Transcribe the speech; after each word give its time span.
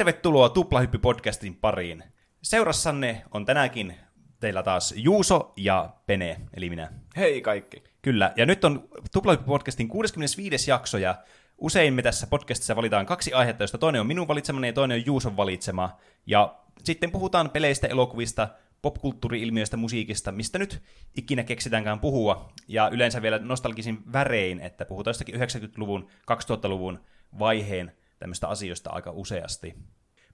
Tervetuloa 0.00 0.48
Tuplahyppy-podcastin 0.48 1.54
pariin. 1.60 2.04
Seurassanne 2.42 3.22
on 3.30 3.44
tänäänkin 3.44 3.96
teillä 4.40 4.62
taas 4.62 4.94
Juuso 4.96 5.52
ja 5.56 5.90
Pene, 6.06 6.40
eli 6.54 6.70
minä. 6.70 6.92
Hei 7.16 7.40
kaikki. 7.40 7.84
Kyllä, 8.02 8.32
ja 8.36 8.46
nyt 8.46 8.64
on 8.64 8.88
Tuplahyppy-podcastin 9.16 9.88
65. 9.88 10.70
jakso, 10.70 10.98
ja 10.98 11.14
usein 11.58 11.94
me 11.94 12.02
tässä 12.02 12.26
podcastissa 12.26 12.76
valitaan 12.76 13.06
kaksi 13.06 13.32
aihetta, 13.32 13.62
joista 13.62 13.78
toinen 13.78 14.00
on 14.00 14.06
minun 14.06 14.28
valitsemani 14.28 14.66
ja 14.66 14.72
toinen 14.72 14.98
on 14.98 15.06
Juuson 15.06 15.36
valitsema. 15.36 15.98
Ja 16.26 16.54
sitten 16.84 17.10
puhutaan 17.10 17.50
peleistä, 17.50 17.86
elokuvista, 17.86 18.48
popkulttuuri-ilmiöistä, 18.82 19.76
musiikista, 19.76 20.32
mistä 20.32 20.58
nyt 20.58 20.82
ikinä 21.16 21.42
keksitäänkään 21.44 22.00
puhua. 22.00 22.52
Ja 22.68 22.88
yleensä 22.88 23.22
vielä 23.22 23.38
nostalgisin 23.38 23.98
värein, 24.12 24.60
että 24.60 24.84
puhutaan 24.84 25.10
jostakin 25.10 25.34
90-luvun, 25.34 26.08
2000-luvun 26.30 27.00
vaiheen 27.38 27.92
tämmöistä 28.20 28.48
asioista 28.48 28.90
aika 28.90 29.10
useasti. 29.10 29.74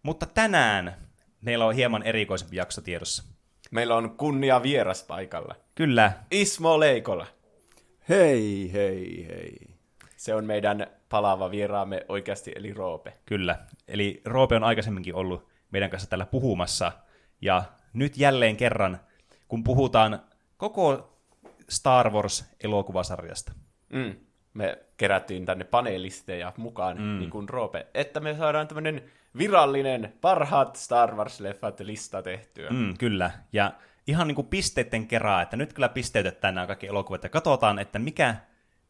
Mutta 0.03 0.27
tänään 0.27 0.97
meillä 1.41 1.67
on 1.67 1.75
hieman 1.75 2.03
erikoisempi 2.03 2.57
jakso 2.57 2.81
tiedossa. 2.81 3.23
Meillä 3.71 3.97
on 3.97 4.17
kunnia 4.17 4.63
vieras 4.63 5.03
paikalla. 5.03 5.55
Kyllä. 5.75 6.13
Ismo 6.31 6.81
Leikola. 6.81 7.27
Hei, 8.09 8.71
hei, 8.73 9.27
hei. 9.29 9.57
Se 10.17 10.35
on 10.35 10.45
meidän 10.45 10.87
palaava 11.09 11.51
vieraamme 11.51 12.07
oikeasti, 12.09 12.53
eli 12.57 12.75
Roope. 12.75 13.13
Kyllä. 13.27 13.59
Eli 13.89 14.23
Roope 14.25 14.57
on 14.57 14.65
aikaisemminkin 14.65 15.15
ollut 15.15 15.49
meidän 15.71 15.91
kanssa 15.91 16.09
täällä 16.09 16.27
puhumassa. 16.27 16.93
Ja 17.41 17.65
nyt 17.93 18.17
jälleen 18.17 18.57
kerran, 18.57 19.01
kun 19.49 19.65
puhutaan 19.65 20.23
koko 20.57 21.19
Star 21.69 22.11
Wars-elokuvasarjasta. 22.11 23.53
Mm. 23.93 24.17
Me 24.57 24.79
kerättiin 24.97 25.47
tänne 25.47 25.65
panelisteja 25.65 26.53
mukaan, 26.57 26.97
mm. 26.97 27.19
niin 27.19 27.31
kuin 27.31 27.49
Roope, 27.49 27.87
että 27.95 28.21
me 28.21 28.35
saadaan 28.35 28.69
tämmöinen 28.69 29.03
virallinen 29.39 30.13
parhaat 30.21 30.77
Star 30.77 31.11
Wars-leffat 31.11 31.85
lista 31.85 32.23
tehtyä. 32.23 32.71
Mm, 32.71 32.99
kyllä. 32.99 33.31
Ja 33.53 33.73
ihan 34.07 34.29
niin 34.29 34.35
kuin 34.35 34.47
pisteiden 34.47 35.07
kerää, 35.07 35.43
että 35.43 35.57
nyt 35.57 35.73
kyllä 35.73 35.89
pisteytetään 35.89 36.55
nämä 36.55 36.67
kaikki 36.67 36.87
elokuvat 36.87 37.23
ja 37.23 37.29
katsotaan, 37.29 37.79
että 37.79 37.99
mikä, 37.99 38.37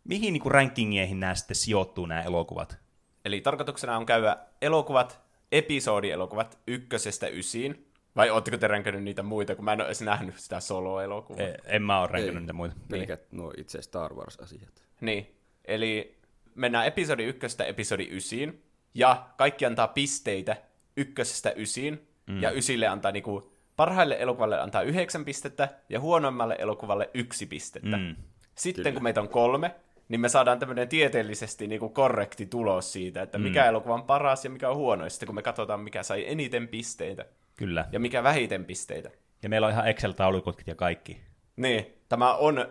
mihin 0.04 0.32
niin 0.32 0.42
kuin 0.42 0.52
rankingeihin 0.52 1.20
nämä 1.20 1.34
sitten 1.34 1.56
sijoittuu 1.56 2.06
nämä 2.06 2.22
elokuvat. 2.22 2.78
Eli 3.24 3.40
tarkoituksena 3.40 3.96
on 3.96 4.06
käydä 4.06 4.36
elokuvat, 4.62 5.20
episodielokuvat 5.52 6.58
ykkösestä 6.66 7.26
ysiin. 7.26 7.86
Vai 8.16 8.30
ootteko 8.30 8.56
te 8.56 8.68
ränkännyt 8.68 9.02
niitä 9.02 9.22
muita, 9.22 9.56
kun 9.56 9.64
mä 9.64 9.72
en 9.72 9.80
ole 9.80 9.86
edes 9.86 10.02
nähnyt 10.02 10.38
sitä 10.38 10.60
solo-elokuvaa? 10.60 11.46
E- 11.46 11.56
en 11.66 11.82
mä 11.82 12.00
ole 12.00 12.08
ränkännyt 12.08 12.42
niitä 12.42 12.52
muita. 12.52 12.76
Pelkät 12.88 13.20
niin. 13.30 13.38
nuo 13.38 13.52
itse 13.56 13.82
Star 13.82 14.14
Wars-asiat. 14.14 14.82
Niin, 15.00 15.35
eli 15.66 16.18
mennään 16.54 16.86
episodi 16.86 17.24
ykköstä 17.24 17.64
episodi 17.64 18.08
ysiin, 18.10 18.62
ja 18.94 19.26
kaikki 19.36 19.66
antaa 19.66 19.88
pisteitä 19.88 20.56
ykkösestä 20.96 21.52
ysiin, 21.56 22.08
mm. 22.26 22.42
ja 22.42 22.50
ysille 22.50 22.86
antaa 22.86 23.12
niinku, 23.12 23.52
parhaille 23.76 24.16
elokuvalle 24.20 24.60
antaa 24.60 24.82
yhdeksän 24.82 25.24
pistettä, 25.24 25.68
ja 25.88 26.00
huonoimmalle 26.00 26.56
elokuvalle 26.58 27.10
yksi 27.14 27.46
pistettä. 27.46 27.96
Mm. 27.96 28.16
Sitten 28.54 28.82
Kyllä. 28.82 28.94
kun 28.94 29.02
meitä 29.02 29.20
on 29.20 29.28
kolme, 29.28 29.74
niin 30.08 30.20
me 30.20 30.28
saadaan 30.28 30.58
tämmöinen 30.58 30.88
tieteellisesti 30.88 31.66
niinku 31.66 31.88
korrekti 31.88 32.46
tulos 32.46 32.92
siitä, 32.92 33.22
että 33.22 33.38
mikä 33.38 33.62
mm. 33.62 33.68
elokuva 33.68 33.94
on 33.94 34.02
paras 34.02 34.44
ja 34.44 34.50
mikä 34.50 34.70
on 34.70 34.76
huono, 34.76 35.04
ja 35.04 35.10
sitten 35.10 35.26
kun 35.26 35.34
me 35.34 35.42
katsotaan, 35.42 35.80
mikä 35.80 36.02
sai 36.02 36.24
eniten 36.28 36.68
pisteitä, 36.68 37.24
Kyllä. 37.56 37.88
ja 37.92 38.00
mikä 38.00 38.22
vähiten 38.22 38.64
pisteitä. 38.64 39.10
Ja 39.42 39.48
meillä 39.48 39.66
on 39.66 39.72
ihan 39.72 39.88
Excel-taulukot 39.88 40.62
ja 40.66 40.74
kaikki. 40.74 41.20
Niin, 41.56 41.86
tämä 42.08 42.34
on 42.34 42.66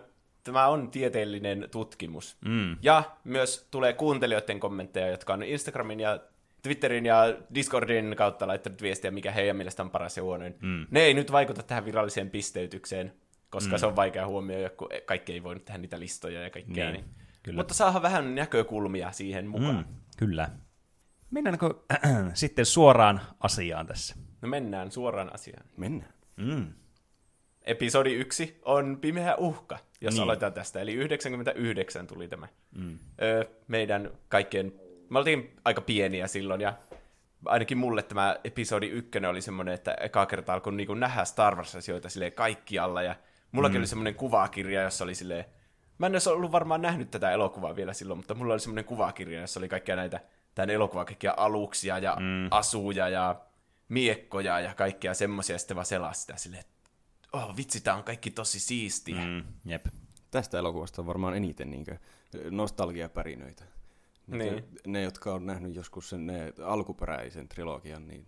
tämä 0.46 0.66
on 0.68 0.90
tieteellinen 0.90 1.68
tutkimus. 1.70 2.36
Mm. 2.44 2.76
Ja 2.82 3.02
myös 3.24 3.68
tulee 3.70 3.92
kuuntelijoiden 3.92 4.60
kommentteja, 4.60 5.08
jotka 5.08 5.34
on 5.34 5.42
Instagramin 5.42 6.00
ja 6.00 6.20
Twitterin 6.62 7.06
ja 7.06 7.36
Discordin 7.54 8.14
kautta 8.16 8.46
laittanut 8.46 8.82
viestiä, 8.82 9.10
mikä 9.10 9.32
heidän 9.32 9.56
mielestä 9.56 9.82
on 9.82 9.90
paras 9.90 10.16
ja 10.16 10.22
huonoin. 10.22 10.54
Mm. 10.60 10.86
Ne 10.90 11.00
ei 11.00 11.14
nyt 11.14 11.32
vaikuta 11.32 11.62
tähän 11.62 11.84
viralliseen 11.84 12.30
pisteytykseen, 12.30 13.12
koska 13.50 13.76
mm. 13.76 13.78
se 13.78 13.86
on 13.86 13.96
vaikea 13.96 14.26
huomioida, 14.26 14.70
kun 14.70 14.88
kaikki 15.06 15.32
ei 15.32 15.42
voinut 15.42 15.64
tehdä 15.64 15.78
niitä 15.78 16.00
listoja 16.00 16.42
ja 16.42 16.50
kaikkea. 16.50 16.90
Niin. 16.90 17.04
Niin. 17.04 17.14
Kyllä. 17.42 17.56
Mutta 17.56 17.74
saadaan 17.74 18.02
vähän 18.02 18.34
näkökulmia 18.34 19.12
siihen 19.12 19.46
mukaan. 19.46 19.76
Mm, 19.76 19.94
kyllä. 20.16 20.48
Mennäänkö 21.30 21.74
sitten 22.34 22.66
suoraan 22.66 23.20
asiaan 23.40 23.86
tässä? 23.86 24.16
No 24.42 24.48
mennään 24.48 24.90
suoraan 24.90 25.34
asiaan. 25.34 25.66
Mennään. 25.76 26.12
Mm. 26.36 26.72
Episodi 27.66 28.14
1 28.14 28.60
on 28.64 28.98
Pimeä 29.00 29.36
uhka, 29.36 29.78
jos 30.00 30.14
niin. 30.14 30.22
aloitetaan 30.22 30.52
tästä. 30.52 30.80
Eli 30.80 30.92
99 30.94 32.06
tuli 32.06 32.28
tämä. 32.28 32.48
Mm. 32.76 32.98
Öö, 33.22 33.44
meidän 33.68 34.10
kaikkien... 34.28 34.72
Me 35.10 35.18
oltiin 35.18 35.56
aika 35.64 35.80
pieniä 35.80 36.26
silloin, 36.26 36.60
ja 36.60 36.74
ainakin 37.44 37.78
mulle 37.78 38.02
tämä 38.02 38.36
episodi 38.44 38.86
1 38.86 39.10
oli 39.28 39.40
semmoinen, 39.40 39.74
että 39.74 39.96
eka 40.00 40.26
kerta 40.26 40.54
alkoi 40.54 40.72
niinku 40.72 40.94
nähdä 40.94 41.24
Star 41.24 41.56
Wars-asioita 41.56 42.08
silleen 42.08 42.32
kaikkialla, 42.32 43.02
ja 43.02 43.14
mullakin 43.52 43.76
mm. 43.76 43.80
oli 43.80 43.86
semmoinen 43.86 44.14
kuvakirja, 44.14 44.82
jossa 44.82 45.04
oli 45.04 45.14
silleen... 45.14 45.44
Mä 45.98 46.06
en 46.06 46.12
olisi 46.12 46.28
ollut 46.28 46.52
varmaan 46.52 46.82
nähnyt 46.82 47.10
tätä 47.10 47.30
elokuvaa 47.30 47.76
vielä 47.76 47.92
silloin, 47.92 48.18
mutta 48.18 48.34
mulla 48.34 48.52
oli 48.52 48.60
semmoinen 48.60 48.84
kuvakirja, 48.84 49.40
jossa 49.40 49.60
oli 49.60 49.68
kaikkia 49.68 49.96
näitä 49.96 50.20
tämän 50.54 50.70
elokuvan 50.70 51.06
kaikkia 51.06 51.34
aluksia 51.36 51.98
ja 51.98 52.16
mm. 52.20 52.48
asuja 52.50 53.08
ja 53.08 53.40
miekkoja 53.88 54.60
ja 54.60 54.74
kaikkea 54.74 55.14
semmoisia, 55.14 55.54
ja 55.54 55.58
sitten 55.58 55.74
vaan 55.74 55.86
selaa 55.86 56.12
sitä 56.12 56.36
silleen, 56.36 56.64
oh 57.36 57.56
vitsi, 57.56 57.80
tää 57.80 57.94
on 57.94 58.04
kaikki 58.04 58.30
tosi 58.30 58.60
siistiä. 58.60 59.24
Mm, 59.24 59.44
jep. 59.64 59.86
Tästä 60.30 60.58
elokuvasta 60.58 61.02
on 61.02 61.06
varmaan 61.06 61.36
eniten 61.36 61.70
niin 61.70 61.86
nostalgiapärinöitä. 62.50 63.64
Niin. 64.26 64.64
Ne, 64.86 65.02
jotka 65.02 65.34
on 65.34 65.46
nähnyt 65.46 65.74
joskus 65.74 66.08
sen 66.08 66.26
ne 66.26 66.52
alkuperäisen 66.64 67.48
trilogian, 67.48 68.08
niin 68.08 68.26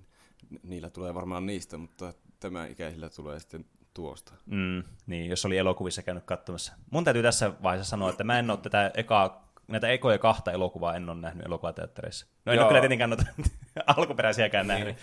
niillä 0.63 0.91
tulee 0.91 1.15
varmaan 1.15 1.47
niistä, 1.47 1.79
mutta 1.79 2.13
tämä 2.41 2.67
ikäisillä 2.67 3.09
tulee 3.11 3.41
sitten 3.41 3.65
tuosta. 3.95 4.33
Mm, 4.47 4.83
niin, 5.07 5.31
jos 5.31 5.45
oli 5.45 5.59
elokuvissa 5.59 6.03
käynyt 6.03 6.25
katsomassa. 6.25 6.73
Mun 6.91 7.05
täytyy 7.05 7.23
tässä 7.23 7.53
vaiheessa 7.63 7.91
sanoa, 7.91 8.11
että 8.11 8.25
mä 8.25 8.39
en 8.39 8.51
ole 8.51 8.59
tätä 8.59 8.91
ekaa, 8.95 9.53
näitä 9.69 9.89
ekoja 9.89 10.19
kahta 10.19 10.53
elokuvaa 10.53 10.97
en 10.97 11.09
ole 11.09 11.21
nähnyt 11.21 11.47
elokuvateattereissa. 11.47 12.27
No 12.45 12.53
en 12.53 12.57
Joo. 12.57 12.65
ole 12.65 12.69
kyllä 12.69 12.81
tietenkään 12.81 13.11
noita 13.11 13.25
alkuperäisiäkään 13.97 14.67
niin. 14.67 14.79
nähnyt 14.79 14.97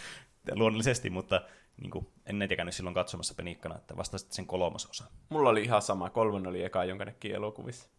luonnollisesti, 0.52 1.10
mutta 1.10 1.42
niin 1.81 1.91
kuin, 1.91 2.08
en 2.25 2.40
näitä 2.40 2.56
käynyt 2.56 2.75
silloin 2.75 2.94
katsomassa 2.94 3.34
penikkana, 3.34 3.75
että 3.75 3.97
vasta 3.97 4.18
sitten 4.18 4.36
sen 4.36 4.46
kolmas 4.46 4.86
osa. 4.86 5.06
Mulla 5.30 5.50
oli 5.50 5.63
ihan 5.63 5.81
sama, 5.81 6.09
kolmen 6.09 6.47
oli 6.47 6.63
eka, 6.63 6.84
jonka 6.84 7.06
näki 7.06 7.34
elokuvissa. 7.34 7.90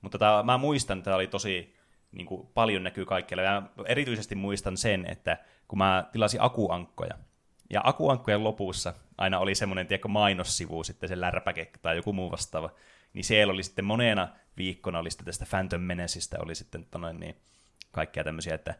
Mutta 0.00 0.18
tää, 0.18 0.42
mä 0.42 0.58
muistan, 0.58 0.98
että 0.98 1.04
tämä 1.04 1.16
oli 1.16 1.26
tosi 1.26 1.74
niin 2.12 2.26
kuin, 2.26 2.48
paljon 2.54 2.82
näkyy 2.82 3.04
kaikkialla. 3.04 3.42
Ja 3.42 3.62
erityisesti 3.84 4.34
muistan 4.34 4.76
sen, 4.76 5.06
että 5.10 5.38
kun 5.68 5.78
mä 5.78 6.08
tilasin 6.12 6.42
akuankkoja, 6.42 7.18
ja 7.70 7.80
akuankkojen 7.84 8.44
lopussa 8.44 8.94
aina 9.18 9.38
oli 9.38 9.54
semmoinen 9.54 9.86
tiedätkö, 9.86 10.08
mainossivu, 10.08 10.84
sitten 10.84 11.08
se 11.08 11.20
lärpäke 11.20 11.70
tai 11.82 11.96
joku 11.96 12.12
muu 12.12 12.30
vastaava, 12.30 12.70
niin 13.12 13.24
siellä 13.24 13.52
oli 13.52 13.62
sitten 13.62 13.84
monena 13.84 14.28
viikkona 14.56 14.98
oli 14.98 15.10
sitten 15.10 15.26
tästä 15.26 15.46
Phantom 15.50 15.80
Menacesta 15.80 16.36
oli 16.40 16.54
sitten 16.54 16.84
tonoin, 16.84 17.20
niin, 17.20 17.36
kaikkea 17.92 18.24
tämmöisiä, 18.24 18.54
että 18.54 18.74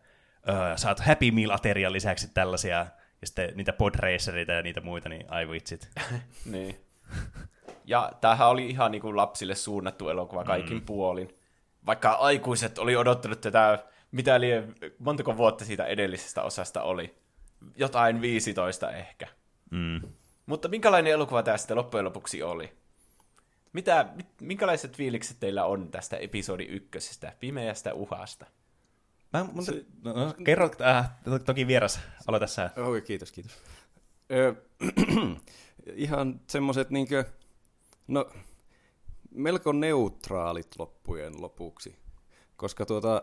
öö, 0.48 0.76
saat 0.76 1.00
Happy 1.00 1.30
Meal-aterian 1.30 1.92
lisäksi 1.92 2.30
tällaisia 2.34 2.86
ja 3.20 3.26
sitten 3.26 3.52
niitä 3.54 3.72
podracereita 3.72 4.52
ja 4.52 4.62
niitä 4.62 4.80
muita, 4.80 5.08
niin 5.08 5.26
ai 5.28 5.48
vitsit. 5.48 5.88
niin. 6.44 6.80
Ja 7.84 8.12
tämähän 8.20 8.48
oli 8.48 8.66
ihan 8.66 8.90
niin 8.90 9.02
kuin 9.02 9.16
lapsille 9.16 9.54
suunnattu 9.54 10.08
elokuva 10.08 10.44
kaikin 10.44 10.76
mm. 10.76 10.86
puolin. 10.86 11.34
Vaikka 11.86 12.12
aikuiset 12.12 12.78
oli 12.78 12.96
odottanut 12.96 13.40
tätä, 13.40 13.84
mitä 14.12 14.40
li, 14.40 14.48
montako 14.98 15.36
vuotta 15.36 15.65
siitä 15.65 15.84
edellisestä 15.84 16.42
osasta 16.42 16.82
oli. 16.82 17.15
Jotain 17.76 18.20
15 18.20 18.92
ehkä. 18.92 19.26
Mm. 19.71 20.00
Mutta 20.47 20.68
minkälainen 20.68 21.12
elokuva 21.12 21.42
tämä 21.42 21.56
sitten 21.56 21.76
loppujen 21.76 22.04
lopuksi 22.04 22.42
oli? 22.42 22.72
Mitä, 23.72 24.06
minkälaiset 24.41 24.97
fiilikset 24.97 25.36
teillä 25.41 25.64
on 25.64 25.91
tästä 25.91 26.16
episodi 26.16 26.64
ykkösestä, 26.64 27.32
pimeästä 27.41 27.94
uhasta? 27.94 28.47
Mä, 29.33 29.45
mun, 29.53 29.65
se, 29.65 29.84
no, 30.04 30.13
no, 30.13 30.34
kerro, 30.45 30.71
äh, 30.80 31.10
toki 31.45 31.66
vieras, 31.66 32.01
aloita 32.27 32.47
sä. 32.47 32.71
Okei, 32.77 33.03
kiitos, 33.03 33.33
kiitos. 33.33 33.53
Ö, 34.33 34.54
ihan 35.95 36.41
semmoiset 36.47 36.91
niinkö, 36.91 37.25
no, 38.09 38.30
melko 39.30 39.72
neutraalit 39.72 40.69
loppujen 40.78 41.42
lopuksi, 41.42 41.97
koska 42.57 42.86
tuota, 42.86 43.22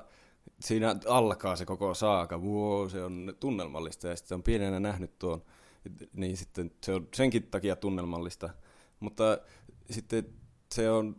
siinä 0.59 0.95
alkaa 1.07 1.55
se 1.55 1.65
koko 1.65 1.93
saaka, 1.93 2.37
wow, 2.37 2.89
se 2.89 3.03
on 3.03 3.33
tunnelmallista, 3.39 4.07
ja 4.07 4.15
sitten 4.15 4.35
on 4.35 4.43
pienenä 4.43 4.79
nähnyt 4.79 5.19
tuon, 5.19 5.43
niin 6.13 6.37
sitten 6.37 6.71
se 6.83 6.93
on 6.93 7.07
senkin 7.13 7.43
takia 7.43 7.75
tunnelmallista, 7.75 8.49
mutta 8.99 9.37
sitten 9.91 10.25
se 10.71 10.91
on 10.91 11.15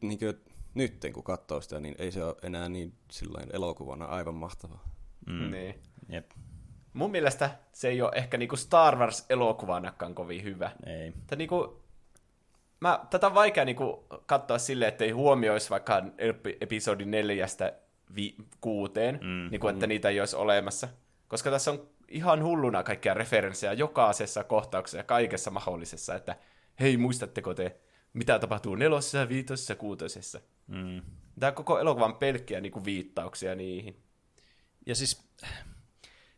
niinkö, 0.00 0.34
nyt 0.76 1.06
kun 1.12 1.24
katsoo 1.24 1.60
sitä, 1.60 1.80
niin 1.80 1.94
ei 1.98 2.12
se 2.12 2.24
ole 2.24 2.36
enää 2.42 2.68
niin 2.68 2.92
silloin 3.10 3.46
elokuvana 3.52 4.04
aivan 4.04 4.34
mahtavaa. 4.34 4.84
Mm. 5.26 5.50
Niin. 5.50 5.74
Jep. 6.08 6.30
Mun 6.92 7.10
mielestä 7.10 7.50
se 7.72 7.88
ei 7.88 8.02
ole 8.02 8.12
ehkä 8.14 8.36
niinku 8.36 8.56
Star 8.56 8.96
Wars-elokuvanakaan 8.96 10.14
kovin 10.14 10.44
hyvä. 10.44 10.70
Ei. 10.86 11.12
Tätä, 11.12 11.36
niinku, 11.36 11.82
mä, 12.80 13.00
tätä 13.10 13.26
on 13.26 13.34
vaikea 13.34 13.64
niinku 13.64 14.06
katsoa 14.26 14.58
silleen, 14.58 14.88
että 14.88 15.04
ei 15.04 15.10
huomioisi 15.10 15.70
vaikka 15.70 16.02
episodi 16.60 17.04
neljästä 17.04 17.72
vi- 18.16 18.36
kuuteen, 18.60 19.18
mm. 19.22 19.50
niinku, 19.50 19.68
että 19.68 19.86
mm. 19.86 19.88
niitä 19.88 20.08
ei 20.08 20.20
olisi 20.20 20.36
olemassa. 20.36 20.88
Koska 21.28 21.50
tässä 21.50 21.70
on 21.70 21.88
ihan 22.08 22.44
hulluna 22.44 22.82
kaikkia 22.82 23.14
referenssejä 23.14 23.72
jokaisessa 23.72 24.44
kohtauksessa 24.44 24.98
ja 24.98 25.04
kaikessa 25.04 25.50
mahdollisessa, 25.50 26.14
että 26.14 26.36
hei, 26.80 26.96
muistatteko 26.96 27.54
te, 27.54 27.76
mitä 28.12 28.38
tapahtuu 28.38 28.74
nelosessa, 28.74 29.28
viitosessa, 29.28 29.74
kuutosessa. 29.74 30.40
Mm. 30.66 31.02
Tämä 31.40 31.52
koko 31.52 31.78
elokuvan 31.78 32.16
pelkkiä 32.16 32.60
niin 32.60 32.72
kuin 32.72 32.84
viittauksia 32.84 33.54
niihin. 33.54 33.96
Ja 34.86 34.94
siis, 34.94 35.28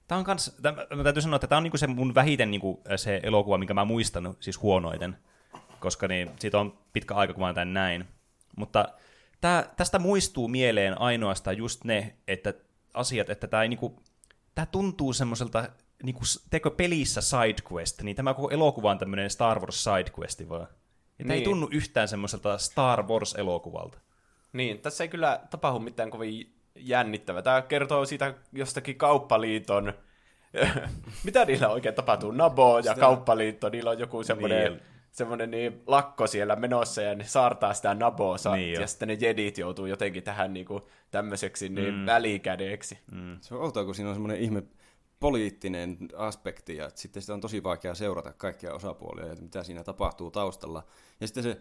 tämä 0.09 0.19
on 0.19 0.25
kans, 0.25 0.57
tämä, 0.63 0.87
mä 0.97 1.03
täytyy 1.03 1.23
sanoa, 1.23 1.37
että 1.37 1.47
tämä 1.47 1.57
on 1.57 1.63
niinku 1.63 1.79
se 1.79 1.87
mun 1.87 2.15
vähiten 2.15 2.51
niinku 2.51 2.83
se 2.97 3.21
elokuva, 3.23 3.59
minkä 3.59 3.75
mä 3.75 3.85
muistan 3.85 4.37
siis 4.41 4.63
huonoiten, 4.63 5.17
koska 5.81 6.09
niin, 6.09 6.31
siitä 6.39 6.61
on 6.61 6.79
pitkä 6.93 7.15
aika, 7.15 7.33
kun 7.35 7.43
mä 7.43 7.55
tämän 7.55 7.75
näin. 7.75 8.05
Mutta 8.57 8.89
tää, 9.41 9.73
tästä 9.77 9.99
muistuu 9.99 10.49
mieleen 10.49 11.01
ainoastaan 11.01 11.57
just 11.57 11.85
ne 11.85 12.17
että 12.29 12.55
asiat, 12.95 13.31
että 13.31 13.47
tämä 13.47 13.63
ei 13.63 13.69
niinku, 13.69 14.03
tää 14.55 14.67
tuntuu 14.67 15.13
semmoiselta 15.13 15.69
niinku, 16.03 16.21
teko 16.51 16.71
pelissä 16.71 17.21
sidequest, 17.21 18.03
niin 18.03 18.17
tämä 18.17 18.35
koko 18.35 18.51
elokuva 18.51 18.91
on 18.91 18.99
tämmöinen 18.99 19.31
Star 19.31 19.61
Wars 19.61 19.85
sidequesti 19.85 20.49
vaan. 20.49 20.69
Ja 21.19 21.25
niin. 21.25 21.31
ei 21.31 21.39
Niin. 21.39 21.45
tunnu 21.45 21.69
yhtään 21.73 22.09
semmoiselta 22.09 22.59
Star 22.59 23.03
Wars-elokuvalta. 23.03 23.99
Niin, 24.53 24.79
tässä 24.79 25.05
ei 25.05 25.09
kyllä 25.09 25.41
tapahdu 25.50 25.79
mitään 25.79 26.11
kovin 26.11 26.55
jännittävää. 26.77 27.43
Tämä 27.43 27.62
kertoo 27.62 28.05
siitä 28.05 28.35
jostakin 28.53 28.97
kauppaliiton... 28.97 29.93
Mitä 31.25 31.45
niillä 31.45 31.69
oikein 31.69 31.95
tapahtuu? 31.95 32.31
Nabo 32.31 32.77
ja 32.77 32.83
Sitä- 32.83 32.95
kauppaliitto, 33.00 33.69
niillä 33.69 33.91
on 33.91 33.99
joku 33.99 34.23
semmoinen, 34.23 34.73
Niin. 34.73 34.83
semmoinen 35.11 35.50
niin 35.50 35.83
lakko 35.87 36.27
siellä 36.27 36.56
menossa 36.56 37.03
ja 37.03 37.15
ne 37.15 37.25
saartaa 37.25 37.75
sitä 37.75 37.95
Naboa 37.95 38.39
sa- 38.39 38.56
Niin 38.56 38.73
jo. 38.75 38.81
ja 38.81 38.87
sitten 38.87 39.09
ne 39.09 39.17
jedit 39.21 39.59
joutuu 39.59 39.87
jotenkin 39.87 40.23
tähän 40.23 40.53
niinku 40.53 40.89
tämmöiseksi 41.11 41.69
niin 41.69 41.94
mm. 41.94 42.06
välikädeksi. 42.06 42.99
Mm. 43.12 43.39
Se 43.41 43.55
on 43.55 43.62
outoa, 43.62 43.85
kun 43.85 43.94
siinä 43.94 44.09
on 44.09 44.15
semmoinen 44.15 44.41
ihme 44.41 44.62
poliittinen 45.21 45.97
aspekti, 46.17 46.77
ja 46.77 46.91
sitten 46.94 47.23
sitä 47.23 47.35
on 47.35 47.41
tosi 47.41 47.62
vaikea 47.62 47.94
seurata 47.94 48.33
kaikkia 48.33 48.75
osapuolia, 48.75 49.27
ja 49.27 49.37
mitä 49.41 49.62
siinä 49.62 49.85
tapahtuu 49.85 50.31
taustalla. 50.31 50.83
Ja 51.21 51.27
sitten 51.27 51.43
se, 51.43 51.61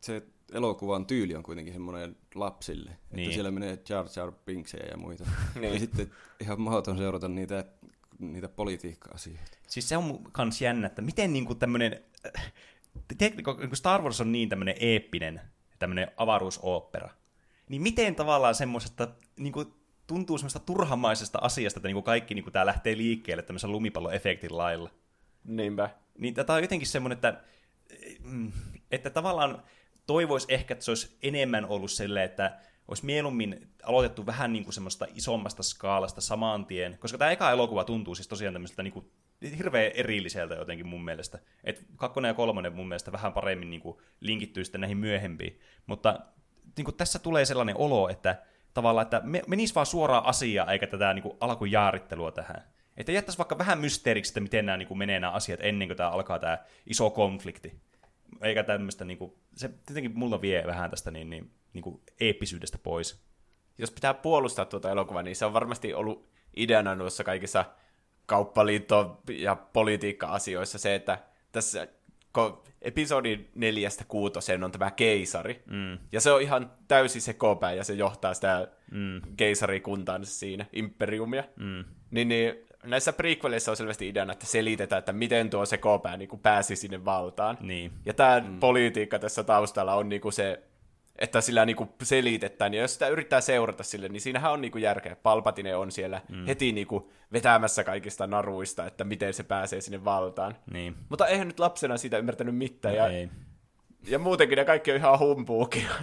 se 0.00 0.22
elokuvan 0.52 1.06
tyyli 1.06 1.34
on 1.34 1.42
kuitenkin 1.42 1.74
semmoinen 1.74 2.16
lapsille, 2.34 2.90
niin. 2.90 2.98
Niin. 3.12 3.24
että 3.24 3.34
siellä 3.34 3.50
menee 3.50 3.78
Jar 3.88 4.06
Jar 4.16 4.32
Binksejä 4.46 4.86
ja 4.90 4.96
muita. 4.96 5.24
Niin. 5.60 5.72
Ja 5.72 5.78
sitten 5.78 6.10
ihan 6.40 6.60
mahdoton 6.60 6.98
seurata 6.98 7.28
niitä, 7.28 7.64
niitä 8.18 8.48
politiikka-asioita. 8.48 9.58
Siis 9.68 9.88
se 9.88 9.96
on 9.96 10.24
kans 10.32 10.60
jännä, 10.60 10.86
että 10.86 11.02
miten 11.02 11.32
niinku 11.32 11.54
tämmönen, 11.54 12.04
tiedätkö, 13.18 13.42
kun 13.42 13.76
Star 13.76 14.02
Wars 14.02 14.20
on 14.20 14.32
niin 14.32 14.48
tämmönen 14.48 14.74
eeppinen, 14.80 15.40
tämmönen 15.78 16.10
avaruusooppera, 16.16 17.10
niin 17.68 17.82
miten 17.82 18.14
tavallaan 18.14 18.54
semmoisesta, 18.54 19.08
niinku, 19.36 19.64
tuntuu 20.06 20.38
semmoista 20.38 20.58
turhamaisesta 20.58 21.38
asiasta, 21.42 21.78
että 21.78 21.88
niinku 21.88 22.02
kaikki 22.02 22.34
niinku 22.34 22.50
tää 22.50 22.66
lähtee 22.66 22.96
liikkeelle 22.96 23.42
tämmöisen 23.42 23.72
lumipalloefektin 23.72 24.56
lailla. 24.56 24.90
Niinpä. 25.44 25.90
Niin 26.18 26.34
tätä 26.34 26.52
on 26.52 26.62
jotenkin 26.62 26.88
semmoinen, 26.88 27.16
että, 27.16 27.40
mm, 28.24 28.52
että 28.90 29.10
tavallaan 29.10 29.62
toivoisi 30.06 30.46
ehkä, 30.50 30.74
että 30.74 30.84
se 30.84 30.90
olisi 30.90 31.16
enemmän 31.22 31.66
ollut 31.66 31.90
silleen, 31.90 32.24
että 32.24 32.58
olisi 32.88 33.06
mieluummin 33.06 33.68
aloitettu 33.82 34.26
vähän 34.26 34.52
niin 34.52 34.64
kuin 34.64 34.74
semmoista 34.74 35.06
isommasta 35.14 35.62
skaalasta 35.62 36.20
saman 36.20 36.66
tien, 36.66 36.98
koska 37.00 37.18
tämä 37.18 37.30
eka 37.30 37.50
elokuva 37.50 37.84
tuntuu 37.84 38.14
siis 38.14 38.28
tosiaan 38.28 38.54
tämmöiseltä 38.54 38.82
niin 38.82 38.92
kuin 38.92 39.10
hirveän 39.58 39.92
erilliseltä 39.94 40.54
jotenkin 40.54 40.86
mun 40.86 41.04
mielestä. 41.04 41.38
Et 41.64 41.84
kakkonen 41.96 42.28
ja 42.28 42.34
kolmonen 42.34 42.72
mun 42.72 42.88
mielestä 42.88 43.12
vähän 43.12 43.32
paremmin 43.32 43.70
niin 43.70 43.80
kuin 43.80 43.98
linkittyy 44.20 44.64
sitten 44.64 44.80
näihin 44.80 44.98
myöhempiin, 44.98 45.60
mutta 45.86 46.20
niin 46.76 46.84
kuin 46.84 46.96
tässä 46.96 47.18
tulee 47.18 47.44
sellainen 47.44 47.76
olo, 47.76 48.08
että 48.08 48.42
tavallaan, 48.74 49.02
että 49.02 49.20
me, 49.24 49.42
menisi 49.46 49.74
vaan 49.74 49.86
suoraan 49.86 50.26
asiaan, 50.26 50.68
eikä 50.68 50.86
tätä 50.86 51.14
niin 51.14 51.22
kuin 51.22 51.36
alkujaarittelua 51.40 52.32
tähän. 52.32 52.64
Että 52.96 53.12
jättäisi 53.12 53.38
vaikka 53.38 53.58
vähän 53.58 53.78
mysteeriksi, 53.78 54.30
että 54.30 54.40
miten 54.40 54.66
nämä 54.66 54.76
niin 54.76 54.88
kuin 54.88 54.98
menee 54.98 55.20
nämä 55.20 55.32
asiat 55.32 55.60
ennen 55.62 55.88
kuin 55.88 55.96
tämä 55.96 56.10
alkaa 56.10 56.38
tämä 56.38 56.58
iso 56.86 57.10
konflikti. 57.10 57.80
Eikä 58.42 58.62
tämmöistä, 58.62 59.04
niin 59.04 59.18
kuin, 59.18 59.32
se 59.56 59.68
tietenkin 59.68 60.18
mulla 60.18 60.40
vie 60.40 60.66
vähän 60.66 60.90
tästä 60.90 61.10
niin, 61.10 61.30
niin, 61.30 61.50
niin 61.72 61.82
kuin 61.82 62.00
eeppisyydestä 62.20 62.78
pois. 62.78 63.24
Jos 63.78 63.90
pitää 63.90 64.14
puolustaa 64.14 64.64
tuota 64.64 64.90
elokuvaa, 64.90 65.22
niin 65.22 65.36
se 65.36 65.44
on 65.44 65.52
varmasti 65.52 65.94
ollut 65.94 66.30
ideana 66.56 66.94
noissa 66.94 67.24
kaikissa 67.24 67.64
kauppaliitto- 68.26 69.22
ja 69.30 69.56
politiikka-asioissa 69.56 70.78
se, 70.78 70.94
että 70.94 71.18
tässä 71.52 71.88
episodin 72.82 73.50
neljästä 73.54 74.04
kuutoseen 74.08 74.64
on 74.64 74.72
tämä 74.72 74.90
keisari. 74.90 75.62
Mm. 75.66 75.98
Ja 76.12 76.20
se 76.20 76.32
on 76.32 76.42
ihan 76.42 76.72
täysin 76.88 77.22
se 77.22 77.36
ja 77.76 77.84
se 77.84 77.94
johtaa 77.94 78.34
sitä 78.34 78.68
mm. 78.90 79.20
keisarikuntaansa 79.36 80.32
siinä, 80.32 80.66
imperiumia. 80.72 81.44
Mm. 81.56 81.84
Niin, 82.10 82.28
niin 82.28 82.54
näissä 82.84 83.12
prequeleissa 83.12 83.70
on 83.70 83.76
selvästi 83.76 84.08
ideana, 84.08 84.32
että 84.32 84.46
selitetään, 84.46 84.98
että 84.98 85.12
miten 85.12 85.50
tuo 85.50 85.66
se 85.66 85.78
kopä 85.78 86.16
niin 86.16 86.28
kuin 86.28 86.40
pääsi 86.40 86.76
sinne 86.76 87.04
valtaan. 87.04 87.58
Niin. 87.60 87.92
Ja 88.06 88.14
tämä 88.14 88.40
mm. 88.40 88.60
politiikka 88.60 89.18
tässä 89.18 89.44
taustalla 89.44 89.94
on 89.94 90.08
niinku 90.08 90.30
se, 90.30 90.62
että 91.18 91.40
sillä 91.40 91.66
niinku 91.66 91.88
selitetään, 92.02 92.74
ja 92.74 92.80
jos 92.80 92.92
sitä 92.92 93.08
yrittää 93.08 93.40
seurata 93.40 93.82
sille, 93.82 94.08
niin 94.08 94.20
siinähän 94.20 94.52
on 94.52 94.60
niinku 94.60 94.78
järkeä. 94.78 95.16
Palpatine 95.16 95.76
on 95.76 95.92
siellä 95.92 96.20
mm. 96.28 96.46
heti 96.46 96.72
niinku 96.72 97.10
vetämässä 97.32 97.84
kaikista 97.84 98.26
naruista, 98.26 98.86
että 98.86 99.04
miten 99.04 99.34
se 99.34 99.42
pääsee 99.42 99.80
sinne 99.80 100.04
valtaan. 100.04 100.56
Niin. 100.72 100.96
Mutta 101.08 101.26
eihän 101.26 101.48
nyt 101.48 101.60
lapsena 101.60 101.96
siitä 101.96 102.18
ymmärtänyt 102.18 102.56
mitään, 102.56 102.94
ja, 102.94 103.08
Ei. 103.08 103.28
ja 104.06 104.18
muutenkin 104.18 104.56
ne 104.56 104.64
kaikki 104.64 104.90
on 104.90 104.96
ihan 104.96 105.18
humpuukia. 105.18 105.88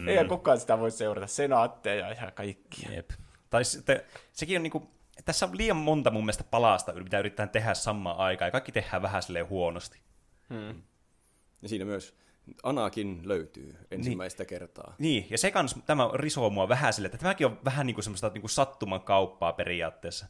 Mm. 0.00 0.08
Eihän 0.08 0.28
kukaan 0.28 0.60
sitä 0.60 0.78
voi 0.78 0.90
seurata, 0.90 1.26
senaatteja 1.26 2.08
ja 2.08 2.30
kaikkia. 2.30 2.92
Jep. 2.92 3.10
Tai 3.50 3.64
sitten, 3.64 4.00
sekin 4.32 4.56
on 4.56 4.62
niinku, 4.62 4.90
tässä 5.24 5.46
on 5.46 5.58
liian 5.58 5.76
monta 5.76 6.10
mun 6.10 6.24
mielestä 6.24 6.44
palasta, 6.44 6.92
mitä 6.92 7.18
yritetään 7.18 7.50
tehdä 7.50 7.74
samaan 7.74 8.16
aikaan, 8.16 8.46
ja 8.46 8.52
kaikki 8.52 8.72
tehdään 8.72 9.02
vähän 9.02 9.22
silleen 9.22 9.48
huonosti. 9.48 10.00
Ja 11.62 11.68
siinä 11.68 11.84
myös 11.84 12.16
Anakin 12.62 13.20
löytyy 13.24 13.76
ensimmäistä 13.90 14.42
niin. 14.42 14.48
kertaa. 14.48 14.94
Niin, 14.98 15.26
ja 15.30 15.38
se 15.38 15.50
kans, 15.50 15.76
tämä 15.86 16.10
risoo 16.14 16.50
mua 16.50 16.68
vähän 16.68 16.92
sille, 16.92 17.06
että 17.06 17.18
tämäkin 17.18 17.46
on 17.46 17.60
vähän 17.64 17.86
niin 17.86 17.94
kuin 17.94 18.04
semmoista 18.04 18.28
niin 18.28 18.40
kuin 18.40 18.50
sattuman 18.50 19.02
kauppaa 19.02 19.52
periaatteessa. 19.52 20.26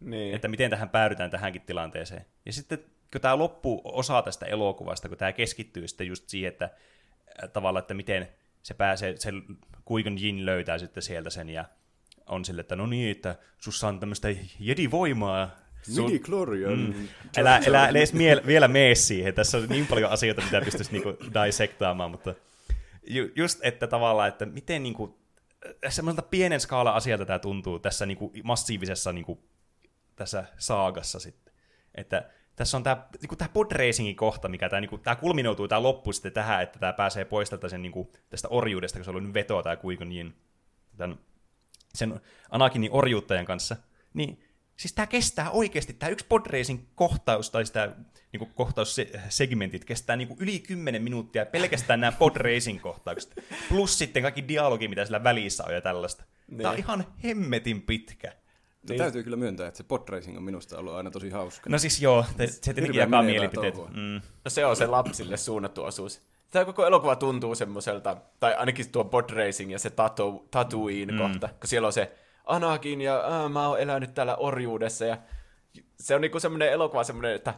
Niin. 0.00 0.34
Että 0.34 0.48
miten 0.48 0.70
tähän 0.70 0.88
päädytään 0.88 1.30
tähänkin 1.30 1.62
tilanteeseen. 1.62 2.26
Ja 2.46 2.52
sitten 2.52 2.78
kun 3.12 3.20
tämä 3.20 3.38
loppuosa 3.38 4.22
tästä 4.22 4.46
elokuvasta, 4.46 5.08
kun 5.08 5.18
tämä 5.18 5.32
keskittyy 5.32 5.88
sitten 5.88 6.06
just 6.06 6.28
siihen, 6.28 6.48
että 6.48 6.64
äh, 6.64 7.50
tavallaan, 7.50 7.80
että 7.80 7.94
miten 7.94 8.28
se 8.62 8.74
pääsee, 8.74 9.16
se 9.16 9.30
Qui-Gon 9.90 10.18
Jinn 10.18 10.46
löytää 10.46 10.78
sitten 10.78 11.02
sieltä 11.02 11.30
sen 11.30 11.48
ja 11.48 11.64
on 12.26 12.44
sille, 12.44 12.60
että 12.60 12.76
no 12.76 12.86
niin, 12.86 13.10
että 13.10 13.36
sussa 13.58 13.88
on 13.88 14.00
tämmöistä 14.00 14.28
jedi-voimaa. 14.60 15.50
Sun- 15.82 16.06
Midi 16.06 16.18
Glorian. 16.18 16.78
Mm. 16.78 17.08
Älä, 17.36 17.60
älä 17.66 17.88
edes 17.88 18.12
miel, 18.12 18.40
vielä 18.46 18.68
mene 18.68 18.94
siihen. 18.94 19.34
Tässä 19.34 19.58
on 19.58 19.68
niin 19.68 19.86
paljon 19.86 20.10
asioita, 20.10 20.42
mitä 20.42 20.60
pystyisi 20.60 20.92
niinku 20.92 21.16
dissektaamaan, 21.46 22.10
mutta 22.10 22.34
ju, 23.06 23.28
just, 23.36 23.58
että 23.62 23.86
tavallaan, 23.86 24.28
että 24.28 24.46
miten 24.46 24.82
niinku, 24.82 25.18
semmoiselta 25.88 26.28
pienen 26.30 26.60
skaala 26.60 26.90
asialta 26.90 27.26
tämä 27.26 27.38
tuntuu 27.38 27.78
tässä 27.78 28.06
niinku 28.06 28.32
massiivisessa 28.42 29.12
niinku, 29.12 29.44
tässä 30.16 30.44
saagassa 30.58 31.20
sitten. 31.20 31.54
Että 31.94 32.30
tässä 32.56 32.76
on 32.76 32.82
tämä 32.82 33.06
niinku, 33.20 33.36
tää 33.36 33.48
podracingin 33.52 34.16
kohta, 34.16 34.48
mikä 34.48 34.68
tämä 34.68 34.80
niinku, 34.80 34.98
tää 34.98 35.16
kulminoituu, 35.16 35.68
tämä 35.68 35.82
loppu 35.82 36.12
sitten 36.12 36.32
tähän, 36.32 36.62
että 36.62 36.78
tämä 36.78 36.92
pääsee 36.92 37.24
pois 37.24 37.50
tältä 37.50 37.68
sen, 37.68 37.82
niinku, 37.82 38.12
tästä 38.30 38.48
orjuudesta, 38.48 38.98
kun 38.98 39.04
se 39.04 39.10
on 39.10 39.16
ollut 39.16 39.34
vetoa 39.34 39.62
tämä 39.62 39.74
Qui-Gon 39.74 40.12
Jinn, 40.12 40.34
tämän, 40.96 41.18
sen 41.94 42.20
Anakinin 42.50 42.92
orjuuttajan 42.92 43.46
kanssa. 43.46 43.76
Niin 44.14 44.44
siis 44.76 44.92
tämä 44.92 45.06
kestää 45.06 45.50
oikeasti, 45.50 45.92
tämä 45.92 46.10
yksi 46.10 46.26
podracing 46.28 46.80
kohtaus, 46.94 47.50
tai 47.50 47.66
sitä 47.66 47.96
niinku, 48.32 48.46
kohtaussegmentit 48.54 49.84
kestää 49.84 50.16
niinku, 50.16 50.36
yli 50.38 50.58
10 50.58 51.02
minuuttia, 51.02 51.46
pelkästään 51.46 52.00
nämä 52.00 52.12
podracing 52.12 52.80
kohtaukset. 52.80 53.44
Plus 53.68 53.98
sitten 53.98 54.22
kaikki 54.22 54.48
dialogi, 54.48 54.88
mitä 54.88 55.04
sillä 55.04 55.24
välissä 55.24 55.64
on 55.64 55.74
ja 55.74 55.80
tällaista. 55.80 56.24
Tämä 56.56 56.68
on 56.68 56.74
Niin. 56.74 56.84
ihan 56.84 57.06
hemmetin 57.24 57.82
pitkä. 57.82 58.32
Niin. 58.88 58.98
Täytyy 58.98 59.22
kyllä 59.22 59.36
myöntää, 59.36 59.68
että 59.68 59.78
se 59.78 59.84
podracing 59.84 60.36
on 60.36 60.42
minusta 60.42 60.78
ollut 60.78 60.94
aina 60.94 61.10
tosi 61.10 61.30
hauska. 61.30 61.70
No 61.70 61.78
siis 61.78 62.02
joo, 62.02 62.24
te, 62.36 62.46
se 62.46 62.60
tietenkin 62.60 62.94
jakaa 62.94 63.22
mielipiteet. 63.22 63.74
Mm. 63.76 64.20
No 64.44 64.48
se 64.48 64.66
on 64.66 64.76
se 64.76 64.86
lapsille 64.86 65.36
suunnattu 65.36 65.82
osuus. 65.84 66.20
Tämä 66.54 66.64
koko 66.64 66.86
elokuva 66.86 67.16
tuntuu 67.16 67.54
semmoiselta, 67.54 68.16
tai 68.40 68.54
ainakin 68.54 68.92
tuo 68.92 69.04
podracing 69.04 69.72
ja 69.72 69.78
se 69.78 69.90
tatu, 69.90 70.48
Tatooine 70.50 71.12
mm. 71.12 71.18
kohta, 71.18 71.48
kun 71.48 71.68
siellä 71.68 71.86
on 71.86 71.92
se 71.92 72.12
Anakin 72.44 73.00
ja 73.00 73.16
ää, 73.16 73.48
mä 73.48 73.68
oon 73.68 73.80
elänyt 73.80 74.14
täällä 74.14 74.36
orjuudessa 74.36 75.04
ja 75.04 75.18
se 76.00 76.14
on 76.14 76.20
niinku 76.20 76.40
semmoinen 76.40 76.72
elokuva 76.72 77.04
semmoinen, 77.04 77.34
että 77.34 77.54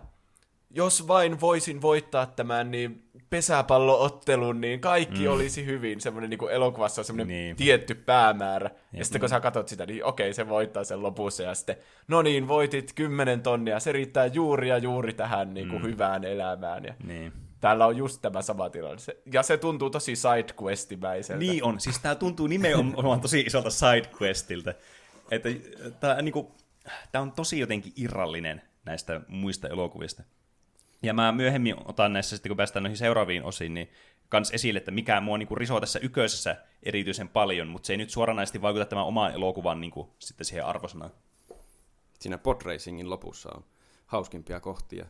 jos 0.71 1.09
vain 1.09 1.41
voisin 1.41 1.83
voittaa 1.83 2.27
tämän 2.27 2.71
niin 2.71 3.03
pesäpalloottelun, 3.31 4.61
niin 4.61 4.81
kaikki 4.81 5.27
mm. 5.27 5.33
olisi 5.33 5.67
hyvin. 5.67 6.01
Semmoinen 6.01 6.31
niin 6.31 6.51
elokuvassa 6.51 7.01
on 7.01 7.05
semmoinen 7.05 7.29
niin. 7.29 7.57
Tietty 7.57 7.95
päämäärä. 7.95 8.71
Ja 8.93 9.05
sitten 9.05 9.21
kun 9.21 9.29
sä 9.29 9.41
katsot 9.41 9.69
sitä, 9.69 9.87
niin 9.87 10.05
okei, 10.05 10.35
se 10.35 10.49
voittaa 10.49 10.85
sen 10.85 11.03
lopussa. 11.03 11.43
Ja 11.43 11.55
sitten, 11.55 11.77
no 12.09 12.23
niin, 12.23 12.49
voitit 12.49 12.93
10 12.93 13.43
tonnia. 13.43 13.81
Se 13.81 13.93
riittää 13.93 14.27
juuri 14.27 14.69
ja 14.69 14.79
juuri 14.79 15.13
tähän 15.13 15.55
niin 15.55 15.69
kuin 15.69 15.83
mm. 15.83 15.89
hyvään 15.89 16.25
elämään. 16.25 16.85
Ja 16.85 16.95
Niin. 17.05 17.46
Täällä 17.61 17.87
on 17.87 17.97
just 17.97 18.23
tämä 18.23 18.43
sama 18.43 18.71
tilanne. 18.71 18.99
Se, 18.99 19.17
ja 19.33 19.43
se 19.43 19.57
tuntuu 19.57 19.91
tosi 19.91 20.17
sidequestimäiseltä. 20.17 21.39
Niin 21.39 21.65
on, 21.65 21.81
siis 21.81 21.99
tämä 21.99 22.15
tuntuu 22.15 22.47
nimenomaan 22.47 23.21
tosi 23.27 23.41
isolta 23.41 23.71
sidequestiltä. 23.71 24.75
Että 25.31 25.49
tää, 26.01 26.23
niinku, 26.23 26.55
tämä 27.13 27.23
on 27.23 27.33
tosi 27.33 27.59
jotenkin 27.59 27.93
irrallinen 27.97 28.63
näistä 28.85 29.21
muista 29.29 29.69
elokuvista. 29.69 30.23
Ja 31.03 31.15
mä 31.15 31.33
myöhemmin 31.33 31.77
otan 31.85 32.13
näissä, 32.13 32.37
sitten 32.37 32.51
kun 32.51 32.57
päästään 32.57 32.83
noihin 32.83 32.97
seuraaviin 32.97 33.43
osiin, 33.43 33.75
niin 33.75 33.91
kans 34.29 34.51
esille, 34.51 34.79
että 34.79 34.91
mikä 34.91 35.21
mua 35.21 35.39
niin 35.39 35.57
risoo 35.57 35.81
tässä 35.81 35.99
yköisessä 36.03 36.57
erityisen 36.83 37.29
paljon, 37.29 37.69
mutta 37.69 37.87
se 37.87 37.93
ei 37.93 37.97
nyt 37.97 38.11
suoranaisesti 38.11 38.63
vaikuta 38.63 38.85
tämän 38.85 39.05
omaan 39.05 39.33
elokuvan 39.33 39.81
niin 39.81 39.91
kuin, 39.91 40.09
sitten 40.19 40.45
siihen 40.45 40.67
arvosanaan. 40.67 41.11
Siinä 42.19 42.39
podracingin 42.39 43.11
lopussa 43.11 43.51
on 43.55 43.65
hauskimpia 44.07 44.61
kohtia 44.61 45.07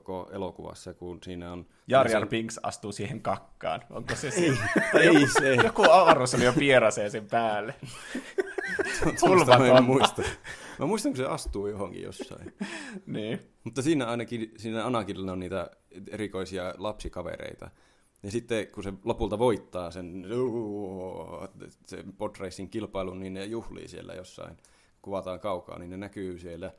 koko 0.00 0.30
elokuvassa, 0.32 0.94
kun 0.94 1.18
siinä 1.22 1.52
on... 1.52 1.66
Jar 1.86 2.10
Jar 2.10 2.26
Binks 2.26 2.60
astuu 2.62 2.92
siihen 2.92 3.20
kakkaan. 3.20 3.80
Onko 3.90 4.16
se 4.16 4.28
ei, 4.36 4.52
ei 5.00 5.26
se. 5.28 5.54
Joku 5.54 5.82
avaruus 5.90 6.34
oli 6.34 6.44
jo 6.44 6.52
pierasee 6.52 7.10
sen 7.10 7.26
päälle. 7.26 7.74
Mä 9.58 9.78
en 9.78 9.84
muista. 9.84 10.22
Mä 10.78 10.86
muistan, 10.86 11.12
kun 11.12 11.16
se 11.16 11.26
astuu 11.26 11.66
johonkin 11.66 12.02
jossain. 12.02 12.52
niin. 13.06 13.40
Mutta 13.64 13.82
siinä 13.82 14.06
ainakin, 14.06 14.52
siinä 14.56 14.86
Anakilla 14.86 15.32
on 15.32 15.40
niitä 15.40 15.70
erikoisia 16.10 16.74
lapsikavereita. 16.78 17.70
Ja 18.22 18.30
sitten 18.30 18.66
kun 18.66 18.84
se 18.84 18.92
lopulta 19.04 19.38
voittaa 19.38 19.90
sen, 19.90 20.26
sen 21.86 22.12
podracing 22.12 22.70
kilpailun, 22.70 23.20
niin 23.20 23.34
ne 23.34 23.44
juhlii 23.44 23.88
siellä 23.88 24.14
jossain. 24.14 24.56
Kuvataan 25.02 25.40
kaukaa, 25.40 25.78
niin 25.78 25.90
ne 25.90 25.96
näkyy 25.96 26.38
siellä. 26.38 26.72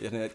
Ja 0.00 0.10
ne 0.10 0.30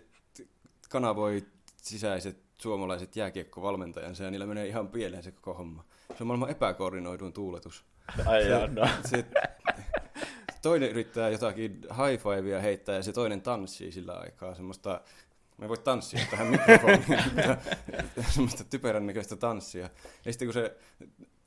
kanavoi 0.89 1.43
sisäiset 1.83 2.37
suomalaiset 2.57 3.15
jääkiekkovalmentajansa 3.15 4.23
ja 4.23 4.31
niillä 4.31 4.45
menee 4.45 4.67
ihan 4.67 4.87
pieleen 4.87 5.23
se 5.23 5.31
koko 5.31 5.53
homma. 5.53 5.83
Se 6.07 6.23
on 6.23 6.27
maailman 6.27 6.49
epäkoordinoidun 6.49 7.33
tuuletus. 7.33 7.85
Ai 8.25 8.43
se, 8.43 8.67
no. 8.67 8.87
se, 9.05 9.25
toinen 10.61 10.89
yrittää 10.89 11.29
jotakin 11.29 11.71
high 11.81 12.23
fivea 12.23 12.61
heittää 12.61 12.95
ja 12.95 13.03
se 13.03 13.13
toinen 13.13 13.41
tanssii 13.41 13.91
sillä 13.91 14.13
aikaa 14.13 14.55
semmoista 14.55 15.01
Mä 15.57 15.69
voi 15.69 15.77
tanssia 15.77 16.25
tähän 16.31 16.47
mikrofoniin, 16.47 17.05
semmoista 18.33 18.63
typerän 18.63 19.05
näköistä 19.05 19.35
tanssia. 19.35 19.89
Ja 20.25 20.31
sitten 20.31 20.47
kun 20.47 20.53
se 20.53 20.77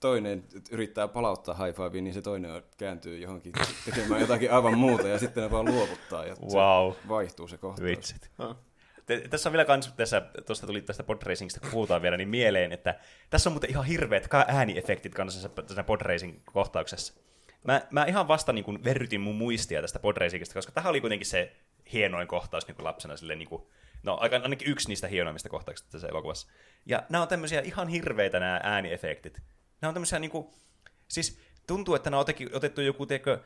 toinen 0.00 0.45
yrittää 0.71 1.09
palauttaa 1.09 1.55
high 1.55 1.76
fivea, 1.76 2.02
niin 2.02 2.14
se 2.14 2.23
toinen 2.23 2.62
kääntyy 2.76 3.19
johonkin 3.19 3.52
tekemään 3.85 4.21
jotakin 4.21 4.52
aivan 4.52 4.78
muuta 4.78 5.09
ja 5.09 5.19
sitten 5.19 5.43
ne 5.43 5.50
vaan 5.50 5.64
luovuttaa 5.64 6.25
ja 6.25 6.37
wow. 6.40 6.93
se 6.93 7.09
vaihtuu 7.09 7.49
se 7.49 7.59
kohtaus. 7.59 7.87
Vitsit. 7.87 8.31
Tässä 9.30 9.48
on 9.48 9.52
vielä 9.52 9.64
kans, 9.64 9.92
tässä, 9.96 10.22
tuosta 10.46 10.66
tuli 10.66 10.82
tästä 10.82 11.02
podracingista, 11.02 11.60
kun 11.60 11.70
puhutaan 11.70 12.02
vielä, 12.02 12.16
niin 12.16 12.28
mieleen, 12.28 12.72
että 12.72 12.98
tässä 13.30 13.50
on 13.50 13.52
muuten 13.52 13.70
ihan 13.70 13.84
hirveät 13.84 14.28
ääniefektit 14.46 15.14
kanssa 15.14 15.48
tässä 15.48 15.84
podracing-kohtauksessa. 15.84 17.14
Mä, 17.64 17.82
mä 17.90 18.04
ihan 18.04 18.28
vasta 18.28 18.52
niin 18.52 18.64
kuin 18.64 18.84
verrytin 18.84 19.20
mun 19.20 19.36
muistia 19.36 19.80
tästä 19.80 19.98
podracingista, 19.98 20.54
koska 20.54 20.72
tämä 20.72 20.88
oli 20.88 21.00
kuitenkin 21.00 21.26
se 21.26 21.56
hienoin 21.92 22.28
kohtaus 22.28 22.66
niin 22.66 22.75
kuin 22.75 22.84
lapsena, 22.84 23.16
silleen, 23.16 23.38
niin 23.38 23.48
kuin, 23.48 23.62
no 24.02 24.18
ainakin 24.20 24.70
yksi 24.70 24.88
niistä 24.88 25.08
hienoimmista 25.08 25.48
kohtauksista 25.48 25.92
tässä 25.92 26.08
elokuvassa. 26.08 26.48
Ja 26.86 27.02
nämä 27.08 27.22
on 27.22 27.28
tämmöisiä 27.28 27.60
ihan 27.60 27.88
hirveitä 27.88 28.40
nämä 28.40 28.60
ääniefektit. 28.62 29.38
Nämä 29.80 29.88
on 29.88 29.94
tämmöisiä 29.94 30.18
niin 30.18 30.30
kuin, 30.30 30.46
siis 31.08 31.40
tuntuu, 31.66 31.94
että 31.94 32.10
nämä 32.10 32.20
on 32.20 32.26
otettu 32.52 32.80
joku, 32.80 33.06
teikö, 33.06 33.40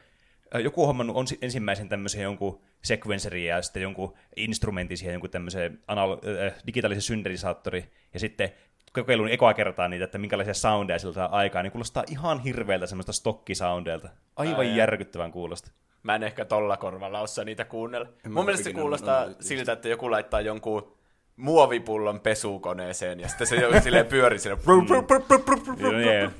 joku 0.59 0.87
hommannut 0.87 1.16
on 1.16 1.26
ensimmäisen 1.42 1.88
tämmöisen 1.88 2.23
jonkun 2.23 2.61
sequencerin 2.83 3.47
ja 3.47 3.62
sitten 3.62 3.83
jonkun 3.83 4.14
instrumentin 4.37 4.99
siihen, 4.99 5.12
jonkun 5.12 5.30
tämmöisen 5.30 5.78
anal- 5.88 6.47
äh, 6.47 6.54
digitaalisen 6.66 7.02
syntetisaattori, 7.02 7.92
ja 8.14 8.21
sitten 8.21 8.50
kokeilun 8.92 9.28
ekoa 9.28 9.54
kertaa 9.54 9.88
niitä, 9.88 10.04
että 10.04 10.19
minkälaisia 10.19 10.54
soundeja 10.54 10.99
siltä 10.99 11.14
saa 11.14 11.37
aikaa, 11.37 11.62
niin 11.62 11.73
kuulostaa 11.73 12.04
ihan 12.11 12.40
hirveältä 12.40 12.87
semmoista 12.87 13.12
stokkisoundeilta. 13.12 14.09
Aivan 14.37 14.66
Ää, 14.66 14.76
järkyttävän 14.76 15.33
kuulosta. 15.33 15.71
Mä 16.02 16.14
en 16.14 16.23
ehkä 16.23 16.45
tolla 16.45 16.76
korvalla 16.76 17.21
osaa 17.21 17.45
niitä 17.45 17.64
kuunnella. 17.64 18.09
En 18.26 18.33
Mun 18.33 18.45
mielestä 18.45 18.64
se 18.64 18.73
kuulostaa 18.73 19.26
no, 19.26 19.35
siltä, 19.40 19.73
että 19.73 19.88
joku 19.88 20.11
laittaa 20.11 20.40
jonkun 20.40 20.97
muovipullon 21.37 22.21
pesukoneeseen 22.21 23.21
ja 23.21 23.28
sitten 23.28 23.47
se 23.47 23.57
silleen 23.83 24.07
pyörii 24.07 24.38
sille. 24.38 24.59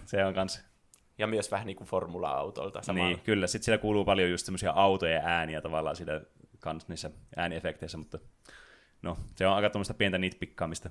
Se 0.07 0.25
on 0.25 0.35
kans 0.35 0.69
ja 1.20 1.26
myös 1.26 1.50
vähän 1.50 1.66
niin 1.66 1.76
kuin 1.76 1.88
formula-autolta 1.88 2.82
samalla. 2.82 3.08
Niin, 3.08 3.20
kyllä. 3.20 3.46
Sitten 3.46 3.64
siellä 3.64 3.78
kuuluu 3.78 4.04
paljon 4.04 4.30
just 4.30 4.46
semmoisia 4.46 4.72
autojen 4.72 5.22
ääniä 5.24 5.60
tavallaan 5.60 5.96
siitä 5.96 6.20
kans 6.60 6.88
niissä 6.88 7.10
ääniefekteissä, 7.36 7.98
mutta 7.98 8.18
no, 9.02 9.16
se 9.36 9.46
on 9.46 9.54
aika 9.54 9.70
tuommoista 9.70 9.94
pientä 9.94 10.18
nitpikkaamista. 10.18 10.90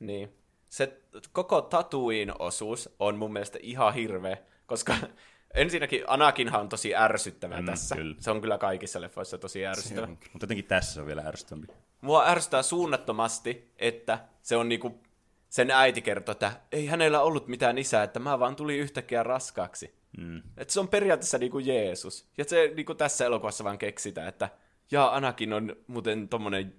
Niin. 0.00 0.32
Se 0.68 1.00
koko 1.32 1.62
tatuin 1.62 2.32
osuus 2.38 2.94
on 2.98 3.16
mun 3.16 3.32
mielestä 3.32 3.58
ihan 3.62 3.94
hirveä, 3.94 4.36
koska 4.66 4.94
ensinnäkin 5.54 6.04
Anakinhan 6.06 6.60
on 6.60 6.68
tosi 6.68 6.96
ärsyttävä 6.96 7.60
mm, 7.60 7.66
tässä. 7.66 7.94
Kyllä. 7.94 8.16
Se 8.18 8.30
on 8.30 8.40
kyllä 8.40 8.58
kaikissa 8.58 9.00
leffoissa 9.00 9.38
tosi 9.38 9.66
ärsyttävä. 9.66 10.06
Mutta 10.06 10.28
jotenkin 10.40 10.64
tässä 10.64 10.94
se 10.94 11.00
on 11.00 11.06
vielä 11.06 11.22
ärsyttävämpi. 11.22 11.72
Mua 12.00 12.26
ärsyttää 12.26 12.62
suunnattomasti, 12.62 13.72
että 13.76 14.18
se 14.42 14.56
on 14.56 14.68
niinku 14.68 15.00
sen 15.48 15.70
äiti 15.70 16.02
kertoi, 16.02 16.32
että 16.32 16.52
ei 16.72 16.86
hänellä 16.86 17.20
ollut 17.20 17.48
mitään 17.48 17.78
isää, 17.78 18.02
että 18.02 18.20
mä 18.20 18.38
vaan 18.38 18.56
tuli 18.56 18.78
yhtäkkiä 18.78 19.22
raskaaksi. 19.22 19.94
Mm. 20.18 20.42
Että 20.56 20.74
se 20.74 20.80
on 20.80 20.88
periaatteessa 20.88 21.38
niin 21.38 21.52
kuin 21.52 21.66
Jeesus. 21.66 22.28
Ja 22.38 22.44
se 22.44 22.72
niin 22.76 22.86
kuin 22.86 22.98
tässä 22.98 23.24
elokuvassa 23.24 23.64
vaan 23.64 23.78
keksitään, 23.78 24.28
että 24.28 24.48
ja 24.90 25.14
Anakin 25.14 25.52
on 25.52 25.76
muuten 25.86 26.28
tommonen 26.28 26.74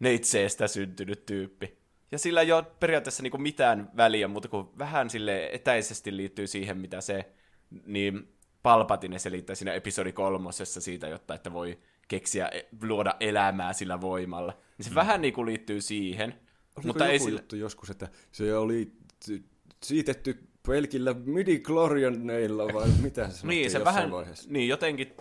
neitseestä 0.00 0.68
syntynyt 0.68 1.26
tyyppi. 1.26 1.78
Ja 2.12 2.18
sillä 2.18 2.40
ei 2.40 2.52
ole 2.52 2.64
periaatteessa 2.80 3.22
niin 3.22 3.30
kuin 3.30 3.42
mitään 3.42 3.90
väliä, 3.96 4.28
mutta 4.28 4.48
kun 4.48 4.72
vähän 4.78 5.10
sille 5.10 5.50
etäisesti 5.52 6.16
liittyy 6.16 6.46
siihen, 6.46 6.78
mitä 6.78 7.00
se 7.00 7.32
niin 7.86 8.34
Palpatine 8.62 9.18
selittää 9.18 9.56
siinä 9.56 9.72
episodi 9.72 10.12
kolmosessa 10.12 10.80
siitä, 10.80 11.08
jotta 11.08 11.34
että 11.34 11.52
voi 11.52 11.78
keksiä, 12.08 12.48
e, 12.48 12.62
luoda 12.82 13.16
elämää 13.20 13.72
sillä 13.72 14.00
voimalla. 14.00 14.52
Niin 14.78 14.84
se 14.84 14.90
mm. 14.90 14.94
vähän 14.94 15.22
niin 15.22 15.34
kuin 15.34 15.46
liittyy 15.46 15.80
siihen. 15.80 16.40
Oliko 16.76 16.86
mutta 16.86 17.04
joku 17.12 17.26
ei 17.26 17.32
juttu 17.32 17.56
joskus, 17.56 17.90
että 17.90 18.08
se 18.32 18.56
oli 18.56 18.92
siitetty 19.82 20.48
pelkillä 20.66 21.14
midi 21.14 21.58
vai 22.74 22.88
mitä 23.02 23.28
se 23.30 23.46
Niin, 23.46 23.70
se 23.70 23.84
vähän, 23.84 24.10
vaiheessa. 24.10 24.50
niin 24.52 24.68
jotenkin 24.68 25.12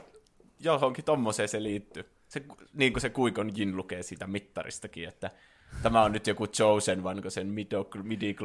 johonkin 0.60 1.06
tommoseen 1.06 1.50
se 1.50 1.64
liittyy. 1.64 2.06
Se, 2.28 2.42
niin 2.74 2.94
kuin 2.94 3.02
se 3.02 3.10
Kuikon 3.10 3.52
Jin 3.58 3.78
lukee 3.78 4.04
siitä 4.04 4.28
mittaristakin, 4.28 5.08
että 5.08 5.32
tämä 5.84 6.04
on 6.04 6.12
nyt 6.12 6.28
joku 6.28 6.48
Chosen, 6.48 7.04
vaan 7.04 7.16
sen 7.32 7.48
midi 8.04 8.36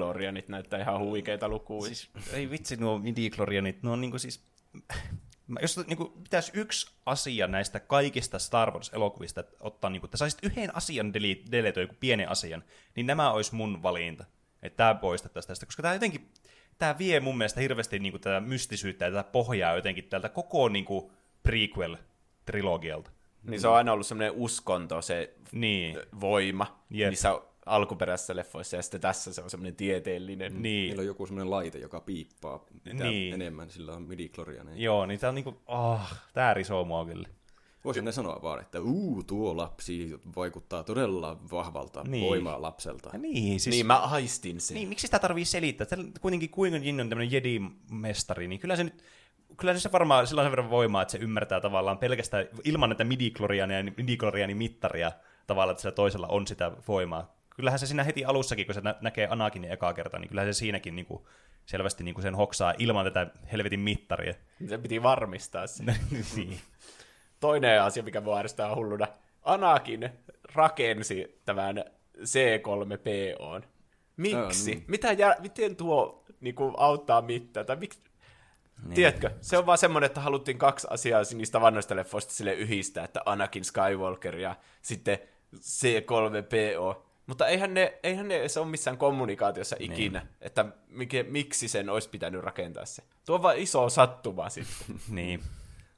näyttää 0.49 0.81
ihan 0.81 1.01
huikeita 1.01 1.49
lukuja. 1.49 1.87
Siis, 1.87 2.11
ei 2.33 2.51
vitsi, 2.51 2.77
nuo 2.77 2.99
midi 2.99 3.31
nuo 3.83 3.93
on 3.93 4.01
niin 4.01 4.11
kuin 4.11 4.21
siis 4.21 4.41
jos 5.63 5.77
niin 5.87 5.97
kuin, 5.97 6.13
pitäisi 6.23 6.53
yksi 6.55 6.91
asia 7.07 7.47
näistä 7.47 7.81
kaikista 7.81 8.39
Star 8.39 8.71
Wars-elokuvista 8.71 9.41
että 9.41 9.57
ottaa, 9.61 9.91
niin 9.91 10.01
kuin, 10.01 10.09
että 10.09 10.17
saisit 10.17 10.39
yhden 10.43 10.77
asian 10.77 11.13
deletoida, 11.51 11.81
joku 11.81 11.97
pienen 12.01 12.29
asian, 12.29 12.65
niin 12.97 13.07
nämä 13.07 13.31
olisi 13.31 13.55
mun 13.55 13.83
valinta. 13.83 14.25
Että 14.63 14.77
tämä 14.77 14.95
poistettaisiin 14.95 15.49
tästä, 15.49 15.67
koska 15.67 15.83
tämä 15.83 15.95
jotenkin, 15.95 16.33
tämä 16.79 16.99
vie 16.99 17.21
mun 17.21 17.39
mielestä 17.39 17.61
hirveästi 17.61 17.99
niin 17.99 18.13
kuin, 18.13 18.21
tätä 18.21 18.41
mystisyyttä 18.41 19.05
ja 19.05 19.11
tätä 19.11 19.31
pohjaa 19.33 19.75
jotenkin 19.75 20.05
tältä 20.05 20.29
koko 20.29 20.69
niin 20.69 20.85
kuin, 20.85 21.11
prequel-trilogialta. 21.49 23.11
Niin 23.43 23.61
se 23.61 23.69
on 23.69 23.77
aina 23.77 23.93
ollut 23.93 24.07
semmoinen 24.07 24.33
uskonto, 24.37 25.03
se 25.03 25.35
niin. 25.53 25.99
voima 26.21 26.85
yep. 26.95 27.09
niissä 27.11 27.41
alkuperäisissä 27.69 28.37
leffoissa, 28.37 28.77
ja 28.77 28.83
sitten 28.83 29.01
tässä 29.01 29.33
se 29.33 29.43
on 29.43 29.51
semmoinen 29.51 29.77
tieteellinen. 29.77 30.63
Niin. 30.63 30.63
Niillä 30.63 31.01
on 31.01 31.07
joku 31.07 31.27
semmoinen 31.27 31.51
laite, 31.51 31.79
joka 31.79 32.01
piippaa 32.01 32.65
mitä 32.85 33.05
niin. 33.05 33.35
enemmän, 33.35 33.71
sillä 33.71 33.93
on 33.93 34.03
midi 34.03 34.31
Joo, 34.75 35.07
niin 35.07 35.21
tämä 35.21 35.29
on 35.29 35.35
niinku, 35.35 35.61
oh, 35.67 36.01
tää 36.33 36.55
risoo 36.55 36.85
mua 36.85 37.07
kyllä. 37.07 37.29
Voisin 37.85 38.05
ne 38.05 38.13
sanoa 38.13 38.43
vaan, 38.43 38.61
että 38.61 38.81
uu, 38.81 39.23
tuo 39.23 39.57
lapsi 39.57 40.21
vaikuttaa 40.37 40.85
todella 40.85 41.37
vahvalta 41.51 42.05
niin. 42.05 42.27
voimaa 42.27 42.63
lapselta. 42.63 43.11
Ja 43.13 43.19
niin, 43.19 43.61
siis, 43.61 43.77
niin, 43.77 43.87
mä 43.87 43.99
aistin 43.99 44.61
sen. 44.61 44.75
Niin, 44.75 44.89
miksi 44.89 45.07
sitä 45.07 45.19
tarvii 45.19 45.45
selittää? 45.45 45.87
Täällä 45.87 46.11
kuitenkin 46.21 46.51
kuinka 46.51 46.79
Jin 46.79 47.01
on 47.01 47.09
tämmöinen 47.09 47.33
Jedi-mestari, 47.33 48.49
niin 48.49 48.61
kyllä 48.61 48.77
se 48.77 48.85
nyt 48.85 49.03
kyllä 49.57 49.79
se 49.79 49.93
varmaan 49.93 50.27
sillä 50.27 50.41
on 50.41 50.45
sen 50.45 50.53
verran 50.53 50.71
voimaa, 50.71 51.03
että 51.03 51.13
se 51.13 51.19
ymmärtää 51.19 51.61
tavallaan 51.61 51.99
pelkästään 51.99 52.47
ilman 52.65 52.89
näitä 52.91 53.05
midi 53.05 53.33
ja 53.59 53.67
midi 53.97 54.55
mittaria 54.55 55.13
tavallaan, 55.47 55.73
että 55.73 55.83
sillä 55.83 55.95
toisella 55.95 56.27
on 56.27 56.47
sitä 56.47 56.73
voimaa 56.89 57.38
kyllähän 57.59 57.79
se 57.79 57.87
siinä 57.87 58.05
heti 58.05 58.25
alussakin, 58.25 58.67
kun 58.67 58.75
se 58.75 58.81
nä- 58.81 58.95
näkee 59.01 59.29
Anakinin 59.31 59.73
ekaa 59.73 59.95
kertaa, 59.95 60.21
niin 60.21 60.29
kyllähän 60.29 60.55
se 60.55 60.59
siinäkin 60.59 60.97
niin 60.97 61.07
kuin, 61.07 61.23
selvästi 61.67 62.05
niin 62.05 62.15
kuin 62.15 62.23
sen 62.23 62.35
hoksaa 62.35 62.75
ilman 62.79 63.05
tätä 63.05 63.27
helvetin 63.53 63.81
mittaria. 63.81 64.35
Se 64.69 64.79
piti 64.79 65.03
varmistaa 65.03 65.67
se. 65.67 65.85
niin. 66.37 66.61
Toinen 67.41 67.83
asia, 67.83 68.03
mikä 68.03 68.25
voi 68.25 68.39
ärsyttää 68.39 68.75
hulluna. 68.75 69.07
Anakin 69.43 70.11
rakensi 70.55 71.41
tämän 71.45 71.85
C3PO. 72.19 73.63
Miksi? 74.17 74.71
Niin. 74.71 74.85
Mitä 74.89 75.13
jär... 75.13 75.35
Miten 75.41 75.77
tuo 75.77 76.25
niin 76.41 76.55
kuin, 76.55 76.75
auttaa 76.77 77.23
mitään? 77.23 77.67
Tai 77.67 77.77
miksi... 77.77 78.01
Niin. 78.83 78.95
Tiedätkö, 78.95 79.31
se 79.41 79.59
on 79.59 79.67
vaan 79.67 79.79
semmoinen, 79.79 80.07
että 80.07 80.21
haluttiin 80.21 80.59
kaksi 80.59 80.87
asiaa 80.91 81.23
niistä 81.35 81.61
vannoista 81.61 81.97
leffoista 81.97 82.33
sille 82.33 82.55
yhdistää, 82.55 83.05
että 83.05 83.23
Anakin 83.27 83.65
Skywalker 83.65 84.37
ja 84.37 84.57
sitten 84.83 85.19
C3PO. 85.57 87.08
Mutta 87.29 87.47
eihän 87.47 87.75
ne, 87.75 87.99
eihän 88.03 88.29
ne 88.29 88.37
edes 88.37 88.57
ole 88.57 88.67
missään 88.67 88.99
kommunikaatiossa 88.99 89.77
niin. 89.79 89.93
ikinä, 89.93 90.19
niin. 90.19 90.29
että 90.41 90.65
mikä, 90.89 91.23
miksi 91.23 91.69
sen 91.69 91.89
olisi 91.91 92.09
pitänyt 92.09 92.43
rakentaa 92.43 92.85
se. 92.85 93.03
Tuo 93.27 93.37
on 93.37 93.43
vaan 93.43 93.57
iso 93.57 93.89
sattuma 93.89 94.49
sitten. 94.49 95.01
niin. 95.09 95.41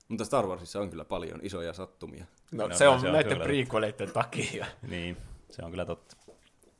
Mutta 0.09 0.25
Star 0.25 0.47
Warsissa 0.47 0.81
on 0.81 0.91
kyllä 0.91 1.05
paljon 1.05 1.41
isoja 1.43 1.73
sattumia. 1.73 2.25
No, 2.53 2.67
No, 2.67 2.75
se 2.77 2.85
no, 2.85 2.93
on 2.93 3.01
se 3.01 3.07
on 3.07 3.13
näiden 3.13 3.41
prequeleiden 3.41 4.13
takia. 4.13 4.67
Niin, 4.91 5.17
se 5.51 5.63
on 5.65 5.71
kyllä 5.71 5.85
totta. 5.85 6.17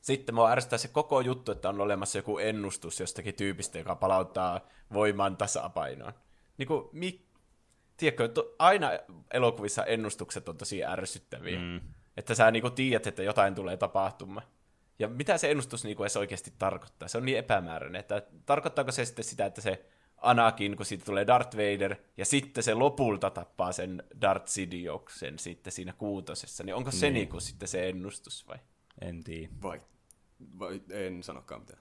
Sitten 0.01 0.35
mua 0.35 0.51
ärsyttää 0.51 0.79
se 0.79 0.89
koko 0.89 1.21
juttu, 1.21 1.53
että 1.53 1.69
on 1.69 1.81
olemassa 1.81 2.19
joku 2.19 2.39
ennustus 2.39 3.01
jostakin 3.01 3.35
tyypistä, 3.35 3.79
joka 3.79 3.95
palauttaa 3.95 4.61
voiman 4.93 5.37
tasapainoon. 5.37 6.13
Niin 6.59 6.67
kuin, 6.69 6.89
mi... 6.93 7.27
Tiedätkö, 7.97 8.29
to, 8.29 8.55
aina 8.59 8.91
elokuvissa 9.35 9.85
ennustukset 9.85 10.49
on 10.49 10.57
tosi 10.57 10.85
ärsyttäviä. 10.85 11.59
Mm. 11.59 11.81
Että 12.21 12.35
sä 12.35 12.51
niinku 12.51 12.71
tiedät, 12.71 13.07
että 13.07 13.23
jotain 13.23 13.55
tulee 13.55 13.77
tapahtumaan. 13.77 14.47
Ja 14.99 15.09
mitä 15.09 15.39
se 15.39 15.51
ennustus 15.51 15.85
niinku 15.85 16.03
edes 16.03 16.17
oikeasti 16.17 16.53
tarkoittaa? 16.59 17.09
Se 17.09 17.19
on 17.19 17.25
niin 17.25 17.39
epämääräinen, 17.39 18.01
että 18.01 18.23
tarkoittaako 18.47 18.93
se 18.93 19.05
sitten 19.05 19.25
sitä, 19.25 19.47
että 19.47 19.61
se 19.61 19.85
Anakin, 20.17 20.77
kun 20.77 20.87
siitä 20.87 21.05
tulee 21.05 21.27
Darth 21.27 21.57
Vader, 21.57 21.97
ja 22.17 22.25
sitten 22.25 22.63
se 22.65 22.75
lopulta 22.75 23.31
tappaa 23.31 23.73
sen 23.73 24.03
Darth 24.21 24.47
Sidioksen 24.47 25.39
sitten 25.39 25.73
siinä 25.73 25.93
kuutosessa, 25.93 26.65
niin 26.65 26.75
onko 26.75 26.91
se 26.91 27.07
Niin. 27.07 27.15
niinku 27.15 27.41
sitten 27.41 27.69
se 27.69 27.89
ennustus 27.89 28.49
vai? 28.49 28.57
En 29.01 29.25
tiedä. 29.25 29.49
Vai, 29.63 29.81
vai 30.59 30.81
en 30.91 31.23
sanokaan 31.23 31.61
mitään. 31.61 31.79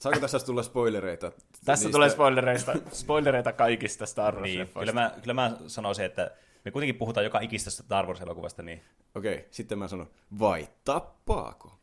Saako 0.00 0.20
tässä 0.20 0.38
tulla 0.38 0.62
spoilereita? 0.62 1.30
Tässä 1.30 1.84
niistä? 1.84 1.92
tulee 1.96 2.10
spoilereista, 2.10 2.72
spoilereita 2.92 3.52
kaikista 3.52 4.06
Star 4.06 4.40
Niin, 4.40 4.60
Wars-leffoista. 4.60 4.78
kyllä 4.80 4.92
mä, 4.92 5.12
kyllä 5.22 5.34
mä 5.34 5.56
sanoisin, 5.66 6.04
että 6.04 6.30
me 6.64 6.70
kuitenkin 6.70 6.94
puhutaan 6.98 7.24
joka 7.24 7.40
ikistä 7.40 7.70
Star 7.70 8.06
Wars-elokuvasta, 8.06 8.62
niin 8.62 8.82
Okei, 9.18 9.48
sitten 9.50 9.78
mä 9.78 9.88
sanon, 9.88 10.10
vai 10.38 10.68
tappaako? 10.84 11.78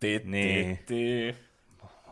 Ti, 0.00 0.20
Niin. 0.24 0.78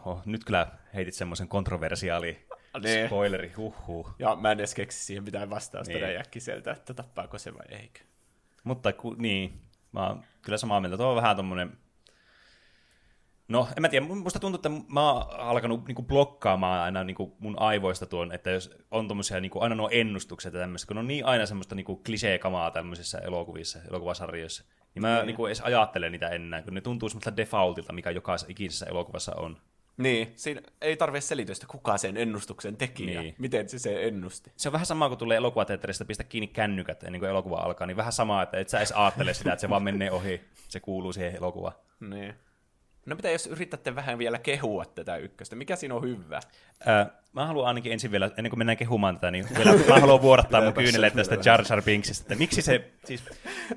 oh, 0.05 0.23
nyt 0.25 0.45
kyllä 0.45 0.67
heitit 0.95 1.15
semmoisen 1.15 1.49
kontroversiaali 1.49 2.47
Niin. 2.83 3.07
spoileri, 3.07 3.53
huhhuh. 3.53 4.15
Ja 4.19 4.37
mä 4.37 4.53
en 4.53 4.59
edes 4.59 4.75
keksi 4.75 5.05
siihen 5.05 5.25
mitään 5.25 5.51
vastausta 5.51 5.93
Niin. 5.95 6.19
äkkiseltä, 6.21 6.71
että 6.73 6.95
tappaako 6.95 7.39
se 7.39 7.55
vai 7.55 7.67
eikö. 7.81 8.01
Mutta 8.65 8.93
ku, 8.93 9.15
niin, 9.19 9.61
mä 9.93 10.07
oon 10.09 10.25
kyllä 10.43 10.59
samaa 10.59 10.81
mieltä. 10.81 10.97
Tuo 10.97 11.07
on 11.11 11.17
vähän 11.17 11.37
tommonen... 11.37 11.79
No, 13.49 13.69
en 13.77 13.83
mä 13.83 13.89
tiedä, 13.89 14.07
musta 14.07 14.39
tuntuu, 14.41 14.57
että 14.59 14.71
mä 14.95 15.13
oon 15.13 15.41
alkanut 15.41 15.87
niinku 15.87 16.03
blokkaamaan 16.03 16.81
aina 16.83 17.05
niinku 17.05 17.37
mun 17.41 17.59
aivoista 17.63 18.07
tuon, 18.07 18.33
että 18.33 18.51
jos 18.51 18.71
on 18.91 19.09
tommosia 19.09 19.41
niinku, 19.41 19.61
aina 19.61 19.75
nuo 19.75 19.89
ennustukset 19.93 20.55
ja 20.55 20.61
tämmöistä, 20.61 20.89
kun 20.89 20.99
on 20.99 21.07
niin 21.09 21.25
aina 21.25 21.47
semmoista 21.47 21.75
niinku 21.75 21.97
klisee-kamaa 21.97 22.71
tämmöisissä 22.71 23.19
elokuvissa, 23.19 23.79
elokuvasarjoissa, 23.91 24.65
niin 24.95 25.03
mä 25.03 25.17
Niin. 25.17 25.27
niinku 25.27 25.47
edes 25.47 25.61
ajattelen 25.61 26.13
niitä 26.13 26.29
enää, 26.29 26.63
kun 26.63 26.75
ne 26.75 26.81
tuntuu 26.81 27.09
semmoista 27.09 27.37
defaultilta, 27.37 27.93
mikä 27.93 28.11
jokaisessa 28.11 28.51
ikisessä 28.51 28.87
elokuvassa 28.87 29.35
on. 29.37 29.57
Niin, 29.97 30.33
siinä 30.37 30.61
ei 30.81 30.97
tarvitse 30.97 31.29
selitystä, 31.29 31.67
kuka 31.71 31.97
sen 31.99 32.17
ennustuksen 32.17 32.77
teki 32.77 33.15
ja 33.15 33.23
Niin. 33.23 33.35
miten 33.39 33.69
se 33.69 33.79
se 33.79 34.07
ennusti. 34.07 34.53
Se 34.57 34.69
on 34.69 34.73
vähän 34.73 34.87
sama, 34.87 35.09
kun 35.09 35.19
tulee 35.19 35.37
elokuvateatterista 35.37 36.05
pistä 36.05 36.25
kiinni 36.25 36.47
kännykät 36.47 37.03
ennen 37.03 37.21
kuin 37.21 37.31
elokuva 37.31 37.57
alkaa, 37.57 37.87
niin 37.87 37.97
vähän 37.97 38.13
sama, 38.13 38.43
että 38.43 38.59
et 38.59 38.69
sä 38.69 38.79
edes 38.79 38.93
ajattele 38.93 39.35
sitä, 39.35 39.53
että 39.53 39.61
se 39.61 39.71
vaan 39.71 39.83
menee 39.83 40.11
ohi, 40.11 40.41
se 40.69 40.81
kuuluu 40.81 41.13
siihen 41.13 41.37
elokuvaan. 41.37 41.75
Niin. 42.01 42.35
No 43.07 43.17
mitä 43.17 43.31
jos 43.31 43.47
yritätte 43.47 43.95
vähän 43.95 44.19
vielä 44.19 44.39
kehua 44.39 44.85
tätä 44.85 45.17
ykköstä? 45.17 45.57
Mikä 45.57 45.77
siinä 45.77 45.95
on 45.95 46.03
hyvä? 46.03 46.41
Ää, 46.87 47.11
mä 47.33 47.47
haluan 47.47 47.69
ainakin 47.69 47.93
ensin 47.93 48.11
vielä, 48.11 48.31
ennen 48.37 48.51
kuin 48.51 48.59
mennään 48.59 48.77
kehumaan 48.77 49.15
tätä, 49.15 49.31
niin 49.31 49.47
vielä, 49.57 49.73
mä 49.89 50.01
haluan 50.01 50.23
vuodattaa 50.23 50.61
mun 50.61 50.73
kyynelle 50.73 51.11
tästä 51.11 51.39
Jar 51.45 51.65
Jar 51.71 51.83
Binksistä. 51.83 52.25
Että 52.25 52.35
miksi 52.35 52.63
se, 52.63 52.91
siis, 53.05 53.23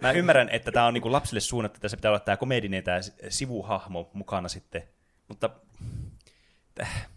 mä 0.01 0.11
ymmärrän, 0.11 0.49
että 0.49 0.71
tämä 0.71 0.85
on 0.85 0.93
niinku 0.93 1.11
lapsille 1.11 1.39
suunnattu, 1.39 1.77
että 1.77 1.87
se 1.87 1.97
pitää 1.97 2.11
olla 2.11 2.19
tämä 2.19 2.37
komedinen, 2.37 2.83
tämä 2.83 2.99
sivuhahmo 3.29 4.09
mukana 4.13 4.49
sitten, 4.49 4.83
mutta 5.27 5.49
äh, 6.81 7.07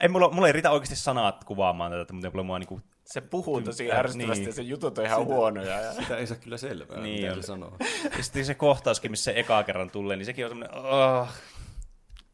ei 0.00 0.08
mulla, 0.08 0.30
mulla 0.30 0.46
ei 0.46 0.52
riitä 0.52 0.70
oikeasti 0.70 0.96
sanat 0.96 1.44
kuvaamaan 1.44 1.92
tätä, 1.92 2.12
mutta 2.12 2.30
mulla 2.30 2.42
mua 2.42 2.58
niinku, 2.58 2.80
Se 3.04 3.20
puhuu 3.20 3.60
tosi 3.60 3.92
Äh, 3.92 3.98
ärsyttävästi 3.98 4.40
niin. 4.40 4.48
ja 4.48 4.54
se 4.54 4.62
jutut 4.62 4.98
on 4.98 5.04
ihan 5.06 5.24
huonoja. 5.24 5.80
Ja... 5.80 5.92
Sitä 5.92 6.16
ei 6.16 6.26
saa 6.26 6.36
kyllä 6.36 6.56
selvää, 6.56 7.00
Niin 7.00 7.28
mitä 7.32 7.42
sanoo. 7.46 7.76
ja 8.16 8.22
sitten 8.22 8.44
se 8.44 8.54
kohtauskin, 8.54 9.10
missä 9.10 9.24
se 9.24 9.40
ekaa 9.40 9.62
kerran 9.64 9.90
tulee, 9.90 10.16
niin 10.16 10.26
sekin 10.26 10.44
on 10.44 10.50
semmoinen, 10.50 10.76
oh, 10.84 11.28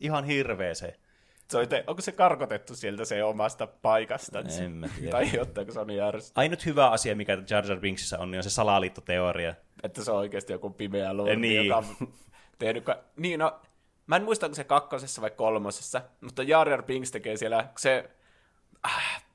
ihan 0.00 0.24
hirveä 0.24 0.74
se. 0.74 0.96
Se 1.48 1.59
on 1.59 1.68
te, 1.68 1.85
onko 1.87 2.02
se 2.02 2.12
karkotettu 2.12 2.74
sieltä 2.74 3.04
se 3.04 3.24
omasta 3.24 3.66
paikastansa? 3.66 4.62
En 4.62 4.72
mä 4.72 4.88
tiedä. 4.98 5.44
Tai 5.44 5.64
kun 5.64 5.74
se 5.74 5.80
on 5.80 5.87
niin 5.87 6.02
ärsyttävää. 6.02 6.42
Ainut 6.42 6.66
hyvä 6.66 6.90
asia, 6.90 7.16
mikä 7.16 7.38
Jar 7.50 7.66
Jar 7.66 7.80
Binksissä 7.80 8.18
on, 8.18 8.30
niin 8.30 8.38
on 8.38 8.42
se 8.42 8.50
salaliittoteoria. 8.50 9.54
Että 9.83 10.04
se 10.04 10.11
on 10.11 10.18
oikeasti 10.18 10.52
joku 10.52 10.70
pimeä 10.70 11.16
lordi, 11.16 11.37
Niin. 11.37 11.66
joka 11.66 11.76
on 11.76 12.09
tehnyt... 12.59 12.85
Ka- 12.85 12.98
niin, 13.16 13.38
no, 13.40 13.61
mä 14.06 14.16
en 14.16 14.24
muista, 14.24 14.46
onko 14.46 14.54
se 14.54 14.64
kakkosessa 14.64 15.22
vai 15.22 15.30
kolmosessa, 15.30 16.02
mutta 16.20 16.42
Jar 16.42 16.68
Jar 16.68 16.83
Binks 16.83 17.11
tekee 17.11 17.37
siellä, 17.37 17.68
se 17.78 18.04
ah, 18.06 18.19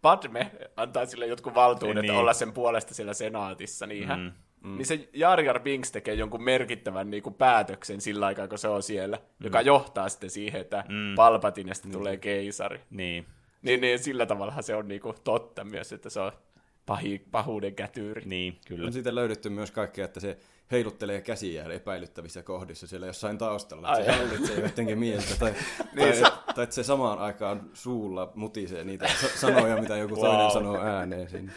Padme 0.01 0.51
antaa 0.77 1.05
sille 1.05 1.25
jotkut 1.25 1.55
valtuudet 1.55 2.01
Niin. 2.01 2.11
niin. 2.11 2.19
olla 2.19 2.33
sen 2.33 2.53
puolesta 2.53 2.93
siellä 2.93 3.13
senaatissa, 3.13 3.87
niin, 3.87 4.07
mm. 4.09 4.31
Mm. 4.63 4.77
niin 4.77 4.85
se 4.85 5.09
Jar 5.13 5.41
Jar 5.41 5.59
Binks 5.59 5.91
tekee 5.91 6.13
jonkun 6.13 6.43
merkittävän 6.43 7.09
niin 7.11 7.23
kuin 7.23 7.35
päätöksen 7.35 8.01
sillä 8.01 8.25
aikaa, 8.25 8.47
kun 8.47 8.57
se 8.57 8.67
on 8.67 8.83
siellä, 8.83 9.17
mm. 9.17 9.43
joka 9.43 9.61
johtaa 9.61 10.09
sitten 10.09 10.29
siihen, 10.29 10.61
että 10.61 10.83
mm. 10.89 11.15
Palpatinesta 11.15 11.87
tulee 11.91 12.17
keisari. 12.17 12.81
Niin, 12.89 13.25
Niin, 13.61 13.81
niin 13.81 13.99
sillä 13.99 14.25
tavalla 14.25 14.61
se 14.61 14.75
on 14.75 14.87
niin 14.87 15.01
kuin 15.01 15.15
totta 15.23 15.63
myös, 15.63 15.93
että 15.93 16.09
se 16.09 16.19
on 16.19 16.31
pahi, 16.85 17.25
pahuuden 17.31 17.75
kätyyri. 17.75 18.21
niin, 18.25 18.59
kyllä. 18.67 18.85
On 18.87 18.93
siitä 18.93 19.15
löydetty 19.15 19.49
myös 19.49 19.71
kaikkea, 19.71 20.05
että 20.05 20.19
se 20.19 20.37
heiluttelee 20.71 21.21
käsiään 21.21 21.71
epäilyttävissä 21.71 22.43
kohdissa 22.43 22.87
siellä 22.87 23.07
jossain 23.07 23.37
taustalla. 23.37 23.97
Että 23.97 24.11
Ai. 24.11 24.17
se 24.19 24.23
hallitsee 24.25 24.59
jotenkin 24.63 24.97
mieltä. 24.99 25.35
Tai, 25.39 25.51
Niin 25.95 26.07
tai, 26.07 26.15
se- 26.15 26.53
tai, 26.55 26.63
että 26.63 26.75
se 26.75 26.83
samaan 26.83 27.19
aikaan 27.19 27.69
suulla 27.73 28.31
mutisee 28.35 28.83
niitä 28.83 29.07
sa- 29.21 29.37
sanoja, 29.39 29.81
mitä 29.81 29.97
joku 29.97 30.15
toinen 30.15 30.39
Wow. 30.39 30.51
sanoo 30.51 30.81
ääneen 30.81 31.29
siinä. 31.29 31.51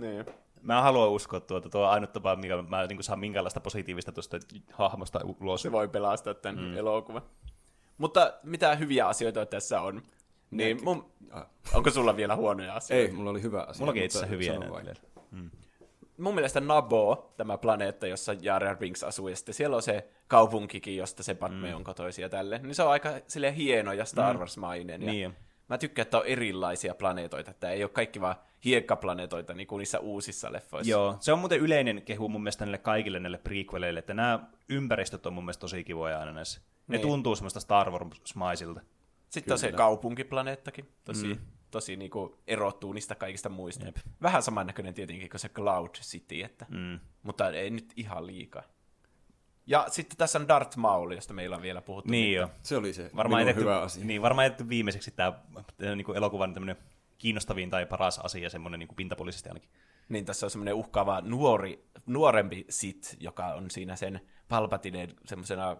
Niin. 0.00 0.24
Mä 0.62 0.82
haluan 0.82 1.10
uskoa 1.10 1.40
tuota, 1.40 1.68
tuo 1.68 1.82
on 1.84 1.90
ainut 1.90 2.12
tapa, 2.12 2.36
mikä 2.36 2.62
mä 2.62 2.86
niin 2.86 3.02
saan 3.02 3.18
minkäänlaista 3.20 3.60
positiivista 3.60 4.12
tuosta 4.12 4.36
hahmosta 4.72 5.20
ulos. 5.40 5.62
se 5.62 5.72
voi 5.72 5.88
pelastaa 5.88 6.34
tämän 6.34 6.64
mm. 6.64 6.76
elokuvan. 6.76 7.22
Mutta 7.98 8.32
mitä 8.42 8.74
hyviä 8.76 9.08
asioita 9.08 9.46
tässä 9.46 9.80
on? 9.80 10.02
Niin 10.56 10.84
mun, 10.84 11.14
Ah. 11.30 11.46
onko 11.74 11.90
sulla 11.90 12.16
vielä 12.16 12.36
huonoja 12.36 12.74
asioita? 12.74 13.08
Ei, 13.08 13.12
mulla 13.16 13.30
oli 13.30 13.42
hyvä 13.42 13.62
asia. 13.62 13.80
Mullakin 13.80 14.04
itse 14.04 14.28
hyviä 14.28 14.60
vielä. 14.60 14.94
Mun 16.18 16.34
mielestä 16.34 16.60
Nabo, 16.60 17.32
tämä 17.36 17.58
planeetta, 17.58 18.06
jossa 18.06 18.32
Jar 18.40 18.64
Jar 18.64 18.76
Binks 18.76 19.04
asuu, 19.04 19.28
ja 19.28 19.36
sitten 19.36 19.54
siellä 19.54 19.76
on 19.76 19.82
se 19.82 20.08
kaupunkikin, 20.28 20.96
josta 20.96 21.22
se 21.22 21.34
Padme 21.34 21.68
mm. 21.70 21.76
on 21.76 21.84
kotoisin 21.84 22.22
ja 22.22 22.28
tälle. 22.28 22.58
Niin 22.62 22.74
se 22.74 22.82
on 22.82 22.90
aika 22.90 23.10
sille 23.26 23.56
hieno 23.56 23.92
ja 23.92 24.04
Star 24.04 24.36
Wars-mainen. 24.38 25.02
Ja 25.02 25.10
Niin. 25.10 25.34
Mä 25.68 25.78
tykkään, 25.78 26.04
että 26.06 26.18
on 26.18 26.26
erilaisia 26.26 26.94
planeetoita, 26.94 27.50
että 27.50 27.70
ei 27.70 27.82
ole 27.84 27.90
kaikki 27.90 28.20
vaan 28.20 28.34
hiekkaplaneetoita, 28.64 29.54
niin 29.54 29.66
kuin 29.66 29.78
niissä 29.78 29.98
uusissa 29.98 30.52
leffoissa. 30.52 30.90
Joo, 30.90 31.16
se 31.20 31.32
on 31.32 31.38
muuten 31.38 31.60
yleinen 31.60 32.02
kehu 32.02 32.28
mun 32.28 32.42
mielestä 32.42 32.64
näille 32.64 32.78
kaikille 32.78 33.20
näille 33.20 33.38
prequeleille, 33.38 33.98
että 34.00 34.14
nämä 34.14 34.40
ympäristöt 34.68 35.26
on 35.26 35.32
mun 35.32 35.44
mielestä 35.44 35.60
tosi 35.60 35.84
kivoja 35.84 36.20
aina 36.20 36.32
näissä. 36.32 36.60
Ne 36.88 36.96
Niin. 36.96 37.06
tuntuu 37.08 37.36
semmoista 37.36 37.60
Star 37.60 37.90
Wars-maisilta. 37.90 38.80
Sitten 39.34 39.52
on 39.52 39.58
se 39.58 39.72
kaupunkiplaneettakin, 39.72 40.88
tosi, 41.04 41.26
mm. 41.26 41.38
tosi 41.70 41.96
niinku 41.96 42.38
erottuu 42.46 42.92
niistä 42.92 43.14
kaikista 43.14 43.48
muista. 43.48 43.86
Jep. 43.86 43.96
Vähän 44.22 44.42
samannäköinen 44.42 44.94
tietenkin 44.94 45.30
kuin 45.30 45.40
se 45.40 45.48
Cloud 45.48 45.94
City, 45.94 46.42
että, 46.42 46.66
Mm. 46.70 47.00
mutta 47.22 47.50
ei 47.50 47.70
nyt 47.70 47.92
ihan 47.96 48.26
liikaa. 48.26 48.62
Ja 49.66 49.86
sitten 49.90 50.16
tässä 50.16 50.38
on 50.38 50.48
Darth 50.48 50.76
Maul, 50.76 51.10
josta 51.10 51.34
meillä 51.34 51.56
on 51.56 51.62
vielä 51.62 51.80
puhuttu. 51.80 52.10
Niin 52.10 52.34
joo. 52.34 52.50
Se 52.62 52.76
oli 52.76 52.92
se 52.92 53.10
Varmaan 53.16 53.42
jätetty, 53.42 53.60
hyvä 53.60 53.80
asia. 53.80 54.04
Niin, 54.04 54.22
varmaan 54.22 54.44
jätetty 54.46 54.68
viimeiseksi 54.68 55.10
tämä 55.10 55.32
niin 55.96 56.16
elokuvan 56.16 56.54
tämmöinen 56.54 56.76
kiinnostavin 57.18 57.70
tai 57.70 57.86
paras 57.86 58.18
asia, 58.18 58.50
semmoinen 58.50 58.78
niin 58.78 58.96
pintapuolisesti 58.96 59.48
ainakin. 59.48 59.70
Niin 60.08 60.24
tässä 60.24 60.46
on 60.46 60.50
semmoinen 60.50 60.74
uhkaava 60.74 61.20
nuori, 61.20 61.84
nuorempi 62.06 62.66
sit, 62.68 63.16
joka 63.20 63.46
on 63.46 63.70
siinä 63.70 63.96
sen 63.96 64.20
Palpatineen 64.48 65.14
semmoisena 65.26 65.76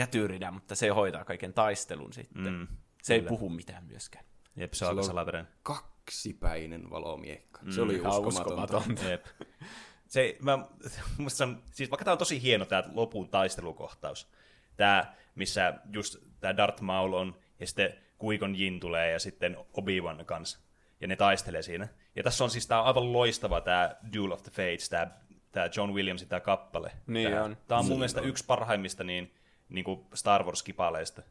kätyrinä, 0.00 0.50
mutta 0.50 0.74
se 0.74 0.88
hoitaa 0.88 1.24
kaiken 1.24 1.52
taistelun 1.52 2.12
sitten. 2.12 2.52
Mm, 2.52 2.66
se 3.02 3.14
ei 3.14 3.22
puhu 3.22 3.48
mitään 3.48 3.84
myöskään. 3.84 4.24
Jep, 4.56 4.72
se 4.72 4.84
on 4.84 4.88
aika 4.90 5.02
salaperäinen. 5.02 5.52
Kaksipäinen 5.62 6.90
valomiekka. 6.90 7.60
Se 7.70 7.80
oli 7.80 7.94
Ihan 7.94 8.12
uskomatonta. 8.12 8.76
uskomatonta. 8.76 9.08
Jep. 9.10 9.26
Se, 10.06 10.36
mä, 10.42 10.58
musta 11.18 11.48
siis 11.72 11.90
vaikka 11.90 12.04
tämä 12.04 12.12
on 12.12 12.18
tosi 12.18 12.42
hieno 12.42 12.64
tämä 12.64 12.82
lopun 12.92 13.28
taistelukohtaus, 13.28 14.30
tämä, 14.76 15.14
missä 15.34 15.74
just 15.92 16.16
tämä 16.40 16.56
Darth 16.56 16.82
Maul 16.82 17.12
on, 17.12 17.36
ja 17.60 17.66
sitten 17.66 17.94
Qui-Gon 18.22 18.54
Jinn 18.56 18.80
tulee, 18.80 19.10
ja 19.10 19.18
sitten 19.18 19.56
Obi-Wan 19.72 20.24
kanssa, 20.24 20.58
ja 21.00 21.08
ne 21.08 21.16
taistelee 21.16 21.62
siinä. 21.62 21.88
Ja 22.16 22.22
tässä 22.22 22.44
on 22.44 22.50
siis 22.50 22.66
tämä 22.66 22.82
aivan 22.82 23.12
loistava 23.12 23.60
tämä 23.60 23.96
Duel 24.16 24.30
of 24.32 24.42
the 24.42 24.50
Fates, 24.50 24.88
tämä, 24.88 25.10
tämä 25.52 25.68
John 25.76 25.92
Williamsin 25.92 26.28
tämä 26.28 26.40
kappale. 26.40 26.92
Niin 27.06 27.30
Tää- 27.30 27.44
on. 27.44 27.56
Tämä 27.68 27.78
on 27.78 27.86
mun 27.86 27.98
mielestä 27.98 28.20
yksi 28.20 28.44
parhaimmista 28.46 29.04
niin, 29.04 29.34
niin 29.70 29.84
kuin 29.84 30.06
Star 30.14 30.44
Wars-kipaleista. 30.44 31.22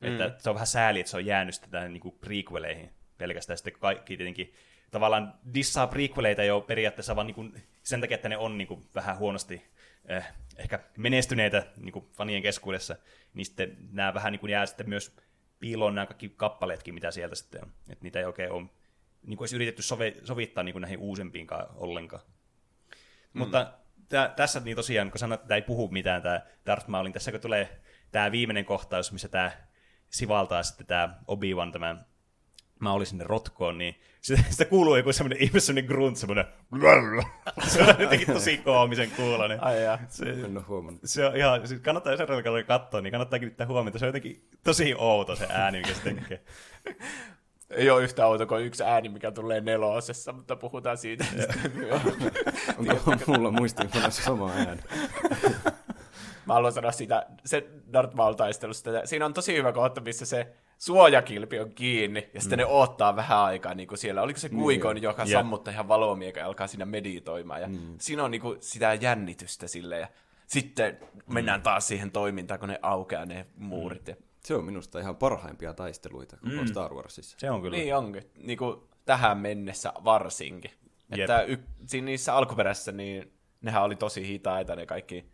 Mm. 0.00 0.08
Että 0.08 0.34
se 0.38 0.50
on 0.50 0.54
vähän 0.54 0.66
sääli, 0.66 1.00
että 1.00 1.10
se 1.10 1.16
on 1.16 1.26
jäänyt 1.26 1.54
sitten 1.54 1.70
tähän 1.70 1.92
niin 1.92 2.00
kuin 2.00 2.14
prequeleihin 2.20 2.90
pelkästään. 3.18 3.58
Sitten 3.58 3.72
kaikki 3.80 4.16
tietenkin 4.16 4.54
tavallaan 4.90 5.34
dissaa 5.54 5.86
prequeleita 5.86 6.44
jo 6.44 6.60
periaatteessa 6.60 7.16
vaan 7.16 7.26
niin 7.26 7.34
kuin 7.34 7.62
sen 7.82 8.00
takia, 8.00 8.14
että 8.14 8.28
ne 8.28 8.36
on 8.36 8.58
niin 8.58 8.68
kuin 8.68 8.84
vähän 8.94 9.18
huonosti 9.18 9.62
eh, 10.08 10.24
ehkä 10.56 10.80
menestyneitä 10.96 11.66
niin 11.76 11.92
kuin 11.92 12.06
fanien 12.12 12.42
keskuudessa, 12.42 12.96
niin 13.34 13.46
sitten 13.46 13.76
nämä 13.92 14.14
vähän 14.14 14.32
niin 14.32 14.40
kuin 14.40 14.50
jää 14.50 14.66
sitten 14.66 14.88
myös 14.88 15.16
piiloon 15.60 15.94
nämä 15.94 16.06
kaikki 16.06 16.28
kappaleetkin, 16.28 16.94
mitä 16.94 17.10
sieltä 17.10 17.34
sitten 17.34 17.62
on. 17.62 17.72
Että 17.88 18.02
niitä 18.04 18.18
ei 18.18 18.24
oikein 18.24 18.52
ole 18.52 18.66
niin 19.26 19.36
kuin 19.36 19.42
olisi 19.42 19.56
yritetty 19.56 19.82
sovi, 19.82 20.16
sovittaa 20.24 20.64
niin 20.64 20.72
kuin 20.72 20.80
näihin 20.80 20.98
uusempiinkaan 20.98 21.66
ollenkaan. 21.74 22.22
Mm. 23.32 23.38
Mutta 23.38 23.72
tää, 24.08 24.28
tässä 24.28 24.60
niin 24.60 24.76
tosiaan, 24.76 25.10
kun 25.10 25.18
sanoit, 25.18 25.40
että 25.40 25.48
tämä 25.48 25.56
ei 25.56 25.62
puhu 25.62 25.88
mitään, 25.88 26.22
tämä 26.22 26.40
Darth 26.66 26.88
Maulin, 26.88 27.12
tässä 27.12 27.30
kun 27.32 27.40
tulee 27.40 27.80
tämä 28.14 28.32
viimeinen 28.32 28.64
kohtaus, 28.64 29.12
missä 29.12 29.28
tämä 29.28 29.50
sivaltaa 30.10 30.62
sitten 30.62 30.86
tämä 30.86 31.18
Obi-Wan, 31.26 31.72
tämä 31.72 31.96
mä 32.80 32.92
olin 32.92 33.06
sinne 33.06 33.24
rotkoon, 33.24 33.78
niin 33.78 33.94
sitä, 34.20 34.42
sitä 34.50 34.64
kuuluu 34.64 34.96
joku 34.96 35.12
semmoinen 35.12 35.42
ihme, 35.42 35.60
semmoinen 35.60 35.88
grunt, 35.88 36.16
semmoinen 36.16 36.44
se 37.66 37.82
on 37.82 37.94
jotenkin 37.98 38.32
tosi 38.32 38.56
koomisen 38.58 39.10
kuulonen. 39.10 39.64
Ai 39.64 39.82
jaa. 39.82 39.98
Se, 40.08 40.30
En 40.30 40.56
ole 40.56 40.64
huomannut. 40.68 41.00
se 41.04 41.26
on 41.26 41.36
ihan, 41.36 41.68
siis 41.68 41.80
kannattaa 41.80 42.16
seuraavalla 42.16 42.42
kerralla 42.42 42.66
katsoa, 42.66 43.00
niin 43.00 43.10
kannattaa 43.10 43.38
kiinnittää 43.38 43.66
huomiota. 43.66 43.98
Se 43.98 44.04
on 44.04 44.08
jotenkin 44.08 44.48
tosi 44.64 44.94
outo 44.98 45.36
se 45.36 45.46
ääni, 45.50 45.78
mikä 45.78 45.94
se 45.94 46.00
tekee. 46.02 46.44
Ei 47.70 47.90
ole 47.90 48.02
yhtä 48.02 48.26
outo 48.26 48.46
kuin 48.46 48.64
yksi 48.64 48.84
ääni, 48.84 49.08
mikä 49.08 49.30
tulee 49.30 49.60
nelosessa, 49.60 50.32
mutta 50.32 50.56
puhutaan 50.56 50.98
siitä. 50.98 51.24
Onko 52.78 53.24
mulla 53.26 53.50
muistiinpanossa 53.50 54.22
sama 54.22 54.50
ääni? 54.52 54.82
Mä 56.46 56.54
haluan 56.54 56.72
sanoa 56.72 56.92
sitä, 56.92 57.26
se 57.44 57.68
Darth 57.92 58.14
Maul-taistelusta, 58.14 58.90
siinä 59.04 59.26
on 59.26 59.34
tosi 59.34 59.56
hyvä 59.56 59.72
kohta, 59.72 60.00
missä 60.00 60.26
se 60.26 60.54
suojakilpi 60.78 61.60
on 61.60 61.70
kiinni, 61.74 62.30
ja 62.34 62.40
sitten 62.40 62.58
mm. 62.58 62.62
ne 62.62 62.66
odottaa 62.66 63.16
vähän 63.16 63.38
aikaa 63.38 63.74
niin 63.74 63.88
kuin 63.88 63.98
siellä. 63.98 64.22
Oliko 64.22 64.38
se 64.38 64.48
kuikon, 64.48 65.02
joka 65.02 65.22
Jep. 65.22 65.32
sammuttaa 65.32 65.72
ihan 65.72 65.88
valomieka 65.88 66.40
ja 66.40 66.46
alkaa 66.46 66.66
siinä 66.66 66.84
meditoimaan, 66.84 67.60
ja 67.60 67.68
mm. 67.68 67.94
siinä 67.98 68.24
on 68.24 68.30
niin 68.30 68.40
kuin 68.40 68.56
sitä 68.60 68.94
jännitystä 68.94 69.68
sille 69.68 69.98
ja 69.98 70.08
sitten 70.46 70.98
mennään 71.32 71.62
taas 71.62 71.88
siihen 71.88 72.10
toimintaan, 72.10 72.60
kun 72.60 72.68
ne 72.68 72.78
aukeaa 72.82 73.26
ne 73.26 73.46
muurit. 73.56 74.08
Ja... 74.08 74.16
Se 74.44 74.54
on 74.54 74.64
minusta 74.64 74.98
ihan 74.98 75.16
parhaimpia 75.16 75.74
taisteluita 75.74 76.36
koko 76.36 76.62
mm. 76.62 76.66
Star 76.66 76.94
Warsissa. 76.94 77.36
Se 77.40 77.50
on 77.50 77.62
kyllä. 77.62 77.76
Niin 77.76 77.96
onkin, 77.96 78.30
niin 78.38 78.58
kuin 78.58 78.80
tähän 79.04 79.38
mennessä 79.38 79.92
varsinkin. 80.04 80.70
Jep. 81.10 81.20
Että 81.20 81.42
y- 81.42 81.64
siinä 81.86 82.04
niissä 82.04 82.34
alkuperäisissä, 82.34 82.92
niin 82.92 83.32
nehän 83.60 83.82
oli 83.82 83.96
tosi 83.96 84.26
hitaita 84.26 84.76
ne 84.76 84.86
kaikki 84.86 85.33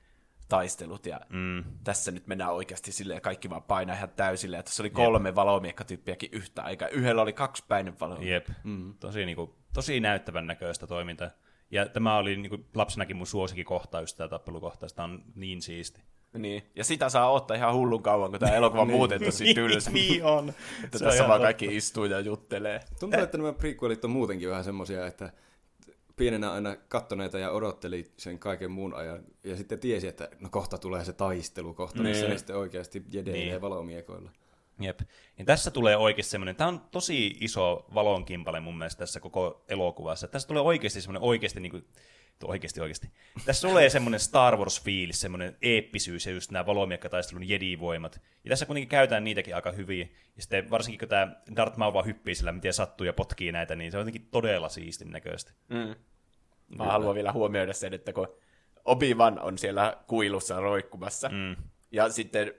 taistelut, 0.50 1.06
ja 1.06 1.20
Mm. 1.28 1.64
tässä 1.84 2.10
nyt 2.10 2.26
mennään 2.26 2.52
oikeasti 2.52 2.92
silleen, 2.92 3.20
kaikki 3.20 3.50
vaan 3.50 3.62
painaa 3.62 3.96
ihan 3.96 4.08
täysille, 4.16 4.56
ja 4.56 4.62
tässä 4.62 4.82
oli 4.82 4.90
kolme 4.90 5.34
valomiekkatyyppiäkin 5.34 6.28
yhtä 6.32 6.62
aikaa. 6.62 6.88
Yhdellä 6.88 7.22
oli 7.22 7.32
kaksipäinen 7.32 8.00
valomiekka. 8.00 8.52
Jep. 8.52 8.58
Mm. 8.64 8.94
Tosi, 9.00 9.26
niin 9.26 9.36
kuin, 9.36 9.50
tosi 9.74 10.00
näyttävän 10.00 10.46
näköistä 10.46 10.86
toimintaa. 10.86 11.30
Ja 11.70 11.86
tämä 11.86 12.16
oli 12.16 12.36
niin 12.36 12.50
kuin, 12.50 12.66
lapsenakin 12.74 13.16
mun 13.16 13.26
suosikkikohta, 13.26 14.00
just 14.00 14.16
tämä 14.16 14.28
tappelukohtaus. 14.28 14.92
Tämä 14.92 15.04
on 15.04 15.22
niin 15.34 15.62
siisti. 15.62 16.02
Niin. 16.38 16.62
Ja 16.76 16.84
sitä 16.84 17.08
saa 17.08 17.30
ottaa 17.30 17.56
ihan 17.56 17.74
hullun 17.74 18.02
kauan, 18.02 18.30
kun 18.30 18.40
tämä 18.40 18.52
elokuva 18.52 18.84
muuten 18.84 19.24
tosi 19.24 19.54
tylsä. 19.54 19.90
niin 19.90 20.24
on. 20.24 20.48
Että 20.84 20.98
Se 20.98 21.04
tässä 21.04 21.22
vaan 21.28 21.30
totta. 21.40 21.46
kaikki 21.46 21.76
istuu 21.76 22.04
ja 22.04 22.20
juttelee. 22.20 22.80
Tuntuu, 23.00 23.20
että 23.20 23.38
nämä 23.38 23.52
prequelit 23.52 24.04
on 24.04 24.10
muutenkin 24.10 24.48
vähän 24.48 24.64
semmosia, 24.64 25.06
että 25.06 25.32
pienenä 26.16 26.52
aina 26.52 26.76
kattoneita 26.76 27.38
ja 27.38 27.50
odotteli 27.50 28.12
sen 28.16 28.38
kaiken 28.38 28.70
muun 28.70 28.94
ajan. 28.94 29.24
Ja 29.44 29.56
sitten 29.56 29.78
tiesi, 29.78 30.08
että 30.08 30.28
no 30.40 30.48
kohta 30.50 30.78
tulee 30.78 31.04
se 31.04 31.12
taistelu, 31.12 31.74
kohta 31.74 32.02
missä 32.02 32.22
Niin. 32.22 32.30
ne 32.32 32.38
sitten 32.38 32.56
oikeasti 32.56 33.02
jedeilee 33.10 33.40
Niin. 33.40 33.50
niin. 33.50 33.60
valomiekoilla. 33.60 34.30
Jep. 34.80 35.00
Ja 35.38 35.44
tässä 35.44 35.70
tulee 35.70 35.96
oikeasti 35.96 36.30
semmoinen, 36.30 36.56
tämä 36.56 36.68
on 36.68 36.80
tosi 36.90 37.36
iso 37.40 37.86
valonkimpale 37.94 38.60
mun 38.60 38.78
mielestä 38.78 38.98
tässä 38.98 39.20
koko 39.20 39.64
elokuvassa. 39.68 40.28
Tässä 40.28 40.48
tulee 40.48 40.62
oikeasti 40.62 41.00
semmoinen 41.00 41.22
oikeasti, 41.28 41.60
niin 41.60 41.70
kuin, 41.70 41.84
oikeasti 42.44 42.80
oikeasti. 42.80 43.10
Tässä 43.46 43.68
tulee 43.68 43.90
semmoinen 43.90 44.20
Star 44.20 44.56
Wars-fiilis, 44.56 45.20
semmoinen 45.20 45.56
eeppisyys 45.62 46.26
ja 46.26 46.32
just 46.32 46.50
nämä 46.50 46.66
valomiekkataistelun 46.66 47.48
jedi-voimat. 47.48 48.20
Ja 48.44 48.48
tässä 48.48 48.66
kuitenkin 48.66 48.88
käytetään 48.88 49.24
niitäkin 49.24 49.54
aika 49.54 49.72
hyvin. 49.72 50.14
Ja 50.36 50.42
sitten 50.42 50.70
varsinkin 50.70 50.98
kun 50.98 51.08
tämä 51.08 51.36
Darth 51.56 51.76
Maul 51.76 51.92
vaan 51.92 52.06
hyppii 52.06 52.34
sillä, 52.34 52.52
miten 52.52 52.72
sattuu 52.72 53.06
ja 53.06 53.12
potkii 53.12 53.52
näitä, 53.52 53.74
niin 53.76 53.90
se 53.92 53.96
on 53.98 54.00
jotenkin 54.00 54.28
todella 54.30 54.68
siistin 54.68 55.10
näköistä. 55.10 55.52
Mm. 55.68 55.94
Mä 56.76 56.84
haluan 56.84 57.14
vielä 57.14 57.32
huomioida 57.32 57.72
sen, 57.72 57.94
että 57.94 58.12
kun 58.12 58.28
Obi-Wan 58.84 59.38
on 59.40 59.58
siellä 59.58 59.96
kuilussa 60.06 60.60
roikkumassa, 60.60 61.28
Mm. 61.28 61.56
ja 61.92 62.08
sitten 62.08 62.54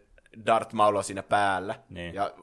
Darth 0.46 0.74
Maul 0.74 0.96
on 0.96 1.04
siinä 1.04 1.24
päällä, 1.24 1.76
Niin. 1.90 2.14
ja 2.16 2.34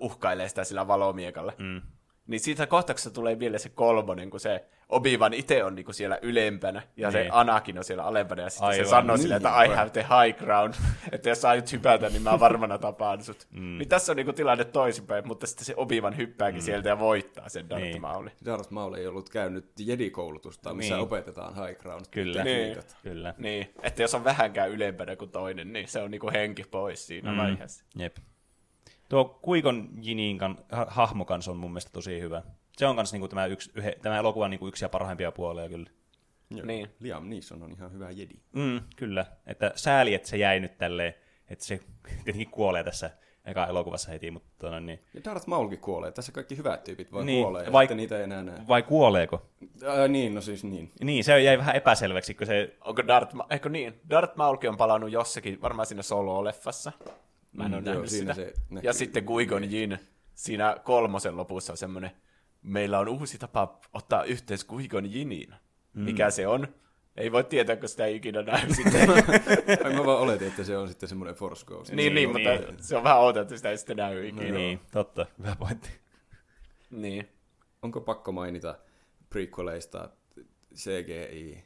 uhkailee 0.00 0.48
sitä 0.48 0.64
sillä 0.64 0.86
valomiekalla, 0.88 1.52
Mm. 1.58 1.82
Niin 2.28 2.40
siitä 2.40 2.66
kohtauksesta 2.66 3.10
tulee 3.10 3.38
vielä 3.38 3.58
se 3.58 3.68
kolmonen, 3.68 4.30
kun 4.30 4.40
se 4.40 4.64
Obi-Wan 4.88 5.34
itse 5.34 5.64
on 5.64 5.74
niinku 5.74 5.92
siellä 5.92 6.18
ylempänä, 6.22 6.82
ja 6.96 7.10
se 7.10 7.20
Niin. 7.20 7.32
Anakin 7.32 7.78
on 7.78 7.84
siellä 7.84 8.02
alempana, 8.04 8.42
ja 8.42 8.50
sitten 8.50 8.68
Aivan. 8.68 8.86
se 8.86 8.90
sanoo 8.90 9.16
Niin, 9.16 9.22
sille, 9.22 9.36
että 9.36 9.62
I 9.64 9.68
have 9.68 9.90
the 9.90 10.00
high 10.24 10.38
ground, 10.44 10.74
että 11.12 11.28
jos 11.28 11.40
sä 11.40 11.48
aiot 11.48 11.72
hypätä, 11.72 12.08
niin 12.08 12.22
mä 12.22 12.40
varmana 12.40 12.78
tapaan 12.78 13.22
sut. 13.24 13.46
Mm. 13.50 13.78
Niin 13.78 13.88
tässä 13.88 14.12
on 14.12 14.16
niinku 14.16 14.32
tilanne 14.32 14.64
toisinpäin, 14.64 15.26
mutta 15.28 15.46
sitten 15.46 15.64
se 15.64 15.74
Obi-Wan 15.76 16.16
hyppääkin 16.16 16.62
sieltä 16.62 16.88
ja 16.88 16.98
voittaa 16.98 17.48
sen 17.48 17.68
Darth 17.70 17.84
Niin. 17.84 18.00
Maulin. 18.00 18.32
Darth 18.44 18.70
Maul 18.70 18.94
ei 18.94 19.06
ollut 19.06 19.28
käynyt 19.28 19.66
jedi-koulutusta, 19.78 20.74
missä 20.74 20.94
Niin. 20.94 21.02
opetetaan 21.02 21.66
high 21.66 21.80
ground 21.80 22.04
Kyllä. 22.10 22.44
tekniikat. 22.44 22.96
Kyllä. 23.02 23.34
Niin, 23.38 23.70
että 23.82 24.02
jos 24.02 24.14
on 24.14 24.24
vähänkään 24.24 24.70
ylempänä 24.70 25.16
kuin 25.16 25.30
toinen, 25.30 25.72
niin 25.72 25.88
se 25.88 26.00
on 26.02 26.10
niinku 26.10 26.30
henki 26.32 26.64
pois 26.70 27.06
siinä 27.06 27.30
mm. 27.32 27.38
vaiheessa. 27.38 27.84
Jep. 27.96 28.16
Tuo 29.08 29.24
Kuikon 29.42 29.88
Jinin 30.00 30.38
kan, 30.38 30.58
ha, 30.72 30.86
hahmo 30.88 31.24
kanssa 31.24 31.50
on 31.50 31.56
mun 31.56 31.70
mielestä 31.70 31.90
tosi 31.92 32.20
hyvä. 32.20 32.42
Se 32.76 32.86
on 32.86 32.96
kanssa 32.96 33.14
niinku 33.16 33.28
tämä, 33.28 33.46
yksi, 33.46 33.70
yhe, 33.74 33.98
tämä 34.02 34.18
elokuvan 34.18 34.50
niinku 34.50 34.68
yksi 34.68 34.84
ja 34.84 34.88
parhaimpia 34.88 35.32
puolia 35.32 35.68
kyllä. 35.68 35.90
Joo. 36.50 36.66
Niin. 36.66 36.88
Liam 37.00 37.28
Neeson 37.28 37.62
on 37.62 37.72
ihan 37.72 37.92
hyvä 37.92 38.10
jedi. 38.10 38.34
Mm, 38.52 38.80
kyllä. 38.96 39.26
Että 39.46 39.72
sääli, 39.74 40.14
että 40.14 40.28
se 40.28 40.36
jäi 40.36 40.60
nyt 40.60 40.78
tälleen, 40.78 41.14
että 41.48 41.64
se 41.64 41.80
tietenkin 42.24 42.50
kuolee 42.50 42.84
tässä 42.84 43.10
eka 43.44 43.66
elokuvassa 43.66 44.10
heti, 44.10 44.30
mutta 44.30 44.48
tota, 44.58 44.80
niin. 44.80 44.98
Ja 45.14 45.24
Darth 45.24 45.46
Maulkin 45.46 45.78
kuolee. 45.78 46.10
Tässä 46.12 46.32
kaikki 46.32 46.56
hyvät 46.56 46.84
tyypit 46.84 47.12
vaan 47.12 47.26
Niin, 47.26 47.44
kuolee, 47.44 47.72
vai- 47.72 47.84
sitten 47.84 47.96
niitä 47.96 48.16
ei 48.18 48.24
enää 48.24 48.42
näe. 48.42 48.58
Vai 48.68 48.82
kuoleeko? 48.82 49.46
Ää, 49.86 50.08
niin, 50.08 50.34
no 50.34 50.40
siis 50.40 50.64
niin. 50.64 50.92
Niin, 51.04 51.24
se 51.24 51.42
jäi 51.42 51.58
vähän 51.58 51.76
epäselväksi, 51.76 52.34
kun 52.34 52.46
se... 52.46 52.76
Onko 52.84 53.06
Darth, 53.06 53.34
Ma- 53.34 53.46
eikö 53.50 53.68
niin? 53.68 54.00
Darth 54.10 54.36
Maulkin 54.36 54.70
on 54.70 54.76
palannut 54.76 55.12
jossakin, 55.12 55.62
varmaan 55.62 55.86
siinä 55.86 56.02
solo-leffassa. 56.02 56.92
Mä 57.52 57.66
en 57.66 57.74
ole 57.74 57.80
Mm, 57.80 57.84
nähnyt 57.84 57.94
joo, 58.02 58.06
siinä 58.06 58.34
sitä. 58.34 58.46
se 58.50 58.54
näkyy. 58.70 58.88
ja 58.88 58.92
sitten 58.92 59.24
Qui-Gon 59.24 59.64
Jinn, 59.72 59.98
siinä 60.34 60.76
kolmosen 60.84 61.36
lopussa 61.36 61.72
on 61.72 61.76
semmoinen, 61.76 62.10
meillä 62.62 62.98
on 62.98 63.08
uusi 63.08 63.38
tapa 63.38 63.80
ottaa 63.92 64.24
yhteys 64.24 64.66
Qui-Gon 64.72 65.06
Jinniin. 65.14 65.54
Mm. 65.94 66.02
Mikä 66.02 66.30
se 66.30 66.46
on? 66.46 66.68
Ei 67.16 67.32
voi 67.32 67.44
tietää, 67.44 67.76
kun 67.76 67.88
sitä 67.88 68.04
ei 68.06 68.16
ikinä 68.16 68.42
näy 68.42 68.60
sitten. 68.74 69.08
Mä 69.96 70.06
vaan 70.06 70.18
oletin, 70.20 70.48
että 70.48 70.64
se 70.64 70.76
on 70.76 70.88
sitten 70.88 71.08
semmoinen 71.08 71.34
Force 71.34 71.66
Ghost. 71.66 71.92
niin, 71.92 72.14
niin, 72.14 72.28
mutta 72.28 72.48
niin. 72.50 72.82
se 72.82 72.96
on 72.96 73.04
vähän 73.04 73.18
outoa, 73.18 73.42
että 73.42 73.56
sitä 73.56 73.70
ei 73.70 73.78
sitten 73.78 73.96
näy 73.96 74.28
ikinä. 74.28 74.50
Niin, 74.50 74.80
totta. 74.92 75.26
Hyvä 75.38 75.56
pointti. 75.58 75.88
Niin. 76.90 77.28
Onko 77.82 78.00
pakko 78.00 78.32
mainita 78.32 78.78
prequeleista 79.30 80.10
CGI? 80.74 81.64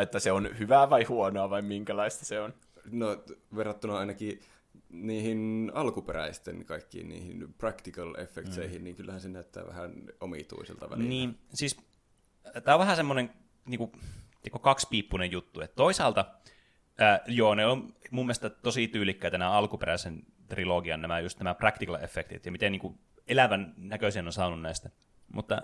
Että 0.00 0.18
se 0.18 0.32
on 0.32 0.58
hyvää 0.58 0.90
vai 0.90 1.04
huonoa 1.04 1.50
vai 1.50 1.62
minkälaista 1.62 2.24
se 2.24 2.40
on? 2.40 2.54
No, 2.90 3.24
verrattuna 3.56 3.98
ainakin 3.98 4.40
niihin 4.88 5.70
alkuperäisten 5.74 6.64
kaikkiin 6.64 7.08
niihin 7.08 7.54
practical 7.58 8.14
effectseihin, 8.14 8.80
mm. 8.80 8.84
niin 8.84 8.96
kyllähän 8.96 9.20
se 9.20 9.28
näyttää 9.28 9.66
vähän 9.66 9.92
omituiselta 10.20 10.90
välillä. 10.90 11.08
Niin, 11.08 11.38
siis 11.54 11.76
tämä 12.64 12.74
on 12.74 12.78
vähän 12.78 12.96
semmoinen 12.96 13.30
niinku, 13.66 13.92
niinku 14.44 14.58
kaksipiippunen 14.58 15.32
juttu. 15.32 15.60
Et 15.60 15.74
toisaalta, 15.74 16.24
ää, 16.98 17.20
joo, 17.26 17.54
ne 17.54 17.66
on 17.66 17.94
mun 18.10 18.26
mielestä 18.26 18.50
tosi 18.50 18.88
tyylikkäitä 18.88 19.38
nämä 19.38 19.50
alkuperäisen 19.50 20.22
trilogian 20.48 21.02
nämä 21.02 21.20
just 21.20 21.38
nämä 21.38 21.54
practical 21.54 21.94
effectit 22.02 22.46
ja 22.46 22.52
miten 22.52 22.72
niinku 22.72 22.98
elävän 23.28 23.74
näköisen 23.76 24.26
on 24.26 24.32
saanut 24.32 24.62
näistä. 24.62 24.90
Mutta 25.32 25.54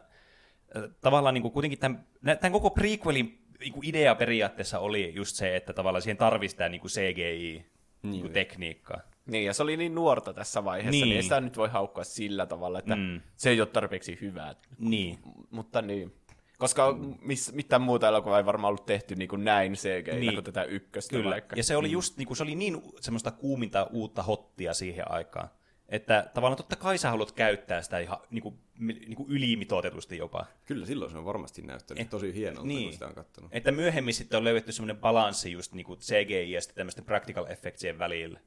ää, 0.75 0.89
tavallaan 1.01 1.35
niinku 1.35 1.51
kuitenkin 1.51 1.79
tämän, 1.79 2.07
tämän 2.23 2.53
koko 2.53 2.71
prequelin 2.71 3.41
niinku 3.61 3.81
idea 3.83 4.15
periaatteessa 4.15 4.79
oli 4.79 5.15
just 5.15 5.37
se, 5.37 5.57
että 5.57 5.73
tavallaan 5.73 6.03
siihen 6.03 6.17
tarvitsee 6.17 6.69
niinku 6.69 6.89
CGI 6.89 7.67
niinku 8.03 8.29
tekniikkaa. 8.29 9.01
Niin, 9.27 9.45
ja 9.45 9.55
se 9.55 9.63
oli 9.63 9.77
niin 9.77 9.95
nuorta 9.95 10.33
tässä 10.35 10.65
vaiheessa, 10.65 10.91
niin, 10.91 11.01
Niin. 11.03 11.09
niin 11.09 11.17
ei 11.17 11.23
sitä 11.23 11.41
nyt 11.41 11.57
voi 11.57 11.69
haukkua 11.69 12.05
sillä 12.05 12.47
tavalla, 12.47 12.79
että 12.79 12.97
Mm. 12.97 13.03
mm. 13.03 13.21
se 13.37 13.51
ei 13.51 13.61
ole 13.61 13.69
tarpeeksi 13.69 14.19
hyvää. 14.21 14.55
Niin, 14.79 15.19
Mutta 15.51 15.83
niin. 15.83 16.15
Koska 16.59 16.97
miss, 17.23 17.53
mitään 17.53 17.83
muuta 17.83 18.09
elokuvaa 18.09 18.39
ei 18.39 18.47
varmaan 18.47 18.69
ollut 18.69 18.87
tehty 18.87 19.15
niin 19.15 19.29
kuin 19.29 19.45
näin 19.45 19.73
CGI 19.73 20.11
Niin. 20.11 20.21
niin. 20.21 20.35
kuin 20.35 20.45
tätä 20.45 20.63
ykköstä 20.65 21.17
Kyllä, 21.17 21.31
vaikka. 21.31 21.57
ja 21.57 21.65
se 21.65 21.77
oli 21.77 21.91
just 21.91 22.17
niinku, 22.17 22.35
se 22.35 22.43
oli 22.43 22.55
niin 22.55 22.83
semmoista 23.01 23.31
kuuminta 23.31 23.87
uutta 23.91 24.23
hottia 24.23 24.75
siihen 24.75 25.11
aikaan, 25.11 25.49
että 25.91 26.31
tavallaan 26.35 26.57
totta 26.57 26.77
kai 26.77 26.99
sä 26.99 27.11
haluat 27.11 27.33
käyttää 27.33 27.83
sitä 27.83 27.99
ihan 27.99 28.19
niinku, 28.31 28.59
mi- 28.79 28.93
niinku 28.93 29.27
ylimitoitetusti 29.29 30.17
jopa. 30.17 30.47
Kyllä 30.65 30.87
silloin 30.87 31.11
se 31.11 31.19
on 31.19 31.25
varmasti 31.25 31.63
näyttänyt 31.63 32.03
Et- 32.03 32.11
tosi 32.11 32.35
hienolta, 32.35 32.67
niin. 32.69 32.83
kun 32.83 32.93
sitä 32.93 33.07
on 33.07 33.15
kattonut. 33.15 33.55
Että 33.55 33.73
myöhemmin 33.73 34.15
sitten 34.15 34.37
on 34.39 34.45
löydetty 34.45 34.73
semmoinen 34.73 34.97
balanssi 34.97 35.53
just 35.53 35.73
niinku 35.73 35.97
CGI 35.97 36.53
ja 36.53 36.61
sitten 36.61 36.77
tämmöisten 36.77 37.05
practical 37.05 37.47
effectsien 37.47 37.99
välillä, 37.99 38.41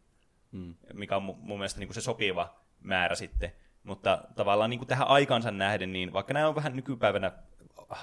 mm. 0.51 0.75
mikä 0.93 1.15
on 1.15 1.23
mu- 1.29 1.37
mun 1.39 1.57
mielestä 1.59 1.79
niinku 1.79 1.93
se 1.93 2.01
sopiva 2.01 2.55
määrä 2.81 3.15
sitten. 3.15 3.51
Mutta 3.83 4.23
tavallaan 4.35 4.69
niinku 4.69 4.85
tähän 4.85 5.07
aikansa 5.07 5.51
nähden, 5.51 5.93
niin 5.93 6.13
vaikka 6.13 6.33
nämä 6.33 6.47
on 6.47 6.55
vähän 6.55 6.75
nykypäivänä 6.75 7.31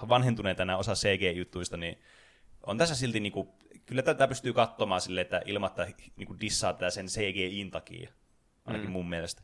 vanhentuneita 0.09 0.64
nämä 0.64 0.79
osa 0.79 0.92
CG-juttuista, 0.94 1.76
niin 1.76 1.98
on 2.66 2.79
tässä 2.79 2.94
silti, 2.94 3.20
niinku, 3.20 3.55
kyllä 3.87 4.03
tätä 4.03 4.29
pystyy 4.29 4.53
katsomaan 4.53 5.00
silleen, 5.00 5.22
että 5.22 5.42
ilmatta 5.46 5.87
niinku 6.16 6.37
dissaa 6.40 6.72
tätä 6.72 6.90
sen 6.90 7.07
CGIin 7.07 7.70
takia, 7.70 8.11
ainakin 8.71 8.91
mm. 8.91 8.93
mun 8.93 9.09
mielestä. 9.09 9.43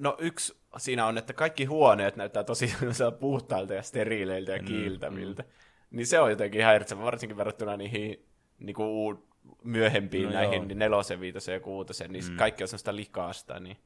No 0.00 0.16
yksi 0.18 0.60
siinä 0.76 1.06
on, 1.06 1.18
että 1.18 1.32
kaikki 1.32 1.64
huoneet 1.64 2.16
näyttää 2.16 2.44
tosi 2.44 2.74
puhtailta 3.20 3.74
ja 3.74 3.82
steriileiltä 3.82 4.52
ja 4.52 4.62
kiiltämiltä. 4.62 5.42
Mm, 5.42 5.48
mm. 5.48 5.96
Niin 5.96 6.06
se 6.06 6.20
on 6.20 6.30
jotenkin 6.30 6.62
häiritsevä, 6.62 7.02
varsinkin 7.02 7.36
verrattuna 7.36 7.76
niihin 7.76 8.26
niin 8.58 8.74
kuin 8.74 9.18
myöhempiin 9.64 10.24
no 10.24 10.30
näihin, 10.30 10.54
joo. 10.54 10.64
niin 10.64 10.78
nelosen, 10.78 11.20
viitosen 11.20 11.52
ja 11.52 11.60
kuutosen, 11.60 12.12
niin 12.12 12.24
mm. 12.30 12.36
kaikki 12.36 12.64
on 12.64 12.68
semmoista 12.68 12.96
likaasta. 12.96 13.60
Niin... 13.60 13.76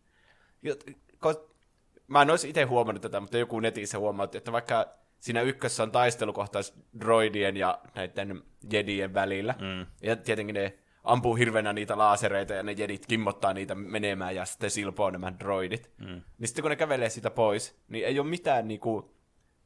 Mä 2.06 2.22
en 2.22 2.30
olisi 2.30 2.48
itse 2.48 2.62
huomannut 2.62 3.02
tätä, 3.02 3.20
mutta 3.20 3.38
joku 3.38 3.60
netissä 3.60 3.98
huomautti, 3.98 4.38
että 4.38 4.52
vaikka 4.52 4.94
siinä 5.20 5.42
ykkössä 5.42 5.82
on 5.82 5.92
taistelukohtaus 5.92 6.74
droidien 7.00 7.56
ja 7.56 7.78
näiden 7.94 8.42
jedien 8.72 9.14
välillä, 9.14 9.54
mm. 9.60 9.86
ja 10.02 10.16
tietenkin 10.16 10.54
ne 10.54 10.78
ampuu 11.04 11.34
hirveänä 11.34 11.72
niitä 11.72 11.98
laasereita 11.98 12.54
ja 12.54 12.62
ne 12.62 12.72
jedit 12.72 13.06
kimmottaa 13.06 13.52
niitä 13.54 13.74
menemään 13.74 14.34
ja 14.36 14.44
sitten 14.44 14.70
silpoo 14.70 15.10
nämä 15.10 15.32
droidit. 15.40 15.90
Mm. 15.98 16.22
Niin 16.38 16.48
sitten 16.48 16.62
kun 16.62 16.70
ne 16.70 16.76
kävelee 16.76 17.08
siitä 17.10 17.30
pois, 17.30 17.76
niin 17.88 18.06
ei 18.06 18.18
ole 18.20 18.28
mitään 18.28 18.68
niinku, 18.68 19.14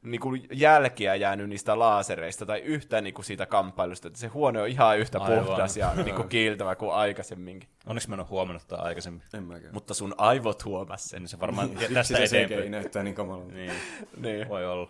niinku 0.01 0.33
jälkiä 0.53 1.15
jäänyt 1.15 1.49
niistä 1.49 1.79
laasereista 1.79 2.45
tai 2.45 2.59
yhtään 2.59 3.03
niinku 3.03 3.23
siitä 3.23 3.45
kamppailusta. 3.45 4.07
Että 4.07 4.19
se 4.19 4.27
huone 4.27 4.61
on 4.61 4.67
ihan 4.67 4.99
yhtä 4.99 5.19
Aivan. 5.19 5.45
puhdas 5.45 5.77
ja 5.77 5.91
niinku 6.05 6.23
kiiltävä 6.23 6.75
kuin 6.75 6.93
aikaisemminkin. 6.93 7.69
Onneksi 7.85 8.09
mä 8.09 8.15
en 8.15 8.19
ole 8.19 8.27
huomannut 8.27 8.67
tätä 8.67 8.81
aikaisemmin. 8.81 9.21
En 9.33 9.43
mäkään. 9.43 9.73
Mutta 9.73 9.93
sun 9.93 10.15
aivot 10.17 10.65
huomas 10.65 11.05
sen. 11.05 11.21
Niin 11.21 11.29
se 11.29 11.39
varmaan 11.39 11.69
tästä 11.93 12.17
eteenpäin. 12.23 12.71
näyttää 12.71 13.03
niin 13.03 13.15
kamalalta. 13.15 13.51
niin. 13.53 13.71
niin. 14.17 14.49
Voi 14.49 14.65
olla. 14.65 14.89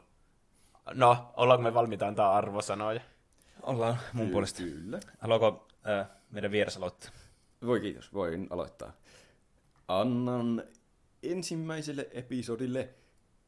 No, 0.93 1.33
ollaanko 1.37 1.63
me 1.63 1.73
valmiita 1.73 2.07
antaa 2.07 2.37
arvosanoja? 2.37 3.01
Ollaan 3.63 3.97
mun 4.13 4.25
Ky- 4.25 4.31
puolesta. 4.31 4.63
Kyllä. 4.63 4.99
Haluaako 5.19 5.66
meidän 6.31 6.51
vieras 6.51 6.77
aloittaa? 6.77 7.11
Voi 7.65 7.79
kiitos, 7.79 8.13
voin 8.13 8.47
aloittaa. 8.49 8.93
Annan 9.87 10.63
ensimmäiselle 11.23 12.07
episodille 12.11 12.89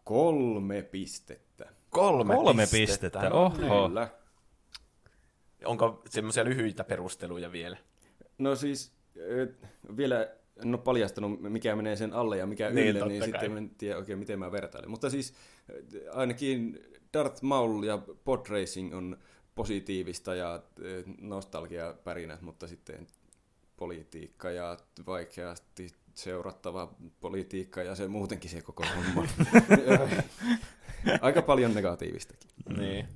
kolme 0.03 0.81
pistettä. 0.81 1.69
Kolme, 1.89 2.35
kolme 2.35 2.61
pistettä. 2.61 3.19
pistettä. 3.19 3.31
Oho. 3.31 3.87
Kyllä. 3.87 4.09
Onko 5.65 6.01
semmoisia 6.09 6.45
lyhyitä 6.45 6.83
perusteluja 6.83 7.51
vielä? 7.51 7.77
No 8.37 8.55
siis 8.55 8.91
vielä 9.97 10.29
en 10.63 10.69
ole 10.75 10.77
paljastanut, 10.77 11.41
mikä 11.41 11.75
menee 11.75 11.95
sen 11.95 12.13
alle 12.13 12.37
ja 12.37 12.47
mikä 12.47 12.69
niin, 12.69 12.87
ylle, 12.87 13.07
niin 13.07 13.19
kai. 13.19 13.29
sitten 13.29 13.57
en 13.57 13.69
tiedä 13.69 13.97
oikein, 13.97 14.19
miten 14.19 14.39
mä 14.39 14.51
vertailen. 14.51 14.89
Mutta 14.89 15.09
siis 15.09 15.33
ainakin 16.11 16.79
Darth 17.13 17.43
Maul 17.43 17.83
ja 17.83 17.97
Pod 18.23 18.45
Racing 18.49 18.95
on 18.95 19.17
positiivista 19.59 20.35
ja 20.35 20.61
nostalgia 21.21 21.93
pärinä, 22.03 22.37
mutta 22.41 22.67
sitten 22.67 23.07
politiikka 23.77 24.51
ja 24.51 24.77
vaikeasti 25.07 25.89
seurattava 26.13 26.93
politiikka 27.19 27.83
ja 27.83 27.95
se 27.95 28.07
muutenkin 28.07 28.49
se 28.49 28.61
koko 28.61 28.83
homma. 28.95 29.27
Aika 31.21 31.41
paljon 31.41 31.73
negatiivistakin. 31.73 32.49
Niin. 32.77 33.07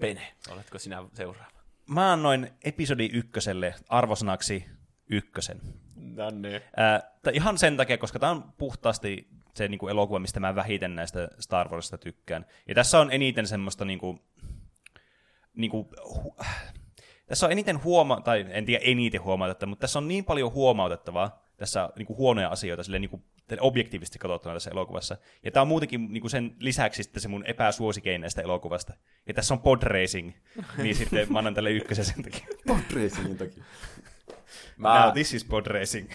Pene, 0.00 0.32
oletko 0.50 0.78
sinä 0.78 1.04
seuraava? 1.14 1.52
Mä 1.86 2.12
annoin 2.12 2.50
episodi 2.64 3.10
ykköselle 3.12 3.74
arvosanaksi 3.88 4.64
ykkösen. 5.10 5.60
Äh, 6.78 7.02
ihan 7.32 7.58
sen 7.58 7.76
takia, 7.76 7.98
koska 7.98 8.18
tämä 8.18 8.32
on 8.32 8.52
puhtaasti 8.58 9.28
se 9.54 9.68
niin 9.68 9.78
kuin 9.78 9.90
elokuva, 9.90 10.18
mistä 10.18 10.40
mä 10.40 10.54
vähiten 10.54 10.94
näistä 10.94 11.28
Star 11.40 11.68
Warsista 11.68 11.98
tykkään. 11.98 12.46
Ja 12.68 12.74
tässä 12.74 13.00
on 13.00 13.12
eniten 13.12 13.46
semmoista 13.46 13.84
niin 13.84 13.98
kuin, 13.98 14.20
niin 15.58 15.70
kuin, 15.70 15.86
hu- 16.00 16.44
tässä 17.26 17.46
on 17.46 17.52
eniten 17.52 17.84
huoma, 17.84 18.20
tai 18.20 18.46
en 18.50 18.64
tiedä 18.64 18.84
eniten 18.84 19.22
huomautettavaa, 19.22 19.70
mutta 19.70 19.80
tässä 19.80 19.98
on 19.98 20.08
niin 20.08 20.24
paljon 20.24 20.52
huomautettavaa, 20.52 21.44
tässä 21.56 21.88
niin 21.96 22.06
kuin 22.06 22.16
huonoja 22.16 22.48
asioita 22.48 22.82
silleen, 22.82 23.00
niin 23.00 23.10
kuin, 23.10 23.22
objektiivisesti 23.60 24.18
katsottuna 24.18 24.54
tässä 24.54 24.70
elokuvassa. 24.70 25.16
Ja 25.44 25.50
tämä 25.50 25.62
on 25.62 25.68
muutenkin 25.68 26.12
niin 26.12 26.20
kuin 26.20 26.30
sen 26.30 26.56
lisäksi 26.58 27.02
sitten 27.02 27.22
se 27.22 27.28
mun 27.28 27.46
epäsuosikein 27.46 28.20
näistä 28.20 28.42
elokuvasta. 28.42 28.92
Ja 29.26 29.34
tässä 29.34 29.54
on 29.54 29.60
pod 29.60 29.82
racing, 29.82 30.32
niin 30.82 30.94
sitten 30.94 31.32
mä 31.32 31.38
annan 31.38 31.54
tälle 31.54 31.70
ykkösen 31.70 32.04
sen 32.04 32.22
takia. 32.22 32.46
Pod 32.66 33.02
racingin 33.02 33.38
takia. 33.38 33.64
Mä... 34.76 35.00
Now 35.00 35.12
this 35.12 35.34
is 35.34 35.44
pod 35.44 35.66
racing. 35.66 36.10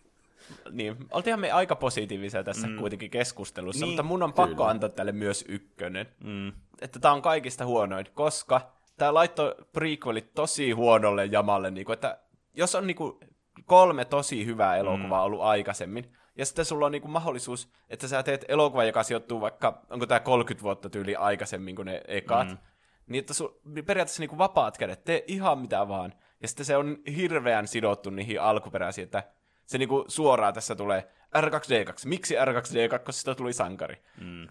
niin, 0.70 0.96
oltiinhan 1.10 1.40
me 1.40 1.50
aika 1.50 1.76
positiivisia 1.76 2.44
tässä 2.44 2.66
mm. 2.66 2.76
kuitenkin 2.76 3.10
keskustelussa, 3.10 3.84
niin, 3.84 3.90
mutta 3.90 4.02
mun 4.02 4.22
on 4.22 4.32
pakko 4.32 4.56
kyllä. 4.56 4.68
antaa 4.68 4.88
tälle 4.88 5.12
myös 5.12 5.44
ykkönen. 5.48 6.06
Mm. 6.24 6.52
Että 6.80 6.98
tää 6.98 7.12
on 7.12 7.22
kaikista 7.22 7.66
huonoin, 7.66 8.06
koska 8.14 8.75
tää 8.96 9.14
laittoi 9.14 9.54
prequelit 9.72 10.34
tosi 10.34 10.70
huonolle 10.70 11.24
jamalle, 11.24 11.70
niin 11.70 11.84
kuin, 11.84 11.94
että 11.94 12.18
jos 12.54 12.74
on 12.74 12.86
niin 12.86 12.96
kuin, 12.96 13.18
kolme 13.64 14.04
tosi 14.04 14.46
hyvää 14.46 14.76
elokuvaa 14.76 15.20
mm. 15.20 15.24
ollut 15.24 15.40
aikaisemmin, 15.40 16.12
ja 16.38 16.46
sitten 16.46 16.64
sulla 16.64 16.86
on 16.86 16.92
niinku 16.92 17.08
mahdollisuus, 17.08 17.72
että 17.88 18.08
sä 18.08 18.22
teet 18.22 18.44
elokuva, 18.48 18.84
joka 18.84 19.02
sijoittuu 19.02 19.40
vaikka, 19.40 19.82
onko 19.90 20.06
tämä 20.06 20.20
30 20.20 20.62
vuotta 20.62 20.90
tyyli 20.90 21.16
aikaisemmin 21.16 21.76
kuin 21.76 21.86
ne 21.86 22.02
ekat, 22.08 22.48
mm. 22.48 22.58
niin 23.06 23.20
että 23.20 23.34
su, 23.34 23.60
periaatteessa 23.86 24.22
niinku 24.22 24.38
vapaat 24.38 24.78
kädet, 24.78 25.04
tee 25.04 25.24
ihan 25.26 25.58
mitä 25.58 25.88
vaan. 25.88 26.12
Ja 26.42 26.48
sitten 26.48 26.66
se 26.66 26.76
on 26.76 26.98
hirveän 27.16 27.68
sidottu 27.68 28.10
niihin 28.10 28.40
alkuperäisiin, 28.40 29.04
että 29.04 29.22
se 29.66 29.78
niinku 29.78 30.04
suoraan 30.08 30.54
tässä 30.54 30.74
tulee 30.74 31.08
R2D2. 31.36 31.92
Miksi 32.04 32.34
R2D2 32.34 33.34
tuli 33.34 33.52
sankari? 33.52 34.02
Mm. 34.20 34.48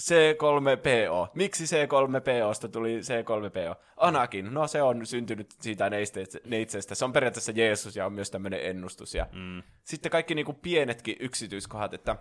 C3PO. 0.00 1.30
Miksi 1.34 1.64
C3POsta 1.64 2.68
tuli 2.68 3.00
C3PO? 3.00 3.76
Anakin, 3.96 4.54
no 4.54 4.66
se 4.66 4.82
on 4.82 5.06
syntynyt 5.06 5.54
siitä 5.60 5.90
neitsestä. 6.44 6.94
Se 6.94 7.04
on 7.04 7.12
periaatteessa 7.12 7.52
Jeesus 7.52 7.96
ja 7.96 8.06
on 8.06 8.12
myös 8.12 8.30
tämmöinen 8.30 8.66
ennustus. 8.66 9.14
Ja 9.14 9.26
mm. 9.32 9.62
Sitten 9.84 10.12
kaikki 10.12 10.34
niinku 10.34 10.52
pienetkin 10.52 11.16
yksityiskohdat, 11.20 11.94
että 11.94 12.16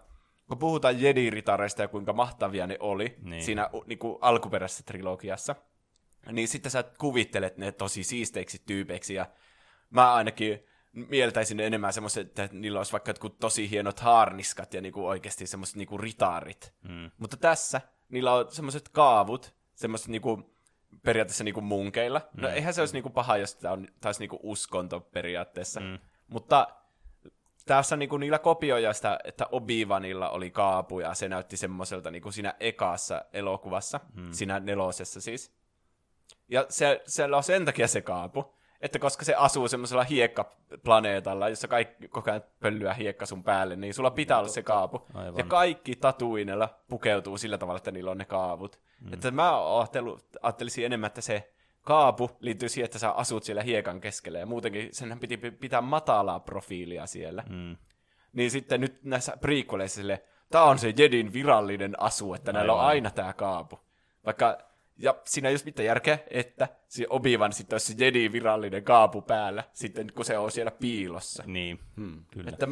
kun 0.47 0.57
puhutaan 0.57 0.95
Jedi-ritareista 1.01 1.81
ja 1.81 1.88
kuinka 1.88 2.13
mahtavia 2.13 2.67
ne 2.67 2.77
oli 2.79 3.15
niin. 3.21 3.43
siinä 3.43 3.69
niinku 3.86 4.17
alkuperäisessä 4.21 4.84
trilogiassa, 4.84 5.55
niin 6.31 6.47
sitten 6.47 6.71
sä 6.71 6.84
kuvittelet 6.97 7.57
ne 7.57 7.71
tosi 7.71 8.03
siisteiksi 8.03 8.62
tyypeiksi 8.65 9.13
ja 9.13 9.25
mä 9.89 10.13
ainakin 10.13 10.65
mieltäisin 10.93 11.60
enemmän 11.60 11.93
semmoiset, 11.93 12.27
että 12.27 12.49
niillä 12.51 12.80
olisi 12.80 12.91
vaikka 12.91 13.10
jotkut 13.10 13.39
tosi 13.39 13.69
hienot 13.69 13.99
haarniskat 13.99 14.73
ja 14.73 14.82
niinku 14.82 15.08
oikeasti 15.08 15.47
semmoiset 15.47 15.75
niinku 15.75 15.97
ritaarit. 15.97 16.73
Mm. 16.82 17.12
Mutta 17.17 17.38
tässä 17.38 17.82
niillä 18.10 18.34
on 18.34 18.51
semmoiset 18.51 18.89
kaavut, 18.89 19.56
semmoiset 19.73 20.08
niinku, 20.08 20.56
periaatteessa 21.04 21.43
niinku 21.43 21.62
munkeilla. 21.62 22.21
No 22.34 22.47
mm. 22.47 22.54
eihän 22.54 22.73
se 22.73 22.82
olisi 22.82 22.93
niinku 22.93 23.10
paha, 23.10 23.38
jos 23.38 23.56
tämä 23.56 23.73
on 23.73 23.88
taas 24.01 24.19
niinku 24.19 24.39
uskonto 24.43 24.99
periaatteessa. 24.99 25.80
Mm. 25.80 25.99
Mutta 26.27 26.67
tässä 27.65 27.97
niinku 27.97 28.17
niillä 28.17 28.39
kopioja 28.39 28.93
sitä, 28.93 29.19
että 29.23 29.45
Obi-Wanilla 29.45 30.30
oli 30.30 30.51
kaapu 30.51 30.99
ja 30.99 31.13
se 31.13 31.30
näytti 31.30 31.58
semmoiselta 31.58 32.12
niinku 32.12 32.32
siinä 32.32 32.54
ekassa 32.60 33.25
elokuvassa, 33.34 33.99
mm. 34.13 34.32
siinä 34.32 34.60
nelosessa 34.60 35.21
siis. 35.21 35.51
Ja 36.49 36.65
se, 36.69 37.01
siellä 37.08 37.38
on 37.38 37.43
sen 37.43 37.65
takia 37.65 37.88
se 37.88 38.01
kaapu, 38.01 38.56
että 38.81 38.99
koska 38.99 39.25
se 39.25 39.35
asuu 39.35 39.67
semmoisella 39.67 40.03
hiekkaplaneetalla, 40.03 41.49
jossa 41.49 41.67
kaikki 41.67 42.07
koko 42.07 42.31
ajan 42.31 42.43
pöllyä 42.59 42.93
hiekka 42.93 43.25
sun 43.25 43.43
päälle, 43.43 43.75
niin 43.75 43.93
sulla 43.93 44.11
pitää 44.11 44.39
olla 44.39 44.49
se 44.49 44.63
kaapu. 44.63 45.07
Aivan. 45.13 45.37
Ja 45.37 45.43
kaikki 45.43 45.95
tatuinella 45.95 46.69
pukeutuu 46.89 47.37
sillä 47.37 47.57
tavalla, 47.57 47.77
että 47.77 47.91
niillä 47.91 48.11
on 48.11 48.17
ne 48.17 48.25
kaavut. 48.25 48.79
Mm. 49.01 49.13
Että 49.13 49.31
mä 49.31 49.51
ajattelisin 50.41 50.85
enemmän, 50.85 51.07
että 51.07 51.21
se 51.21 51.53
kaapu 51.81 52.29
liittyy 52.39 52.69
siihen, 52.69 52.85
että 52.85 52.99
sä 52.99 53.11
asut 53.11 53.43
siellä 53.43 53.63
hiekan 53.63 54.01
keskellä, 54.01 54.39
ja 54.39 54.45
muutenkin 54.45 54.89
senhän 54.91 55.19
piti 55.19 55.37
pitää 55.37 55.81
matalaa 55.81 56.39
profiilia 56.39 57.05
siellä. 57.05 57.43
Mm. 57.49 57.77
Niin 58.33 58.51
sitten 58.51 58.81
nyt 58.81 59.03
näissä 59.03 59.37
prequeleissa 59.41 59.95
sille, 59.95 60.23
tää 60.51 60.63
on 60.63 60.79
se 60.79 60.93
Jedin 60.97 61.33
virallinen 61.33 62.01
asu, 62.01 62.33
että 62.33 62.51
Aivan. 62.51 62.59
näillä 62.59 62.73
on 62.73 62.85
aina 62.85 63.09
tää 63.09 63.33
kaapu. 63.33 63.79
Vaikka 64.25 64.57
ja 65.01 65.15
siinä 65.25 65.49
ei 65.49 65.55
ole 65.55 65.61
mitään 65.65 65.85
järkeä, 65.85 66.19
että 66.29 66.67
se 66.87 67.05
Obi-Wan 67.09 67.53
sitten 67.53 67.73
olisi 67.75 67.93
se 67.93 68.05
Jedi 68.05 68.31
virallinen 68.31 68.83
kaapu 68.83 69.21
päällä, 69.21 69.63
sitten 69.73 70.13
kun 70.15 70.25
se 70.25 70.37
on 70.37 70.51
siellä 70.51 70.71
piilossa. 70.71 71.43
Niin, 71.45 71.79
hmm. 71.97 72.25
kyllä. 72.33 72.49
Että 72.49 72.67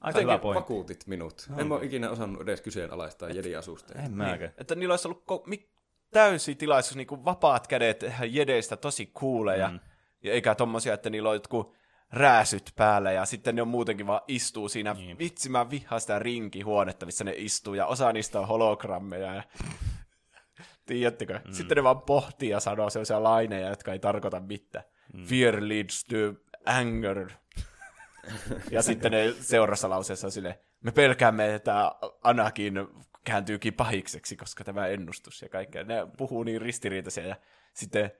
Aika 0.00 0.20
hyvä 0.20 0.38
pointti. 0.38 0.60
vakuutit 0.60 1.06
minut. 1.06 1.46
No. 1.48 1.58
En 1.58 1.66
mä 1.66 1.74
ole 1.74 1.84
ikinä 1.84 2.10
osannut 2.10 2.42
edes 2.42 2.60
kyseenalaistaa 2.60 3.28
Jedi-asusta. 3.28 3.94
En 3.94 4.12
mäkään. 4.12 4.38
Niin. 4.40 4.50
Että 4.58 4.74
niillä 4.74 4.92
olisi 4.92 5.08
ollut 5.08 5.24
ko- 5.32 5.42
mi- 5.46 5.68
täysi 6.10 6.54
tilaisuus, 6.54 6.96
niin 6.96 7.06
kuin 7.06 7.24
vapaat 7.24 7.66
kädet 7.66 7.98
tehdä 7.98 8.24
Jedeistä 8.24 8.76
tosi 8.76 9.06
kuuleja, 9.06 9.68
mm. 9.68 9.80
ja 10.22 10.32
eikä 10.32 10.54
tommosia, 10.54 10.94
että 10.94 11.10
niillä 11.10 11.28
on 11.28 11.36
jotkut 11.36 11.74
rääsyt 12.12 12.72
päällä 12.76 13.12
ja 13.12 13.24
sitten 13.24 13.54
ne 13.56 13.62
on 13.62 13.68
muutenkin 13.68 14.06
vaan 14.06 14.20
istuu 14.28 14.68
siinä, 14.68 14.94
niin. 14.94 15.18
vitsi 15.18 15.48
mä 15.48 15.70
vihaan 15.70 16.00
sitä 16.00 16.18
rinkihuonetta, 16.18 17.06
missä 17.06 17.24
ne 17.24 17.34
istuu 17.36 17.74
ja 17.74 17.86
osa 17.86 18.12
niistä 18.12 18.40
on 18.40 18.48
hologrammeja 18.48 19.34
ja 19.34 19.42
Tiedättekö? 20.86 21.40
Mm. 21.44 21.52
Sitten 21.52 21.76
ne 21.76 21.82
vaan 21.82 22.02
pohtii 22.02 22.48
ja 22.48 22.60
sanoo 22.60 22.90
sellaisia 22.90 23.22
laineja, 23.22 23.68
jotka 23.68 23.92
ei 23.92 23.98
tarkoita 23.98 24.40
mitään. 24.40 24.84
Mm. 25.12 25.24
Fear 25.24 25.56
leads 25.60 26.04
to 26.04 26.16
anger. 26.64 27.30
ja 28.70 28.82
sitten 28.88 29.12
ne 29.12 29.34
seurassa 29.40 29.90
lauseessa 29.90 30.26
on 30.26 30.32
sille, 30.32 30.60
me 30.80 30.92
pelkäämme, 30.92 31.54
että 31.54 31.92
Anakin 32.22 32.74
kääntyykin 33.24 33.74
pahikseksi, 33.74 34.36
koska 34.36 34.64
tämä 34.64 34.86
ennustus 34.86 35.42
ja 35.42 35.48
kaikkea. 35.48 35.84
Ne 35.84 36.06
puhuu 36.16 36.42
niin 36.42 36.62
ristiriitaisia 36.62 37.26
ja 37.26 37.36
sitten 37.74 38.10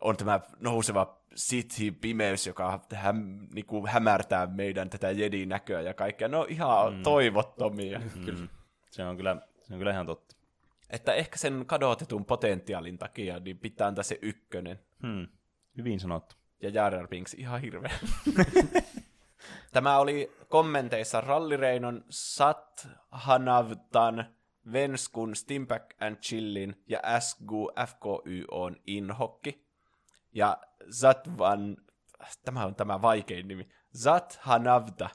on 0.00 0.16
tämä 0.16 0.40
nouseva 0.60 1.22
City-pimeys, 1.36 2.46
joka 2.46 2.80
häm, 2.94 3.48
niinku 3.54 3.86
hämärtää 3.86 4.46
meidän 4.46 4.90
tätä 4.90 5.10
Jedi-näköä 5.10 5.80
ja 5.80 5.94
kaikkea. 5.94 6.28
Ne 6.28 6.36
on 6.36 6.46
ihan 6.48 6.94
mm. 6.94 7.02
toivottomia. 7.02 7.98
Mm. 7.98 8.48
Se 8.90 9.04
on 9.04 9.16
kyllä, 9.16 9.36
se 9.62 9.74
on 9.74 9.78
kyllä 9.78 9.92
ihan 9.92 10.06
totta. 10.06 10.31
Että 10.92 11.14
ehkä 11.14 11.38
sen 11.38 11.64
kadotetun 11.66 12.24
potentiaalin 12.24 12.98
takia 12.98 13.38
niin 13.38 13.58
pitää 13.58 13.86
antaa 13.86 14.04
se 14.04 14.18
ykkönen. 14.22 14.80
Hmm. 15.02 15.28
Hyvin 15.76 16.00
sanottu. 16.00 16.34
Ja 16.62 16.70
Jar 16.70 16.94
Jar 16.94 17.08
Binks 17.08 17.34
ihan 17.34 17.60
hirveä. 17.60 17.98
Tämä 19.72 19.98
oli 19.98 20.32
kommenteissa 20.48 21.20
Rallireinon 21.20 22.04
Sat 22.08 22.88
Hanavtan, 23.10 24.24
Venskun 24.72 25.36
Stimpack 25.36 26.02
and 26.02 26.16
Chillin 26.16 26.82
ja 26.88 27.00
SGU 27.20 27.70
FKY 27.86 28.44
on 28.50 28.76
Inhokki. 28.86 29.66
Ja 30.32 30.58
Zatvan, 30.90 31.76
tämä 32.44 32.66
on 32.66 32.74
tämä 32.74 33.02
vaikein 33.02 33.48
nimi, 33.48 33.68
Zat 33.96 34.38
Hanavta, 34.42 35.08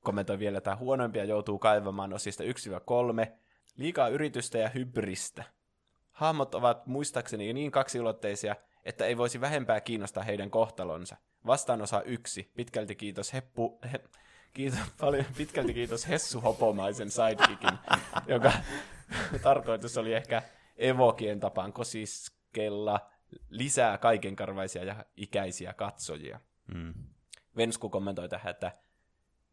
kommentoi 0.00 0.38
vielä, 0.38 0.58
että 0.58 0.76
huonoimpia 0.76 1.24
joutuu 1.24 1.58
kaivamaan 1.58 2.12
osista 2.12 2.44
1-3, 2.44 2.46
liikaa 3.76 4.08
yritystä 4.08 4.58
ja 4.58 4.68
hybristä. 4.68 5.44
Hahmot 6.12 6.54
ovat 6.54 6.86
muistaakseni 6.86 7.52
niin 7.52 7.70
kaksiulotteisia, 7.70 8.56
että 8.84 9.06
ei 9.06 9.16
voisi 9.16 9.40
vähempää 9.40 9.80
kiinnostaa 9.80 10.22
heidän 10.22 10.50
kohtalonsa. 10.50 11.16
Vastaan 11.46 11.82
osa 11.82 12.02
yksi. 12.02 12.50
Pitkälti 12.56 12.94
kiitos 12.94 13.32
Heppu... 13.32 13.78
He, 13.92 14.00
kiitos, 14.52 14.78
paljon, 15.00 15.24
pitkälti 15.36 15.74
kiitos 15.74 16.08
Hessu 16.08 16.40
Hopomaisen 16.40 17.10
sidekickin, 17.10 17.78
joka 18.26 18.52
tarkoitus 19.42 19.98
oli 19.98 20.14
ehkä 20.14 20.42
evokien 20.76 21.40
tapaan 21.40 21.72
kosiskella 21.72 23.10
lisää 23.50 23.98
kaikenkarvaisia 23.98 24.84
ja 24.84 25.04
ikäisiä 25.16 25.72
katsojia. 25.72 26.40
Mm. 26.74 26.94
Vensku 27.56 27.90
kommentoi 27.90 28.28
tähän, 28.28 28.50
että 28.50 28.72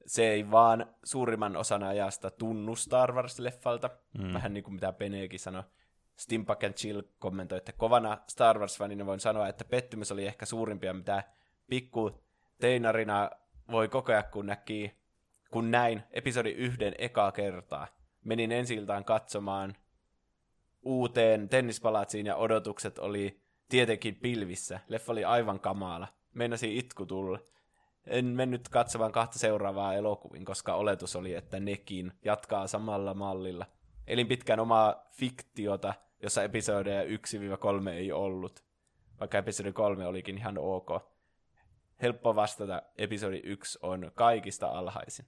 se 0.06 0.30
ei 0.30 0.52
vaan 0.52 0.96
suurimman 1.04 1.56
osan 1.56 1.84
ajasta 1.84 2.32
tunnu 2.32 2.76
Star 2.76 3.12
Wars-leffalta, 3.12 3.90
mm. 4.18 4.34
vähän 4.34 4.54
niin 4.54 4.64
kuin 4.64 4.74
mitä 4.74 4.94
Peneekin 4.94 5.40
sanoi. 5.40 5.64
Stimpak 6.16 6.64
and 6.64 6.74
Chill 6.74 7.02
kommentoi, 7.20 7.58
että 7.58 7.72
kovana 7.72 8.18
Star 8.28 8.58
Wars-fanina 8.58 9.06
voin 9.06 9.20
sanoa, 9.20 9.48
että 9.48 9.66
pettymys 9.66 10.12
oli 10.12 10.26
ehkä 10.26 10.46
suurimpia, 10.46 10.94
mitä 10.94 11.24
pikku 11.70 12.24
teinarina 12.60 13.32
voi 13.72 13.88
kokea, 13.88 14.24
kun 14.24 14.46
näki, 14.46 14.94
kun 15.52 15.72
näin 15.72 16.04
episodi 16.12 16.50
yhden 16.50 16.96
ekaa 16.98 17.32
kertaa. 17.32 17.88
Menin 18.24 18.52
ensi 18.52 18.78
katsomaan 19.06 19.76
uuteen 20.82 21.50
tennispalatsiin 21.50 22.26
ja 22.26 22.36
odotukset 22.36 23.00
oli 23.00 23.42
tietenkin 23.70 24.16
pilvissä. 24.16 24.80
Leffa 24.88 25.12
oli 25.12 25.24
aivan 25.24 25.60
kamala. 25.60 26.08
Meinasi 26.34 26.78
itku 26.78 27.06
tulla. 27.06 27.40
En 28.08 28.26
mennyt 28.26 28.70
katsomaan 28.70 29.12
kahta 29.12 29.40
seuraavaa 29.40 29.94
elokuvin, 29.94 30.46
koska 30.46 30.76
oletus 30.76 31.16
oli, 31.16 31.34
että 31.34 31.60
nekin 31.60 32.12
jatkaa 32.26 32.68
samalla 32.68 33.14
mallilla. 33.14 33.66
Elin 34.08 34.28
pitkään 34.28 34.60
omaa 34.60 35.08
fiktiota, 35.12 35.94
jossa 36.22 36.44
episodeja 36.44 37.04
1-3 37.04 37.90
ei 37.90 38.12
ollut, 38.12 38.64
vaikka 39.20 39.38
episodi 39.38 39.72
3 39.72 40.08
olikin 40.08 40.38
ihan 40.38 40.58
ok. 40.58 40.90
Helppo 42.02 42.36
vastata, 42.36 42.82
episodi 42.98 43.42
1 43.44 43.80
on 43.82 44.12
kaikista 44.16 44.68
alhaisin. 44.68 45.26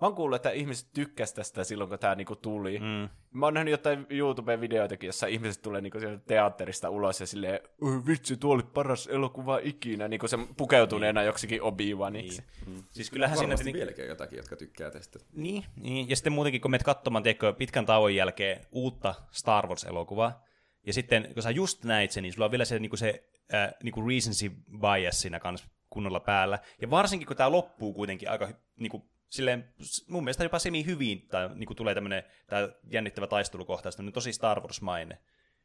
Mä 0.00 0.06
oon 0.06 0.14
kuullut, 0.14 0.36
että 0.36 0.50
ihmiset 0.50 0.88
tykkäsivät 0.94 1.36
tästä 1.36 1.64
silloin, 1.64 1.90
kun 1.90 1.98
tämä 1.98 2.14
niinku 2.14 2.36
tuli. 2.36 2.78
Mm. 2.78 3.08
Mä 3.30 3.46
oon 3.46 3.54
nähnyt 3.54 3.72
jotain 3.72 4.06
YouTube-videoitakin, 4.10 5.06
jossa 5.06 5.26
ihmiset 5.26 5.62
tulee 5.62 5.80
niinku 5.80 5.98
teatterista 6.26 6.90
ulos 6.90 7.20
ja 7.20 7.26
silleen, 7.26 7.60
vitsi, 8.06 8.36
tuo 8.36 8.54
oli 8.54 8.62
paras 8.62 9.06
elokuva 9.06 9.58
ikinä, 9.62 10.08
niinku 10.08 10.28
se 10.28 10.38
pukeutuneena 10.56 11.20
niin. 11.20 11.26
joksikin 11.26 11.60
Obi-Waniksi. 11.62 12.42
Niin. 12.66 12.76
Mm. 12.76 12.82
Siis 12.90 13.10
kyllähän 13.10 13.38
siinä... 13.38 13.48
Varmasti 13.48 13.72
vieläkin 13.72 14.06
jotakin, 14.06 14.36
jotka 14.36 14.56
tykkää 14.56 14.90
tästä. 14.90 15.18
Niin, 15.32 15.64
niin, 15.76 16.08
ja 16.08 16.16
sitten 16.16 16.32
muutenkin, 16.32 16.60
kun 16.60 16.70
menet 16.70 16.82
katsomaan 16.82 17.22
tiedätkö, 17.22 17.52
pitkän 17.52 17.86
tauon 17.86 18.14
jälkeen 18.14 18.60
uutta 18.72 19.14
Star 19.30 19.66
Wars-elokuvaa, 19.66 20.44
ja 20.86 20.92
sitten 20.92 21.30
kun 21.34 21.42
sä 21.42 21.50
just 21.50 21.84
näit 21.84 22.10
sen, 22.10 22.22
niin 22.22 22.32
sulla 22.32 22.44
on 22.44 22.50
vielä 22.50 22.64
se, 22.64 22.78
niinku 22.78 22.96
se 22.96 23.24
äh, 23.54 23.72
niinku 23.82 24.08
recency 24.08 24.50
bias 24.80 25.20
siinä 25.20 25.40
kanssa 25.40 25.68
kunnolla 25.90 26.20
päällä. 26.20 26.58
Ja 26.80 26.90
varsinkin, 26.90 27.26
kun 27.26 27.36
tämä 27.36 27.52
loppuu 27.52 27.92
kuitenkin 27.92 28.30
aika 28.30 28.48
niinku, 28.76 29.10
silleen, 29.30 29.74
mun 30.08 30.24
mielestä 30.24 30.44
jopa 30.44 30.58
semi 30.58 30.86
hyvin, 30.86 31.28
tai 31.28 31.48
niin 31.54 31.66
kuin 31.66 31.76
tulee 31.76 31.94
tämmöinen 31.94 32.22
tää 32.46 32.68
jännittävä 32.90 33.26
taistelukohtaus, 33.26 33.96
tämmöinen 33.96 34.14
tosi 34.14 34.32
Star 34.32 34.60
Wars-maine. 34.60 35.18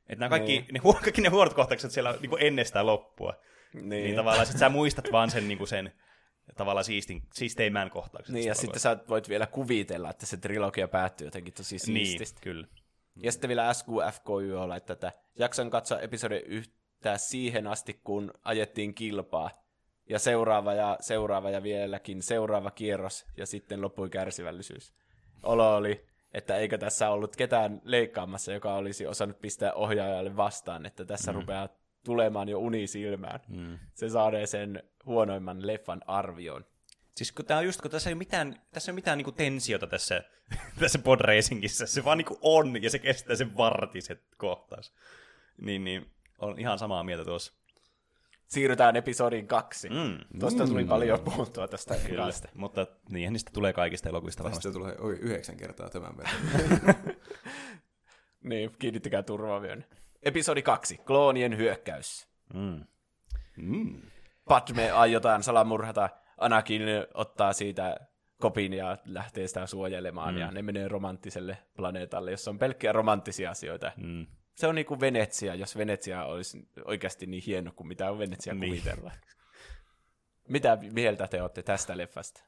Että 0.10 0.20
nämä 0.20 0.30
kaikki, 0.30 0.52
niin. 0.52 0.68
ne, 0.72 0.80
kaikki 1.02 1.22
ne 1.22 1.30
huonot 1.30 1.54
kohtaukset 1.54 1.92
siellä 1.92 2.18
niin 2.22 2.30
kuin 2.30 2.42
ennestään 2.42 2.86
loppua. 2.86 3.34
Niin. 3.74 3.90
niin 3.90 4.16
tavallaan 4.16 4.46
sit 4.46 4.58
sä 4.58 4.70
muistat 4.70 5.12
vaan 5.12 5.32
sen, 5.32 5.48
niin 5.48 5.58
kuin 5.58 5.68
sen 5.68 5.94
tavallaan 6.56 6.84
siistin, 6.84 7.22
siisteimmän 7.34 7.90
kohtauksen. 7.90 8.36
Niin, 8.36 8.48
ja 8.48 8.56
sitten 8.56 8.80
sä 8.80 8.98
voit 9.10 9.30
vielä 9.30 9.48
kuvitella, 9.48 10.10
että 10.10 10.26
se 10.26 10.38
trilogia 10.38 10.88
päättyy 10.88 11.28
jotenkin 11.28 11.54
tosi 11.54 11.76
niin, 11.76 11.80
siististi. 11.80 12.36
Niin, 12.36 12.44
kyllä. 12.44 12.68
Ja 13.16 13.32
sitten 13.32 13.48
vielä 13.48 13.74
SQFKY 13.74 14.54
olla, 14.58 14.76
että 14.76 14.96
tätä 14.96 15.12
jakson 15.40 15.70
katsoa 15.70 16.00
episodi 16.00 16.36
yhtä 16.46 17.18
siihen 17.18 17.68
asti, 17.68 18.02
kun 18.04 18.34
ajettiin 18.44 18.94
kilpaa 18.94 19.65
ja 20.10 20.20
seuraava 20.20 20.74
ja 20.74 20.98
seuraava 21.02 21.50
ja 21.50 21.64
vieläkin 21.64 22.22
seuraava 22.22 22.72
kierros 22.72 23.26
ja 23.38 23.46
sitten 23.46 23.82
loppui 23.82 24.10
kärsivällisyys. 24.10 24.94
Olo 25.44 25.76
oli, 25.76 26.06
että 26.34 26.58
eikö 26.58 26.78
tässä 26.78 27.10
ollut 27.10 27.36
ketään 27.36 27.82
leikkaamassa, 27.84 28.54
joka 28.54 28.76
olisi 28.76 29.08
osannut 29.08 29.42
pistää 29.42 29.74
ohjaajalle 29.74 30.38
vastaan, 30.38 30.86
että 30.86 31.06
tässä 31.06 31.32
mm. 31.32 31.40
rupeaa 31.40 31.70
tulemaan 32.04 32.50
jo 32.50 32.60
uni 32.60 32.88
silmään. 32.88 33.40
Mm. 33.48 33.80
Se 33.94 34.10
saadee 34.10 34.46
sen 34.46 34.84
huonoimman 35.06 35.68
leffan 35.68 36.02
arvioon. 36.08 36.66
Siis 37.16 37.32
kun 37.32 37.46
tää 37.46 37.58
on 37.58 37.66
just, 37.66 37.82
kun 37.82 37.92
tässä 37.92 38.10
ei 38.10 38.14
ole 38.14 38.18
mitään, 38.18 38.62
tässä 38.72 38.92
ei 38.92 38.94
ole 38.94 38.98
mitään 38.98 39.18
niinku 39.18 39.32
tensiota 39.32 39.88
tässä, 39.88 40.24
tässä 40.80 41.00
podracingissä, 41.00 41.86
se 41.86 42.04
vaan 42.06 42.18
niinku 42.18 42.38
on, 42.42 42.84
ja 42.84 42.90
se 42.90 43.00
kestää 43.00 43.36
sen 43.36 43.58
vartiset 43.58 44.24
kohtaus. 44.38 44.94
Niin, 45.62 45.84
niin, 45.84 46.12
on 46.40 46.60
ihan 46.60 46.80
samaa 46.80 47.04
mieltä 47.04 47.26
tuossa 47.26 47.54
siirrytään 48.48 48.96
episodiin 48.96 49.48
kaksi. 49.48 49.90
Mm. 49.90 50.40
Tuosta 50.40 50.68
tuli 50.68 50.84
mm. 50.84 50.90
paljon 50.90 51.20
puhuttua 51.20 51.68
tästä 51.68 51.96
Kyllä, 52.08 52.28
mutta 52.54 52.88
niinhän 53.10 53.34
niistä 53.34 53.52
tulee 53.54 53.74
kaikista 53.74 54.10
elokuvista 54.10 54.44
varmasti. 54.44 54.64
Tästä 54.64 54.80
tulee 54.80 54.96
oi, 55.00 55.18
yhdeksän 55.22 55.58
kertaa 55.58 55.90
tämän 55.90 56.18
verran. 56.18 56.96
niin, 58.50 58.72
kiinnittäkää 58.80 59.24
turvaa 59.24 59.62
vielä. 59.62 59.82
Episodi 60.24 60.62
kaksi, 60.62 60.98
kloonien 60.98 61.58
hyökkäys. 61.58 62.28
Mm. 62.54 62.84
Mm. 63.58 64.02
Padme 64.50 64.92
aiotaan 64.92 65.44
salamurhata, 65.44 66.10
Anakin 66.38 66.82
ottaa 67.14 67.54
siitä 67.54 67.98
kopin 68.42 68.74
ja 68.74 68.98
lähtee 69.06 69.48
sitä 69.48 69.68
suojelemaan, 69.68 70.34
mm. 70.34 70.40
ja 70.40 70.52
ne 70.52 70.62
menee 70.62 70.88
romanttiselle 70.88 71.58
planeetalle, 71.76 72.32
jossa 72.32 72.52
on 72.52 72.60
pelkkiä 72.60 72.92
romanttisia 72.92 73.52
asioita. 73.52 73.92
Mm 73.98 74.28
se 74.56 74.68
on 74.68 74.76
niin 74.76 74.86
kuin 74.86 75.00
Venetsia, 75.00 75.56
jos 75.56 75.78
Venetsia 75.78 76.26
olisi 76.26 76.68
oikeasti 76.86 77.26
niin 77.26 77.44
hieno 77.46 77.72
kuin 77.76 77.88
mitä 77.88 78.12
on 78.12 78.20
Venetsia 78.20 78.54
niin. 78.54 78.70
kuvitella. 78.70 79.12
Mitä 80.50 80.78
mieltä 80.92 81.28
te 81.28 81.42
olette 81.42 81.64
tästä 81.64 81.98
leffasta? 81.98 82.44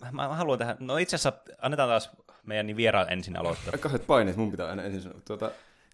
Mä, 0.00 0.12
mä 0.12 0.28
haluan 0.28 0.58
tähän, 0.58 0.76
no 0.80 0.96
itse 0.96 1.16
asiassa 1.16 1.40
annetaan 1.58 1.88
taas 1.88 2.10
meidän 2.42 2.66
niin 2.66 2.76
vieraan 2.76 3.12
ensin 3.12 3.36
aloittaa. 3.36 3.78
Kahdet 3.78 4.06
paineet, 4.06 4.36
mun 4.36 4.50
pitää 4.50 4.68
aina 4.68 4.82
ensin 4.82 5.02
sanoa. 5.02 5.20
Tuota, 5.24 5.50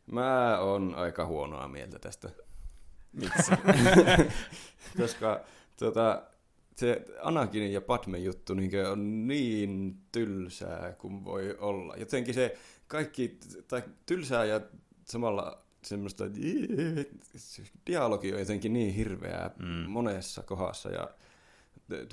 mä 0.06 0.58
oon 0.58 0.94
aika 0.94 1.26
huonoa 1.26 1.68
mieltä 1.68 1.98
tästä. 1.98 2.30
Miksi? 3.12 3.52
Koska 5.00 5.40
tuota, 5.78 6.22
se 6.76 7.04
Anakinin 7.22 7.72
ja 7.72 7.80
Padme 7.80 8.18
juttu 8.18 8.54
niin 8.54 8.86
on 8.86 9.26
niin 9.26 9.96
tylsää 10.12 10.92
kuin 10.98 11.24
voi 11.24 11.56
olla. 11.58 11.96
Jotenkin 11.96 12.34
se 12.34 12.58
kaikki, 12.86 13.38
tai 13.68 13.82
tylsää 14.06 14.44
ja 14.44 14.60
samalla 15.10 15.62
semmoista 15.82 16.24
dialogi 17.86 18.32
on 18.32 18.38
jotenkin 18.38 18.72
niin 18.72 18.94
hirveää 18.94 19.50
mm. 19.58 19.90
monessa 19.90 20.42
kohdassa 20.42 20.90
ja 20.90 21.10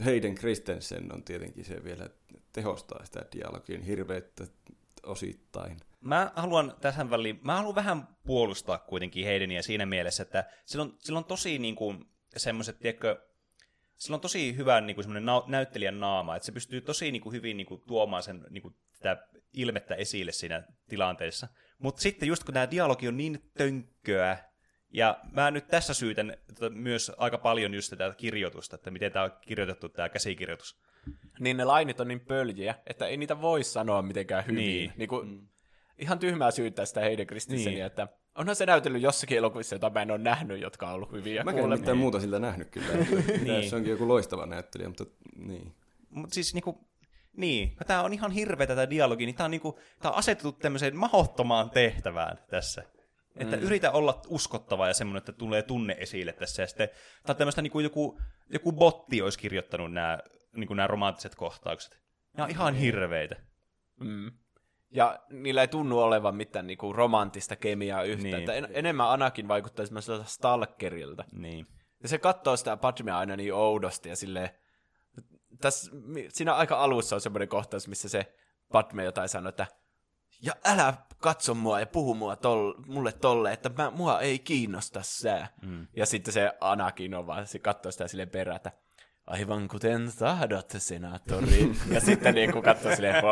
Heiden 0.06 0.36
Christensen 0.36 1.14
on 1.14 1.24
tietenkin 1.24 1.66
se 1.66 1.84
vielä 1.84 2.10
tehostaa 2.54 3.06
sitä 3.06 3.26
dialogin 3.36 3.82
hirveyttä 3.82 4.48
osittain. 5.04 5.78
Mä 6.02 6.32
haluan 6.36 6.74
tässä 6.82 7.10
väliin, 7.10 7.40
mä 7.44 7.56
haluan 7.56 7.76
vähän 7.76 8.08
puolustaa 8.26 8.78
kuitenkin 8.78 9.26
Heideniä 9.26 9.62
siinä 9.62 9.86
mielessä, 9.86 10.24
että 10.24 10.46
sillä 10.66 10.84
on, 10.84 10.98
sillä 11.00 11.18
on 11.18 11.26
tosi 11.26 11.60
niin 11.60 11.76
kuin, 11.76 12.06
semmoiset, 12.38 12.80
tiedätkö, 12.80 13.22
sillä 13.96 14.16
on 14.16 14.22
tosi 14.22 14.56
hyvä 14.56 14.82
niin 14.82 14.96
kuin 14.96 15.04
semmoinen 15.04 15.26
na- 15.26 15.44
näyttelijän 15.48 16.00
naama, 16.00 16.36
että 16.36 16.46
se 16.46 16.52
pystyy 16.52 16.82
tosi 16.82 17.12
niin 17.12 17.22
kuin, 17.22 17.34
hyvin 17.34 17.58
niin 17.58 17.68
kuin, 17.68 17.82
tuomaan 17.82 18.24
sen 18.24 18.46
niin 18.50 18.62
kuin, 18.62 18.76
tätä 19.00 19.28
ilmettä 19.54 19.96
esille 19.96 20.32
siinä 20.32 20.64
tilanteessa. 20.90 21.48
Mutta 21.78 22.02
sitten 22.02 22.28
just 22.28 22.44
kun 22.44 22.54
tämä 22.54 22.72
dialogi 22.72 23.08
on 23.08 23.18
niin 23.18 23.52
tönkköä, 23.58 24.38
ja 24.94 25.20
mä 25.32 25.52
nyt 25.52 25.68
tässä 25.68 25.94
syytän 25.94 26.38
myös 26.70 27.12
aika 27.18 27.38
paljon 27.38 27.74
just 27.74 27.90
tätä 27.90 28.14
kirjoitusta, 28.18 28.76
että 28.76 28.92
miten 28.92 29.12
tämä 29.12 29.26
on 29.26 29.32
kirjoitettu, 29.42 29.90
tämä 29.90 30.10
käsikirjoitus. 30.10 30.80
Niin 31.40 31.58
ne 31.58 31.66
lainit 31.66 32.00
on 32.00 32.08
niin 32.08 32.20
pöljiä, 32.20 32.76
että 32.88 33.08
ei 33.08 33.18
niitä 33.18 33.42
voi 33.42 33.64
sanoa 33.64 34.02
mitenkään 34.02 34.46
hyvin. 34.46 34.66
Niin. 34.66 34.94
Niin 34.98 35.10
kuin, 35.10 35.28
mm. 35.28 35.48
Ihan 36.00 36.20
tyhmää 36.20 36.52
syyttää 36.52 36.86
sitä 36.86 37.00
Heiden 37.00 37.28
Kristenseniä, 37.28 37.74
niin. 37.74 37.86
että 37.86 38.08
onhan 38.36 38.56
se 38.56 38.66
näytellyt 38.66 39.02
jossakin 39.02 39.38
elokuvissa, 39.38 39.76
jota 39.76 39.90
mä 39.90 40.02
en 40.02 40.12
ole 40.12 40.18
nähnyt, 40.18 40.62
jotka 40.62 40.88
on 40.88 40.94
ollut 40.94 41.12
hyviä. 41.12 41.44
Mä 41.44 41.52
en 41.52 41.70
mitään 41.70 41.98
muuta 41.98 42.20
siltä 42.20 42.40
nähnyt 42.40 42.70
kyllä. 42.70 42.88
Niin. 42.98 43.44
niin. 43.44 43.70
Se 43.70 43.76
onkin 43.76 43.92
joku 43.92 44.08
loistava 44.08 44.46
näyttelijä, 44.46 44.88
mutta 44.88 45.06
niin. 45.36 45.76
Mutta 46.10 46.34
siis 46.34 46.54
niinku, 46.54 46.90
niin, 47.38 47.76
tämä 47.88 48.04
on 48.04 48.14
ihan 48.14 48.32
hirveä 48.32 48.68
tätä 48.68 48.90
dialogi, 48.90 49.26
niin 49.26 49.36
tämä 49.36 49.46
on, 49.46 49.52
niinku, 49.52 49.80
tää 50.02 50.12
on 50.12 50.18
asetettu 50.18 50.52
tämmöiseen 50.52 50.96
mahottomaan 50.96 51.70
tehtävään 51.70 52.38
tässä. 52.50 52.84
Että 53.36 53.58
mm. 53.58 53.64
yritä 53.64 53.92
olla 53.92 54.22
uskottava 54.28 54.88
ja 54.88 54.94
semmoinen, 54.94 55.18
että 55.18 55.32
tulee 55.32 55.62
tunne 55.62 55.96
esille 56.00 56.34
tässä. 56.34 56.64
Ja 56.64 56.68
sitten, 56.68 56.90
tai 57.26 57.36
tämmöistä 57.36 57.62
niinku 57.62 57.80
joku, 57.80 58.20
joku 58.50 58.72
botti 58.72 59.22
olisi 59.22 59.40
kirjoittanut 59.40 59.94
nämä 59.94 60.20
niinku 60.56 60.74
nämä 60.74 60.88
romanttiset 60.88 61.36
kohtaukset. 61.36 62.00
Nämä 62.38 62.46
on 62.46 62.52
ihan 62.52 62.76
hirveitä. 62.76 63.36
Mm. 64.00 64.32
Ja 64.92 65.20
niillä 65.30 65.62
ei 65.62 65.68
tunnu 65.68 66.00
olevan 66.00 66.36
mitään 66.36 66.68
niinku 66.68 66.94
romanttista 66.94 67.56
kemiaa 67.56 68.04
yhtään. 68.04 68.24
Niin. 68.24 68.36
Että 68.36 68.54
en, 68.54 68.68
enemmän 68.72 69.10
Anakin 69.10 69.48
vaikuttaa 69.48 69.86
semmoiselta 69.86 70.24
stalkerilta. 70.24 71.24
Niin. 71.32 71.68
Ja 72.04 72.10
se 72.10 72.18
katsoo 72.18 72.58
sitä 72.58 72.78
Padmea 72.78 73.18
aina 73.18 73.36
niin 73.36 73.54
oudosti 73.54 74.10
ja 74.10 74.16
silleen... 74.16 74.50
Tässä, 75.62 75.92
siinä 76.30 76.56
aika 76.56 76.78
alussa 76.78 77.16
on 77.16 77.22
semmoinen 77.22 77.48
kohtaus, 77.48 77.88
missä 77.88 78.10
se 78.10 78.34
Padme 78.72 79.04
jotain 79.04 79.30
sanoo, 79.30 79.50
että 79.50 79.68
ja 80.42 80.54
älä 80.66 80.94
katso 81.18 81.54
mua 81.54 81.80
ja 81.80 81.86
puhu 81.86 82.14
mua 82.14 82.36
tol, 82.36 82.74
mulle 82.86 83.12
tolle, 83.12 83.54
että 83.54 83.70
mä, 83.78 83.92
mua 83.92 84.20
ei 84.20 84.40
kiinnosta 84.40 85.00
sää. 85.04 85.48
Mm. 85.62 85.88
Ja 85.96 86.06
sitten 86.06 86.34
se 86.34 86.52
Anakin 86.62 87.16
on 87.16 87.28
vaan, 87.28 87.48
se 87.48 87.60
katsoo 87.60 87.92
sitä 87.92 88.08
silleen 88.08 88.30
perään, 88.30 88.56
että 88.56 88.72
aivan 89.28 89.68
kuten 89.68 90.12
tahdot, 90.20 90.74
senaattori. 90.78 91.72
ja 91.94 92.02
sitten 92.02 92.36
niin 92.36 92.52
kuin 92.52 92.64
katsoo 92.64 92.96
silleen, 92.96 93.24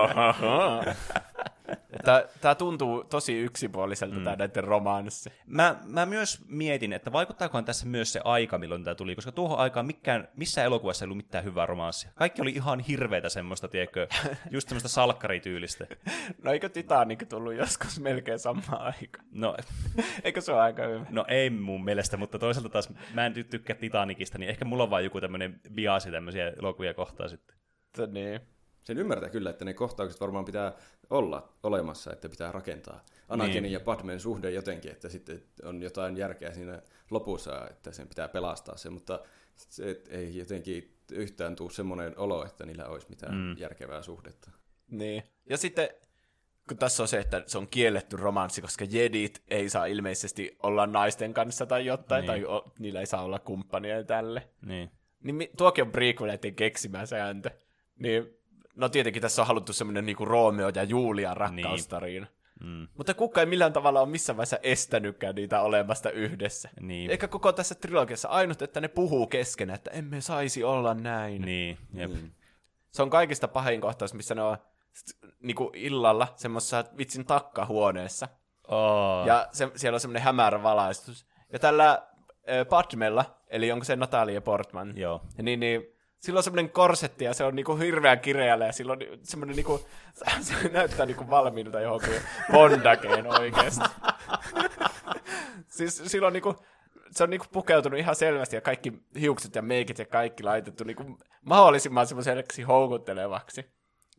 tää 2.42 2.56
tuntuu 2.56 3.04
tosi 3.04 3.40
yksipuoliselta 3.40 4.16
mm. 4.16 4.24
tää 4.24 4.36
näiden 4.36 4.64
romanssi. 4.64 5.30
Mä, 5.48 5.76
mä 5.86 6.06
myös 6.06 6.46
mietin, 6.48 6.94
että 6.94 7.12
vaikuttaakohan 7.12 7.66
tässä 7.66 7.86
myös 7.86 8.14
se 8.14 8.22
aika, 8.24 8.58
milloin 8.58 8.84
tämä 8.84 8.96
tuli, 8.96 9.16
koska 9.16 9.32
tuohon 9.32 9.60
aikaan 9.60 9.86
mikään, 9.86 10.28
missään 10.36 10.66
elokuvassa 10.66 11.06
ei 11.06 11.08
ollut 11.08 11.18
mitään 11.18 11.44
hyvää 11.44 11.66
romanssia. 11.66 12.12
Kaikki 12.16 12.42
oli 12.42 12.52
ihan 12.52 12.80
hirveätä 12.80 13.30
semmoista, 13.30 13.68
tiedätkö, 13.68 14.08
just 14.52 14.70
semmoista 14.70 14.90
salkkarityylistä. 14.90 15.88
No 16.44 16.52
eikö 16.52 16.70
Titanic 16.70 17.30
tullut 17.30 17.54
joskus 17.54 18.00
melkein 18.00 18.40
samaan 18.40 18.82
aikaan? 18.82 19.26
No, 19.32 19.58
Eikö 20.24 20.42
se 20.42 20.52
ole 20.52 20.62
aika 20.62 20.88
hyvä? 20.88 21.06
no 21.10 21.26
ei 21.28 21.50
mun 21.50 21.84
mielestä, 21.84 22.18
mutta 22.18 22.40
toisaalta 22.40 22.70
taas 22.70 22.90
mä 23.14 23.26
en 23.26 23.34
ty- 23.34 23.48
tykkää 23.50 23.76
Titanicista, 23.76 24.38
niin 24.38 24.50
ehkä 24.50 24.66
mulla 24.66 24.84
on 24.84 24.90
vaan 24.90 25.04
joku 25.04 25.22
tämmöinen 25.22 25.60
biasi 25.74 26.12
tämmöisiä 26.12 26.50
elokuvia 26.60 26.94
kohtaan 26.94 27.30
sitten. 27.30 27.56
Niin. 28.12 28.55
Sen 28.86 28.98
ymmärtää 28.98 29.30
kyllä, 29.30 29.50
että 29.50 29.66
ne 29.66 29.74
kohtaukset 29.74 30.22
varmaan 30.22 30.46
pitää 30.46 30.74
olla 31.10 31.50
olemassa, 31.64 32.14
että 32.14 32.30
pitää 32.30 32.52
rakentaa 32.52 33.06
Anakinin 33.30 33.64
Niin. 33.64 33.74
ja 33.74 33.80
Padmen 33.80 34.20
suhde 34.20 34.52
jotenkin, 34.52 34.92
että 34.92 35.10
sitten 35.10 35.44
on 35.64 35.82
jotain 35.82 36.18
järkeä 36.18 36.54
siinä 36.54 36.82
lopussa, 37.12 37.68
että 37.70 37.92
sen 37.92 38.08
pitää 38.08 38.28
pelastaa 38.28 38.78
se, 38.78 38.90
mutta 38.90 39.20
se 39.56 39.90
et 39.90 40.08
ei 40.12 40.38
jotenkin 40.38 40.98
yhtään 41.12 41.56
tuu 41.56 41.70
semmoinen 41.70 42.18
olo, 42.20 42.46
että 42.46 42.66
niillä 42.66 42.86
olisi 42.86 43.10
mitään 43.10 43.36
mm. 43.36 43.58
järkevää 43.58 44.02
suhdetta. 44.02 44.52
niin. 44.88 45.24
Ja 45.50 45.58
sitten, 45.58 45.90
kun 46.68 46.78
tässä 46.78 47.04
on 47.04 47.08
se, 47.08 47.20
että 47.20 47.44
se 47.48 47.58
on 47.58 47.68
kielletty 47.68 48.18
romanssi, 48.18 48.62
koska 48.62 48.86
jedit 48.90 49.44
ei 49.48 49.70
saa 49.70 49.86
ilmeisesti 49.86 50.58
olla 50.64 50.88
naisten 50.88 51.34
kanssa 51.34 51.66
tai 51.66 51.86
jotain, 51.86 52.22
Niin. 52.22 52.28
tai 52.28 52.46
o, 52.46 52.74
niillä 52.80 53.00
ei 53.00 53.06
saa 53.06 53.24
olla 53.24 53.40
kumppania 53.40 54.04
tälle. 54.04 54.50
Niin. 54.66 54.92
Niin 55.24 55.50
tuokin 55.58 55.84
on 55.84 55.92
prequeleiden 55.92 56.56
keksimä 56.56 57.06
sääntö. 57.06 57.50
Niin, 58.00 58.38
no 58.76 58.90
tietenkin 58.90 59.22
tässä 59.22 59.42
on 59.42 59.48
haluttu 59.48 59.74
semmoinen 59.74 60.06
niinku 60.06 60.26
Romeo 60.26 60.70
ja 60.76 60.84
Julia 60.84 61.34
rakkaustarina. 61.34 62.28
Mm. 62.64 62.88
Mutta 62.98 63.14
kukaan 63.14 63.42
ei 63.42 63.50
millään 63.50 63.74
tavalla 63.74 64.02
ole 64.02 64.10
missään 64.10 64.38
vaiheessa 64.38 64.58
estänytkään 64.64 65.36
niitä 65.36 65.62
olemasta 65.62 66.12
yhdessä. 66.12 66.70
Niin. 66.80 67.12
Eikä 67.12 67.28
koko 67.28 67.52
tässä 67.52 67.76
trilogiassa 67.76 68.28
ainut, 68.28 68.62
että 68.62 68.82
ne 68.82 68.88
puhuu 68.88 69.28
keskenään, 69.28 69.76
että 69.76 69.92
emme 69.92 70.22
saisi 70.22 70.64
olla 70.64 70.94
näin. 70.94 71.42
Niin, 71.42 71.78
jep. 71.94 72.12
Se 72.92 73.02
on 73.02 73.10
kaikista 73.10 73.48
pahin 73.48 73.82
kohtaus, 73.82 74.14
missä 74.14 74.36
ne 74.36 74.42
on 74.42 74.58
niinku 75.40 75.72
illalla 75.74 76.34
semmoisessa 76.36 76.84
vitsin 76.98 77.26
takkahuoneessa. 77.26 78.28
Oh. 78.68 79.28
Ja 79.28 79.48
se, 79.52 79.72
siellä 79.76 79.96
on 79.96 80.00
semmoinen 80.00 80.24
hämärä 80.24 80.64
valaistus. 80.64 81.26
Ja 81.54 81.60
tällä 81.60 81.92
äh, 81.92 82.68
Padmella, 82.70 83.26
eli 83.48 83.72
onko 83.72 83.86
se 83.86 83.96
Natalia 83.96 84.42
Portman, 84.42 84.98
Joo. 84.98 85.22
niin, 85.42 85.60
niin 85.60 85.95
sillä 86.20 86.38
on 86.38 86.44
semmoinen 86.44 86.70
korsetti 86.70 87.26
ja 87.26 87.34
se 87.34 87.44
on 87.44 87.56
niinku 87.56 87.76
hirveän 87.76 88.20
kireällä 88.20 88.66
ja 88.66 88.72
sillä 88.72 88.94
on 88.94 89.00
semmoinen 89.24 89.56
niinku, 89.56 89.88
se 90.42 90.70
näyttää 90.70 91.06
niinku 91.06 91.30
valmiilta 91.30 91.80
johonkin 91.82 92.22
bondakeen 92.52 93.28
oikeasti. 93.28 93.82
siis 95.78 96.04
sillä 96.06 96.28
on 96.28 96.34
niinku, 96.34 96.56
se 97.12 97.24
on 97.24 97.30
niinku 97.30 97.46
pukeutunut 97.52 98.00
ihan 98.00 98.16
selvästi 98.16 98.56
ja 98.56 98.62
kaikki 98.62 98.94
hiukset 99.20 99.56
ja 99.56 99.62
meikit 99.62 100.00
ja 100.00 100.06
kaikki 100.06 100.44
laitettu 100.44 100.84
niinku 100.84 101.18
mahdollisimman 101.42 102.08
semmoiseksi 102.08 102.62
houkuttelevaksi. 102.62 103.66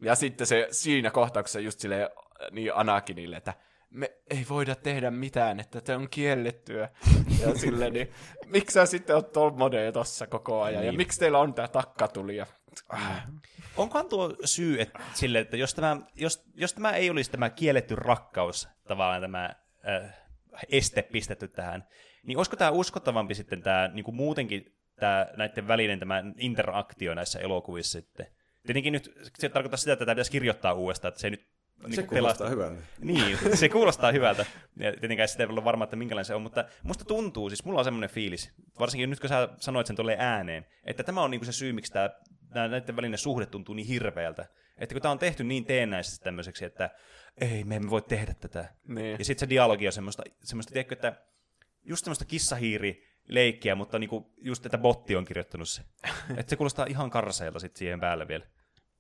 Ja 0.01 0.15
sitten 0.15 0.47
se 0.47 0.69
siinä 0.71 1.11
kohtauksessa 1.11 1.61
just 1.61 1.81
silleen 1.81 2.09
niin 2.51 2.75
Anakinille, 2.75 3.37
että 3.37 3.55
me 3.91 4.11
ei 4.31 4.47
voida 4.49 4.75
tehdä 4.75 5.11
mitään, 5.11 5.61
että 5.61 5.83
se 5.85 5.97
on 5.97 6.09
kiellettyä. 6.11 6.89
Ja 7.41 7.55
silleen, 7.55 7.93
niin 7.93 8.11
miksi 8.47 8.75
sä 8.75 8.87
sitten 8.87 9.17
oot 9.17 9.33
tommonen 9.33 9.93
tossa 9.93 10.27
koko 10.27 10.63
ajan? 10.63 10.85
Ja 10.85 10.91
Niin. 10.91 10.97
miksi 10.97 11.21
teillä 11.21 11.39
on 11.39 11.55
tää 11.55 11.69
takkatuli? 11.69 12.37
Ja, 12.37 12.47
ah, 12.89 13.23
Onkohan 13.77 14.09
tuo 14.09 14.37
syy 14.45 14.81
että, 14.81 14.99
sille, 15.15 15.39
että 15.39 15.57
jos 15.57 15.75
tämä, 15.75 15.97
jos, 16.15 16.45
jos 16.55 16.75
tämä 16.75 16.93
ei 16.93 17.11
olisi 17.11 17.31
tämä 17.31 17.51
kielletty 17.51 17.97
rakkaus, 17.97 18.69
tavallaan 18.89 19.21
tämä 19.21 19.45
äh, 19.89 20.15
este 20.69 21.03
pistetty 21.03 21.49
tähän, 21.49 21.85
niin 22.23 22.39
olisiko 22.39 22.57
tämä 22.57 22.71
uskottavampi 22.71 23.35
sitten 23.35 23.63
tämä 23.63 23.89
niin 23.89 24.05
kuin 24.05 24.15
muutenkin 24.15 24.77
tämä, 25.01 25.27
näiden 25.37 25.69
välinen 25.69 25.99
tämä 25.99 26.23
interaktio 26.39 27.15
näissä 27.15 27.39
elokuvissa 27.39 28.01
sitten? 28.01 28.27
Tietenkin 28.67 28.93
nyt 28.93 29.13
se 29.39 29.49
tarkoittaa 29.49 29.79
sitä, 29.79 29.93
että 29.93 30.05
tämä 30.05 30.15
pitäisi 30.15 30.31
kirjoittaa 30.31 30.73
uudestaan, 30.73 31.09
että 31.09 31.21
se 31.21 31.27
ei 31.27 31.31
nyt 31.31 31.47
Se 31.83 31.89
niin 31.89 32.07
kuulostaa 32.07 32.49
hyvältä. 32.49 32.83
Niin, 33.01 33.39
se 33.55 33.69
kuulostaa 33.69 34.13
hyvältä. 34.13 34.47
Ja 34.77 34.93
tietenkään 34.93 35.29
sitä 35.29 35.43
ei 35.43 35.49
ole 35.49 35.65
varma, 35.65 35.85
että 35.85 35.97
minkälainen 35.97 36.25
se 36.25 36.35
on, 36.35 36.43
mutta 36.43 36.65
musta 36.83 37.05
tuntuu, 37.05 37.51
siis 37.51 37.65
mulla 37.65 37.79
on 37.79 37.85
semmoinen 37.85 38.11
fiilis, 38.11 38.53
varsinkin 38.79 39.11
nyt 39.11 39.21
kun 39.21 39.29
sä 39.29 39.49
sanoit 39.57 39.87
sen 39.87 39.97
tolleen 39.97 40.21
ääneen, 40.21 40.67
että 40.85 41.03
tämä 41.03 41.23
on 41.23 41.31
niinku 41.31 41.45
se 41.45 41.53
syy, 41.53 41.73
miksi 41.73 41.93
tämä, 41.93 42.11
näiden 42.69 42.97
välinen 42.97 43.19
suhde 43.19 43.47
tuntuu 43.47 43.75
niin 43.75 43.87
hirveältä. 43.87 44.47
Että 44.79 44.95
kun 44.95 45.03
tämä 45.03 45.13
on 45.13 45.19
tehty 45.19 45.45
niin 45.45 45.65
teennäisesti 45.65 46.25
tämmöiseksi, 46.25 46.65
että 46.65 46.91
ei, 47.41 47.65
me 47.65 47.77
emme 47.77 47.91
voi 47.91 48.03
tehdä 48.03 48.35
tätä. 48.35 48.75
Niin. 48.89 49.17
Ja 49.19 49.25
sitten 49.25 49.41
se 49.41 49.49
dialogi 49.49 49.87
on 49.87 49.93
semmoista, 49.93 50.23
semmoista 50.43 50.73
tiedätkö, 50.73 50.95
että 50.95 51.13
just 51.85 52.05
semmoista 52.05 52.25
kissahiiri 52.25 53.07
leikkiä, 53.29 53.75
mutta 53.75 53.99
niinku 53.99 54.33
just, 54.37 54.67
että 54.67 54.79
botti 54.79 55.17
on 55.17 55.25
kirjoittanut 55.25 55.69
se. 55.69 55.83
että 56.39 56.51
se 56.51 56.57
kuulostaa 56.57 56.87
ihan 56.89 57.11
karseelta 57.11 57.59
sitten 57.59 57.79
siihen 57.79 58.01
päälle 58.01 58.29
vielä. 58.29 58.45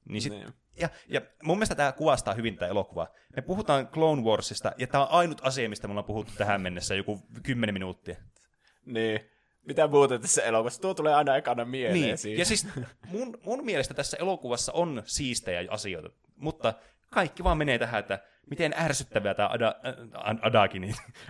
Niin 0.08 0.22
sit, 0.22 0.32
Niin. 0.32 0.48
ja, 0.80 0.88
ja 1.08 1.20
mun 1.42 1.56
mielestä 1.56 1.74
tämä 1.74 1.92
kuvastaa 1.92 2.34
hyvin 2.34 2.54
tätä 2.54 2.66
elokuvaa. 2.66 3.08
Me 3.36 3.42
puhutaan 3.42 3.88
Clone 3.88 4.22
Warsista, 4.22 4.72
ja 4.78 4.86
tämä 4.86 5.06
on 5.06 5.10
ainut 5.10 5.40
asia, 5.44 5.68
mistä 5.68 5.88
me 5.88 5.90
ollaan 5.90 6.04
puhuttu 6.04 6.32
tähän 6.38 6.60
mennessä 6.60 6.94
joku 6.94 7.22
10 7.42 7.74
minuuttia. 7.74 8.16
niin. 8.86 9.20
Mitä 9.66 9.86
muuta 9.88 10.18
tässä 10.18 10.42
elokuvassa? 10.42 10.80
Tuo 10.80 10.94
tulee 10.94 11.14
aina 11.14 11.36
ekana 11.36 11.64
mieleen 11.64 12.18
Niin. 12.24 12.38
Ja 12.38 12.44
siis 12.44 12.66
mun, 13.08 13.38
mun 13.44 13.64
mielestä 13.64 13.94
tässä 13.94 14.16
elokuvassa 14.20 14.72
on 14.72 15.02
siistejä 15.06 15.64
asioita, 15.70 16.10
mutta 16.36 16.74
kaikki 17.10 17.44
vaan 17.44 17.58
menee 17.58 17.78
tähän, 17.78 18.00
että 18.00 18.18
miten 18.50 18.74
ärsyttävää 18.78 19.34
tämä 19.34 19.48
Ada, 19.48 19.74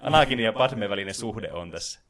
Anakinin 0.03 0.45
ja 0.45 0.53
Padmen 0.53 0.91
välinen 0.91 1.15
suhde 1.15 1.53
on 1.53 1.71
tässä. 1.71 2.01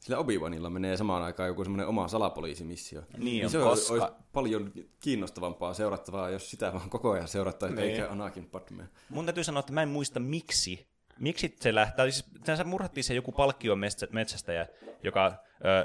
Sillä 0.00 0.18
Obi-Wanilla 0.18 0.70
menee 0.70 0.96
samaan 0.96 1.22
aikaan 1.22 1.48
joku 1.48 1.64
semmoinen 1.64 1.86
oma 1.86 2.08
salapoliisimissio. 2.08 3.02
Niin 3.18 3.44
on, 3.44 3.50
se 3.50 3.58
koska- 3.58 3.92
olisi 3.94 4.06
paljon 4.32 4.72
kiinnostavampaa 5.00 5.74
seurattavaa, 5.74 6.30
jos 6.30 6.50
sitä 6.50 6.72
vaan 6.72 6.90
koko 6.90 7.10
ajan 7.10 7.28
seurattaisiin, 7.28 7.76
Niin. 7.80 7.90
eikä 7.90 8.10
Anakin 8.10 8.46
Padmea. 8.50 8.86
Mun 9.08 9.24
täytyy 9.26 9.44
sanoa, 9.44 9.60
että 9.60 9.72
mä 9.72 9.82
en 9.82 9.88
muista 9.88 10.20
miksi. 10.20 10.86
Miksi 11.20 11.56
se 11.60 11.74
lähtee, 11.74 12.10
siis 12.10 12.24
se 12.56 12.64
murhattiin 12.64 13.04
se 13.04 13.14
joku 13.14 13.32
palkkion 13.32 13.78
metsä- 13.78 14.08
metsästäjä, 14.12 14.66
joka 15.02 15.32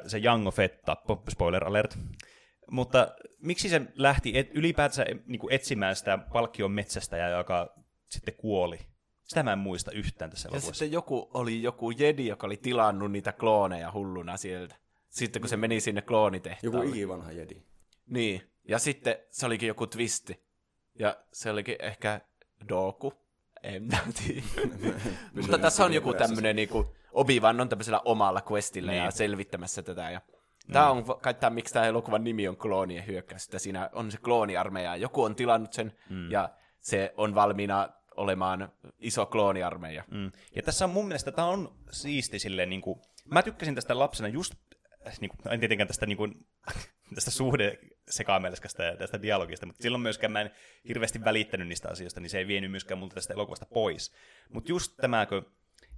se 0.07 0.17
Jango 0.17 0.51
Fett 0.51 0.81
tappoi, 0.85 1.17
spoiler 1.29 1.67
alert. 1.67 1.97
Mutta 2.71 3.07
miksi 3.41 3.69
se 3.69 3.81
lähti 3.95 4.37
et, 4.37 4.49
ylipäätänsä 4.53 5.05
niin 5.25 5.39
kuin 5.39 5.53
etsimään 5.53 5.95
sitä 5.95 6.17
palkkion 6.33 6.71
metsästäjää, 6.71 7.29
joka 7.29 7.73
sitten 8.09 8.33
kuoli? 8.33 8.79
Sitä 9.31 9.43
mä 9.43 9.51
en 9.53 9.59
muista 9.59 9.91
yhtään 9.91 10.31
tässä 10.31 10.47
Ja 10.47 10.51
elokuvassa. 10.51 10.79
sitten 10.79 10.91
joku 10.91 11.29
oli 11.33 11.63
joku 11.63 11.91
jedi, 11.91 12.27
joka 12.27 12.47
oli 12.47 12.57
tilannut 12.57 13.11
niitä 13.11 13.31
klooneja 13.31 13.91
hulluna 13.91 14.37
sieltä. 14.37 14.75
Sitten 15.09 15.41
kun 15.41 15.49
se 15.49 15.57
meni 15.57 15.79
sinne 15.79 16.01
kloonitehtaalle. 16.01 16.77
Joku 16.77 16.89
ikivanha 16.95 17.31
jedi. 17.31 17.61
Niin. 18.07 18.41
Ja 18.67 18.79
sitten 18.79 19.15
se 19.29 19.45
olikin 19.45 19.67
joku 19.67 19.87
twisti. 19.87 20.43
Ja 20.99 21.17
se 21.33 21.51
olikin 21.51 21.75
ehkä 21.79 22.21
Doku. 22.69 23.13
En 23.63 23.83
mä 23.83 23.97
tiedä. 24.27 24.41
Mutta 25.41 25.57
tässä 25.57 25.85
on 25.85 25.93
joku 25.93 26.13
tämmönen 26.13 26.55
niinku, 26.55 26.95
Obi-Wan 27.11 27.61
on 27.61 27.69
tämmöisellä 27.69 27.99
omalla 28.05 28.41
questillä 28.51 28.93
ja 28.93 29.03
Niin. 29.03 29.11
selvittämässä 29.11 29.81
tätä. 29.83 30.11
Ja 30.11 30.21
Tämä 30.73 30.89
on 30.91 31.03
kai 31.21 31.33
tämä, 31.33 31.49
miksi 31.55 31.73
tämä 31.73 31.85
elokuvan 31.85 32.23
nimi 32.23 32.47
on 32.47 32.57
kloonien 32.57 33.07
hyökkäys. 33.07 33.43
Että 33.45 33.59
siinä 33.59 33.89
on 33.93 34.11
se 34.11 34.17
klooniarmeija. 34.17 34.95
Joku 34.95 35.23
on 35.23 35.35
tilannut 35.35 35.73
sen 35.73 35.93
ja 36.29 36.49
se 36.79 37.13
on 37.17 37.35
valmiina 37.35 37.89
olemaan 38.21 38.71
iso 38.99 39.25
klooniarmeija. 39.25 40.03
Mm. 40.11 40.31
Ja 40.55 40.63
tässä 40.63 40.85
on 40.85 40.91
mun 40.91 41.07
mielestä, 41.07 41.31
tämä 41.31 41.47
on 41.47 41.75
siisti 41.91 42.39
silleen, 42.39 42.69
niin 42.69 42.81
kuin, 42.81 43.01
mä 43.25 43.43
tykkäsin 43.43 43.75
tästä 43.75 43.99
lapsena 43.99 44.27
just, 44.27 44.53
äh, 45.07 45.13
niin 45.21 45.29
kuin, 45.29 45.53
en 45.53 45.59
tietenkään 45.59 45.87
tästä, 45.87 46.05
niin 46.05 46.17
kuin, 46.17 46.45
tästä 47.15 47.31
suhde 47.31 47.79
sekaamelskästä 48.09 48.83
ja 48.83 48.97
tästä 48.97 49.21
dialogista, 49.21 49.65
mutta 49.65 49.81
silloin 49.81 50.01
myöskään 50.01 50.31
mä 50.31 50.41
en 50.41 50.51
hirveästi 50.87 51.23
välittänyt 51.23 51.67
niistä 51.67 51.89
asioista, 51.89 52.19
niin 52.19 52.29
se 52.29 52.37
ei 52.37 52.47
vienyt 52.47 52.71
myöskään 52.71 52.97
multa 52.97 53.15
tästä 53.15 53.33
elokuvasta 53.33 53.65
pois. 53.65 54.13
Mutta 54.49 54.71
just 54.71 54.93
tämä, 54.97 55.25
kun 55.25 55.51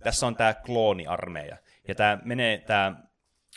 tässä 0.03 0.27
on 0.27 0.35
tämä 0.35 0.53
klooniarmeija, 0.53 1.57
ja 1.87 1.95
tämä 1.95 2.19
menee 2.23 2.57
tämä 2.57 2.95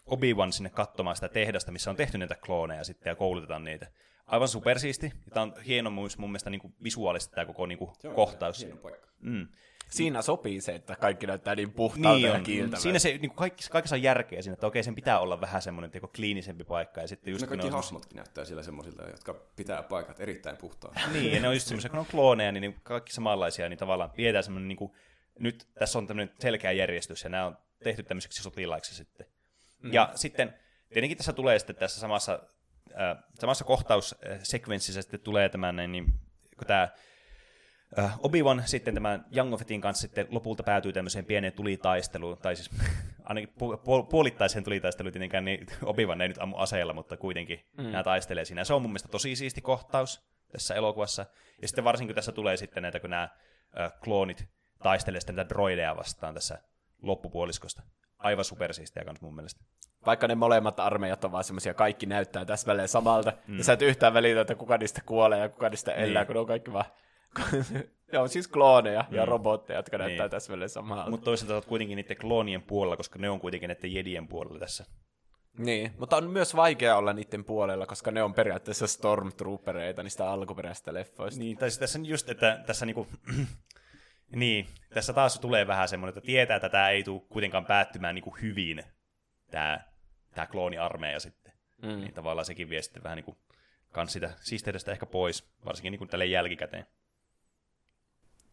Obi-Wan 0.07 0.53
sinne 0.53 0.71
katsomaan 0.71 1.17
sitä 1.17 1.29
tehdasta, 1.29 1.73
missä 1.73 1.91
on 1.91 1.97
tehty 1.97 2.19
näitä 2.19 2.35
klooneja 2.35 2.85
sitten 2.85 3.11
ja 3.11 3.17
koulutetaan 3.17 3.65
niitä. 3.65 3.87
Aivan 4.27 4.49
supersiisti. 4.49 5.13
Tämä 5.35 5.43
on 5.43 5.55
hieno 5.67 5.91
myös 5.91 6.19
mun 6.19 6.31
mielestä 6.31 6.51
niin 6.51 6.61
kuin 6.61 6.75
visuaalisesti 6.85 7.35
tämä 7.35 7.47
koko 7.47 7.67
niin 7.67 7.79
kuin, 7.79 7.91
kohtaus. 8.15 8.61
Hieno 8.61 8.77
paikka. 8.77 9.09
Mm. 9.21 9.49
Siinä 9.91 10.23
sopii 10.23 10.61
se, 10.61 10.75
että 10.75 10.97
kaikki 10.97 11.27
näyttää 11.27 11.55
niin 11.55 11.73
puhtaalta 11.73 12.19
Niin 12.19 12.29
ja 12.29 12.35
on. 12.35 12.43
kiiltävältä. 12.43 12.83
Siinä 12.83 12.99
se 12.99 13.19
niin 13.19 13.31
kaikki, 13.31 13.65
kaikessa 13.71 13.97
on 13.97 14.03
järkeä 14.03 14.43
siinä, 14.43 14.55
että 14.55 14.67
okei, 14.67 14.83
sen 14.83 14.95
pitää 14.95 15.21
olla 15.21 15.41
vähän 15.41 15.63
semmoinen 15.63 15.91
teko 15.91 16.09
kliinisempi 16.09 16.65
paikka. 16.65 17.01
Ja 17.01 17.09
sitten 17.09 17.31
just 17.31 17.43
No 17.43 17.49
kaikki 17.49 17.69
ne 17.69 17.75
on 17.75 17.83
hahmotkin 17.83 18.17
näyttää 18.17 18.45
siellä 18.45 18.63
semmoisilta, 18.63 19.09
jotka 19.09 19.35
pitää 19.57 19.83
paikat 19.83 20.21
erittäin 20.21 20.57
puhtaana. 20.57 21.01
Niin, 21.13 21.33
ja 21.33 21.41
ne 21.41 21.49
on 21.49 21.55
just 21.55 21.67
semmoisia, 21.67 21.91
kun 21.91 21.99
on 21.99 22.07
klooneja, 22.07 22.53
niin 22.53 22.63
ne 22.63 22.75
kaikki 22.83 23.13
samanlaisia, 23.13 23.69
niin 23.69 23.79
tavallaan 23.79 24.11
pidetään 24.11 24.45
semmoinen, 24.45 24.69
niin 24.69 24.77
kuin, 24.77 24.93
nyt 25.39 25.69
tässä 25.79 25.99
on 25.99 26.07
tämmöinen 26.07 26.35
selkeä 26.41 26.73
järjestys, 26.73 27.25
ja 27.25 27.31
nämä 27.31 27.47
on 27.47 27.59
tehty 27.85 28.03
tämmöiseksi 28.03 28.43
sotilaiksi 28.43 28.95
sitten. 28.95 29.27
Mm. 29.83 29.93
Ja 29.93 30.13
sitten, 30.15 30.55
tietenkin 30.89 31.17
tässä 31.17 31.33
tulee 31.33 31.59
sitten 31.59 31.77
tässä 31.77 32.01
samassa, 32.01 32.41
äh, 33.01 33.25
samassa 33.39 33.65
kohtaussekvenssissä 33.65 35.03
sitten 35.03 35.21
tulee 35.21 35.49
tämä, 35.49 35.73
näin, 35.73 35.93
niin, 35.93 36.05
kun 36.59 36.67
tämä 36.67 36.89
äh, 37.99 38.19
Obi-Wan 38.19 38.63
sitten 38.67 38.95
tämän 38.95 39.25
Young 39.37 39.59
Fettin 39.59 39.81
kanssa 39.81 40.01
sitten 40.01 40.27
lopulta 40.31 40.63
päätyy 40.63 40.93
tämmöiseen 40.93 41.25
pieneen 41.25 41.53
tulitaisteluun, 41.53 42.39
tai 42.39 42.57
siis 42.57 42.71
ainakin 43.25 43.49
pu- 43.49 43.77
pu- 43.77 44.07
puolittaiseen 44.11 44.65
tulitaisteluun, 44.65 45.13
tietenkään 45.13 45.45
niin 45.45 45.67
Obi-Wan 45.83 46.21
ei 46.21 46.29
nyt 46.29 46.39
ammu 46.41 46.57
aseella, 46.57 46.93
mutta 46.93 47.17
kuitenkin 47.17 47.61
mm. 47.79 47.85
nämä 47.85 48.03
taistelee 48.03 48.45
siinä. 48.45 48.65
Se 48.65 48.75
on 48.75 48.83
mun 48.83 48.91
mielestä 48.91 49.09
tosi 49.09 49.37
siisti 49.37 49.61
kohtaus 49.61 50.27
tässä 50.53 50.75
elokuvassa. 50.75 51.27
Ja 51.63 51.69
sitten 51.69 51.85
varsinkin 51.85 52.09
kun 52.09 52.15
tässä 52.15 52.33
tulee 52.33 52.57
sitten 52.57 52.83
näitä, 52.83 53.01
kun 53.01 53.11
nämä 53.11 53.29
äh, 53.81 53.93
kloonit 54.05 54.49
taistelee 54.83 55.21
sitten 55.21 55.37
näitä 55.37 55.49
droideja 55.49 55.97
vastaan 55.97 56.35
tässä 56.35 56.59
loppupuoliskosta. 57.03 57.83
Aivan 58.19 58.45
supersiistiä 58.45 59.05
kans 59.05 59.21
mun 59.21 59.35
mielestä. 59.35 59.65
Vaikka 60.07 60.29
ne 60.29 60.35
molemmat 60.35 60.81
armeijat 60.81 61.25
on 61.25 61.33
vaan 61.33 61.45
semmoisia, 61.45 61.75
kaikki 61.75 62.07
näyttää 62.07 62.45
täsmälleen 62.45 62.89
samalta, 62.89 63.33
mm. 63.47 63.59
ja 63.59 63.65
sä 63.65 63.73
et 63.73 63.83
yhtään 63.83 64.15
välitä, 64.15 64.41
että 64.41 64.55
kuka 64.55 64.79
niistä 64.79 65.01
kuolee 65.07 65.39
ja 65.39 65.49
kuka 65.49 65.69
niistä 65.69 65.93
elää, 65.93 66.23
Niin. 66.23 66.27
kun 66.27 66.35
ne 66.35 66.41
on 66.41 66.47
kaikki 66.47 66.73
vaan... 66.73 66.85
ne 68.13 68.19
on 68.19 68.29
siis 68.29 68.49
klooneja 68.49 69.05
ja 69.11 69.23
Mm. 69.23 69.29
robotteja, 69.29 69.79
jotka 69.79 69.99
Niin. 69.99 70.07
näyttää 70.07 70.29
täsmälleen 70.29 70.69
samalta. 70.69 71.11
Mutta 71.11 71.25
toisaalta 71.25 71.55
olet 71.55 71.65
kuitenkin 71.65 71.97
niiden 71.97 72.17
kloonien 72.17 72.63
puolella, 72.63 72.97
koska 72.97 73.19
ne 73.19 73.31
on 73.31 73.41
kuitenkin 73.41 73.69
näiden 73.69 73.95
jedien 73.95 74.29
puolella 74.29 74.59
tässä. 74.59 74.85
Niin, 75.59 75.93
mutta 75.99 76.17
on 76.17 76.31
myös 76.31 76.57
vaikea 76.57 76.97
olla 76.97 77.13
niiden 77.13 77.45
puolella, 77.45 77.87
koska 77.87 78.11
ne 78.11 78.23
on 78.23 78.35
periaatteessa 78.35 78.87
stormtroopereita 78.87 80.03
niistä 80.03 80.31
alkuperäisistä 80.31 80.95
leffoista. 80.95 81.41
Niin, 81.41 81.57
tai 81.59 81.71
siis 81.71 81.79
tässä 81.79 81.99
on 81.99 82.07
just, 82.07 82.29
että 82.29 82.63
tässä 82.67 82.87
niinku, 82.87 83.07
niin, 84.37 84.67
tässä 84.95 85.13
taas 85.13 85.39
tulee 85.41 85.67
vähän 85.67 85.89
semmoinen, 85.89 86.17
että 86.19 86.27
tietää, 86.27 86.57
että 86.57 86.69
tämä 86.69 86.89
ei 86.91 87.03
tule 87.03 87.23
kuitenkaan 87.29 87.67
päättymään 87.67 88.15
niinku 88.15 88.37
hyvin, 88.43 88.83
tämä, 89.51 89.81
tämä 90.37 90.47
klooniarmeija 90.47 91.21
sitten. 91.21 91.53
Mm. 91.83 91.89
Niin 91.89 92.15
tavallaan 92.15 92.45
sekin 92.45 92.69
vie 92.69 92.83
sitten 92.83 93.03
vähän 93.03 93.17
niinku 93.17 93.37
kans 93.93 94.13
sitä 94.13 94.33
siisteydestä 94.41 94.93
ehkä 94.93 95.07
pois, 95.07 95.49
varsinkin 95.65 95.91
niinku 95.91 96.07
tälle 96.07 96.27
jälkikäteen. 96.27 96.87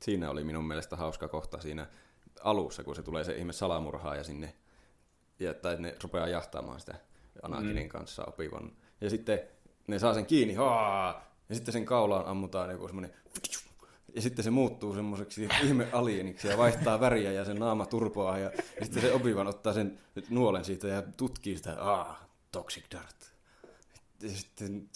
Siinä 0.02 0.30
oli 0.30 0.44
minun 0.44 0.68
mielestä 0.68 0.96
hauska 0.96 1.28
kohta 1.28 1.62
siinä 1.62 1.88
alussa, 2.44 2.84
kun 2.84 2.96
se 2.96 3.04
tulee 3.04 3.24
se 3.24 3.36
ihme 3.36 3.54
salamurhaaja 3.54 4.24
sinne, 4.24 4.56
ja, 5.40 5.54
tai 5.54 5.76
ne 5.80 5.96
rupeaa 6.04 6.28
jahtaamaan 6.28 6.80
sitä 6.80 6.96
Anakinin 7.42 7.84
mm. 7.84 7.90
kanssa 7.90 8.24
opivan. 8.28 8.72
Ja 9.02 9.10
sitten 9.10 9.40
ne 9.88 10.00
saa 10.00 10.14
sen 10.14 10.26
kiinni, 10.26 10.54
haa, 10.54 11.36
ja 11.50 11.56
sitten 11.56 11.74
sen 11.74 11.86
kaulaan 11.86 12.26
ammutaan 12.26 12.72
joku 12.72 12.88
semmoinen, 12.88 13.14
ja 14.16 14.22
sitten 14.22 14.44
se 14.44 14.52
muuttuu 14.52 14.94
semmoiseksi 14.94 15.50
ihme 15.64 15.88
alieniksi 15.92 16.48
ja 16.48 16.58
vaihtaa 16.58 17.00
väriä 17.00 17.32
ja 17.32 17.46
sen 17.46 17.60
naama 17.60 17.86
turpoaa 17.86 18.38
ja, 18.38 18.52
ja 18.80 18.86
sitten 18.86 19.02
se 19.02 19.14
opivan 19.14 19.48
ottaa 19.48 19.74
sen 19.74 20.00
nuolen 20.30 20.66
siitä 20.66 20.88
ja 20.88 21.04
tutkii 21.18 21.58
sitä, 21.58 21.84
aa, 21.84 22.28
toxic 22.52 22.84
dart. 22.92 23.34
Ja 24.22 24.30
sitten, 24.30 24.90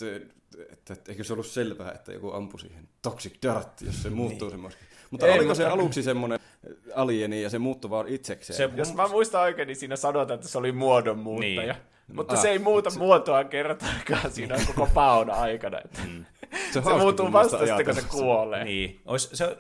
että, 0.72 0.94
että 0.94 1.12
eikö 1.12 1.24
se 1.24 1.34
ollut 1.34 1.48
selvää, 1.48 1.92
että 1.92 2.12
joku 2.14 2.32
ampui 2.32 2.60
siihen 2.60 2.90
toxic 3.02 3.34
dart, 3.44 3.82
jos 3.82 4.04
se 4.04 4.10
muuttuu 4.10 4.48
niin. 4.48 4.52
semmoiseksi. 4.52 4.86
Mutta 5.12 5.26
Ei, 5.26 5.32
oliko 5.32 5.46
mutta- 5.46 5.56
se 5.64 5.66
aluksi 5.66 6.04
semmoinen 6.04 6.40
alieni 6.96 7.42
ja 7.42 7.50
se 7.50 7.60
muuttui 7.60 7.90
vaan 7.90 8.08
itsekseen? 8.08 8.58
Se- 8.58 8.70
Jos 8.76 8.94
mä 8.94 9.08
muistan 9.08 9.42
oikein, 9.42 9.68
niin 9.68 9.76
siinä 9.76 9.96
sanotaan, 9.96 10.36
että 10.36 10.48
se 10.48 10.58
oli 10.58 10.72
muodonmuuttaja. 10.72 11.74
Niin. 11.74 11.97
Mutta 12.14 12.34
Ah, 12.34 12.42
se 12.42 12.50
ei 12.50 12.60
muuta 12.60 12.90
muotoa 12.98 13.44
kertaakaan 13.44 14.32
siinä 14.32 14.56
koko 14.68 14.90
paon 14.94 15.30
aikana. 15.30 15.80
Mm. 16.08 16.26
se 16.74 16.80
hauska 16.80 16.98
muuttuu 16.98 17.34
vasta 17.34 17.58
sitten, 17.58 17.86
kun 17.86 17.96
se 17.96 18.02
kuolee. 18.10 18.64
Niin, 18.64 19.02
Ois, 19.06 19.30
se, 19.34 19.58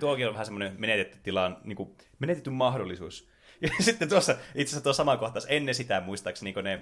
tuokin 0.00 0.26
on 0.26 0.32
vähän 0.32 0.46
semmoinen 0.46 0.74
menetetty 0.78 1.18
tilan, 1.22 1.56
niin 1.64 1.76
kuin, 1.76 1.96
menetetty 2.18 2.50
mahdollisuus. 2.50 3.28
Ja 3.62 3.68
sitten 3.80 4.08
tuossa, 4.08 4.32
itse 4.32 4.70
asiassa 4.70 4.80
tuo 4.80 4.92
sama 4.92 5.16
kohtaus, 5.16 5.46
ennen 5.48 5.74
sitä 5.74 6.00
muistaakseni, 6.00 6.52
kun 6.52 6.64
ne, 6.64 6.80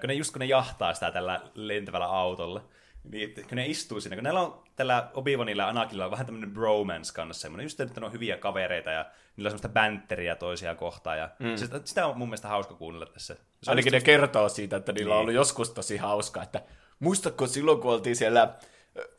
kun 0.00 0.08
ne 0.08 0.14
just 0.14 0.32
kun 0.32 0.40
ne 0.40 0.46
jahtaa 0.46 0.94
sitä 0.94 1.10
tällä 1.10 1.40
lentävällä 1.54 2.06
autolla, 2.06 2.64
niin 3.12 3.34
kun 3.34 3.44
ne 3.56 3.66
istuu 3.66 4.00
siinä, 4.00 4.16
kun 4.16 4.22
näillä 4.24 4.40
on 4.40 4.62
tällä 4.76 5.10
Obi-Wanilla 5.14 5.62
ja 5.62 5.68
Anakilla 5.68 6.04
on 6.04 6.10
vähän 6.10 6.26
tämmöinen 6.26 6.50
bromance 6.50 7.14
kanssa 7.14 7.40
semmoinen, 7.40 7.64
just 7.64 7.80
että 7.80 8.00
ne 8.00 8.06
on 8.06 8.12
hyviä 8.12 8.36
kavereita 8.36 8.90
ja 8.90 9.06
niillä 9.36 9.46
on 9.46 9.50
semmoista 9.50 9.68
bänteriä 9.68 10.34
toisia 10.36 10.74
kohtaan 10.74 11.18
ja 11.18 11.30
mm. 11.38 11.56
sitä, 11.56 11.80
sitä, 11.84 12.06
on 12.06 12.18
mun 12.18 12.28
mielestä 12.28 12.48
hauska 12.48 12.74
kuunnella 12.74 13.06
tässä. 13.06 13.34
Se 13.34 13.40
on 13.40 13.72
Ainakin 13.72 13.92
just- 13.94 14.02
ne 14.02 14.04
kertoo 14.06 14.48
siitä, 14.48 14.76
että 14.76 14.92
niillä 14.92 15.14
on 15.14 15.16
Niin. 15.18 15.20
ollut 15.20 15.34
joskus 15.34 15.70
tosi 15.70 15.96
hauska, 15.96 16.42
että 16.42 16.62
muistatko 16.98 17.46
silloin, 17.46 17.80
kun 17.80 17.92
oltiin 17.92 18.16
siellä 18.16 18.54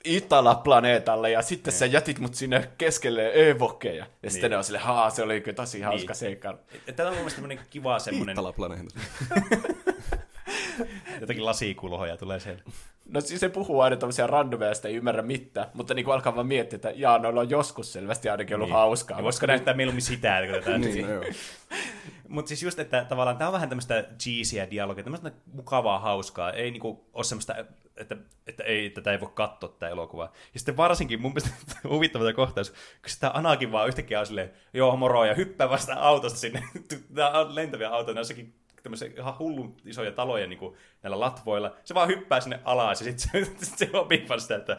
Itala-planeetalla 0.04 1.30
ja 1.30 1.42
sitten 1.42 1.74
sä 1.74 1.86
jätit 1.86 2.20
mut 2.20 2.36
sinne 2.36 2.70
keskelle 2.78 3.32
evokeja. 3.50 4.06
Ja 4.24 4.30
sitten 4.30 4.42
Niin. 4.48 4.52
ne 4.52 4.58
on 4.58 4.64
sille, 4.64 4.80
haa, 4.80 5.10
se 5.10 5.24
oli 5.24 5.42
kyllä 5.42 5.56
tosi 5.56 5.82
hauska 5.82 6.12
Niin. 6.12 6.16
seikkailu. 6.20 6.58
Tämä 6.96 7.10
on 7.10 7.16
mun 7.16 7.22
mielestä 7.22 7.42
tämmöinen 7.42 7.66
kiva 7.70 8.00
semmoinen, 8.10 8.34
Itala-planeetta. 8.34 9.00
jotakin 11.22 11.46
lasikulhoja 11.46 12.18
tulee 12.18 12.40
siellä. 12.40 12.62
No 13.14 13.22
siis 13.22 13.40
se 13.40 13.50
puhuu 13.50 13.82
aina 13.82 13.96
tämmöisiä 13.96 14.28
randomeja, 14.28 14.70
joista 14.70 14.88
ei 14.88 14.96
ymmärrä 14.96 15.22
mitään, 15.22 15.68
mutta 15.74 15.94
niin 15.94 16.12
alkaa 16.12 16.36
vaan 16.36 16.48
miettiä, 16.48 16.76
että 16.76 16.92
jaa, 16.96 17.20
noilla 17.20 17.42
on 17.42 17.50
joskus 17.50 17.94
selvästi 17.94 18.30
ainakin 18.30 18.56
ollut 18.56 18.70
Niin. 18.70 18.76
hauskaa. 18.76 19.18
Ja 19.18 19.24
voisiko 19.24 19.46
näyttää 19.46 19.74
mieluummin 19.74 20.02
sitä, 20.02 20.40
että 20.40 20.54
kun 20.54 20.64
tätä 20.64 20.78
niin, 20.78 21.08
no. 21.08 21.22
Mutta 22.28 22.50
siis 22.50 22.64
just, 22.64 22.80
että 22.80 23.06
tavallaan 23.10 23.38
tämä 23.38 23.48
on 23.48 23.54
vähän 23.54 23.70
tämmöistä 23.70 24.06
cheesyä 24.20 24.70
dialogia, 24.72 25.04
tämmöistä 25.04 25.32
mukavaa, 25.54 26.00
hauskaa. 26.00 26.52
Ei 26.52 26.72
niinku 26.72 27.06
ole 27.14 27.24
semmoista, 27.24 27.56
että, 27.98 28.16
että 28.48 28.64
ei, 28.64 28.90
tätä 28.90 29.12
ei 29.12 29.20
voi 29.20 29.30
katsoa 29.34 29.70
tätä 29.70 29.90
elokuvaa. 29.90 30.32
Ja 30.54 30.60
sitten 30.60 30.78
varsinkin 30.78 31.22
mun 31.22 31.34
mielestä 31.34 31.76
huvittava 31.90 32.34
kohtaus, 32.34 32.70
kun 32.72 32.78
sitä 33.06 33.32
Anakin 33.34 33.72
vaan 33.72 33.88
yhtäkkiä 33.88 34.20
on 34.20 34.26
silleen, 34.26 34.52
joo 34.74 34.96
moro, 34.96 35.26
ja 35.26 35.34
hyppää 35.34 35.70
vasta 35.70 35.94
autosta 35.94 36.40
sinne. 36.40 36.64
Nämä 37.10 37.30
on 37.30 37.56
lentäviä 37.56 37.90
autoja, 37.90 38.16
ne 38.16 38.20
jossakin 38.20 38.54
tämmöisiä 38.84 39.10
ihan 39.18 39.40
hullun 39.40 39.78
isoja 39.86 40.12
taloja 40.12 40.48
niin 40.48 40.60
kuin 40.60 40.76
näillä 41.04 41.20
latvoilla. 41.20 41.76
Se 41.84 41.94
vaan 41.94 42.08
hyppää 42.08 42.42
sinne 42.42 42.60
alas 42.64 43.02
ja 43.02 43.06
sitten 43.06 43.46
se, 43.46 43.52
sit 43.66 43.78
se 43.78 43.90
opii 43.94 44.26
vaan 44.30 44.42
sitä, 44.42 44.56
että 44.56 44.78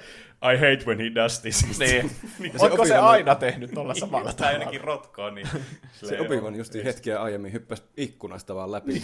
I 0.53 0.57
hate 0.57 0.85
when 0.87 0.99
he 0.99 1.15
does 1.15 1.41
this. 1.41 1.79
Niin. 1.79 2.11
niin 2.39 2.59
se 2.59 2.65
Onko 2.65 2.87
se 2.87 2.97
aina 2.97 3.35
tehnyt 3.35 3.71
tuolla 3.75 3.95
samalla 3.95 4.33
tai 4.33 4.35
tavalla? 4.35 4.59
ainakin 4.59 4.81
rotkoon. 4.81 5.35
Niin, 5.35 5.47
Se 5.53 5.59
silleen, 5.93 6.21
Obi-Wan 6.27 6.57
justi 6.57 6.85
hetkeä 6.85 7.23
aiemmin 7.23 7.53
hyppäsi 7.53 7.83
ikkunasta 7.97 8.55
vaan 8.55 8.73
läpi 8.73 9.03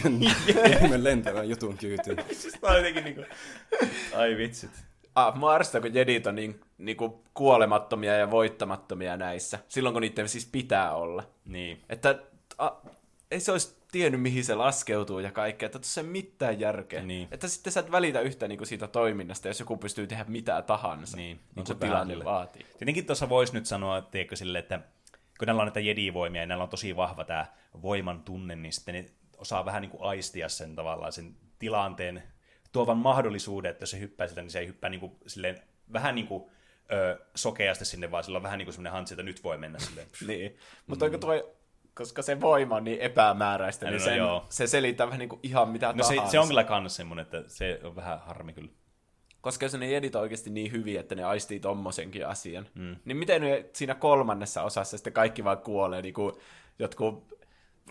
ihme 0.82 1.04
lentävän 1.04 1.48
jutun 1.48 1.78
kyytiin. 1.78 2.16
Siis 2.32 2.54
tää 2.60 2.70
on 2.70 2.76
jotenkin 2.76 3.04
niinku... 3.04 3.24
Ai 4.16 4.36
vitsit. 4.36 4.70
Ah, 5.14 5.54
ärsyttää, 5.54 5.80
kun 5.80 5.94
jedit 5.94 6.26
on 6.26 6.34
niin, 6.34 6.60
niinku 6.78 7.24
kuolemattomia 7.34 8.16
ja 8.16 8.30
voittamattomia 8.30 9.16
näissä. 9.16 9.58
Silloin, 9.68 9.92
kun 9.92 10.02
niiden 10.02 10.28
siis 10.28 10.46
pitää 10.46 10.94
olla. 10.94 11.22
Niin. 11.44 11.82
Että 11.88 12.18
a, 12.58 12.70
ei 13.30 13.40
se 13.40 13.52
olisi 13.52 13.77
tiennyt, 13.92 14.22
mihin 14.22 14.44
se 14.44 14.54
laskeutuu 14.54 15.18
ja 15.18 15.32
kaikkea. 15.32 15.66
Että 15.66 15.78
tuossa 15.78 16.00
ei 16.00 16.06
mitään 16.06 16.60
järkeä. 16.60 17.02
Niin. 17.02 17.28
Että 17.30 17.48
sitten 17.48 17.72
sä 17.72 17.80
et 17.80 17.90
välitä 17.90 18.20
yhtään 18.20 18.48
niinku 18.48 18.64
siitä 18.64 18.88
toiminnasta, 18.88 19.48
jos 19.48 19.60
joku 19.60 19.76
pystyy 19.76 20.06
tehdä 20.06 20.24
mitä 20.28 20.62
tahansa. 20.62 21.16
Niin, 21.16 21.36
niin 21.36 21.54
kuin 21.54 21.66
se 21.66 21.74
tilanne 21.74 22.14
vähän 22.14 22.24
vaatii. 22.24 22.66
Tietenkin 22.78 23.06
tuossa 23.06 23.28
voisi 23.28 23.54
nyt 23.54 23.66
sanoa, 23.66 24.02
tiedätkö, 24.02 24.36
sille, 24.36 24.58
että 24.58 24.80
kun 25.38 25.46
näillä 25.46 25.62
on 25.62 25.66
näitä 25.66 25.80
jedivoimia 25.80 26.42
ja 26.42 26.46
näillä 26.46 26.64
on 26.64 26.70
tosi 26.70 26.96
vahva 26.96 27.24
tämä 27.24 27.46
voiman 27.82 28.22
tunne, 28.22 28.56
niin 28.56 28.72
sitten 28.72 28.94
ne 28.94 29.10
osaa 29.36 29.64
vähän 29.64 29.82
niin 29.82 29.90
kuin 29.90 30.02
aistia 30.02 30.48
sen 30.48 30.76
tavallaan 30.76 31.12
sen 31.12 31.36
tilanteen 31.58 32.22
tuovan 32.72 32.98
mahdollisuuden, 32.98 33.70
että 33.70 33.82
jos 33.82 33.90
se 33.90 33.98
hyppää 33.98 34.28
sitä, 34.28 34.40
niin 34.42 34.50
se 34.50 34.58
ei 34.58 34.66
hyppää 34.66 34.90
niin 34.90 35.00
kuin, 35.00 35.12
silleen, 35.26 35.62
vähän 35.92 36.14
niin 36.14 36.26
kuin, 36.26 36.50
ö, 36.92 37.26
sokeasti 37.34 37.84
sinne, 37.84 38.10
vaan 38.10 38.24
sillä 38.24 38.36
on 38.36 38.42
vähän 38.42 38.58
niin 38.58 38.66
kuin 38.66 38.72
semmoinen 38.72 38.92
hantsi, 38.92 39.14
että 39.14 39.22
nyt 39.22 39.44
voi 39.44 39.58
mennä 39.58 39.78
silleen. 39.78 40.08
Niin. 40.26 40.56
Mutta 40.86 41.04
onko 41.04 41.18
tuo, 41.18 41.57
koska 41.98 42.22
se 42.22 42.40
voima 42.40 42.76
on 42.76 42.84
niin 42.84 43.00
epämääräistä, 43.00 43.86
No 43.86 43.90
niin 43.90 43.98
no 44.00 44.04
sen, 44.04 44.16
joo. 44.16 44.46
se 44.48 44.66
selittää 44.66 45.06
vähän 45.06 45.18
niin 45.18 45.28
kuin 45.28 45.40
ihan 45.42 45.68
mitä 45.68 45.92
No 45.92 46.02
se, 46.04 46.14
tahansa. 46.14 46.30
se 46.32 46.38
on 46.38 46.48
kyllä 46.48 46.64
kans 46.64 46.96
semmoinen, 46.96 47.22
että 47.22 47.42
se 47.46 47.80
on 47.84 47.96
vähän 47.96 48.20
harmi 48.20 48.52
kyllä. 48.52 48.68
koska 49.40 49.64
jos 49.66 49.74
ne 49.74 49.90
jedit 49.90 50.14
on 50.14 50.22
oikeasti 50.22 50.50
niin 50.50 50.72
hyviä, 50.72 51.00
että 51.00 51.14
ne 51.14 51.24
aistii 51.24 51.60
tommosenkin 51.60 52.26
asian, 52.26 52.66
mm. 52.74 52.96
niin 53.04 53.16
miten 53.16 53.42
ne 53.42 53.66
siinä 53.72 53.94
kolmannessa 53.94 54.62
osassa 54.62 54.96
sitten 54.96 55.12
kaikki 55.12 55.44
vaan 55.44 55.58
kuolee, 55.58 56.02
niin 56.02 56.14
kuin 56.14 56.32
jotkut 56.78 57.38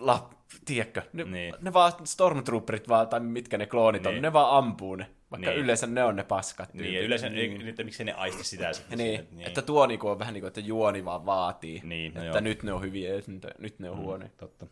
la, 0.00 0.30
tiedätkö, 0.64 1.02
ne, 1.12 1.24
niin. 1.24 1.54
ne 1.60 1.72
vaan 1.72 1.92
stormtrooperit 2.04 2.88
vaan, 2.88 3.08
tai 3.08 3.20
mitkä 3.20 3.58
ne 3.58 3.66
kloonit 3.66 4.02
niin. 4.02 4.16
on, 4.16 4.22
ne 4.22 4.32
vaan 4.32 4.56
ampuu 4.58 4.96
ne, 4.96 5.10
vaikka 5.30 5.50
niin. 5.50 5.60
yleensä 5.60 5.86
ne 5.86 6.04
on 6.04 6.16
ne 6.16 6.24
paskat. 6.24 6.74
Niin, 6.74 6.94
ja 6.94 7.00
yleensä, 7.00 7.28
niin. 7.28 7.68
että 7.68 7.84
miksi 7.84 8.04
ne 8.04 8.12
aisti 8.12 8.44
sitä 8.44 8.72
sitten. 8.72 8.98
Niin, 8.98 9.28
niin. 9.30 9.46
että 9.46 9.62
tuo 9.62 9.86
niinku 9.86 10.08
on 10.08 10.18
vähän 10.18 10.34
niin 10.34 10.42
kuin, 10.42 10.48
että 10.48 10.60
juoni 10.60 11.04
vaan 11.04 11.26
vaatii, 11.26 11.80
niin, 11.84 12.14
no 12.14 12.20
että 12.20 12.38
joo. 12.38 12.40
nyt 12.40 12.62
ne 12.62 12.72
on 12.72 12.82
hyviä, 12.82 13.10
nyt, 13.26 13.46
nyt 13.58 13.78
ne 13.78 13.90
on 13.90 13.96
mm, 13.96 14.02
huonoja. 14.02 14.30
Totta. 14.36 14.66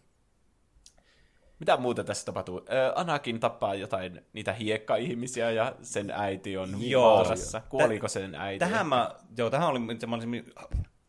Mitä 1.59 1.76
muuta 1.76 2.04
tässä 2.04 2.26
tapahtuu? 2.26 2.62
Anakin 2.94 3.40
tappaa 3.40 3.74
jotain 3.74 4.20
niitä 4.32 4.52
hiekka-ihmisiä 4.52 5.50
ja 5.50 5.74
sen 5.82 6.11
äiti 6.11 6.57
on 6.57 6.76
joo, 6.78 7.16
vaarassa. 7.16 7.62
Kuoliko 7.68 8.09
sen 8.09 8.34
äiti? 8.34 8.59
Tähän 8.59 8.86
mä, 8.86 9.11
joo, 9.36 9.50
tähän 9.50 9.68
oli, 9.68 9.78
mä 9.78 10.14
olisin, 10.14 10.52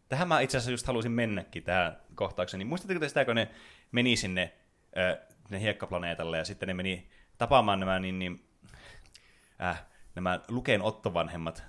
tähän 0.10 0.28
mä 0.28 0.39
itse 0.39 0.58
asiassa 0.58 0.72
just 0.72 0.88
halusin 0.88 1.12
mennäkin 1.12 1.64
tähän 1.64 1.98
kohtaukseen. 2.16 2.60
Niin 2.60 2.68
muistatteko 2.68 3.00
te 3.00 3.08
sitä, 3.08 3.26
kun 3.26 3.36
ne 3.36 3.48
meni 3.91 4.16
sinne, 4.16 4.54
ne 5.50 5.62
hiekkaplaneetalle 5.62 6.38
ja 6.38 6.45
sitten 6.45 6.68
ne 6.68 6.74
meni 6.74 7.10
tapaamaan 7.38 7.80
nämä 7.80 8.00
niin, 8.00 8.20
niin 8.20 8.47
äh, 9.62 9.86
nämä 10.16 10.39
Luken 10.47 10.82
ottovanhemmat 10.82 11.64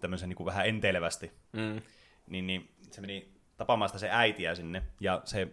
tämmöisen 0.00 0.28
niin 0.28 0.36
kuin 0.36 0.46
vähän 0.46 0.66
enteilevästi. 0.66 1.32
Mm. 1.52 1.82
Niin, 2.26 2.46
niin 2.46 2.74
se 2.90 3.00
meni 3.00 3.34
tapaamaan 3.56 3.88
sitä 3.88 3.98
se 3.98 4.08
äitiä 4.10 4.54
sinne 4.54 4.82
ja 5.00 5.22
se 5.24 5.48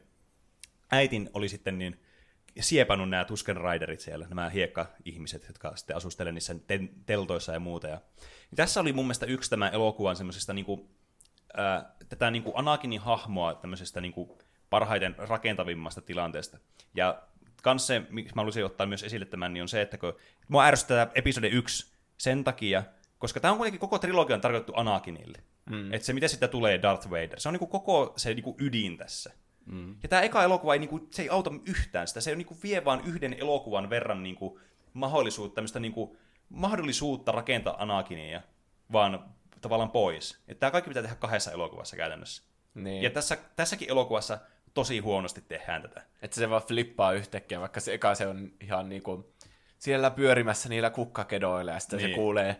äitin 0.91 1.30
oli 1.34 1.49
sitten 1.49 1.78
niin 1.78 1.99
siepannut 2.59 3.09
nämä 3.09 3.25
Tusken 3.25 3.57
Riderit 3.57 3.99
siellä, 3.99 4.28
nämä 4.30 4.49
hiekka-ihmiset, 4.49 5.47
jotka 5.47 5.75
sitten 5.75 5.95
asustelevat 5.95 6.34
niissä 6.34 6.55
teltoissa 7.05 7.53
ja 7.53 7.59
muuta. 7.59 7.88
Ja, 7.88 8.01
niin 8.51 8.55
tässä 8.55 8.80
oli 8.80 8.93
mun 8.93 9.05
mielestä 9.05 9.25
yksi 9.25 9.49
tämä 9.49 9.69
elokuvan 9.69 10.15
semmoisesta 10.15 10.53
niinku, 10.53 10.89
ää, 11.53 11.95
tätä 12.09 12.32
niinku 12.32 12.51
Anakinin 12.55 13.01
hahmoa 13.01 13.53
tämmöisestä 13.53 14.01
niinku 14.01 14.38
parhaiten 14.69 15.15
rakentavimmasta 15.17 16.01
tilanteesta. 16.01 16.57
Ja 16.93 17.21
kans 17.64 17.88
se, 17.88 18.01
miksi 18.10 18.36
mä 18.36 18.39
haluaisin 18.39 18.66
ottaa 18.66 18.88
myös 18.88 19.03
esille 19.03 19.26
tämän, 19.26 19.53
niin 19.53 19.62
on 19.62 19.68
se, 19.68 19.82
että 19.82 19.97
kun 19.97 20.14
mua 20.47 20.66
ärsyttää 20.66 21.12
episode 21.16 21.47
1 21.47 21.91
sen 22.18 22.43
takia, 22.43 22.84
koska 23.18 23.39
tämä 23.39 23.51
on 23.51 23.58
kuitenkin 23.58 23.80
koko 23.80 23.99
trilogian 23.99 24.41
tarkoitettu 24.41 24.74
Anakinille. 24.76 25.38
Mm. 25.70 25.93
Että 25.93 26.05
se, 26.05 26.14
miten 26.14 26.30
sitä 26.30 26.47
tulee 26.47 26.82
Darth 26.82 27.10
Vader, 27.10 27.39
se 27.39 27.49
on 27.49 27.53
niinku 27.53 27.68
koko 27.68 28.14
se 28.18 28.34
niinku 28.34 28.55
ydin 28.60 28.97
tässä. 28.97 29.32
Mm. 29.66 29.95
Ja 30.03 30.10
tämä 30.10 30.22
eka 30.22 30.43
elokuva 30.43 30.74
ei, 30.74 30.80
niinku, 30.80 31.08
se 31.12 31.22
ei 31.22 31.30
auta 31.30 31.51
yhtään 31.66 32.08
sitä. 32.08 32.22
Se 32.22 32.32
on 32.32 32.38
niinku 32.38 32.58
vie 32.64 32.86
vaan 32.86 33.01
yhden 33.05 33.34
elokuvan 33.34 33.89
verran 33.89 34.24
niinku, 34.24 34.60
mahdollisuutta, 34.93 35.55
tämmöistä 35.55 35.80
niinku, 35.80 36.18
mahdollisuutta 36.49 37.32
rakentaa 37.32 37.82
Anakinia, 37.84 38.41
vaan 38.91 39.26
tavallaan 39.62 39.91
pois. 39.91 40.43
Että 40.47 40.60
tämä 40.60 40.72
kaikki 40.72 40.89
pitää 40.89 41.03
tehdä 41.03 41.16
kahdessa 41.16 41.51
elokuvassa 41.51 41.95
käytännössä. 41.95 42.43
Niin. 42.74 43.03
Ja 43.03 43.10
tässä, 43.10 43.38
tässäkin 43.55 43.89
elokuvassa 43.89 44.39
tosi 44.78 44.99
huonosti 44.99 45.41
tehdään 45.41 45.82
tätä. 45.82 46.01
Että 46.21 46.36
se 46.36 46.49
vaan 46.49 46.61
flippaa 46.61 47.13
yhtäkkiä, 47.13 47.59
vaikka 47.59 47.80
se 47.80 47.93
eka 47.93 48.15
se 48.15 48.28
on 48.28 48.51
ihan 48.61 48.89
niinku 48.89 49.34
siellä 49.80 50.11
pyörimässä 50.11 50.69
niillä 50.69 50.89
kukkakedoilla, 50.89 51.71
ja 51.71 51.80
sitten 51.80 51.99
niin. 51.99 52.09
se 52.09 52.15
kuulee 52.15 52.55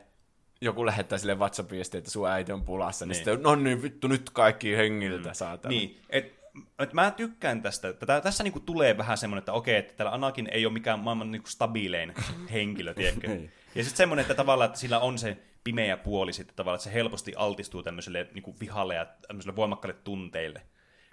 joku 0.62 0.86
lähettää 0.86 1.18
sille 1.18 1.36
WhatsApp-viestiä, 1.36 1.98
että 1.98 2.12
sun 2.12 2.30
äiti 2.30 2.52
on 2.52 2.64
pulassa, 2.64 3.06
niin, 3.06 3.10
niin 3.10 3.16
sitten, 3.16 3.44
no 3.44 3.56
niin, 3.56 3.82
vittu, 3.82 4.08
nyt 4.08 4.30
kaikki 4.30 4.78
hengiltä 4.78 5.30
mm. 5.30 5.34
saatana. 5.34 5.70
Niin, 5.70 6.00
et 6.10 6.38
että 6.80 6.96
mä 6.96 7.12
tykkään 7.12 7.62
tästä. 7.62 7.94
Tätä, 7.94 8.22
tässä 8.22 8.44
niinku 8.44 8.60
tulee 8.60 8.98
vähän 8.98 9.18
semmoinen, 9.18 9.40
että 9.40 9.54
okei, 9.54 9.76
että 9.76 9.94
täällä 9.94 10.14
Anakin 10.14 10.48
ei 10.52 10.66
ole 10.66 10.74
mikään 10.74 11.00
maailman 11.00 11.32
niinku 11.32 11.50
stabiilein 11.50 12.14
henkilö, 12.54 12.94
tiedätkö? 12.94 13.28
ja 13.76 13.84
sitten 13.84 13.98
semmoinen, 13.98 14.22
että 14.22 14.34
tavallaan, 14.34 14.68
että 14.68 14.80
sillä 14.80 15.00
on 15.00 15.18
se 15.18 15.38
pimeä 15.64 15.98
puoli 15.98 16.34
sitten 16.34 16.56
tavallaan, 16.56 16.78
että 16.78 16.84
se 16.84 16.94
helposti 16.94 17.34
altistuu 17.36 17.84
tämmöiselle 17.84 18.28
niinku 18.34 18.56
vihalle 18.60 18.96
ja 18.96 19.06
tämmöiselle 19.28 19.56
voimakkaille 19.56 20.00
tunteille. 20.04 20.62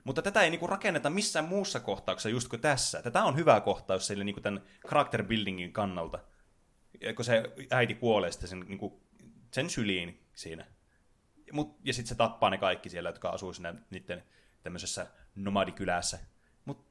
Mutta 0.05 0.23
tätä 0.23 0.43
ei 0.43 0.51
niinku 0.51 0.67
rakenneta 0.67 1.11
missään 1.11 1.45
muussa 1.45 1.81
kohtauksessa 1.81 2.29
just 2.29 2.49
kuin 2.49 2.61
tässä. 2.61 3.03
Tätä 3.03 3.25
on 3.25 3.37
hyvä 3.37 3.61
kohtaus 3.61 4.07
sille 4.07 4.25
niinku 4.25 4.41
tämän 4.41 4.63
character 4.89 5.25
buildingin 5.25 5.73
kannalta. 5.73 6.19
Kun 7.17 7.25
se 7.25 7.43
äiti 7.71 7.95
kuolee 7.95 8.33
sitten 8.33 8.49
sen, 8.49 8.65
niinku, 8.69 9.03
sen 9.51 9.71
syliin 9.71 10.27
siinä. 10.35 10.67
Mut, 11.53 11.77
ja 11.85 11.93
sitten 11.93 12.09
se 12.09 12.15
tappaa 12.15 12.51
ne 12.51 12.59
kaikki 12.59 12.89
siellä, 12.89 13.09
jotka 13.09 13.29
asuu 13.29 13.53
siinä 13.53 13.75
niiden 13.91 14.25
tämmöisessä 14.63 15.07
nomadikylässä. 15.35 16.19
Mutta 16.65 16.85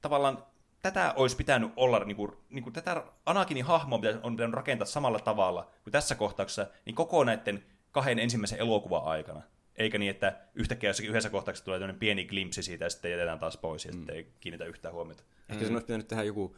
tavallaan 0.00 0.46
tätä 0.82 1.14
olisi 1.16 1.36
pitänyt 1.36 1.72
olla, 1.76 1.98
niin 2.04 2.16
kuin, 2.16 2.32
niin 2.50 2.62
kuin 2.62 2.72
tätä 2.72 3.04
Anakinin 3.26 3.64
hahmoa 3.64 4.00
on 4.22 4.36
pitänyt 4.36 4.54
rakentaa 4.54 4.86
samalla 4.86 5.18
tavalla 5.18 5.70
kuin 5.82 5.92
tässä 5.92 6.14
kohtauksessa, 6.14 6.66
niin 6.84 6.94
koko 6.94 7.24
näiden 7.24 7.64
kahden 7.92 8.18
ensimmäisen 8.18 8.58
elokuvan 8.58 9.04
aikana. 9.04 9.42
Eikä 9.76 9.98
niin, 9.98 10.10
että 10.10 10.40
yhtäkkiä 10.54 10.90
jossakin 10.90 11.10
yhdessä 11.10 11.30
kohtauksessa 11.30 11.64
tulee 11.64 11.78
tämmöinen 11.78 12.00
pieni 12.00 12.24
glimpsi 12.24 12.62
siitä 12.62 12.84
ja 12.84 12.90
sitten 12.90 13.10
jätetään 13.10 13.38
taas 13.38 13.56
pois 13.56 13.84
ja 13.84 13.92
mm. 13.92 13.96
sitten 13.96 14.16
ei 14.16 14.32
kiinnitä 14.40 14.64
yhtään 14.64 14.94
huomiota. 14.94 15.22
Ehkä 15.48 15.64
mm. 15.64 15.70
olisi 15.70 15.86
pitänyt 15.86 16.08
tehdä 16.08 16.22
joku, 16.22 16.56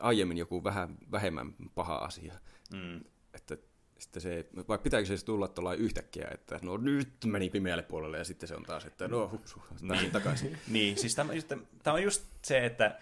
aiemmin 0.00 0.38
joku 0.38 0.64
vähän 0.64 0.96
vähemmän 1.12 1.54
paha 1.74 1.96
asia. 1.96 2.34
Mm. 2.72 3.00
Että 3.34 3.56
sitten 3.98 4.22
se, 4.22 4.46
vai 4.68 4.78
pitääkö 4.78 5.06
se 5.06 5.24
tulla 5.24 5.48
tuolla 5.48 5.74
yhtäkkiä, 5.74 6.28
että 6.30 6.58
no 6.62 6.76
nyt 6.76 7.08
meni 7.26 7.50
pimeälle 7.50 7.82
puolelle 7.82 8.18
ja 8.18 8.24
sitten 8.24 8.48
se 8.48 8.54
on 8.54 8.62
taas, 8.62 8.84
että 8.84 9.08
no 9.08 9.28
hupsu, 9.32 9.62
niin. 9.80 10.10
takaisin. 10.10 10.58
niin, 10.68 10.98
siis 10.98 11.14
tämä, 11.14 11.32
just, 11.32 11.48
tämä 11.82 11.94
on 11.94 12.02
just 12.02 12.24
se, 12.42 12.66
että 12.66 12.98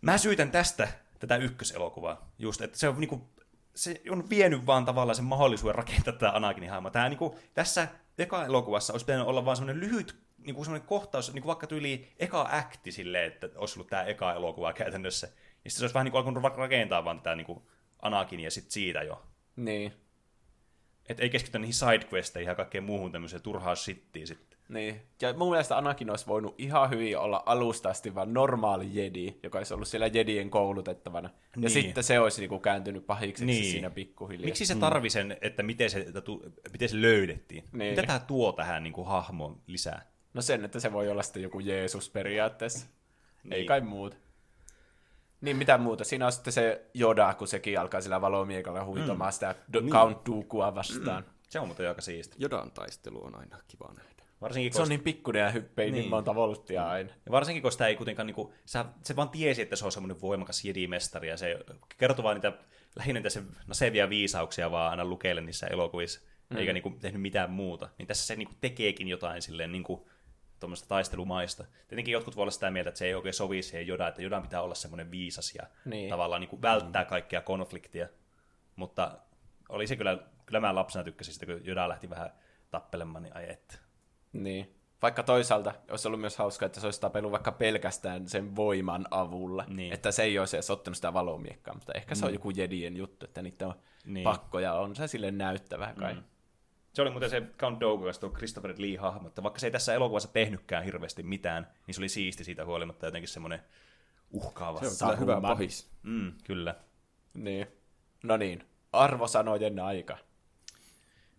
mä 0.00 0.18
syytän 0.18 0.50
tästä 0.50 0.88
tätä 1.18 1.36
ykköselokuvaa, 1.36 2.30
just, 2.38 2.60
että 2.60 2.78
se 2.78 2.88
on 2.88 3.00
niinku, 3.00 3.28
se 3.74 4.00
on 4.10 4.30
vienyt 4.30 4.66
vaan 4.66 4.84
tavallaan 4.84 5.16
sen 5.16 5.24
mahdollisuuden 5.24 5.74
rakentaa 5.74 6.12
tätä 6.12 6.30
Anakinin 6.30 6.70
hahmoa. 6.70 6.90
Tämä 6.90 7.08
niinku, 7.08 7.38
tässä 7.54 7.88
eka 8.18 8.44
elokuvassa 8.44 8.92
olisi 8.92 9.06
pitänyt 9.06 9.26
olla 9.26 9.44
vaan 9.44 9.56
semmoinen 9.56 9.80
lyhyt 9.80 10.16
niinku 10.38 10.64
semmoinen 10.64 10.88
kohtaus, 10.88 11.32
niinku 11.32 11.46
vaikka 11.48 11.66
tyyli 11.66 12.12
eka 12.18 12.48
akti 12.52 12.92
silleen, 12.92 13.32
että 13.32 13.48
olisi 13.56 13.78
ollut 13.78 13.90
tämä 13.90 14.02
eka 14.02 14.34
elokuva 14.34 14.72
käytännössä. 14.72 15.26
Ja 15.26 15.70
sitten 15.70 15.78
se 15.78 15.84
olisi 15.84 15.94
vähän 15.94 16.04
niinku 16.04 16.18
alkanut 16.18 16.56
rakentaa 16.56 17.04
vaan 17.04 17.18
tätä 17.18 17.34
niinku 17.34 17.70
Anakin 18.02 18.40
ja 18.40 18.50
sitten 18.50 18.72
siitä 18.72 19.02
jo 19.02 19.22
niin. 19.56 19.92
Että 21.08 21.22
ei 21.22 21.30
keskity 21.30 21.58
niihin 21.58 21.74
sidequesteihin 21.74 22.48
ja 22.48 22.54
kaikkeen 22.54 22.84
muuhun 22.84 23.12
tämmöiseen 23.12 23.42
turhaa 23.42 23.74
shittiin 23.74 24.26
sitten. 24.26 24.53
Niin. 24.68 25.02
Ja 25.22 25.32
mun 25.32 25.50
mielestä 25.50 25.78
Anakin 25.78 26.10
olisi 26.10 26.26
voinut 26.26 26.54
ihan 26.58 26.90
hyvin 26.90 27.18
olla 27.18 27.42
alusta 27.46 27.88
asti 27.88 28.14
vaan 28.14 28.34
normaali 28.34 28.88
jedi, 28.92 29.34
joka 29.42 29.58
olisi 29.58 29.74
ollut 29.74 29.88
siellä 29.88 30.06
jedien 30.06 30.50
koulutettavana. 30.50 31.30
Niin. 31.56 31.62
Ja 31.62 31.70
sitten 31.70 32.04
se 32.04 32.20
olisi 32.20 32.40
niinku 32.40 32.58
kääntynyt 32.58 33.06
pahiksi 33.06 33.44
niin. 33.44 33.64
siinä 33.64 33.90
pikkuhiljaa. 33.90 34.44
Miksi 34.44 34.66
se 34.66 34.74
tarvi 34.74 35.10
sen, 35.10 35.36
että 35.40 35.62
miten 35.62 35.90
se, 35.90 35.98
että 35.98 36.20
tu, 36.20 36.42
miten 36.72 36.88
se 36.88 37.02
löydettiin? 37.02 37.64
Niin. 37.72 37.90
Mitä 37.90 38.02
tämä 38.02 38.18
tuo 38.18 38.52
tähän 38.52 38.82
niinku 38.82 39.04
hahmoon 39.04 39.60
lisää? 39.66 40.06
No 40.34 40.42
sen, 40.42 40.64
että 40.64 40.80
se 40.80 40.92
voi 40.92 41.10
olla 41.10 41.22
sitten 41.22 41.42
joku 41.42 41.60
Jeesus 41.60 42.10
periaatteessa. 42.10 42.86
Niin. 43.44 43.52
Ei 43.52 43.66
kai 43.66 43.80
muuta. 43.80 44.16
Niin, 45.40 45.56
mitä 45.56 45.78
muuta. 45.78 46.04
Siinä 46.04 46.26
on 46.26 46.32
sitten 46.32 46.52
se 46.52 46.86
Joda, 46.94 47.34
kun 47.34 47.48
sekin 47.48 47.80
alkaa 47.80 48.00
sillä 48.00 48.20
valomiekalla 48.20 48.84
huitomaan 48.84 49.30
mm. 49.30 49.32
sitä 49.32 49.54
niin. 49.72 49.90
Count 49.90 50.26
Dookuua 50.26 50.74
vastaan. 50.74 51.22
Mm. 51.22 51.30
Se 51.48 51.60
on 51.60 51.66
muuten 51.66 51.88
aika 51.88 52.00
siisti. 52.00 52.36
Jodan 52.38 52.70
taistelu 52.70 53.24
on 53.24 53.34
aina 53.34 53.58
kiva 53.68 53.92
nähdä. 53.92 54.13
Varsinkin, 54.44 54.72
se 54.72 54.82
on 54.82 54.88
niin 54.88 55.00
pikkuinen 55.00 55.40
ja 55.40 55.50
hyppei 55.50 55.90
niin, 55.90 56.00
niin 56.00 56.10
monta 56.10 56.34
volttia 56.34 56.82
mm. 56.82 56.88
aina. 56.88 57.10
Ja 57.26 57.32
varsinkin, 57.32 57.62
kun 57.62 57.72
sitä 57.72 57.86
ei 57.86 57.96
kuitenkaan, 57.96 58.26
niin 58.26 58.34
kuin, 58.34 58.52
sä, 58.64 58.84
se 59.02 59.16
vaan 59.16 59.28
tiesi, 59.28 59.62
että 59.62 59.76
se 59.76 59.84
on 59.84 59.92
semmoinen 59.92 60.20
voimakas 60.20 60.64
jedimestari, 60.64 61.28
ja 61.28 61.36
se 61.36 61.58
kertoo 61.98 62.22
vaan 62.22 62.36
niitä 62.36 62.52
lähinnä 62.96 63.20
niitä 63.20 63.40
nasevia 63.66 64.10
viisauksia 64.10 64.70
vaan 64.70 64.90
aina 64.90 65.04
lukeille 65.04 65.40
niissä 65.40 65.66
elokuvissa, 65.66 66.20
mm. 66.50 66.56
eikä 66.56 66.72
niin 66.72 66.82
kuin, 66.82 66.98
tehnyt 66.98 67.22
mitään 67.22 67.50
muuta. 67.50 67.88
Niin 67.98 68.06
tässä 68.06 68.26
se 68.26 68.36
niin 68.36 68.48
kuin, 68.48 68.58
tekeekin 68.60 69.08
jotain 69.08 69.42
silleen 69.42 69.72
niin 69.72 69.84
kuin, 69.84 70.02
tuommoista 70.60 70.88
taistelumaista. 70.88 71.64
Tietenkin 71.88 72.12
jotkut 72.12 72.36
voi 72.36 72.42
olla 72.42 72.50
sitä 72.50 72.70
mieltä, 72.70 72.88
että 72.88 72.98
se 72.98 73.06
ei 73.06 73.14
oikein 73.14 73.34
sovi 73.34 73.62
siihen 73.62 73.86
Jodan, 73.86 74.08
että 74.08 74.22
Jodan 74.22 74.42
pitää 74.42 74.62
olla 74.62 74.74
semmoinen 74.74 75.10
viisas 75.10 75.54
ja 75.54 75.66
niin. 75.84 76.10
tavallaan 76.10 76.40
niin 76.40 76.48
kuin 76.48 76.62
välttää 76.62 77.04
kaikkea 77.04 77.40
konfliktia. 77.40 78.08
Mutta 78.76 79.18
oli 79.68 79.86
se 79.86 79.96
kyllä, 79.96 80.18
kyllä 80.46 80.60
mä 80.60 80.74
lapsena 80.74 81.04
tykkäsin 81.04 81.34
sitä, 81.34 81.46
kun 81.46 81.60
Joda 81.64 81.88
lähti 81.88 82.10
vähän 82.10 82.30
tappelemaan, 82.70 83.22
niin 83.22 83.36
ai 83.36 83.50
että. 83.50 83.83
Niin. 84.34 84.74
Vaikka 85.02 85.22
toisaalta 85.22 85.74
olisi 85.90 86.08
ollut 86.08 86.20
myös 86.20 86.36
hauska, 86.36 86.66
että 86.66 86.80
se 86.80 86.86
olisi 86.86 87.00
tapellut 87.00 87.32
vaikka 87.32 87.52
pelkästään 87.52 88.28
sen 88.28 88.56
voiman 88.56 89.06
avulla. 89.10 89.64
Niin. 89.68 89.92
Että 89.92 90.12
se 90.12 90.22
ei 90.22 90.38
olisi 90.38 90.56
edes 90.56 90.70
ottanut 90.70 90.96
sitä 90.96 91.12
valomiekkaa, 91.12 91.74
mutta 91.74 91.92
ehkä 91.92 92.14
se 92.14 92.24
on 92.24 92.30
mm. 92.30 92.34
joku 92.34 92.50
jedien 92.50 92.96
juttu, 92.96 93.26
että 93.26 93.42
niitä 93.42 93.66
on 93.66 93.74
niin. 94.04 94.24
pakkoja 94.24 94.74
on 94.74 94.96
se 94.96 95.06
sille 95.06 95.30
näyttävä 95.30 95.94
kai. 95.98 96.14
Mm. 96.14 96.22
Se 96.92 97.02
oli 97.02 97.10
muuten 97.10 97.30
se 97.30 97.42
Count 97.58 97.80
Dooku, 97.80 98.04
tuo 98.20 98.30
Christopher 98.30 98.74
Lee 98.78 98.96
hahmo, 98.96 99.28
että 99.28 99.42
vaikka 99.42 99.60
se 99.60 99.66
ei 99.66 99.70
tässä 99.70 99.94
elokuvassa 99.94 100.28
tehnytkään 100.28 100.84
hirveästi 100.84 101.22
mitään, 101.22 101.66
niin 101.86 101.94
se 101.94 102.00
oli 102.00 102.08
siisti 102.08 102.44
siitä 102.44 102.64
huolimatta 102.64 103.06
jotenkin 103.06 103.28
semmoinen 103.28 103.60
uhkaava. 104.30 104.80
Se 104.80 105.04
on 105.04 105.10
kyllä 105.10 105.16
hyvä 105.16 105.40
pahis. 105.40 105.90
Mm, 106.02 106.32
kyllä. 106.44 106.74
Niin. 107.34 107.66
No 108.22 108.36
niin, 108.36 108.64
arvosanojen 108.92 109.78
aika. 109.78 110.18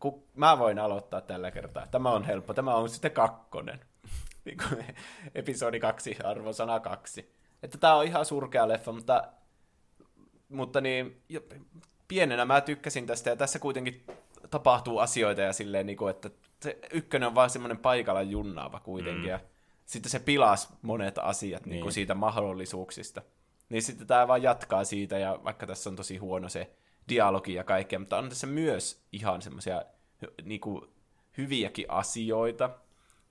Kun 0.06 0.24
mä 0.36 0.60
voin 0.60 0.80
aloittaa 0.80 1.22
tällä 1.22 1.52
kertaa. 1.52 1.88
Tämä 1.88 2.12
on 2.12 2.24
helppo. 2.24 2.54
Tämä 2.54 2.76
on 2.76 2.90
sitten 2.90 3.12
kakkonen. 3.12 3.80
Niin 4.46 4.58
episodi 5.36 5.80
kaksi, 5.80 6.18
arvosana 6.24 6.80
kaksi. 6.80 7.36
Että 7.64 7.78
tämä 7.78 7.96
on 7.96 8.06
ihan 8.06 8.26
surkea 8.26 8.68
leffa, 8.68 8.92
mutta, 8.92 9.24
mutta 10.50 10.82
niin, 10.82 11.22
pienenä 12.08 12.46
mä 12.46 12.62
tykkäsin 12.62 13.08
tästä, 13.08 13.30
ja 13.30 13.36
tässä 13.36 13.60
kuitenkin 13.60 14.06
tapahtuu 14.50 15.00
asioita, 15.00 15.42
ja 15.42 15.54
silleen, 15.54 15.86
niin 15.86 15.98
kuin, 15.98 16.12
että 16.12 16.30
se 16.60 16.80
ykkönen 16.92 17.28
on 17.28 17.36
vaan 17.36 17.50
semmoinen 17.50 17.78
paikalla 17.78 18.22
junnaava 18.22 18.80
kuitenkin, 18.80 19.24
mm. 19.24 19.30
ja 19.30 19.40
sitten 19.86 20.12
se 20.12 20.20
pilas 20.20 20.74
monet 20.82 21.18
asiat 21.18 21.66
niin. 21.66 21.72
Niin 21.72 21.82
kuin 21.82 21.94
siitä 21.94 22.16
mahdollisuuksista. 22.16 23.22
Niin 23.70 23.82
sitten 23.82 24.08
tämä 24.08 24.28
vaan 24.28 24.44
jatkaa 24.44 24.84
siitä, 24.84 25.18
ja 25.18 25.40
vaikka 25.44 25.68
tässä 25.68 25.90
on 25.90 25.96
tosi 25.96 26.18
huono 26.18 26.50
se 26.50 26.72
dialogi 27.10 27.54
ja 27.54 27.64
kaikkea, 27.64 28.00
mutta 28.00 28.18
on 28.18 28.30
tässä 28.30 28.48
myös 28.48 29.04
ihan 29.12 29.42
semmoisia 29.42 29.82
niin 30.44 30.60
kuin, 30.60 30.82
hyviäkin 31.38 31.86
asioita, 31.88 32.70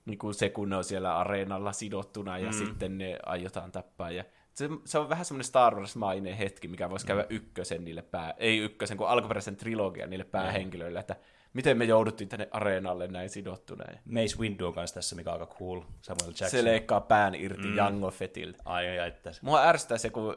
niin 0.05 0.17
kuin 0.17 0.33
se, 0.33 0.49
kun 0.49 0.69
ne 0.69 0.77
on 0.77 0.83
siellä 0.83 1.17
areenalla 1.17 1.71
sidottuna, 1.71 2.37
ja 2.37 2.51
mm. 2.51 2.57
sitten 2.57 2.97
ne 2.97 3.19
aiotaan 3.25 3.71
tappaa, 3.71 4.11
ja 4.11 4.23
se, 4.53 4.69
se 4.85 4.99
on 4.99 5.09
vähän 5.09 5.25
semmoinen 5.25 5.45
Star 5.45 5.75
Wars-mainen 5.75 6.35
hetki, 6.35 6.67
mikä 6.67 6.89
voisi 6.89 7.05
käydä 7.05 7.25
ykkösen 7.29 7.85
niille 7.85 8.01
pää, 8.01 8.33
ei 8.37 8.57
ykkösen, 8.57 8.97
kun 8.97 9.07
alkuperäisen 9.07 9.55
trilogian 9.55 10.09
niille 10.09 10.25
päähenkilöille, 10.25 10.99
että 10.99 11.15
miten 11.53 11.77
me 11.77 11.85
jouduttiin 11.85 12.29
tänne 12.29 12.47
areenalle 12.51 13.07
näin 13.07 13.29
sidottuna. 13.29 13.83
Mace 14.05 14.37
Windu 14.39 14.67
on 14.67 14.73
kanssa 14.73 14.93
tässä, 14.93 15.15
mikä 15.15 15.31
on 15.31 15.41
aika 15.41 15.55
cool. 15.55 15.81
Samuel 16.01 16.29
Jackson. 16.29 16.49
Se 16.49 16.63
leikkaa 16.63 17.01
pään 17.01 17.35
irti 17.35 17.67
mm. 17.67 17.75
Jango 17.75 18.11
Fettiltä. 18.11 18.63
Ai 18.65 18.87
ai, 18.87 18.99
ai 18.99 19.13
Mua 19.41 19.63
ärsyttää 19.63 19.97
se, 19.97 20.09
kun 20.09 20.35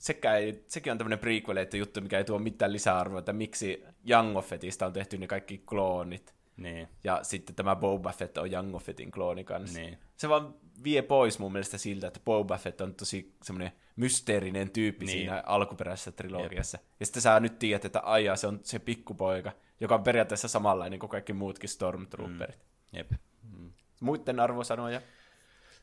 sekä 0.00 0.36
ei, 0.36 0.64
sekin 0.68 0.90
on 0.90 0.98
tämmöinen 0.98 1.18
prequel 1.18 1.66
juttu, 1.74 2.00
mikä 2.00 2.18
ei 2.18 2.24
tuo 2.24 2.38
mitään 2.38 2.72
lisäarvoa, 2.72 3.18
että 3.18 3.32
miksi 3.32 3.84
Jango 4.04 4.42
Fettistä 4.42 4.86
on 4.86 4.92
tehty 4.92 5.18
ne 5.18 5.26
kaikki 5.26 5.58
kloonit. 5.58 6.34
Niin. 6.56 6.88
Ja 7.04 7.18
sitten 7.22 7.54
tämä 7.54 7.76
Boba 7.76 8.12
Fett 8.12 8.38
on 8.38 8.50
Jango 8.50 8.78
Fettin 8.78 9.10
klooni 9.10 9.44
kanssa. 9.44 9.78
Niin. 9.78 9.98
Se 10.16 10.28
vaan 10.28 10.54
vie 10.84 11.02
pois 11.02 11.38
mun 11.38 11.52
mielestä 11.52 11.78
siltä, 11.78 12.06
että 12.06 12.20
Boba 12.24 12.58
Fett 12.58 12.80
on 12.80 12.94
tosi 12.94 13.34
semmoinen 13.42 13.72
mysteerinen 13.96 14.70
tyyppi 14.70 15.06
niin. 15.06 15.18
siinä 15.18 15.42
alkuperäisessä 15.46 16.12
trilogiassa. 16.12 16.78
Jep. 16.78 16.86
Ja 17.00 17.06
sitten 17.06 17.22
sä 17.22 17.40
nyt 17.40 17.58
tiedät, 17.58 17.84
että 17.84 18.00
aijaa, 18.00 18.36
se 18.36 18.46
on 18.46 18.60
se 18.62 18.78
pikkupoika, 18.78 19.52
joka 19.80 19.94
on 19.94 20.02
periaatteessa 20.02 20.48
samanlainen 20.48 20.98
kuin 20.98 21.10
kaikki 21.10 21.32
muutkin 21.32 21.68
Stormtrooperit. 21.68 22.58
Mm. 22.58 22.98
Jep. 22.98 23.12
Mm. 23.42 23.72
Muiden 24.00 24.40
arvosanoja? 24.40 25.00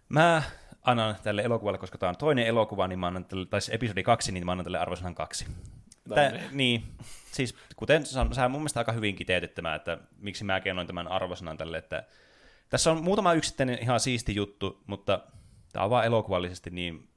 Mä 0.09 0.43
annan 0.83 1.15
tälle 1.23 1.41
elokuvalle, 1.41 1.77
koska 1.77 1.97
tämä 1.97 2.09
on 2.09 2.17
toinen 2.17 2.47
elokuva, 2.47 2.87
niin 2.87 2.99
mä 2.99 3.07
annan 3.07 3.25
tälle, 3.25 3.45
tai 3.45 3.61
siis 3.61 3.75
episodi 3.75 4.03
kaksi, 4.03 4.31
niin 4.31 4.45
mä 4.45 4.51
annan 4.51 4.65
tälle 4.65 4.79
arvosanan 4.79 5.15
kaksi. 5.15 5.47
Tää, 6.15 6.31
niin, 6.51 6.83
siis 7.31 7.55
kuten 7.75 8.05
sehän 8.05 8.51
mun 8.51 8.61
mielestä 8.61 8.79
aika 8.79 8.91
hyvin 8.91 9.15
kiteytit 9.15 9.55
tämä, 9.55 9.75
että 9.75 9.97
miksi 10.17 10.43
mä 10.43 10.59
kennoin 10.59 10.87
tämän 10.87 11.07
arvosanan 11.07 11.57
tälle, 11.57 11.77
että 11.77 12.03
tässä 12.69 12.91
on 12.91 13.03
muutama 13.03 13.33
yksittäinen 13.33 13.79
ihan 13.81 13.99
siisti 13.99 14.35
juttu, 14.35 14.83
mutta 14.87 15.19
tämä 15.73 15.83
on 15.83 15.89
vaan 15.89 16.05
elokuvallisesti 16.05 16.69
niin, 16.69 17.09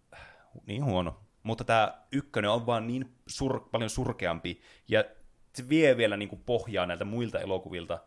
niin 0.66 0.84
huono. 0.84 1.20
Mutta 1.42 1.64
tämä 1.64 1.94
ykkönen 2.12 2.50
on 2.50 2.66
vaan 2.66 2.86
niin 2.86 3.14
sur, 3.26 3.60
paljon 3.70 3.90
surkeampi, 3.90 4.60
ja 4.88 5.04
se 5.54 5.68
vie 5.68 5.96
vielä 5.96 6.16
niin 6.16 6.28
kuin 6.28 6.42
pohjaa 6.46 6.86
näiltä 6.86 7.04
muilta 7.04 7.40
elokuvilta, 7.40 7.98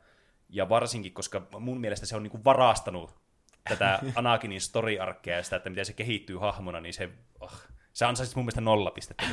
ja 0.50 0.70
varsinkin, 0.70 1.14
koska 1.14 1.48
mun 1.60 1.82
mielestä 1.82 2.06
se 2.06 2.16
on 2.16 2.24
niin 2.24 2.32
kuin 2.32 2.46
varastanut 2.46 3.23
tätä 3.70 3.99
Anakinin 4.16 4.61
story 4.61 4.91
ja 4.91 5.43
sitä, 5.43 5.55
että 5.55 5.70
miten 5.70 5.86
se 5.86 5.93
kehittyy 5.93 6.38
hahmona, 6.38 6.82
niin 6.82 6.93
se, 6.93 7.09
oh, 7.39 7.53
se 7.93 8.05
ansaisi 8.05 8.36
mun 8.36 8.45
mielestä 8.45 8.61
nolla 8.61 8.91
pistettä. 8.91 9.24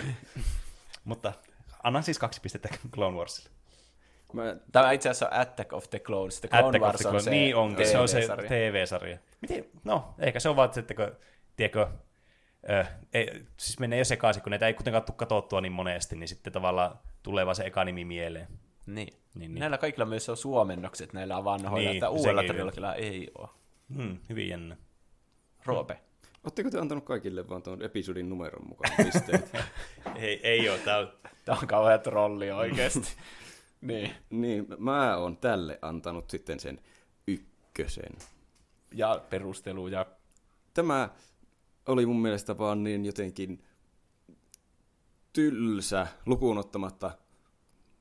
Mutta 1.04 1.32
annan 1.82 2.02
siis 2.02 2.18
kaksi 2.18 2.40
pistettä 2.40 2.68
Clone 2.94 3.16
Warsille. 3.16 3.50
Mä, 4.32 4.56
Tämä 4.72 4.92
itse 4.92 5.08
asiassa 5.08 5.28
on 5.28 5.40
Attack 5.40 5.72
of 5.72 5.90
the 5.90 5.98
Clones. 5.98 6.40
The 6.40 6.48
Clone 6.48 6.66
Attack 6.66 6.82
Wars 6.82 7.06
on 7.06 7.22
se 7.22 7.30
niin 7.30 7.56
onkin, 7.56 7.86
se 7.86 7.98
on 7.98 8.08
se 8.08 8.20
TV-sarja. 8.48 9.18
Miten? 9.40 9.64
No, 9.84 10.14
ehkä 10.18 10.40
se 10.40 10.48
on 10.48 10.56
vaan, 10.56 10.70
että 10.78 10.94
kun, 10.94 11.16
tiedätkö, 11.56 11.86
ö, 12.70 12.84
ei, 13.12 13.44
siis 13.56 13.78
menee 13.78 13.98
jo 13.98 14.04
sekaisin, 14.04 14.42
kun 14.42 14.50
näitä 14.50 14.66
ei 14.66 14.74
kuitenkaan 14.74 15.04
tule 15.04 15.16
katsottua 15.16 15.60
niin 15.60 15.72
monesti, 15.72 16.16
niin 16.16 16.28
sitten 16.28 16.52
tavallaan 16.52 16.98
tulee 17.22 17.46
vaan 17.46 17.56
se 17.56 17.64
eka 17.64 17.84
nimi 17.84 18.04
mieleen. 18.04 18.48
Niin. 18.86 19.14
niin, 19.34 19.54
niin. 19.54 19.60
Näillä 19.60 19.78
kaikilla 19.78 20.06
myös 20.06 20.28
on 20.28 20.36
suomennokset 20.36 21.12
näillä 21.12 21.44
vanhoilla, 21.44 21.78
niin, 21.78 21.96
että 21.96 22.10
uudella 22.10 22.42
trilogilla 22.42 22.94
ei 22.94 23.30
ole. 23.38 23.48
Hmm, 23.97 24.18
hyvin 24.28 24.49
jännä. 24.49 24.76
Roope. 25.64 26.01
Oletteko 26.45 26.70
te 26.70 26.78
antanut 26.78 27.05
kaikille 27.05 27.49
vaan 27.49 27.62
tuon 27.62 27.82
episodin 27.82 28.28
numeron 28.28 28.68
mukaan 28.68 28.95
pisteet? 28.97 29.53
ei, 30.16 30.41
ei 30.43 30.68
ole. 30.68 30.78
Tämä 30.78 30.99
on, 30.99 31.12
Tämä 31.45 31.59
on 31.59 31.68
kauhean 31.68 32.01
trolli 32.01 32.51
oikeasti. 32.51 33.09
niin. 33.80 34.11
niin, 34.30 34.66
mä 34.78 35.16
oon 35.16 35.36
tälle 35.36 35.78
antanut 35.82 36.30
sitten 36.30 36.61
sen 36.61 36.80
ykkösen. 37.26 38.12
Ja 38.95 39.24
perusteluja. 39.30 40.07
Tämä 40.74 41.09
oli 41.86 42.07
mun 42.07 42.22
mielestä 42.22 42.59
vaan 42.59 42.84
niin 42.84 43.05
jotenkin 43.05 43.64
tylsä, 45.32 46.07
lukuun 46.26 46.59
ottamatta 46.59 47.11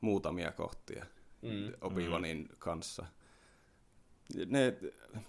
muutamia 0.02 0.52
kohtia 0.52 1.06
mm. 1.42 1.74
Obi-Wanin 1.82 2.38
mm. 2.38 2.56
kanssa– 2.60 3.06
ne 4.46 4.74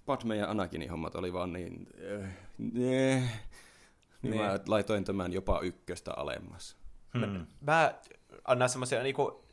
Padme 0.06 0.36
ja 0.36 0.50
Anakinin 0.50 0.90
hommat 0.90 1.14
oli 1.14 1.32
vaan 1.32 1.52
niin... 1.52 1.86
Äh, 2.22 2.30
niin 2.58 3.22
niin. 4.22 4.36
mä 4.36 4.58
laitoin 4.66 5.04
tämän 5.04 5.32
jopa 5.32 5.60
ykköstä 5.60 6.12
alemmas. 6.16 6.76
Hmm. 7.18 7.46
Mä 7.60 7.94
annan 8.44 8.68
semmoisia 8.68 9.02
niinku... 9.02 9.44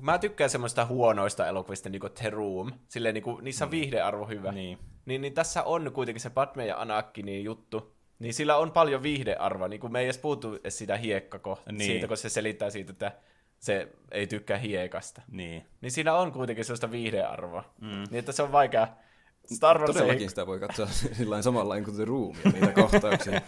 Mä 0.00 0.18
tykkään 0.18 0.50
semmoista 0.50 0.86
huonoista 0.86 1.46
elokuvista, 1.46 1.88
niin 1.88 2.00
kuin 2.00 2.12
The 2.12 2.30
Room. 2.30 2.72
Silleen 2.88 3.14
niinku, 3.14 3.40
niissä 3.40 3.64
on 3.64 3.68
mm. 3.68 3.72
viihdearvo 3.72 4.26
hyvä. 4.26 4.52
Niin. 4.52 4.78
Niin, 5.06 5.20
niin 5.20 5.34
tässä 5.34 5.62
on 5.62 5.92
kuitenkin 5.92 6.20
se 6.20 6.30
Padme 6.30 6.66
ja 6.66 6.80
Anakinin 6.80 7.44
juttu. 7.44 7.94
Niin 8.18 8.34
sillä 8.34 8.56
on 8.56 8.72
paljon 8.72 9.02
viihdearvoa. 9.02 9.68
Niin 9.68 9.80
kuin 9.80 9.92
me 9.92 10.00
ei 10.00 10.04
edes 10.04 10.18
puhuttu 10.18 10.54
edes 10.54 10.78
sitä 10.78 10.96
hiekkakohtaa. 10.96 11.72
Niin. 11.72 11.86
Siitä, 11.86 12.08
kun 12.08 12.16
se 12.16 12.28
selittää 12.28 12.70
siitä, 12.70 12.92
että 12.92 13.12
se 13.62 13.88
ei 14.10 14.26
tykkää 14.26 14.58
hiekasta. 14.58 15.22
Niin. 15.28 15.66
Niin 15.80 15.92
siinä 15.92 16.14
on 16.14 16.32
kuitenkin 16.32 16.64
sellaista 16.64 16.90
viihdearvoa. 16.90 17.64
Mm. 17.80 17.88
Niin 17.88 18.18
että 18.18 18.32
se 18.32 18.42
on 18.42 18.52
vaikea. 18.52 18.88
Star 19.54 19.78
Wars 19.78 19.94
Todellakin 19.94 20.22
ei... 20.22 20.28
sitä 20.28 20.46
voi 20.46 20.60
katsoa 20.60 20.86
sillä 21.18 21.42
samalla 21.42 21.80
kuin 21.80 21.96
se 21.96 22.04
ruumia, 22.04 22.42
niitä 22.52 22.72
kohtauksia. 22.72 23.40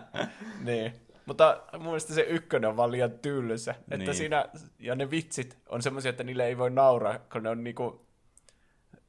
niin. 0.68 0.92
Mutta 1.26 1.62
mun 1.72 1.82
mielestä 1.82 2.14
se 2.14 2.20
ykkönen 2.20 2.70
on 2.70 2.76
vaan 2.76 2.90
liian 2.90 3.10
tylsä. 3.10 3.74
Niin. 3.90 4.00
Että 4.00 4.12
siinä, 4.12 4.46
ja 4.78 4.94
ne 4.94 5.10
vitsit 5.10 5.58
on 5.68 5.82
semmoisia, 5.82 6.10
että 6.10 6.24
niille 6.24 6.46
ei 6.46 6.58
voi 6.58 6.70
nauraa, 6.70 7.18
kun 7.18 7.42
ne 7.42 7.48
on 7.48 7.64
niinku 7.64 8.03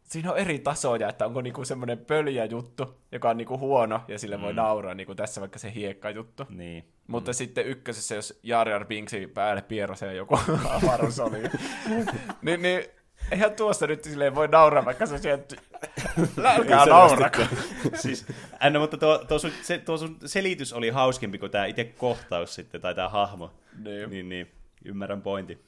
siinä 0.06 0.32
on 0.32 0.38
eri 0.38 0.60
tasoja, 0.60 1.10
että 1.10 1.26
onko 1.26 1.42
niinku 1.42 1.66
semmoinen 1.66 1.98
pöljä 1.98 2.46
juttu, 2.46 3.02
joka 3.12 3.30
on 3.30 3.38
niinku 3.38 3.58
huono, 3.58 4.02
ja 4.08 4.20
sille 4.20 4.38
mm. 4.38 4.44
voi 4.44 4.54
nauraa, 4.54 4.94
niinku 4.94 5.16
tässä 5.16 5.42
vaikka 5.42 5.60
se 5.60 5.74
hiekka 5.76 6.10
juttu. 6.10 6.44
Niin. 6.50 6.86
Mutta 7.08 7.32
mm. 7.32 7.36
sitten 7.36 7.66
ykkösessä, 7.66 8.16
jos 8.16 8.40
Jar 8.44 8.70
Jar 8.70 8.86
Binksin 8.86 9.30
päälle 9.30 9.62
pierosee 9.62 10.14
joku 10.14 10.40
avaruus 10.70 11.20
oli, 11.20 11.38
niin, 12.42 12.62
niin 12.62 12.86
eihän 13.32 13.56
tuossa 13.56 13.88
nyt 13.88 14.04
silleen 14.04 14.36
voi 14.36 14.48
nauraa, 14.48 14.86
vaikka 14.86 15.06
se 15.06 15.18
sieltä... 15.18 15.56
Älkää 16.44 16.86
naurako. 16.86 17.42
siis, 18.02 18.26
Anna, 18.60 18.80
mutta 18.80 18.98
tuo, 18.98 19.18
tuo, 19.18 19.40
sun, 19.40 19.52
se, 19.62 19.78
tuo 19.78 19.98
sun 19.98 20.18
selitys 20.26 20.74
oli 20.74 20.90
hauskempi 20.90 21.38
kuin 21.38 21.52
tämä 21.52 21.66
itse 21.66 21.84
kohtaus 21.84 22.56
sitten, 22.56 22.82
tai 22.82 22.96
tämä 22.96 23.10
hahmo. 23.10 23.54
Niin. 23.84 24.10
niin, 24.10 24.30
niin 24.30 24.52
ymmärrän 24.86 25.22
pointin. 25.22 25.60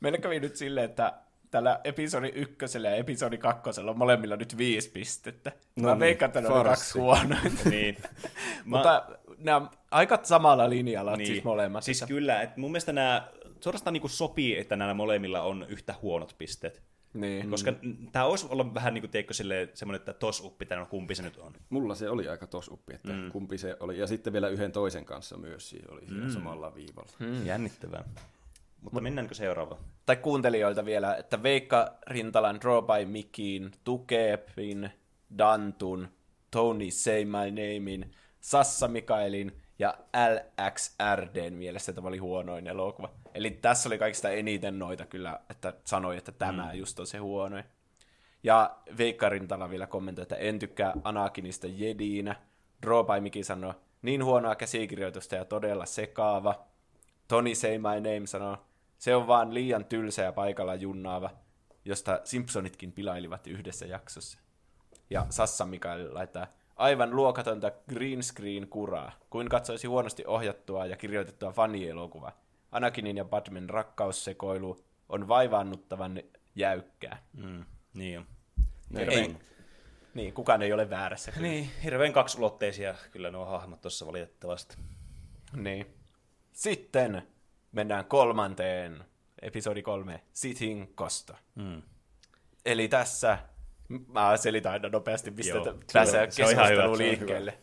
Meillä 0.00 0.18
kävi 0.18 0.40
nyt 0.40 0.56
silleen, 0.56 0.90
että 0.90 1.12
tällä 1.50 1.80
episodi 1.84 2.32
ykkösellä 2.34 2.88
ja 2.88 2.96
episodi 2.96 3.38
kakkosella 3.38 3.90
on 3.90 3.98
molemmilla 3.98 4.36
nyt 4.36 4.58
viisi 4.58 4.90
pistettä. 4.90 5.52
No 5.76 5.82
mä 5.82 5.90
niin, 5.90 6.00
veikkaan, 6.00 6.28
että 6.28 6.40
ne 6.40 6.48
on 6.48 6.64
kaksi 6.64 6.98
huonointa. 6.98 7.68
niin. 7.70 7.96
Mutta 8.64 9.08
nämä 9.38 9.56
on 9.56 9.70
aika 9.90 10.18
samalla 10.22 10.70
linjalla 10.70 11.16
niin. 11.16 11.26
siis 11.26 11.44
molemmat. 11.44 11.84
Siis 11.84 12.04
kyllä, 12.08 12.42
että 12.42 12.60
mun 12.60 12.70
mielestä 12.70 12.92
nämä 12.92 13.28
suorastaan 13.60 13.92
niin 13.92 14.00
kuin 14.00 14.10
sopii, 14.10 14.58
että 14.58 14.76
nämä 14.76 14.94
molemmilla 14.94 15.42
on 15.42 15.66
yhtä 15.68 15.94
huonot 16.02 16.34
pisteet. 16.38 16.82
Niin. 17.14 17.50
Koska 17.50 17.72
mm. 17.82 18.10
tämä 18.12 18.24
olisi 18.24 18.46
ollut 18.50 18.74
vähän 18.74 18.94
niin 18.94 19.02
kuin, 19.02 19.10
teikö, 19.10 19.34
semmoinen, 19.34 19.94
että 19.94 20.12
tos-uppi, 20.12 20.66
tai 20.66 20.78
no, 20.78 20.86
kumpi 20.86 21.14
se 21.14 21.22
nyt 21.22 21.36
on. 21.36 21.52
Mulla 21.70 21.94
se 21.94 22.10
oli 22.10 22.28
aika 22.28 22.46
tos-uppi, 22.46 22.94
että 22.94 23.12
mm. 23.12 23.30
kumpi 23.32 23.58
se 23.58 23.76
oli. 23.80 23.98
Ja 23.98 24.06
sitten 24.06 24.32
vielä 24.32 24.48
yhden 24.48 24.72
toisen 24.72 25.04
kanssa 25.04 25.36
myös 25.36 25.70
siinä 25.70 25.86
oli 25.92 26.00
mm. 26.10 26.30
samalla 26.30 26.74
viivalla. 26.74 27.12
Mm. 27.18 27.46
Jännittävää. 27.46 28.04
Mutta 28.82 29.00
mennäänkö 29.00 29.34
seuraavaan? 29.34 29.80
Tai 30.06 30.16
kuuntelijoilta 30.16 30.84
vielä, 30.84 31.16
että 31.16 31.42
Veikka 31.42 31.94
Rintalan 32.06 32.60
Draw 32.60 32.84
by 32.84 33.04
Mikin, 33.04 33.72
Tukepin, 33.84 34.90
Dantun, 35.38 36.08
Tony 36.50 36.90
Say 36.90 37.24
My 37.24 37.50
Namein, 37.50 38.10
Sassa 38.40 38.88
Mikaelin 38.88 39.62
ja 39.78 39.98
LXRDn 40.14 41.54
mielestä 41.54 41.92
tämä 41.92 42.08
oli 42.08 42.18
huonoin 42.18 42.66
elokuva. 42.66 43.10
Eli 43.34 43.50
tässä 43.50 43.88
oli 43.88 43.98
kaikista 43.98 44.30
eniten 44.30 44.78
noita 44.78 45.06
kyllä, 45.06 45.40
että 45.50 45.72
sanoi, 45.84 46.16
että 46.16 46.32
tämä 46.32 46.70
mm. 46.72 46.78
just 46.78 47.00
on 47.00 47.06
se 47.06 47.18
huonoin. 47.18 47.64
Ja 48.42 48.76
Veikka 48.98 49.28
Rintala 49.28 49.70
vielä 49.70 49.86
kommentoi, 49.86 50.22
että 50.22 50.36
en 50.36 50.58
tykkää 50.58 50.92
Anakinista 51.04 51.66
jediinä. 51.66 52.36
Draw 52.82 53.06
by 53.06 53.20
Miki 53.20 53.44
sanoi, 53.44 53.74
niin 54.02 54.24
huonoa 54.24 54.54
käsikirjoitusta 54.54 55.34
ja 55.34 55.44
todella 55.44 55.86
sekaava. 55.86 56.66
Tony 57.28 57.54
Say 57.54 57.78
My 57.78 57.94
Name 57.94 58.26
sanoi, 58.26 58.56
se 58.98 59.16
on 59.16 59.26
vaan 59.26 59.54
liian 59.54 59.84
tylsä 59.84 60.22
ja 60.22 60.32
paikalla 60.32 60.74
junnaava, 60.74 61.30
josta 61.84 62.20
Simpsonitkin 62.24 62.92
pilailivat 62.92 63.46
yhdessä 63.46 63.86
jaksossa. 63.86 64.38
Ja 65.10 65.26
Sassa 65.30 65.66
Mikael 65.66 66.14
laittaa 66.14 66.46
aivan 66.76 67.16
luokatonta 67.16 67.72
green 67.88 68.22
screen 68.22 68.68
kuraa, 68.68 69.12
kuin 69.30 69.48
katsoisi 69.48 69.86
huonosti 69.86 70.24
ohjattua 70.26 70.86
ja 70.86 70.96
kirjoitettua 70.96 71.52
fanielokuvaa. 71.52 72.40
Anakinin 72.72 73.16
ja 73.16 73.24
Padmen 73.24 73.70
rakkaussekoilu 73.70 74.84
on 75.08 75.28
vaivaannuttavan 75.28 76.22
jäykkää. 76.54 77.22
Mm, 77.32 77.64
niin 77.94 78.18
on. 78.18 78.26
Ei, 78.96 79.36
niin, 80.14 80.34
kukaan 80.34 80.62
ei 80.62 80.72
ole 80.72 80.90
väärässä. 80.90 81.32
Kyllä. 81.32 81.48
Niin, 81.48 81.70
hirveän 81.84 82.12
kaksulotteisia 82.12 82.94
kyllä 83.10 83.30
nuo 83.30 83.44
hahmot 83.44 83.80
tuossa 83.80 84.06
valitettavasti. 84.06 84.76
Niin. 85.52 85.86
Sitten 86.52 87.22
mennään 87.78 88.04
kolmanteen, 88.04 89.04
episodi 89.42 89.82
kolme, 89.82 90.20
Sitting 90.32 90.94
Kosto. 90.94 91.34
Mm. 91.54 91.82
Eli 92.66 92.88
tässä, 92.88 93.38
mä 94.06 94.36
selitän 94.36 94.72
aina 94.72 94.88
nopeasti, 94.88 95.30
mistä 95.30 95.52
Joo, 95.54 95.64
t- 95.64 95.66
se 95.66 95.92
pääsee 95.92 96.22
on- 96.22 96.32
se 96.32 96.44
on 96.44 96.50
ihan 96.50 96.68
hyvä, 96.68 96.82
keskustelu 96.82 97.08
liikkeelle. 97.08 97.58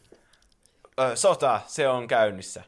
Ö, 0.99 1.15
Sota, 1.15 1.61
se 1.67 1.87
on 1.87 2.07
käynnissä. 2.07 2.63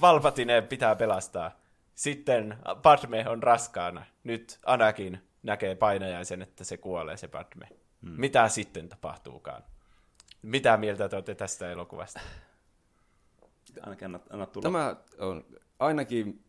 Valpatine 0.00 0.62
pitää 0.62 0.96
pelastaa. 0.96 1.50
Sitten 1.94 2.58
Padme 2.82 3.28
on 3.28 3.42
raskaana. 3.42 4.04
Nyt 4.24 4.58
Anakin 4.66 5.20
näkee 5.42 5.74
painajaisen, 5.74 6.42
että 6.42 6.64
se 6.64 6.76
kuolee 6.76 7.16
se 7.16 7.28
Padme. 7.28 7.68
Hmm. 8.02 8.10
Mitä 8.20 8.48
sitten 8.48 8.88
tapahtuukaan? 8.88 9.62
Mitä 10.42 10.76
mieltä 10.76 11.08
te 11.08 11.16
olette 11.16 11.34
tästä 11.34 11.70
elokuvasta? 11.70 12.20
Ainakin 13.82 14.04
anna, 14.06 14.20
anna 14.30 14.46
tulla. 14.46 14.62
Tämä 14.62 14.96
on 15.18 15.44
ainakin 15.84 16.44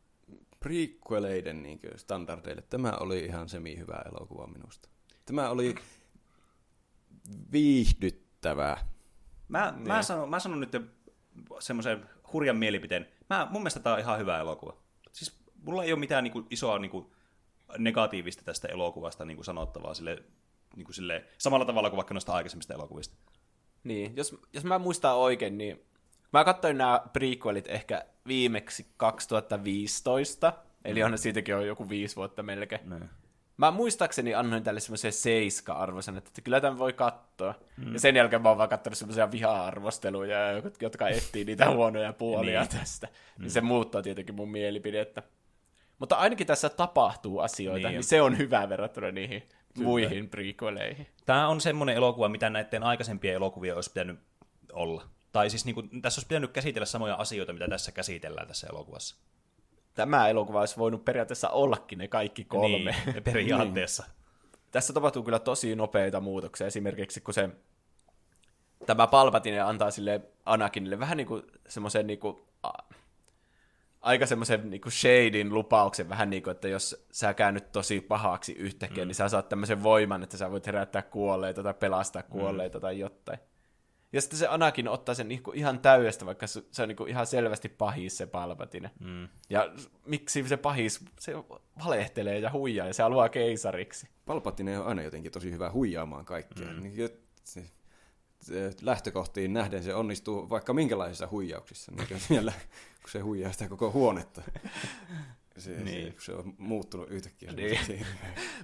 prequeleiden 0.60 1.64
niin 1.64 1.80
standardeille. 1.96 2.62
Tämä 2.62 2.92
oli 3.00 3.20
ihan 3.20 3.50
semi-hyvä 3.50 4.02
elokuva 4.06 4.48
minusta. 4.48 4.90
Tämä 5.26 5.50
oli 5.50 5.76
viihdyttävä. 7.52 8.78
Mä, 9.48 9.74
niin. 9.76 9.88
mä, 9.88 10.04
sanon, 10.04 10.30
mä 10.30 10.40
sanon 10.40 10.60
nyt 10.60 10.72
semmoisen 11.60 12.10
hurjan 12.34 12.58
mielipiteen. 12.58 13.08
Mä, 13.30 13.48
mun 13.52 13.62
mielestä 13.62 13.80
tää 13.80 13.94
on 13.94 14.00
ihan 14.00 14.20
hyvä 14.20 14.40
elokuva. 14.40 14.78
Siis 15.12 15.40
mulla 15.64 15.84
ei 15.84 15.94
ole 15.94 16.00
mitään 16.00 16.24
niinku, 16.24 16.48
isoa 16.50 16.80
niinku, 16.80 17.14
negatiivista 17.78 18.44
tästä 18.44 18.68
elokuvasta 18.68 19.26
niinku, 19.26 19.44
sanottavaa 19.44 19.94
sille, 19.94 20.24
niinku, 20.76 20.94
sille, 20.94 21.26
samalla 21.38 21.66
tavalla 21.66 21.90
kuin 21.90 21.98
vaikka 21.98 22.14
noista 22.14 22.34
aikaisemmista 22.34 22.74
elokuvista. 22.74 23.16
Niin, 23.84 24.16
jos, 24.16 24.36
jos 24.54 24.64
mä 24.64 24.80
muistan 24.80 25.16
oikein, 25.16 25.58
niin 25.58 25.86
mä 26.40 26.44
katsoin 26.44 26.78
nämä 26.78 27.02
prequelit 27.14 27.68
ehkä 27.68 28.06
viimeksi 28.28 28.86
2015, 28.98 30.54
eli 30.86 31.04
on 31.04 31.18
siitäkin 31.18 31.52
jo 31.54 31.62
joku 31.62 31.90
viisi 31.90 32.16
vuotta 32.16 32.44
melkein. 32.44 32.90
Niin. 32.90 33.10
Mä 33.58 33.72
muistaakseni 33.72 34.34
annoin 34.36 34.64
tälle 34.64 34.80
semmoisen 34.80 35.14
seiska-arvoisen, 35.14 36.18
että 36.18 36.42
kyllä 36.42 36.62
tämän 36.62 36.78
voi 36.78 36.94
katsoa. 36.94 37.54
Mm. 37.78 37.94
Ja 37.94 38.00
sen 38.00 38.16
jälkeen 38.16 38.42
mä 38.42 38.50
oon 38.50 38.58
vaan 38.58 38.70
katsonut 38.70 38.98
semmoisia 38.98 39.32
viha-arvosteluja, 39.32 40.38
jotka 40.82 41.08
etsii 41.10 41.46
niitä 41.46 41.70
huonoja 41.70 42.14
puolia 42.14 42.60
Niin. 42.62 42.70
niin. 42.70 42.80
tästä. 42.80 43.08
Mm. 43.08 43.42
Niin 43.42 43.52
se 43.52 43.62
muuttaa 43.62 44.02
tietenkin 44.02 44.36
mun 44.36 44.50
mielipidettä. 44.52 45.24
Mutta 46.00 46.16
ainakin 46.16 46.48
tässä 46.48 46.70
tapahtuu 46.70 47.40
asioita, 47.40 47.88
Niin. 47.88 47.94
niin, 47.96 48.04
se 48.04 48.22
on 48.22 48.38
hyvä 48.38 48.70
verrattuna 48.70 49.12
niihin 49.12 49.44
kyllä. 49.74 49.88
muihin 49.88 50.30
prequeleihin. 50.30 51.08
Tämä 51.26 51.48
on 51.48 51.62
semmoinen 51.62 51.96
elokuva, 51.96 52.30
mitä 52.30 52.50
näiden 52.50 52.84
aikaisempien 52.84 53.36
elokuvien 53.36 53.76
olisi 53.76 53.92
pitänyt 53.92 54.20
olla. 54.74 55.04
Tai 55.36 55.50
siis 55.50 55.66
niinku, 55.66 55.84
tässä 56.02 56.20
olisi 56.20 56.28
pitänyt 56.28 56.52
käsitellä 56.52 56.86
samoja 56.86 57.16
asioita, 57.16 57.54
mitä 57.54 57.68
tässä 57.68 57.92
käsitellään 57.92 58.48
tässä 58.48 58.68
elokuvassa. 58.68 59.16
Tämä 59.94 60.28
elokuva 60.28 60.60
olisi 60.60 60.78
voinut 60.78 61.06
periaatteessa 61.06 61.50
ollakin 61.50 61.98
ne 61.98 62.08
kaikki 62.08 62.44
kolme. 62.46 62.96
Niin, 63.06 63.24
periaatteessa. 63.34 64.04
tässä 64.72 64.94
tapahtuu 64.94 65.24
kyllä 65.24 65.40
tosi 65.40 65.76
nopeita 65.76 66.20
muutoksia. 66.20 66.68
Esimerkiksi 66.68 67.22
kun 67.22 67.34
se 67.34 67.50
tämä 68.86 69.08
Palpatine 69.08 69.60
antaa 69.60 69.92
sille 69.92 70.22
Anakinille 70.46 71.00
vähän 71.00 71.18
niin 71.18 71.28
kuin 71.28 71.44
semmoisen 71.68 72.08
niin 72.08 72.20
kuin, 72.20 72.38
a, 72.64 72.70
aika 74.02 74.26
semmoisen 74.26 74.70
niin 74.70 74.82
kuin 74.82 74.92
shadin 74.92 75.54
lupauksen, 75.54 76.10
vähän 76.10 76.30
niin 76.30 76.44
kuin, 76.44 76.52
että 76.52 76.68
jos 76.68 77.06
sä 77.12 77.34
käännyt 77.34 77.72
tosi 77.72 78.02
pahaksi 78.02 78.54
yhtäkkiä, 78.54 79.04
mm. 79.04 79.08
niin 79.08 79.16
sä 79.16 79.30
saat 79.30 79.50
tämmöisen 79.50 79.84
voiman, 79.84 80.24
että 80.24 80.38
sä 80.38 80.52
voit 80.52 80.68
herättää 80.68 81.02
kuolleita 81.02 81.64
tai 81.64 81.74
pelastaa 81.74 82.24
kuolleita 82.24 82.78
mm. 82.78 82.82
tai 82.82 83.00
jotain. 83.00 83.40
Ja 84.16 84.22
sitten 84.22 84.40
se 84.40 84.48
Anakin 84.48 84.88
ottaa 84.88 85.16
sen 85.16 85.28
niinku 85.28 85.52
ihan 85.52 85.80
täydestä, 85.80 86.26
vaikka 86.26 86.48
se 86.48 86.64
se 86.72 86.82
on 86.82 86.88
niinku 86.88 87.06
ihan 87.06 87.28
selvästi 87.28 87.70
pahis 87.70 88.18
se 88.18 88.26
Palpatine. 88.26 88.92
Mm. 89.00 89.28
Ja 89.50 89.74
miksi 90.06 90.48
se 90.48 90.58
pahis, 90.58 91.06
se 91.20 91.34
valehtelee 91.86 92.40
ja 92.40 92.52
huijaa 92.52 92.88
ja 92.88 92.94
se 92.94 93.04
haluaa 93.04 93.30
keisariksi. 93.30 94.08
Palpatine 94.26 94.80
on 94.80 94.88
aina 94.88 95.02
jotenkin 95.02 95.32
tosi 95.32 95.52
hyvä 95.52 95.72
huijaamaan 95.72 96.26
kaikkea. 96.26 96.68
Mm. 96.68 96.82
Niin, 96.82 97.10
se, 97.44 97.64
se, 98.40 98.74
lähtökohtiin 98.82 99.54
nähden 99.54 99.84
se 99.84 99.94
onnistuu 99.94 100.50
vaikka 100.50 100.74
minkälaisissa 100.74 101.28
huijauksissa, 101.32 101.92
niin 101.92 102.20
siellä, 102.28 102.54
kun 103.02 103.12
se 103.12 103.20
huijaa 103.20 103.52
sitä 103.52 103.70
koko 103.70 103.92
huonetta. 103.92 104.42
Se, 105.58 105.72
niin. 105.72 105.86
Niin. 105.86 106.14
se, 106.18 106.26
se 106.26 106.34
on 106.34 106.54
muuttunut 106.58 107.10
yhtäkkiä 107.10 107.52
Niin. 107.52 107.80
niin. 107.88 108.06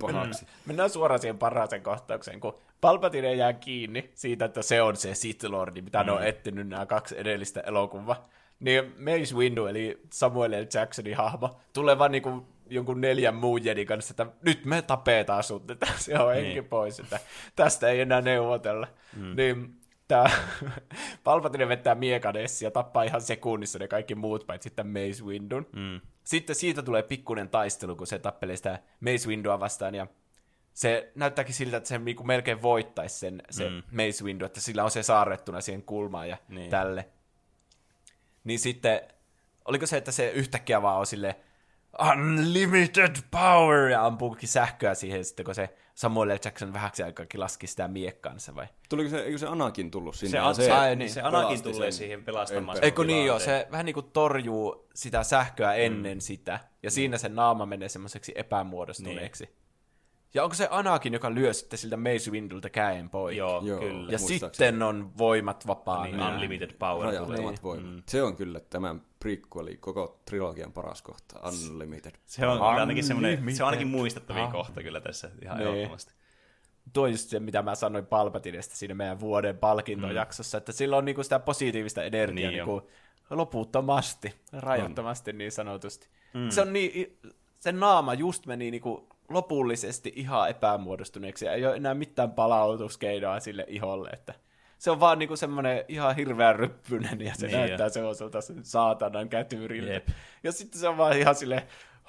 pahaksi. 0.02 0.46
Mennään 0.66 0.89
suoraan 0.89 1.20
siihen 1.22 1.38
parhaaseen 1.38 1.82
kohtaukseen, 1.84 2.39
kun 2.39 2.58
Palpatine 2.82 3.36
jää 3.36 3.54
kiinni 3.54 4.12
siitä, 4.16 4.46
että 4.46 4.62
se 4.62 4.82
on 4.82 4.96
se 4.96 5.16
Sith 5.16 5.46
Lordi, 5.46 5.82
mitä 5.82 6.00
mm. 6.00 6.06
ne 6.06 6.12
on 6.12 6.24
etsinyt 6.24 6.68
nämä 6.68 6.86
kaksi 6.86 7.20
edellistä 7.20 7.62
elokuvaa. 7.62 8.30
Niin 8.60 8.84
Mace 8.98 9.36
Windu, 9.36 9.66
eli 9.66 10.02
Samuel 10.14 10.52
L. 10.52 10.66
Jacksonin 10.74 11.18
hahmo, 11.18 11.60
tulee 11.74 12.00
vaan 12.00 12.12
niinku 12.12 12.48
jonkun 12.70 13.02
neljän 13.02 13.36
muun 13.36 13.66
jedin 13.66 13.88
kanssa, 13.88 14.12
että 14.12 14.26
nyt 14.42 14.66
me 14.66 14.82
tapetaan 14.82 15.44
sut, 15.44 15.72
että 15.72 15.88
se 15.98 16.20
on 16.20 16.34
henki 16.34 16.50
Niin. 16.50 16.66
pois, 16.66 17.00
että 17.00 17.20
tästä 17.56 17.89
ei 17.89 18.02
enää 18.02 18.22
neuvotella. 18.22 18.88
Mm. 19.16 19.36
Niin 19.36 19.76
tämä 20.08 20.26
Palpatine 21.24 21.68
vettää 21.68 21.96
miekadessi 21.96 22.66
ja 22.66 22.72
tappaa 22.72 23.04
ihan 23.04 23.22
sekunnissa 23.22 23.80
ne 23.80 23.88
kaikki 23.88 24.16
muut, 24.16 24.48
paitsi 24.48 24.70
sitten 24.70 24.88
Mace 24.88 25.24
Windun. 25.26 25.68
Mm. 25.76 26.02
Sitten 26.24 26.56
siitä 26.56 26.82
tulee 26.82 27.04
pikkuinen 27.04 27.50
taistelu, 27.50 27.96
kun 27.96 28.08
se 28.08 28.20
tappelee 28.20 28.56
sitä 28.56 28.80
Mace 29.00 29.28
Windoa 29.28 29.60
vastaan, 29.60 29.96
ja 29.96 30.08
se 30.74 31.12
näyttääkin 31.16 31.56
siltä, 31.56 31.78
että 31.78 31.90
se 31.90 31.98
niinku 31.98 32.24
melkein 32.24 32.62
voittaisi 32.62 33.20
sen 33.20 33.44
se 33.50 33.70
mm. 33.70 33.84
Mace 33.92 34.24
Windu, 34.24 34.46
että 34.46 34.62
sillä 34.62 34.84
on 34.84 34.92
se 34.92 35.04
saarrettuna 35.04 35.62
siihen 35.62 35.84
kulmaan 35.84 36.30
ja 36.30 36.38
Niin. 36.48 36.56
niin. 36.56 36.70
tälle. 36.70 37.10
Niin 38.44 38.60
sitten, 38.60 39.02
oliko 39.66 39.86
se, 39.86 39.98
että 39.98 40.12
se 40.12 40.30
yhtäkkiä 40.30 40.82
vaan 40.82 41.00
on 41.00 41.06
sille 41.06 41.36
unlimited 42.12 43.16
power, 43.32 43.90
ja 43.90 44.06
ampuukin 44.06 44.50
sähköä 44.50 44.94
siihen, 44.94 45.26
sitten 45.26 45.46
kun 45.46 45.56
se 45.56 45.70
Samuel 46.02 46.30
L. 46.30 46.32
Jackson 46.45 46.74
vähäksi 46.74 47.04
aikaakin 47.04 47.39
laski 47.39 47.68
sitä 47.68 47.88
miekkansa, 47.88 48.56
vai? 48.56 48.68
Tuliko 48.89 49.10
se, 49.10 49.20
eikö 49.20 49.38
se 49.38 49.47
Anakin 49.47 49.91
tullut 49.91 50.16
sinne? 50.16 50.32
Se, 50.32 50.39
an, 50.39 50.56
se, 50.56 50.72
ai 50.72 50.89
se, 50.89 50.95
niin, 50.95 51.10
se 51.10 51.22
Anakin 51.22 51.64
tulee 51.64 51.91
sen 51.91 51.93
siihen 51.93 52.24
pelastamaan. 52.24 52.78
Eikö 52.82 53.04
niin 53.04 53.26
joo, 53.26 53.39
se 53.39 53.68
vähän 53.72 53.86
niin 53.86 53.93
kuin 53.93 54.06
torjuu 54.14 54.88
sitä 54.95 55.24
sähköä 55.24 55.74
ennen 55.74 56.18
mm. 56.18 56.22
sitä, 56.22 56.60
ja 56.84 56.91
siinä 56.91 57.18
se 57.18 57.30
naama 57.30 57.66
menee 57.66 57.89
semmoiseksi 57.89 58.32
epämuodostuneeksi. 58.36 59.43
Niin. 59.43 59.56
Ja 60.34 60.44
onko 60.44 60.56
se 60.56 60.68
Anakin, 60.72 61.14
joka 61.14 61.34
lyö 61.34 61.54
sitten 61.54 61.80
siltä 61.80 61.98
Mace 61.98 62.32
Windulta 62.32 62.70
käen 62.70 63.10
pois? 63.10 63.38
Joo, 63.38 63.62
Joo. 63.66 63.80
kyllä. 63.80 64.12
Ja 64.12 64.20
sitten 64.20 64.84
on 64.84 65.18
voimat 65.18 65.68
vapaana. 65.68 66.04
niin, 66.04 66.34
unlimited 66.34 66.72
power 66.80 67.08
tulee. 67.08 67.20
Rajattomat 67.20 67.64
voimat. 67.64 67.92
Mm. 67.92 68.04
Se 68.08 68.24
on 68.24 68.36
kyllä 68.36 68.60
tämän 68.60 69.02
prequeli 69.20 69.78
koko 69.78 70.22
trilogian 70.26 70.74
paras 70.74 71.02
kohta. 71.02 71.40
Unlimited. 71.70 72.12
Se 72.26 72.48
on 72.48 72.58
kyllä 72.58 72.68
ainakin 72.70 73.04
semmoinen, 73.04 73.32
se 73.32 73.40
Unlimited 73.40 73.62
on 73.62 73.68
ainakin 73.68 73.88
muistettavin 73.88 74.52
kohta 74.52 74.84
kyllä 74.84 75.02
tässä 75.02 75.32
ihan 75.42 75.58
Niin. 75.58 75.70
ehdottomasti. 75.70 76.14
Tuo 76.94 77.08
just 77.08 77.30
se, 77.30 77.40
mitä 77.40 77.62
mä 77.62 77.76
sanoin 77.76 78.06
Palpatinesta 78.06 78.76
siinä 78.76 78.94
meidän 78.94 79.20
vuoden 79.20 79.58
palkintojaksossa, 79.58 80.58
että 80.58 80.72
sillä 80.72 80.98
on 80.98 81.06
niinku 81.06 81.24
sitä 81.24 81.40
positiivista 81.40 82.04
energiaa 82.04 82.36
Niin 82.52 82.58
niin 82.58 82.68
niinku 82.68 82.90
loputtomasti, 83.30 84.34
rajattomasti 84.54 85.34
niin 85.34 85.52
sanotusti. 85.52 86.08
Mm. 86.34 86.50
Se 86.50 86.62
on 86.62 86.74
niin, 86.74 87.18
se 87.60 87.72
naama 87.72 88.14
just 88.14 88.46
meni 88.46 88.72
niinku 88.72 89.10
lopullisesti 89.34 90.14
ihan 90.16 90.50
epämuodostuneeksi 90.50 91.46
ja 91.46 91.54
ei 91.54 91.66
ole 91.66 91.76
enää 91.76 91.94
mitään 91.94 92.32
palautuskeinoa 92.32 93.40
sille 93.40 93.66
iholle, 93.68 94.10
että 94.10 94.34
se 94.78 94.92
on 94.92 95.00
vaan 95.00 95.20
niinku 95.20 95.36
semmoinen 95.36 95.86
ihan 95.88 96.16
hirveän 96.16 96.56
ryppynen 96.56 97.22
ja 97.22 97.36
se 97.36 97.48
Niin 97.48 97.58
näyttää 97.58 97.90
semmoiselta 97.90 98.40
saatanan 98.64 99.30
kätyriltä. 99.30 99.94
Jep. 99.94 100.08
Ja 100.44 100.52
sitten 100.52 100.82
se 100.82 100.88
on 100.88 100.98
vaan 100.98 101.18
ihan 101.18 101.36
silleen, 101.36 101.62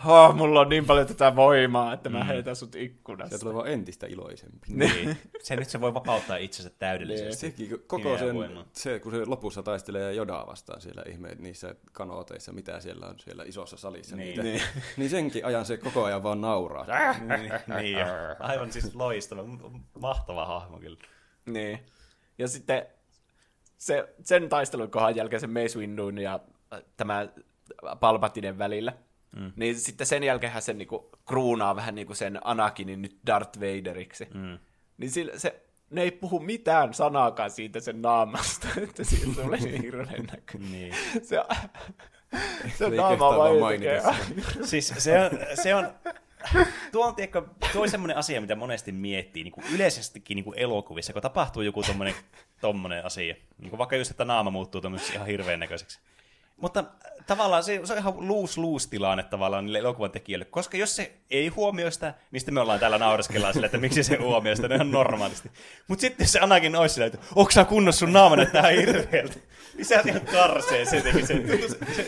oh, 0.06 0.34
mulla 0.34 0.60
on 0.60 0.68
niin 0.68 0.86
paljon 0.86 1.06
tätä 1.06 1.36
voimaa, 1.36 1.92
että 1.92 2.08
mä 2.10 2.24
heitän 2.24 2.56
sut 2.56 2.72
Se 2.72 2.80
ikkunasta. 2.80 3.38
tulee 3.38 3.54
vaan 3.54 3.68
entistä 3.68 4.06
iloisempi. 4.06 4.66
Niin. 4.68 5.18
Se 5.42 5.56
nyt 5.56 5.68
se 5.68 5.80
voi 5.80 5.94
vapauttaa 5.94 6.36
itsensä 6.36 6.70
täydellisesti. 6.78 7.50
Sekin, 7.50 7.68
kun 7.68 7.80
koko 7.86 8.18
sen, 8.18 8.34
voimaa. 8.34 8.64
se, 8.72 8.98
kun 9.00 9.12
se 9.12 9.24
lopussa 9.26 9.62
taistelee 9.62 10.12
Jodaa 10.12 10.46
vastaan 10.46 10.80
siellä 10.80 11.02
ihme, 11.08 11.34
niissä 11.38 11.74
kanooteissa, 11.92 12.52
mitä 12.52 12.80
siellä 12.80 13.06
on 13.06 13.14
siellä 13.18 13.44
isossa 13.46 13.76
salissa. 13.76 14.16
Niin. 14.16 14.28
Niitä, 14.28 14.42
Niin. 14.42 14.62
niin 14.96 15.10
senkin 15.10 15.46
ajan 15.46 15.64
se 15.64 15.76
koko 15.76 16.04
ajan 16.04 16.22
vaan 16.22 16.40
nauraa. 16.40 16.86
niin, 17.20 17.52
niin 17.78 17.98
jo. 17.98 18.06
Aivan 18.38 18.72
siis 18.72 18.94
loistava, 18.94 19.44
mahtava 20.00 20.46
hahmo 20.46 20.78
kyllä. 20.78 20.98
Niin. 21.46 21.78
Ja 22.38 22.48
sitten 22.48 22.86
se, 23.78 24.14
sen 24.22 24.48
taistelun 24.48 24.90
kohan 24.90 25.16
jälkeen 25.16 25.40
se 25.40 25.46
Mace 25.46 25.78
Windun 25.78 26.18
ja 26.18 26.40
äh, 26.72 26.82
tämä 26.96 27.28
Palpatinen 28.00 28.58
välillä, 28.58 28.92
mm. 29.36 29.52
niin 29.56 29.80
sitten 29.80 30.06
sen 30.06 30.22
jälkeen 30.22 30.62
se 30.62 30.72
niinku 30.72 31.10
kruunaa 31.26 31.76
vähän 31.76 31.94
niinku 31.94 32.14
sen 32.14 32.40
Anakinin 32.44 33.02
nyt 33.02 33.16
Darth 33.26 33.60
Vaderiksi. 33.60 34.28
Mm. 34.34 34.58
Niin 34.98 35.10
sillä, 35.10 35.38
se, 35.38 35.62
ne 35.90 36.02
ei 36.02 36.10
puhu 36.10 36.40
mitään 36.40 36.94
sanaakaan 36.94 37.50
siitä 37.50 37.80
sen 37.80 38.02
naamasta, 38.02 38.68
että 38.82 39.04
siitä 39.04 39.42
tulee 39.42 39.60
niin 39.60 39.82
hirveän 39.82 40.26
näköinen. 40.32 40.72
Niin. 40.72 40.94
Se, 41.22 41.36
Se 42.78 42.84
on 42.84 42.92
Ei 42.92 42.98
naama 42.98 43.36
vaan. 43.36 43.60
Siis 44.64 44.94
se 44.98 45.20
on, 45.20 45.30
se 45.62 45.74
on 45.74 45.88
tuo 46.92 47.06
on, 47.06 47.14
tiedätkö, 47.14 47.42
tuo 47.72 47.82
on 47.82 47.90
semmoinen 47.90 48.16
asia, 48.16 48.40
mitä 48.40 48.56
monesti 48.56 48.92
miettii 48.92 49.44
niin 49.44 49.52
kuin 49.52 49.66
yleisestikin 49.74 50.34
niin 50.34 50.44
kuin 50.44 50.58
elokuvissa, 50.58 51.12
kun 51.12 51.22
tapahtuu 51.22 51.62
joku 51.62 51.82
tommonen, 51.82 52.14
tommonen 52.60 53.06
asia. 53.06 53.34
Niin 53.58 53.70
kuin 53.70 53.78
vaikka 53.78 53.96
just, 53.96 54.10
että 54.10 54.24
naama 54.24 54.50
muuttuu 54.50 54.80
tommoseksi 54.80 55.14
ihan 55.14 55.26
hirveän 55.26 55.60
näköiseksi. 55.60 56.00
Mutta 56.62 56.84
tavallaan 57.26 57.64
se, 57.64 57.80
se 57.84 57.92
on 57.92 57.98
ihan 57.98 58.14
lose-lose 58.18 58.88
tilanne 58.90 59.22
tavallaan 59.22 59.64
niille 59.64 59.78
elokuvan 59.78 60.10
tekijöille, 60.10 60.44
koska 60.44 60.76
jos 60.76 60.96
se 60.96 61.12
ei 61.30 61.48
huomioi 61.48 61.92
sitä, 61.92 62.14
niin 62.30 62.40
sitten 62.40 62.54
me 62.54 62.60
ollaan 62.60 62.80
täällä 62.80 62.98
naureskellaan 62.98 63.52
sille, 63.52 63.66
että 63.66 63.78
miksi 63.78 64.02
se 64.02 64.16
huomioi 64.16 64.56
sitä 64.56 64.74
ihan 64.74 64.90
normaalisti. 64.90 65.50
Mutta 65.88 66.00
sitten 66.00 66.28
se 66.28 66.40
Anakin 66.40 66.76
olisi 66.76 66.94
sillä, 66.94 67.06
että 67.06 67.18
onko 67.34 67.50
sä 67.50 67.64
kunnossa 67.64 67.98
sun 67.98 68.12
naama 68.12 68.36
näyttää 68.36 68.70
ihan 68.70 68.86
hirveältä. 68.86 69.34
Niin 69.76 69.84
sä 69.84 70.02
ihan 70.06 70.20
karsee, 70.20 70.84
se 70.84 71.00
teki 71.00 71.26
sen. 71.26 71.48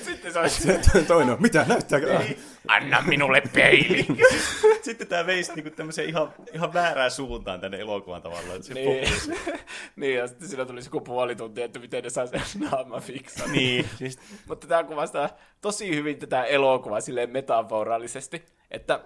Sitten 0.05 0.33
se 0.33 0.39
olisi, 0.39 0.69
Toinen 1.07 1.35
on, 1.35 1.43
mitä 1.43 1.65
näyttääkö? 1.69 2.17
Ah, 2.17 2.25
anna 2.69 3.03
minulle 3.07 3.43
peili. 3.55 4.07
Sitten 4.83 5.07
tämä 5.07 5.27
veisi 5.27 5.53
niinku 5.55 5.71
tämmöiseen 5.71 6.09
ihan, 6.09 6.35
ihan 6.53 6.73
väärään 6.73 7.11
suuntaan 7.11 7.61
tänne 7.61 7.81
elokuvan 7.81 8.23
tavallaan. 8.23 8.57
että 8.57 8.67
Se 8.67 8.75
Niin. 8.75 9.09
niin, 9.97 10.15
ja 10.19 10.27
sitten 10.29 10.49
siinä 10.49 10.65
tulisi 10.65 10.87
joku 10.87 11.01
puoli 11.01 11.37
tuntia, 11.37 11.65
että 11.65 11.79
miten 11.79 12.05
ne 12.05 12.11
saa 12.11 12.27
sen 12.27 12.41
naama 12.71 13.01
fiksaa. 13.01 13.47
niin, 13.47 13.89
siis, 13.99 14.19
Mutta 14.49 14.67
tämä 14.67 14.85
kuvastaa 14.85 15.29
tosi 15.61 15.97
hyvin 15.97 16.19
tätä 16.19 16.45
elokuvaa 16.45 17.01
silleen 17.01 17.31
metaforaalisesti, 17.31 18.45
että 18.71 19.01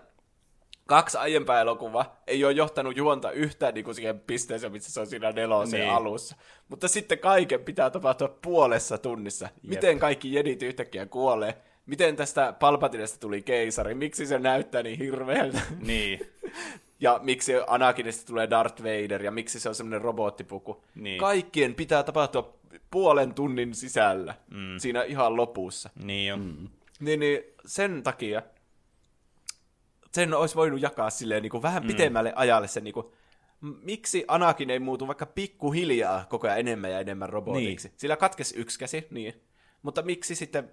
kaksi 0.87 1.19
aiempaa 1.19 1.61
elokuvaa 1.61 2.23
ei 2.27 2.45
ole 2.45 2.53
johtanut 2.53 2.97
juonta 2.97 3.31
yhtään 3.31 3.75
niin 3.75 3.85
kuin 3.85 3.95
siihen 3.95 4.21
pisteeseen, 4.21 4.73
missä 4.73 4.93
se 4.93 5.01
on 5.01 5.07
siinä 5.07 5.33
nelosen 5.33 5.81
Niin. 5.81 5.93
alussa. 5.93 6.37
Mutta 6.69 6.89
sitten 6.89 7.19
kaiken 7.19 7.61
pitää 7.65 7.91
tapahtua 7.91 8.39
puolessa 8.43 8.99
tunnissa. 8.99 9.49
Miten 9.63 9.99
kaikki 9.99 10.35
jedit 10.35 10.63
yhtäkkiä 10.63 11.07
kuolee? 11.07 11.55
Miten 11.89 12.17
tästä 12.17 12.53
Palpatinesta 12.53 13.21
tuli 13.21 13.43
keisari? 13.43 13.95
Miksi 13.95 14.27
se 14.27 14.39
näyttää 14.39 14.83
niin 14.83 14.99
hirveältä? 14.99 15.61
niin. 15.81 16.21
Ja 17.01 17.21
miksi 17.23 17.53
Anakinista 17.67 18.27
tulee 18.27 18.51
Darth 18.51 18.83
Vader 18.83 19.23
ja 19.23 19.31
miksi 19.31 19.61
se 19.61 19.69
on 19.69 19.75
semmoinen 19.75 20.01
robottipuku. 20.01 20.85
Niin. 20.95 21.21
Kaikkien 21.21 21.75
pitää 21.75 22.03
tapahtua 22.03 22.59
puolen 22.91 23.35
tunnin 23.35 23.75
sisällä, 23.75 24.35
mm. 24.51 24.79
siinä 24.79 25.03
ihan 25.03 25.37
lopussa. 25.37 25.91
Niin 26.03 26.35
on. 26.35 26.41
Mm. 26.41 26.69
Niin, 27.01 27.21
niin 27.21 27.41
sen 27.67 28.03
takia 28.03 28.43
sen 30.13 30.35
olisi 30.35 30.55
voinut 30.55 30.83
jakaa 30.83 31.11
silleen 31.11 31.43
niin 31.43 31.51
kuin 31.51 31.63
vähän 31.63 31.87
pitemmälle 31.87 32.33
ajalle 32.37 32.69
se, 32.69 32.81
niin 32.81 32.95
kuin, 32.95 33.07
miksi 33.61 34.25
Anakin 34.29 34.71
ei 34.71 34.79
muutu 34.79 35.07
vaikka 35.07 35.27
pikkuhiljaa 35.27 36.27
koko 36.29 36.47
ajan 36.47 36.59
enemmän 36.59 36.91
ja 36.91 37.01
enemmän 37.01 37.29
robotiksi. 37.29 37.89
Niin. 37.89 37.99
Sillä 37.99 38.17
katkesi 38.17 38.59
yksi 38.59 38.79
käsi, 38.79 39.07
niin. 39.11 39.35
Mutta 39.83 40.03
miksi 40.03 40.35
sitten, 40.35 40.71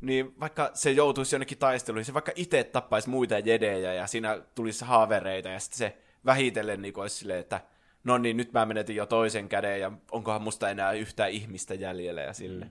niin 0.00 0.40
vaikka 0.40 0.70
se 0.74 0.90
joutuisi 0.90 1.34
jonnekin 1.34 1.58
taisteluun, 1.58 2.04
se 2.04 2.14
vaikka 2.14 2.32
itse 2.34 2.64
tappaisi 2.64 3.08
muita 3.08 3.38
jedejä 3.38 3.94
ja 3.94 4.06
siinä 4.06 4.40
tulisi 4.54 4.84
haavereita 4.84 5.48
ja 5.48 5.60
sitten 5.60 5.78
se 5.78 5.96
vähitellen 6.26 6.82
niin 6.82 6.98
olisi 6.98 7.16
silleen, 7.16 7.40
että 7.40 7.60
no 8.04 8.18
niin, 8.18 8.36
nyt 8.36 8.52
mä 8.52 8.66
menetin 8.66 8.96
jo 8.96 9.06
toisen 9.06 9.48
käden 9.48 9.80
ja 9.80 9.92
onkohan 10.12 10.42
musta 10.42 10.70
enää 10.70 10.92
yhtään 10.92 11.30
ihmistä 11.30 11.74
jäljellä 11.74 12.20
ja 12.20 12.32
sille. 12.32 12.64
Mm. 12.64 12.70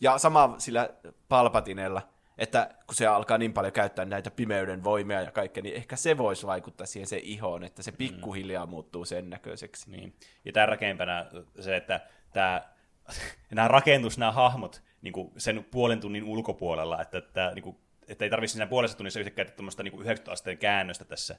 Ja 0.00 0.18
sama 0.18 0.54
sillä 0.58 0.90
Palpatinella, 1.28 2.02
että 2.38 2.70
kun 2.86 2.94
se 2.94 3.06
alkaa 3.06 3.38
niin 3.38 3.52
paljon 3.52 3.72
käyttää 3.72 4.04
näitä 4.04 4.30
pimeyden 4.30 4.84
voimia 4.84 5.22
ja 5.22 5.32
kaikkea, 5.32 5.62
niin 5.62 5.74
ehkä 5.74 5.96
se 5.96 6.18
voisi 6.18 6.46
vaikuttaa 6.46 6.86
siihen 6.86 7.06
se 7.06 7.20
ihoon, 7.22 7.64
että 7.64 7.82
se 7.82 7.92
pikkuhiljaa 7.92 8.66
muuttuu 8.66 9.04
sen 9.04 9.30
näköiseksi. 9.30 9.90
Niin. 9.90 10.14
Ja 10.44 10.52
tärkeimpänä 10.52 11.26
se, 11.60 11.76
että 11.76 12.00
tämä, 12.32 12.62
nämä 13.54 13.68
rakentus, 13.68 14.18
nämä 14.18 14.32
hahmot 14.32 14.82
niin 15.02 15.12
kuin 15.12 15.32
sen 15.36 15.64
puolen 15.70 16.00
tunnin 16.00 16.24
ulkopuolella, 16.24 17.02
että, 17.02 17.18
että, 17.18 17.52
niin 17.54 17.62
kuin, 17.62 17.76
että 18.08 18.24
ei 18.24 18.30
tarvitse 18.30 18.52
siinä 18.52 18.66
puolessa 18.66 18.96
tunnissa 18.96 19.20
yhtäkkiä 19.20 19.44
tuommoista 19.44 19.82
niin 19.82 20.00
90 20.00 20.32
asteen 20.32 20.58
käännöstä 20.58 21.04
tässä, 21.04 21.36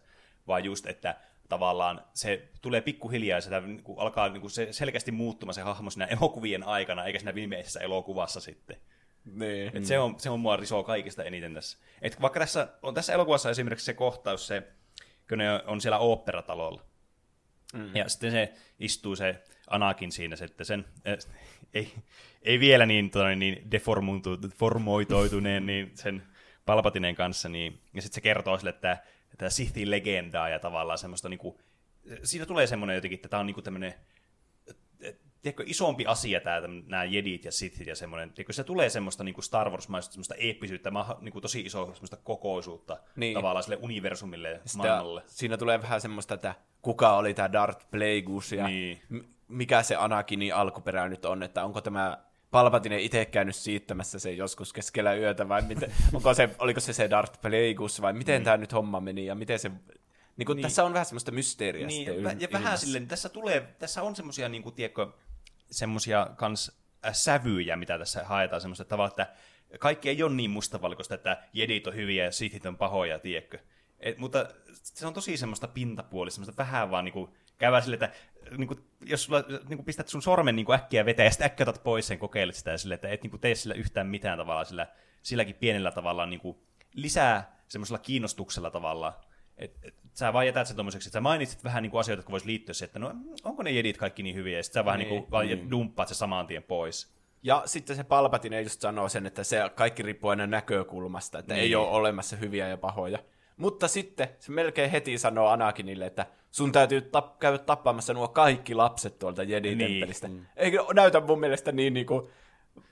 vaan 0.48 0.64
just, 0.64 0.88
että 0.88 1.16
tavallaan 1.50 2.02
se 2.14 2.50
tulee 2.62 2.82
pikkuhiljaa 2.82 3.38
ja 3.38 3.42
sitä 3.42 3.62
niin 3.62 3.84
kuin, 3.84 4.00
alkaa 4.00 4.30
niin 4.30 4.42
kuin 4.42 4.52
se 4.52 4.68
selkeästi 4.74 5.12
muuttumaan 5.12 5.54
se 5.54 5.62
hahmo 5.62 5.90
siinä 5.90 6.06
elokuvien 6.06 6.64
aikana, 6.64 7.06
eikä 7.06 7.20
siinä 7.20 7.36
viimeisessä 7.36 7.80
elokuvassa 7.80 8.40
sitten. 8.40 8.78
Niin. 9.26 9.78
Et 9.78 9.86
se, 9.86 10.00
on, 10.00 10.20
se 10.20 10.30
on 10.30 10.40
mua 10.40 10.58
risoo 10.58 10.84
kaikista 10.84 11.24
eniten 11.24 11.54
tässä. 11.54 11.78
Et 12.02 12.22
vaikka 12.22 12.40
tässä 12.40 12.68
on 12.82 12.94
tässä 12.94 13.14
elokuvassa 13.14 13.50
esimerkiksi 13.50 13.86
se 13.86 13.94
kohtaus, 13.94 14.48
se, 14.48 14.64
kun 15.30 15.38
ne 15.38 15.64
on 15.68 15.82
siellä 15.82 15.98
oopperatalolla. 15.98 16.82
Mm. 17.74 17.96
Ja 17.96 18.10
sitten 18.10 18.32
se 18.32 18.54
istuu 18.80 19.16
se 19.16 19.44
Anakin 19.68 20.12
siinä 20.12 20.36
sitten 20.36 20.66
sen, 20.66 20.86
äh, 21.08 21.36
ei, 21.74 21.94
ei 22.42 22.60
vielä 22.60 22.86
niin, 22.86 23.10
tota, 23.10 23.36
niin 23.36 23.72
deformoitoituneen 23.72 25.66
niin 25.66 25.92
sen 25.96 26.24
Palpatineen 26.66 27.16
kanssa, 27.16 27.50
niin, 27.50 27.82
ja 27.94 28.02
sitten 28.02 28.16
se 28.16 28.22
kertoo 28.22 28.58
sille, 28.58 28.70
että 28.70 28.98
tätä 29.30 29.50
Sithin 29.50 29.92
legendaa 29.92 30.50
ja 30.50 30.60
tavallaan 30.60 30.98
semmoista 30.98 31.30
niinku, 31.30 31.60
siinä 32.24 32.46
tulee 32.46 32.68
semmoinen 32.68 32.96
jotenkin, 32.96 33.18
että 33.18 33.30
tämä 33.30 33.40
on 33.40 33.46
niinku 33.46 33.62
tämmöinen 33.62 33.94
tiedätkö, 35.42 35.64
isompi 35.68 36.06
asia 36.06 36.42
tämä, 36.42 36.62
nämä 36.88 37.04
jedit 37.04 37.46
ja 37.46 37.52
sithit 37.52 37.88
ja 37.88 37.96
semmoinen, 37.96 38.30
tiedätkö, 38.30 38.54
se 38.54 38.64
tulee 38.64 38.90
semmoista 38.90 39.24
niin 39.24 39.34
kuin 39.36 39.44
Star 39.46 39.70
Wars-maista 39.70 40.12
semmoista 40.14 40.36
eeppisyyttä, 40.36 40.92
niin 41.22 41.32
kuin 41.34 41.42
tosi 41.42 41.62
iso 41.62 41.86
semmoista 41.94 42.18
kokoisuutta 42.18 42.98
Niin. 43.16 43.34
tavallaan 43.34 43.64
sille 43.64 43.78
universumille 43.82 44.50
ja 44.50 44.60
Sitä, 44.66 44.78
maailmalle. 44.78 45.24
siinä 45.28 45.58
tulee 45.58 45.82
vähän 45.82 46.02
semmoista, 46.02 46.34
että 46.34 46.56
kuka 46.82 47.18
oli 47.18 47.34
tämä 47.34 47.52
Darth 47.52 47.86
Plagueis 47.92 48.52
ja 48.52 48.68
Niin. 48.68 49.02
mikä 49.48 49.84
se 49.84 49.96
Anakinin 49.96 50.56
alkuperä 50.56 51.10
nyt 51.10 51.26
on, 51.26 51.44
että 51.44 51.66
onko 51.66 51.82
tämä 51.82 52.18
Palpatine 52.52 53.02
itse 53.02 53.26
käynyt 53.26 53.56
siittämässä 53.56 54.20
se 54.20 54.32
joskus 54.32 54.74
keskellä 54.74 55.14
yötä, 55.14 55.50
vai 55.50 55.62
miten, 55.62 55.92
onko 56.14 56.34
se, 56.34 56.50
oliko 56.60 56.80
se 56.80 56.94
se 56.94 57.10
Darth 57.10 57.42
Plagueis, 57.42 58.02
vai 58.02 58.14
miten 58.14 58.42
mm. 58.42 58.44
tämä 58.46 58.58
nyt 58.58 58.74
homma 58.74 59.00
meni, 59.00 59.26
ja 59.26 59.36
miten 59.36 59.60
se... 59.60 59.72
Niin 60.38 60.46
kuin, 60.46 60.56
Niin. 60.56 60.62
Tässä 60.64 60.84
on 60.84 60.94
vähän 60.94 61.06
semmoista 61.06 61.32
mysteeriä 61.32 61.88
Niin, 61.88 62.06
sitten 62.06 62.24
ja, 62.24 62.32
yl- 62.32 62.36
ja 62.40 62.48
vähän 62.52 62.78
silleen, 62.78 63.08
tässä 63.08 63.30
tulee, 63.30 63.76
tässä 63.80 64.04
on 64.04 64.16
semmoisia, 64.16 64.50
niin 64.50 64.64
kuin, 64.64 64.76
tiedätkö, 64.76 65.08
semmoisia 65.72 66.28
kans 66.36 66.82
äh, 67.06 67.14
sävyjä, 67.14 67.76
mitä 67.76 67.98
tässä 67.98 68.24
haetaan, 68.24 68.62
semmoista 68.62 68.86
tavalla, 68.86 69.10
että 69.10 69.34
kaikki 69.80 70.10
ei 70.10 70.24
ole 70.24 70.34
niin 70.34 70.50
mustavalkoista, 70.50 71.16
että 71.16 71.44
jedit 71.54 71.88
on 71.88 71.96
hyviä 71.96 72.26
ja 72.26 72.32
sithit 72.32 72.66
on 72.66 72.78
pahoja, 72.78 73.20
tiedätkö. 73.20 73.60
Et, 74.00 74.18
mutta 74.18 74.46
se 74.84 75.08
on 75.08 75.14
tosi 75.14 75.38
semmoista 75.38 75.68
pintapuolista, 75.68 76.36
semmoista 76.36 76.64
vähän 76.64 76.92
vaan 76.92 77.06
niin 77.06 77.14
kuin, 77.14 77.32
käydään 77.58 77.84
sille, 77.84 77.94
että 77.94 78.12
niin 78.58 78.68
kuin, 78.68 78.80
jos 79.06 79.24
sulla, 79.24 79.44
niin 79.50 79.78
kuin 79.78 79.86
pistät 79.86 80.08
sun 80.08 80.22
sormen 80.22 80.56
niin 80.56 80.66
kuin 80.66 80.76
äkkiä 80.76 81.06
veteen 81.06 81.26
ja 81.26 81.32
sitten 81.32 81.46
äkkiä 81.46 81.64
otat 81.64 81.84
pois 81.84 82.08
sen, 82.08 82.20
kokeilet 82.20 82.56
sitä 82.56 82.78
sille, 82.78 82.94
että 82.94 83.10
et 83.10 83.24
niin 83.24 83.32
kuin 83.32 83.42
tee 83.42 83.56
sillä 83.56 83.76
yhtään 83.76 84.08
mitään 84.08 84.38
tavalla, 84.38 84.66
sillä, 84.66 84.88
silläkin 85.24 85.56
pienellä 85.56 85.92
tavalla 85.92 86.26
niin 86.26 86.40
kuin, 86.40 86.58
lisää 86.94 87.62
semmoisella 87.68 88.00
kiinnostuksella 88.00 88.72
tavalla, 88.72 89.22
et, 89.62 89.78
et, 89.84 89.94
sä 90.14 90.34
vaan 90.34 90.46
jätät 90.46 90.68
sen 90.68 90.78
tommoseksi, 90.78 91.08
että 91.08 91.14
sä 91.14 91.22
mainitsit 91.22 91.64
vähän 91.64 91.84
niin 91.84 91.92
kuin 91.92 92.00
asioita, 92.00 92.20
jotka 92.20 92.32
vois 92.32 92.46
liittyä 92.46 92.74
siihen, 92.74 92.88
että 92.88 93.00
no, 93.00 93.14
onko 93.44 93.64
ne 93.64 93.72
jedit 93.72 93.98
kaikki 93.98 94.24
niin 94.24 94.36
hyviä, 94.36 94.58
ja 94.58 94.64
sitten 94.64 94.80
sä 94.80 94.86
vähän 94.86 95.00
niin, 95.00 95.10
Niin, 95.10 95.16
niin 95.16 95.24
kuin, 95.24 95.32
vaan 95.32 95.72
dumppaat 95.72 96.10
se 96.10 96.16
saman 96.16 96.48
tien 96.48 96.64
pois. 96.64 97.14
Ja 97.44 97.64
sitten 97.66 97.96
se 97.96 98.04
Palpatine 98.04 98.62
just 98.62 98.82
sanoo 98.82 99.10
sen, 99.10 99.26
että 99.26 99.44
se 99.44 99.62
kaikki 99.76 100.04
riippuu 100.04 100.30
aina 100.30 100.48
näkökulmasta, 100.48 101.40
että 101.40 101.54
niin. 101.54 101.64
ei 101.64 101.76
ole 101.76 101.88
olemassa 101.88 102.36
hyviä 102.36 102.68
ja 102.68 102.78
pahoja. 102.78 103.20
Mutta 103.58 103.88
sitten 103.88 104.30
se 104.40 104.52
melkein 104.52 104.92
heti 104.92 105.18
sanoo 105.18 105.48
Anakinille, 105.48 106.06
että 106.06 106.26
sun 106.52 106.72
täytyy 106.72 107.00
tap- 107.00 107.38
käydä 107.40 107.58
tappamassa 107.58 108.14
nuo 108.14 108.28
kaikki 108.28 108.76
lapset 108.76 109.20
tuolta 109.20 109.44
Jedi-temppelistä. 109.44 110.28
Niin. 110.28 110.48
Eikö 110.56 110.86
näytä 110.94 111.20
mun 111.22 111.40
mielestä 111.40 111.72
niin, 111.72 111.94
niin 111.94 112.06
kuin, 112.06 112.30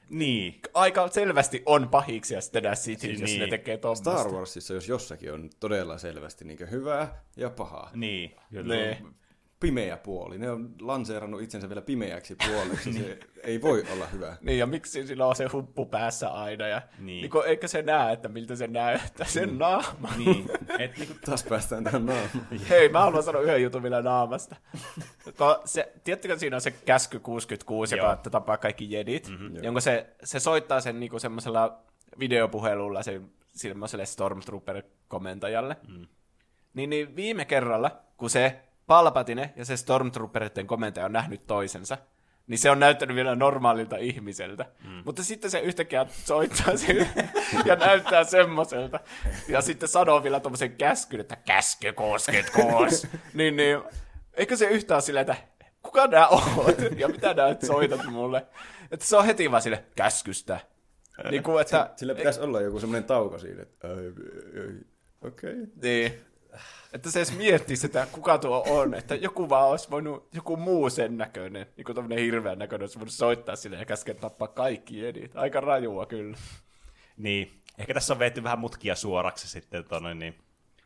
Niin, 0.10 0.60
aika 0.74 1.08
selvästi 1.08 1.64
on 1.66 1.90
pahiksi 1.90 2.34
ja 2.34 2.42
sitten 2.42 2.64
nämä 2.64 2.76
Sithit, 2.76 3.00
Siis 3.10 3.22
jos 3.22 3.30
niin. 3.30 3.40
ne 3.42 3.48
tekee 3.48 3.78
tuommoista. 3.78 4.18
Star 4.18 4.32
Warsissa, 4.32 4.74
jos 4.74 4.88
jossakin 4.88 5.34
on 5.34 5.50
todella 5.60 5.98
selvästi 5.98 6.46
niin 6.46 6.72
hyvää 6.72 7.24
ja 7.38 7.50
pahaa. 7.50 7.92
niin, 7.94 8.36
kyllä. 8.52 8.76
Ne. 8.76 9.02
Pimeä 9.60 9.98
puoli. 9.98 10.38
Ne 10.38 10.52
on 10.52 10.76
lanseerannut 10.82 11.42
itsensä 11.42 11.70
vielä 11.70 11.82
pimeäksi 11.82 12.36
puoleksi. 12.48 12.94
Se 12.94 13.20
ei 13.44 13.62
voi 13.62 13.84
olla 13.94 14.06
hyvä. 14.06 14.38
Niin, 14.42 14.60
ja 14.60 14.66
miksi 14.66 15.08
sillä 15.08 15.26
on 15.26 15.36
se 15.36 15.48
huppu 15.48 15.86
päässä 15.86 16.30
aina, 16.30 16.68
ja 16.68 16.82
niin. 16.98 17.06
Niin. 17.06 17.32
Niin 17.34 17.46
eikö 17.46 17.68
se 17.68 17.82
näe, 17.82 18.14
että 18.14 18.30
miltä 18.30 18.56
se 18.56 18.68
näyttää, 18.68 19.28
sen 19.28 19.58
naama. 19.58 20.10
Niin, 20.18 20.50
et, 20.80 20.98
niin 20.98 21.08
kuin, 21.08 21.20
Taas 21.26 21.44
päästään 21.44 21.84
tähän 21.84 22.06
naamaan. 22.06 22.30
Hei, 22.70 22.90
mä 22.90 23.00
haluan 23.00 23.24
sanoa 23.24 23.42
yhden 23.42 23.64
jutun 23.64 23.84
vielä 23.84 24.02
naamasta. 24.02 24.56
Ko, 25.38 25.62
se, 25.66 25.94
tiedättekö, 26.04 26.40
siinä 26.40 26.58
on 26.58 26.62
se 26.62 26.72
käsky 26.72 27.20
66, 27.20 27.98
joka 27.98 28.14
että 28.14 28.30
tapaa 28.30 28.58
kaikki 28.58 28.92
jedit, 28.92 29.28
mm-hmm, 29.30 29.64
jonka 29.64 29.82
se, 29.82 30.10
se 30.24 30.40
soittaa 30.40 30.82
sen 30.82 31.00
niinku 31.00 31.20
semmoisella 31.20 31.80
videopuhelulla 32.20 33.04
se, 33.04 33.22
semmoiselle 33.54 34.06
Stormtrooper-komentajalle. 34.06 35.76
Mm. 35.88 36.08
Niin, 36.74 36.90
niin 36.90 37.16
viime 37.16 37.46
kerralla, 37.46 37.92
kun 38.18 38.30
se 38.30 38.60
Palpatine 38.90 39.54
ja 39.56 39.66
se 39.66 39.78
Stormtrooperitten 39.78 40.68
komentaja 40.68 41.06
on 41.06 41.14
nähnyt 41.14 41.48
toisensa, 41.48 41.98
niin 42.48 42.58
se 42.58 42.70
on 42.70 42.80
näyttänyt 42.80 43.16
vielä 43.16 43.36
normaalilta 43.36 43.98
ihmiseltä. 43.98 44.66
Mm. 44.84 45.02
Mutta 45.06 45.24
sitten 45.24 45.52
se 45.52 45.60
yhtäkkiä 45.60 46.06
soittaa 46.26 46.78
sille 46.78 47.08
ja 47.66 47.76
näyttää 47.76 48.24
semmoiselta. 48.24 49.00
Ja 49.48 49.62
sitten 49.62 49.90
sanoo 49.90 50.24
vielä 50.24 50.40
tuommoisen 50.40 50.76
käskyn, 50.76 51.20
että 51.20 51.36
käsky 51.36 51.94
kosket 51.94 52.50
koos. 52.50 53.08
niin, 53.34 53.56
niin, 53.56 53.82
eikö 54.34 54.58
se 54.58 54.66
yhtään 54.66 55.02
sillä, 55.02 55.22
että 55.22 55.36
kuka 55.84 56.08
nää 56.08 56.28
oot 56.28 56.78
ja 56.98 57.08
mitä 57.08 57.48
nyt 57.50 57.62
soitat 57.62 58.06
mulle? 58.06 58.46
Että 58.92 59.06
se 59.06 59.18
on 59.18 59.26
heti 59.26 59.52
vaan 59.52 59.62
sille 59.62 59.84
käskystä. 59.96 60.60
niin 61.30 61.44
kuin, 61.44 61.62
että... 61.62 61.90
Sillä 61.96 62.16
pitäisi 62.16 62.40
olla 62.40 62.62
joku 62.62 62.80
semmoinen 62.80 63.08
tauko 63.08 63.40
siinä, 63.40 63.62
että 63.62 63.88
okei. 65.22 65.52
Okay. 65.52 65.68
Niin. 65.82 66.29
Että 66.94 67.12
se 67.12 67.20
edes 67.20 67.38
miettii 67.38 67.78
sitä, 67.78 68.08
kuka 68.12 68.38
tuo 68.38 68.64
on, 68.70 68.94
että 68.94 69.16
joku 69.16 69.50
vaan 69.50 69.70
olisi 69.70 69.90
voinut, 69.92 70.28
joku 70.34 70.58
muu 70.58 70.90
sen 70.90 71.18
näköinen, 71.18 71.68
niin 71.78 71.86
kuin 71.86 71.96
tämmöinen 71.96 72.20
hirveän 72.26 72.60
näköinen, 72.60 72.84
olisi 72.84 73.00
voinut 73.00 73.14
soittaa 73.14 73.56
sille 73.56 73.78
ja 73.78 73.86
käskeä 73.86 74.14
tappaa 74.14 74.48
kaikki 74.48 75.06
edit. 75.06 75.36
Aika 75.36 75.62
rajua 75.62 76.06
kyllä. 76.06 76.38
Niin, 77.18 77.62
ehkä 77.78 77.94
tässä 77.94 78.14
on 78.14 78.20
veetty 78.20 78.44
vähän 78.44 78.60
mutkia 78.60 78.96
suoraksi 78.96 79.48
sitten, 79.48 79.86
tonne, 79.86 80.14
niin 80.14 80.36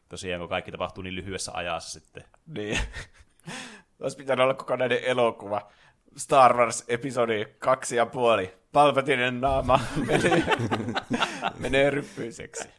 tosiaan 0.10 0.40
kun 0.40 0.50
kaikki 0.50 0.72
tapahtuu 0.72 1.04
niin 1.04 1.16
lyhyessä 1.16 1.52
ajassa 1.56 2.00
sitten. 2.00 2.24
Niin. 2.48 2.80
Olisi 4.00 4.18
pitänyt 4.18 4.44
olla 4.44 4.54
kokonainen 4.54 5.04
elokuva. 5.04 5.72
Star 6.18 6.58
Wars 6.58 6.84
episodi 6.88 7.46
kaksi 7.60 7.96
ja 7.96 8.06
puoli. 8.06 8.63
Palpatinen 8.74 9.42
naama 9.42 9.80
menee, 10.08 10.44
menee 11.64 11.90
ryppyiseksi. 11.90 12.70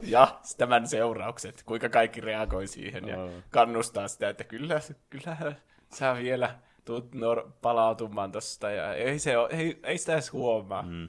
Ja 0.00 0.40
tämän 0.58 0.88
seuraukset, 0.88 1.62
kuinka 1.66 1.88
kaikki 1.88 2.20
reagoi 2.20 2.66
siihen 2.66 3.08
ja 3.08 3.16
kannustaa 3.50 4.08
sitä, 4.08 4.28
että 4.28 4.44
kyllä, 4.44 4.80
kyllä 5.10 5.54
sä 5.94 6.14
vielä 6.14 6.58
tuut 6.84 7.14
nor- 7.14 7.50
palautumaan 7.62 8.32
tosta 8.32 8.70
ja 8.70 8.94
ei, 8.94 9.18
se 9.18 9.38
ole, 9.38 9.48
ei, 9.52 9.80
ei 9.82 9.98
sitä 9.98 10.12
edes 10.12 10.32
huomaa. 10.32 10.82
Mm. 10.82 11.08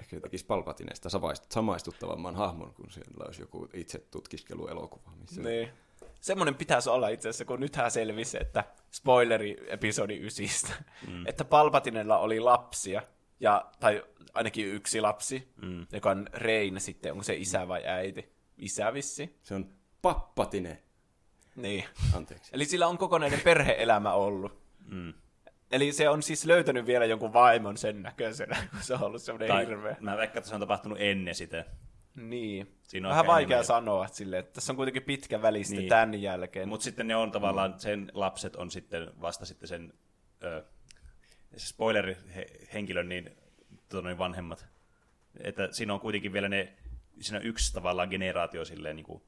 Ehkä 0.00 0.20
tekisi 0.20 0.46
Palpatinesta 0.46 1.08
samaistuttavamman 1.48 2.36
hahmon, 2.36 2.74
kun 2.74 2.90
siellä 2.90 3.24
olisi 3.24 3.42
joku 3.42 3.68
itse 3.74 3.98
tutkiskeluelokuva. 3.98 5.10
Missä 5.20 5.42
niin. 5.42 5.68
Semmoinen 6.20 6.54
pitäisi 6.54 6.90
olla 6.90 7.08
itse 7.08 7.28
asiassa, 7.28 7.44
kun 7.44 7.60
nythän 7.60 7.90
selvisi, 7.90 8.38
että 8.40 8.64
spoileri 8.96 9.56
episodi 9.66 10.18
ysistä, 10.20 10.72
mm. 11.08 11.26
että 11.26 11.44
Palpatinella 11.44 12.18
oli 12.18 12.40
lapsia, 12.40 13.02
ja, 13.40 13.70
tai 13.80 14.04
ainakin 14.34 14.66
yksi 14.66 15.00
lapsi, 15.00 15.52
mm. 15.62 15.86
joka 15.92 16.10
on 16.10 16.26
Rein 16.32 16.80
sitten, 16.80 17.12
onko 17.12 17.24
se 17.24 17.34
isä 17.34 17.68
vai 17.68 17.86
äiti? 17.86 18.32
Isä 18.58 18.94
vissi. 18.94 19.38
Se 19.42 19.54
on 19.54 19.72
Pappatine. 20.02 20.82
Niin. 21.56 21.84
Anteeksi. 22.14 22.50
Eli 22.54 22.64
sillä 22.64 22.86
on 22.86 22.98
kokonainen 22.98 23.40
perheelämä 23.40 24.12
ollut. 24.12 24.62
Mm. 24.84 25.14
Eli 25.70 25.92
se 25.92 26.08
on 26.08 26.22
siis 26.22 26.44
löytänyt 26.44 26.86
vielä 26.86 27.04
jonkun 27.04 27.32
vaimon 27.32 27.76
sen 27.76 28.02
näköisenä, 28.02 28.56
kun 28.70 28.82
se 28.82 28.94
on 28.94 29.02
ollut 29.02 29.22
semmoinen 29.22 29.48
tai, 29.48 29.66
hirveä. 29.66 29.96
Mä 30.00 30.16
veikkaan, 30.16 30.38
että 30.38 30.48
se 30.48 30.54
on 30.54 30.60
tapahtunut 30.60 30.98
ennen 31.00 31.34
sitä. 31.34 31.64
Niin. 32.16 32.76
Siinä 32.82 33.08
on 33.08 33.10
Vähän 33.10 33.26
vaikea 33.26 33.46
enemmän. 33.46 33.64
sanoa 33.64 34.06
sille, 34.06 34.38
että 34.38 34.52
tässä 34.52 34.72
on 34.72 34.76
kuitenkin 34.76 35.02
pitkä 35.02 35.42
välistä 35.42 35.76
niin. 35.76 35.88
tämän 35.88 36.22
jälkeen. 36.22 36.68
Mutta 36.68 36.84
sitten 36.84 37.08
ne 37.08 37.16
on 37.16 37.32
tavallaan, 37.32 37.70
mm. 37.70 37.78
sen 37.78 38.10
lapset 38.14 38.56
on 38.56 38.70
sitten 38.70 39.10
vasta 39.20 39.44
sitten 39.44 39.68
sen 39.68 39.92
ö, 40.42 40.64
se 41.56 41.66
spoiler-henkilön 41.66 43.08
niin, 43.08 43.30
tuota, 43.88 44.18
vanhemmat. 44.18 44.66
Että 45.40 45.68
siinä 45.72 45.94
on 45.94 46.00
kuitenkin 46.00 46.32
vielä 46.32 46.48
ne, 46.48 46.72
siinä 47.20 47.38
on 47.38 47.46
yksi 47.46 47.72
tavallaan 47.72 48.08
generaatio 48.08 48.64
silleen 48.64 48.96
niin 48.96 49.06
kuin, 49.06 49.22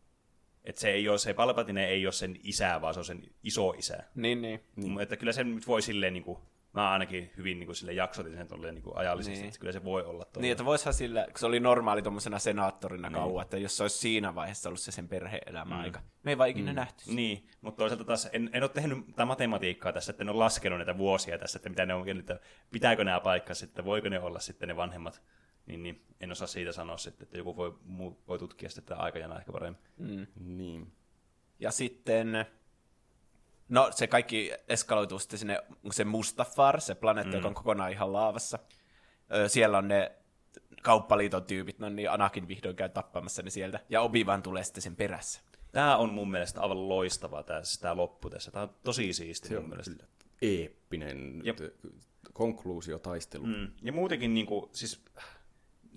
että 0.65 0.81
se 0.81 0.91
ei 0.91 1.09
ole, 1.09 1.19
se 1.19 1.35
Palpatine 1.35 1.89
ei 1.89 2.07
ole 2.07 2.13
sen 2.13 2.37
isä, 2.43 2.81
vaan 2.81 2.95
se 2.95 3.01
on 3.01 3.05
sen 3.05 3.23
iso 3.43 3.71
isä. 3.71 4.05
Niin, 4.15 4.43
niin. 4.43 4.61
niin. 4.77 5.01
Että 5.01 5.17
kyllä 5.17 5.33
sen 5.33 5.55
nyt 5.55 5.67
voi 5.67 5.83
silleen 5.83 6.13
niin 6.13 6.25
kuin, 6.25 6.39
mä 6.83 6.91
ainakin 6.91 7.31
hyvin 7.37 7.59
niin 7.59 7.67
kuin, 7.67 7.77
sille 7.77 7.93
jaksotin 7.93 8.37
sen 8.37 8.49
tolleen, 8.49 8.75
niin 8.75 8.83
kuin 8.83 8.97
ajallisesti, 8.97 9.39
niin. 9.39 9.49
että 9.49 9.61
kyllä 9.61 9.73
se 9.73 9.85
voi 9.85 10.03
olla 10.03 10.25
tolleen. 10.25 10.43
Niin, 10.43 10.53
että 10.53 10.65
voisihan 10.65 10.95
sillä, 10.95 11.25
kun 11.25 11.39
se 11.39 11.47
oli 11.47 11.61
normaali 11.61 12.03
tuommoisena 12.03 12.39
senaattorina 12.39 13.09
niin. 13.09 13.15
kauan, 13.15 13.43
että 13.43 13.59
jos 13.59 13.77
se 13.77 13.85
olisi 13.85 13.99
siinä 13.99 14.35
vaiheessa 14.35 14.69
ollut 14.69 14.81
se 14.81 14.93
sen 14.93 15.09
perhe-elämä 15.09 15.75
mm. 15.75 15.81
aika. 15.81 16.01
Me 16.23 16.31
ei 16.31 16.39
vaan 16.39 16.49
ikinä 16.49 16.73
mm. 16.73 16.77
nähty. 16.77 17.05
Niin, 17.15 17.49
mutta 17.61 17.79
toisaalta 17.79 18.05
taas 18.05 18.29
en, 18.33 18.51
en 18.53 18.63
ole 18.63 18.71
tehnyt 18.71 18.99
tämä 19.17 19.27
matematiikkaa 19.27 19.93
tässä, 19.93 20.11
että 20.11 20.25
en 20.25 20.29
ole 20.29 20.39
laskenut 20.39 20.79
näitä 20.79 20.99
vuosia 20.99 21.39
tässä, 21.39 21.59
että 21.59 21.69
mitä 21.69 21.87
ne 21.87 21.95
on, 21.95 22.09
että 22.09 22.41
pitääkö 22.71 23.05
nämä 23.05 23.21
paikkaa 23.21 23.55
sitten, 23.55 23.85
voiko 23.85 24.09
ne 24.09 24.21
olla 24.21 24.39
sitten 24.39 24.69
ne 24.69 24.77
vanhemmat. 24.77 25.23
Niin, 25.67 25.83
niin 25.83 26.05
en 26.21 26.33
osaa 26.33 26.47
siitä 26.47 26.73
sanoa 26.73 26.97
sitten, 26.97 27.25
että 27.25 27.39
joku 27.39 27.57
voi, 27.57 27.75
voi 28.29 28.39
tutkia 28.39 28.69
tätä 28.75 28.97
aikajana 28.97 29.39
ehkä 29.39 29.53
paremmin. 29.53 29.83
Mm. 29.97 30.27
Niin. 30.37 30.93
Ja 31.59 31.71
sitten 31.71 32.47
No 33.69 33.91
se 33.95 34.07
kaikki 34.07 34.53
eskaloituu 34.69 35.19
sitten 35.19 35.39
sinne 35.39 35.63
se 35.91 36.05
Mustafar, 36.05 36.81
se 36.81 36.95
planeetta, 36.95 37.33
mm. 37.33 37.37
joka 37.37 37.49
on 37.49 37.55
kokonaan 37.55 37.93
ihan 37.93 38.13
laavassa. 38.13 38.59
Ö, 39.35 39.49
siellä 39.49 39.79
on 39.79 39.89
ne 39.89 40.13
kauppaliiton 40.83 41.45
tyypit, 41.45 41.79
no 41.79 41.89
niin 41.89 42.11
Anakin 42.11 42.49
vihdoin 42.49 42.77
käy 42.77 42.89
tappamassa 42.89 43.43
ne 43.43 43.51
sieltä, 43.51 43.81
ja 43.89 44.01
obi 44.01 44.27
tulee 44.43 44.65
sitten 44.65 44.83
sen 44.83 44.97
perässä. 44.97 45.41
Tämä 45.73 45.97
on 45.97 46.13
mun 46.13 46.31
mielestä 46.31 46.61
aivan 46.61 46.89
loistavaa, 46.89 47.43
tämä, 47.43 47.63
siis 47.63 47.79
tämä 47.79 47.97
loppu 47.97 48.31
tässä. 48.31 48.51
Tämä 48.51 48.63
on 48.63 48.75
tosi 48.85 49.13
siisti 49.13 49.55
mun 49.55 49.69
mielestä. 49.69 50.05
Eeppinen 50.43 51.43
ja, 51.45 51.55
konkluusiotaistelu. 52.33 53.47
Mm, 53.47 53.69
ja 53.83 53.93
muutenkin, 53.93 54.35
niin 54.35 54.47
kuin, 54.47 54.71
siis 54.73 55.05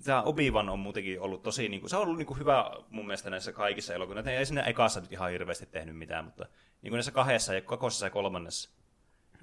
tämä 0.04 0.22
obi 0.22 0.50
on 0.50 0.78
muutenkin 0.78 1.20
ollut 1.20 1.42
tosi, 1.42 1.68
niin 1.68 1.80
kuin, 1.80 1.90
se 1.90 1.96
on 1.96 2.02
ollut 2.02 2.18
niin 2.18 2.26
kuin, 2.26 2.38
hyvä 2.38 2.70
mun 2.90 3.06
mielestä 3.06 3.30
näissä 3.30 3.52
kaikissa 3.52 3.94
elokuvissa. 3.94 4.30
Ei 4.30 4.46
sinne 4.46 4.62
ekassa 4.66 5.00
nyt 5.00 5.12
ihan 5.12 5.30
hirveästi 5.30 5.66
tehnyt 5.66 5.96
mitään, 5.96 6.24
mutta 6.24 6.44
niin 6.82 6.90
kuin 6.90 6.96
näissä 6.96 7.12
kahdessa, 7.12 7.54
ja 7.54 7.60
kakosessa 7.60 8.06
ja 8.06 8.10
kolmannessa. 8.10 8.70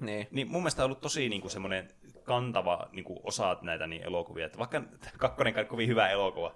Niin. 0.00 0.28
niin 0.30 0.48
mun 0.48 0.62
mielestä 0.62 0.82
on 0.82 0.84
ollut 0.84 1.00
tosi 1.00 1.28
niin 1.28 1.40
kuin 1.40 1.50
semmoinen 1.50 1.88
kantava 2.24 2.88
niin 2.92 3.04
kuin 3.04 3.20
osa 3.22 3.58
näitä 3.62 3.86
niin 3.86 4.02
elokuvia. 4.02 4.46
Että 4.46 4.58
vaikka 4.58 4.82
kakkonen 5.18 5.58
on 5.58 5.66
kovin 5.66 5.88
hyvä 5.88 6.08
elokuva, 6.08 6.54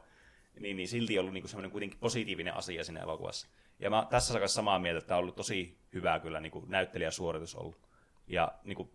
niin, 0.60 0.76
niin 0.76 0.88
silti 0.88 1.18
on 1.18 1.22
ollut 1.22 1.34
niin 1.34 1.42
kuin 1.42 1.50
semmoinen 1.50 1.70
kuitenkin 1.70 2.00
positiivinen 2.00 2.54
asia 2.54 2.84
siinä 2.84 3.00
elokuvassa. 3.00 3.48
Ja 3.78 3.90
mä 3.90 4.06
tässä 4.10 4.32
sakassa 4.32 4.54
samaa 4.54 4.78
mieltä, 4.78 4.98
että 4.98 5.08
tämä 5.08 5.18
on 5.18 5.22
ollut 5.22 5.36
tosi 5.36 5.78
hyvä 5.92 6.20
kyllä 6.20 6.40
niin 6.40 6.52
kuin 6.52 6.64
näyttelijäsuoritus 6.68 7.54
ollut. 7.54 7.88
Ja 8.26 8.52
niin 8.64 8.76
kuin, 8.76 8.90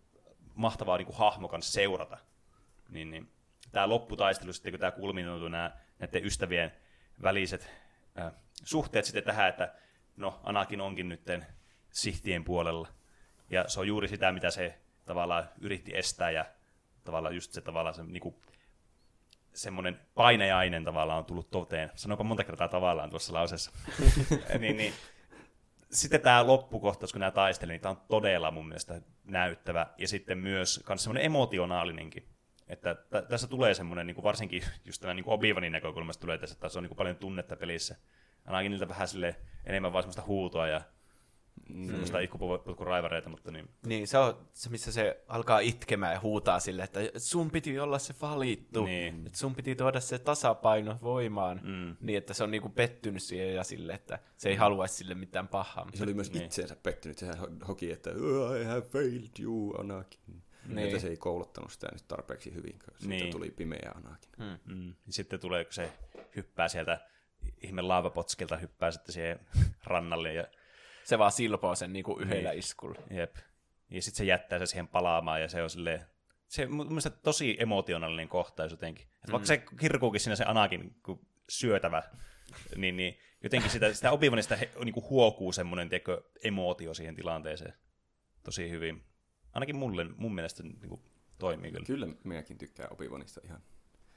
mahtavaa 0.54 0.98
niin 0.98 1.06
kuin 1.06 1.16
hahmo 1.16 1.48
kanssa 1.48 1.72
seurata. 1.72 2.18
Niin, 2.88 3.10
niin, 3.10 3.28
tämä 3.72 3.88
lopputaistelu 3.88 4.52
sitten, 4.52 4.72
kun 4.72 4.80
tämä 4.80 4.90
kulminoituu 4.90 5.48
nämä, 5.48 5.70
näiden 5.98 6.24
ystävien 6.24 6.72
väliset 7.22 7.70
äh, 8.18 8.32
suhteet 8.64 9.04
sitten 9.04 9.24
tähän, 9.24 9.48
että 9.48 9.74
no 10.16 10.40
Anakin 10.42 10.80
onkin 10.80 11.08
nytten 11.08 11.46
sihtien 11.90 12.44
puolella. 12.44 12.88
Ja 13.50 13.68
se 13.68 13.80
on 13.80 13.88
juuri 13.88 14.08
sitä, 14.08 14.32
mitä 14.32 14.50
se 14.50 14.78
tavallaan 15.06 15.48
yritti 15.60 15.96
estää 15.96 16.30
ja 16.30 16.44
tavallaan 17.04 17.34
just 17.34 17.52
se 17.52 17.60
tavallaan 17.60 17.94
se 17.94 18.02
niin 18.02 18.20
kuin, 18.20 18.34
semmoinen 19.52 20.00
paineainen 20.14 20.84
tavallaan 20.84 21.18
on 21.18 21.24
tullut 21.24 21.50
toteen. 21.50 21.90
Sanoinpa 21.94 22.24
monta 22.24 22.44
kertaa 22.44 22.68
tavallaan 22.68 23.10
tuossa 23.10 23.34
lauseessa. 23.34 23.70
niin, 24.58 24.76
niin, 24.76 24.94
sitten 25.90 26.20
tämä 26.20 26.46
loppukohtaus, 26.46 27.12
kun 27.12 27.20
nämä 27.20 27.30
taistelivat, 27.30 27.74
niin 27.74 27.80
tämä 27.80 27.90
on 27.90 28.02
todella 28.08 28.50
mun 28.50 28.68
mielestä 28.68 29.02
näyttävä. 29.24 29.86
Ja 29.98 30.08
sitten 30.08 30.38
myös 30.38 30.84
semmoinen 30.96 31.24
emotionaalinenkin. 31.24 32.28
Että 32.70 32.94
t- 32.94 33.28
tässä 33.28 33.46
tulee 33.46 33.74
semmoinen, 33.74 34.06
niin 34.06 34.14
kuin 34.14 34.24
varsinkin 34.24 34.62
just 34.84 35.00
tämä 35.00 35.14
niin 35.14 35.24
Obi-Wanin 35.24 35.72
näkökulmasta 35.72 36.20
tulee 36.20 36.38
tässä, 36.38 36.54
että 36.54 36.62
tässä 36.62 36.78
on 36.78 36.82
niin 36.82 36.88
kuin 36.88 36.96
paljon 36.96 37.16
tunnetta 37.16 37.56
pelissä. 37.56 37.96
Ainakin 38.46 38.70
niiltä 38.70 38.88
vähän 38.88 39.08
sille 39.08 39.36
enemmän 39.64 39.92
vaan 39.92 40.02
semmoista 40.02 40.22
huutoa 40.26 40.66
ja 40.66 40.80
Mm. 41.74 41.86
Semmoista 41.86 42.18
raivareita, 42.84 43.28
mutta 43.28 43.50
niin. 43.50 43.68
Niin, 43.86 44.08
se 44.08 44.18
on 44.18 44.48
se, 44.52 44.70
missä 44.70 44.92
se 44.92 45.24
alkaa 45.28 45.58
itkemään 45.58 46.12
ja 46.12 46.20
huutaa 46.20 46.60
sille, 46.60 46.82
että 46.82 47.00
sun 47.16 47.50
piti 47.50 47.78
olla 47.78 47.98
se 47.98 48.14
valittu. 48.22 48.84
Niin. 48.84 49.26
Että 49.26 49.38
sun 49.38 49.54
piti 49.54 49.74
tuoda 49.74 50.00
se 50.00 50.18
tasapaino 50.18 50.98
voimaan. 51.02 51.60
Mm. 51.64 51.96
Niin, 52.00 52.18
että 52.18 52.34
se 52.34 52.44
on 52.44 52.50
niinku 52.50 52.68
pettynyt 52.68 53.22
siihen 53.22 53.54
ja 53.54 53.64
sille, 53.64 53.92
että 53.92 54.18
se 54.36 54.48
ei 54.48 54.54
mm. 54.54 54.60
haluaisi 54.60 54.94
sille 54.94 55.14
mitään 55.14 55.48
pahaa. 55.48 55.88
Se 55.94 56.02
oli 56.02 56.14
myös 56.14 56.32
niin. 56.32 56.44
itseensä 56.44 56.76
pettynyt. 56.76 57.18
Sehän 57.18 57.38
hoki, 57.68 57.92
että 57.92 58.10
I 58.60 58.64
have 58.64 58.82
failed 58.82 59.42
you, 59.42 59.74
Anakin. 59.78 60.42
Niin. 60.66 60.86
Että 60.86 60.98
se 60.98 61.08
ei 61.08 61.16
kouluttanut 61.16 61.72
sitä 61.72 61.88
nyt 61.92 62.08
tarpeeksi 62.08 62.54
hyvin, 62.54 62.78
koska 62.78 63.08
niin. 63.08 63.30
tuli 63.30 63.50
pimeä 63.50 63.92
Anakin. 63.94 64.30
Mm. 64.38 64.74
Mm. 64.74 64.94
Sitten 65.08 65.40
tulee, 65.40 65.64
kun 65.64 65.72
se 65.72 65.92
hyppää 66.36 66.68
sieltä 66.68 67.00
ihme 67.62 67.82
laavapotskilta, 67.82 68.56
hyppää 68.56 68.90
sitten 68.90 69.12
siihen 69.12 69.40
rannalle 69.84 70.34
ja 70.34 70.46
se 71.04 71.18
vaan 71.18 71.32
silpoo 71.32 71.74
sen 71.74 71.92
niinku 71.92 72.18
yhdellä 72.20 72.50
niin. 72.50 72.58
iskulla. 72.58 73.00
Jep. 73.10 73.36
Ja 73.90 74.02
sitten 74.02 74.18
se 74.18 74.24
jättää 74.24 74.58
se 74.58 74.66
siihen 74.66 74.88
palaamaan 74.88 75.40
ja 75.40 75.48
se 75.48 75.62
on 75.62 75.70
silleen, 75.70 76.04
se 76.48 76.66
on 76.66 76.86
mielestäni 76.86 77.16
tosi 77.22 77.56
emotionaalinen 77.58 78.28
kohtaus 78.28 78.70
jotenkin. 78.70 79.06
Että 79.06 79.26
mm. 79.26 79.32
Vaikka 79.32 79.46
se 79.46 79.62
kirkuukin 79.80 80.20
siinä 80.20 80.36
se 80.36 80.44
Anakin 80.44 80.94
syötävä, 81.48 82.02
niin, 82.76 82.96
niin 82.96 83.18
jotenkin 83.42 83.70
sitä, 83.70 83.94
sitä 83.94 84.10
Obi-Wanista 84.10 84.84
niin 84.84 84.92
kuin 84.92 85.08
huokuu 85.10 85.52
semmoinen 85.52 85.88
tiedätkö, 85.88 86.22
emootio 86.44 86.94
siihen 86.94 87.14
tilanteeseen 87.14 87.74
tosi 88.42 88.70
hyvin. 88.70 89.04
Ainakin 89.52 89.76
mulle, 89.76 90.06
mun 90.16 90.34
mielestä 90.34 90.62
niin 90.62 90.88
kuin, 90.88 91.00
toimii 91.38 91.72
kyllä. 91.72 91.86
Kyllä 91.86 92.06
minäkin 92.24 92.58
tykkään 92.58 92.90
Obi-Wanista 92.92 93.44
ihan. 93.44 93.62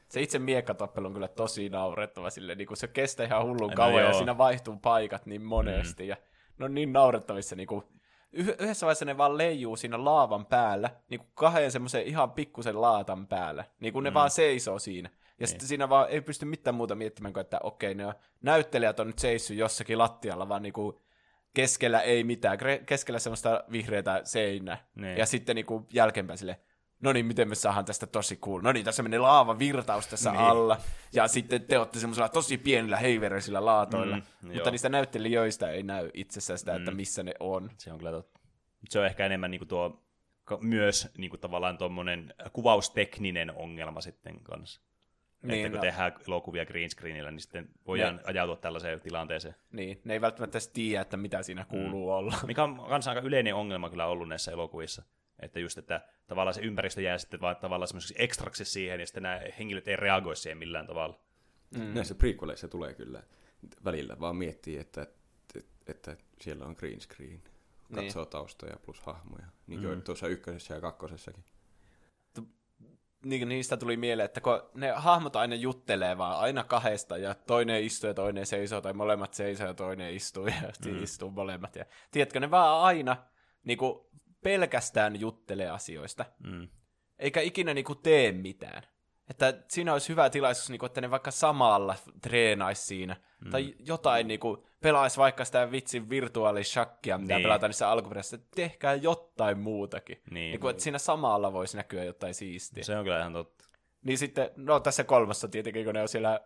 Se 0.10 0.22
itse 0.22 0.39
miekkatappelu 0.39 1.07
on 1.07 1.14
kyllä 1.14 1.27
tosi 1.27 1.69
naurettava 1.69 2.30
sille, 2.30 2.55
niin 2.55 2.68
kuin 2.68 2.77
se 2.77 2.88
kestää 2.88 3.26
ihan 3.26 3.45
hullun 3.45 3.69
no, 3.69 3.76
kauan 3.76 4.01
joo. 4.01 4.07
ja 4.07 4.14
siinä 4.14 4.38
vaihtuu 4.38 4.77
paikat 4.77 5.26
niin 5.26 5.41
monesti. 5.41 6.03
Mm. 6.03 6.10
Ja 6.10 6.18
ne 6.57 6.65
on 6.65 6.73
niin 6.73 6.93
naurettavissa 6.93 7.55
niin 7.55 7.68
kuin, 7.68 7.84
yhdessä 8.34 8.85
vaiheessa 8.85 9.05
ne 9.05 9.18
vaan 9.18 9.38
leijuu 9.38 9.76
siinä 9.76 10.05
laavan 10.05 10.45
päällä, 10.45 10.89
niin 11.10 11.19
kuin 11.19 11.30
kahden 11.34 11.72
semmoisen 11.72 12.03
ihan 12.03 12.31
pikkusen 12.31 12.81
laatan 12.81 13.27
päällä. 13.27 13.65
Niin 13.80 13.93
kuin 13.93 14.03
ne 14.03 14.10
mm. 14.10 14.14
vaan 14.14 14.30
seisoo 14.30 14.80
siinä. 14.80 15.10
Ja 15.10 15.19
niin. 15.39 15.47
sitten 15.47 15.68
siinä 15.68 15.89
vaan 15.89 16.10
ei 16.10 16.22
pysty 16.22 16.45
mitään 16.45 16.76
muuta 16.76 16.95
miettimään 16.95 17.34
kuin, 17.34 17.41
että 17.41 17.60
okei, 17.64 17.95
ne 17.95 18.05
on, 18.05 18.14
näyttelijät 18.41 18.99
on 18.99 19.07
nyt 19.07 19.19
seissyt 19.19 19.57
jossakin 19.57 19.97
lattialla, 19.97 20.49
vaan 20.49 20.61
niin 20.61 20.73
kuin 20.73 20.97
keskellä 21.53 22.01
ei 22.01 22.23
mitään, 22.23 22.57
keskellä 22.85 23.19
semmoista 23.19 23.63
vihreätä 23.71 24.21
seinää. 24.23 24.85
Niin. 24.95 25.17
Ja 25.17 25.25
sitten 25.25 25.55
niin 25.55 25.65
kuin 25.65 25.85
jälkeenpäin 25.93 26.38
sille, 26.38 26.59
no 27.01 27.13
niin, 27.13 27.25
miten 27.25 27.49
me 27.49 27.55
saadaan 27.55 27.85
tästä 27.85 28.07
tosi 28.07 28.35
cool. 28.35 28.61
No 28.61 28.71
niin, 28.71 28.85
tässä 28.85 29.03
menee 29.03 29.19
laava 29.19 29.59
virtaus 29.59 30.07
tässä 30.07 30.31
niin. 30.31 30.41
alla, 30.41 30.77
ja 31.13 31.27
sitten 31.27 31.61
te 31.61 31.77
olette 31.77 31.99
semmoisilla 31.99 32.30
tosi 32.30 32.57
pienillä 32.57 32.97
heivereisillä 32.97 33.65
laatoilla, 33.65 34.15
mm, 34.15 34.23
mutta 34.41 34.57
joo. 34.57 34.71
niistä 34.71 34.89
näyttelijöistä 34.89 35.69
ei 35.69 35.84
näy 35.84 36.09
itsessään 36.13 36.59
sitä, 36.59 36.71
mm. 36.71 36.77
että 36.77 36.91
missä 36.91 37.23
ne 37.23 37.34
on. 37.39 37.71
Se 37.77 37.91
on 37.91 37.97
kyllä 37.97 38.11
totta. 38.11 38.39
Se 38.89 38.99
on 38.99 39.05
ehkä 39.05 39.25
enemmän 39.25 39.51
niin 39.51 39.59
kuin 39.59 39.67
tuo 39.67 40.03
myös 40.61 41.09
niin 41.17 41.30
kuin 41.30 41.39
tavallaan 41.39 41.77
tuommoinen 41.77 42.34
kuvaustekninen 42.53 43.51
ongelma 43.55 44.01
sitten 44.01 44.39
kanssa. 44.43 44.81
Niin, 45.43 45.65
että 45.65 45.69
kun 45.69 45.77
no. 45.77 45.81
tehdään 45.81 46.13
elokuvia 46.27 46.65
green 46.65 46.89
screenillä, 46.89 47.31
niin 47.31 47.39
sitten 47.39 47.69
voidaan 47.87 48.15
ne. 48.15 48.21
ajautua 48.25 48.55
tällaiseen 48.55 49.01
tilanteeseen. 49.01 49.55
Niin, 49.71 50.01
ne 50.03 50.13
ei 50.13 50.21
välttämättä 50.21 50.57
edes 50.57 50.67
tiedä, 50.67 51.01
että 51.01 51.17
mitä 51.17 51.43
siinä 51.43 51.65
kuuluu 51.65 52.09
mm. 52.09 52.13
olla. 52.13 52.35
Mikä 52.47 52.63
on 52.63 52.85
kanssa 52.89 53.11
aika 53.11 53.21
yleinen 53.21 53.55
ongelma 53.55 53.89
kyllä 53.89 54.05
ollut 54.05 54.27
näissä 54.29 54.51
elokuvissa. 54.51 55.03
Että 55.39 55.59
just, 55.59 55.77
että 55.77 56.01
tavallaan 56.27 56.53
se 56.53 56.61
ympäristö 56.61 57.01
jää 57.01 57.17
sitten 57.17 57.41
vaan 57.41 57.55
tavallaan 57.55 57.87
semmoiseksi 57.87 58.15
ekstraksi 58.17 58.65
siihen, 58.65 58.99
ja 58.99 59.05
sitten 59.05 59.23
nämä 59.23 59.41
henkilöt 59.59 59.87
ei 59.87 59.95
reagoi 59.95 60.35
siihen 60.35 60.57
millään 60.57 60.87
tavalla. 60.87 61.19
Mm. 61.77 61.93
Näissä 61.93 62.15
prequeleissa 62.15 62.67
tulee 62.67 62.93
kyllä 62.93 63.23
välillä, 63.85 64.19
vaan 64.19 64.35
miettii, 64.35 64.77
että, 64.77 65.07
että, 65.55 65.91
että 65.91 66.15
siellä 66.41 66.65
on 66.65 66.75
green 66.77 67.01
screen. 67.01 67.43
Katsoo 67.95 68.23
niin. 68.23 68.31
taustoja 68.31 68.77
plus 68.85 68.99
hahmoja, 68.99 69.45
niin 69.67 69.81
kuin 69.81 69.95
mm. 69.95 70.01
tuossa 70.01 70.27
ykkösessä 70.27 70.73
ja 70.75 70.81
kakkosessakin 70.81 71.43
niin, 73.25 73.49
niistä 73.49 73.77
tuli 73.77 73.97
mieleen, 73.97 74.25
että 74.25 74.41
kun 74.41 74.61
ne 74.73 74.91
hahmot 74.91 75.35
aina 75.35 75.55
juttelee 75.55 76.17
vaan 76.17 76.39
aina 76.39 76.63
kahdesta, 76.63 77.17
ja 77.17 77.33
toinen 77.33 77.83
istuu 77.83 78.07
ja 78.07 78.13
toinen 78.13 78.45
seisoo, 78.45 78.81
tai 78.81 78.93
molemmat 78.93 79.33
seisoo 79.33 79.67
ja 79.67 79.73
toinen 79.73 80.13
istuu 80.13 80.47
ja 80.47 80.53
mm. 80.91 81.03
istuu 81.03 81.31
molemmat. 81.31 81.75
Ja, 81.75 81.85
tiedätkö, 82.11 82.39
ne 82.39 82.51
vaan 82.51 82.83
aina 82.83 83.17
niin 83.63 83.77
kuin, 83.77 83.99
pelkästään 84.43 85.19
juttelee 85.19 85.69
asioista, 85.69 86.25
mm. 86.43 86.67
eikä 87.19 87.41
ikinä 87.41 87.73
niin 87.73 87.85
kuin, 87.85 87.99
tee 88.03 88.31
mitään. 88.31 88.83
Että 89.29 89.53
siinä 89.67 89.93
olisi 89.93 90.09
hyvä 90.09 90.29
tilaisuus, 90.29 90.69
niin 90.69 90.79
kuin, 90.79 90.87
että 90.87 91.01
ne 91.01 91.11
vaikka 91.11 91.31
samalla 91.31 91.95
treenaisi 92.21 92.85
siinä, 92.85 93.15
mm. 93.45 93.51
tai 93.51 93.75
jotain 93.79 94.27
niin 94.27 94.39
kuin, 94.39 94.57
pelaisi 94.81 95.17
vaikka 95.17 95.45
sitä 95.45 95.71
vitsin 95.71 96.09
virtuaalishakkia, 96.09 97.17
mitä 97.17 97.33
niin. 97.33 97.43
pelataan 97.43 97.69
niissä 97.69 97.89
alkuperäisissä, 97.89 98.39
tehkää 98.55 98.93
jotain 98.93 99.59
muutakin. 99.59 100.21
Niin. 100.31 100.33
niin 100.33 100.59
kuin, 100.59 100.71
että 100.71 100.83
siinä 100.83 100.97
samalla 100.97 101.53
voisi 101.53 101.77
näkyä 101.77 102.03
jotain 102.03 102.33
siistiä. 102.33 102.83
Se 102.83 102.97
on 102.97 103.03
kyllä 103.03 103.19
ihan 103.19 103.33
totta. 103.33 103.65
Niin 104.03 104.17
sitten, 104.17 104.49
no 104.55 104.79
tässä 104.79 105.03
kolmassa 105.03 105.47
tietenkin, 105.47 105.85
kun 105.85 105.93
ne 105.93 106.01
on 106.01 106.07
siellä 106.07 106.39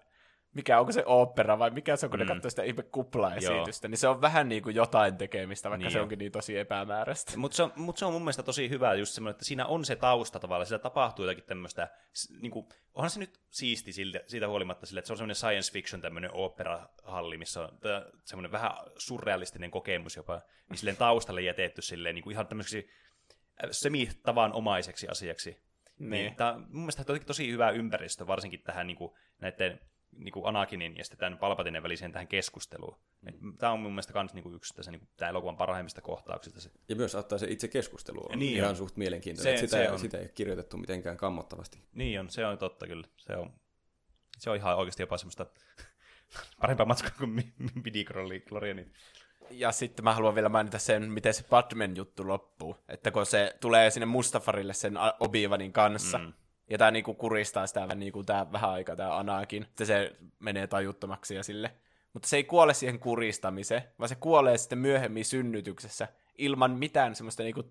mikä 0.57 0.79
onko 0.79 0.91
se 0.91 1.03
opera 1.05 1.59
vai 1.59 1.69
mikä 1.69 1.95
se 1.95 2.05
on, 2.05 2.09
kun 2.09 2.19
mm. 2.19 2.25
ne 2.25 2.34
katsoo 2.34 2.49
sitä 2.49 2.63
ihme 2.63 2.84
kuplaesitystä, 2.84 3.88
niin 3.88 3.97
se 3.97 4.07
on 4.07 4.21
vähän 4.21 4.49
niin 4.49 4.63
kuin 4.63 4.75
jotain 4.75 5.17
tekemistä, 5.17 5.69
vaikka 5.69 5.84
niin 5.84 5.91
se 5.91 6.01
onkin 6.01 6.19
niin 6.19 6.31
tosi 6.31 6.57
epämääräistä. 6.57 7.38
Mutta 7.38 7.55
se, 7.55 7.63
on, 7.63 7.73
mut 7.75 7.97
se 7.97 8.05
on 8.05 8.13
mun 8.13 8.21
mielestä 8.21 8.43
tosi 8.43 8.69
hyvä 8.69 8.93
just 8.93 9.13
semmoinen, 9.13 9.31
että 9.31 9.45
siinä 9.45 9.65
on 9.65 9.85
se 9.85 9.95
tausta 9.95 10.39
tavallaan, 10.39 10.65
sillä 10.65 10.79
tapahtuu 10.79 11.25
jotakin 11.25 11.43
tämmöistä, 11.43 11.89
niin 12.41 12.51
kuin, 12.51 12.67
onhan 12.93 13.09
se 13.09 13.19
nyt 13.19 13.39
siisti 13.49 13.93
siltä, 13.93 14.19
siitä 14.27 14.47
huolimatta 14.47 14.85
sille, 14.85 14.99
että 14.99 15.07
se 15.07 15.13
on 15.13 15.17
semmoinen 15.17 15.35
science 15.35 15.71
fiction 15.71 16.01
tämmöinen 16.01 16.31
operahalli, 16.34 17.38
missä 17.38 17.61
on 17.61 17.79
semmoinen 18.23 18.51
vähän 18.51 18.71
surrealistinen 18.97 19.71
kokemus 19.71 20.15
jopa, 20.15 20.41
niin 20.69 20.77
silleen 20.77 20.97
taustalle 20.97 21.41
jätetty 21.41 21.81
silleen 21.81 22.15
niin 22.15 22.23
kuin 22.23 22.31
ihan 22.31 22.47
tämmöiseksi 22.47 22.89
äh, 23.63 23.69
semi-tavanomaiseksi 23.71 25.07
asiaksi. 25.07 25.67
Niin. 25.99 26.09
niin 26.09 26.35
tämä, 26.35 26.53
mun 26.53 26.81
mielestä 26.81 27.03
tosi 27.25 27.51
hyvä 27.51 27.69
ympäristö, 27.69 28.27
varsinkin 28.27 28.63
tähän 28.63 28.88
niin 28.88 28.97
kuin, 28.97 29.13
näiden 29.41 29.79
niin 30.18 30.31
kuin 30.31 30.45
Anakinin 30.45 30.98
ja 30.98 31.03
sitten 31.03 31.19
tämän 31.19 31.38
Palpatinen 31.38 31.84
väliseen 31.84 32.11
tähän 32.11 32.27
keskusteluun. 32.27 32.98
Mm. 33.22 33.57
Tämä 33.57 33.72
on 33.72 33.80
mun 33.80 33.91
mielestä 33.91 34.14
myös 34.14 34.34
niin 34.34 34.56
yksi 34.56 34.73
tässä 34.73 34.91
niin 34.91 34.99
kuin, 34.99 35.10
tämä 35.18 35.30
elokuvan 35.30 35.57
parhaimmista 35.57 36.02
kohtauksista. 36.02 36.61
Se. 36.61 36.72
Ja 36.89 36.95
myös 36.95 37.15
ottaa 37.15 37.38
se 37.38 37.48
itse 37.49 37.68
keskustelu 37.68 38.19
on 38.30 38.39
niin 38.39 38.57
ihan 38.57 38.69
on. 38.69 38.76
suht 38.76 38.98
mielenkiintoinen. 38.98 39.57
Se, 39.57 39.61
sitä, 39.61 39.77
se 39.77 39.91
on. 39.91 39.99
sitä 39.99 40.18
ei 40.18 40.23
ole 40.23 40.31
kirjoitettu 40.35 40.77
mitenkään 40.77 41.18
kammottavasti. 41.18 41.80
Niin 41.94 42.19
on, 42.19 42.30
se 42.30 42.45
on 42.45 42.57
totta 42.57 42.88
kyllä. 42.88 43.07
Se 43.18 43.35
on, 43.35 43.53
se 44.38 44.49
on 44.49 44.56
ihan 44.56 44.77
oikeasti 44.77 45.03
jopa 45.03 45.18
semmoista 45.18 45.45
parempaa 46.61 46.85
matskua 46.85 47.11
kuin 47.18 47.53
midi 47.84 48.06
Ja 49.52 49.72
sitten 49.72 50.03
mä 50.03 50.14
haluan 50.14 50.35
vielä 50.35 50.49
mainita 50.49 50.80
sen, 50.80 51.11
miten 51.11 51.34
se 51.34 51.44
Batman 51.49 51.95
juttu 51.95 52.27
loppuu. 52.27 52.77
Että 52.88 53.11
kun 53.11 53.26
se 53.26 53.56
tulee 53.60 53.91
sinne 53.91 54.06
Mustafarille 54.06 54.73
sen 54.73 54.98
Obi-Wanin 54.98 55.72
kanssa, 55.72 56.18
mm 56.18 56.34
ja 56.69 56.77
tämä 56.77 56.91
niinku 56.91 57.14
kuristaa 57.14 57.68
sitä 57.68 57.95
niinku 57.95 58.23
tää 58.23 58.52
vähän 58.52 58.69
aikaa, 58.69 58.95
tämä 58.95 59.18
Anakin, 59.18 59.64
että 59.64 59.85
se 59.85 60.15
menee 60.39 60.68
tajuttomaksi 60.68 61.35
ja 61.35 61.44
sille. 61.44 61.73
Mutta 62.14 62.30
se 62.30 62.38
ei 62.38 62.44
kuole 62.44 62.73
siihen 62.73 62.99
kuristamiseen, 62.99 63.84
vaan 63.99 64.10
se 64.10 64.15
kuolee 64.15 64.57
sitten 64.57 64.80
myöhemmin 64.80 65.26
synnytyksessä 65.26 66.07
ilman 66.38 66.72
mitään 66.72 67.15
semmoista 67.15 67.44
niinku 67.44 67.64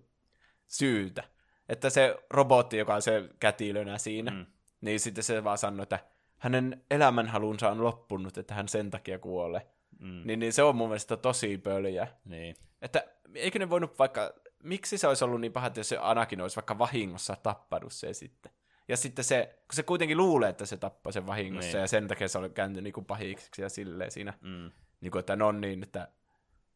syytä. 0.67 1.23
Että 1.69 1.89
se 1.89 2.15
robotti, 2.29 2.77
joka 2.77 2.95
on 2.95 3.01
se 3.01 3.29
kätilönä 3.39 3.97
siinä, 3.97 4.31
mm. 4.31 4.45
niin 4.81 4.99
sitten 4.99 5.23
se 5.23 5.43
vaan 5.43 5.57
sanoo, 5.57 5.83
että 5.83 5.99
hänen 6.37 6.83
elämänhalunsa 6.91 7.69
on 7.69 7.83
loppunut, 7.83 8.37
että 8.37 8.53
hän 8.53 8.67
sen 8.67 8.91
takia 8.91 9.19
kuolee. 9.19 9.67
Mm. 9.99 10.21
Niin, 10.25 10.39
niin 10.39 10.53
se 10.53 10.63
on 10.63 10.75
mun 10.75 10.89
mielestä 10.89 11.17
tosi 11.17 11.57
pöljä. 11.57 12.07
Niin. 12.25 12.55
Että 12.81 13.03
eikö 13.33 13.59
ne 13.59 13.69
voinut 13.69 13.99
vaikka, 13.99 14.33
miksi 14.63 14.97
se 14.97 15.07
olisi 15.07 15.23
ollut 15.23 15.41
niin 15.41 15.53
paha, 15.53 15.67
että 15.67 15.79
jos 15.79 15.89
se 15.89 15.97
Anakin 16.01 16.41
olisi 16.41 16.55
vaikka 16.55 16.77
vahingossa 16.77 17.37
tappanut 17.43 17.93
se 17.93 18.13
sitten? 18.13 18.51
Ja 18.87 18.97
sitten 18.97 19.25
se, 19.25 19.59
kun 19.67 19.75
se 19.75 19.83
kuitenkin 19.83 20.17
luulee, 20.17 20.49
että 20.49 20.65
se 20.65 20.77
tappaa 20.77 21.11
sen 21.11 21.27
vahingossa, 21.27 21.71
niin. 21.71 21.81
ja 21.81 21.87
sen 21.87 22.07
takia 22.07 22.27
se 22.27 22.37
on 22.37 22.53
kääntynyt 22.53 22.95
niin 22.95 23.05
pahiksi 23.05 23.61
ja 23.61 23.69
silleen 23.69 24.11
siinä. 24.11 24.33
Mm. 24.41 24.71
Niin 25.01 25.11
kuin, 25.11 25.19
että 25.19 25.35
no 25.35 25.51
niin, 25.51 25.83
että 25.83 26.07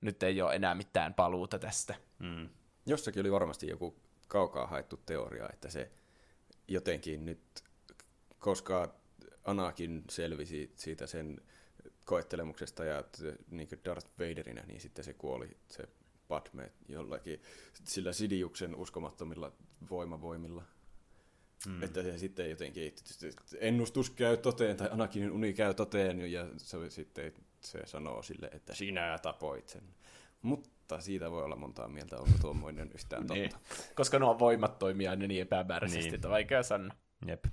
nyt 0.01 0.23
ei 0.23 0.41
ole 0.41 0.55
enää 0.55 0.75
mitään 0.75 1.13
paluuta 1.13 1.59
tästä. 1.59 1.95
Mm. 2.19 2.49
Jossakin 2.85 3.21
oli 3.21 3.31
varmasti 3.31 3.67
joku 3.67 3.95
kaukaa 4.27 4.67
haettu 4.67 4.97
teoria, 4.97 5.49
että 5.53 5.69
se 5.69 5.91
jotenkin 6.67 7.25
nyt, 7.25 7.63
koska 8.39 8.95
Anakin 9.43 10.03
selvisi 10.09 10.73
siitä 10.75 11.07
sen 11.07 11.41
koettelemuksesta 12.05 12.85
ja 12.85 13.03
niin 13.49 13.69
Darth 13.85 14.07
Vaderina, 14.19 14.61
niin 14.67 14.81
sitten 14.81 15.05
se 15.05 15.13
kuoli 15.13 15.57
se 15.67 15.87
Padme 16.27 16.71
jollakin 16.87 17.41
sillä 17.83 18.13
Sidiuksen 18.13 18.75
uskomattomilla 18.75 19.51
voimavoimilla. 19.89 20.63
Mm. 21.67 21.83
Että 21.83 22.03
se 22.03 22.17
sitten 22.17 22.49
jotenkin 22.49 22.93
ennustus 23.59 24.09
käy 24.09 24.37
toteen 24.37 24.77
tai 24.77 24.89
Anakinin 24.91 25.31
uni 25.31 25.53
käy 25.53 25.73
toteen 25.73 26.31
ja 26.31 26.47
se 26.57 26.89
sitten 26.89 27.33
se 27.59 27.79
sanoo 27.85 28.23
sille, 28.23 28.49
että 28.53 28.75
sinä 28.75 29.17
tapoit 29.21 29.69
sen. 29.69 29.83
Mutta 30.41 31.01
siitä 31.01 31.31
voi 31.31 31.43
olla 31.43 31.55
montaa 31.55 31.87
mieltä, 31.87 32.17
onko 32.17 32.37
tuommoinen 32.41 32.91
yhtään 32.93 33.21
totta. 33.21 33.33
niin. 33.33 33.51
Koska 33.95 34.19
nuo 34.19 34.39
voimat 34.39 34.79
toimii 34.79 35.07
aina 35.07 35.27
niin 35.27 35.41
epämääräisesti, 35.41 36.03
niin. 36.03 36.15
että 36.15 36.29
vaikea 36.29 36.63
sanoa. 36.63 36.95
Jep. 37.25 37.45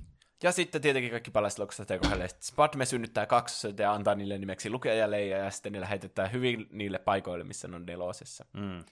Ja 0.42 0.52
sitten 0.52 0.82
tietenkin 0.82 1.10
kaikki 1.10 1.30
paljasteluksesta 1.30 1.84
tekohelle. 1.84 2.28
Spadme 2.40 2.86
synnyttää 2.86 3.26
kaksi 3.26 3.68
ja 3.78 3.92
antaa 3.92 4.14
niille 4.14 4.38
nimeksi 4.38 4.70
lukea 4.70 4.94
ja 4.94 5.10
leija, 5.10 5.38
ja 5.38 5.50
sitten 5.50 5.72
ne 5.72 5.80
lähetetään 5.80 6.32
hyvin 6.32 6.66
niille 6.70 6.98
paikoille, 6.98 7.44
missä 7.44 7.68
ne 7.68 7.76
on 7.76 7.86
nelosessa. 7.86 8.44
Mm 8.52 8.84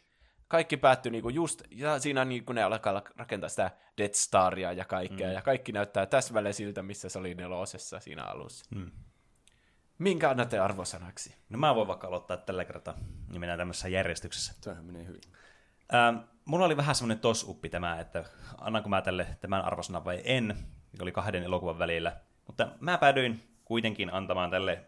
kaikki 0.49 0.77
päättyi 0.77 1.13
niinku 1.13 1.29
just, 1.29 1.63
ja 1.71 1.99
siinä 1.99 2.25
niinku 2.25 2.53
ne 2.53 2.63
alkaa 2.63 3.03
rakentaa 3.17 3.49
sitä 3.49 3.71
Death 3.99 4.15
Staria 4.15 4.73
ja 4.73 4.85
kaikkea, 4.85 5.29
mm. 5.29 5.35
ja 5.35 5.43
kaikki 5.43 5.73
näyttää 5.73 6.07
täsmälleen 6.07 6.55
siltä, 6.55 6.83
missä 6.83 7.09
se 7.09 7.19
oli 7.19 7.35
nelosessa 7.35 8.01
siinä 8.01 8.25
alussa. 8.25 8.65
Mm. 8.75 8.91
Minkä 9.99 10.31
annatte 10.31 10.59
arvosanaksi? 10.59 11.35
No 11.49 11.59
mä 11.59 11.75
voin 11.75 11.89
vaikka 11.89 12.07
aloittaa 12.07 12.37
tällä 12.37 12.65
kertaa, 12.65 12.95
niin 13.29 13.41
mennään 13.41 13.59
tämmöisessä 13.59 13.89
järjestyksessä. 13.89 14.55
Tämähän 14.61 14.85
menee 14.85 15.07
hyvin. 15.07 15.21
Ähm, 15.95 16.17
mulla 16.45 16.65
oli 16.65 16.77
vähän 16.77 16.95
semmoinen 16.95 17.19
tosuppi 17.19 17.69
tämä, 17.69 18.01
että 18.01 18.25
annanko 18.59 18.89
mä 18.89 19.03
tälle 19.03 19.27
tämän 19.41 19.65
arvosanan 19.65 20.05
vai 20.05 20.21
en, 20.25 20.57
mikä 20.93 21.03
oli 21.03 21.13
kahden 21.13 21.43
elokuvan 21.43 21.79
välillä. 21.79 22.17
Mutta 22.47 22.69
mä 22.81 22.99
päädyin 22.99 23.43
kuitenkin 23.65 24.15
antamaan 24.15 24.51
tälle 24.51 24.87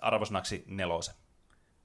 arvosanaksi 0.00 0.64
nelosen. 0.66 1.14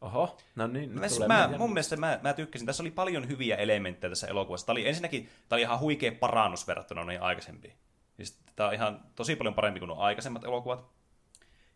Oho, 0.01 0.37
no 0.55 0.67
niin. 0.67 0.91
Mä, 0.91 1.07
mä, 1.27 1.57
mun 1.57 1.73
mielestä 1.73 1.97
mä, 1.97 2.19
mä 2.23 2.33
tykkäsin. 2.33 2.65
Tässä 2.65 2.83
oli 2.83 2.91
paljon 2.91 3.27
hyviä 3.27 3.55
elementtejä 3.55 4.09
tässä 4.09 4.27
elokuvassa. 4.27 4.65
Tämä 4.65 4.73
oli 4.73 4.87
ensinnäkin 4.87 5.29
tämä 5.49 5.57
oli 5.57 5.61
ihan 5.61 5.79
huikea 5.79 6.11
parannus 6.19 6.67
verrattuna 6.67 7.03
noihin 7.03 7.21
aikaisempiin. 7.21 7.73
Siis, 8.17 8.39
tämä 8.55 8.69
on 8.69 8.75
ihan 8.75 9.01
tosi 9.15 9.35
paljon 9.35 9.53
parempi 9.53 9.79
kuin 9.79 9.87
nuo 9.87 9.97
aikaisemmat 9.97 10.43
elokuvat. 10.43 10.85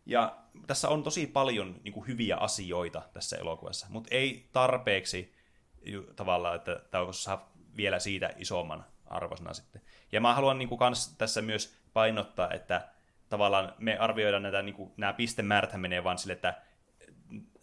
Ja 0.06 0.36
tässä 0.66 0.88
on 0.88 1.02
tosi 1.02 1.26
paljon 1.26 1.80
niin 1.84 1.92
kuin, 1.92 2.06
hyviä 2.06 2.36
asioita 2.36 3.02
tässä 3.12 3.36
elokuvassa, 3.36 3.86
mutta 3.90 4.08
ei 4.14 4.48
tarpeeksi 4.52 5.34
tavallaan, 6.16 6.56
että 6.56 6.80
tämä 6.90 7.12
saa 7.12 7.52
vielä 7.76 7.98
siitä 7.98 8.30
isomman 8.36 8.84
arvosana 9.06 9.54
sitten. 9.54 9.82
Ja 10.12 10.20
mä 10.20 10.34
haluan 10.34 10.58
niin 10.58 10.68
kuin, 10.68 10.78
kans 10.78 11.14
tässä 11.18 11.42
myös 11.42 11.76
painottaa, 11.92 12.50
että 12.50 12.88
tavallaan 13.28 13.74
me 13.78 13.98
arvioidaan 13.98 14.42
näitä, 14.42 14.62
niin 14.62 14.74
kuin, 14.74 14.92
nämä 14.96 15.12
pistemäärät 15.12 15.80
menee 15.80 16.04
vaan 16.04 16.18
sille, 16.18 16.32
että 16.32 16.54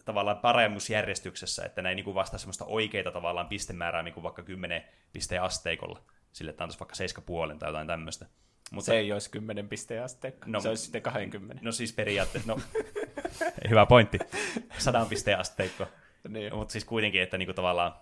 tavallaan 0.04 0.38
paremmuusjärjestyksessä, 0.38 1.64
että 1.64 1.82
ne 1.82 1.88
ei 1.88 1.94
niin 1.94 2.04
kuin 2.04 2.14
vastaa 2.14 2.38
semmoista 2.38 2.64
oikeita 2.64 3.10
tavallaan 3.10 3.48
pistemäärää 3.48 4.02
niin 4.02 4.14
kuin 4.14 4.24
vaikka 4.24 4.42
10 4.42 4.84
pisteen 5.12 5.42
asteikolla, 5.42 6.00
sille 6.32 6.50
että 6.50 6.64
antaisi 6.64 6.80
vaikka 6.80 7.22
7,5 7.52 7.58
tai 7.58 7.68
jotain 7.68 7.86
tämmöistä. 7.86 8.26
Mutta, 8.70 8.86
se 8.86 8.96
ei 8.96 9.12
olisi 9.12 9.30
10 9.30 9.68
pisteen 9.68 10.04
asteikko, 10.04 10.46
no, 10.48 10.60
se 10.60 10.68
olisi 10.68 10.82
sitten 10.82 11.02
20. 11.02 11.64
No 11.64 11.72
siis 11.72 11.92
periaatteessa, 11.92 12.52
no 12.52 12.60
hyvä 13.70 13.86
pointti, 13.86 14.18
100 14.78 15.06
pisteen 15.08 15.38
asteikko. 15.38 15.86
niin. 16.28 16.54
Mutta 16.54 16.72
siis 16.72 16.84
kuitenkin, 16.84 17.22
että 17.22 17.38
niinku 17.38 17.54
tavallaan, 17.54 17.94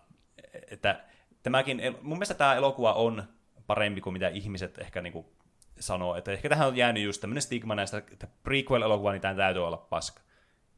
että 0.70 1.04
tämäkin, 1.42 1.80
mun 2.00 2.18
mielestä 2.18 2.34
tämä 2.34 2.54
elokuva 2.54 2.92
on 2.92 3.24
parempi 3.66 4.00
kuin 4.00 4.12
mitä 4.12 4.28
ihmiset 4.28 4.78
ehkä 4.78 5.02
niinku 5.02 5.32
sanoo. 5.80 6.16
Että 6.16 6.32
ehkä 6.32 6.48
tähän 6.48 6.68
on 6.68 6.76
jäänyt 6.76 7.02
just 7.02 7.20
tämmöinen 7.20 7.42
stigma 7.42 7.74
näistä, 7.74 7.98
että 7.98 8.26
prequel-elokuva, 8.26 9.12
niin 9.12 9.22
tämä 9.22 9.34
täytyy 9.34 9.66
olla 9.66 9.76
paska. 9.76 10.22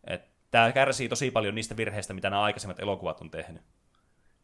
Että 0.05 0.34
tämä 0.55 0.73
kärsii 0.73 1.09
tosi 1.09 1.31
paljon 1.31 1.55
niistä 1.55 1.77
virheistä, 1.77 2.15
mitä 2.15 2.31
nämä 2.31 2.43
aikaisemmat 2.43 2.81
elokuvat 2.81 3.21
on 3.21 3.31
tehnyt. 3.31 3.63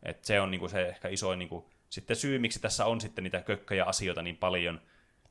Et 0.02 0.24
se 0.24 0.40
on 0.40 0.50
niinku 0.50 0.68
se 0.68 0.88
ehkä 0.88 1.08
isoin 1.08 1.38
niinku, 1.38 1.70
sitten 1.90 2.16
syy, 2.16 2.38
miksi 2.38 2.60
tässä 2.60 2.86
on 2.86 3.00
sitten 3.00 3.24
niitä 3.24 3.40
kökköjä 3.42 3.84
asioita 3.84 4.22
niin 4.22 4.36
paljon 4.36 4.80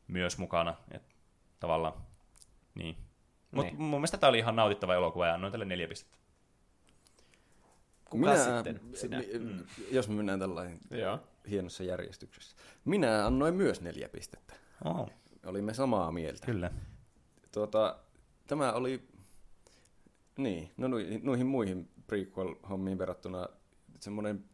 myös 0.08 0.38
mukana. 0.38 0.76
Et 0.92 1.02
tavallaan, 1.60 1.94
niin. 2.76 2.98
Mutta 3.52 3.72
Niin. 3.72 3.82
mun 3.82 4.00
mielestä 4.00 4.18
tämä 4.18 4.30
oli 4.30 4.38
ihan 4.40 4.56
nautittava 4.56 4.96
elokuva 4.96 5.28
ja 5.28 5.34
annoin 5.34 5.52
tälle 5.52 5.66
neljä 5.66 5.88
pistettä. 5.88 6.18
Kuka 8.10 8.36
sitten? 8.38 8.80
Sinä? 8.94 9.18
mi- 9.20 9.66
Jos 9.92 10.08
me 10.10 10.16
mennään 10.16 10.40
tällainen 10.40 10.80
Joo. 10.92 11.20
hienossa 11.50 11.84
järjestyksessä. 11.84 12.56
Minä 12.86 13.26
annoin 13.26 13.56
myös 13.56 13.82
neljä 13.82 14.10
pistettä. 14.10 14.54
Oh, 14.86 15.10
Olimme 15.46 15.74
samaa 15.74 16.12
mieltä. 16.12 16.46
kyllä. 16.46 16.72
Tuota, 17.52 18.00
tämä 18.48 18.74
oli, 18.74 19.08
niin, 20.44 20.72
no 20.78 20.88
noihin, 20.88 21.22
noihin 21.24 21.48
muihin 21.48 21.90
prequel-hommiin 22.08 22.98
verrattuna 22.98 23.48
semmoinen 24.00 24.46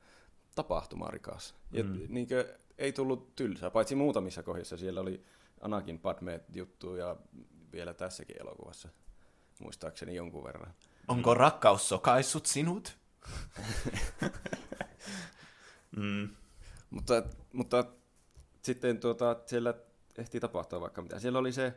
tapahtumarikas. 0.56 1.56
Ja 1.72 1.84
mm. 1.84 2.00
niinkö, 2.10 2.58
ei 2.78 2.94
tullut 2.94 3.36
tylsää, 3.36 3.72
paitsi 3.72 3.96
muutamissa 3.96 4.44
kohdissa 4.44 4.78
siellä 4.78 5.02
oli 5.02 5.24
Anakin 5.62 6.00
Padme 6.00 6.42
juttu 6.54 6.96
ja 6.96 7.16
vielä 7.72 7.94
tässäkin 7.94 8.42
elokuvassa, 8.42 8.90
muistaakseni 9.60 10.16
jonkun 10.16 10.44
verran. 10.44 10.74
Onko 11.08 11.34
rakkaus 11.34 11.90
sokaissut 11.90 12.46
sinut? 12.46 12.98
Mm. 15.96 16.30
Mutta, 16.90 17.24
mutta 17.54 17.86
sitten 18.62 19.00
tuota, 19.00 19.36
siellä 19.46 19.74
ehti 20.18 20.40
tapahtua 20.40 20.82
vaikka 20.82 21.02
mitä. 21.02 21.20
Siellä 21.20 21.40
oli 21.40 21.52
se 21.52 21.74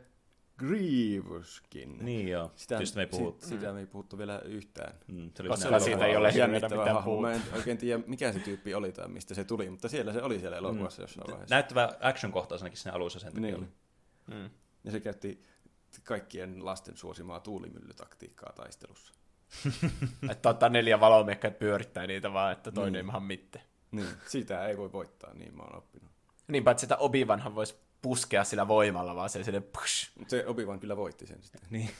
Grievouskin. 0.59 1.97
Niin 2.05 2.27
joo, 2.27 2.51
sitä, 2.55 2.75
Just 2.75 2.95
me 2.95 3.01
ei 3.01 3.07
puhuttu. 3.07 3.45
Si- 3.45 3.49
sitä 3.49 3.73
me 3.73 3.79
ei 3.79 3.85
puhuttu 3.85 4.17
vielä 4.17 4.39
yhtään. 4.39 4.93
Mm, 5.07 5.31
se 5.35 5.41
oli 5.43 5.49
Koska 5.49 5.79
siitä 5.79 6.05
ei 6.05 6.15
ole 6.17 6.31
mitään 6.47 6.93
hahmo. 6.93 7.21
Mä 7.21 7.29
puhuttu. 7.31 7.49
en 7.49 7.55
oikein 7.57 7.77
tiedä, 7.77 8.03
mikä 8.07 8.31
se 8.33 8.39
tyyppi 8.39 8.73
oli 8.73 8.91
tai 8.91 9.07
mistä 9.07 9.33
se 9.33 9.43
tuli, 9.43 9.69
mutta 9.69 9.89
siellä 9.89 10.13
se 10.13 10.21
oli 10.21 10.39
siellä 10.39 10.57
elokuvassa 10.57 11.01
jossain 11.01 11.27
vaiheessa. 11.31 11.55
Näyttävä 11.55 11.89
action-kohtaus 12.01 12.61
ainakin 12.61 12.77
siinä 12.77 12.95
alussa 12.95 13.19
sen 13.19 13.33
takia 13.33 13.41
Niin. 13.41 13.55
oli. 13.57 13.67
Mm. 14.27 14.49
Ja 14.83 14.91
se 14.91 14.99
käytti 14.99 15.43
kaikkien 16.03 16.65
lasten 16.65 16.97
suosimaa 16.97 17.39
tuulimyllytaktiikkaa 17.39 18.53
taistelussa. 18.55 19.13
Että 20.31 20.49
ottaa 20.49 20.69
neljä 20.69 20.99
valomekkaa 20.99 21.47
ja 21.51 21.55
pyörittää 21.55 22.07
niitä 22.07 22.33
vaan, 22.33 22.51
että 22.51 22.71
toinen 22.71 22.95
ei 22.95 23.03
maha 23.03 23.19
mitään. 23.19 23.65
Niin, 23.91 24.07
sitä 24.27 24.65
ei 24.67 24.77
voi 24.77 24.91
voittaa, 24.91 25.33
niin 25.33 25.55
mä 25.57 25.63
oon 25.63 25.75
oppinut. 25.77 26.09
Niin 26.47 26.63
paitsi 26.63 26.81
sitä 26.83 26.95
Obi-Wanhan 26.95 27.55
voisi 27.55 27.75
puskea 28.01 28.43
sillä 28.43 28.67
voimalla, 28.67 29.15
vaan 29.15 29.29
se 29.29 29.43
sille 29.43 29.61
push. 29.61 30.11
Mutta 30.19 30.29
se 30.31 30.45
Obi-Wan 30.47 30.79
kyllä 30.79 30.97
voitti 30.97 31.27
sen 31.27 31.41
sitten. 31.43 31.61
Niin. 31.69 31.89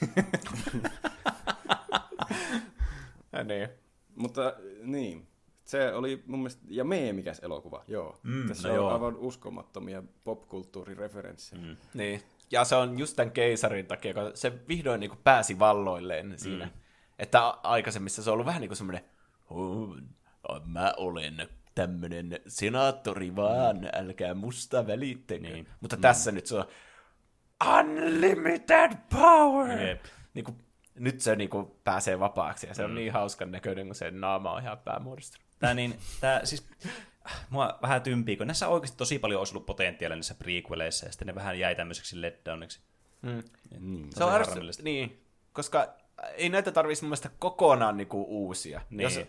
Ja 3.32 3.44
niin. 3.44 3.68
Mutta 4.16 4.54
niin, 4.82 5.28
se 5.64 5.92
oli 5.94 6.22
mun 6.26 6.38
mielestä, 6.38 6.62
ja 6.68 6.84
meemikäs 6.84 7.38
elokuva, 7.38 7.84
joo. 7.88 8.18
Mm, 8.22 8.48
Tässä 8.48 8.68
no 8.68 8.74
on 8.74 8.80
joo. 8.80 8.90
aivan 8.92 9.16
uskomattomia 9.16 10.02
popkulttuurireferenssejä. 10.24 11.62
Mm. 11.62 11.76
Niin. 11.94 12.22
Ja 12.50 12.64
se 12.64 12.74
on 12.76 12.98
just 12.98 13.16
tämän 13.16 13.30
keisarin 13.32 13.86
takia, 13.86 14.14
kun 14.14 14.30
se 14.34 14.52
vihdoin 14.68 15.00
niin 15.00 15.10
pääsi 15.24 15.58
valloilleen 15.58 16.34
siinä. 16.38 16.64
Mm. 16.64 16.70
Että 17.18 17.40
aikaisemmissa 17.48 18.22
se 18.22 18.30
on 18.30 18.34
ollut 18.34 18.46
vähän 18.46 18.60
niin 18.60 18.68
kuin 18.68 18.76
semmoinen, 18.76 19.04
"Oh, 19.50 19.96
mä 20.64 20.94
olen 20.96 21.48
tämmöinen 21.80 22.40
senaattori 22.46 23.36
vaan, 23.36 23.76
mm. 23.76 23.88
älkää 23.92 24.34
musta 24.34 24.86
välittäkö. 24.86 25.40
Niin. 25.40 25.68
Mutta 25.80 25.96
mm. 25.96 26.02
tässä 26.02 26.32
nyt 26.32 26.46
se 26.46 26.56
on 26.56 26.66
unlimited 27.78 28.90
power! 29.10 29.80
Jep. 29.80 30.04
Niin 30.34 30.44
kuin, 30.44 30.56
nyt 30.94 31.20
se 31.20 31.36
niin 31.36 31.50
kuin 31.50 31.66
pääsee 31.84 32.20
vapaaksi 32.20 32.66
ja 32.66 32.74
se 32.74 32.84
on 32.84 32.94
niin 32.94 33.12
hauskan 33.12 33.52
näköinen, 33.52 33.86
kun 33.86 33.94
se 33.94 34.10
naama 34.10 34.52
on 34.52 34.62
ihan 34.62 34.78
päämuodostunut. 34.78 35.46
Tää, 35.58 35.74
niin, 35.74 35.98
tää, 36.20 36.44
siis, 36.44 36.66
mua 37.50 37.78
vähän 37.82 38.02
tympii, 38.02 38.36
kun 38.36 38.46
näissä 38.46 38.68
on 38.68 38.74
oikeasti 38.74 38.96
tosi 38.96 39.18
paljon 39.18 39.38
olisi 39.38 39.52
ollut 39.52 39.66
potentiaalia 39.66 40.16
niissä 40.16 40.34
prequeleissa, 40.34 41.06
ja 41.06 41.12
sitten 41.12 41.26
ne 41.26 41.34
vähän 41.34 41.58
jäi 41.58 41.74
tämmöiseksi 41.74 42.20
letdowniksi. 42.20 42.80
Mm. 43.22 43.42
Niin. 43.80 44.12
Se 44.12 44.24
on 44.24 44.30
harmillista. 44.30 44.82
Niin, 44.82 45.24
koska 45.52 45.94
ei 46.34 46.48
näitä 46.48 46.72
tarvitsisi 46.72 47.04
mun 47.04 47.08
mielestä 47.08 47.30
kokonaan 47.38 47.96
niinku 47.96 48.24
uusia. 48.28 48.80
Niin. 48.90 49.02
Jos, 49.02 49.20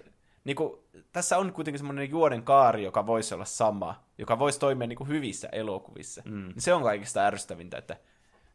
niinku, 0.44 0.84
tässä 1.12 1.38
on 1.38 1.54
kuitenkin 1.54 1.80
semmoinen 1.80 2.10
juonen 2.10 2.44
kaari, 2.44 2.84
joka 2.84 3.08
voisi 3.08 3.34
olla 3.34 3.46
sama, 3.46 4.04
joka 4.18 4.40
voisi 4.40 4.60
toimia 4.60 4.88
niinku 4.88 5.06
hyvissä 5.06 5.50
elokuvissa. 5.52 6.22
Mm. 6.26 6.48
Niin 6.48 6.62
se 6.62 6.74
on 6.74 6.84
kaikista 6.84 7.22
ärsyttävintä, 7.22 7.78
että 7.78 7.98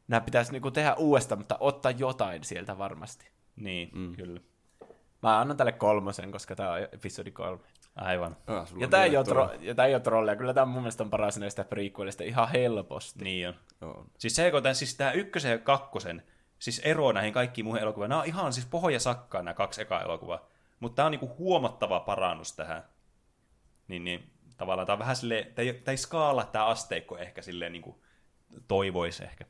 nämä 0.08 0.20
pitäisi 0.20 0.52
niinku 0.52 0.70
tehdä 0.70 0.94
uudestaan, 0.94 1.38
mutta 1.38 1.56
ottaa 1.60 1.90
jotain 1.90 2.44
sieltä 2.44 2.78
varmasti. 2.78 3.28
Niin, 3.56 3.90
mm. 3.94 4.16
kyllä. 4.16 4.40
Mä 5.22 5.40
annan 5.40 5.56
tälle 5.56 5.72
kolmosen, 5.72 6.32
koska 6.32 6.56
tämä 6.56 6.72
on 6.72 6.78
episodi 6.92 7.30
kolme. 7.30 7.62
Aivan. 7.96 8.36
Ah, 8.46 8.68
Ja 8.78 8.84
on 8.84 8.90
tämä 8.90 9.04
ei, 9.04 9.16
ole 9.16 9.24
tro- 9.24 9.58
ja 9.60 9.74
tää 9.74 9.86
ei 9.86 9.94
ole 9.94 10.02
trolleja. 10.02 10.36
Kyllä 10.36 10.54
tämä 10.54 10.66
mun 10.66 10.82
mielestä 10.82 11.04
on 11.04 11.10
paras 11.10 11.38
näistä 11.38 11.64
prequelista 11.64 12.24
ihan 12.24 12.48
helposti. 12.48 13.24
Niin 13.24 13.48
on. 13.48 13.54
Joo. 13.80 14.06
Siis 14.18 14.36
se, 14.36 14.50
kun 14.50 14.62
tämän, 14.62 14.74
siis 14.74 14.94
tämä 14.94 15.12
ykkösen 15.12 15.50
ja 15.50 15.58
kakkosen, 15.58 16.22
siis 16.58 16.80
ero 16.84 17.12
näihin 17.12 17.32
kaikkiin 17.32 17.64
muihin 17.64 17.82
elokuviin, 17.82 18.08
nämä 18.08 18.20
on 18.20 18.26
ihan 18.26 18.52
siis 18.52 18.66
pohja 18.66 19.00
sakkaan 19.00 19.44
nämä 19.44 19.54
kaksi 19.54 19.82
ekaa 19.82 20.02
elokuvaa. 20.02 20.48
Mutta 20.80 20.96
tämä 20.96 21.06
on 21.06 21.12
niinku 21.12 21.34
huomattava 21.38 22.00
parannus 22.00 22.52
tähän. 22.52 22.84
Niin, 23.88 24.04
niin 24.04 24.30
tavallaan 24.56 24.86
tämä 24.86 24.94
on 24.94 24.98
vähän 24.98 25.16
silleen, 25.16 25.54
tämä 25.54 25.66
ei, 25.68 25.74
tää 25.74 25.92
ei 25.92 25.96
skaala 25.96 26.44
tämä 26.44 26.66
asteikko 26.66 27.18
ehkä 27.18 27.42
silleen 27.42 27.72
niinku 27.72 28.02
toivoisi 28.68 29.24
ehkä. 29.24 29.44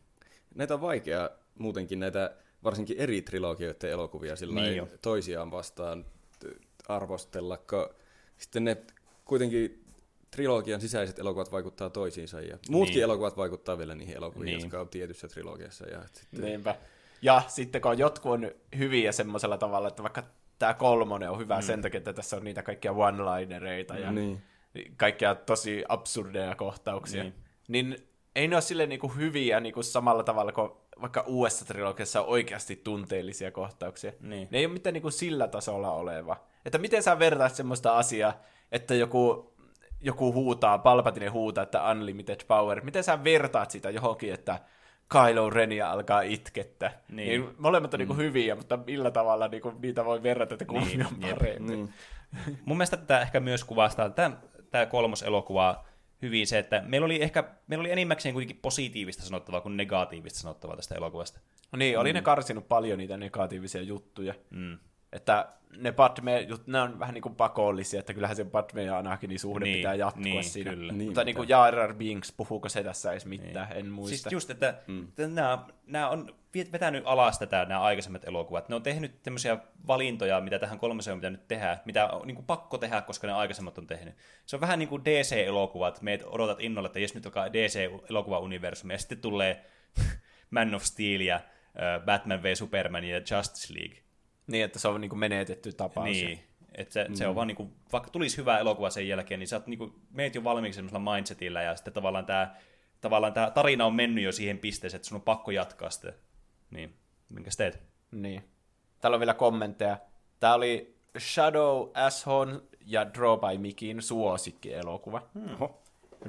Näitä 0.54 0.74
on 0.74 0.80
vaikea 0.80 1.30
muutenkin 1.58 1.98
näitä 2.00 2.36
varsinkin 2.64 2.98
eri 2.98 3.22
trilogioiden 3.22 3.90
elokuvia 3.90 4.36
sillä 4.36 4.60
Niin 4.60 4.76
jo. 4.76 4.88
toisiaan 5.02 5.50
vastaan 5.50 6.04
arvostella, 6.88 7.56
kun 7.56 7.88
sitten 8.36 8.64
ne 8.64 8.76
kuitenkin 9.24 9.84
trilogian 10.30 10.80
sisäiset 10.80 11.18
elokuvat 11.18 11.52
vaikuttaa 11.52 11.90
toisiinsa 11.90 12.40
ja 12.40 12.58
muutkin 12.70 12.94
Niin. 12.94 13.02
elokuvat 13.04 13.36
vaikuttaa 13.36 13.78
vielä 13.78 13.94
niihin 13.94 14.16
elokuviin, 14.16 14.46
niin. 14.46 14.60
jotka 14.60 14.80
on 14.80 14.88
tietyssä 14.88 15.28
trilogiassa. 15.28 15.86
Ja 15.88 16.02
sitten, 16.12 16.40
Niinpä. 16.40 16.76
Ja 17.22 17.42
sitten 17.48 17.80
kun 17.80 17.98
jotkut 17.98 18.32
on 18.32 18.50
hyviä 18.78 19.12
semmoisella 19.12 19.58
tavalla, 19.58 19.88
että 19.88 20.02
vaikka 20.02 20.22
tämä 20.58 20.74
kolmonen 20.74 21.30
on 21.30 21.38
hyvä 21.38 21.56
mm. 21.56 21.62
sen 21.62 21.82
takia, 21.82 21.98
että 21.98 22.12
tässä 22.12 22.36
on 22.36 22.44
niitä 22.44 22.62
kaikkia 22.62 22.92
one-linereita 22.92 23.98
ja 23.98 24.12
Niin. 24.12 24.42
kaikkia 24.96 25.34
tosi 25.34 25.84
absurdeja 25.88 26.54
kohtauksia, 26.54 27.22
Niin. 27.22 27.34
niin, 27.68 28.08
ei 28.34 28.48
ne 28.48 28.56
ole 28.56 28.62
silleen 28.62 28.88
niinku 28.88 29.08
hyviä 29.08 29.60
niinku 29.60 29.82
samalla 29.82 30.22
tavalla 30.22 30.52
kuin 30.52 30.70
vaikka 31.00 31.24
uudessa 31.26 31.64
trilogiassa 31.64 32.22
on 32.22 32.28
oikeasti 32.28 32.76
tunteellisia 32.76 33.50
kohtauksia. 33.50 34.12
Niin. 34.20 34.48
Ne 34.50 34.58
ei 34.58 34.66
ole 34.66 34.72
mitään 34.72 34.94
niinku 34.94 35.10
sillä 35.10 35.48
tasolla 35.48 35.90
oleva. 35.90 36.36
Että 36.64 36.78
miten 36.78 37.02
sä 37.02 37.18
vertaat 37.18 37.54
semmoista 37.54 37.96
asiaa, 37.98 38.40
että 38.72 38.94
joku, 38.94 39.54
joku 40.00 40.32
huutaa, 40.32 40.78
Palpatine 40.78 41.28
huutaa, 41.28 41.62
että 41.62 41.90
unlimited 41.90 42.40
power. 42.48 42.84
Miten 42.84 43.04
sä 43.04 43.24
vertaat 43.24 43.70
sitä 43.70 43.90
johonkin, 43.90 44.34
että 44.34 44.60
Kylo 45.08 45.50
Renia 45.50 45.90
alkaa 45.90 46.20
itkettä. 46.20 46.86
Niin. 47.08 47.16
Niin. 47.16 47.40
niin 47.40 47.54
molemmat 47.58 47.94
on 47.94 47.98
mm. 47.98 48.00
niinku 48.00 48.22
hyviä, 48.22 48.54
mutta 48.54 48.76
millä 48.76 49.10
tavalla 49.10 49.48
niinku 49.48 49.72
niitä 49.82 50.04
voi 50.04 50.22
verrata, 50.22 50.54
että 50.54 50.64
kumpi 50.64 50.88
Niin, 50.88 51.06
on 51.06 51.16
parempi. 51.20 51.72
Niin. 51.72 51.92
Mun 52.64 52.76
mielestä 52.76 52.96
tätä 52.96 53.20
ehkä 53.20 53.40
myös 53.40 53.64
kuvastaa 53.64 54.10
tämä, 54.10 54.36
tämä 54.70 54.86
kolmos 54.86 55.22
elokuva 55.22 55.84
hyvin 56.22 56.46
se, 56.46 56.58
että 56.58 56.82
meillä 56.86 57.04
oli 57.04 57.22
ehkä 57.22 57.44
meillä 57.66 57.82
oli 57.82 57.92
enimmäkseen 57.92 58.32
kuitenkin 58.32 58.58
positiivista 58.62 59.22
sanottavaa 59.22 59.60
kuin 59.60 59.76
negatiivista 59.76 60.38
sanottavaa 60.38 60.76
tästä 60.76 60.94
elokuvasta. 60.94 61.40
No 61.72 61.76
niin, 61.76 61.98
oli 61.98 62.12
mm. 62.12 62.14
ne 62.14 62.22
karsinut 62.22 62.68
paljon 62.68 62.98
niitä 62.98 63.16
negatiivisia 63.16 63.82
juttuja. 63.82 64.34
Mm. 64.50 64.78
Että 65.12 65.48
ne 65.76 65.92
Padme, 65.92 66.46
ne 66.66 66.80
on 66.80 66.98
vähän 66.98 67.14
niin 67.14 67.22
kuin 67.22 67.34
pakollisia, 67.34 68.00
että 68.00 68.14
kyllähän 68.14 68.36
se 68.36 68.44
Padme 68.44 68.82
ja 68.82 68.98
Anakinin 68.98 69.38
suhde 69.38 69.64
Niin, 69.64 69.72
niin, 69.72 69.78
pitää 69.78 69.94
jatkua 69.94 70.22
niin, 70.22 70.44
siinä. 70.44 70.70
kyllä. 70.70 70.92
Niin, 70.92 70.98
Niin 70.98 71.08
mutta 71.08 71.24
niin 71.24 71.36
kuin 71.36 71.48
Jar 71.48 71.78
Jar 71.78 71.94
Binks, 71.94 72.32
puhuuko 72.32 72.68
se 72.68 72.82
tässä 72.82 73.12
edes 73.12 73.26
mitään, 73.26 73.68
en 73.74 73.90
muista. 73.90 74.16
Siis 74.16 74.32
just, 74.32 74.50
että 74.50 74.74
mm. 74.86 75.08
nämä, 75.34 75.66
nämä 75.86 76.08
on 76.08 76.34
vetänyt 76.72 77.02
alas 77.06 77.38
tätä 77.38 77.64
nämä 77.64 77.80
aikaisemmat 77.80 78.24
elokuvat. 78.24 78.68
Ne 78.68 78.74
on 78.74 78.82
tehnyt 78.82 79.22
tämmöisiä 79.22 79.58
valintoja, 79.86 80.40
mitä 80.40 80.58
tähän 80.58 80.78
kolmeseen 80.78 81.12
on 81.12 81.20
pitänyt 81.20 81.48
tehdä, 81.48 81.78
mitä 81.84 82.08
on 82.08 82.26
niin 82.26 82.34
kuin 82.34 82.46
pakko 82.46 82.78
tehdä, 82.78 83.00
koska 83.00 83.26
ne 83.26 83.32
aikaisemmat 83.32 83.78
on 83.78 83.86
tehnyt. 83.86 84.14
Se 84.46 84.56
on 84.56 84.60
vähän 84.60 84.78
niin 84.78 84.88
kuin 84.88 85.04
DC-elokuvat. 85.04 86.02
Me 86.02 86.18
odotat 86.24 86.60
innolla, 86.60 86.86
että 86.86 86.98
jos 86.98 87.14
nyt 87.14 87.26
alkaa 87.26 87.52
DC-elokuva-universumi, 87.52 88.92
ja 88.94 88.98
sitten 88.98 89.18
tulee 89.18 89.64
Man 90.50 90.74
of 90.74 90.82
Steel 90.82 91.20
ja 91.20 91.40
Batman 92.04 92.42
v 92.42 92.54
Superman 92.54 93.04
ja 93.04 93.16
Justice 93.18 93.74
League. 93.74 94.05
Niin, 94.46 94.64
että 94.64 94.78
se 94.78 94.88
on 94.88 95.00
niin 95.00 95.08
kuin 95.08 95.18
menetetty 95.18 95.72
tapaus. 95.72 96.04
Niin. 96.04 96.40
Että 96.74 96.92
se, 96.92 97.06
mm. 97.08 97.14
se 97.14 97.26
on 97.26 97.34
vaan 97.34 97.46
niinku, 97.46 97.72
vaikka 97.92 98.10
tulisi 98.10 98.36
hyvä 98.36 98.58
elokuva 98.58 98.90
sen 98.90 99.08
jälkeen, 99.08 99.40
niin 99.40 99.48
sä 99.48 99.56
oot 99.56 99.66
niinku, 99.66 99.94
meet 100.10 100.34
jo 100.34 100.44
valmiiksi 100.44 100.76
semmoisella 100.76 101.14
mindsetillä, 101.14 101.62
ja 101.62 101.76
sitten 101.76 101.92
tavallaan 101.92 102.26
tämä 102.26 102.54
tavallaan 103.00 103.32
tää 103.32 103.50
tarina 103.50 103.86
on 103.86 103.94
mennyt 103.94 104.24
jo 104.24 104.32
siihen 104.32 104.58
pisteeseen, 104.58 104.98
että 104.98 105.08
sun 105.08 105.16
on 105.16 105.22
pakko 105.22 105.50
jatkaa 105.50 105.90
sitä. 105.90 106.12
Niin, 106.70 106.94
minkäs 107.28 107.56
teet? 107.56 107.82
Niin. 108.10 108.44
Täällä 109.00 109.14
on 109.14 109.20
vielä 109.20 109.34
kommentteja. 109.34 109.98
Tää 110.40 110.54
oli 110.54 110.96
Shadow 111.18 111.88
Ashon 111.94 112.62
ja 112.86 113.14
Draw 113.14 113.38
by 113.38 113.58
Mikin 113.58 114.02
suosikkielokuva. 114.02 115.22
Oho. 115.52 115.82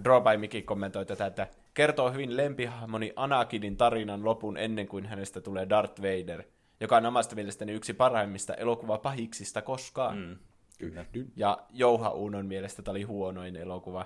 Draw 0.03 0.23
by 0.23 0.37
Mickey 0.37 0.61
kommentoi 0.61 1.05
tätä, 1.05 1.25
että 1.25 1.47
kertoo 1.73 2.11
hyvin 2.11 2.37
lempihahmoni 2.37 3.13
Anakinin 3.15 3.77
tarinan 3.77 4.25
lopun 4.25 4.57
ennen 4.57 4.87
kuin 4.87 5.05
hänestä 5.05 5.41
tulee 5.41 5.69
Darth 5.69 6.01
Vader, 6.01 6.43
joka 6.79 6.97
on 6.97 7.05
omasta 7.05 7.35
mielestäni 7.35 7.71
yksi 7.71 7.93
parhaimmista 7.93 8.53
elokuvapahiksista 8.53 9.61
koskaan. 9.61 10.17
Mm. 10.17 10.37
Kyllä. 10.77 11.05
Ja 11.35 11.65
Jouha 11.69 12.09
Uunon 12.09 12.45
mielestä 12.45 12.81
tämä 12.81 12.91
oli 12.91 13.03
huonoin 13.03 13.55
elokuva. 13.55 14.05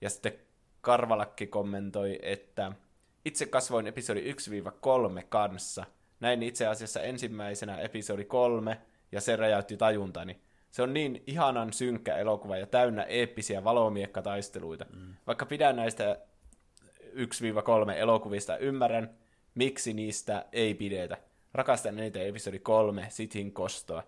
Ja 0.00 0.10
sitten 0.10 0.32
Karvalakki 0.80 1.46
kommentoi, 1.46 2.18
että 2.22 2.72
itse 3.24 3.46
kasvoin 3.46 3.86
episodi 3.86 4.32
1-3 4.32 4.34
kanssa. 5.28 5.84
Näin 6.20 6.42
itse 6.42 6.66
asiassa 6.66 7.00
ensimmäisenä 7.00 7.78
episodi 7.78 8.24
3, 8.24 8.80
ja 9.12 9.20
se 9.20 9.36
räjäytti 9.36 9.76
tajuntani. 9.76 10.40
Se 10.70 10.82
on 10.82 10.94
niin 10.94 11.22
ihanan 11.26 11.72
synkkä 11.72 12.16
elokuva 12.16 12.56
ja 12.56 12.66
täynnä 12.66 13.02
eeppisiä 13.02 13.64
valomiekkataisteluita. 13.64 14.86
Mm. 14.96 15.14
Vaikka 15.26 15.46
pidän 15.46 15.76
näistä 15.76 16.20
1-3 17.00 17.90
elokuvista, 17.96 18.56
ymmärrän, 18.56 19.10
miksi 19.54 19.92
niistä 19.92 20.44
ei 20.52 20.74
pidetä. 20.74 21.18
Rakastan 21.54 21.98
eniten 21.98 22.26
episodi 22.26 22.58
3, 22.58 23.06
Sithin 23.08 23.52
kostoa, 23.52 24.02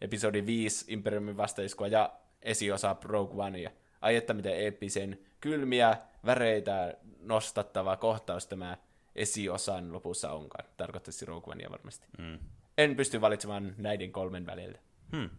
episodi 0.00 0.46
5, 0.46 0.84
Imperiumin 0.88 1.36
vastaiskua 1.36 1.86
ja 1.86 2.12
esiosa 2.42 2.96
Rogue 3.04 3.44
Onea. 3.44 3.70
Ai 4.00 4.16
että 4.16 4.34
miten 4.34 4.56
eeppisen 4.56 5.18
kylmiä 5.40 5.96
väreitä 6.26 6.94
nostattava 7.20 7.96
kohtaus 7.96 8.46
tämä 8.46 8.76
esiosan 9.14 9.92
lopussa 9.92 10.32
onkaan. 10.32 10.64
Tarkoittaisi 10.76 11.24
Rogue 11.24 11.52
Onea 11.52 11.70
varmasti. 11.70 12.06
Mm. 12.18 12.38
En 12.78 12.96
pysty 12.96 13.20
valitsemaan 13.20 13.74
näiden 13.78 14.12
kolmen 14.12 14.46
välillä. 14.46 14.78
Hmm. 15.16 15.30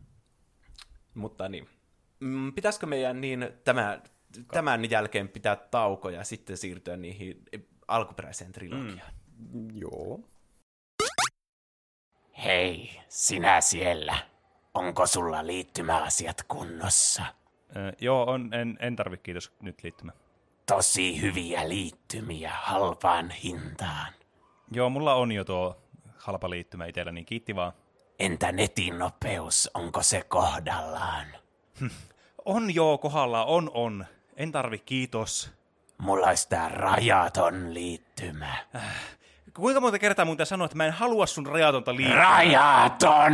Mutta 1.14 1.50
niin. 1.50 1.70
Mm, 2.20 2.54
pitäisikö 2.54 2.86
meidän 2.86 3.22
niin 3.22 3.50
tämä, 3.64 4.02
tämän 4.52 4.90
jälkeen 4.90 5.30
pitää 5.30 5.56
tauko 5.56 6.10
ja 6.10 6.24
sitten 6.24 6.58
siirtyä 6.58 6.98
niihin 6.98 7.44
alkuperäiseen 7.88 8.52
trilogiaan? 8.52 9.14
Mm. 9.54 9.68
Joo. 9.74 10.20
Hei, 12.44 13.02
sinä 13.08 13.62
siellä. 13.62 14.18
Onko 14.74 15.08
sulla 15.08 15.48
liittymäasiat 15.48 16.44
kunnossa? 16.48 17.24
Ö, 17.76 17.94
joo, 18.02 18.24
on, 18.32 18.54
en, 18.54 18.78
en 18.80 18.96
tarvi 18.96 19.18
kiitos 19.18 19.52
nyt 19.62 19.84
liittymä. 19.84 20.12
Tosi 20.66 21.22
hyviä 21.22 21.70
liittymiä 21.70 22.52
halpaan 22.54 23.30
hintaan. 23.30 24.14
Joo, 24.72 24.90
mulla 24.90 25.14
on 25.14 25.32
jo 25.32 25.44
tuo 25.44 25.78
halpa 26.18 26.50
liittymä 26.50 26.86
itsellä, 26.86 27.12
niin 27.12 27.26
kiitti 27.26 27.56
vaan. 27.56 27.74
Entä 28.20 28.52
netin 28.52 29.00
nopeus, 29.00 29.70
onko 29.74 30.04
se 30.04 30.22
kohdallaan? 30.22 31.28
On 32.46 32.76
joo, 32.76 32.98
kohdalla 32.98 33.46
on, 33.46 33.72
on. 33.74 34.06
En 34.36 34.52
tarvi 34.52 34.80
kiitos. 34.80 35.52
Mulla 35.98 36.28
olisi 36.28 36.50
tää 36.50 36.70
rajaton 36.70 37.74
liittymä. 37.74 38.56
Kuinka 39.54 39.82
monta 39.82 40.00
kertaa 40.00 40.26
mun 40.26 40.38
sanoa, 40.44 40.66
että 40.66 40.78
mä 40.78 40.86
en 40.86 40.94
halua 40.94 41.26
sun 41.26 41.46
rajatonta 41.46 41.96
liittymää? 41.96 42.30
Rajaton 42.30 43.34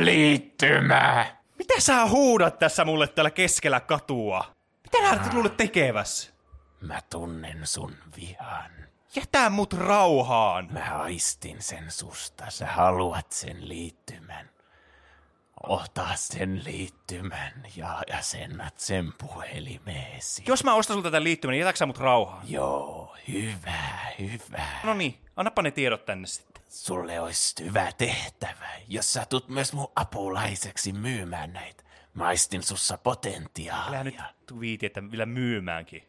liittymä! 0.00 1.26
Mitä 1.58 1.74
sä 1.78 2.06
huudat 2.06 2.58
tässä 2.58 2.84
mulle 2.84 3.06
täällä 3.06 3.30
keskellä 3.30 3.80
katua? 3.80 4.44
Mitä 4.82 5.02
lähdet 5.02 5.34
luulet 5.34 5.56
tekeväs? 5.56 6.32
Mä 6.80 7.00
tunnen 7.10 7.66
sun 7.66 7.94
vihan. 8.16 8.70
Jätä 9.16 9.50
mut 9.50 9.72
rauhaan. 9.72 10.68
Mä 10.72 10.98
aistin 11.02 11.62
sen 11.62 11.90
susta. 11.90 12.44
Sä 12.48 12.66
haluat 12.66 13.32
sen 13.32 13.68
liittymän. 13.68 14.50
Ota 15.68 16.06
sen 16.14 16.64
liittymän 16.64 17.52
ja 17.76 18.02
asennat 18.18 18.78
sen 18.78 19.12
puhelimeesi. 19.18 20.42
Jos 20.46 20.64
mä 20.64 20.74
ostan 20.74 20.94
sulta 20.94 21.10
tätä 21.10 21.22
liittymän, 21.22 21.52
niin 21.52 21.60
jätäksä 21.60 21.86
mut 21.86 21.98
rauhaan? 21.98 22.50
Joo, 22.50 23.16
hyvä, 23.28 23.82
hyvä. 24.18 24.66
No 24.84 24.94
niin, 24.94 25.18
annapa 25.36 25.62
ne 25.62 25.70
tiedot 25.70 26.04
tänne 26.04 26.26
sitten. 26.26 26.62
Sulle 26.68 27.20
olisi 27.20 27.64
hyvä 27.64 27.92
tehtävä, 27.98 28.68
jos 28.88 29.12
sä 29.12 29.26
tulet 29.26 29.48
myös 29.48 29.72
mun 29.72 29.92
apulaiseksi 29.96 30.92
myymään 30.92 31.52
näitä. 31.52 31.82
Mä 32.14 32.26
aistin 32.26 32.62
sussa 32.62 32.98
potentiaalia. 32.98 34.00
Älä 34.00 34.04
nyt 34.04 34.16
viiti, 34.60 34.86
että 34.86 35.10
vielä 35.10 35.26
myymäänkin. 35.26 36.02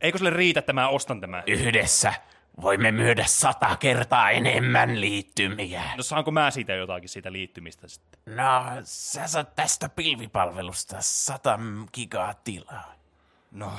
Eikö 0.00 0.18
sulle 0.18 0.30
riitä, 0.30 0.60
että 0.60 0.72
mä 0.72 0.88
ostan 0.88 1.20
tämän? 1.20 1.42
Yhdessä 1.46 2.14
voimme 2.60 2.92
myydä 2.92 3.24
sata 3.26 3.76
kertaa 3.76 4.30
enemmän 4.30 5.00
liittymiä. 5.00 5.82
No 5.96 6.02
saanko 6.02 6.30
mä 6.30 6.50
siitä 6.50 6.72
jotakin 6.72 7.08
siitä 7.08 7.32
liittymistä 7.32 7.88
sitten? 7.88 8.36
No, 8.36 8.62
sä 8.82 9.26
saat 9.26 9.54
tästä 9.54 9.88
pilvipalvelusta 9.88 10.96
100 11.00 11.58
gigaa 11.92 12.34
tilaa. 12.34 12.94
No, 13.50 13.72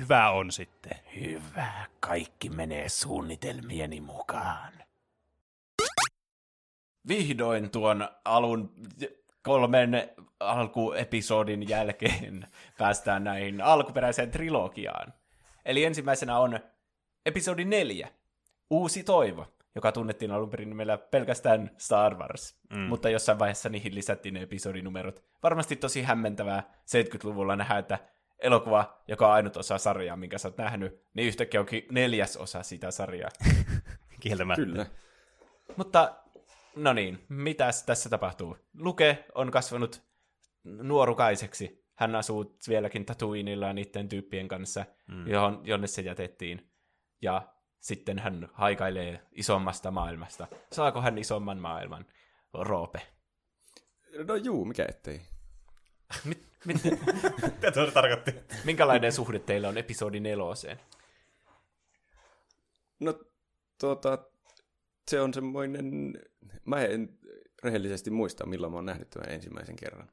hyvä 0.00 0.30
on 0.30 0.52
sitten. 0.52 0.98
Hyvä, 1.20 1.86
kaikki 2.00 2.50
menee 2.50 2.88
suunnitelmieni 2.88 4.00
mukaan. 4.00 4.72
Vihdoin 7.08 7.70
tuon 7.70 8.08
alun 8.24 8.74
kolmen 9.42 10.10
alkuepisodin 10.40 11.68
jälkeen 11.68 12.46
päästään 12.78 13.24
näihin 13.24 13.60
alkuperäiseen 13.60 14.30
trilogiaan. 14.30 15.14
Eli 15.64 15.84
ensimmäisenä 15.84 16.38
on 16.38 16.60
episodi 17.26 17.64
neljä, 17.64 18.08
Uusi 18.70 19.02
toivo, 19.02 19.46
joka 19.74 19.92
tunnettiin 19.92 20.30
alun 20.30 20.50
perin 20.50 20.68
nimellä 20.68 20.98
pelkästään 20.98 21.70
Star 21.78 22.14
Wars, 22.14 22.56
mm. 22.70 22.78
mutta 22.78 23.08
jossain 23.08 23.38
vaiheessa 23.38 23.68
niihin 23.68 23.94
lisättiin 23.94 24.34
ne 24.34 24.42
episodinumerot. 24.42 25.24
Varmasti 25.42 25.76
tosi 25.76 26.02
hämmentävää 26.02 26.62
70-luvulla 26.62 27.56
nähdä, 27.56 27.78
että 27.78 27.98
elokuva, 28.44 29.02
joka 29.08 29.26
on 29.26 29.32
ainut 29.32 29.56
osa 29.56 29.78
sarjaa, 29.78 30.16
minkä 30.16 30.38
sä 30.38 30.48
oot 30.48 30.58
nähnyt, 30.58 31.02
niin 31.14 31.28
yhtäkkiä 31.28 31.60
onkin 31.60 31.86
neljäs 31.90 32.36
osa 32.36 32.62
sitä 32.62 32.90
sarjaa. 32.90 33.30
Kieltämättä. 34.20 34.64
Kyllä. 34.64 34.86
Mutta, 35.76 36.14
no 36.76 36.92
niin, 36.92 37.24
mitäs 37.28 37.82
tässä 37.82 38.08
tapahtuu? 38.08 38.56
Luke 38.78 39.24
on 39.34 39.50
kasvanut 39.50 40.02
nuorukaiseksi. 40.64 41.84
Hän 41.94 42.14
asuu 42.14 42.58
vieläkin 42.68 43.04
Tatooinilla 43.04 43.72
niiden 43.72 44.08
tyyppien 44.08 44.48
kanssa, 44.48 44.84
mm. 45.06 45.26
johon, 45.26 45.60
jonne 45.64 45.86
se 45.86 46.02
jätettiin. 46.02 46.70
Ja 47.22 47.42
sitten 47.80 48.18
hän 48.18 48.48
haikailee 48.52 49.20
isommasta 49.32 49.90
maailmasta. 49.90 50.46
Saako 50.72 51.00
hän 51.00 51.18
isomman 51.18 51.58
maailman? 51.58 52.06
Roope. 52.54 53.02
No 54.28 54.34
juu, 54.34 54.64
mikä 54.64 54.86
ettei. 54.88 55.20
Mit, 56.24 56.53
Mitä 57.54 57.70
tuo 57.74 57.90
tarkoitti? 57.90 58.34
minkälainen 58.64 59.12
suhde 59.12 59.38
teillä 59.38 59.68
on 59.68 59.78
episodi 59.78 60.20
neloseen? 60.20 60.80
No, 63.00 63.20
tuota, 63.80 64.18
se 65.10 65.20
on 65.20 65.34
semmoinen, 65.34 66.18
mä 66.64 66.80
en 66.84 67.18
rehellisesti 67.62 68.10
muista, 68.10 68.46
milloin 68.46 68.72
mä 68.72 68.76
oon 68.78 68.86
nähnyt 68.86 69.10
tämän 69.10 69.30
ensimmäisen 69.30 69.76
kerran 69.76 70.10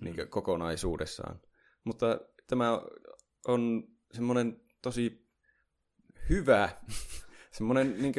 mm. 0.00 0.04
niin 0.04 0.28
kokonaisuudessaan. 0.28 1.40
Mutta 1.84 2.20
tämä 2.46 2.80
on 3.46 3.88
semmoinen 4.12 4.60
tosi 4.82 5.26
hyvä, 6.28 6.68
semmoinen 7.56 8.02
niin 8.02 8.14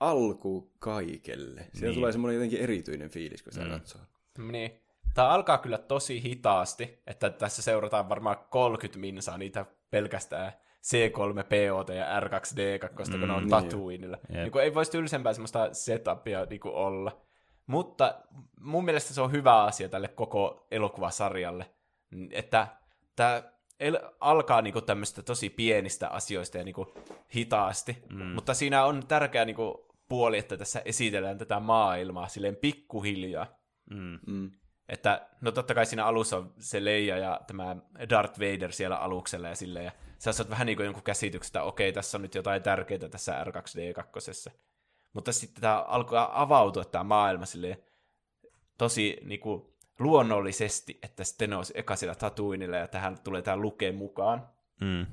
alku 0.00 0.72
kaikelle. 0.78 1.60
Siellä 1.60 1.88
Niin. 1.88 1.94
tulee 1.94 2.12
semmoinen 2.12 2.34
jotenkin 2.34 2.60
erityinen 2.60 3.10
fiilis, 3.10 3.42
kun 3.42 3.52
sitä 3.52 3.64
Mm. 3.64 3.70
katsoo. 3.70 4.00
Niin. 4.38 4.79
Tämä 5.14 5.28
alkaa 5.28 5.58
kyllä 5.58 5.78
tosi 5.78 6.22
hitaasti, 6.22 7.02
että 7.06 7.30
tässä 7.30 7.62
seurataan 7.62 8.08
varmaan 8.08 8.36
30 8.50 8.98
minsaa 8.98 9.38
niitä 9.38 9.66
pelkästään 9.90 10.52
C3POT 10.82 11.92
ja 11.92 12.20
R2D2, 12.20 13.10
kun 13.10 13.28
ne 13.28 13.34
on 13.34 13.42
niin. 13.42 13.50
Tatooinilla. 13.50 14.18
Jep. 14.28 14.38
Niin 14.38 14.52
kuin 14.52 14.64
ei 14.64 14.74
voisi 14.74 14.90
tylsempää 14.90 15.32
semmoista 15.32 15.74
setupia 15.74 16.44
niin 16.44 16.60
kuin 16.60 16.74
olla. 16.74 17.20
Mutta 17.66 18.14
mun 18.60 18.84
mielestä 18.84 19.14
se 19.14 19.20
on 19.20 19.32
hyvä 19.32 19.62
asia 19.62 19.88
tälle 19.88 20.08
koko 20.08 20.66
elokuvasarjalle, 20.70 21.70
että 22.30 22.66
tämä 23.16 23.42
el- 23.80 23.98
alkaa 24.20 24.62
niinku 24.62 24.80
tämmöistä 24.80 25.22
tosi 25.22 25.50
pienistä 25.50 26.08
asioista 26.08 26.58
ja 26.58 26.64
niinku 26.64 26.94
hitaasti, 27.34 28.02
mm. 28.10 28.24
mutta 28.24 28.54
siinä 28.54 28.84
on 28.84 29.06
tärkeä 29.06 29.44
niinku 29.44 29.86
puoli, 30.08 30.38
että 30.38 30.56
tässä 30.56 30.82
esitellään 30.84 31.38
tätä 31.38 31.60
maailmaa 31.60 32.28
silleen 32.28 32.56
pikkuhiljaa. 32.56 33.46
Mm. 33.90 34.18
Mm. 34.26 34.50
Että 34.90 35.28
no 35.40 35.52
totta 35.52 35.74
kai 35.74 35.86
siinä 35.86 36.06
alussa 36.06 36.36
on 36.36 36.54
se 36.58 36.84
Leija 36.84 37.18
ja 37.18 37.40
tämä 37.46 37.76
Darth 38.10 38.40
Vader 38.40 38.72
siellä 38.72 38.96
aluksella 38.96 39.48
ja 39.48 39.54
silleen, 39.54 39.84
ja 39.84 39.92
sä 40.18 40.32
saat 40.32 40.50
vähän 40.50 40.66
niin 40.66 40.76
kuin 40.76 40.84
jonkun 40.84 41.02
käsityksen, 41.02 41.48
että 41.48 41.62
okei, 41.62 41.92
tässä 41.92 42.18
on 42.18 42.22
nyt 42.22 42.34
jotain 42.34 42.62
tärkeää 42.62 43.08
tässä 43.10 43.44
R2D2. 43.44 44.52
Mutta 45.12 45.32
sitten 45.32 45.60
tämä 45.60 45.80
alkaa 45.80 46.42
avautua 46.42 46.84
tämä 46.84 47.04
maailma 47.04 47.46
silleen 47.46 47.76
tosi 48.78 49.16
niin 49.22 49.40
kuin, 49.40 49.70
luonnollisesti, 49.98 50.98
että 51.02 51.24
sitten 51.24 51.50
ne 51.50 51.56
olisi 51.56 51.72
eka 51.76 51.96
siellä 51.96 52.14
Tatooinilla 52.14 52.76
ja 52.76 52.88
tähän 52.88 53.18
tulee 53.24 53.42
tämä 53.42 53.56
Luke 53.56 53.92
mukaan. 53.92 54.48
Mm. 54.80 55.06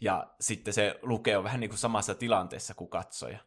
Ja 0.00 0.34
sitten 0.40 0.74
se 0.74 0.98
Luke 1.02 1.36
on 1.36 1.44
vähän 1.44 1.60
niin 1.60 1.70
kuin 1.70 1.78
samassa 1.78 2.14
tilanteessa 2.14 2.74
kuin 2.74 2.90
katsoja. 2.90 3.38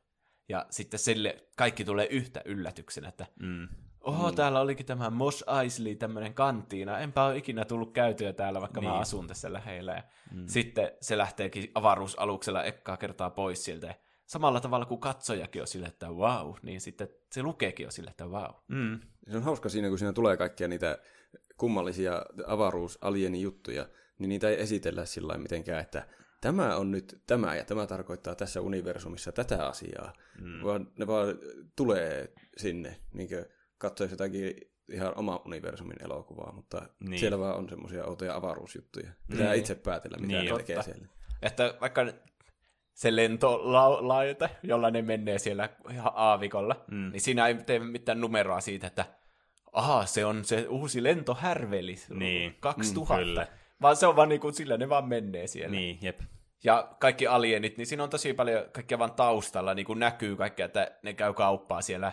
Ja 0.49 0.65
sitten 0.69 0.99
sille 0.99 1.47
kaikki 1.57 1.85
tulee 1.85 2.07
yhtä 2.07 2.41
yllätyksenä, 2.45 3.09
että 3.09 3.25
Mm. 3.39 3.67
Oho, 4.03 4.29
mm. 4.29 4.35
täällä 4.35 4.61
olikin 4.61 4.85
tämä 4.85 5.09
Mos 5.09 5.45
Eisley, 5.61 5.95
tämmöinen 5.95 6.33
kantiina. 6.33 6.99
Enpä 6.99 7.25
ole 7.25 7.37
ikinä 7.37 7.65
tullut 7.65 7.93
käytyä 7.93 8.33
täällä, 8.33 8.61
vaikka 8.61 8.81
niin. 8.81 8.89
mä 8.89 8.97
asun 8.97 9.27
tässä 9.27 9.53
lähellä. 9.53 9.91
Ja 9.91 10.03
mm. 10.33 10.47
Sitten 10.47 10.91
se 11.01 11.17
lähteekin 11.17 11.71
avaruusaluksella 11.75 12.63
ekkaa 12.63 12.97
kertaa 12.97 13.29
pois 13.29 13.65
sieltä. 13.65 13.87
Ja 13.87 13.95
samalla 14.25 14.59
tavalla 14.59 14.85
kuin 14.85 14.99
katsojakin 14.99 15.61
on 15.61 15.67
sille, 15.67 15.87
että 15.87 16.09
wow, 16.09 16.53
niin 16.61 16.81
sitten 16.81 17.07
se 17.31 17.43
lukeekin 17.43 17.85
on 17.85 17.91
sille, 17.91 18.09
että 18.09 18.25
wow. 18.25 18.51
Mm. 18.67 18.99
Se 19.31 19.37
on 19.37 19.43
hauska 19.43 19.69
siinä, 19.69 19.89
kun 19.89 19.99
siinä 19.99 20.13
tulee 20.13 20.37
kaikkia 20.37 20.67
niitä 20.67 20.97
kummallisia 21.57 22.25
avaruusalieni 22.47 23.41
juttuja, 23.41 23.87
niin 24.19 24.29
niitä 24.29 24.49
ei 24.49 24.61
esitellä 24.61 25.05
sillä 25.05 25.37
mitenkään, 25.37 25.81
että 25.81 26.07
tämä 26.41 26.75
on 26.75 26.91
nyt 26.91 27.21
tämä 27.27 27.55
ja 27.55 27.65
tämä 27.65 27.87
tarkoittaa 27.87 28.35
tässä 28.35 28.61
universumissa 28.61 29.31
tätä 29.31 29.67
asiaa, 29.67 30.13
mm. 30.41 30.63
vaan 30.63 30.91
ne 30.99 31.07
vaan 31.07 31.27
tulee 31.75 32.33
sinne, 32.57 32.99
niin 33.13 33.29
kuin 33.29 33.45
katsoisi 33.83 34.13
jotakin 34.13 34.55
ihan 34.91 35.13
oma 35.15 35.41
universumin 35.45 36.03
elokuvaa, 36.03 36.51
mutta 36.51 36.81
niin. 36.99 37.19
siellä 37.19 37.39
vaan 37.39 37.55
on 37.55 37.69
semmoisia 37.69 38.05
outoja 38.05 38.35
avaruusjuttuja. 38.35 39.11
Pitää 39.29 39.49
niin. 39.49 39.59
itse 39.59 39.75
päätellä, 39.75 40.17
mitä 40.17 40.41
niin, 40.41 40.55
tekee 40.55 40.75
totta. 40.75 40.91
siellä. 40.91 41.07
Että 41.41 41.73
vaikka 41.81 42.05
se 42.93 43.15
lentolaite, 43.15 44.49
jolla 44.63 44.91
ne 44.91 45.01
menee 45.01 45.39
siellä 45.39 45.69
aavikolla, 46.13 46.85
mm. 46.91 47.11
niin 47.11 47.21
siinä 47.21 47.47
ei 47.47 47.55
tee 47.55 47.79
mitään 47.79 48.21
numeroa 48.21 48.61
siitä, 48.61 48.87
että 48.87 49.05
aha, 49.71 50.05
se 50.05 50.25
on 50.25 50.45
se 50.45 50.67
uusi 50.69 51.03
lentohärveli, 51.03 51.95
niin. 52.09 52.55
2000. 52.59 53.13
Mm, 53.13 53.19
kyllä. 53.19 53.47
Vaan 53.81 53.95
se 53.95 54.07
on 54.07 54.15
vaan 54.15 54.29
niin 54.29 54.41
kuin 54.41 54.53
sillä 54.53 54.77
ne 54.77 54.89
vaan 54.89 55.07
menee 55.07 55.47
siellä. 55.47 55.75
Niin, 55.75 55.99
jep. 56.01 56.19
Ja 56.63 56.95
kaikki 56.99 57.27
alienit, 57.27 57.77
niin 57.77 57.87
siinä 57.87 58.03
on 58.03 58.09
tosi 58.09 58.33
paljon 58.33 58.65
kaikkea 58.71 58.99
vaan 58.99 59.13
taustalla, 59.13 59.73
niin 59.73 59.85
kuin 59.85 59.99
näkyy 59.99 60.35
kaikkea, 60.35 60.65
että 60.65 60.91
ne 61.03 61.13
käy 61.13 61.33
kauppaa 61.33 61.81
siellä 61.81 62.11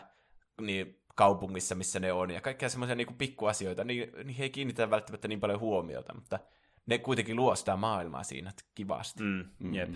niin 0.60 0.99
kaupungissa, 1.20 1.74
missä 1.74 2.01
ne 2.01 2.12
on, 2.12 2.30
ja 2.30 2.40
kaikkea 2.40 2.68
semmoisia 2.68 2.94
niin 2.94 3.14
pikkuasioita, 3.18 3.84
niin, 3.84 4.12
niin 4.24 4.36
he 4.36 4.42
ei 4.42 4.51
kiinnitä 4.51 4.90
välttämättä 4.90 5.28
niin 5.28 5.40
paljon 5.40 5.60
huomiota, 5.60 6.14
mutta 6.14 6.38
ne 6.86 6.98
kuitenkin 6.98 7.36
luo 7.36 7.56
sitä 7.56 7.76
maailmaa 7.76 8.22
siinä 8.22 8.52
kivasti. 8.74 9.22
Mm, 9.22 9.44
mm. 9.59 9.74
jep. 9.74 9.90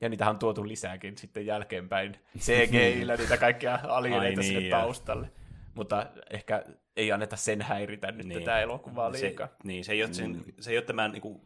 Ja 0.00 0.08
niitä 0.08 0.30
on 0.30 0.38
tuotu 0.38 0.68
lisääkin 0.68 1.18
sitten 1.18 1.46
jälkeenpäin 1.46 2.16
CGI-llä 2.38 3.16
niitä 3.16 3.36
kaikkia 3.36 3.78
alieneita 3.88 4.40
niin, 4.40 4.52
sinne 4.52 4.70
taustalle. 4.70 5.30
Mutta 5.74 6.06
ehkä 6.30 6.64
ei 6.96 7.12
anneta 7.12 7.36
sen 7.36 7.62
häiritä 7.62 8.12
nyt 8.12 8.26
niin. 8.26 8.40
tätä 8.40 8.60
elokuvaa 8.60 9.12
liikaa. 9.12 9.46
Se, 9.46 9.54
niin, 9.64 9.84
se 9.84 9.92
ei 9.92 10.04
ole, 10.04 10.12
sen, 10.12 10.30
mm. 10.30 10.52
se 10.60 10.70
ei 10.70 10.76
ole 10.76 10.84
tämän, 10.84 11.12
niin 11.12 11.22
kuin, 11.22 11.40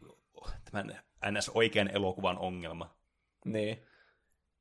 tämän 0.70 0.98
ns. 1.30 1.48
oikean 1.48 1.90
elokuvan 1.94 2.38
ongelma. 2.38 2.96
Niin. 3.44 3.78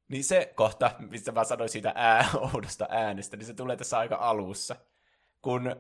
Niin 0.07 0.23
se 0.23 0.53
kohta, 0.56 0.91
mistä 1.10 1.32
mä 1.32 1.44
sanoin 1.44 1.69
siitä 1.69 1.91
ää, 1.95 2.30
oudosta 2.53 2.88
äänestä, 2.90 3.38
niin 3.38 3.45
se 3.45 3.53
tulee 3.53 3.77
tässä 3.77 3.98
aika 3.98 4.15
alussa. 4.15 4.76
Kun, 5.41 5.76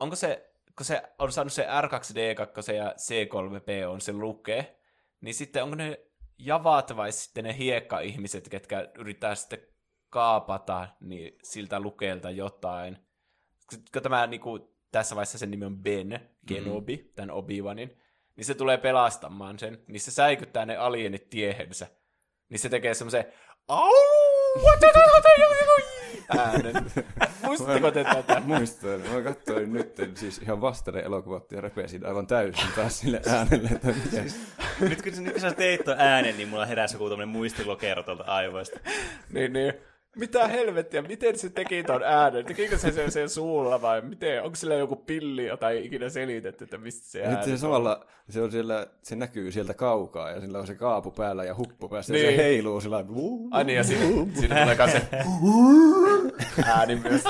onko 0.00 0.16
se, 0.16 0.52
kun 0.76 0.86
se 0.86 1.02
on 1.18 1.32
saanut 1.32 1.52
se 1.52 1.66
R2D2 1.66 2.72
ja 2.72 2.94
C3P 2.98 3.86
on 3.88 4.00
se 4.00 4.12
lukee, 4.12 4.80
niin 5.20 5.34
sitten 5.34 5.62
onko 5.62 5.74
ne 5.74 6.00
javat 6.38 6.96
vai 6.96 7.12
sitten 7.12 7.44
ne 7.44 7.58
hiekka-ihmiset, 7.58 8.48
ketkä 8.48 8.88
yrittää 8.98 9.34
sitten 9.34 9.58
kaapata 10.10 10.88
niin 11.00 11.38
siltä 11.42 11.80
lukeelta 11.80 12.30
jotain. 12.30 12.98
Kun 13.92 14.02
tämä 14.02 14.26
niin 14.26 14.40
kuin, 14.40 14.62
tässä 14.92 15.14
vaiheessa 15.16 15.38
sen 15.38 15.50
nimi 15.50 15.64
on 15.64 15.78
Ben 15.78 16.30
Kenobi, 16.46 16.96
mm-hmm. 16.96 17.12
tämän 17.14 17.36
Obi-Wanin, 17.36 17.96
niin 18.36 18.44
se 18.44 18.54
tulee 18.54 18.78
pelastamaan 18.78 19.58
sen, 19.58 19.82
niin 19.86 20.00
se 20.00 20.10
säikyttää 20.10 20.66
ne 20.66 20.76
alienit 20.76 21.30
tiehensä. 21.30 21.86
Niin 22.48 22.58
se 22.58 22.68
tekee 22.68 22.94
semmoisen 22.94 23.24
äänen. 26.38 26.74
Muistatteko 27.46 27.90
te 27.90 28.04
tätä? 28.04 28.40
Muistan. 28.40 29.00
Mä 29.00 29.22
katsoin 29.22 29.72
nyt 29.72 29.96
siis 30.14 30.38
ihan 30.38 30.60
vastainen 30.60 31.04
elokuvat 31.04 31.52
ja 31.52 31.60
repesin 31.60 32.06
aivan 32.06 32.26
täysin 32.26 32.68
taas 32.76 32.98
sille 32.98 33.20
äänelle, 33.26 33.68
että 33.68 33.88
miten... 34.04 34.24
nyt 34.80 35.02
kun, 35.02 35.24
nyt 35.24 35.32
kun 35.32 35.40
sä 35.40 35.52
teit 35.52 35.84
tuon 35.84 36.00
äänen, 36.00 36.36
niin 36.36 36.48
mulla 36.48 36.66
heräsi 36.66 36.94
joku 36.94 37.08
tämmöinen 37.08 37.28
muistilokero 37.28 38.02
tuolta 38.02 38.24
aivoista. 38.24 38.80
niin, 39.32 39.52
niin 39.52 39.74
mitä 40.14 40.48
helvettiä, 40.48 41.02
miten 41.02 41.38
se 41.38 41.50
teki 41.50 41.82
ton 41.82 42.02
äänen? 42.02 42.46
Tekikö 42.46 42.78
se 42.78 42.92
sen, 42.92 43.12
sen 43.12 43.28
suulla 43.28 43.82
vai 43.82 44.02
miten? 44.02 44.42
Onko 44.42 44.56
sillä 44.56 44.74
joku 44.74 44.96
pilli, 44.96 45.46
jota 45.46 45.70
ei 45.70 45.86
ikinä 45.86 46.08
selitetty, 46.08 46.64
että 46.64 46.78
mistä 46.78 47.06
se 47.06 47.24
ääni 47.24 47.44
se 47.44 47.56
samalla, 47.56 48.06
se, 48.30 48.42
on 48.42 48.52
siellä, 48.52 48.86
se 49.02 49.16
näkyy 49.16 49.52
sieltä 49.52 49.74
kaukaa 49.74 50.30
ja 50.30 50.40
sillä 50.40 50.58
on 50.58 50.66
se 50.66 50.74
kaapu 50.74 51.10
päällä 51.10 51.44
ja 51.44 51.56
huppu 51.56 51.88
päässä 51.88 52.12
niin. 52.12 52.24
ja 52.24 52.30
se 52.30 52.36
niin. 52.36 52.44
heiluu 52.44 52.80
sillä 52.80 53.04
Ai 53.50 53.64
niin, 53.64 53.76
ja 53.76 53.84
siinä, 53.84 54.32
siinä 54.34 54.62
tulee 54.62 54.90
se 54.90 55.08
ääni 56.66 56.96
myös. 56.96 57.24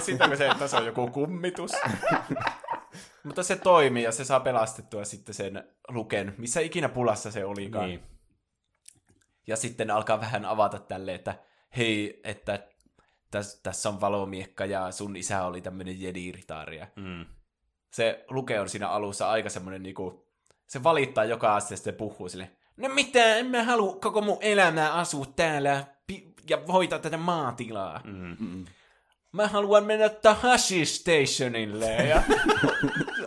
Sitten 0.00 0.36
se, 0.36 0.48
että 0.48 0.68
se 0.68 0.76
on 0.76 0.86
joku 0.86 1.06
kummitus. 1.06 1.72
Mutta 3.24 3.42
se 3.42 3.56
toimii 3.56 4.02
ja 4.02 4.12
se 4.12 4.24
saa 4.24 4.40
pelastettua 4.40 5.04
sitten 5.04 5.34
sen 5.34 5.64
luken, 5.88 6.34
missä 6.38 6.60
ikinä 6.60 6.88
pulassa 6.88 7.30
se 7.30 7.44
olikaan. 7.44 7.88
Niin. 7.88 8.02
Ja 9.46 9.56
sitten 9.56 9.90
alkaa 9.90 10.20
vähän 10.20 10.44
avata 10.44 10.78
tälle, 10.78 11.14
että 11.14 11.34
hei, 11.76 12.20
että 12.24 12.66
täs, 13.30 13.60
tässä 13.62 13.88
on 13.88 14.00
valomiekka 14.00 14.64
ja 14.64 14.90
sun 14.90 15.16
isä 15.16 15.44
oli 15.44 15.60
tämmöinen 15.60 16.00
jedi-ritaaria. 16.00 16.86
Mm. 16.96 17.26
Se 17.90 18.24
luke 18.30 18.60
on 18.60 18.68
siinä 18.68 18.88
alussa 18.88 19.30
aika 19.30 19.50
semmoinen 19.50 19.82
niinku, 19.82 20.28
se 20.66 20.82
valittaa 20.82 21.24
joka 21.24 21.56
asiasta 21.56 21.84
se 21.84 21.92
puhuu 21.92 22.28
sille, 22.28 22.50
no 22.76 22.88
mitä, 22.88 23.36
en 23.36 23.46
mä 23.46 23.64
halua 23.64 23.96
koko 24.00 24.20
mun 24.20 24.38
elämää 24.40 24.92
asua 24.92 25.26
täällä 25.36 25.84
ja 26.50 26.58
hoitaa 26.72 26.98
tätä 26.98 27.16
maatilaa. 27.16 28.00
Mm. 28.04 28.64
Mä 29.32 29.48
haluan 29.48 29.84
mennä 29.84 30.08
Tahashi 30.08 30.86
Stationille 30.86 31.94
ja 31.94 32.22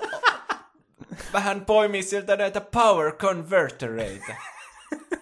vähän 1.33 1.65
poimia 1.65 2.03
sieltä 2.03 2.35
näitä 2.35 2.61
power 2.61 3.11
convertereita. 3.11 4.35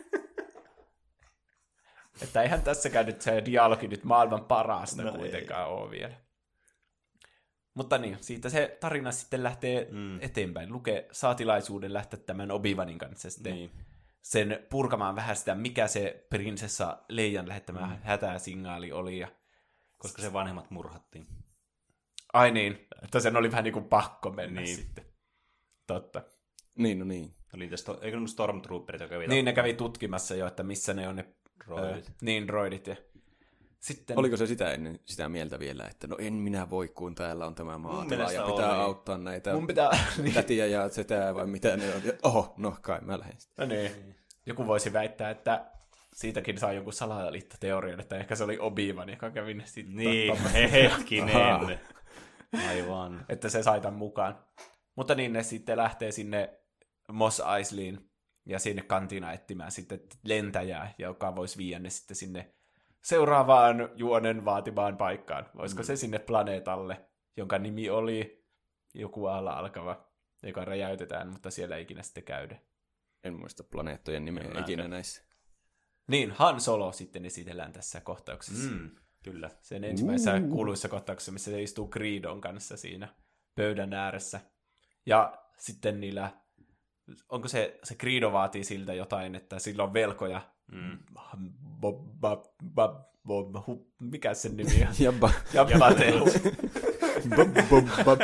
Että 2.22 2.42
eihän 2.42 2.62
tässäkään 2.62 3.06
nyt 3.06 3.22
se 3.22 3.46
dialogi 3.46 3.88
nyt 3.88 4.04
maailman 4.04 4.46
parasta 4.46 5.04
no 5.04 5.12
kuitenkaan 5.12 5.68
ei. 5.68 5.74
ole 5.74 5.92
vielä. 5.92 6.16
Mutta 7.74 7.98
niin, 7.98 8.18
siitä 8.22 8.50
se 8.50 8.78
tarina 8.80 9.12
sitten 9.12 9.44
lähtee 9.44 9.88
mm. 9.92 10.22
eteenpäin. 10.22 10.74
Luke 10.74 11.08
saa 11.12 11.36
tilaisuuden 11.36 11.94
lähteä 11.94 12.20
tämän 12.20 12.52
Obivanin 12.52 12.98
kanssa 12.98 13.30
sitten 13.30 13.54
niin. 13.54 13.72
sen 14.22 14.66
purkamaan 14.70 15.16
vähän 15.16 15.36
sitä, 15.36 15.56
mikä 15.56 15.88
se 15.88 16.28
prinsessa 16.30 16.98
Leijan 17.10 17.48
lähettämä 17.48 17.80
mm. 17.80 17.98
hätäsignaali 18.04 18.92
oli. 18.92 19.20
Ja... 19.20 19.28
Koska 19.98 20.22
se 20.22 20.34
vanhemmat 20.34 20.72
murhattiin. 20.72 21.28
Ai 22.34 22.52
niin, 22.52 22.88
että 23.04 23.20
sen 23.20 23.38
oli 23.38 23.52
vähän 23.52 23.64
niin 23.64 23.74
kuin 23.74 23.86
pakko 23.86 24.32
mennä 24.32 24.62
niin. 24.62 24.76
sitten. 24.76 25.06
Totta. 25.88 26.22
Niin, 26.78 27.00
no 27.00 27.06
niin. 27.06 27.36
Oli 27.54 27.68
tästä, 27.68 27.92
eikö 28.02 28.20
ne 28.20 28.28
Stormtrooperit, 28.28 29.02
jotka 29.02 29.16
kävi 29.16 29.28
Niin, 29.28 29.46
ne 29.46 29.54
kävi 29.54 29.74
tutkimassa 29.74 30.36
jo, 30.36 30.48
että 30.48 30.64
missä 30.64 30.94
ne 30.94 31.08
on 31.08 31.16
ne 31.16 31.36
Droidit. 31.66 32.06
Öö, 32.08 32.14
niin, 32.22 32.48
droidit. 32.48 32.88
Ja 32.88 32.96
sitten... 33.80 34.20
Oliko 34.20 34.38
se 34.38 34.48
sitä 34.48 34.74
ennen 34.74 35.00
sitä 35.06 35.30
mieltä 35.30 35.60
vielä, 35.60 35.84
että 35.90 36.08
no 36.08 36.16
en 36.20 36.34
minä 36.34 36.70
voi, 36.70 36.88
kun 36.88 37.16
täällä 37.16 37.46
on 37.46 37.56
tämä 37.56 37.78
maatila 37.78 38.32
ja 38.32 38.44
pitää 38.44 38.72
oli. 38.74 38.82
auttaa 38.82 39.18
näitä 39.18 39.54
Mun 39.54 39.68
pitää, 39.68 39.90
niin. 40.24 40.34
tätiä 40.34 40.66
ja 40.66 40.90
setää 40.90 41.36
vai 41.36 41.48
mitä 41.48 41.78
ne 41.78 41.96
on. 41.96 42.02
oho, 42.24 42.54
no 42.58 42.78
kai 42.82 43.02
mä 43.02 43.20
lähden 43.20 43.40
sitten. 43.42 43.70
No 43.70 43.76
niin. 43.76 44.16
Joku 44.46 44.68
voisi 44.68 44.94
väittää, 44.94 45.30
että 45.30 45.66
siitäkin 46.14 46.58
saa 46.58 46.74
jonkun 46.74 46.94
salaliittoteorian, 46.94 48.00
että 48.00 48.18
ehkä 48.18 48.36
se 48.36 48.44
oli 48.44 48.58
Obi-Wan, 48.58 49.10
joka 49.10 49.32
kävi 49.32 49.54
ne 49.54 49.66
sitten. 49.66 49.96
Niin, 49.96 50.38
hetkinen. 50.72 51.80
Aivan. 52.70 53.26
että 53.30 53.50
se 53.50 53.64
sai 53.64 53.82
tämän 53.82 54.00
mukaan. 54.00 54.40
Mutta 54.96 55.16
niin 55.16 55.34
ne 55.34 55.44
sitten 55.44 55.78
lähtee 55.78 56.12
sinne 56.12 56.60
Mos 57.12 57.42
Eisleyin 57.58 58.09
ja 58.50 58.60
sinne 58.60 58.82
kantina 58.82 59.34
etsimään 59.34 59.72
sitten 59.72 60.00
lentäjää, 60.24 60.94
joka 60.98 61.36
voisi 61.36 61.58
viedä 61.58 61.80
ne 61.80 61.90
sitten 61.90 62.16
sinne 62.16 62.54
seuraavaan 63.04 63.90
juonen 63.96 64.46
vaatimaan 64.46 64.98
paikkaan. 64.98 65.50
Voisiko 65.58 65.82
mm. 65.82 65.86
se 65.86 65.96
sinne 65.96 66.20
planeetalle, 66.20 67.10
jonka 67.38 67.60
nimi 67.60 67.90
oli 67.90 68.46
joku 68.94 69.26
alla 69.26 69.52
alkava, 69.54 70.08
joka 70.44 70.66
räjäytetään, 70.66 71.30
mutta 71.30 71.52
siellä 71.52 71.76
ei 71.76 71.82
ikinä 71.82 72.04
sitten 72.04 72.24
käydä. 72.24 72.60
En 73.24 73.34
muista 73.34 73.64
planeettojen 73.64 74.26
nimeä 74.26 74.44
en 74.44 74.60
ikinä 74.60 74.88
näissä. 74.88 75.24
Niin, 76.08 76.32
Han 76.32 76.62
Solo 76.62 76.92
sitten 76.92 77.26
esitellään 77.26 77.74
tässä 77.74 78.02
kohtauksessa. 78.02 78.72
Mm, 78.72 78.92
kyllä. 79.24 79.50
Sen 79.62 79.84
ensimmäisessä 79.84 80.36
uh. 80.36 80.50
kuuluissa 80.50 80.90
kohtauksessa, 80.90 81.32
missä 81.32 81.52
se 81.52 81.62
istuu 81.62 81.90
Creedon 81.90 82.42
kanssa 82.42 82.78
siinä 82.78 83.08
pöydän 83.56 83.94
ääressä. 83.94 84.40
Ja 85.06 85.38
sitten 85.58 86.00
niillä 86.00 86.32
onko 87.30 87.48
se, 87.48 87.80
se 87.84 87.96
Credo 87.96 88.32
vaatii 88.32 88.64
siltä 88.64 88.94
jotain, 88.94 89.36
että 89.36 89.60
sillä 89.60 89.84
on 89.84 89.94
velkoja. 89.94 90.42
Mm. 90.72 90.98
Bob, 91.82 91.96
bob, 92.20 92.46
bob, 92.76 92.96
bob, 93.26 93.56
hu, 93.68 93.92
mikä 94.00 94.34
sen 94.34 94.58
nimi 94.58 94.88
on? 94.90 94.96
Jabba. 95.00 95.32
Jabba 95.54 95.92
bob, 97.36 97.70
bob, 97.70 98.06
bob. 98.06 98.20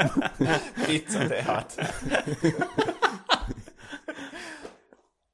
Pizzatehat. 0.88 1.78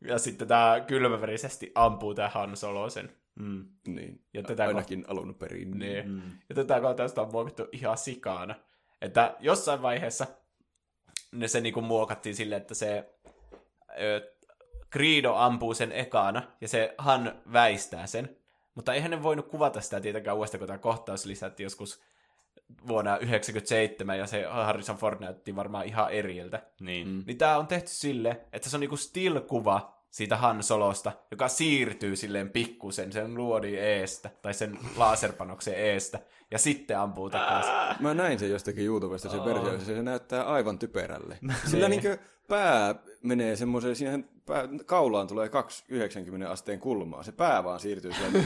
ja 0.02 0.19
sitten 0.19 0.48
tämä 0.48 0.84
kylmäverisesti 0.88 1.72
ampuu 1.76 2.14
tämä 2.14 2.30
Han 2.30 2.57
Solo 2.57 2.90
sen. 2.90 3.11
Mm. 3.40 3.65
Niin, 3.88 4.26
ja 4.34 4.44
tätä 4.44 4.64
ainakin 4.64 5.06
ko- 5.06 5.11
alun 5.11 5.36
perin. 5.36 5.72
Niin. 5.72 6.11
Mm. 6.11 6.22
Ja 6.49 6.56
tätä 6.56 6.82
kohtausta 6.82 7.22
on 7.22 7.32
muokattu 7.32 7.68
ihan 7.72 7.98
sikana. 7.98 8.56
Että 9.02 9.36
jossain 9.40 9.82
vaiheessa 9.82 10.28
ne 11.32 11.48
se 11.48 11.61
niinku 11.61 11.82
muokattiin 11.82 12.36
silleen, 12.36 12.61
että 12.61 12.73
se 12.73 13.10
ö, 14.01 14.31
Greedo 14.91 15.35
ampuu 15.35 15.73
sen 15.73 15.91
ekana, 15.91 16.43
ja 16.61 16.68
se 16.68 16.95
Han 16.97 17.41
väistää 17.53 18.07
sen. 18.07 18.38
Mutta 18.76 18.93
eihän 18.93 19.11
ne 19.11 19.23
voinut 19.23 19.47
kuvata 19.47 19.81
sitä 19.81 20.01
tietenkään 20.01 20.38
uudestaan, 20.38 20.59
kun 20.59 20.68
tämä 20.68 20.80
kohtaus 20.80 21.26
lisättiin 21.26 21.65
joskus 21.65 22.01
vuonna 22.88 23.11
1997, 23.11 24.19
ja 24.19 24.27
se 24.27 24.45
Harrison 24.45 24.97
Ford 24.97 25.19
näytti 25.19 25.55
varmaan 25.55 25.85
ihan 25.85 26.11
eriltä. 26.11 26.61
Niin. 26.80 27.07
Mm. 27.07 27.23
Niin 27.27 27.38
tää 27.38 27.57
on 27.57 27.68
tehty 27.68 27.89
sille, 27.89 28.41
että 28.53 28.69
se 28.69 28.76
on 28.76 28.80
niinku 28.80 28.95
still-kuva 28.95 30.01
siitä 30.09 30.38
Han 30.38 30.63
Solosta, 30.63 31.11
joka 31.31 31.47
siirtyy 31.47 32.15
silleen 32.15 32.49
pikkusen 32.49 33.11
sen 33.11 33.35
luodin 33.35 33.80
eestä, 33.80 34.30
tai 34.41 34.53
sen 34.53 34.80
laserpanoksen 34.97 35.76
eestä, 35.76 36.19
ja 36.51 36.57
sitten 36.57 36.99
ampuu 36.99 37.30
takaisin. 37.30 37.73
Mä 37.99 38.13
näin 38.13 38.39
sen 38.39 38.49
jostakin 38.49 38.85
YouTubesta 38.85 39.30
sen 39.30 39.45
versio, 39.45 39.73
ja 39.73 39.80
se 39.80 40.03
näyttää 40.03 40.43
aivan 40.43 40.80
typerälle. 40.80 41.38
Sillä 41.72 41.89
niinkö 41.89 42.18
pää 42.52 42.95
menee 43.23 43.56
semmoiseen, 43.56 43.95
siihen 43.95 44.30
pää, 44.45 44.68
kaulaan 44.86 45.28
tulee 45.28 45.49
290 45.49 46.52
asteen 46.52 46.80
kulmaa. 46.80 47.23
Se 47.23 47.32
pää 47.32 47.64
vaan 47.64 47.80
siirtyy 47.80 48.14
siellä 48.14 48.44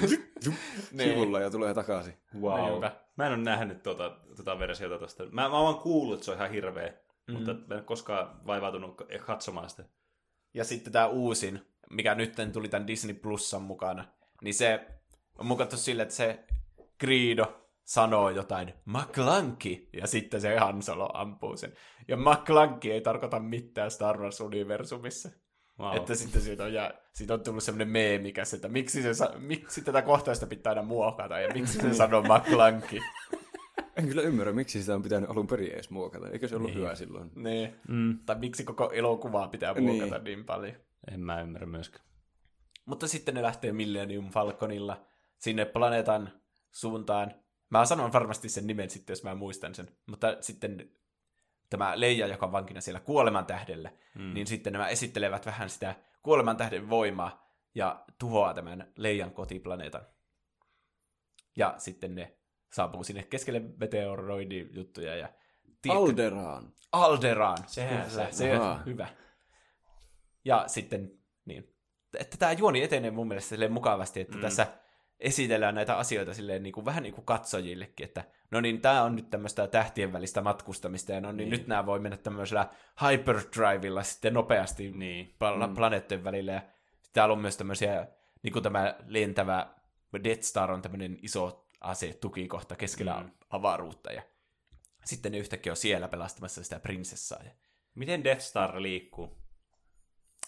sivulla 0.98 1.40
ja 1.40 1.49
tulee 1.49 1.73
takaisin. 1.73 2.14
Wow. 2.41 2.69
Niinpä. 2.69 2.91
Mä 3.15 3.26
en 3.26 3.34
ole 3.34 3.41
nähnyt 3.41 3.84
tuota, 3.84 4.18
tuota 4.36 4.60
versiota 4.60 4.99
tosta. 4.99 5.23
Mä, 5.23 5.49
mä 5.49 5.60
oon 5.60 5.73
vaan 5.73 5.84
kuullut, 5.84 6.14
että 6.14 6.26
se 6.26 6.32
on 6.32 6.38
ihan 6.38 6.52
hirveä, 6.52 6.94
mm. 7.27 7.34
mutta 7.34 7.56
mä 7.68 7.76
en 7.76 7.86
koskaan 7.86 8.48
vaivautunut 8.48 9.02
katsomaan 9.26 9.69
sitä. 9.69 9.84
Ja 10.53 10.64
sitten 10.64 10.94
tämä 10.94 11.07
uusin, 11.07 11.61
mikä 11.90 12.15
nyt 12.15 12.34
tuli 12.53 12.68
tämän 12.68 12.88
Disney 12.88 13.14
Plusan 13.15 13.61
mukana, 13.61 14.06
niin 14.41 14.53
se 14.53 14.88
on 15.38 15.45
mukattu 15.45 15.77
sille, 15.77 16.02
että 16.03 16.15
se 16.15 16.40
Greedo 16.99 17.64
sanoo 17.85 18.29
jotain 18.29 18.73
McClunky, 18.85 19.87
ja 19.93 20.07
sitten 20.07 20.41
se 20.41 20.57
Han 20.57 20.81
Solo 20.81 21.09
ampuu 21.13 21.57
sen. 21.57 21.73
Ja 22.07 22.17
McClunky 22.17 22.91
ei 22.91 23.01
tarkoita 23.01 23.39
mitään 23.39 23.91
Star 23.91 24.17
Wars-universumissa. 24.17 25.29
Wow. 25.79 25.95
Että 25.95 26.15
sitten 26.15 26.41
siitä 26.41 26.63
on, 26.63 26.73
ja, 26.73 26.93
siitä 27.13 27.33
on 27.33 27.43
tullut 27.43 27.63
semmoinen 27.63 27.87
meemikäs, 27.87 28.53
että 28.53 28.67
miksi, 28.67 29.13
se, 29.13 29.25
miksi 29.37 29.81
tätä 29.81 30.01
kohtausta 30.01 30.47
pitää 30.47 30.71
aina 30.71 30.83
muokata, 30.83 31.39
ja 31.39 31.53
miksi 31.53 31.81
se 31.81 31.93
sanoo 31.93 32.21
McClunky. 32.21 32.99
En 33.97 34.07
kyllä 34.07 34.21
ymmärrä, 34.21 34.53
miksi 34.53 34.81
sitä 34.81 34.95
on 34.95 35.03
pitänyt 35.03 35.29
alun 35.29 35.47
perin 35.47 35.71
edes 35.71 35.89
muokata. 35.89 36.29
Eikö 36.29 36.47
se 36.47 36.55
ollut 36.55 36.69
niin. 36.69 36.79
hyvä 36.79 36.95
silloin? 36.95 37.31
niin. 37.35 37.75
Mm. 37.87 38.19
Tai 38.25 38.35
miksi 38.39 38.63
koko 38.63 38.91
elokuvaa 38.91 39.47
pitää 39.47 39.73
muokata 39.73 40.15
niin, 40.17 40.23
niin 40.23 40.45
paljon. 40.45 40.75
En 41.11 41.19
mä 41.19 41.41
ymmärrä 41.41 41.67
myöskään. 41.67 42.05
Mutta 42.85 43.07
sitten 43.07 43.35
ne 43.35 43.41
lähtee 43.41 43.73
Millennium 43.73 44.29
Falconilla 44.29 45.05
sinne 45.37 45.65
planeetan 45.65 46.31
suuntaan. 46.71 47.33
Mä 47.69 47.85
sanon 47.85 48.13
varmasti 48.13 48.49
sen 48.49 48.67
nimen 48.67 48.89
sitten, 48.89 49.11
jos 49.11 49.23
mä 49.23 49.35
muistan 49.35 49.75
sen. 49.75 49.87
Mutta 50.05 50.37
sitten 50.41 50.91
tämä 51.69 51.99
Leija, 51.99 52.27
joka 52.27 52.45
on 52.45 52.51
vankina 52.51 52.81
siellä 52.81 52.99
kuoleman 52.99 53.45
tähdellä, 53.45 53.91
mm. 54.15 54.33
niin 54.33 54.47
sitten 54.47 54.73
nämä 54.73 54.87
esittelevät 54.87 55.45
vähän 55.45 55.69
sitä 55.69 55.95
kuoleman 56.23 56.57
tähden 56.57 56.89
voimaa 56.89 57.45
ja 57.75 58.05
tuhoaa 58.19 58.53
tämän 58.53 58.91
Leijan 58.95 59.31
kotiplaneetan. 59.31 60.07
Ja 61.55 61.75
sitten 61.77 62.15
ne 62.15 62.37
saapuu 62.73 63.03
sinne 63.03 63.23
keskelle 63.23 63.61
meteoroidin 63.77 64.69
juttuja 64.75 65.15
ja... 65.15 65.29
Alderaan. 65.89 66.73
Alderaan, 66.91 67.57
Sehän 67.67 68.11
se- 68.11 68.27
se 68.31 68.59
on 68.59 68.85
hyvä. 68.85 69.07
Ja 70.45 70.63
sitten, 70.67 71.11
niin, 71.45 71.75
että 72.19 72.37
tämä 72.37 72.51
juoni 72.51 72.83
etenee 72.83 73.11
mun 73.11 73.27
mielestä 73.27 73.69
mukavasti, 73.69 74.21
että 74.21 74.35
mm. 74.35 74.41
tässä 74.41 74.67
esitellään 75.19 75.75
näitä 75.75 75.97
asioita 75.97 76.33
silleen 76.33 76.63
niin 76.63 76.73
kuin, 76.73 76.85
vähän 76.85 77.03
niin 77.03 77.13
kuin 77.13 77.25
katsojillekin, 77.25 78.03
että 78.03 78.23
no 78.51 78.61
niin, 78.61 78.81
tämä 78.81 79.03
on 79.03 79.15
nyt 79.15 79.29
tämmöistä 79.29 79.67
tähtien 79.67 80.13
välistä 80.13 80.41
matkustamista, 80.41 81.11
ja 81.11 81.21
no 81.21 81.31
niin, 81.31 81.37
niin. 81.37 81.49
nyt 81.49 81.67
nämä 81.67 81.85
voi 81.85 81.99
mennä 81.99 82.17
tämmöisellä 82.17 82.69
hyperdrivella 83.01 84.03
sitten 84.03 84.33
nopeasti 84.33 84.91
Niin. 84.91 85.35
pla- 85.39 85.67
mm. 85.67 85.75
planeettojen 85.75 86.23
välillä, 86.23 86.51
ja 86.51 86.61
täällä 87.13 87.33
on 87.33 87.39
myös 87.41 87.57
tämmöisiä, 87.57 88.07
niin 88.43 88.53
kuin 88.53 88.63
tämä 88.63 88.95
lentävä 89.07 89.75
Death 90.23 90.41
Star 90.41 90.71
on 90.71 90.81
tämmöinen 90.81 91.17
iso 91.21 91.67
ase, 91.81 92.13
tukikohta 92.13 92.75
keskellä 92.75 93.23
mm. 93.23 93.31
avaruutta, 93.49 94.11
ja 94.11 94.21
sitten 95.05 95.31
ne 95.31 95.37
yhtäkkiä 95.37 95.71
on 95.71 95.77
siellä 95.77 96.07
pelastamassa 96.07 96.63
sitä 96.63 96.79
prinsessaa, 96.79 97.43
ja 97.43 97.51
Miten 97.95 98.23
Death 98.23 98.41
Star 98.41 98.81
liikkuu? 98.81 99.37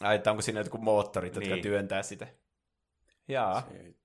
Ai, 0.02 0.16
että 0.16 0.32
onko 0.32 0.42
siinä 0.42 0.60
jotkut 0.60 0.82
moottorit, 0.82 1.36
jotka 1.36 1.54
Niin. 1.54 1.64
työntää 1.64 2.04
sitä? 2.04 2.28
Jaa. 3.28 3.68
Ei. 3.72 3.96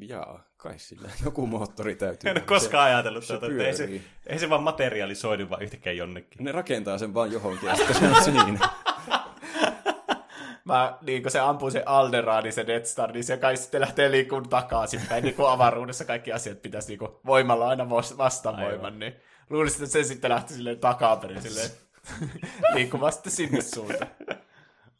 Jaa, 0.00 0.44
kai 0.56 0.78
sillä 0.78 1.10
joku 1.24 1.46
moottori 1.46 1.96
täytyy. 1.96 2.30
En 2.30 2.36
ole 2.36 2.44
koskaan 2.44 2.84
ajatellut 2.84 3.24
se 3.24 3.34
tätä, 3.34 3.46
että 3.46 3.64
ei 3.64 3.74
se, 3.74 4.00
ei 4.26 4.38
se 4.38 4.50
vaan 4.50 4.62
materialisoidu 4.62 5.50
vaan 5.50 5.62
yhtäkkiä 5.62 5.92
jonnekin. 5.92 6.44
Ne 6.44 6.52
rakentaa 6.52 6.98
sen 6.98 7.14
vaan 7.14 7.32
johonkin 7.32 7.68
ja 7.68 7.76
sitten 7.76 7.96
se 7.96 8.08
on 8.08 8.24
siinä. 8.24 8.68
Mä, 10.64 10.98
niin 11.00 11.22
kun 11.22 11.30
se 11.30 11.40
ampuu 11.40 11.70
se 11.70 11.82
Alderaan, 11.86 12.52
se 12.52 12.66
Death 12.66 12.86
Star, 12.86 13.12
niin 13.12 13.24
se 13.24 13.36
kai 13.36 13.56
sitten 13.56 13.80
lähtee 13.80 14.10
liikkuun 14.10 14.48
takaisinpäin, 14.48 15.24
niin 15.24 15.34
kuin 15.34 15.48
avaruudessa 15.48 16.04
kaikki 16.04 16.32
asiat 16.32 16.62
pitäisi 16.62 16.88
niin 16.88 16.98
kuin 16.98 17.10
voimalla 17.26 17.68
aina 17.68 17.90
vastavoiman, 18.18 18.98
niin 18.98 19.16
luulisin, 19.50 19.82
että 19.82 19.92
se 19.92 20.04
sitten 20.04 20.30
lähti 20.30 20.54
silleen 20.54 20.78
takaperin 20.78 21.42
silleen 21.42 21.70
liikkumaan 22.74 23.12
sitten 23.12 23.32
sinne 23.32 23.60
suuntaan. 23.60 24.10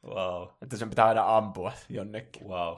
Wow. 0.07 0.49
Että 0.63 0.77
sen 0.77 0.91
pitää 0.91 1.07
aina 1.07 1.37
ampua 1.37 1.73
jonnekin. 1.89 2.49
Wow. 2.49 2.77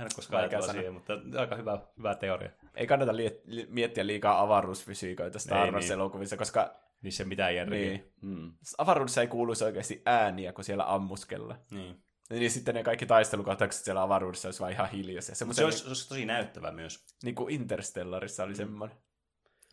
En 0.00 0.04
ole 0.04 0.10
koskaan 0.16 0.40
ajatellut 0.40 0.66
sanoa. 0.66 0.80
siihen, 0.80 0.94
mutta 0.94 1.12
aika 1.40 1.56
hyvä, 1.56 1.78
hyvä 1.98 2.14
teoria. 2.14 2.50
Ei 2.74 2.86
kannata 2.86 3.16
li- 3.16 3.40
li- 3.44 3.66
miettiä 3.70 4.06
liikaa 4.06 4.40
avaruusfysiikoita 4.40 5.38
Star 5.38 5.70
Wars-elokuvissa, 5.72 6.36
koska 6.36 6.74
Niissä 7.02 7.22
ei 7.22 7.28
mitään 7.28 7.54
järkeä. 7.56 7.78
niin, 7.78 8.12
Mm. 8.22 8.52
avaruudessa 8.78 9.20
ei 9.20 9.26
kuuluisi 9.26 9.64
oikeasti 9.64 10.02
ääniä, 10.06 10.52
kun 10.52 10.64
siellä 10.64 10.94
ammuskella. 10.94 11.56
Niin. 11.70 12.02
Niin 12.30 12.50
sitten 12.50 12.74
ne 12.74 12.82
kaikki 12.82 13.06
taistelukohtaukset 13.06 13.84
siellä 13.84 14.02
avaruudessa 14.02 14.48
olisi 14.48 14.60
vaan 14.60 14.72
ihan 14.72 14.90
hiljaisia. 14.90 15.34
Se 15.34 15.44
olisi, 15.44 15.78
se 15.78 15.88
olisi 15.88 16.08
tosi 16.08 16.24
näyttävä 16.26 16.70
myös 16.72 17.04
niin 17.22 17.34
kuin 17.34 17.54
Interstellarissa 17.54 18.44
oli 18.44 18.54
semmoinen. 18.54 18.96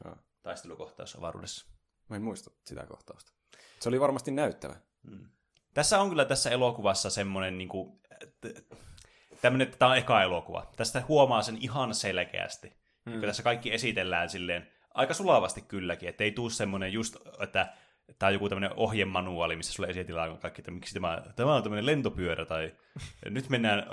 Jaa. 0.06 0.18
taistelukohtaus 0.44 1.16
avaruudessa. 1.16 1.66
Mä 2.10 2.16
en 2.16 2.22
muista 2.22 2.52
sitä 2.66 2.86
kohtausta. 2.86 3.32
Se 3.80 3.90
oli 3.90 4.00
varmasti 4.00 4.32
näyttävä. 4.32 4.76
Tässä 5.74 6.02
on 6.02 6.10
kyllä 6.10 6.26
tässä 6.26 6.50
elokuvassa 6.50 7.10
semmoinen, 7.10 7.58
niin 7.58 7.70
kuin, 7.70 8.00
tämmöinen, 9.42 9.74
tämä 9.80 9.92
on 9.92 9.98
eka 9.98 10.22
elokuva. 10.22 10.72
Tästä 10.76 11.04
huomaa 11.08 11.42
sen 11.42 11.58
ihan 11.62 11.96
selkeästi. 11.96 12.74
Mm. 13.06 13.12
Kun 13.12 13.22
tässä 13.22 13.44
kaikki 13.44 13.74
esitellään 13.74 14.30
silleen, 14.30 14.68
aika 14.94 15.14
sulavasti 15.14 15.62
kylläkin, 15.62 16.10
että 16.10 16.24
ei 16.24 16.32
tuu 16.32 16.50
semmoinen 16.50 16.94
just, 16.94 17.16
että 17.40 17.74
tämä 18.20 18.28
on 18.28 18.34
joku 18.34 18.50
tämmöinen 18.50 18.78
ohjemanuaali, 18.78 19.56
missä 19.56 19.74
sulle 19.74 19.90
esitellään 19.90 20.38
kaikki, 20.38 20.62
että 20.62 20.72
miksi 20.72 20.94
tämä, 20.94 21.24
tämä 21.36 21.56
on 21.56 21.64
tämmöinen 21.64 21.86
lentopyörä, 21.86 22.46
tai 22.46 22.76
nyt 23.26 23.50
mennään 23.50 23.84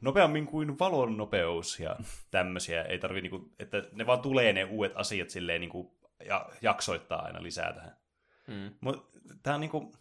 nopeammin 0.00 0.46
kuin 0.46 0.78
valon 0.78 1.16
nopeus, 1.16 1.80
ja 1.80 1.96
tämmöisiä. 2.30 2.82
Ei 2.82 2.98
tarvi, 2.98 3.20
niinku, 3.20 3.52
että 3.58 3.82
ne 3.92 4.06
vaan 4.06 4.20
tulee 4.20 4.52
ne 4.52 4.64
uudet 4.64 4.92
asiat 4.94 5.30
silleen, 5.30 5.60
niinku, 5.60 5.98
ja 6.26 6.48
jaksoittaa 6.62 7.22
aina 7.22 7.42
lisää 7.42 7.72
tähän. 7.72 7.96
Mm. 8.46 8.74
Mutta 8.80 9.18
tämä 9.42 9.54
on 9.54 9.60
niinku, 9.60 9.92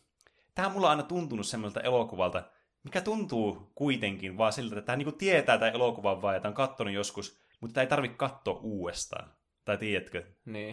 tää 0.55 0.65
on 0.65 0.71
mulla 0.71 0.89
aina 0.89 1.03
tuntunut 1.03 1.45
semmoiselta 1.45 1.87
elokuvalta, 1.87 2.43
mikä 2.83 3.01
tuntuu 3.01 3.71
kuitenkin 3.75 4.37
vaan 4.37 4.53
siltä, 4.53 4.75
että 4.75 4.85
tämä 4.85 4.95
niinku 4.95 5.11
tietää 5.11 5.57
tämän 5.57 5.73
elokuvan 5.73 6.21
vaan, 6.21 6.35
ja 6.35 6.39
tämä 6.41 6.49
on 6.49 6.55
kattonut 6.55 6.93
joskus, 6.93 7.39
mutta 7.61 7.73
tämä 7.73 7.81
ei 7.83 7.87
tarvitse 7.87 8.17
katsoa 8.17 8.59
uudestaan. 8.63 9.29
Tai 9.65 9.77
tiedätkö? 9.77 10.23
Niin. 10.45 10.69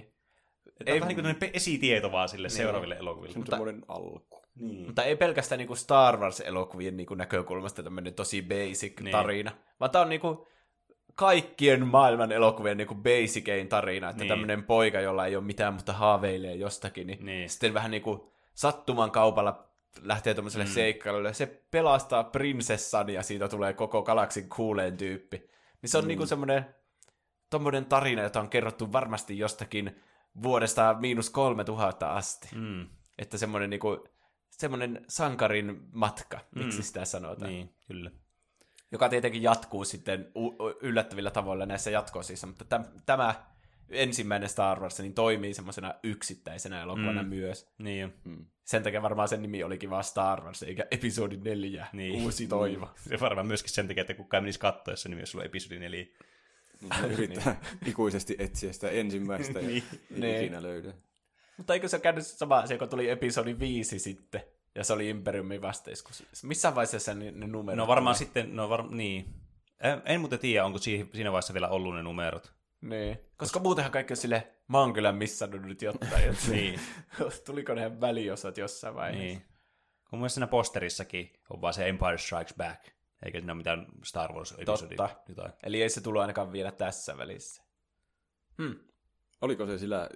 Että 0.80 0.93
Ei- 0.93 0.94
on 0.94 1.01
vähän 1.01 1.26
niin 1.26 1.36
kuin 1.40 1.51
esitieto 1.52 2.12
vaan 2.12 2.28
sille 2.28 2.48
Niin. 2.48 2.56
seuraaville 2.56 2.94
elokuville. 2.97 3.32
Se 3.32 3.39
on 3.39 3.47
semmoinen 3.47 3.82
alku. 3.89 4.43
Niin. 4.55 4.86
Mutta 4.86 5.05
ei 5.05 5.16
pelkästään 5.16 5.59
niinku 5.59 5.74
Star 5.74 6.16
Wars-elokuvien 6.16 6.97
niinku 6.97 7.14
näkökulmasta 7.14 7.82
tämmöinen 7.82 8.14
tosi 8.14 8.43
basic 8.43 8.97
Niin. 8.97 9.05
niin. 9.05 9.12
tarina, 9.12 9.51
vaan 9.80 9.90
tämä 9.90 10.02
on 10.02 10.09
niinku 10.09 10.47
kaikkien 11.14 11.86
maailman 11.86 12.32
elokuvien 12.32 12.76
niinku 12.76 12.94
basicein 12.94 13.68
tarina, 13.68 14.10
että 14.10 14.16
Niin. 14.16 14.20
niin. 14.20 14.28
tämmöinen 14.28 14.62
poika, 14.64 15.01
jolla 15.01 15.26
ei 15.26 15.36
ole 15.36 15.44
mitään, 15.44 15.74
mutta 15.74 15.93
haaveilee 15.93 16.55
jostakin, 16.55 17.06
niin, 17.06 17.16
Niin. 17.18 17.26
niin. 17.26 17.51
sitten 17.51 17.74
vähän 17.74 17.90
niinku 17.90 18.32
sattuman 18.55 19.10
kaupalla 19.10 19.68
lähtee 20.03 20.35
tuommoiselle 20.35 20.65
mm. 20.65 20.70
seikkailulle, 20.70 21.35
se 21.35 21.47
pelastaa 21.70 22.25
prinsessan 22.25 23.11
ja 23.11 23.23
siitä 23.23 23.49
tulee 23.49 23.73
koko 23.73 24.03
galaksin 24.03 24.49
kuuleen 24.49 24.97
tyyppi. 24.97 25.51
Niin 25.83 25.91
se 25.91 25.99
on 25.99 26.05
mm. 26.05 26.09
niinku 26.09 26.27
semmoinen 26.27 26.75
tommonen 27.51 27.85
tarina, 27.85 28.23
jota 28.23 28.41
on 28.41 28.49
kerrottu 28.49 28.93
varmasti 28.93 29.39
jostakin 29.39 30.01
vuodesta 30.43 30.97
miinus 31.01 31.31
kolme 31.31 31.65
tuhatta 31.65 32.12
asti. 32.12 32.49
Mm. 32.55 32.87
Että 33.19 33.39
semmoinen 33.39 33.70
niinku, 33.70 34.05
semmoinen 34.51 35.05
sankarin 35.09 35.81
matka, 35.93 36.41
miksi 36.55 36.79
Mm. 36.79 36.83
sitä 36.83 37.05
sanotaan. 37.05 37.51
Niin, 37.51 37.75
kyllä. 37.87 38.11
Joka 38.93 39.09
tietenkin 39.09 39.43
jatkuu 39.43 39.85
sitten 39.85 40.31
u- 40.37 40.57
yllättävillä 40.81 41.31
tavoilla 41.31 41.66
näissä 41.66 41.91
jatkoosissa, 41.91 42.47
mutta 42.47 42.65
täm, 42.65 42.85
tämä 43.07 43.35
ensimmäinen 43.90 44.48
Star 44.48 44.81
Wars 44.81 44.98
niin 45.01 45.15
toimii 45.15 45.55
semmoisena 45.55 45.94
yksittäisenä 46.02 46.82
elokuvana 46.82 47.23
Mm. 47.23 47.28
mm. 47.28 47.35
myös. 47.35 47.73
Niin, 47.78 48.01
jo. 48.01 48.09
Sen 48.65 48.82
takia 48.82 49.02
varmaan 49.02 49.28
sen 49.28 49.43
nimi 49.43 49.62
olikin 49.65 49.90
vaan 49.90 50.05
Star 50.05 50.44
Wars, 50.44 50.62
eikä 50.62 50.86
episodi 50.90 51.36
4, 51.36 51.86
niin. 51.93 52.12
niin. 52.12 52.24
uusi 52.24 52.47
toivo. 52.47 52.90
Se 53.09 53.20
varmaan 53.20 53.47
myöskin 53.47 53.73
sen 53.73 53.89
takia, 53.89 54.01
että 54.01 54.15
kukaan 54.15 54.43
menisi 54.43 54.59
katsoa, 54.60 54.93
jos 54.93 55.02
se 55.02 55.09
nimi 55.09 55.20
olisi 55.20 55.36
ollut 55.36 55.47
episodi 55.47 55.78
4. 55.78 56.06
Niin 56.81 57.10
yrittää 57.12 57.60
ikuisesti 57.86 58.36
etsiä 58.39 58.73
sitä 58.73 58.90
ensimmäistä 58.90 59.60
ja 59.60 59.66
Niin. 59.69 59.82
ei 60.10 60.20
Niin. 60.20 60.40
ikinä 60.44 60.62
löydä. 60.62 60.93
Mutta 61.56 61.74
eikö 61.74 61.89
se 61.89 61.97
ole 61.97 62.02
käynyt 62.02 62.27
sama 62.27 62.59
asia, 62.59 62.78
kun 62.78 62.89
tuli 62.89 63.09
episodi 63.10 63.59
5 63.59 63.98
sitten, 63.98 64.40
ja 64.74 64.85
se 64.85 64.93
oli 64.93 65.09
Imperiumin 65.09 65.62
vasteiskus. 65.62 66.24
Missä 66.43 66.74
vaiheessa 66.74 67.15
ne, 67.15 67.31
ne 67.31 67.47
numerot 67.47 67.77
No 67.77 67.86
varmaan 67.86 68.16
tuli? 68.16 68.24
sitten, 68.24 68.56
no 68.56 68.69
var, 68.69 68.90
niin. 68.90 69.35
En, 69.81 70.02
en 70.05 70.20
muuten 70.20 70.39
tiedä, 70.39 70.65
onko 70.65 70.78
siinä 70.78 71.32
vaiheessa 71.32 71.55
vielä 71.55 71.69
ollut 71.69 71.94
ne 71.94 72.02
numerot. 72.02 72.52
Niin. 72.81 73.19
Koska 73.37 73.59
muutenhan 73.59 73.93
kaikki 73.93 74.13
on 74.13 74.17
silleen, 74.17 74.43
mä 74.69 74.79
oon 74.81 74.93
kyllä 74.93 75.13
missannut 75.13 75.63
nyt 75.63 75.83
jotain. 75.83 76.37
Niin. 76.51 76.81
Tuliko 77.47 77.75
ne 77.75 78.01
väliosat 78.01 78.59
jossain 78.59 78.95
vaiheessa? 78.95 79.25
Niin. 79.25 79.43
Kun 80.11 80.19
mun 80.19 80.31
siinä 80.31 80.47
posterissakin 80.47 81.33
on 81.51 81.61
vaan 81.61 81.75
se 81.75 81.89
Empire 81.89 82.19
Strikes 82.19 82.55
Back, 82.57 82.89
eikä 83.25 83.39
siinä 83.39 83.53
ole 83.53 83.57
mitään 83.59 83.87
Star 84.05 84.33
wars 84.33 84.53
episodi 84.53 84.97
Totta. 84.97 85.21
jotain. 85.29 85.53
Eli 85.63 85.83
ei 85.83 85.91
se 85.91 86.01
tullut 86.01 86.21
ainakaan 86.21 86.53
vielä 86.53 86.73
tässä 86.73 87.19
välissä. 87.19 87.63
Hmm. 88.63 88.75
Oliko 89.41 89.67
se 89.67 89.79
sillä 89.79 90.09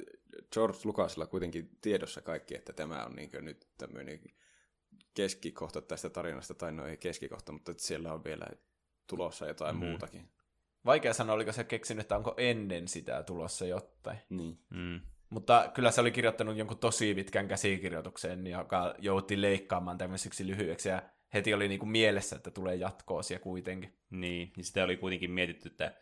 George 0.53 0.79
Lucasilla 0.85 1.27
kuitenkin 1.27 1.79
tiedossa 1.81 2.21
kaikki, 2.21 2.55
että 2.55 2.73
tämä 2.73 3.05
on 3.05 3.13
niin 3.17 3.31
nyt 3.41 3.69
tämmöinen 3.79 4.21
keskikohta 5.15 5.83
tästä 5.83 6.11
tarinasta, 6.11 6.55
tai 6.55 6.73
no 6.73 6.87
ei 6.87 6.97
keskikohta, 6.97 7.53
mutta 7.53 7.71
että 7.71 7.83
siellä 7.83 8.13
on 8.13 8.25
vielä 8.25 8.47
tulossa 9.07 9.47
jotain 9.47 9.75
mm-hmm. 9.75 9.89
muutakin. 9.89 10.29
Vaikea 10.85 11.15
sanoa, 11.15 11.35
oliko 11.35 11.53
se 11.53 11.65
keksinyt, 11.65 12.01
että 12.01 12.17
onko 12.17 12.35
ennen 12.37 12.89
sitä 12.89 13.23
tulossa 13.23 13.67
jotain. 13.67 14.19
Niin. 14.31 14.59
Mm. 14.71 15.01
Mutta 15.31 15.71
kyllä 15.75 15.91
se 15.91 16.01
oli 16.01 16.11
kirjoittanut 16.11 16.57
jonkun 16.57 16.79
tosi 16.79 17.15
pitkän 17.15 17.49
käsikirjoituksen, 17.49 18.47
joka 18.47 18.95
jouti 18.99 19.43
leikkaamaan 19.43 19.99
tämmöiseksi 19.99 20.47
lyhyeksi, 20.47 20.89
ja 20.89 21.03
heti 21.35 21.55
oli 21.55 21.69
niinku 21.69 21.87
mielessä, 21.87 22.37
että 22.37 22.51
tulee 22.51 22.75
jatkoosia 22.75 23.39
kuitenkin. 23.39 23.99
Niin, 24.11 24.53
ja 24.57 24.65
sitä 24.65 24.85
oli 24.85 24.97
kuitenkin 24.97 25.31
mietitty, 25.31 25.69
että 25.69 25.95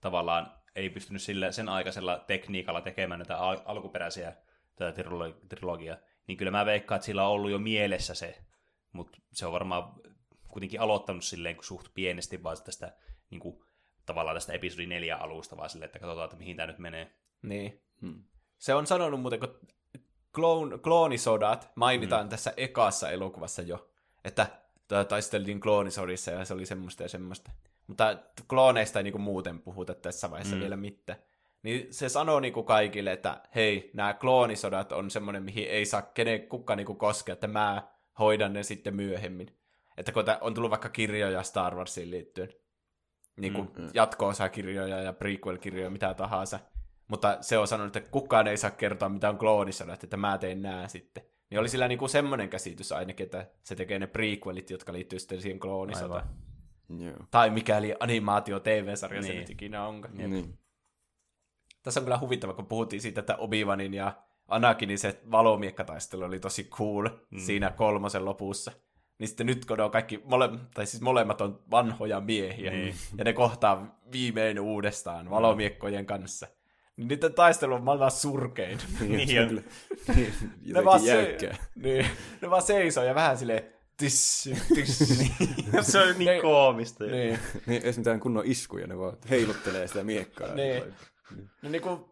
tavallaan 0.00 0.52
ei 0.74 0.90
pystynyt 0.90 1.22
sillä, 1.22 1.52
sen 1.52 1.68
aikaisella 1.68 2.24
tekniikalla 2.26 2.80
tekemään 2.80 3.18
näitä 3.18 3.38
al- 3.38 3.60
alkuperäisiä 3.64 4.32
tätä 4.76 5.02
trilo- 5.02 5.46
trilogiaa. 5.48 5.96
Niin 6.26 6.38
kyllä 6.38 6.50
mä 6.50 6.66
veikkaan, 6.66 6.96
että 6.96 7.06
sillä 7.06 7.26
on 7.26 7.32
ollut 7.32 7.50
jo 7.50 7.58
mielessä 7.58 8.14
se, 8.14 8.38
mutta 8.92 9.18
se 9.32 9.46
on 9.46 9.52
varmaan 9.52 9.94
kuitenkin 10.48 10.80
aloittanut 10.80 11.24
silleen 11.24 11.56
kun 11.56 11.64
suht 11.64 11.86
pienesti 11.94 12.42
vaan 12.42 12.56
tästä 12.64 12.96
niin 13.30 13.40
kuin, 13.40 13.64
tavallaan 14.06 14.36
tästä 14.36 14.52
episodi 14.52 14.86
4 14.86 15.16
alusta, 15.16 15.56
vaan 15.56 15.70
silleen, 15.70 15.86
että 15.86 15.98
katsotaan, 15.98 16.24
että 16.24 16.36
mihin 16.36 16.56
tämä 16.56 16.66
nyt 16.66 16.78
menee. 16.78 17.12
Niin. 17.42 17.82
Hmm. 18.00 18.24
Se 18.58 18.74
on 18.74 18.86
sanonut 18.86 19.20
muuten, 19.20 19.40
kun 19.40 19.58
kloon, 20.34 20.80
kloonisodat 20.80 21.70
mainitaan 21.74 22.26
mm. 22.26 22.30
tässä 22.30 22.52
ekassa 22.56 23.10
elokuvassa 23.10 23.62
jo, 23.62 23.90
että 24.24 24.46
ta- 24.88 25.04
taisteltiin 25.04 25.60
kloonisodissa 25.60 26.30
ja 26.30 26.44
se 26.44 26.54
oli 26.54 26.66
semmoista 26.66 27.02
ja 27.02 27.08
semmoista. 27.08 27.50
Mutta 27.86 28.16
klooneista 28.48 28.98
ei 28.98 29.02
niinku 29.02 29.18
muuten 29.18 29.62
puhuta 29.62 29.94
tässä 29.94 30.30
vaiheessa 30.30 30.56
mm. 30.56 30.60
vielä 30.60 30.76
mitään. 30.76 31.18
Niin 31.62 31.94
se 31.94 32.08
sanoo 32.08 32.40
niinku 32.40 32.62
kaikille, 32.62 33.12
että 33.12 33.40
hei, 33.54 33.90
nämä 33.94 34.14
kloonisodat 34.14 34.92
on 34.92 35.10
semmoinen, 35.10 35.42
mihin 35.42 35.68
ei 35.68 35.86
saa 35.86 36.02
kenen 36.02 36.48
kukaan 36.48 36.76
niinku 36.76 36.94
koskea, 36.94 37.32
että 37.32 37.46
mä 37.46 37.88
hoidan 38.18 38.52
ne 38.52 38.62
sitten 38.62 38.96
myöhemmin. 38.96 39.58
Että 39.96 40.12
kun 40.12 40.24
on 40.40 40.54
tullut 40.54 40.70
vaikka 40.70 40.88
kirjoja 40.88 41.42
Star 41.42 41.74
Warsiin 41.74 42.10
liittyen, 42.10 42.48
niin 43.36 43.52
kuin 43.52 43.70
mm, 43.78 43.88
jatko-osakirjoja 43.94 45.02
ja 45.02 45.12
prequel-kirjoja, 45.12 45.90
mitä 45.90 46.14
tahansa, 46.14 46.58
mutta 47.08 47.38
se 47.40 47.58
on 47.58 47.68
sanonut, 47.68 47.96
että 47.96 48.10
kukaan 48.10 48.46
ei 48.46 48.56
saa 48.56 48.70
kertoa, 48.70 49.08
mitä 49.08 49.28
on 49.28 49.38
kloonisodat, 49.38 50.04
että 50.04 50.16
mä 50.16 50.38
tein 50.38 50.62
nää 50.62 50.88
sitten. 50.88 51.24
Niin 51.50 51.58
oli 51.60 51.68
sillä 51.68 51.88
niinku 51.88 52.08
semmoinen 52.08 52.48
käsitys 52.48 52.92
ainakin, 52.92 53.24
että 53.24 53.50
se 53.62 53.76
tekee 53.76 53.98
ne 53.98 54.06
prequelit, 54.06 54.70
jotka 54.70 54.92
liittyy 54.92 55.18
sitten 55.18 55.42
siihen 55.42 55.60
kloonisotaan. 55.60 56.28
Joo. 56.98 57.16
Tai 57.30 57.50
mikäli 57.50 57.94
animaatio 58.00 58.60
TV-sarja 58.60 59.20
niin. 59.20 59.26
se 59.26 59.32
Niin. 59.32 59.40
nyt 59.40 59.50
ikinä 59.50 59.86
onkaan. 59.86 60.14
Niin. 60.16 60.58
Tässä 61.82 62.00
on 62.00 62.04
kyllä 62.04 62.18
huvittava, 62.18 62.54
kun 62.54 62.66
puhuttiin 62.66 63.02
siitä, 63.02 63.20
että 63.20 63.36
Obi-Wanin 63.36 63.94
ja 63.94 64.12
Anakinin 64.48 64.98
se 64.98 65.20
valomiekkataistelu 65.30 66.24
oli 66.24 66.40
tosi 66.40 66.64
cool 66.64 67.08
mm. 67.30 67.38
siinä 67.38 67.70
kolmosen 67.70 68.24
lopussa. 68.24 68.72
Niin 69.18 69.28
sitten 69.28 69.46
nyt, 69.46 69.64
kun 69.64 69.76
ne 69.76 69.82
on 69.82 69.90
kaikki, 69.90 70.20
mole, 70.24 70.50
tai 70.74 70.86
siis 70.86 71.02
molemmat 71.02 71.40
on 71.40 71.60
vanhoja 71.70 72.20
miehiä, 72.20 72.70
niin. 72.70 72.94
ja 73.18 73.24
ne 73.24 73.32
kohtaa 73.32 74.00
viimein 74.12 74.60
uudestaan 74.60 75.30
valomiekkojen 75.30 76.06
kanssa. 76.06 76.46
Niin 76.96 77.08
niiden 77.08 77.34
taistelu 77.34 77.74
on 77.74 77.84
maailman 77.84 78.10
surkein. 78.10 78.78
Niin 79.00 79.28
se 79.28 79.40
on 79.40 79.48
kyllä 79.48 79.62
niin, 80.14 80.32
ne, 80.74 80.84
vaan 80.84 81.00
se, 81.00 81.38
niin, 81.74 82.06
ne 82.42 82.50
vaan 82.50 82.62
seisoo 82.62 83.04
ja 83.04 83.14
vähän 83.14 83.38
silleen 83.38 83.74
tissy, 83.96 84.56
tissy. 84.74 85.14
se 85.82 85.98
on 85.98 86.18
niin 86.18 86.42
koomista. 86.42 87.04
niin. 87.04 87.38
Niin, 87.66 87.82
ei 87.84 87.92
mitään 87.96 88.20
kunnon 88.20 88.46
iskuja, 88.46 88.86
ne 88.86 88.98
vaan 88.98 89.16
heiluttelee 89.30 89.86
sitä 89.86 90.04
miekkaa. 90.04 90.54
Niin. 90.54 90.82
No 91.62 91.70
niin 91.70 91.82
kuin, 91.82 92.04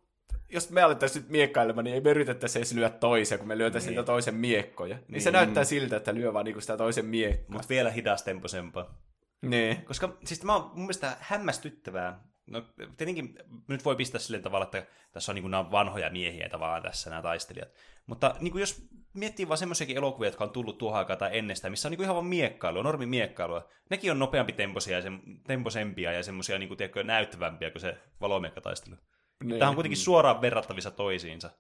jos 0.53 0.71
me 0.71 0.83
alettaisiin 0.83 1.23
nyt 1.23 1.31
miekkailemaan, 1.31 1.85
niin 1.85 1.95
ei 1.95 2.01
me 2.01 2.11
yritettäisi 2.11 2.59
edes 2.59 2.73
lyödä 2.73 2.91
toisia, 2.91 3.39
kun 3.39 3.49
me 3.49 3.59
lyötäisiin 3.59 3.89
niin. 3.91 3.97
niitä 3.97 4.07
toisen 4.07 4.35
miekkoja. 4.35 4.97
Niin, 4.97 5.05
niin, 5.09 5.23
se 5.23 5.31
näyttää 5.31 5.65
siltä, 5.65 5.97
että 5.97 6.15
lyö 6.15 6.33
vaan 6.33 6.45
niinku 6.45 6.61
sitä 6.61 6.77
toisen 6.77 7.07
miekkaa. 7.07 7.53
Mutta 7.53 7.69
vielä 7.69 7.91
hidastempoisempaa. 7.91 8.99
Niin. 9.43 9.85
Koska 9.85 10.17
siis 10.25 10.41
tämä 10.41 10.55
on 10.57 10.63
mun 10.63 10.81
mielestä 10.81 11.17
hämmästyttävää. 11.21 12.21
No 12.47 12.63
tietenkin 12.97 13.35
nyt 13.69 13.85
voi 13.85 13.97
pistää 13.97 14.21
silleen 14.21 14.43
tavalla, 14.43 14.65
että 14.65 14.87
tässä 15.13 15.33
on 15.33 15.37
niin 15.37 15.51
nämä 15.51 15.71
vanhoja 15.71 16.11
miehiä 16.11 16.49
tavallaan 16.49 16.83
tässä 16.83 17.11
nämä 17.11 17.23
taistelijat. 17.23 17.69
Mutta 18.07 18.35
niin 18.41 18.53
kuin 18.53 18.61
jos 18.61 18.89
miettii 19.15 19.49
vaan 19.49 19.59
semmoisiakin 19.59 19.97
elokuvia, 19.97 20.29
jotka 20.29 20.45
on 20.45 20.51
tullut 20.51 20.79
tuohon 20.79 20.99
aikaan 20.99 21.19
tai 21.19 21.39
ennestään, 21.39 21.73
missä 21.73 21.89
on 21.89 21.91
niin 21.91 21.97
kuin 21.97 22.05
ihan 22.05 22.17
vaan 22.17 22.27
miekkailua, 22.27 22.83
normi 22.83 23.07
miekkailua. 23.07 23.69
Nekin 23.91 24.11
on 24.11 24.19
nopeampi 24.19 24.53
temposia 24.53 24.97
ja 24.97 25.03
sem- 25.03 25.41
temposempia 25.47 26.13
ja 26.13 26.23
semmoisia 26.23 26.59
niin 26.59 26.69
kuin, 26.69 26.79
tiedätkö, 26.79 27.05
näyttävämpiä 27.05 27.71
kuin 27.71 27.81
se 27.81 27.99
valomiekkataistelu. 28.21 28.97
Niin. 29.43 29.59
Tämä 29.59 29.69
on 29.69 29.75
kuitenkin 29.75 29.99
suoraan 29.99 30.41
verrattavissa 30.41 30.91
toisiinsa. 30.91 31.51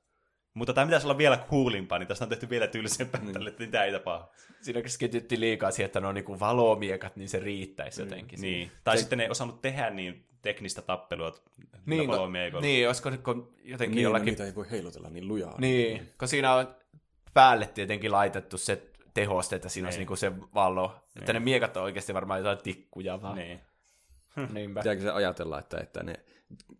Mutta 0.55 0.73
tämä 0.73 0.87
pitäisi 0.87 1.07
olla 1.07 1.19
vielä 1.19 1.37
coolimpaa, 1.51 1.99
niin 1.99 2.07
tästä 2.07 2.25
on 2.25 2.29
tehty 2.29 2.51
vielä 2.51 2.67
tylsempää, 2.67 3.21
niin. 3.21 3.49
että 3.49 3.63
mitä 3.63 3.85
ei 3.85 3.93
tapahdu. 3.93 4.25
Siinä 4.61 4.83
keskityttiin 4.83 5.41
liikaa 5.41 5.71
siihen, 5.71 5.87
että 5.87 6.01
ne 6.01 6.07
on 6.07 6.15
niinku 6.15 6.41
valomiekat, 6.41 7.17
niin 7.17 7.29
se 7.29 7.41
riittäisi 7.41 8.03
jotenkin. 8.03 8.41
Niin. 8.41 8.71
Tai 8.85 8.99
sitten 8.99 9.19
ne 9.19 9.25
ei 9.25 9.31
osannut 9.31 9.63
tehdä 9.63 9.91
niin 9.91 10.27
teknistä 10.43 10.83
tappelua 10.83 11.35
Niin, 11.87 12.07
no, 12.07 12.13
valomiekolla. 12.17 12.63
niin, 12.63 12.87
olisiko 12.87 13.11
kun 13.25 13.55
jotenkin 13.65 13.95
Niin, 13.95 14.03
no, 14.03 14.07
jollakin... 14.07 14.27
niitä 14.27 14.45
ei 14.45 14.55
voi 14.55 14.71
heilutella 14.71 15.11
niin 15.11 15.29
lujaa. 15.29 15.55
Niin, 15.61 16.13
kun 16.19 16.29
siinä 16.29 16.55
on 16.55 16.75
päälle 17.35 17.67
tietenkin 17.67 18.13
laitettu 18.13 18.59
se 18.59 18.83
tehoste, 19.15 19.57
että 19.57 19.69
siinä 19.69 19.87
olisi 19.87 19.99
Niin. 19.99 20.01
niinku 20.01 20.17
se 20.17 20.33
valo. 20.55 20.97
Että 21.21 21.33
ne 21.33 21.41
miekat 21.41 21.77
on 21.77 21.83
oikeasti 21.83 22.15
varmaan 22.15 22.41
jotain 22.41 22.59
tikkuja 22.59 23.23
vaan. 23.23 23.37
Niin. 23.37 23.61
Niinpä. 24.53 24.81
Pitääkö 24.81 25.03
se 25.03 25.11
ajatella, 25.11 25.59
että, 25.59 25.79
että 25.81 26.03
ne 26.03 26.15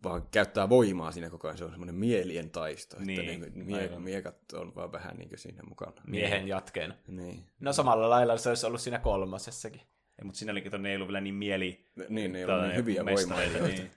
vaan 0.05 0.23
käyttää 0.31 0.69
voimaa 0.69 1.13
siinä 1.13 1.31
koko 1.31 1.49
ajan, 1.49 1.59
se 1.59 1.65
on 1.65 1.71
semmoinen 1.71 1.95
mielien 1.95 2.51
taisto, 2.51 2.97
Niin, 3.01 3.31
että 3.31 3.59
ne 3.59 3.65
mie- 3.65 3.81
aivan. 3.81 4.03
miekat 4.03 4.53
on 4.53 4.75
vaan 4.75 4.93
vähän 4.93 5.17
niin 5.17 5.31
siinä 5.35 5.63
mukana. 5.69 5.93
Miehen 6.07 6.49
jatkeena. 6.49 6.95
Niin. 7.09 7.47
No 7.61 7.73
samalla 7.73 8.11
lailla 8.11 8.37
se 8.37 8.49
olisi 8.49 8.67
ollut 8.67 8.81
siinä 8.81 8.99
kolmosessakin. 8.99 9.81
Ei, 10.19 10.25
mutta 10.25 10.39
siinä 10.39 10.53
olikin, 10.53 10.69
että 10.69 10.79
ne 10.79 10.89
ei 10.91 10.97
ollut 10.97 11.09
vielä 11.09 11.21
niin 11.21 11.35
mieli... 11.35 11.91
Niin, 12.09 12.33
ne 12.33 12.39
ei 12.39 12.45
ole 12.45 12.63
niin 12.67 12.77
hyviä 12.77 13.05
voimia. 13.05 13.67
Niin. 13.69 13.91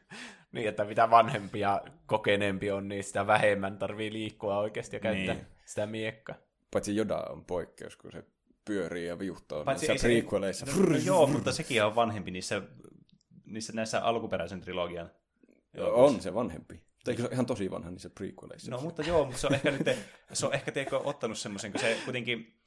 Niin, 0.52 0.68
että 0.70 0.86
mitä 0.86 1.10
vanhempi 1.10 1.60
ja 1.60 1.82
kokeneempi 2.06 2.72
on, 2.72 2.88
niin 2.88 3.04
sitä 3.04 3.28
vähemmän 3.28 3.78
tarvii 3.78 4.14
liikkua 4.14 4.58
oikeasti 4.60 4.96
ja 4.96 5.00
käyttää 5.00 5.36
Niin. 5.36 5.48
sitä 5.66 5.86
miekkaa. 5.86 6.36
Paitsi 6.72 6.96
Joda 6.96 7.18
on 7.30 7.46
poikkeus, 7.46 7.96
kun 7.96 8.12
se 8.12 8.24
pyörii 8.66 9.08
ja 9.08 9.20
viuhtoo 9.20 9.64
Paitsi 9.66 9.88
niissä 9.88 10.08
ei 10.08 10.16
se- 10.16 10.22
prequeleissa. 10.22 10.66
No, 10.66 10.86
no, 10.90 10.98
joo, 10.98 11.28
mutta 11.28 11.52
sekin 11.52 11.84
on 11.84 11.96
vanhempi 11.96 12.32
niissä, 12.32 12.62
niissä 13.46 13.74
näissä 13.74 14.02
alkuperäisen 14.02 14.62
trilogian. 14.62 15.12
On 15.82 16.22
se 16.22 16.34
vanhempi. 16.34 16.84
Eikö 17.08 17.22
se 17.22 17.30
ihan 17.32 17.46
tosi 17.46 17.72
vanha 17.72 17.92
niissä 17.92 18.10
prequeleissa? 18.10 18.72
No 18.72 18.82
mutta 18.82 19.02
joo, 19.02 19.26
mutta 19.26 19.40
se 19.40 19.48
on 19.48 19.54
ehkä 19.54 19.72
nyt, 19.72 19.82
se 20.34 20.46
on 20.46 20.54
ehkä 20.54 20.72
tiedätkö, 20.72 20.98
ottanut 20.98 21.38
semmoisen, 21.38 21.72
kun 21.72 21.82
se 21.82 21.98
kuitenkin, 22.04 22.62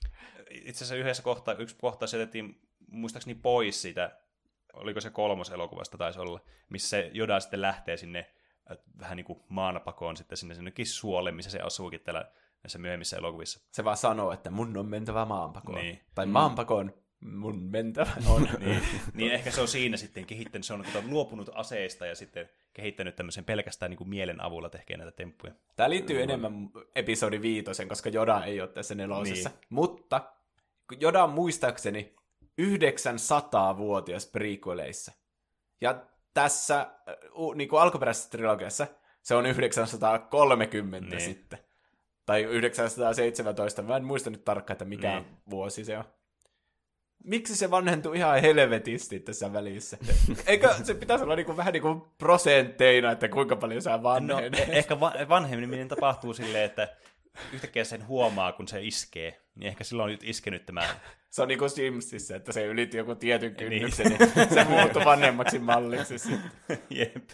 itse 0.50 0.78
asiassa 0.78 0.94
yhdessä 0.94 1.22
kohtaa, 1.22 1.54
yksi 1.54 1.76
kohta 1.80 2.06
se 2.06 2.18
jätettiin 2.18 2.60
muistaakseni 2.90 3.34
pois 3.34 3.82
siitä, 3.82 4.18
oliko 4.72 5.00
se 5.00 5.10
kolmos 5.10 5.50
elokuvasta 5.50 5.98
taisi 5.98 6.20
olla, 6.20 6.40
missä 6.68 6.88
se 6.88 7.10
Joda 7.14 7.40
sitten 7.40 7.62
lähtee 7.62 7.96
sinne 7.96 8.30
äh, 8.70 8.78
vähän 8.98 9.16
niin 9.16 9.24
kuin 9.24 9.42
maanapakoon 9.48 10.16
sitten 10.16 10.38
sinne 10.38 10.54
sinnekin 10.54 10.86
suolle, 10.86 11.32
missä 11.32 11.50
se 11.50 11.60
asuukin 11.60 12.00
täällä 12.00 12.30
näissä 12.62 12.78
myöhemmissä 12.78 13.16
elokuvissa. 13.16 13.60
Se 13.72 13.84
vaan 13.84 13.96
sanoo, 13.96 14.32
että 14.32 14.50
mun 14.50 14.76
on 14.76 14.86
mentävä 14.86 15.24
maanpakoon. 15.24 15.78
Niin. 15.78 16.00
Tai 16.14 16.26
maanpakoon 16.26 16.94
mun 17.20 17.62
mentävä 17.62 18.10
on. 18.26 18.48
niin, 18.58 18.82
niin 19.14 19.32
ehkä 19.32 19.50
se 19.50 19.60
on 19.60 19.68
siinä 19.68 19.96
sitten 19.96 20.26
kehittänyt, 20.26 20.64
se 20.64 20.74
on 20.74 20.84
kato, 20.84 21.02
luopunut 21.08 21.50
aseista 21.54 22.06
ja 22.06 22.14
sitten 22.14 22.48
kehittänyt 22.72 23.16
tämmöisen 23.16 23.44
pelkästään 23.44 23.90
niin 23.90 23.98
kuin 23.98 24.08
mielen 24.08 24.40
avulla 24.40 24.68
tekee 24.70 24.96
näitä 24.96 25.12
temppuja. 25.12 25.52
Tämä 25.76 25.90
liittyy 25.90 26.22
enemmän 26.22 26.70
episodi 26.94 27.40
viitosen, 27.42 27.88
koska 27.88 28.08
Joda 28.08 28.44
ei 28.44 28.60
ole 28.60 28.68
tässä 28.68 28.94
nelosessa. 28.94 29.48
Niin. 29.48 29.58
Mutta 29.68 30.32
Joda 31.00 31.24
on 31.24 31.30
muistaakseni 31.30 32.16
900-vuotias 32.62 34.26
prequeleissa. 34.26 35.12
Ja 35.80 36.02
tässä 36.34 36.86
niin 37.54 37.68
kuin 37.68 37.82
alkuperäisessä 37.82 38.30
trilogiassa 38.30 38.86
se 39.22 39.34
on 39.34 39.46
930 39.46 41.16
Niin. 41.16 41.20
sitten. 41.20 41.58
Tai 42.26 42.42
917, 42.42 43.82
mä 43.82 43.96
en 43.96 44.04
muista 44.04 44.30
nyt 44.30 44.44
tarkkaan, 44.44 44.74
että 44.74 44.84
mikä 44.84 45.20
Niin. 45.20 45.36
vuosi 45.50 45.84
se 45.84 45.98
on. 45.98 46.04
Miksi 47.24 47.56
se 47.56 47.70
vanhentuu 47.70 48.12
ihan 48.12 48.40
helvetisti 48.40 49.20
tässä 49.20 49.52
välissä? 49.52 49.98
Eikö 50.46 50.74
se 50.84 50.94
pitäisi 50.94 51.24
olla 51.24 51.36
niinku, 51.36 51.56
vähän 51.56 51.72
niin 51.72 51.82
kuin 51.82 52.00
prosentteina, 52.18 53.12
että 53.12 53.28
kuinka 53.28 53.56
paljon 53.56 53.82
sä 53.82 53.90
No, 53.96 54.02
vanhenee? 54.02 54.62
e- 54.62 54.78
ehkä 54.78 55.00
va- 55.00 55.14
vanhemmin 55.28 55.88
tapahtuu 55.88 56.34
silleen, 56.34 56.64
että 56.64 56.88
yhtäkkiä 57.52 57.84
sen 57.84 58.06
huomaa, 58.06 58.52
kun 58.52 58.68
se 58.68 58.82
iskee. 58.82 59.40
Niin 59.54 59.68
ehkä 59.68 59.84
silloin 59.84 60.04
on 60.04 60.10
nyt 60.10 60.24
iskenyt 60.24 60.66
tämä... 60.66 60.88
Se 61.30 61.42
on 61.42 61.48
niinku 61.48 61.68
Simsissä, 61.68 62.36
että 62.36 62.52
se 62.52 62.66
ylitti 62.66 62.96
joku 62.96 63.14
tietyn 63.14 63.54
kynnyksen, 63.56 64.06
niin, 64.06 64.32
niin 64.36 64.54
se 64.54 64.64
muuttui 64.64 65.04
vanhemmaksi 65.04 65.58
malliksi 65.58 66.18
sitten. 66.18 66.50
Jep. 66.90 67.28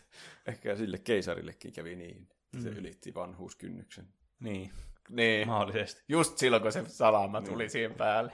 Ehkä 0.46 0.76
sille 0.76 0.98
keisarillekin 0.98 1.72
kävi 1.72 1.96
niin. 1.96 2.28
Mm. 2.52 2.60
Se 2.62 2.68
ylitti 2.68 3.14
vanhuuskynnyksen. 3.14 4.04
Niin, 4.40 4.70
Niin, 5.08 5.48
mahdollisesti. 5.48 6.02
just 6.08 6.38
silloin 6.38 6.62
kun 6.62 6.72
se 6.72 6.84
salama 6.86 7.42
tuli 7.42 7.68
siihen 7.68 7.94
päälle. 7.94 8.32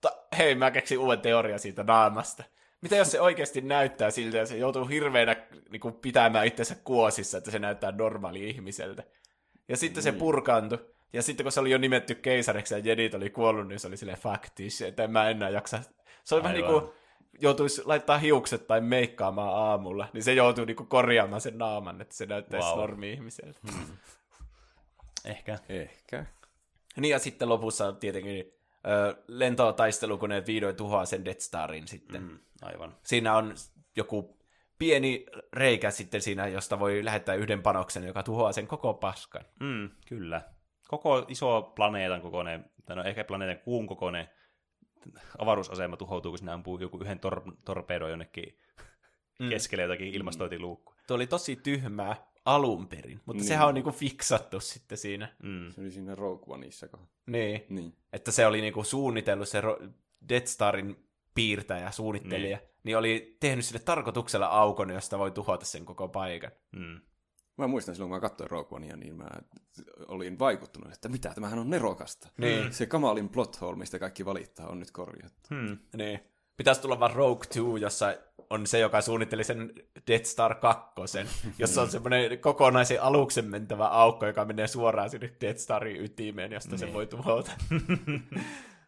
Ta- 0.00 0.16
hei, 0.38 0.54
mä 0.54 0.70
keksin 0.70 0.98
uuden 0.98 1.20
teoria 1.20 1.58
siitä 1.58 1.82
naamasta. 1.82 2.44
Mitä 2.80 2.96
jos 2.96 3.10
se 3.10 3.20
oikeasti 3.20 3.60
näyttää 3.60 4.10
siltä, 4.10 4.36
ja 4.36 4.46
se 4.46 4.56
joutuu 4.56 4.84
hirveänä 4.84 5.36
niin 5.70 5.80
kuin, 5.80 5.94
pitämään 5.94 6.46
itsensä 6.46 6.74
kuosissa, 6.84 7.38
että 7.38 7.50
se 7.50 7.58
näyttää 7.58 7.92
normaali 7.92 8.48
ihmiseltä. 8.50 9.02
Ja 9.68 9.76
sitten 9.76 10.02
se 10.02 10.12
purkaantui. 10.12 10.86
Ja 11.12 11.22
sitten 11.22 11.44
kun 11.44 11.52
se 11.52 11.60
oli 11.60 11.70
jo 11.70 11.78
nimetty 11.78 12.14
keisariksi 12.14 12.74
ja 12.74 12.78
jedit 12.78 13.14
oli 13.14 13.30
kuollut, 13.30 13.68
niin 13.68 13.80
se 13.80 13.86
oli 13.88 13.96
silleen 13.96 14.18
faktis, 14.18 14.82
että 14.82 15.04
en 15.04 15.10
mä 15.10 15.30
enää 15.30 15.50
jaksa. 15.50 15.78
Se 16.24 16.34
oli 16.34 16.42
vähän 16.42 16.56
niin 16.56 16.66
kuin 16.66 16.84
joutuisi 17.38 17.82
laittaa 17.84 18.18
hiukset 18.18 18.66
tai 18.66 18.80
meikkaamaan 18.80 19.54
aamulla, 19.54 20.08
niin 20.12 20.22
se 20.22 20.32
joutuu 20.32 20.64
niin 20.64 20.76
kuin 20.76 20.86
korjaamaan 20.88 21.40
sen 21.40 21.58
naaman, 21.58 22.00
että 22.00 22.14
se 22.14 22.26
näyttäisi 22.26 22.68
Wow. 22.68 22.78
normi-ihmiseltä. 22.78 23.60
Ehkä. 25.24 25.58
Ehkä. 25.68 26.26
Niin 26.96 27.10
ja 27.10 27.18
sitten 27.18 27.48
lopussa 27.48 27.92
tietenkin 27.92 28.52
lentotaistelukoneet 29.28 30.46
vihdoin 30.46 30.76
tuhoaa 30.76 31.04
sen 31.04 31.24
Death 31.24 31.40
Starin 31.40 31.88
sitten. 31.88 32.22
Mm. 32.22 32.38
Aivan. 32.62 32.96
Siinä 33.02 33.36
on 33.36 33.54
joku 33.96 34.38
pieni 34.78 35.26
reikä 35.52 35.90
sitten 35.90 36.22
siinä, 36.22 36.48
josta 36.48 36.78
voi 36.78 37.04
lähettää 37.04 37.34
yhden 37.34 37.62
panoksen, 37.62 38.04
joka 38.04 38.22
tuhoaa 38.22 38.52
sen 38.52 38.66
koko 38.66 38.94
paskan. 38.94 39.44
Mm, 39.60 39.90
kyllä. 40.08 40.42
Koko 40.88 41.24
iso 41.28 41.62
planeetan 41.62 42.20
kokoinen, 42.20 42.70
tai 42.84 42.96
no 42.96 43.02
ehkä 43.02 43.24
planeetan 43.24 43.64
kuun 43.64 43.86
kokoinen 43.86 44.28
avaruusasema 45.38 45.96
tuhoutuu, 45.96 46.32
kun 46.32 46.38
sinä 46.38 46.54
ampuu 46.54 46.78
joku 46.80 46.98
yhden 47.02 47.20
tor- 47.20 47.56
torpedon 47.64 48.10
jonnekin 48.10 48.58
mm. 49.38 49.48
keskelle 49.48 49.82
jotakin 49.82 50.14
ilmastointiluukkua. 50.14 50.96
Tuo 51.06 51.14
oli 51.14 51.26
tosi 51.26 51.56
tyhmää 51.56 52.16
alun 52.46 52.88
perin, 52.88 53.20
mutta 53.26 53.40
niin. 53.40 53.48
sehän 53.48 53.68
on 53.68 53.74
niinku 53.74 53.90
fiksattu 53.90 54.60
sitten 54.60 54.98
siinä. 54.98 55.36
Mm. 55.42 55.70
Se 55.72 55.80
oli 55.80 55.90
siinä 55.90 56.14
Rogue 56.14 56.54
Oneissa. 56.54 56.86
Niin. 57.26 57.64
Niin. 57.68 57.96
Että 58.12 58.30
se 58.30 58.46
oli 58.46 58.60
niinku 58.60 58.84
suunnitellut 58.84 59.48
se 59.48 59.60
Ro- 59.60 59.88
Death 60.28 60.46
Starin 60.46 61.08
piirtäjä, 61.34 61.90
suunnittelija, 61.90 62.56
niin. 62.56 62.68
niin 62.84 62.98
oli 62.98 63.36
tehnyt 63.40 63.64
sille 63.64 63.80
tarkoituksella 63.80 64.46
aukon, 64.46 64.90
josta 64.90 65.18
voi 65.18 65.30
tuhota 65.30 65.64
sen 65.64 65.84
koko 65.84 66.08
paikan. 66.08 66.50
Mm. 66.72 67.00
Mä 67.58 67.66
muistan 67.66 67.94
silloin, 67.94 68.10
kun 68.10 68.16
mä 68.16 68.20
katsoin 68.20 68.50
Rogue 68.50 68.76
Onea, 68.76 68.96
niin 68.96 69.16
mä 69.16 69.28
olin 70.08 70.38
vaikuttunut, 70.38 70.92
että 70.92 71.08
mitä, 71.08 71.32
tämähän 71.34 71.58
on 71.58 71.70
nerokasta. 71.70 72.28
Niin. 72.38 72.72
Se 72.72 72.86
kamalin 72.86 73.28
plot 73.28 73.60
hole, 73.60 73.76
mistä 73.76 73.98
kaikki 73.98 74.24
valittaa, 74.24 74.68
on 74.68 74.78
nyt 74.78 74.90
korjattu. 74.90 75.48
Hmm. 75.50 75.78
Niin. 75.96 76.20
Pitäisi 76.56 76.80
tulla 76.80 77.00
vaan 77.00 77.14
Rogue 77.14 77.46
2, 77.46 77.60
jossa 77.80 78.14
on 78.50 78.66
se, 78.66 78.78
joka 78.78 79.00
suunnitteli 79.00 79.44
sen 79.44 79.72
Death 80.06 80.24
Star 80.24 80.54
2, 80.54 81.18
jossa 81.58 81.82
on 81.82 81.90
semmoinen 81.90 82.38
kokonaisen 82.38 83.02
aluksen 83.02 83.44
mentävä 83.44 83.86
aukko, 83.86 84.26
joka 84.26 84.44
menee 84.44 84.66
suoraan 84.66 85.10
sinne 85.10 85.32
Death 85.40 85.60
Starin 85.60 86.04
ytimeen, 86.04 86.52
josta 86.52 86.70
niin. 86.70 86.78
se 86.78 86.92
voi 86.92 87.06
tuhota. 87.06 87.52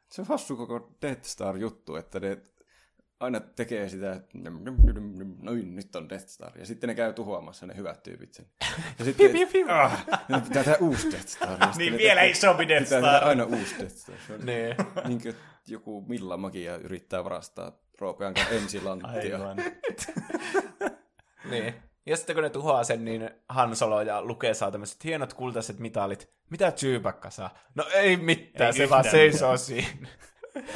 Se 0.08 0.20
on 0.20 0.26
hassu 0.26 0.56
koko 0.56 0.90
Death 1.02 1.22
Star-juttu, 1.22 1.96
että 1.96 2.20
ne 2.20 2.38
aina 3.20 3.40
tekee 3.40 3.88
sitä, 3.88 4.12
että 4.12 4.38
noin, 5.42 5.76
nyt 5.76 5.96
on 5.96 6.08
Death 6.08 6.26
Star. 6.26 6.58
Ja 6.58 6.66
sitten 6.66 6.88
ne 6.88 6.94
käy 6.94 7.12
tuhoamassa 7.12 7.66
ne 7.66 7.76
hyvät 7.76 8.02
tyypit 8.02 8.34
sen. 8.34 8.46
Ja 8.98 9.04
sitten 9.04 9.30
ah, 9.70 10.06
ne 10.28 10.40
pitää 10.40 10.64
tehdä 10.64 10.78
uusi 10.80 11.10
Death 11.10 11.26
Star. 11.26 11.58
Niin 11.76 11.98
vielä 11.98 12.22
isompi 12.22 12.68
Death 12.68 12.84
Pitää 12.84 13.00
Star. 13.00 13.12
tehdä 13.12 13.26
aina 13.26 13.44
uusi 13.44 13.78
Death 13.78 13.94
Star. 13.94 14.16
Se 14.26 14.32
on 14.32 14.46
niin. 14.46 14.76
niin 15.06 15.22
kuin 15.22 15.34
joku 15.68 16.00
milla 16.00 16.36
magia 16.36 16.76
yrittää 16.76 17.24
varastaa 17.24 17.72
Roopeankan 17.98 18.46
ensilanttia. 18.50 19.36
Aivan. 19.36 19.56
niin. 21.50 21.74
Ja 22.06 22.16
sitten 22.16 22.36
kun 22.36 22.42
ne 22.42 22.50
tuhoaa 22.50 22.84
sen, 22.84 23.04
niin 23.04 23.30
Han 23.48 23.76
Solo 23.76 24.02
ja 24.02 24.22
Luke 24.22 24.54
saa 24.54 24.70
tämmöiset 24.70 25.04
hienot 25.04 25.34
kultaiset 25.34 25.78
mitalit. 25.78 26.30
Mitä 26.50 26.72
Chewbacca 26.72 27.30
saa? 27.30 27.58
No 27.74 27.84
ei 27.94 28.16
mitään, 28.16 28.66
Ei 28.66 28.72
se 28.72 28.90
vaan 28.90 29.10
seisoo 29.10 29.56
siinä. 29.56 30.08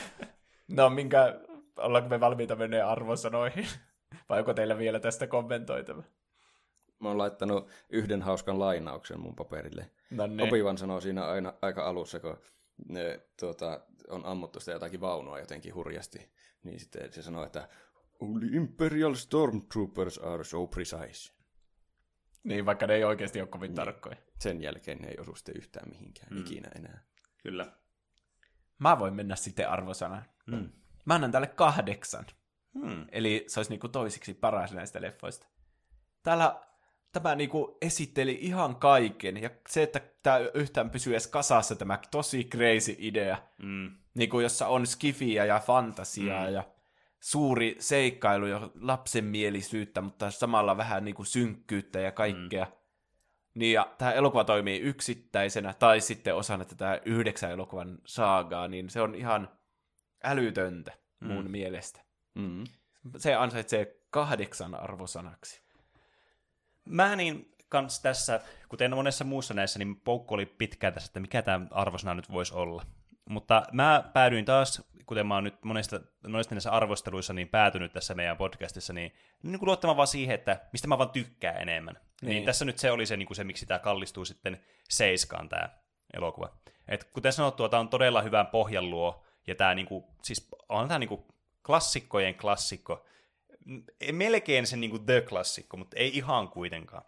no 0.76 0.90
minkä, 0.90 1.40
ollaanko 1.76 2.08
me 2.08 2.20
valmiita 2.20 2.56
menee 2.56 2.82
arvosanoihin? 2.82 3.66
Vai 4.28 4.38
onko 4.38 4.54
teillä 4.54 4.78
vielä 4.78 5.00
tästä 5.00 5.26
kommentoitava? 5.26 6.02
Mä 7.00 7.08
oon 7.08 7.18
laittanut 7.18 7.68
yhden 7.90 8.22
hauskan 8.22 8.58
lainauksen 8.58 9.20
mun 9.20 9.36
paperille. 9.36 9.90
No 10.10 10.26
niin. 10.26 10.40
Opivan 10.40 10.78
sanoo 10.78 11.00
siinä 11.00 11.26
aina 11.26 11.52
aika 11.62 11.86
alussa, 11.86 12.20
kun 12.20 12.38
ne, 12.88 13.20
tuota, 13.40 13.80
on 14.08 14.26
ammuttu 14.26 14.60
sitä 14.60 14.72
jotakin 14.72 15.00
vaunua 15.00 15.38
jotenkin 15.38 15.74
hurjasti, 15.74 16.32
niin 16.64 16.80
sitten 16.80 17.12
se 17.12 17.22
sanoo, 17.22 17.44
että 17.44 17.68
Only 18.20 18.46
Imperial 18.46 19.14
Stormtroopers 19.14 20.18
are 20.18 20.44
so 20.44 20.66
precise. 20.66 21.32
Niin, 22.44 22.66
vaikka 22.66 22.86
ne 22.86 22.94
ei 22.94 23.04
oikeasti 23.04 23.40
ole 23.40 23.48
kovin 23.48 23.74
tarkkoja. 23.74 24.16
Sen 24.38 24.62
jälkeen 24.62 24.98
ne 24.98 25.08
ei 25.08 25.18
osu 25.18 25.34
sitten 25.34 25.56
yhtään 25.56 25.88
mihinkään 25.88 26.32
mm. 26.32 26.40
ikinä 26.40 26.68
enää. 26.76 27.04
Kyllä. 27.42 27.72
Mä 28.78 28.98
voin 28.98 29.14
mennä 29.14 29.36
sitten 29.36 29.68
arvosanaan. 29.68 30.24
Mm. 30.46 30.70
Mä 31.04 31.14
annan 31.14 31.32
tälle 31.32 31.46
kahdeksan. 31.46 32.26
Hmm. 32.74 33.06
Eli 33.12 33.44
se 33.46 33.60
olisi 33.60 33.70
niinku 33.70 33.88
toisiksi 33.88 34.34
paras 34.34 34.72
näistä 34.72 35.00
leffoista. 35.00 35.46
Täällä 36.22 36.60
tämä 37.12 37.34
niinku 37.34 37.78
esitteli 37.80 38.38
ihan 38.40 38.76
kaiken. 38.76 39.42
Ja 39.42 39.50
se, 39.68 39.82
että 39.82 40.00
tämä 40.22 40.38
yhtään 40.54 40.90
pysyy 40.90 41.12
edes 41.12 41.26
kasassa, 41.26 41.76
tämä 41.76 41.98
tosi 42.10 42.44
crazy 42.44 42.96
idea. 42.98 43.38
Mm. 43.62 43.90
Niinku, 44.14 44.40
jossa 44.40 44.66
on 44.66 44.86
skifiä 44.86 45.44
ja 45.44 45.60
fantasiaa 45.60 46.46
mm. 46.46 46.54
ja 46.54 46.64
suuri 47.20 47.76
seikkailu 47.78 48.46
ja 48.46 48.70
lapsenmielisyyttä, 48.80 50.00
mutta 50.00 50.30
samalla 50.30 50.76
vähän 50.76 51.04
niinku 51.04 51.24
synkkyyttä 51.24 52.00
ja 52.00 52.12
kaikkea. 52.12 52.64
Mm. 52.64 52.72
Niin, 53.54 53.72
ja 53.72 53.94
tämä 53.98 54.12
elokuva 54.12 54.44
toimii 54.44 54.80
yksittäisenä 54.80 55.74
tai 55.74 56.00
sitten 56.00 56.34
osana 56.34 56.64
tätä 56.64 57.00
yhdeksän 57.04 57.50
elokuvan 57.50 57.98
saagaa, 58.06 58.68
niin 58.68 58.90
se 58.90 59.00
on 59.00 59.14
ihan 59.14 59.48
älytöntä 60.24 60.92
mun 61.20 61.44
mm. 61.44 61.50
mielestä. 61.50 62.00
Mm. 62.34 62.64
Se 63.16 63.34
ansaitsee 63.34 63.96
kahdeksan 64.10 64.74
arvosanaksi. 64.74 65.62
Mä 66.84 67.16
niin 67.16 67.54
kans 67.68 68.00
tässä, 68.00 68.40
kuten 68.68 68.94
monessa 68.94 69.24
muussa 69.24 69.54
näissä, 69.54 69.78
niin 69.78 69.96
poukko 69.96 70.34
oli 70.34 70.46
pitkään 70.46 70.92
tässä, 70.92 71.08
että 71.08 71.20
mikä 71.20 71.42
tämä 71.42 71.66
arvosana 71.70 72.14
nyt 72.14 72.32
voisi 72.32 72.54
olla. 72.54 72.82
Mutta 73.28 73.62
mä 73.72 74.04
päädyin 74.12 74.44
taas, 74.44 74.82
kuten 75.06 75.26
mä 75.26 75.34
oon 75.34 75.44
nyt 75.44 75.64
monesta, 75.64 76.00
monesti 76.28 76.54
näissä 76.54 76.70
arvosteluissa 76.70 77.32
niin 77.32 77.48
päätynyt 77.48 77.92
tässä 77.92 78.14
meidän 78.14 78.36
podcastissa, 78.36 78.92
niin, 78.92 79.12
niin 79.42 79.58
kuin 79.58 79.66
luottamaan 79.66 79.96
vaan 79.96 80.06
siihen, 80.06 80.34
että 80.34 80.60
mistä 80.72 80.88
mä 80.88 80.98
vaan 80.98 81.10
tykkään 81.10 81.62
enemmän. 81.62 81.94
Niin, 82.22 82.28
niin 82.28 82.44
tässä 82.44 82.64
nyt 82.64 82.78
se 82.78 82.90
oli 82.90 83.06
se, 83.06 83.16
niin 83.16 83.26
kuin 83.26 83.36
se 83.36 83.44
miksi 83.44 83.66
tämä 83.66 83.78
kallistuu 83.78 84.24
sitten 84.24 84.60
seiskaan 84.88 85.48
tämä 85.48 85.68
elokuva. 86.14 86.56
Et 86.88 87.04
kuten 87.04 87.32
sanottua, 87.32 87.68
tämä 87.68 87.80
on 87.80 87.88
todella 87.88 88.22
hyvän 88.22 88.46
pohjan 88.46 88.90
luo, 88.90 89.24
ja 89.46 89.54
tämä 89.54 89.74
niinku, 89.74 90.14
siis 90.22 90.48
on 90.68 90.88
tämä 90.88 90.98
niinku 90.98 91.26
klassikkojen 91.66 92.34
klassikko, 92.34 93.04
melkein 94.12 94.66
se 94.66 94.76
niinku 94.76 94.98
the-klassikko, 94.98 95.76
mutta 95.76 95.96
ei 95.96 96.16
ihan 96.16 96.48
kuitenkaan. 96.48 97.02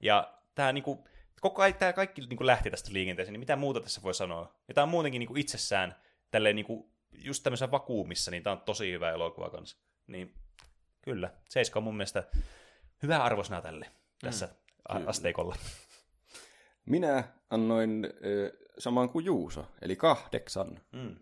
Ja 0.00 0.34
tämä 0.54 0.72
niinku, 0.72 1.08
koko 1.40 1.62
ajan 1.62 1.74
tämä 1.74 1.92
kaikki 1.92 2.20
niinku 2.20 2.46
lähti 2.46 2.70
tästä 2.70 2.92
liikenteeseen, 2.92 3.32
niin 3.32 3.40
mitä 3.40 3.56
muuta 3.56 3.80
tässä 3.80 4.02
voi 4.02 4.14
sanoa? 4.14 4.54
Ja 4.68 4.74
tämä 4.74 4.82
on 4.82 4.88
muutenkin 4.88 5.18
niinku 5.18 5.36
itsessään 5.36 5.94
tälleen 6.30 6.56
niinku, 6.56 6.90
just 7.12 7.42
tämmöisessä 7.42 7.70
vakuumissa, 7.70 8.30
niin 8.30 8.42
tämä 8.42 8.56
on 8.56 8.60
tosi 8.60 8.92
hyvä 8.92 9.12
elokuva 9.12 9.50
kanssa. 9.50 9.76
Niin 10.06 10.34
kyllä, 11.02 11.30
Seiska 11.48 11.78
on 11.78 11.82
mun 11.82 11.96
mielestä 11.96 12.24
hyvä 13.02 13.22
arvosana 13.24 13.62
tälle 13.62 13.90
tässä 14.20 14.48
mm, 14.94 15.08
asteikolla. 15.08 15.56
Minä 16.86 17.24
annoin 17.50 18.08
ö, 18.24 18.58
saman 18.78 19.10
kuin 19.10 19.24
Juuso, 19.24 19.66
eli 19.82 19.96
kahdeksan. 19.96 20.80
Mm. 20.92 21.16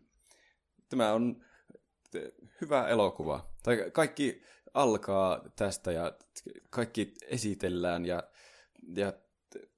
Tämä 0.89 1.13
on 1.13 1.45
hyvä 2.61 2.89
elokuva. 2.89 3.51
Tai 3.63 3.91
kaikki 3.93 4.43
alkaa 4.77 5.41
tästä 5.57 5.93
ja 5.93 6.13
kaikki 6.71 7.15
esitellään 7.29 8.07
ja, 8.07 8.23
ja 8.97 9.13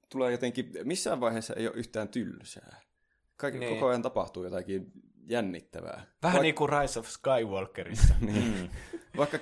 tulee 0.09 0.31
jotenkin, 0.31 0.71
missään 0.83 1.19
vaiheessa 1.19 1.53
ei 1.53 1.67
ole 1.67 1.75
yhtään 1.75 2.09
tylsää. 2.09 2.81
Kaikki, 3.37 3.59
Niin. 3.59 3.73
Koko 3.73 3.87
ajan 3.87 4.01
tapahtuu 4.01 4.43
jotakin 4.43 4.91
jännittävää. 5.29 6.05
Vähän 6.23 6.41
niin 6.41 6.55
kuin 6.55 6.69
Rise 6.69 6.99
of 6.99 7.07
Skywalkerissa. 7.07 8.13
Niin. 8.21 8.71
vaikka, 9.17 9.39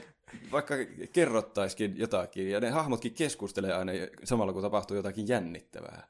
vaikka 0.52 0.76
kerrottaisikin 1.14 1.98
jotakin, 1.98 2.52
ja 2.52 2.60
ne 2.60 2.70
hahmotkin 2.70 3.14
keskustelee 3.14 3.74
aina 3.74 3.92
samalla, 4.24 4.54
kun 4.54 4.62
tapahtuu 4.62 4.98
jotakin 4.98 5.28
jännittävää. 5.28 6.08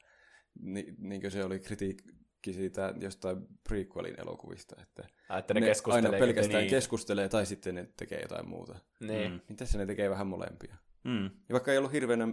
Ni, 0.60 0.94
niin 0.98 1.20
kuin 1.20 1.30
se 1.30 1.44
oli 1.44 1.60
kritiikki 1.60 2.17
siitä 2.44 2.94
jostain 3.00 3.46
prequelin 3.68 4.20
elokuvista, 4.20 4.76
että 4.82 5.04
Ai, 5.28 5.38
että 5.38 5.54
ne 5.54 5.60
ne 5.60 5.66
keskustelee 5.66 6.10
aina 6.10 6.26
pelkästään 6.26 6.60
niin. 6.60 6.70
keskustelee 6.70 7.28
tai 7.28 7.46
sitten 7.46 7.74
ne 7.74 7.88
tekee 7.96 8.20
jotain 8.22 8.48
muuta. 8.48 8.78
Niin. 9.00 9.32
Mm. 9.32 9.40
Niin 9.48 9.56
tässä 9.56 9.78
ne 9.78 9.86
tekee 9.86 10.10
vähän 10.10 10.26
molempia. 10.26 10.76
Mm. 11.04 11.24
Ja 11.24 11.52
vaikka 11.52 11.72
ei 11.72 11.78
ollut 11.78 11.92
hirveänä 11.92 12.24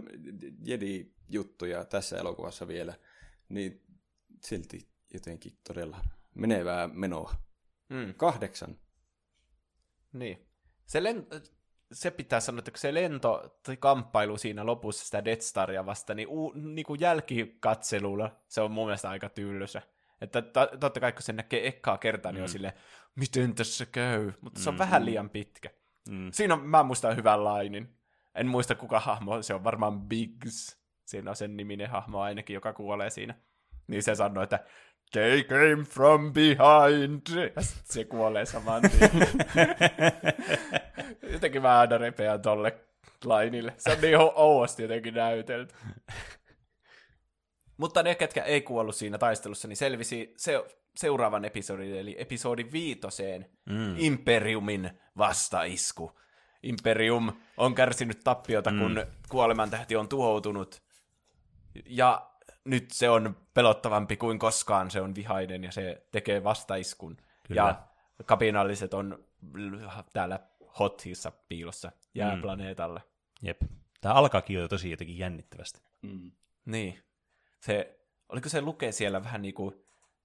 Jedi-juttuja 0.64 1.84
tässä 1.84 2.18
elokuvassa 2.18 2.68
vielä, 2.68 2.94
niin 3.48 3.82
silti 4.44 4.88
jotenkin 5.14 5.58
todella 5.68 6.00
menevää 6.34 6.88
menoa. 6.88 7.34
Mm. 7.88 8.14
Kahdeksan. 8.14 8.78
Niin. 10.12 10.48
Se, 10.86 11.02
lento, 11.02 11.40
se 11.92 12.10
pitää 12.10 12.40
sanoa, 12.40 12.58
että 12.58 12.70
kun 12.70 12.78
se 12.78 12.94
lento 12.94 13.58
tai 13.62 13.76
kamppailu 13.76 14.38
siinä 14.38 14.66
lopussa 14.66 15.04
sitä 15.04 15.24
Death 15.24 15.42
Staria 15.42 15.86
vasta, 15.86 16.14
niin, 16.14 16.28
u, 16.28 16.52
niin 16.52 16.86
kuin 16.86 17.00
jälkikatselulla 17.00 18.40
se 18.48 18.60
on 18.60 18.70
mun 18.70 18.86
mielestä 18.86 19.10
aika 19.10 19.28
tylsä. 19.28 19.82
Että 20.20 20.42
to, 20.42 20.66
totta 20.80 21.00
kai 21.00 21.12
kun 21.12 21.22
sen 21.22 21.36
näkee 21.36 21.66
ekkaa 21.66 21.98
kertaa, 21.98 22.32
niin 22.32 22.42
on 22.42 22.48
silleen, 22.48 22.72
miten 23.14 23.54
tässä 23.54 23.86
käy? 23.86 24.32
Mutta 24.40 24.60
se 24.60 24.68
on 24.68 24.78
vähän 24.78 25.04
liian 25.04 25.30
pitkä. 25.30 25.70
Mm. 26.10 26.30
Siinä 26.32 26.54
on, 26.54 26.66
mä 26.66 26.82
muistan 26.82 27.16
hyvän 27.16 27.44
lainin. 27.44 27.96
En 28.34 28.46
muista 28.46 28.74
kuka 28.74 29.00
hahmo, 29.00 29.42
se 29.42 29.54
on 29.54 29.64
varmaan 29.64 30.00
Biggs. 30.00 30.78
Siinä 31.04 31.30
on 31.30 31.36
sen 31.36 31.56
niminen 31.56 31.90
hahmo 31.90 32.20
ainakin, 32.20 32.54
joka 32.54 32.72
kuolee 32.72 33.10
siinä. 33.10 33.34
Niin 33.86 34.02
se 34.02 34.14
sanoo, 34.14 34.42
että 34.42 34.64
They 35.12 35.42
came 35.42 35.84
from 35.84 36.32
behind. 36.32 37.20
Ja 37.56 37.62
se 37.62 38.04
kuolee 38.04 38.46
saman 38.46 38.82
tien. 38.82 39.10
jotenkin 41.32 41.62
mä 41.62 41.78
aina 41.78 41.98
repeän 41.98 42.42
tolle 42.42 42.76
lainille. 43.24 43.74
Se 43.76 43.92
on 43.92 44.00
niin 44.00 44.18
ouosti 44.18 44.82
jotenkin 44.82 45.14
näytelty. 45.14 45.74
Mutta 47.76 48.02
ne, 48.02 48.14
ketkä 48.14 48.42
ei 48.42 48.62
kuollut 48.62 48.96
siinä 48.96 49.18
taistelussa, 49.18 49.68
niin 49.68 49.76
selvisi 49.76 50.34
se, 50.36 50.64
seuraavan 50.96 51.44
episodin, 51.44 51.96
eli 51.96 52.16
episodi 52.18 52.66
viitoseen, 52.72 53.50
mm. 53.64 53.94
Imperiumin 53.98 54.90
vastaisku. 55.18 56.18
Imperium 56.62 57.32
on 57.56 57.74
kärsinyt 57.74 58.20
tappiota, 58.24 58.70
mm. 58.70 58.78
kun 58.78 59.04
kuolemantähti 59.28 59.96
on 59.96 60.08
tuhoutunut. 60.08 60.82
Ja 61.86 62.30
nyt 62.64 62.90
se 62.90 63.10
on 63.10 63.36
pelottavampi 63.54 64.16
kuin 64.16 64.38
koskaan, 64.38 64.90
se 64.90 65.00
on 65.00 65.14
vihainen 65.14 65.64
ja 65.64 65.72
se 65.72 66.06
tekee 66.12 66.44
vastaiskun. 66.44 67.16
Kyllä. 67.48 67.60
Ja 67.60 67.86
kapinalliset 68.24 68.94
on 68.94 69.24
täällä 70.12 70.40
Hothissa 70.78 71.32
piilossa 71.48 71.92
jääplaneetalle. 72.14 73.00
Jep. 73.42 73.62
Tämä 74.00 74.14
alkaakin 74.14 74.56
jo 74.56 74.68
tosi 74.68 74.90
jotenkin 74.90 75.18
jännittävästi. 75.18 75.80
Niin. 76.64 76.98
Se, 77.60 77.98
oliko 78.28 78.48
se 78.48 78.60
lukee 78.60 78.92
siellä 78.92 79.24
vähän 79.24 79.42
niin 79.42 79.54
kuin, 79.54 79.74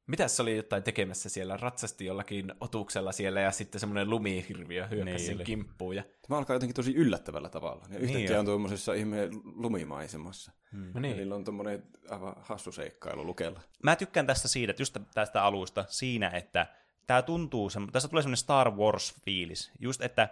mitä 0.07 0.27
se 0.27 0.41
oli 0.41 0.57
jotain 0.57 0.83
tekemässä 0.83 1.29
siellä, 1.29 1.57
ratsasti 1.57 2.05
jollakin 2.05 2.53
otuksella 2.59 3.11
siellä 3.11 3.41
ja 3.41 3.51
sitten 3.51 3.79
semmoinen 3.79 4.09
lumihirviö 4.09 4.87
hyökkäsi 4.87 5.05
Niin 5.17 5.19
sen 5.27 5.35
oli. 5.35 5.43
kimppuun. 5.43 5.95
Ja, 5.95 6.03
Tämä 6.27 6.37
alkaa 6.37 6.55
jotenkin 6.55 6.75
tosi 6.75 6.95
yllättävällä 6.95 7.49
tavalla. 7.49 7.85
Ja 7.89 7.99
yhtäkkiä 7.99 8.29
Niin 8.29 8.39
on 8.39 8.45
tuommoisessa 8.45 8.93
ihme 8.93 9.29
lumimaisemassa. 9.55 10.51
no 10.71 10.79
Niin. 10.79 11.01
niin. 11.01 11.19
Eli 11.19 11.31
on 11.33 11.43
tuommoinen 11.43 11.83
aivan 12.09 12.35
hassu 12.39 12.71
seikkailu 12.71 13.25
lukella. 13.25 13.59
Mä 13.83 13.95
tykkään 13.95 14.27
tästä 14.27 14.47
siitä, 14.47 14.71
että 14.71 14.81
just 14.81 14.97
tästä 15.13 15.43
alusta 15.43 15.85
siinä, 15.87 16.29
että 16.29 16.67
tämä 17.07 17.21
tuntuu, 17.21 17.69
semmo- 17.69 17.91
tästä 17.91 18.09
tulee 18.09 18.21
semmoinen 18.23 18.37
Star 18.37 18.71
Wars-fiilis. 18.71 19.71
Just, 19.79 20.01
että 20.01 20.29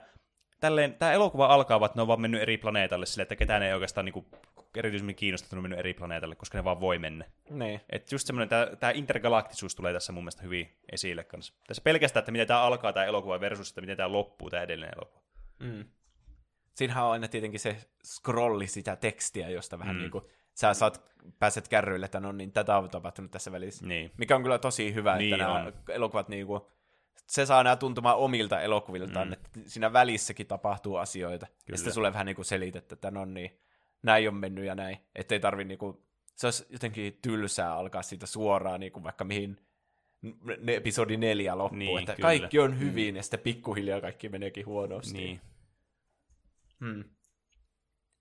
tälleen, 0.60 0.94
tämä 0.94 1.12
elokuva 1.14 1.46
alkaa, 1.46 1.86
että 1.86 1.96
ne 1.98 2.02
on 2.02 2.08
vaan 2.08 2.22
mennyt 2.22 2.42
eri 2.42 2.58
planeetalle 2.58 3.06
sille, 3.06 3.22
että 3.22 3.36
ketään 3.36 3.64
ei 3.64 3.74
oikeastaan 3.74 4.06
niinku 4.06 4.26
erityisemmin 4.76 5.16
kiinnostunut 5.16 5.64
mennyt 5.64 5.80
eri 5.80 5.94
planeetalle, 5.94 6.36
koska 6.36 6.58
ne 6.58 6.64
vaan 6.64 6.80
voi 6.80 7.00
mennä. 7.00 7.26
niin. 7.50 7.82
Et 7.90 8.12
just 8.12 8.28
semmoinen, 8.28 8.50
tämä, 8.50 8.68
tämä 8.80 8.92
intergalaktisuus 8.92 9.76
tulee 9.76 9.94
tässä 9.94 10.14
mun 10.14 10.24
mielestä 10.24 10.44
hyvin 10.44 10.78
esille 10.92 11.24
kanssa. 11.24 11.54
Tässä 11.68 11.84
pelkästään, 11.84 12.22
että 12.22 12.32
miten 12.32 12.48
tämä 12.48 12.62
alkaa 12.62 12.94
tämä 12.94 13.06
elokuva 13.06 13.40
versus, 13.40 13.70
että 13.70 13.82
miten 13.82 13.98
tämä 13.98 14.12
loppuu 14.12 14.50
tämä 14.50 14.64
edellinen 14.64 14.94
elokuva. 14.96 15.24
Mm. 15.60 15.86
Siinähän 16.76 17.06
on 17.06 17.12
aina 17.12 17.28
tietenkin 17.28 17.60
se 17.60 17.78
scrolli 18.06 18.68
sitä 18.68 18.96
tekstiä, 18.96 19.50
josta 19.50 19.80
vähän 19.80 19.96
mm. 19.96 20.00
niin 20.02 20.12
kuin 20.12 20.24
sä 20.54 20.74
saat, 20.74 21.12
pääset 21.40 21.68
kärryille, 21.68 22.06
että 22.06 22.20
no 22.20 22.32
niin, 22.32 22.52
tätä 22.52 22.78
on 22.78 22.90
tapahtunut 22.90 23.32
tässä 23.32 23.52
välissä. 23.52 23.86
Niin. 23.86 24.12
Mikä 24.18 24.36
on 24.36 24.44
kyllä 24.44 24.58
tosi 24.58 24.94
hyvä, 24.94 25.18
Niin 25.18 25.34
että 25.34 25.46
nämä 25.46 25.60
on. 25.60 25.74
elokuvat 25.90 26.30
niin 26.30 26.48
kuin, 26.48 26.62
se 27.28 27.46
saa 27.46 27.64
nämä 27.64 27.76
tuntumaan 27.76 28.18
omilta 28.18 28.62
elokuviltaan, 28.62 29.28
mm. 29.28 29.34
että 29.34 29.50
siinä 29.66 29.94
välissäkin 29.94 30.48
tapahtuu 30.48 30.96
asioita. 30.96 31.46
Kyllä. 31.46 31.58
Ja 31.68 31.78
sitten 31.78 31.94
sulle 31.94 32.14
vähän 32.14 32.26
niin 32.26 32.36
kuin 32.36 32.46
selitettä, 32.46 32.94
että 32.94 33.12
no 33.12 33.26
niin, 33.26 33.60
näin 34.04 34.28
on 34.28 34.36
mennyt 34.36 34.66
ja 34.66 34.76
näin. 34.76 34.98
Että 35.16 35.36
ei 35.36 35.40
tarvi 35.40 35.64
niin 35.64 35.78
kuin, 35.80 35.98
se 36.36 36.48
olisi 36.48 36.66
jotenkin 36.70 37.20
tylsää 37.22 37.74
alkaa 37.76 38.02
siitä 38.02 38.26
suoraan 38.26 38.80
niin 38.80 38.92
kuin 38.92 39.04
vaikka 39.04 39.24
mihin 39.24 39.58
ne 40.62 40.76
episodi 40.76 41.18
neljä 41.18 41.58
loppuu, 41.58 41.78
Niin, 41.78 42.00
että 42.00 42.16
kyllä. 42.16 42.28
kaikki 42.28 42.60
on 42.60 42.80
hyvin 42.80 43.16
ja 43.16 43.24
sitten 43.24 43.40
pikkuhiljaa 43.40 44.02
kaikki 44.02 44.30
meneekin 44.30 44.66
huonosti. 44.66 45.14
Niin. 45.18 45.42
Hmm. 46.80 47.04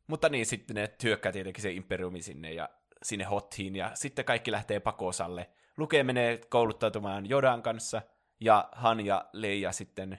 Mutta 0.07 0.29
niin, 0.29 0.47
sitten 0.47 0.75
ne 0.77 0.89
työkkää 1.01 1.33
tietenkin 1.33 1.63
se 1.63 1.73
imperiumi 1.73 2.23
sinne 2.23 2.53
ja 2.53 2.69
sinne 3.03 3.25
Hothiin, 3.25 3.77
ja 3.77 3.91
sitten 3.95 4.25
kaikki 4.25 4.53
lähtee 4.53 4.81
pakosalle. 4.81 5.51
Luke 5.77 6.03
menee 6.03 6.41
kouluttautumaan 6.49 7.29
Jodan 7.29 7.63
kanssa, 7.63 8.03
ja 8.41 8.69
Han 8.73 9.07
ja 9.07 9.29
Leija 9.33 9.73
sitten 9.73 10.19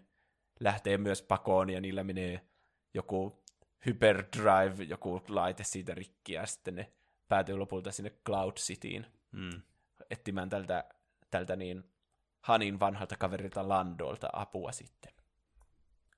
lähtee 0.59 0.97
myös 0.97 1.21
pakoon, 1.21 1.69
ja 1.69 1.81
niillä 1.81 2.03
menee 2.03 2.41
joku 2.93 3.38
hyperdrive, 3.85 4.83
joku 4.83 5.21
laite 5.29 5.63
siitä 5.63 5.93
rikki, 5.95 6.33
ja 6.33 6.45
sitten 6.45 6.75
ne 6.75 6.91
päätyy 7.27 7.57
lopulta 7.57 7.91
sinne 7.91 8.11
Cloud 8.25 8.53
Cityin 8.57 9.05
Mm. 9.31 9.61
etsimään 10.09 10.49
tältä, 10.49 10.83
tältä 11.31 11.55
niin 11.55 11.83
Hanin 12.41 12.79
vanhalta 12.79 13.15
kaverilta 13.17 13.69
Landolta 13.69 14.29
apua 14.33 14.71
sitten. 14.71 15.13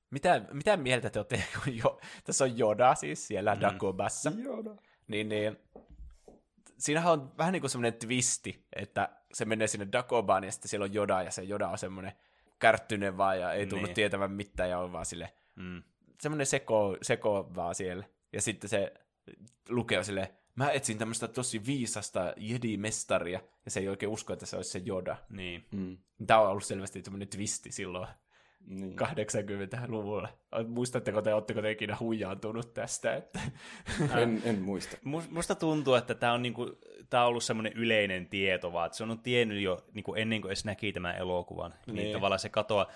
Mitä, 0.09 0.41
mitä 0.51 0.77
mieltä 0.77 1.09
te 1.09 1.19
olette, 1.19 1.43
kun 1.63 1.77
jo, 1.83 1.99
tässä 2.23 2.43
on 2.43 2.57
Joda 2.57 2.95
siis 2.95 3.27
siellä 3.27 3.55
mm. 3.55 3.61
Dagobassa, 3.61 4.31
Joda. 4.43 4.75
niin, 5.07 5.29
niin 5.29 5.57
siinähän 6.77 7.13
on 7.13 7.37
vähän 7.37 7.51
niin 7.53 7.61
kuin 7.61 7.69
semmoinen 7.71 7.99
twisti, 7.99 8.65
että 8.75 9.09
se 9.33 9.45
menee 9.45 9.67
sinne 9.67 9.87
Dagobaan 9.91 10.43
ja 10.43 10.51
sitten 10.51 10.69
siellä 10.69 10.83
on 10.83 10.93
Joda 10.93 11.21
ja 11.23 11.31
se 11.31 11.43
Joda 11.43 11.67
on 11.69 11.77
semmoinen 11.77 12.11
kärttyinen 12.59 13.17
vaan 13.17 13.39
ja 13.39 13.53
ei 13.53 13.67
tunnu 13.67 13.85
Niin. 13.85 13.95
tietävän 13.95 14.31
mitään 14.31 14.69
ja 14.69 14.79
on 14.79 14.91
vaan 14.91 15.05
sille 15.05 15.33
Mm. 15.55 15.83
Semmoinen 16.21 16.45
seko, 16.47 16.97
seko 17.01 17.51
vaan 17.55 17.75
siellä. 17.75 18.03
Ja 18.33 18.41
sitten 18.41 18.69
se 18.69 18.93
lukee 19.69 20.03
sille, 20.03 20.31
mä 20.55 20.71
etsin 20.71 20.97
tämmöistä 20.97 21.27
tosi 21.27 21.65
viisasta 21.65 22.33
Jedi-mestaria, 22.37 23.39
ja 23.65 23.71
se 23.71 23.79
ei 23.79 23.87
oikein 23.89 24.11
usko, 24.11 24.33
että 24.33 24.45
se 24.45 24.55
olisi 24.55 24.69
se 24.71 24.81
Joda. 24.85 25.17
Niin. 25.29 25.65
Mm. 25.71 25.97
Tämä 26.27 26.39
on 26.39 26.49
ollut 26.49 26.63
selvästi 26.63 27.01
tämmöinen 27.01 27.27
twisti 27.27 27.71
silloin 27.71 28.07
Niin. 28.65 28.95
80-luvulla. 28.99 30.29
Muistatteko 30.67 31.21
te, 31.21 31.33
oletteko 31.33 31.61
te 31.61 31.71
ikinä 31.71 31.97
huijaantunut 31.99 32.73
tästä? 32.73 33.15
Että... 33.15 33.39
En, 34.21 34.41
en 34.45 34.61
muista. 34.61 34.97
Mus- 35.03 35.29
Musta 35.31 35.55
tuntuu, 35.55 35.93
että 35.95 36.15
tämä 36.15 36.33
on, 36.33 36.41
niinku, 36.41 36.71
tää 37.09 37.21
on 37.21 37.27
ollut 37.27 37.43
semmoinen 37.43 37.73
yleinen 37.73 38.27
tieto, 38.27 38.73
vaan 38.73 38.85
että 38.85 38.97
se 38.97 39.03
on 39.03 39.19
tiennyt 39.19 39.61
jo 39.61 39.85
niinku 39.93 40.15
ennen 40.15 40.41
kuin 40.41 40.49
edes 40.49 40.65
näki 40.65 40.91
tämän 40.93 41.15
elokuvan. 41.15 41.71
Niin, 41.71 41.79
Niin. 41.85 41.95
niin 42.03 42.13
tavallaan 42.13 42.39
se 42.39 42.49
katoaa. 42.49 42.87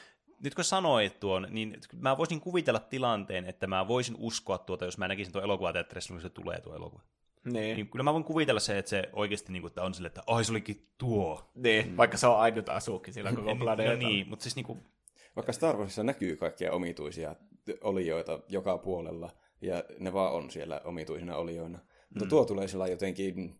Nyt 0.43 0.55
kun 0.55 0.63
sanoit 0.63 1.19
tuon, 1.19 1.47
niin 1.49 1.77
mä 1.99 2.17
voisin 2.17 2.41
kuvitella 2.41 2.79
tilanteen, 2.79 3.45
että 3.45 3.67
mä 3.67 3.87
voisin 3.87 4.15
uskoa 4.19 4.57
tuota, 4.57 4.85
jos 4.85 4.97
mä 4.97 5.07
näkisin 5.07 5.33
tuon 5.33 5.43
elokuvateatterissa, 5.45 6.13
kun 6.13 6.21
se 6.21 6.29
tulee 6.29 6.61
tuo 6.61 6.75
elokuva. 6.75 7.01
niin. 7.43 7.75
Niin 7.75 7.89
kyllä 7.89 8.03
mä 8.03 8.13
voin 8.13 8.23
kuvitella 8.23 8.59
se, 8.59 8.77
että 8.77 8.89
se 8.89 9.09
oikeasti 9.13 9.51
niinku, 9.51 9.67
että 9.67 9.83
on 9.83 9.93
sille, 9.93 10.07
että 10.07 10.23
ai 10.27 10.45
se 10.45 10.51
olikin 10.51 10.87
tuo. 10.97 11.51
niin. 11.55 11.97
Vaikka 11.97 12.17
se 12.17 12.27
on 12.27 12.39
ainut 12.39 12.69
asuukki 12.69 13.13
sillä 13.13 13.29
koko 13.33 13.53
no 13.53 13.55
planeetalla. 13.55 14.09
niin, 14.09 14.29
mutta 14.29 14.43
siis 14.43 14.55
niinku, 14.55 14.77
Vaikka 15.35 15.53
Star 15.53 15.77
Warsissa 15.77 16.03
näkyy 16.03 16.35
kaikkia 16.35 16.71
omituisia 16.71 17.35
olioita 17.81 18.39
joka 18.49 18.77
puolella, 18.77 19.29
ja 19.61 19.83
ne 19.99 20.13
vaan 20.13 20.33
on 20.33 20.51
siellä 20.51 20.81
omituisina 20.83 21.35
olioina. 21.35 21.79
Mutta 22.09 22.25
tuo 22.25 22.45
tulee 22.45 22.67
sillä 22.67 22.87
jotenkin 22.87 23.59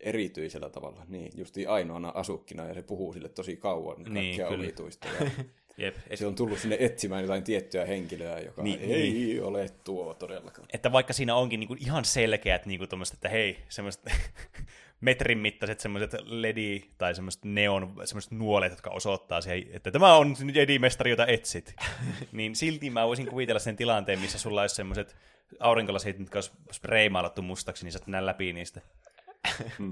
erityisellä 0.00 0.70
tavalla, 0.70 1.04
niin 1.08 1.32
justi 1.34 1.66
ainoana 1.66 2.12
asukkina, 2.14 2.64
ja 2.66 2.74
se 2.74 2.82
puhuu 2.82 3.12
sille 3.12 3.28
tosi 3.28 3.56
kauan 3.56 4.02
Niin, 4.02 4.14
niin, 4.14 4.36
kyllä. 4.36 4.48
omituista. 4.48 5.08
Ja 5.08 5.30
jep, 5.76 5.96
et, 6.10 6.18
se 6.18 6.26
on 6.26 6.34
tullut 6.34 6.58
sinne 6.58 6.76
etsimään 6.80 7.22
jotain 7.22 7.42
tiettyä 7.44 7.84
henkilöä, 7.84 8.38
joka 8.40 8.62
Niin, 8.62 8.80
ei 8.80 9.12
niin. 9.12 9.42
ole 9.42 9.68
tuo 9.84 10.14
todellakaan. 10.14 10.68
että 10.72 10.92
vaikka 10.92 11.12
siinä 11.12 11.34
onkin 11.34 11.60
niinku 11.60 11.76
ihan 11.80 12.04
selkeät 12.04 12.66
niinku 12.66 12.86
tommoset, 12.86 13.14
että 13.14 13.28
hei, 13.28 13.58
semmoiset 13.68 14.02
metrin 15.00 15.38
mittaiset 15.38 15.80
semmoiset 15.80 16.10
ledi 16.24 16.82
tai 16.98 17.14
semmoiset 17.14 17.44
neon, 17.44 17.94
semmoiset 18.04 18.32
nuolet, 18.32 18.72
jotka 18.72 18.90
osoittaa 18.90 19.40
siihen, 19.40 19.66
että 19.72 19.90
tämä 19.90 20.14
on 20.16 20.36
nyt 20.40 20.56
Jedi-mestari, 20.56 21.10
jota 21.10 21.26
etsit. 21.26 21.74
niin 22.32 22.56
silti 22.56 22.90
mä 22.90 23.06
voisin 23.06 23.26
kuvitella 23.26 23.58
sen 23.58 23.76
tilanteen, 23.76 24.18
missä 24.20 24.38
sulla 24.38 24.60
olisi 24.60 24.74
semmoiset 24.74 25.16
aurinkolasit, 25.60 26.18
mitkä 26.18 26.36
olisi 26.36 26.50
spraymaalattu 26.72 27.42
mustaksi, 27.42 27.84
niin 27.84 27.92
sä 27.92 27.98
näe 28.06 28.26
läpi 28.26 28.52
niistä. 28.52 28.80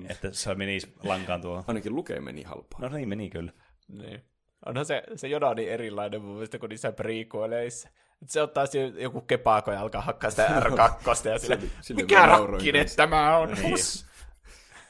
että 0.09 0.32
se 0.32 0.55
menisi 0.55 0.93
lankaan 1.02 1.40
tuohon. 1.40 1.65
Ainakin 1.66 1.94
lukee 1.94 2.20
meni 2.20 2.43
halpaa. 2.43 2.81
No 2.81 2.89
niin, 2.89 3.09
meni 3.09 3.31
kyllä. 3.31 3.52
Niin. 3.89 4.23
Onhan 4.66 4.86
se, 4.86 5.03
se 5.16 5.28
Joda 5.28 5.55
niin 5.55 5.69
erilainen 5.69 6.23
mun 6.23 6.32
mielestä 6.35 6.59
kuin 6.59 6.70
niissä 6.70 6.93
prequeleissa. 6.93 7.89
Se 8.27 8.43
ottaa 8.43 8.66
siinä 8.66 9.01
joku 9.01 9.20
kepaako 9.20 9.73
ja 9.73 9.81
alkaa 9.81 10.01
hakkaa 10.01 10.31
sitä 10.31 10.49
R2 10.65 11.28
ja 11.28 11.39
sille, 11.39 11.59
sille 11.81 12.03
mikä 12.03 12.27
rakkinen 12.27 12.82
kanssa." 12.82 12.97
tämä 12.97 13.36
on? 13.36 13.53
Niin. 13.53 13.77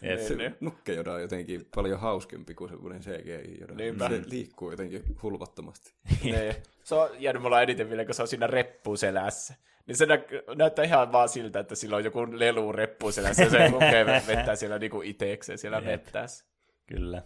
Jep. 0.02 0.20
Se 0.28 0.52
nukkejoda 0.60 1.12
on 1.12 1.22
jotenkin 1.22 1.68
paljon 1.74 2.00
hauskempi 2.00 2.54
kuin 2.54 2.70
semmoinen 2.70 3.00
CGI-joda. 3.00 3.74
Niinpä. 3.74 4.08
Se 4.08 4.22
liikkuu 4.26 4.70
jotenkin 4.70 5.02
hulvattomasti. 5.22 5.94
niin. 6.24 6.54
Se 6.84 6.94
on 6.94 7.10
jäänyt 7.18 7.42
mulla 7.42 7.62
eniten 7.62 7.90
vielä, 7.90 8.04
kun 8.04 8.14
se 8.14 8.22
on 8.22 8.28
siinä 8.28 8.46
reppuselässä. 8.46 9.54
Niin 9.86 9.96
se 9.96 10.06
nä- 10.06 10.54
näyttää 10.56 10.84
ihan 10.84 11.12
vaan 11.12 11.28
siltä, 11.28 11.60
että 11.60 11.74
sillä 11.74 11.96
on 11.96 12.04
joku 12.04 12.26
lelu 12.30 12.72
reppuselässä 12.72 13.42
ja 13.42 13.50
se 13.50 13.70
lukee 13.70 14.06
vettää 14.06 14.56
siellä 14.56 14.78
niinku 14.78 15.02
itekseen 15.02 15.58
siellä 15.58 15.76
Jep. 15.76 15.84
mettässä. 15.86 16.44
Kyllä. 16.86 17.22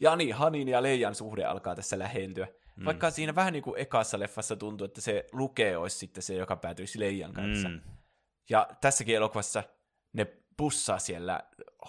Ja 0.00 0.16
niin, 0.16 0.34
Hanin 0.34 0.68
ja 0.68 0.82
Leijan 0.82 1.14
suhde 1.14 1.44
alkaa 1.44 1.74
tässä 1.74 1.98
lähentyä. 1.98 2.48
Mm. 2.76 2.84
Vaikka 2.84 3.10
siinä 3.10 3.34
vähän 3.34 3.52
niin 3.52 3.62
kuin 3.62 3.80
ekassa 3.80 4.18
leffassa 4.18 4.56
tuntuu, 4.56 4.84
että 4.84 5.00
se 5.00 5.26
lukee 5.32 5.76
olisi 5.76 5.98
sitten 5.98 6.22
se, 6.22 6.34
joka 6.34 6.56
päätyisi 6.56 7.00
Leijan 7.00 7.32
kanssa. 7.32 7.68
Mm. 7.68 7.80
Ja 8.50 8.68
tässäkin 8.80 9.16
elokuvassa 9.16 9.62
ne 10.12 10.26
pussaa 10.56 10.98
siellä 10.98 11.40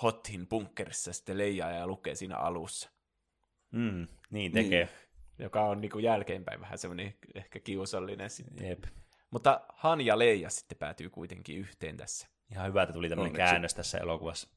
Hotin 0.01 0.47
bunkkerissa 0.47 1.13
sitten 1.13 1.37
Leijaa 1.37 1.71
ja 1.71 1.87
lukee 1.87 2.15
siinä 2.15 2.37
alussa. 2.37 2.89
Mm. 3.71 4.07
Niin 4.29 4.51
tekee. 4.51 4.85
Niin. 4.85 4.89
Joka 5.39 5.61
on 5.63 5.81
niin 5.81 5.91
kuin 5.91 6.03
jälkeenpäin 6.03 6.61
vähän 6.61 6.77
semmoinen 6.77 7.13
ehkä 7.35 7.59
kiusallinen 7.59 8.29
sitten. 8.29 8.67
Jep. 8.67 8.83
Mutta 9.31 9.61
Han 9.73 10.01
ja 10.01 10.19
Leija 10.19 10.49
sitten 10.49 10.77
päätyy 10.77 11.09
kuitenkin 11.09 11.57
yhteen 11.57 11.97
tässä. 11.97 12.27
Ihan 12.51 12.67
hyvä, 12.67 12.83
että 12.83 12.93
tuli 12.93 13.09
tämmöinen 13.09 13.31
Onneksi. 13.31 13.51
käännös 13.51 13.73
tässä 13.73 13.97
elokuvassa. 13.97 14.47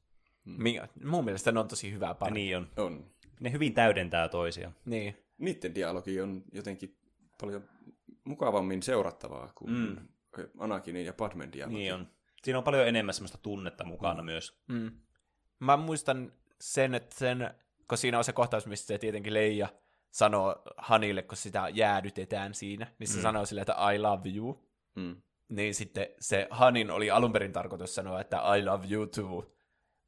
Minkä, 0.45 0.87
mun 1.03 1.25
mielestä 1.25 1.51
ne 1.51 1.59
on 1.59 1.67
tosi 1.67 1.91
hyvää 1.91 2.09
Ja 2.09 2.15
pari. 2.15 2.33
niin 2.33 2.57
on. 2.57 2.67
On. 2.77 3.05
Ne 3.41 3.51
hyvin 3.51 3.73
täydentää 3.73 4.29
toisiaan. 4.29 4.75
Niin. 4.85 5.17
Niiden 5.37 5.75
dialogi 5.75 6.21
on 6.21 6.43
jotenkin 6.51 6.97
paljon 7.41 7.63
mukavammin 8.23 8.83
seurattavaa 8.83 9.51
kuin 9.55 9.71
mm. 9.73 9.97
Anakinin 10.59 11.05
ja 11.05 11.13
Padmen 11.13 11.51
dialogi. 11.51 11.77
Niin 11.77 11.93
on. 11.93 12.07
Siinä 12.43 12.57
on 12.57 12.63
paljon 12.63 12.87
enemmän 12.87 13.13
semmoista 13.13 13.37
tunnetta 13.37 13.83
mukana 13.83 14.21
mm. 14.21 14.25
myös. 14.25 14.61
Mm. 14.67 14.91
Mä 15.59 15.77
muistan 15.77 16.33
sen, 16.61 16.95
että 16.95 17.15
sen, 17.15 17.53
kun 17.87 17.97
siinä 17.97 18.17
on 18.17 18.23
se 18.23 18.33
kohtaus, 18.33 18.67
missä 18.67 18.87
se 18.87 18.97
tietenkin 18.97 19.33
Leija 19.33 19.69
sanoo 20.11 20.61
Hanille, 20.77 21.21
kun 21.21 21.37
sitä 21.37 21.69
jäädytetään 21.73 22.53
siinä, 22.53 22.87
niin 22.99 23.07
se 23.07 23.17
mm. 23.17 23.21
sanoo 23.21 23.45
sille, 23.45 23.61
että 23.61 23.91
I 23.93 23.99
love 23.99 24.29
you. 24.29 24.65
Mm. 24.95 25.21
Niin 25.49 25.75
sitten 25.75 26.07
se 26.19 26.47
Hanin 26.49 26.91
oli 26.91 27.11
alun 27.11 27.33
perin 27.33 27.53
tarkoitus 27.53 27.95
sanoa, 27.95 28.21
että 28.21 28.37
I 28.57 28.65
love 28.65 28.87
you 28.91 29.07
too, 29.07 29.53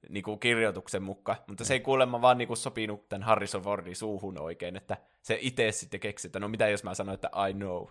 niin 0.09 0.23
kuin 0.23 0.39
kirjoituksen 0.39 1.03
mukaan, 1.03 1.38
mutta 1.47 1.65
se 1.65 1.73
ei 1.73 1.80
kuulemma 1.80 2.21
vaan 2.21 2.38
niin 2.38 2.47
kuin 2.47 2.57
sopinut 2.57 3.09
tämän 3.09 3.23
Harrison 3.23 3.61
Fordin 3.61 3.95
suuhun 3.95 4.39
oikein, 4.39 4.75
että 4.75 4.97
se 5.21 5.38
itse 5.41 5.71
sitten 5.71 5.99
keksi, 5.99 6.27
että 6.27 6.39
no 6.39 6.47
mitä 6.47 6.67
jos 6.67 6.84
mä 6.84 6.93
sanon, 6.93 7.15
että 7.15 7.30
I 7.49 7.53
know. 7.53 7.88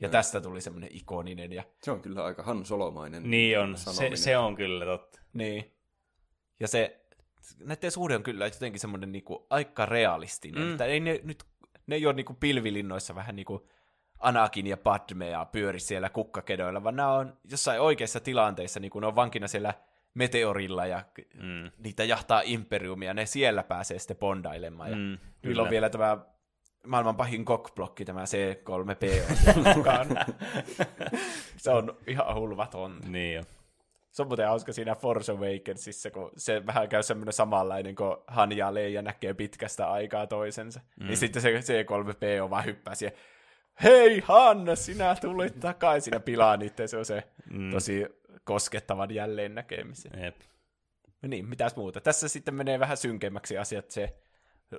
Ja 0.00 0.08
tästä 0.08 0.40
tuli 0.40 0.60
semmoinen 0.60 0.90
ikoninen 0.92 1.52
ja 1.52 1.64
Se 1.82 1.90
on 1.90 2.00
kyllä 2.00 2.24
aika 2.24 2.42
Han 2.42 2.64
Solomainen 2.64 3.30
Niin 3.30 3.60
on. 3.60 3.76
Se, 3.76 3.84
sanominen. 3.84 4.18
se 4.18 4.36
on 4.36 4.56
kyllä 4.56 4.84
totta. 4.84 5.20
Niin. 5.32 5.72
Ja 6.60 6.68
se, 6.68 7.00
näiden 7.64 7.90
suhde 7.90 8.16
on 8.16 8.22
kyllä 8.22 8.46
jotenkin 8.46 8.80
semmoinen 8.80 9.12
niinku 9.12 9.46
aika 9.50 9.86
realistinen. 9.86 10.62
Mm. 10.62 10.70
Että 10.72 10.84
ei 10.84 11.00
ne, 11.00 11.20
nyt, 11.22 11.44
ne 11.86 11.96
ei 11.96 12.06
ole 12.06 12.14
niinku 12.14 12.34
pilvilinnoissa 12.34 13.14
vähän 13.14 13.36
niinku 13.36 13.68
Anakin 14.18 14.66
ja 14.66 14.76
Padme 14.76 15.28
ja 15.28 15.44
pyöri 15.44 15.80
siellä 15.80 16.08
kukkakedoilla, 16.08 16.84
vaan 16.84 16.96
nämä 16.96 17.12
on 17.12 17.36
jossain 17.50 17.80
oikeissa 17.80 18.20
tilanteissa, 18.20 18.80
niin 18.80 18.90
kuin 18.90 19.00
ne 19.00 19.06
on 19.06 19.16
vankina 19.16 19.48
siellä 19.48 19.74
meteorilla 20.14 20.86
ja 20.86 21.04
mm. 21.34 21.70
niitä 21.78 22.04
jahtaa 22.04 22.42
imperiumia, 22.44 23.14
ne 23.14 23.26
siellä 23.26 23.62
pääsee 23.62 23.98
sitten 23.98 24.16
bondailemaan. 24.16 24.90
Ja 24.90 24.96
Mm. 24.96 25.18
Niillä 25.42 25.62
on 25.62 25.70
vielä 25.70 25.90
tämä 25.90 26.18
maailman 26.86 27.16
pahin 27.16 27.44
cockblocki, 27.44 28.04
tämä 28.04 28.24
C3P 28.24 29.06
on 29.56 29.64
se 31.56 31.70
on 31.70 31.96
ihan 32.06 32.34
hulvaton. 32.34 33.00
Niin 33.06 33.38
on. 33.38 33.44
Se 34.10 34.22
on 34.22 34.28
muuten 34.28 34.48
hauska 34.48 34.72
siinä 34.72 34.94
Force 34.94 35.32
Awakensissa, 35.32 36.10
kun 36.10 36.30
se 36.36 36.66
vähän 36.66 36.88
käy 36.88 37.02
semmoinen 37.02 37.32
samanlainen, 37.32 37.94
kun 37.94 38.22
Han 38.26 38.56
ja 38.56 38.74
Leija 38.74 39.02
näkee 39.02 39.34
pitkästä 39.34 39.90
aikaa 39.90 40.26
toisensa. 40.26 40.80
Mm. 41.00 41.06
Niin 41.06 41.16
sitten 41.16 41.42
se 41.42 41.50
C3P 41.50 42.42
on 42.42 42.50
vaan 42.50 42.64
hyppää 42.64 42.94
siihen, 42.94 43.16
hei 43.82 44.20
Han, 44.20 44.76
sinä 44.76 45.16
tulit 45.20 45.60
takaisin 45.60 46.12
ja 46.12 46.20
pilaa 46.20 46.56
niiden 46.56 46.88
se 46.88 46.96
on 46.96 47.04
se 47.04 47.22
mm. 47.50 47.70
tosi 47.70 48.06
koskettavan 48.44 49.14
jälleen 49.14 49.54
näkemisen. 49.54 50.22
Jep. 50.24 50.36
No 51.22 51.28
niin, 51.28 51.48
mitäs 51.48 51.76
muuta? 51.76 52.00
Tässä 52.00 52.28
sitten 52.28 52.54
menee 52.54 52.80
vähän 52.80 52.96
synkemmäksi 52.96 53.58
asiat, 53.58 53.90
se 53.90 54.16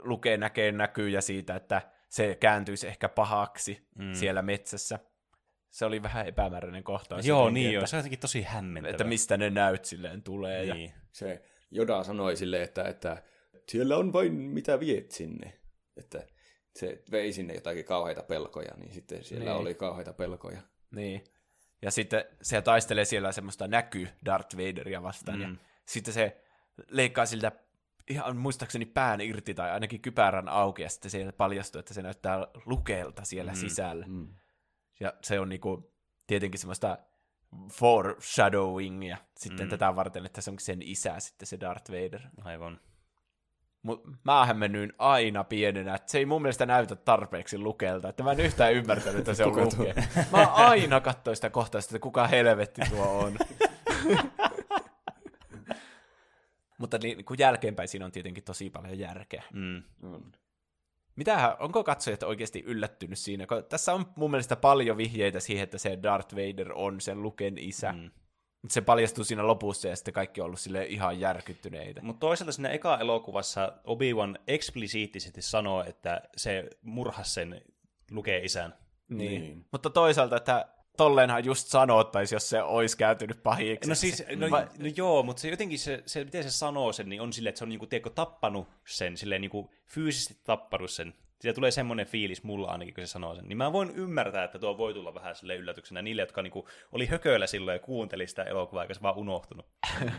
lukee 0.04 0.38
näkee 0.38 0.72
näkyjä 0.72 1.22
siitä, 1.22 1.56
että 1.56 1.82
se 2.10 2.38
kääntyisi 2.40 2.88
ehkä 2.88 3.10
pahaksi 3.10 3.88
mm. 3.98 4.14
siellä 4.14 4.42
metsässä. 4.42 5.00
Se 5.70 5.86
oli 5.86 6.04
vähän 6.04 6.28
epämääräinen 6.28 6.84
kohtaus. 6.84 7.26
Joo, 7.28 7.40
jotenkin, 7.40 7.54
niin 7.54 7.68
että, 7.68 7.74
joo. 7.76 7.88
Se 7.88 7.96
on 7.96 8.00
jotenkin 8.00 8.20
tosi 8.20 8.42
hämmentävä. 8.42 8.92
että 8.92 9.04
mistä 9.04 9.38
ne 9.38 9.50
näyt 9.50 9.86
silleen 9.86 10.24
tulee. 10.24 10.64
Ja, 10.64 10.74
Niin. 10.74 10.94
Se 11.12 11.42
Joda 11.72 12.04
sanoi 12.04 12.36
sille, 12.36 12.64
että, 12.64 12.84
että 12.84 13.24
siellä 13.70 13.98
on 13.98 14.14
vain 14.14 14.34
mitä 14.34 14.80
viet 14.80 15.12
sinne. 15.12 15.60
Että 15.98 16.28
se 16.76 17.04
vei 17.12 17.34
sinne 17.34 17.54
jotakin 17.54 17.86
kauheita 17.86 18.24
pelkoja, 18.24 18.74
niin 18.78 18.94
sitten 18.94 19.24
siellä 19.24 19.46
Niin. 19.46 19.56
oli 19.62 19.74
kauheita 19.74 20.14
pelkoja. 20.14 20.62
Niin. 20.92 21.24
Ja 21.82 21.92
sitten 21.92 22.26
se 22.42 22.62
taistelee 22.62 23.06
siellä 23.06 23.32
semmoista 23.32 23.68
näky 23.68 24.08
Darth 24.26 24.58
Vaderia 24.58 25.04
vastaan. 25.04 25.38
Mm. 25.38 25.44
Ja 25.44 25.50
sitten 25.86 26.14
se 26.14 26.42
leikkaa 26.90 27.26
siltä 27.26 27.52
ihan 28.10 28.38
muistaakseni 28.38 28.86
pään 28.86 29.22
irti 29.22 29.54
tai 29.54 29.72
ainakin 29.72 30.02
kypärän 30.02 30.50
auki 30.50 30.82
ja 30.82 30.90
sitten 30.90 31.12
se 31.12 31.32
paljastuu, 31.32 31.80
että 31.80 31.94
se 31.94 32.02
näyttää 32.02 32.48
lukeelta 32.66 33.26
siellä 33.26 33.52
mm. 33.52 33.58
sisällä. 33.58 34.06
Mm. 34.08 34.28
Ja 35.00 35.14
se 35.22 35.40
on 35.40 35.50
niinku 35.50 35.94
tietenkin 36.28 36.60
semmoista 36.60 36.98
foreshadowingia 37.72 39.18
sitten 39.38 39.66
mm. 39.66 39.70
tätä 39.70 39.96
varten, 39.96 40.26
että 40.26 40.42
se 40.42 40.50
onkin 40.50 40.66
sen 40.66 40.82
isä 40.82 41.20
sitten 41.20 41.48
se 41.48 41.60
Darth 41.60 41.92
Vader. 41.92 42.22
Aivan. 42.44 42.80
Mut 43.86 44.04
mä 44.24 44.46
hämmennyin 44.46 44.94
aina 44.98 45.44
pienenä, 45.44 45.96
että 45.96 46.12
se 46.12 46.18
ei 46.18 46.26
mun 46.26 46.42
mielestä 46.42 46.66
näytä 46.66 46.96
tarpeeksi 46.96 47.58
lukelta, 47.58 48.10
että 48.10 48.24
mä 48.24 48.32
en 48.32 48.40
yhtään 48.40 48.74
ymmärtänyt, 48.74 49.20
että 49.20 49.34
se 49.34 49.46
on 49.46 49.56
lukea. 49.56 49.94
Mä 50.32 50.46
aina 50.46 51.02
katsoin 51.02 51.36
sitä 51.36 51.50
kohtausta, 51.50 51.90
että 51.96 52.04
kuka 52.04 52.28
helvetti 52.28 52.82
tuo 52.90 53.06
on. 53.06 53.38
Mutta 56.78 56.98
niin, 56.98 57.26
kun 57.26 57.38
jälkeenpäin 57.40 57.88
siinä 57.88 58.06
on 58.06 58.12
tietenkin 58.12 58.44
tosi 58.44 58.70
paljon 58.70 59.00
järkeä. 59.00 59.44
Mm. 59.54 59.84
On. 60.04 60.32
Mitähän, 61.16 61.56
onko 61.60 61.84
katsojat 61.84 62.24
oikeasti 62.24 62.64
yllättynyt 62.66 63.20
siinä? 63.20 63.48
Kun 63.48 63.64
tässä 63.70 63.94
on 63.94 64.06
mun 64.16 64.32
mielestä 64.32 64.56
paljon 64.56 64.98
vihjeitä 64.98 65.40
siihen, 65.40 65.64
että 65.64 65.78
se 65.78 66.00
Darth 66.04 66.36
Vader 66.36 66.72
on 66.74 67.02
sen 67.02 67.22
Luken 67.22 67.58
isä. 67.58 67.92
Mm. 67.92 68.12
Mutta 68.66 68.74
se 68.74 68.82
paljastuu 68.82 69.24
siinä 69.24 69.48
lopussa 69.48 69.88
ja 69.88 69.96
sitten 69.96 70.14
kaikki 70.14 70.42
on 70.42 70.46
ollut 70.46 70.60
sille 70.60 70.86
ihan 70.86 71.20
järkyttyneitä. 71.20 72.02
Mutta 72.02 72.20
toisaalta 72.20 72.52
siinä 72.52 72.70
eka 72.70 73.00
elokuvassa 73.00 73.74
Obi-Wan 73.84 74.40
eksplisiittisesti 74.48 75.42
sanoo, 75.42 75.84
että 75.84 76.22
se 76.38 76.70
murhasi 76.82 77.34
sen 77.34 77.62
lukee 78.12 78.40
isän. 78.40 78.74
Niin. 79.10 79.42
Niin. 79.42 79.66
Mutta 79.72 79.90
toisaalta, 79.90 80.38
että 80.38 80.66
tolleenhan 80.98 81.46
just 81.46 81.68
sanottaisi, 81.68 82.36
jos 82.36 82.50
se 82.50 82.62
olisi 82.62 82.98
kääntynyt 82.98 83.44
pahiksi. 83.44 83.90
No 83.90 83.96
siis, 83.96 84.24
no, 84.36 84.52
Vai- 84.52 84.68
no 84.78 84.90
joo, 84.96 85.24
mutta 85.24 85.42
se 85.42 85.50
jotenkin 85.50 85.80
se, 85.80 86.04
se, 86.06 86.24
miten 86.24 86.44
se 86.44 86.52
sanoo 86.52 86.94
sen, 86.94 87.10
niin 87.10 87.22
on 87.22 87.34
silleen, 87.34 87.50
että 87.50 87.60
se 87.60 87.66
on 87.66 87.70
niinku, 87.70 87.88
tiedätkö, 87.88 88.10
tappanut 88.10 88.68
sen, 88.88 89.18
silleen 89.18 89.42
niinku 89.42 89.72
fyysisesti 89.86 90.38
tappanut 90.44 90.92
sen. 90.92 91.14
Siitä 91.42 91.56
tulee 91.56 91.72
semmoinen 91.72 92.06
fiilis 92.06 92.44
mulla 92.44 92.68
ainakin, 92.68 92.94
kun 92.94 93.04
se 93.08 93.12
sanoo 93.12 93.36
sen. 93.36 93.46
Niin 93.46 93.58
mä 93.58 93.74
voin 93.74 93.90
ymmärtää, 93.96 94.44
että 94.44 94.60
tuo 94.60 94.78
voi 94.78 94.94
tulla 94.94 95.14
vähän 95.14 95.36
sille 95.36 95.56
yllätyksenä 95.56 96.02
niille, 96.02 96.22
jotka 96.22 96.42
niinku 96.42 96.68
oli 96.92 97.06
hököillä 97.06 97.48
silloin 97.48 97.76
ja 97.76 97.80
kuunteli 97.80 98.28
sitä 98.28 98.44
elokuvaa, 98.44 98.84
eikä 98.84 98.94
se 98.94 99.02
vaan 99.02 99.18
unohtunut. 99.18 99.66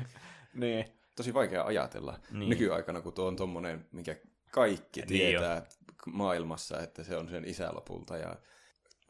Niin. 0.54 0.84
Tosi 1.16 1.34
vaikea 1.34 1.64
ajatella 1.64 2.12
Niin. 2.30 2.38
niin. 2.38 2.50
nykyaikana, 2.50 3.00
kun 3.02 3.12
tuo 3.12 3.26
on 3.26 3.36
tommonen, 3.36 3.86
mikä 3.92 4.16
kaikki 4.50 5.00
Niin 5.00 5.08
tietää 5.08 5.62
maailmassa, 6.06 6.80
että 6.80 7.04
se 7.04 7.16
on 7.16 7.28
sen 7.28 7.44
isä 7.44 7.74
lopulta. 7.74 8.16
Ja 8.16 8.36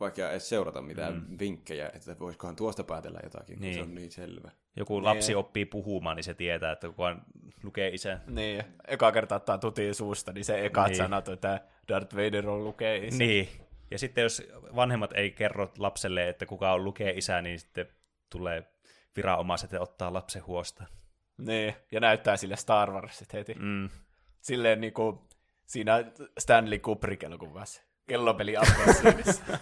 vaikea 0.00 0.30
edes 0.30 0.48
seurata 0.48 0.82
mitään 0.82 1.14
mm. 1.14 1.36
vinkkejä, 1.38 1.90
että 1.94 2.18
voisikohan 2.18 2.56
tuosta 2.56 2.84
päätellä 2.84 3.20
jotakin, 3.22 3.56
kun 3.56 3.62
Niin. 3.62 3.74
se 3.74 3.82
on 3.82 3.94
niin 3.94 4.10
selvä. 4.12 4.50
Joku 4.76 5.04
lapsi 5.04 5.34
oppii 5.34 5.64
puhumaan, 5.64 6.16
niin 6.16 6.24
se 6.24 6.34
tietää, 6.34 6.72
että 6.72 6.88
kukaan 6.88 7.22
lukee 7.62 7.88
isän. 7.88 8.22
Niin, 8.26 8.64
eka 8.88 9.12
kerta 9.12 9.34
ottaa 9.36 9.58
tutiin 9.58 9.94
suusta, 9.94 10.32
niin 10.32 10.44
se 10.44 10.64
ekat 10.64 10.84
Niin. 10.84 10.90
niin. 10.90 10.96
sanat, 10.96 11.28
että 11.28 11.60
Darth 11.88 12.16
Vader 12.16 12.48
on 12.48 12.64
lukee 12.64 12.96
isä. 12.96 13.18
Niin. 13.18 13.48
Ja 13.90 13.98
sitten 13.98 14.22
jos 14.22 14.42
vanhemmat 14.76 15.12
ei 15.12 15.30
kerro 15.30 15.72
lapselle, 15.78 16.28
että 16.28 16.46
kuka 16.46 16.72
on 16.72 16.84
lukee 16.84 17.10
isä, 17.10 17.42
niin 17.42 17.60
sitten 17.60 17.86
tulee 18.30 18.64
viranomaiset 19.16 19.72
ja 19.72 19.80
ottaa 19.80 20.12
lapsen 20.12 20.46
huosta. 20.46 20.86
niin. 21.38 21.74
Ja 21.92 22.00
näyttää 22.00 22.36
sille 22.36 22.56
Star 22.56 22.90
Warsit 22.92 23.32
heti. 23.32 23.54
Mm. 23.54 23.88
Silleen 24.40 24.80
niinku 24.80 25.28
siinä 25.66 26.04
Stanley 26.38 26.78
Kubrick-elokuvassa. 26.78 27.82
Kellopeli 28.06 28.56
appelsiinissa. 28.56 29.42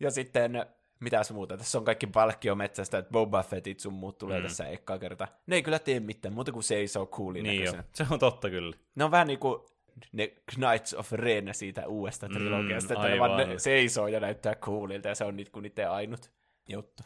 ja 0.00 0.10
sitten, 0.10 0.66
mitäs 1.00 1.32
muuta, 1.32 1.56
tässä 1.56 1.78
on 1.78 1.84
kaikki 1.84 2.06
palkkiometsästä, 2.06 2.98
että 2.98 3.10
Boba 3.12 3.42
Fettit 3.42 3.80
sun 3.80 3.92
muut 3.92 4.18
tulee 4.18 4.38
mm. 4.40 4.46
tässä 4.46 4.66
ekkaa 4.68 4.98
kerta. 4.98 5.28
Ne 5.46 5.56
ei 5.56 5.62
kyllä 5.62 5.78
tee 5.78 6.00
mitään, 6.00 6.34
muuta 6.34 6.52
kuin 6.52 6.62
seisoo 6.62 7.06
coolin 7.06 7.42
Niin 7.42 7.64
jo. 7.64 7.72
näköisenä. 7.72 7.84
Se 7.92 8.06
on 8.10 8.18
totta 8.18 8.50
kyllä. 8.50 8.76
Ne 8.94 9.04
on 9.04 9.10
vähän 9.10 9.26
niinku 9.26 9.66
ne 10.12 10.32
Knights 10.54 10.94
of 10.94 11.12
Ren 11.12 11.54
siitä 11.54 11.86
uudesta 11.86 12.28
trilogiasta, 12.28 12.94
että 12.94 13.06
ne 13.06 13.12
aivan. 13.12 13.30
vaan 13.30 13.48
ne 13.48 13.58
seisoo 13.58 14.08
ja 14.08 14.20
näyttää 14.20 14.54
coolilta, 14.54 15.08
ja 15.08 15.14
se 15.14 15.24
on 15.24 15.36
niinku 15.36 15.60
niiden 15.60 15.90
ainut 15.90 16.30
juttu. 16.68 17.02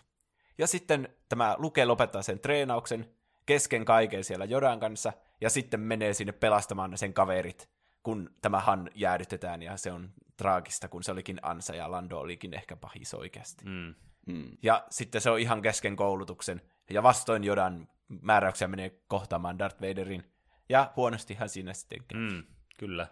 Ja 0.58 0.66
sitten 0.66 1.08
tämä 1.28 1.56
Luke 1.58 1.84
lopettaa 1.84 2.22
sen 2.22 2.40
treenauksen 2.40 3.06
kesken 3.46 3.84
kaiken 3.84 4.24
siellä 4.24 4.44
Jodan 4.44 4.80
kanssa, 4.80 5.12
ja 5.40 5.50
sitten 5.50 5.80
menee 5.80 6.14
sinne 6.14 6.32
pelastamaan 6.32 6.98
sen 6.98 7.14
kaverit, 7.14 7.68
kun 8.02 8.30
tämä 8.42 8.60
Han 8.60 8.90
jäädytetään, 8.94 9.62
ja 9.62 9.76
se 9.76 9.92
on 9.92 10.10
traagista, 10.36 10.88
kun 10.88 11.02
se 11.02 11.12
olikin 11.12 11.38
Ansa, 11.42 11.74
ja 11.74 11.90
Lando 11.90 12.18
olikin 12.18 12.54
ehkä 12.54 12.76
pahis 12.76 13.14
oikeasti. 13.14 13.64
Mm. 13.64 13.94
Mm. 14.26 14.56
Ja 14.62 14.86
sitten 14.90 15.20
se 15.20 15.30
on 15.30 15.38
ihan 15.38 15.62
kesken 15.62 15.96
koulutuksen, 15.96 16.62
ja 16.90 17.02
vastoin 17.02 17.44
Jodan 17.44 17.88
määräyksiä 18.08 18.68
menee 18.68 18.90
kohtaamaan 19.08 19.58
Darth 19.58 19.80
Vaderin, 19.80 20.24
Ja 20.68 20.92
huonostihan 20.96 21.48
siinä 21.48 21.74
sitten. 21.74 22.00
Mm, 22.14 22.44
kyllä. 22.78 23.06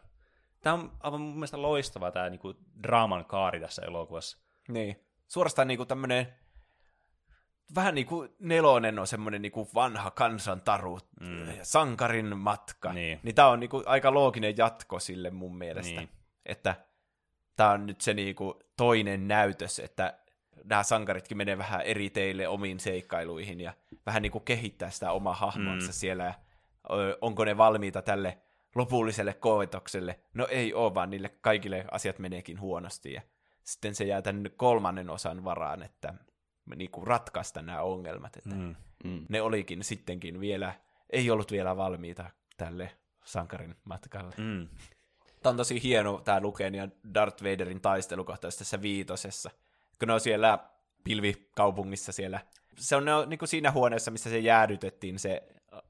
Tämä 0.61 0.75
on 0.75 0.93
aivan 1.01 1.21
mun 1.21 1.35
mielestä 1.35 1.63
loistava 1.63 2.11
tämä 2.11 2.31
niinku 2.31 2.55
draaman 2.83 3.25
kaari 3.25 3.61
tässä 3.61 3.83
elokuvassa. 3.83 4.39
Niin. 4.69 5.01
Suorastaan 5.29 5.69
niinku 5.69 5.87
tämmönen, 5.87 6.35
vähän 7.74 7.94
niinku 7.94 8.28
nelonen 8.38 8.98
on 8.98 9.06
semmoinen 9.06 9.43
niinku 9.43 9.68
vanha 9.74 10.10
kansantaru, 10.10 10.98
mm. 11.20 11.47
sankarin 11.62 12.38
matka. 12.38 12.93
Niin. 12.93 13.20
niin 13.22 13.34
tää 13.34 13.48
on 13.48 13.60
niinku 13.60 13.82
aika 13.86 14.14
looginen 14.14 14.56
jatko 14.56 14.98
sille 14.98 15.30
mun 15.30 15.56
mielestä. 15.59 16.01
Niin. 16.01 16.09
Että 16.47 16.74
tää 17.56 17.70
on 17.70 17.86
nyt 17.86 18.01
se 18.01 18.14
niinku 18.14 18.60
toinen 18.76 19.28
näytös, 19.28 19.78
että 19.78 20.18
nämä 20.64 20.82
sankaritkin 20.82 21.36
menee 21.36 21.59
vähän 21.59 21.80
eri 21.80 22.10
teille 22.10 22.48
omiin 22.48 22.80
seikkailuihin 22.80 23.60
ja 23.60 23.72
vähän 24.06 24.22
niinku 24.22 24.40
kehittää 24.40 24.90
sitä 24.90 25.12
omaa 25.12 25.34
hahmonsa 25.34 25.88
mm. 25.88 25.93
siellä. 25.93 26.24
Ja, 26.24 26.34
onko 27.20 27.44
ne 27.44 27.56
valmiita 27.56 28.02
tälle 28.02 28.38
lopulliselle 28.74 29.34
koetokselle? 29.34 30.20
No 30.34 30.47
ei 30.51 30.74
ole, 30.74 30.94
vaan 30.94 31.10
niille 31.10 31.28
kaikille 31.28 31.84
asiat 31.90 32.18
meneekin 32.18 32.60
huonosti. 32.60 33.12
Ja 33.12 33.22
sitten 33.64 33.94
se 33.94 34.05
jää 34.05 34.22
tämän 34.22 34.51
kolmannen 34.56 35.10
osan 35.10 35.44
varaan, 35.44 35.82
että 35.82 36.14
niinku 36.76 37.05
ratkaista 37.05 37.62
nämä 37.62 37.82
ongelmat. 37.82 38.36
Että 38.36 38.55
Mm. 38.55 38.74
Mm. 39.05 39.26
ne 39.28 39.43
olikin 39.43 39.84
sittenkin 39.84 40.40
vielä, 40.40 40.74
ei 41.10 41.30
ollut 41.30 41.52
vielä 41.52 41.76
valmiita 41.76 42.30
tälle 42.56 42.90
sankarin 43.24 43.74
matkalle. 43.84 44.34
Mm. 44.36 44.68
Tämä 45.43 45.51
on 45.51 45.56
tosi 45.56 45.82
hieno 45.82 46.20
tämä 46.24 46.40
Luken 46.40 46.74
ja 46.74 46.88
Darth 47.14 47.44
Vaderin 47.44 47.80
taistelukohtaus 47.80 48.56
tässä 48.56 48.82
viitosessa. 48.82 49.51
Kun 49.98 50.09
ne 50.09 50.14
on 50.14 50.20
siellä 50.20 50.59
pilvikaupungissa 51.05 52.12
siellä. 52.12 52.40
Se 52.76 52.97
on, 52.97 53.05
ne 53.05 53.14
on 53.14 53.28
niin 53.28 53.38
kuin 53.38 53.48
siinä 53.48 53.70
huoneessa, 53.70 54.10
missä 54.10 54.30
se 54.30 54.38
jäädytettiin 54.38 55.18
se 55.18 55.43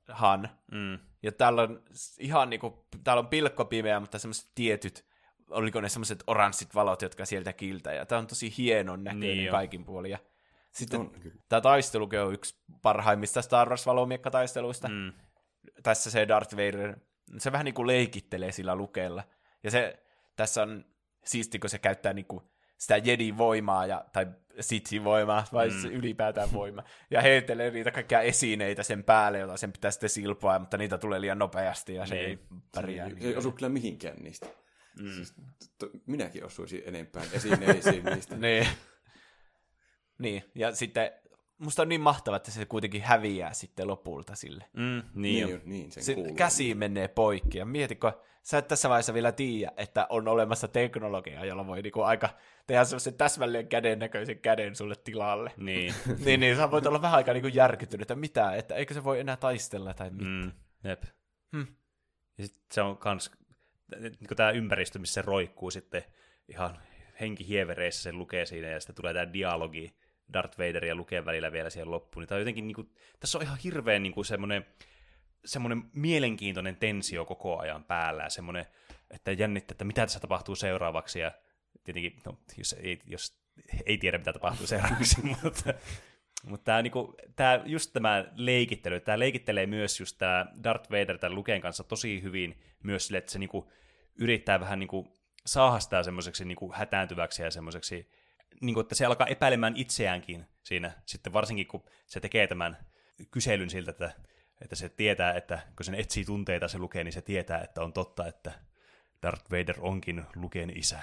Han. 0.08 0.48
Mm. 0.72 0.98
Ja 1.22 1.32
täällä 1.32 1.62
on 1.62 1.82
ihan 2.18 2.50
niin 2.50 2.60
kuin, 2.60 2.74
täällä 3.04 3.20
on 3.20 3.28
pilkkopimeä, 3.28 4.00
mutta 4.00 4.18
semmoiset 4.18 4.50
tietyt, 4.54 5.04
oliko 5.50 5.80
ne 5.80 5.88
semmoiset 5.88 6.24
oranssit 6.26 6.74
valot, 6.74 7.02
jotka 7.02 7.24
sieltä 7.24 7.52
kiltää. 7.52 7.92
Ja 7.92 8.06
tämä 8.06 8.18
on 8.18 8.26
tosi 8.26 8.54
hienon 8.58 9.04
näköinen 9.04 9.28
Niin 9.28 9.38
niin 9.38 9.50
kaikin 9.50 9.84
puolin. 9.84 10.10
Ja 10.10 10.18
sitten 10.76 11.00
On, 11.00 11.10
kyllä. 11.10 11.36
tämä 11.48 11.60
taistelukin 11.60 12.20
on 12.20 12.34
yksi 12.34 12.54
parhaimmista 12.82 13.42
Star 13.42 13.68
Wars-valomiekkataisteluista 13.68 14.88
Mm. 14.88 15.12
tässä 15.82 16.10
se 16.10 16.28
Darth 16.28 16.56
Vader, 16.56 16.96
se 17.38 17.52
vähän 17.52 17.64
niin 17.64 17.74
kuin 17.74 17.86
leikittelee 17.86 18.52
sillä 18.52 18.76
lukella. 18.76 19.24
Ja 19.64 19.70
se, 19.70 20.02
tässä 20.36 20.62
on 20.62 20.84
siisti, 21.24 21.58
kun 21.58 21.70
se 21.70 21.78
käyttää 21.78 22.12
niin 22.12 22.26
kuin 22.26 22.40
sitä 22.78 22.96
Jedi-voimaa, 22.96 23.86
ja, 23.86 24.04
tai 24.12 24.26
Sith-voimaa, 24.60 25.44
vai 25.52 25.68
mm. 25.68 25.90
ylipäätään 25.90 26.52
voimaa, 26.60 26.84
ja 27.10 27.20
heittelee 27.20 27.70
niitä 27.70 27.90
kaikkia 27.90 28.20
esineitä 28.20 28.82
sen 28.82 29.04
päälle, 29.04 29.38
jota 29.38 29.56
sen 29.56 29.72
pitää 29.72 29.90
sitten 29.90 30.10
silpoa, 30.10 30.58
mutta 30.58 30.76
niitä 30.78 30.98
tulee 30.98 31.20
liian 31.20 31.38
nopeasti, 31.38 31.94
ja 31.94 32.06
se 32.06 32.14
Niin. 32.14 32.26
ei 32.26 32.38
pärjää. 32.74 33.08
Se 33.10 33.16
ei 33.20 33.36
osu 33.36 33.52
kyllä 33.52 33.68
mihinkään 33.68 34.16
niistä. 34.16 34.46
Mm. 35.00 35.12
Siis, 35.12 35.34
to, 35.78 35.90
minäkin 36.06 36.44
osuisin 36.44 36.82
enempää 36.86 37.22
esineisiin 37.32 38.04
niistä. 38.04 38.36
Niin. 38.46 38.66
Niin, 40.18 40.44
ja 40.54 40.74
sitten 40.74 41.10
musta 41.58 41.82
on 41.82 41.88
niin 41.88 42.00
mahtavaa, 42.00 42.36
että 42.36 42.50
se 42.50 42.66
kuitenkin 42.66 43.02
häviää 43.02 43.52
sitten 43.52 43.88
lopulta 43.88 44.34
sille. 44.34 44.64
Mm. 44.72 45.02
Niin, 45.14 45.46
Niin, 45.46 45.60
niin, 45.64 45.92
sen 45.92 46.02
Se 46.02 46.14
kuuluu. 46.14 46.34
käsi 46.34 46.74
menee 46.74 47.08
poikki, 47.08 47.58
ja 47.58 47.64
mietitkö, 47.64 48.12
sä 48.42 48.58
et 48.58 48.68
tässä 48.68 48.88
vaiheessa 48.88 49.14
vielä 49.14 49.32
tiedä, 49.32 49.72
että 49.76 50.06
on 50.10 50.28
olemassa 50.28 50.68
teknologia, 50.68 51.44
jolla 51.44 51.66
voi 51.66 51.82
niinku 51.82 52.02
aika 52.02 52.28
tehdä 52.66 52.84
semmoisen 52.84 53.14
täsmälleen 53.14 53.68
käden 53.68 53.98
näköisen 53.98 54.38
käden 54.38 54.76
sulle 54.76 54.94
tilalle. 55.04 55.52
Niin. 55.56 55.94
niin, 56.24 56.40
niin 56.40 56.56
sä 56.56 56.70
voit 56.70 56.86
olla 56.86 57.02
vähän 57.02 57.16
aikaa 57.16 57.34
niinku 57.34 57.48
järkyttynyt, 57.48 58.02
että 58.02 58.14
mitä, 58.16 58.54
että 58.54 58.74
eikö 58.74 58.94
se 58.94 59.04
voi 59.04 59.20
enää 59.20 59.36
taistella 59.36 59.94
tai 59.94 60.10
mitä. 60.10 60.24
Mm. 60.24 60.52
Jep. 60.84 61.02
Hmm. 61.56 61.66
Ja 62.38 62.46
sit 62.46 62.56
se 62.72 62.82
on 62.82 62.98
kans, 62.98 63.30
niin 64.00 64.36
tämä 64.36 64.50
ympäristö, 64.50 64.98
missä 64.98 65.14
se 65.14 65.22
roikkuu 65.22 65.70
sitten 65.70 66.02
ihan 66.48 66.78
henkihievereissä, 67.20 68.02
se 68.02 68.12
lukee 68.12 68.46
siinä, 68.46 68.68
ja 68.68 68.80
sitten 68.80 68.96
tulee 68.96 69.14
tämä 69.14 69.32
dialogi 69.32 69.96
Darth 70.32 70.58
Vader 70.58 70.84
ja 70.84 70.94
Luken 70.94 71.24
välillä 71.24 71.52
vielä 71.52 71.70
siihen 71.70 71.90
loppuun. 71.90 72.22
Niin 72.22 72.28
tää 72.28 72.36
on 72.36 72.40
jotenkin, 72.40 72.66
niin 72.66 72.74
kuin, 72.74 72.90
tässä 73.20 73.38
on 73.38 73.42
ihan 73.42 73.58
hirveän 73.64 74.02
niin 74.02 74.12
kuin 74.12 74.24
semmoinen, 74.24 74.66
semmoinen 75.44 75.82
mielenkiintoinen 75.92 76.76
tensio 76.76 77.24
koko 77.24 77.58
ajan 77.58 77.84
päällä, 77.84 78.30
semmoinen, 78.30 78.66
että 79.10 79.32
jännittää, 79.32 79.74
että 79.74 79.84
mitä 79.84 80.00
tässä 80.00 80.20
tapahtuu 80.20 80.56
seuraavaksi, 80.56 81.20
ja 81.20 81.32
tietenkin, 81.84 82.20
no, 82.26 82.38
jos 82.58 82.72
ei, 82.72 83.00
jos 83.06 83.46
ei 83.86 83.98
tiedä, 83.98 84.18
mitä 84.18 84.32
tapahtuu 84.32 84.66
seuraavaksi, 84.66 85.22
mutta, 85.42 85.74
mutta 86.44 86.64
tämä, 86.64 86.82
niinku, 86.82 87.14
tää, 87.36 87.62
just 87.64 87.92
tämä 87.92 88.24
leikittely, 88.34 89.00
tämä 89.00 89.18
leikittelee 89.18 89.66
myös 89.66 90.00
just 90.00 90.18
tämä 90.18 90.46
Darth 90.64 90.90
Vader 90.90 91.18
tämän 91.18 91.34
Luken 91.34 91.60
kanssa 91.60 91.84
tosi 91.84 92.22
hyvin 92.22 92.60
myös 92.82 93.06
sille, 93.06 93.18
että 93.18 93.32
se 93.32 93.38
niinku, 93.38 93.70
yrittää 94.18 94.60
vähän 94.60 94.78
niinku, 94.78 95.16
saada 95.46 95.80
sitä 95.80 96.02
semmoiseksi 96.02 96.44
niinku, 96.44 96.72
hätääntyväksi 96.72 97.42
ja 97.42 97.50
semmoiseksi, 97.50 98.10
niinku, 98.60 98.80
että 98.80 98.94
se 98.94 99.06
alkaa 99.06 99.26
epäilemään 99.26 99.76
itseäänkin 99.76 100.46
siinä, 100.62 100.92
sitten 101.06 101.32
varsinkin 101.32 101.66
kun 101.66 101.84
se 102.06 102.20
tekee 102.20 102.46
tämän 102.46 102.76
kyselyn 103.30 103.70
siltä, 103.70 103.90
että, 103.90 104.12
että 104.60 104.76
se 104.76 104.88
tietää, 104.88 105.34
että 105.34 105.58
kun 105.76 105.84
sen 105.84 105.94
etsii 105.94 106.24
tunteita 106.24 106.68
se 106.68 106.78
lukee, 106.78 107.04
niin 107.04 107.12
se 107.12 107.22
tietää, 107.22 107.60
että 107.60 107.82
on 107.82 107.92
totta, 107.92 108.26
että 108.26 108.52
Darth 109.22 109.50
Vader 109.50 109.76
onkin 109.78 110.22
Luken 110.36 110.78
isä. 110.78 110.98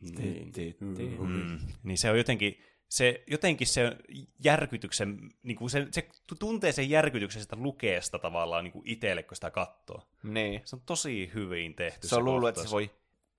Niin. 0.00 0.52
Mm. 0.80 1.58
Niin 1.82 1.98
se 1.98 2.10
on 2.10 2.18
jotenkin, 2.18 2.60
se, 2.88 3.24
jotenkin 3.26 3.66
se 3.66 3.96
järkytyksen, 4.44 5.18
niin 5.42 5.56
kuin 5.56 5.70
se, 5.70 5.86
se 5.90 6.08
tuntee 6.38 6.72
sen 6.72 6.90
järkytyksen 6.90 7.42
sitä 7.42 7.56
lukeesta 7.56 8.18
tavallaan 8.18 8.64
niin 8.64 8.72
kuin 8.72 8.88
itselle, 8.88 9.22
kun 9.22 9.36
sitä 9.36 9.50
katsoo. 9.50 10.08
Niin. 10.22 10.60
Se 10.64 10.76
on 10.76 10.82
tosi 10.86 11.30
hyvin 11.34 11.74
tehty. 11.74 12.08
Se 12.08 12.16
on 12.16 12.24
luullut, 12.24 12.48
että 12.48 12.62
se 12.62 12.70
voi 12.70 12.90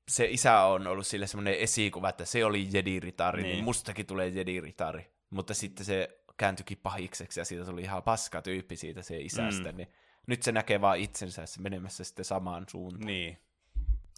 se 0.07 0.25
isä 0.25 0.59
on 0.59 0.87
ollut 0.87 1.07
sille 1.07 1.27
semmoinen 1.27 1.55
esikuva, 1.55 2.09
että 2.09 2.25
se 2.25 2.45
oli 2.45 2.67
Jedi-ritari, 2.71 3.37
niin. 3.37 3.43
Niin. 3.43 3.55
niin 3.55 3.63
mustakin 3.63 4.05
tulee 4.05 4.29
Jedi-ritari. 4.29 5.05
Mutta 5.29 5.53
sitten 5.53 5.85
se 5.85 6.19
kääntyikin 6.37 6.77
pahikseksi 6.77 7.39
ja 7.39 7.45
siitä 7.45 7.65
tuli 7.65 7.81
ihan 7.81 8.03
paska 8.03 8.41
tyyppi 8.41 8.75
siitä 8.75 9.01
se 9.01 9.17
isästä. 9.17 9.71
Mm. 9.71 9.77
Niin 9.77 9.87
nyt 10.27 10.43
se 10.43 10.51
näkee 10.51 10.81
vaan 10.81 10.99
itsensä 10.99 11.45
se 11.45 11.61
menemässä 11.61 12.03
sitten 12.03 12.25
samaan 12.25 12.65
suuntaan. 12.69 13.05
Niin. 13.05 13.37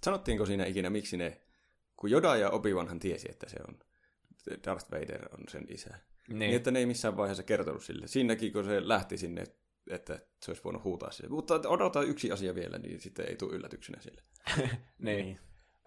Sanottiinko 0.04 0.46
siinä 0.46 0.66
ikinä, 0.66 0.90
miksi 0.90 1.18
ne, 1.18 1.42
kun 1.98 2.12
Yoda 2.12 2.36
ja 2.36 2.50
Obi-Wanhan 2.50 3.00
tiesi, 3.00 3.28
että 3.32 3.50
se 3.50 3.58
on, 3.68 3.80
Darth 4.66 4.92
Vader 4.92 5.34
on 5.34 5.44
sen 5.50 5.66
isä. 5.70 5.90
Niin. 6.28 6.40
niin 6.40 6.56
että 6.56 6.72
ne 6.72 6.80
ei 6.80 6.86
missään 6.86 7.18
vaiheessa 7.18 7.44
kertonut 7.44 7.84
sille. 7.84 8.08
Siinäkin, 8.08 8.54
kun 8.54 8.66
se 8.66 8.88
lähti 8.88 9.18
sinne, 9.18 9.44
että 9.90 10.20
se 10.44 10.52
olisi 10.52 10.64
voinut 10.64 10.84
huutaa 10.84 11.12
sille. 11.12 11.30
Mutta 11.30 11.62
odota 11.68 12.02
yksi 12.02 12.32
asia 12.32 12.56
vielä, 12.56 12.78
niin 12.78 13.02
sitten 13.02 13.30
ei 13.30 13.36
tule 13.36 13.56
yllätyksenä 13.56 14.02
sille. 14.02 14.22
niin. 15.00 15.40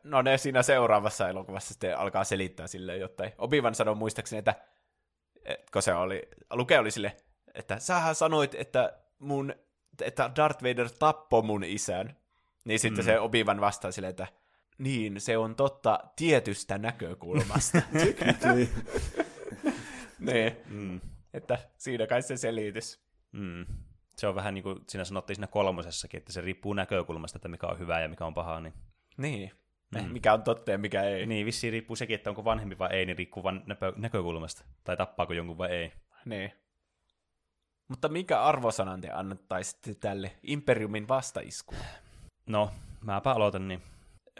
No 0.08 0.22
ne 0.22 0.38
siinä 0.38 0.62
seuraavassa 0.62 1.28
elokuvassa 1.28 1.68
sitten 1.68 1.98
alkaa 1.98 2.24
selittää 2.24 2.66
silleen 2.66 3.00
jotain. 3.00 3.32
Obivan 3.38 3.74
sanoi 3.74 3.94
muistaakseni, 3.94 4.38
että 4.38 4.54
et, 5.44 5.70
kun 5.70 5.82
se 5.82 5.94
oli, 5.94 6.28
Luke 6.52 6.78
oli 6.78 6.90
sille, 6.90 7.16
että 7.54 7.78
sähän 7.78 8.14
sanoit, 8.14 8.54
että 8.54 8.98
mun, 9.18 9.54
että 10.02 10.30
Darth 10.36 10.62
Vader 10.62 10.88
tappoi 10.98 11.42
mun 11.42 11.64
isän. 11.64 12.16
Niin 12.64 12.78
sitten 12.78 13.04
mm. 13.04 13.06
se 13.06 13.20
Obivan 13.20 13.60
vastaa 13.60 13.92
silleen, 13.92 14.10
että 14.10 14.26
niin, 14.78 15.20
se 15.20 15.38
on 15.38 15.56
totta 15.56 16.00
tietystä 16.16 16.78
näkökulmasta. 16.78 17.82
niin. 18.54 18.70
niin. 20.18 20.56
Mm. 20.68 21.00
Että 21.34 21.58
siinä 21.78 22.06
kai 22.06 22.22
se 22.22 22.36
selitys. 22.36 23.00
Mm. 23.32 23.66
Se 24.16 24.26
on 24.26 24.34
vähän 24.34 24.54
niin 24.54 24.62
kuin 24.62 24.78
siinä 24.88 25.04
sanottiin 25.04 25.34
siinä 25.34 25.46
kolmosessakin, 25.46 26.18
että 26.18 26.32
se 26.32 26.40
riippuu 26.40 26.72
näkökulmasta, 26.72 27.38
että 27.38 27.48
mikä 27.48 27.66
on 27.66 27.78
hyvää 27.78 28.00
ja 28.00 28.08
mikä 28.08 28.26
on 28.26 28.34
pahaa. 28.34 28.60
Niin, 28.60 28.74
Niin. 29.16 29.52
Mm. 29.94 30.12
Mikä 30.12 30.32
on 30.32 30.42
totta 30.42 30.70
ja 30.70 30.78
mikä 30.78 31.02
ei. 31.02 31.26
niin 31.26 31.46
vissiin 31.46 31.72
riippuu 31.72 31.96
sekin, 31.96 32.14
että 32.14 32.30
onko 32.30 32.44
vanhempi 32.44 32.78
vai 32.78 32.88
ei, 32.92 33.06
niin 33.06 33.18
riippuu 33.18 33.42
vain 33.42 33.62
näpö- 33.66 33.94
näkökulmasta. 33.96 34.64
Tai 34.84 34.96
tappaako 34.96 35.32
jonkun 35.32 35.58
vai 35.58 35.70
ei. 35.70 35.92
Niin. 36.24 36.52
Mutta 37.88 38.08
mikä 38.08 38.42
arvosanan 38.42 39.00
te 39.00 39.10
annettaisitte 39.10 39.94
tälle 39.94 40.30
Imperiumin 40.42 41.08
vastaiskuun? 41.08 41.80
No, 42.46 42.70
mäpä 43.00 43.32
aloitan, 43.32 43.68
niin 43.68 43.82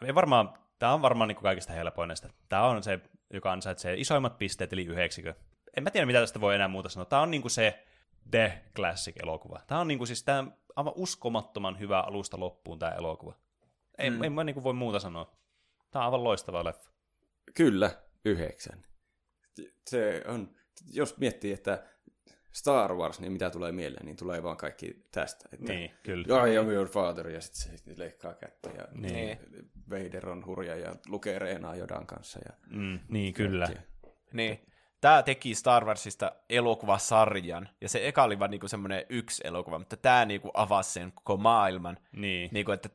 ei 0.03 0.15
varmaan, 0.15 0.55
tämä 0.79 0.95
on 0.95 1.03
varmaan 1.03 1.29
niin 1.29 1.37
kaikista 1.37 1.73
helpoin 1.73 2.09
näistä. 2.09 2.29
Tämä 2.49 2.63
on 2.63 2.83
se, 2.83 3.01
joka 3.33 3.53
ansaitsee 3.53 3.95
isoimmat 3.95 4.39
pisteet, 4.39 4.73
eli 4.73 4.85
yhdeksikö. 4.85 5.35
En 5.77 5.83
mä 5.83 5.91
tiedä, 5.91 6.07
mitä 6.07 6.21
tästä 6.21 6.41
voi 6.41 6.55
enää 6.55 6.69
muuta 6.69 6.89
sanoa. 6.89 7.05
Tämä 7.05 7.23
on 7.23 7.31
niin 7.31 7.43
kuin 7.43 7.51
se 7.51 7.85
The 8.31 8.63
Classic-elokuva. 8.77 9.61
Tämä 9.67 9.81
on 9.81 9.89
niin 9.89 9.99
kuin 9.99 10.09
siis 10.09 10.23
tämä 10.23 10.45
aivan 10.77 10.93
uskomattoman 10.97 11.79
hyvä 11.79 12.01
alusta 12.01 12.41
loppuun 12.41 12.79
tämä 12.79 12.93
elokuva. 12.93 13.35
Ei, 13.99 14.11
mm. 14.11 14.23
en 14.25 14.33
mä 14.33 14.45
niin 14.45 14.55
kuin 14.55 14.65
voi 14.65 14.73
muuta 14.73 14.99
sanoa. 14.99 15.37
Tämä 15.91 16.03
on 16.03 16.07
aivan 16.07 16.25
loistava 16.25 16.65
leffa. 16.65 16.91
Kyllä, 17.55 17.91
yhdeksän. 18.25 18.83
Se 19.87 20.23
on, 20.29 20.51
jos 20.93 21.17
miettii, 21.19 21.53
että 21.53 21.85
Star 22.53 22.95
Wars, 22.95 23.21
niin 23.21 23.33
mitä 23.33 23.51
tulee 23.51 23.73
mieleen, 23.73 24.07
niin 24.07 24.17
tulee 24.17 24.43
vaan 24.43 24.57
kaikki 24.57 25.07
tästä. 25.13 25.49
Että 25.53 25.73
Niin, 25.73 25.91
kyllä. 26.03 26.47
I 26.47 26.59
am 26.59 26.71
your 26.71 26.89
father, 26.89 27.29
ja 27.29 27.41
sitten 27.41 27.79
se 27.79 27.95
leikkaa 27.97 28.35
kättä, 28.35 28.71
ja 28.71 28.85
Niin. 28.93 29.39
Vader 29.91 30.29
on 30.29 30.47
hurja, 30.47 30.77
ja 30.77 30.95
lukee 31.09 31.39
reenaa 31.39 31.77
Jodan 31.77 32.07
kanssa. 32.07 32.41
Ja 32.45 32.53
Mm, 32.71 32.99
niin, 33.09 33.35
kyllä. 33.35 33.67
kaikkea. 33.67 33.89
Niin. 34.33 34.61
tämä 35.01 35.23
teki 35.23 35.55
Star 35.55 35.85
Warsista 35.85 36.33
elokuvasarjan, 36.49 37.69
ja 37.81 37.89
se 37.89 38.09
eka 38.09 38.23
oli 38.25 38.39
vaan 38.39 38.51
niinku 38.51 38.69
semmoinen 38.69 39.07
yksi 39.09 39.43
elokuva, 39.47 39.79
mutta 39.79 39.97
tämä 39.97 40.25
niinku 40.25 40.51
avasi 40.55 40.93
sen 40.93 41.13
koko 41.13 41.37
maailman. 41.37 41.99
Niin. 42.13 42.51
Niinku, 42.53 42.73
että 42.73 42.89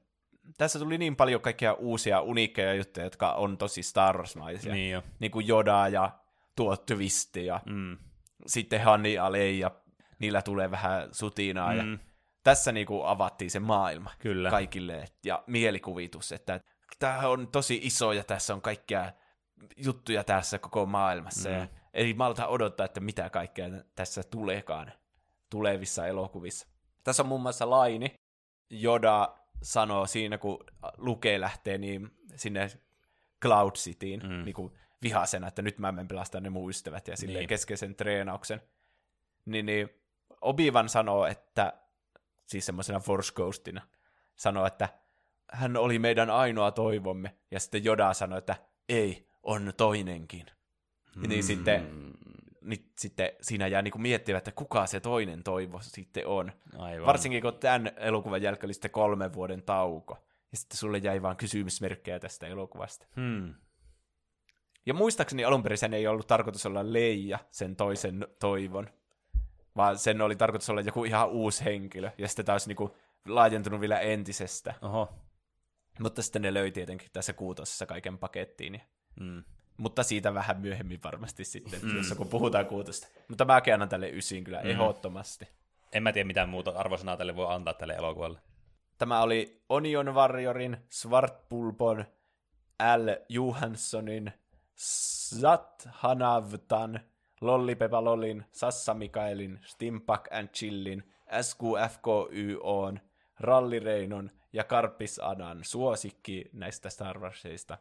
tässä 0.58 0.80
tuli 0.80 0.98
niin 0.98 1.16
paljon 1.16 1.42
kaikkia 1.42 1.74
uusia 1.74 2.22
uniikkeja 2.22 2.74
juttuja, 2.74 3.06
jotka 3.06 3.34
on 3.34 3.58
tosi 3.58 3.84
Star 3.84 4.18
Wars-maisia. 4.18 4.74
Niin 4.74 4.92
jo. 4.92 5.04
Niin 5.20 5.32
kuin 5.32 5.50
Yoda 5.50 5.88
ja 5.88 6.12
tuo 6.56 6.78
Twisti 6.78 7.46
ja 7.46 7.62
Mm. 7.66 7.98
sitten 8.46 8.82
Hani 8.82 9.18
Alei 9.18 9.60
ja 9.60 9.72
niillä 10.20 10.42
tulee 10.42 10.72
vähän 10.72 11.10
sutinaa. 11.12 11.74
Ja 11.74 11.84
Mm. 11.84 12.00
tässä 12.44 12.72
niinku 12.72 13.04
avattiin 13.04 13.52
se 13.52 13.60
maailma 13.60 14.12
Kyllä. 14.20 14.50
kaikille 14.50 15.06
ja 15.26 15.44
mielikuvitus, 15.48 16.32
että 16.32 16.60
tämä 17.00 17.28
on 17.28 17.48
tosi 17.48 17.80
iso 17.84 18.12
ja 18.12 18.24
tässä 18.24 18.54
on 18.54 18.62
kaikkia 18.62 19.12
juttuja 19.78 20.24
tässä 20.24 20.60
koko 20.60 20.86
maailmassa. 20.86 21.50
Mm. 21.50 21.56
Ja 21.56 21.68
ei 21.94 22.14
malta 22.14 22.48
odottaa, 22.48 22.86
että 22.86 23.00
mitä 23.00 23.30
kaikkea 23.30 23.68
tässä 23.96 24.24
tuleekaan 24.24 24.92
tulevissa 25.50 26.08
elokuvissa. 26.08 26.68
Tässä 27.04 27.24
on 27.24 27.28
muun 27.28 27.42
muassa 27.42 27.70
laini. 27.70 28.14
Joda 28.70 29.36
sanoo 29.64 30.06
siinä, 30.08 30.38
kun 30.38 30.60
Luke 30.98 31.40
lähtee 31.40 31.78
niin 31.78 32.12
sinne 32.36 32.68
Cloud 33.42 33.72
Cityin 33.76 34.20
Mm. 34.24 34.46
niin 34.46 34.54
kuin 34.54 34.74
vihasena, 35.02 35.48
että 35.48 35.62
nyt 35.62 35.80
mä 35.80 35.92
menen 35.92 36.08
pelastamaan 36.08 36.44
ne 36.44 36.50
mun 36.50 36.70
ystävät 36.70 37.08
ja 37.08 37.18
silleen 37.18 37.34
Niin. 37.34 37.40
niin. 37.42 37.48
keskeisen 37.50 37.96
treenauksen. 37.96 38.62
Niin, 39.46 39.66
niin 39.66 39.90
Obi-Wan 40.42 40.90
sanoo, 40.90 41.26
että 41.26 41.74
siis 42.46 42.66
semmoisena 42.66 43.00
Force 43.00 43.34
Ghostina, 43.34 43.82
sanoo, 44.36 44.66
että 44.66 44.90
hän 45.52 45.78
oli 45.78 46.00
meidän 46.00 46.30
ainoa 46.30 46.72
toivomme. 46.72 47.36
Ja 47.52 47.60
sitten 47.60 47.84
Joda 47.84 48.14
sanoi, 48.14 48.38
että 48.38 48.56
ei, 48.90 49.30
on 49.44 49.74
toinenkin. 49.78 50.46
Mm. 51.16 51.30
Niin 51.30 51.44
sitten, 51.44 52.14
niin 52.64 52.92
sitten 52.98 53.32
siinä 53.42 53.68
jää 53.68 53.82
niinku 53.82 53.98
miettimään, 53.98 54.38
että 54.38 54.52
kuka 54.52 54.86
se 54.86 55.00
toinen 55.00 55.44
toivo 55.44 55.80
sitten 55.82 56.28
on. 56.28 56.52
Aivan. 56.78 57.06
Varsinkin 57.06 57.42
kun 57.42 57.58
tämän 57.58 57.92
elokuvan 57.98 58.42
jälkeen 58.42 58.68
oli 58.68 58.74
sitten 58.74 58.92
kolmen 58.92 59.34
vuoden 59.34 59.64
tauko. 59.64 60.18
Ja 60.52 60.58
sitten 60.58 60.78
sulle 60.78 60.98
jäi 60.98 61.22
vaan 61.22 61.38
kysymysmerkkejä 61.38 62.20
tästä 62.20 62.48
elokuvasta. 62.48 63.06
Hmm. 63.16 63.54
Ja 64.86 64.94
muistaakseni 64.94 65.46
alun 65.46 65.64
perin 65.64 65.78
sen 65.78 65.94
ei 65.94 66.08
ollut 66.08 66.28
tarkoitus 66.28 66.66
olla 66.66 66.94
Leija, 66.94 67.40
sen 67.52 67.76
toisen 67.76 68.28
toivon, 68.40 68.88
vaan 69.76 69.98
sen 69.98 70.22
oli 70.22 70.36
tarkoitus 70.36 70.70
olla 70.70 70.82
joku 70.82 71.04
ihan 71.04 71.30
uusi 71.30 71.66
henkilö, 71.66 72.12
ja 72.18 72.28
sitten 72.28 72.46
taas 72.46 72.68
niinku 72.68 72.96
laajentunut 73.28 73.82
vielä 73.82 74.00
entisestä. 74.00 74.74
Oho. 74.82 75.14
Mutta 76.00 76.22
sitten 76.22 76.42
ne 76.42 76.54
löi 76.54 76.72
tietenkin 76.72 77.10
tässä 77.14 77.34
kuutosessa 77.34 77.86
kaiken 77.86 78.18
pakettiin. 78.18 78.74
Ja... 78.74 78.80
Mm. 79.20 79.44
Mutta 79.78 80.04
siitä 80.04 80.34
vähän 80.34 80.62
myöhemmin 80.62 81.00
varmasti 81.04 81.46
sitten, 81.46 81.80
mm. 81.84 81.98
jos 81.98 82.14
kun 82.18 82.28
puhutaan 82.28 82.66
kuutosta. 82.66 83.08
Mutta 83.28 83.46
mäkin 83.46 83.74
annan 83.74 83.90
tälle 83.90 84.10
ysiin 84.10 84.44
kyllä 84.44 84.62
mm. 84.62 84.70
ehdottomasti. 84.70 85.48
En 85.92 86.04
mä 86.04 86.12
tiedä, 86.12 86.28
mitä 86.28 86.46
muuta 86.46 86.72
arvosanaa 86.72 87.18
tälle 87.18 87.36
voi 87.36 87.54
antaa 87.54 87.74
tälle 87.74 87.94
elokuvalle. 87.94 88.40
Tämä 88.98 89.22
oli 89.22 89.62
Onion 89.70 90.16
Warriorin, 90.16 90.78
Svartpulpon, 90.90 92.06
L. 92.98 93.10
Johanssonin, 93.30 94.34
Sat 94.76 95.90
Hanavtan, 95.92 97.00
Lollipepa 97.42 98.04
Lollin, 98.04 98.46
Sassa 98.52 98.94
Mikaelin, 98.94 99.60
Stimpak 99.66 100.28
and 100.32 100.48
Chillin, 100.48 101.04
SQFKYOn, 101.42 103.00
Ralli 103.40 103.80
Reinon 103.80 104.32
ja 104.54 104.64
Karpis 104.64 105.20
Adan 105.20 105.60
suosikki 105.62 106.50
näistä 106.54 106.90
Star 106.90 107.20
Warsista. 107.20 107.78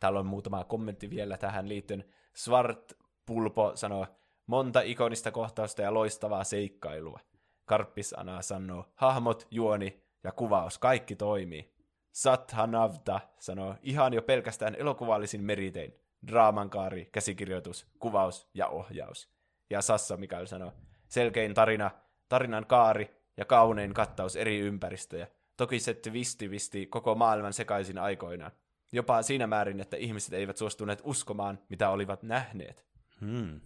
Täällä 0.00 0.18
on 0.20 0.26
muutama 0.26 0.64
kommentti 0.64 1.10
vielä 1.10 1.36
tähän 1.36 1.68
liittyen. 1.68 2.04
Svart 2.34 2.92
Pulpo 3.26 3.72
sanoo, 3.74 4.06
monta 4.46 4.80
ikonista 4.80 5.30
kohtausta 5.30 5.82
ja 5.82 5.94
loistavaa 5.94 6.44
seikkailua. 6.44 7.20
Karppis 7.64 8.14
Ana 8.18 8.42
sanoo, 8.42 8.84
hahmot, 8.94 9.46
juoni 9.50 10.02
ja 10.24 10.32
kuvaus, 10.32 10.78
kaikki 10.78 11.16
toimii. 11.16 11.74
Sathanavta 12.12 13.20
sanoo, 13.38 13.74
ihan 13.82 14.14
jo 14.14 14.22
pelkästään 14.22 14.74
elokuvallisin 14.74 15.44
meritein. 15.44 15.94
Draamankaari, 16.26 17.08
käsikirjoitus, 17.12 17.86
kuvaus 17.98 18.48
ja 18.54 18.68
ohjaus. 18.68 19.30
Ja 19.70 19.82
Sassa 19.82 20.16
Mikael 20.16 20.46
sanoo, 20.46 20.72
selkein 21.08 21.54
tarina, 21.54 21.90
tarinan 22.28 22.66
kaari 22.66 23.16
ja 23.36 23.44
kaunein 23.44 23.94
kattaus 23.94 24.36
eri 24.36 24.58
ympäristöjä. 24.58 25.26
Toki 25.56 25.80
se 25.80 25.94
twisti 25.94 26.50
visti 26.50 26.86
koko 26.86 27.14
maailman 27.14 27.52
sekaisin 27.52 27.98
aikoinaan. 27.98 28.52
Jopa 28.92 29.22
siinä 29.22 29.46
määrin, 29.46 29.80
että 29.80 29.96
ihmiset 29.96 30.32
eivät 30.32 30.56
suostuneet 30.56 31.00
uskomaan, 31.04 31.58
mitä 31.68 31.90
olivat 31.90 32.22
nähneet. 32.22 32.86
Hmm. 33.20 33.60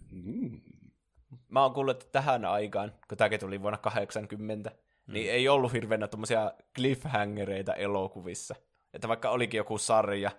Mä 1.49 1.61
oon 1.63 1.73
kuullut, 1.73 1.97
että 1.97 2.11
tähän 2.11 2.45
aikaan, 2.45 2.91
kun 3.07 3.17
tämäkin 3.17 3.39
tuli 3.39 3.61
vuonna 3.61 3.77
80, 3.77 4.69
mm. 5.07 5.13
niin 5.13 5.31
ei 5.31 5.49
ollut 5.49 5.73
hirveänä 5.73 6.07
tuommoisia 6.07 6.51
cliffhangereita 6.75 7.73
elokuvissa. 7.73 8.55
Että 8.93 9.07
vaikka 9.07 9.29
olikin 9.29 9.57
joku 9.57 9.77
sarja, 9.77 10.31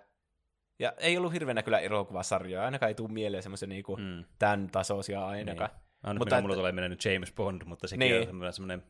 ja 0.79 0.93
ei 0.97 1.17
ollut 1.17 1.33
hirveänä 1.33 1.63
kyllä 1.63 1.79
elokuvasarjoja, 1.79 2.65
ainakaan 2.65 2.87
ei 2.87 2.95
tule 2.95 3.11
mieleen 3.11 3.43
semmoisia 3.43 3.67
niinku 3.67 3.95
Mm. 3.97 4.23
tämän 4.39 4.69
tasoisia 4.71 5.25
ainakaan. 5.25 5.69
Niin. 5.73 5.81
Aina 6.03 6.17
Mutta 6.17 6.41
mulla 6.41 6.55
tulee 6.55 6.71
mieleen 6.71 6.97
James 7.05 7.31
Bond, 7.33 7.61
mutta 7.65 7.87
sekin 7.87 7.99
Niin. 7.99 8.45
on 8.45 8.53
semmoinen, 8.53 8.83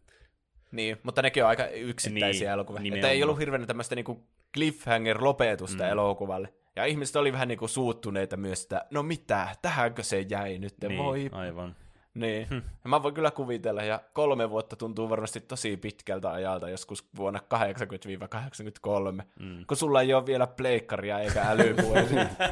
Niin, 0.71 0.97
mutta 1.03 1.21
nekin 1.21 1.43
on 1.43 1.49
aika 1.49 1.67
yksittäisiä 1.67 2.47
Niin, 2.47 2.53
elokuvia. 2.53 2.95
Että 2.95 3.09
ei 3.09 3.23
ollut 3.23 3.39
hirveänä 3.39 3.65
tämmöistä 3.65 3.95
niinku 3.95 4.27
cliffhanger-lopetusta 4.57 5.83
mm. 5.83 5.89
elokuvalle. 5.89 6.53
Ja 6.75 6.85
ihmiset 6.85 7.15
oli 7.15 7.33
vähän 7.33 7.47
niinku 7.47 7.67
suuttuneita 7.67 8.37
myös, 8.37 8.63
että 8.63 8.85
no 8.91 9.03
mitä, 9.03 9.47
tähänkö 9.61 10.03
se 10.03 10.25
jäi 10.29 10.59
nyt, 10.59 10.75
niin, 10.81 11.03
voi 11.03 11.29
aivan. 11.31 11.75
Niin. 12.13 12.47
Ja 12.83 12.89
mä 12.89 13.03
voin 13.03 13.13
kyllä 13.13 13.31
kuvitella, 13.31 13.83
ja 13.83 14.01
kolme 14.13 14.49
vuotta 14.49 14.75
tuntuu 14.75 15.09
varmasti 15.09 15.39
tosi 15.39 15.77
pitkältä 15.77 16.31
ajalta, 16.31 16.69
joskus 16.69 17.09
vuonna 17.17 17.39
80-83, 19.19 19.23
mm. 19.39 19.65
kun 19.67 19.77
sulla 19.77 20.01
ei 20.01 20.13
ole 20.13 20.25
vielä 20.25 20.47
pleikkaria 20.47 21.19
eikä 21.19 21.41
älypuhelinta, 21.41 22.43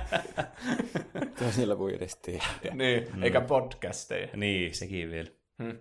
siellä 1.56 1.80
voi 1.80 1.96
edes 1.96 2.16
tehdä? 2.16 2.46
niin, 2.74 3.08
mm. 3.14 3.24
eikä 3.24 3.42
podcasteja. 3.42 4.28
Niin, 4.36 4.76
sekin 4.76 5.12
vielä. 5.12 5.30
Hmm. 5.64 5.78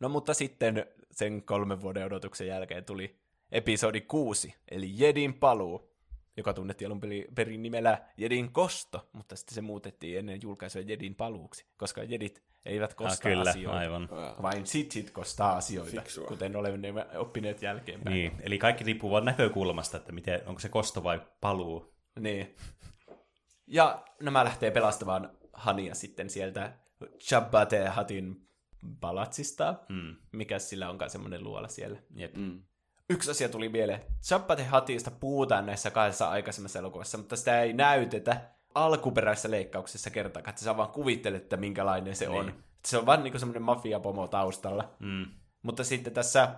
No 0.00 0.08
mutta 0.08 0.34
sitten 0.34 0.86
sen 1.10 1.42
kolmen 1.42 1.80
vuoden 1.80 2.06
odotuksen 2.06 2.46
jälkeen 2.46 2.84
tuli 2.84 3.16
episodi 3.52 4.00
6, 4.00 4.54
eli 4.70 4.90
Jedin 4.94 5.34
paluu, 5.34 5.92
joka 6.36 6.52
tunnettiin 6.54 6.86
alun 6.88 7.00
perin 7.34 7.62
nimellä 7.62 7.98
Jedin 8.16 8.52
kosto, 8.52 9.08
mutta 9.12 9.36
sitten 9.36 9.54
se 9.54 9.60
muutettiin 9.60 10.18
ennen 10.18 10.42
julkaisua 10.42 10.82
Jedin 10.82 11.14
paluuksi, 11.14 11.66
koska 11.76 12.02
Jedit 12.02 12.42
eivät 12.64 12.90
Ah, 12.90 12.96
kosta 12.96 13.22
kyllä, 13.22 13.50
asioita. 13.50 13.78
aivan. 13.78 14.08
Vain 14.42 14.66
sithit 14.66 15.10
kostaa 15.10 15.56
asioita, 15.56 15.90
Fiksua. 16.00 16.26
kuten 16.26 16.56
olemme 16.56 17.06
oppineet 17.18 17.62
jälkeenpäin. 17.62 18.14
Niin, 18.14 18.32
eli 18.40 18.58
kaikki 18.58 18.84
riippuu 18.84 19.10
vaan 19.10 19.24
näkökulmasta, 19.24 19.96
että 19.96 20.12
miten, 20.12 20.40
onko 20.46 20.60
se 20.60 20.68
kosto 20.68 21.04
vai 21.04 21.20
paluu. 21.40 21.94
Niin. 22.20 22.56
Ja 23.66 24.04
nämä 24.22 24.44
lähtee 24.44 24.70
pelastamaan 24.70 25.30
Hania 25.52 25.94
sitten 25.94 26.30
sieltä 26.30 26.72
Chabbate 27.18 27.88
Hatin 27.88 28.48
palatsista. 29.00 29.74
Mm. 29.88 30.16
Mikä 30.32 30.58
sillä 30.58 30.90
onkaan 30.90 31.10
semmoinen 31.10 31.44
luola 31.44 31.68
siellä. 31.68 31.98
Jep. 32.14 32.34
Mm. 32.36 32.62
Yksi 33.10 33.30
asia 33.30 33.48
tuli 33.48 33.68
mieleen. 33.68 34.00
Chabbate 34.22 34.64
Hatista 34.64 35.10
puhutaan 35.10 35.66
näissä 35.66 35.90
kahdessa 35.90 36.30
aikaisemmassa 36.30 36.78
elokuvassa, 36.78 37.18
mutta 37.18 37.36
sitä 37.36 37.60
ei 37.62 37.72
näytetä 37.72 38.40
alkuperäisessä 38.74 39.50
leikkauksessa 39.50 40.10
kertaakaan. 40.10 40.50
Että 40.50 40.64
sä 40.64 40.76
vaan 40.76 40.88
kuvittelet, 40.88 41.42
että 41.42 41.56
minkälainen 41.56 42.16
se 42.16 42.28
on. 42.28 42.52
Se 42.84 42.98
on 42.98 43.06
vaan 43.06 43.22
niinku 43.22 43.38
semmoinen 43.38 43.62
mafiapomo 43.62 44.28
taustalla. 44.28 44.94
Mm. 44.98 45.26
Mutta 45.62 45.84
sitten 45.84 46.12
tässä, 46.12 46.48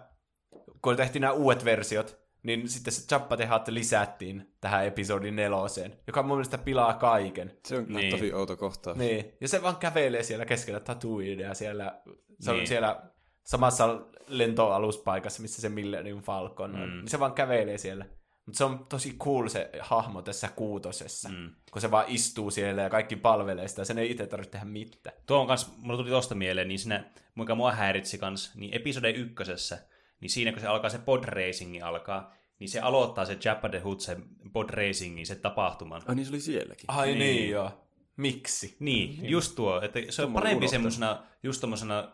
kun 0.83 0.97
tehtiin 0.97 1.20
nämä 1.20 1.33
uudet 1.33 1.65
versiot, 1.65 2.19
niin 2.43 2.69
sitten 2.69 2.93
se 2.93 3.07
Chappate 3.07 3.47
Hat 3.47 3.69
lisättiin 3.69 4.53
tähän 4.61 4.87
episodin 4.87 5.37
neloseen, 5.37 5.99
joka 6.07 6.23
mun 6.23 6.37
mielestä 6.37 6.59
pilaa 6.59 6.95
kaiken. 6.95 7.59
Se 7.66 7.77
on 7.77 7.85
Niin. 7.85 7.97
niin. 7.97 8.11
tosi 8.11 8.33
outo 8.33 8.57
kohtaus. 8.57 8.97
Niin, 8.99 9.33
ja 9.41 9.49
se 9.49 9.62
vaan 9.62 9.77
kävelee 9.77 10.23
siellä 10.23 10.45
keskellä 10.45 10.81
Tatooinea 10.81 11.55
siellä, 11.55 12.01
se 12.41 12.51
on 12.51 12.57
Niin. 12.57 12.66
siellä 12.66 13.03
samassa 13.49 14.01
lentoaluspaikassa, 14.29 15.43
missä 15.43 15.61
se 15.61 15.69
Millennium 15.69 16.23
Falcon 16.23 16.75
on. 16.75 16.91
Mm. 16.91 16.97
Niin 16.97 17.09
se 17.09 17.20
vaan 17.20 17.33
kävelee 17.33 17.79
siellä. 17.79 18.07
Mutta 18.47 18.59
se 18.59 18.65
on 18.65 18.87
tosi 18.89 19.16
cool 19.19 19.49
se 19.49 19.70
hahmo 19.81 20.23
tässä 20.23 20.49
kuutosessa, 20.57 21.29
Mm. 21.29 21.51
kun 21.73 21.81
se 21.83 21.91
vaan 21.91 22.05
istuu 22.09 22.51
siellä 22.51 22.83
ja 22.83 22.91
kaikki 22.91 23.16
palvelee 23.16 23.69
sitä, 23.69 23.85
sen 23.85 23.99
ei 23.99 24.11
itse 24.11 24.27
tarvitse 24.27 24.51
tehdä 24.53 24.65
mitään. 24.66 25.16
Tuo 25.27 25.39
on 25.41 25.47
kans, 25.47 25.73
mulla 25.77 25.97
tuli 25.99 26.11
tosta 26.11 26.35
mieleen, 26.35 26.69
niin 26.69 26.79
siinä, 26.79 27.05
mikä 27.35 27.55
mua 27.55 27.73
häiritsi 27.73 28.19
kans, 28.19 28.55
niin 28.55 28.75
episode 28.75 29.11
ykkösessä, 29.11 29.79
niin 30.20 30.31
siinä 30.31 30.53
kun 30.53 30.61
se 30.61 30.66
alkaa 30.66 30.91
se 30.91 30.99
pod 30.99 31.25
racingi 31.25 31.83
alkaa, 31.83 32.33
niin 32.59 32.69
se 32.69 32.81
aloittaa 32.81 33.25
se 33.25 33.39
Jabba 33.45 33.69
the 33.69 33.79
Hutt, 33.79 34.01
se 34.01 34.16
pod 34.53 34.70
racingin, 34.70 35.27
se 35.27 35.35
tapahtuman. 35.35 36.03
Ai 36.07 36.15
niin 36.15 36.27
se 36.27 36.33
oli 36.33 36.41
sielläkin. 36.41 36.85
Ai 36.89 37.07
niin, 37.07 37.19
Niin. 37.19 37.37
niin 37.37 37.51
joo. 37.51 37.70
Miksi? 38.16 38.77
Niin, 38.81 39.19
just 39.31 39.55
tuo, 39.57 39.81
että 39.83 39.99
se 40.11 40.23
on 40.23 40.33
parempi 40.33 40.69
semmosena, 40.69 41.23
just 41.43 41.61
tommosena 41.61 42.12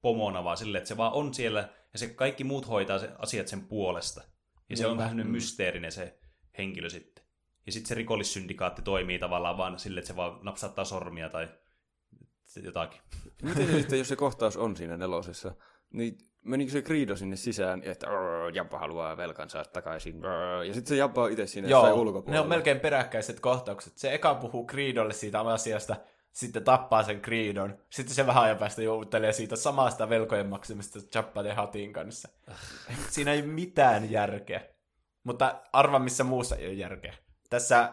rikollispomona 0.00 0.44
vaan 0.44 0.56
silleen, 0.56 0.80
että 0.80 0.88
se 0.88 0.96
vaan 0.96 1.12
on 1.12 1.34
siellä, 1.34 1.68
ja 1.92 1.98
se 1.98 2.06
kaikki 2.08 2.44
muut 2.44 2.68
hoitaa 2.68 2.98
se 2.98 3.10
asiat 3.18 3.48
sen 3.48 3.66
puolesta. 3.66 4.22
Ja 4.70 4.76
se 4.76 4.86
on 4.86 4.98
vähän 4.98 5.16
nyt 5.16 5.30
mysteerinen 5.30 5.92
se 5.92 6.18
henkilö 6.58 6.88
sitten. 6.88 7.24
Ja 7.66 7.72
sitten 7.72 7.88
se 7.88 7.94
rikollissyndikaatti 7.94 8.82
toimii 8.82 9.18
tavallaan 9.18 9.56
vaan 9.58 9.78
sille, 9.78 10.00
että 10.00 10.08
se 10.08 10.16
vaan 10.16 10.38
napsauttaa 10.42 10.84
sormia 10.84 11.28
tai 11.28 11.48
jotakin. 12.62 13.00
Miten 13.42 13.66
se 13.66 13.72
sitten, 13.80 13.98
jos 13.98 14.08
se 14.08 14.16
kohtaus 14.16 14.56
on 14.56 14.76
siinä 14.76 14.96
nelosessa, 14.96 15.54
niin 15.92 16.18
menikö 16.44 16.72
se 16.72 16.82
Greedo 16.82 17.16
sinne 17.16 17.36
sisään, 17.36 17.82
että 17.84 18.06
"Arr, 18.10 18.54
Jabba 18.54 18.78
haluaa 18.78 19.16
velkansa 19.16 19.64
takaisin, 19.64 20.24
arr", 20.24 20.64
ja 20.64 20.74
sitten 20.74 20.88
se 20.88 20.96
Jabba 20.96 21.22
on 21.24 21.30
itse 21.30 21.46
siinä 21.46 21.68
jossain 21.68 21.90
Joo, 21.90 22.00
ulkopuolella. 22.00 22.32
ne 22.34 22.40
on 22.40 22.48
melkein 22.48 22.80
peräkkäiset 22.80 23.40
kohtaukset. 23.40 23.98
Se 23.98 24.14
eka 24.14 24.34
puhuu 24.34 24.66
Creedolle 24.66 25.12
siitä 25.12 25.40
asiasta, 25.40 25.96
sitten 26.32 26.64
tappaa 26.64 27.02
sen 27.02 27.20
Creedon. 27.20 27.78
Sitten 27.90 28.14
se 28.14 28.26
vähän 28.26 28.44
ajan 28.44 28.58
päästä 28.58 28.82
jouttelee 28.82 29.32
siitä 29.32 29.56
samasta 29.56 30.08
velkojen 30.08 30.46
maksamista 30.46 30.98
de 31.44 31.52
Hatin 31.52 31.92
kanssa. 31.92 32.28
Siinä 33.08 33.32
ei 33.32 33.42
mitään 33.42 34.10
järkeä. 34.10 34.60
Mutta 35.24 35.62
arva 35.72 35.98
missä 35.98 36.24
muussa 36.24 36.56
ei 36.56 36.66
ole 36.66 36.74
järkeä. 36.74 37.14
Tässä 37.50 37.92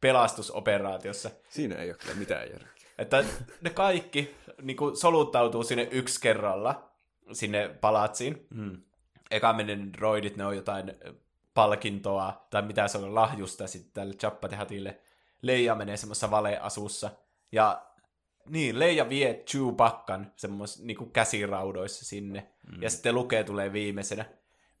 pelastusoperaatiossa. 0.00 1.30
Siinä 1.48 1.74
ei 1.74 1.90
ole 1.90 1.98
kyllä 1.98 2.14
mitään 2.14 2.50
järkeä. 2.50 2.68
Että 2.98 3.24
ne 3.60 3.70
kaikki 3.70 4.36
niin 4.62 4.76
kuin 4.76 4.96
soluttautuu 4.96 5.64
sinne 5.64 5.88
yksi 5.90 6.20
kerralla, 6.20 6.90
sinne 7.32 7.68
palatsiin. 7.68 8.46
Mm. 8.50 8.82
Eka 9.30 9.52
menee 9.52 9.76
ne 9.76 9.92
droidit, 9.92 10.36
ne 10.36 10.46
on 10.46 10.56
jotain 10.56 10.94
palkintoa, 11.54 12.46
tai 12.50 12.62
mitä 12.62 12.88
se 12.88 12.98
on, 12.98 13.14
lahjusta 13.14 13.66
sitten 13.66 13.92
tälle 13.92 14.14
Chappatehatille. 14.14 15.00
Leija 15.42 15.74
menee 15.74 15.96
semmoisessa 15.96 16.30
valeasussa. 16.30 17.10
Ja 17.52 17.82
niin, 18.48 18.78
Leija 18.78 19.08
vie 19.08 19.42
Chewbaccan 19.46 20.32
semmos 20.36 20.82
niinku 20.82 21.06
käsiraudoissa 21.06 22.04
sinne. 22.04 22.48
Mm. 22.72 22.82
Ja 22.82 22.90
sitten 22.90 23.14
lukee 23.14 23.44
tulee 23.44 23.72
viimeisenä. 23.72 24.24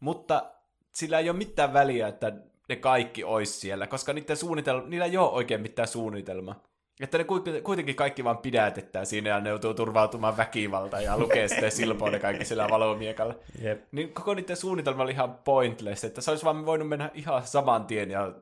Mutta 0.00 0.50
sillä 0.92 1.18
ei 1.18 1.30
ole 1.30 1.38
mitään 1.38 1.72
väliä, 1.72 2.08
että 2.08 2.32
ne 2.68 2.76
kaikki 2.76 3.24
ois 3.24 3.60
siellä, 3.60 3.86
koska 3.86 4.12
niiden 4.12 4.36
niillä 4.86 5.06
ei 5.06 5.16
ole 5.16 5.30
oikein 5.30 5.60
mitään 5.60 5.88
suunnitelmaa. 5.88 6.62
Että 7.00 7.18
ne 7.18 7.24
kuit- 7.24 7.62
kuitenkin 7.62 7.94
kaikki 7.94 8.24
vaan 8.24 8.38
pidätetään 8.38 9.06
siinä 9.06 9.30
ja 9.30 9.40
ne 9.40 9.50
joutuu 9.50 9.74
turvautumaan 9.74 10.36
väkivaltaan 10.36 11.04
ja 11.04 11.18
lukee 11.18 11.48
sitten 11.48 11.72
silpoa 11.72 12.10
ne 12.10 12.18
kaikki 12.18 12.44
sillä 12.44 12.68
valomiekalla. 12.70 13.34
Jep. 13.62 13.84
Niin 13.92 14.14
koko 14.14 14.34
niiden 14.34 14.56
suunnitelma 14.56 15.02
oli 15.02 15.12
ihan 15.12 15.34
pointless, 15.34 16.04
että 16.04 16.20
se 16.20 16.30
olisi 16.30 16.44
vaan 16.44 16.66
voinut 16.66 16.88
mennä 16.88 17.10
ihan 17.14 17.46
saman 17.46 17.86
tien 17.86 18.10
ja 18.10 18.32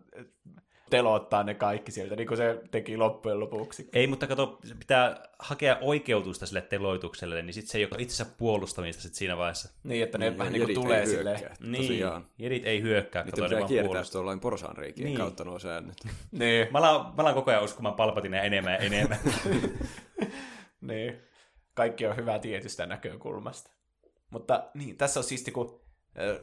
telottaa 0.91 1.43
ne 1.43 1.55
kaikki 1.55 1.93
sieltä, 1.93 2.17
niin 2.17 2.27
kuin 2.27 2.39
se 2.39 2.61
teki 2.71 2.97
loppujen 2.97 3.41
lopuksi. 3.41 3.89
Ei, 3.93 4.07
mutta 4.07 4.27
kato, 4.27 4.59
pitää 4.79 5.29
hakea 5.39 5.79
oikeutusta 5.81 6.47
sille 6.47 6.63
teloitukselle, 6.63 7.43
niin 7.43 7.55
sitten 7.55 7.71
se 7.71 7.79
ei 7.79 7.85
ole 7.85 8.03
itsensä 8.03 8.27
puolustamista 8.39 9.03
sit 9.03 9.15
siinä 9.15 9.37
vaiheessa. 9.37 9.69
Niin, 9.85 10.03
että 10.03 10.19
ne 10.19 10.31
Niin, 10.31 10.39
vähän 10.39 10.53
ja 10.55 10.59
niin 10.59 10.67
kuin 10.67 10.85
tulee 10.85 11.07
hyökkää. 11.07 11.55
Niin, 11.61 11.83
Tosiaan. 11.83 12.27
jedit 12.39 12.67
ei 12.67 12.83
hyökkää, 12.83 13.25
Niitä 13.25 13.41
ne 13.41 13.45
pitää 13.45 13.59
vaan 13.59 13.69
kiertää 13.69 14.03
tuollain 14.13 14.41
Niin. 14.81 14.95
niin. 15.05 15.17
kautta 15.17 15.45
nuo 15.45 15.59
säännöt. 15.59 15.97
Niin, 16.31 16.69
Mä 16.71 16.79
alan, 16.79 17.07
mä 17.07 17.23
alan 17.23 17.35
koko 17.35 17.51
ajan 17.51 17.65
uskomaan 17.65 17.95
Palpatinea 17.95 18.43
enemmän 18.43 18.73
ja 18.73 18.79
enemmän. 18.79 19.19
niin. 20.81 21.21
Kaikki 21.75 22.07
on 22.07 22.17
hyvä 22.17 22.39
tietystä 22.39 22.87
näkökulmasta. 22.87 23.71
Mutta 24.31 24.71
niin, 24.75 24.97
tässä 24.97 25.21
on 25.21 25.25
siisti, 25.25 25.51
kun 25.53 25.81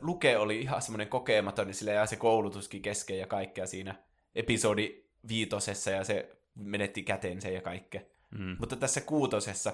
Luke 0.02 0.38
oli 0.38 0.60
ihan 0.60 0.82
semmoinen 0.82 1.08
kokematon, 1.08 1.68
niin 1.68 1.76
sillä 1.76 1.92
jää 1.92 2.06
se 2.06 2.16
koulutuskin 2.16 2.82
kesken 2.82 3.18
ja 3.18 3.28
kaikkea 3.28 3.68
siinä 3.68 3.96
episodi 4.36 5.04
viitosessa 5.28 5.92
ja 5.92 6.04
se 6.04 6.38
menetti 6.56 7.04
käteensä 7.04 7.50
ja 7.50 7.62
kaikkea. 7.62 8.02
Mm. 8.32 8.56
Mutta 8.60 8.76
tässä 8.76 9.02
kuutosessa 9.02 9.74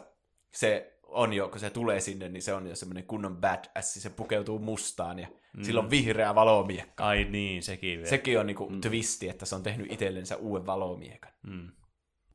se 0.51 0.99
on 1.03 1.33
jo, 1.33 1.49
kun 1.49 1.59
se 1.59 1.69
tulee 1.69 1.99
sinne, 1.99 2.29
niin 2.29 2.41
se 2.41 2.53
on 2.53 2.67
jo 2.67 2.75
semmoinen 2.75 3.03
kunnon 3.03 3.37
badass, 3.37 3.93
se 3.93 4.09
pukeutuu 4.09 4.59
mustaan 4.59 5.19
ja 5.19 5.27
mm. 5.57 5.63
sillä 5.63 5.79
on 5.79 5.89
vihreä 5.89 6.35
valomiekka. 6.35 7.07
Ai 7.07 7.23
niin, 7.23 7.63
sekin 7.63 7.97
vielä. 7.97 8.09
Sekin 8.09 8.39
on 8.39 8.47
niinku 8.47 8.69
mm. 8.69 8.81
twisti, 8.81 9.29
että 9.29 9.45
se 9.45 9.55
on 9.55 9.63
tehnyt 9.63 9.91
itsellensä 9.91 10.37
uuden 10.37 10.65
valomiekan. 10.65 11.31
Mm. 11.47 11.71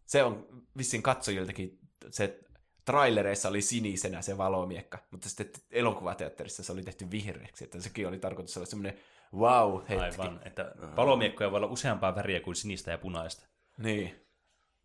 Se 0.06 0.22
on 0.22 0.64
vissiin 0.78 1.02
katsojiltakin, 1.02 1.78
se 2.10 2.40
trailereissa 2.84 3.48
oli 3.48 3.62
sinisenä 3.62 4.22
se 4.22 4.38
valomiekka, 4.38 4.98
mutta 5.10 5.28
sitten 5.28 5.62
elokuvateatterissa 5.70 6.62
se 6.62 6.72
oli 6.72 6.82
tehty 6.82 7.10
vihreäksi, 7.10 7.64
että 7.64 7.80
sekin 7.80 8.08
oli 8.08 8.18
tarkoitus 8.18 8.56
olla 8.56 8.66
semmoinen 8.66 8.98
wow-hetki. 9.34 10.04
Aivan, 10.04 10.40
että 10.44 10.72
valomiekkoja 10.96 11.50
voi 11.50 11.56
olla 11.56 11.66
useampaa 11.66 12.14
väriä 12.14 12.40
kuin 12.40 12.56
sinistä 12.56 12.90
ja 12.90 12.98
punaista. 12.98 13.46
Niin. 13.78 14.20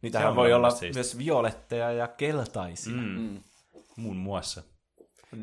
Niitähän 0.02 0.30
on 0.30 0.36
voi 0.36 0.54
olla 0.54 0.70
siisti. 0.70 0.98
myös 0.98 1.18
violetteja 1.18 1.92
ja 1.92 2.08
keltaisia. 2.08 2.94
Mm. 2.94 3.20
Mm. 3.20 3.40
Muun 3.96 4.18
muassa. 4.18 4.64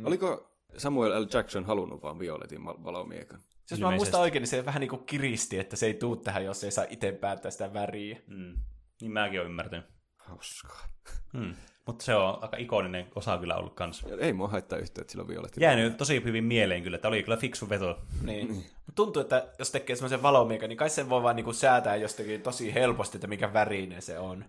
Oliko 0.05 0.51
Samuel 0.77 1.23
L. 1.23 1.27
Jackson 1.33 1.65
halunnut 1.65 2.03
vaan 2.03 2.19
violetin 2.19 2.65
val- 2.65 2.85
valomiekan? 2.85 3.41
Jos 3.70 3.81
mä 3.81 3.87
Ilmeisesti. 3.87 3.97
muistan 3.97 4.20
oikein, 4.20 4.41
niin 4.41 4.49
se 4.49 4.65
vähän 4.65 4.81
niin 4.81 4.91
kuin 4.91 5.05
kiristi, 5.07 5.59
että 5.59 5.77
se 5.77 5.87
ei 5.87 5.95
tuu 5.95 6.16
tähän, 6.16 6.45
jos 6.45 6.65
ei 6.65 6.70
saa 6.70 6.85
itse 6.91 7.12
päättää 7.12 7.51
sitä 7.51 7.73
väriä. 7.73 8.19
Mm. 8.27 8.55
Niin 9.01 9.12
mäkin 9.12 9.41
olen 9.41 9.51
ymmärtänyt. 9.51 9.87
Hauskaa. 10.16 10.89
Mm. 11.33 11.55
Mutta 11.86 12.04
se 12.04 12.14
on 12.14 12.38
aika 12.42 12.56
ikoninen 12.56 13.06
osa 13.14 13.38
kyllä 13.38 13.56
ollut 13.56 13.74
kanssa. 13.74 14.08
Ja 14.08 14.16
Ei 14.20 14.32
mua 14.32 14.48
haittaa 14.48 14.78
yhtään, 14.78 15.02
että 15.02 15.12
sillä 15.12 15.22
on 15.22 15.28
violetti. 15.28 15.60
Jäänyt 15.60 15.96
tosi 15.96 16.24
hyvin 16.24 16.44
mieleen 16.44 16.82
kyllä, 16.82 16.94
että 16.94 17.08
oli 17.08 17.22
kyllä 17.22 17.36
fiksu 17.36 17.68
veto. 17.68 17.98
Niin. 18.22 18.48
Mut 18.54 18.94
Tuntuu, 18.94 19.22
että 19.22 19.48
jos 19.58 19.70
tekee 19.70 19.96
semmoisen 19.96 20.22
valomiekan, 20.22 20.68
niin 20.68 20.76
kai 20.76 20.90
sen 20.90 21.08
voi 21.08 21.22
vaan 21.22 21.36
niinku 21.36 21.52
säätää 21.52 21.96
jostakin 21.96 22.42
tosi 22.42 22.74
helposti, 22.74 23.16
että 23.16 23.26
mikä 23.26 23.52
värinen 23.52 24.02
se 24.02 24.18
on. 24.18 24.44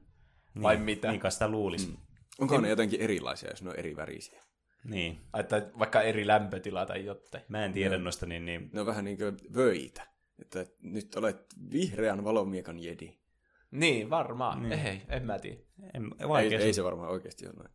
Vai 0.61 0.76
niin, 0.76 0.85
mitä? 0.85 1.11
Niin 1.11 1.19
kai 1.19 1.31
sitä 1.31 1.47
luulisi. 1.47 1.88
Mm. 1.88 1.97
Onko 2.39 2.61
ne 2.61 2.69
jotenkin 2.69 3.01
erilaisia, 3.01 3.49
jos 3.49 3.64
ne 3.64 3.69
on 3.69 3.76
eri 3.76 3.95
värisiä? 3.95 4.43
Niin. 4.84 5.18
Että 5.39 5.69
vaikka 5.80 6.01
eri 6.01 6.27
lämpötila 6.27 6.85
tai 6.85 7.05
jotain. 7.05 7.43
Mä 7.47 7.65
en 7.65 7.73
tiedä 7.73 7.97
noista, 7.97 8.26
niin, 8.26 8.45
niin 8.45 8.69
Ne 8.73 8.80
on 8.80 8.85
vähän 8.85 9.05
niin 9.05 9.18
kuin 9.18 9.38
vöitä. 9.55 10.07
Että 10.41 10.65
nyt 10.81 11.15
olet 11.15 11.45
vihreän 11.72 12.23
valomiekan 12.23 12.80
jedi. 12.80 13.18
Niin, 13.72 14.09
varmaan. 14.09 14.69
Niin. 14.69 14.80
Ei, 14.80 15.01
en 15.09 15.26
mä 15.26 15.39
tiedä. 15.39 15.66
En, 15.94 16.12
Ei, 16.20 16.28
vaikea, 16.28 16.60
ei 16.60 16.74
se 16.74 16.84
varmaan 16.84 17.10
oikeasti 17.10 17.48
ole 17.48 17.54
noin. 17.56 17.70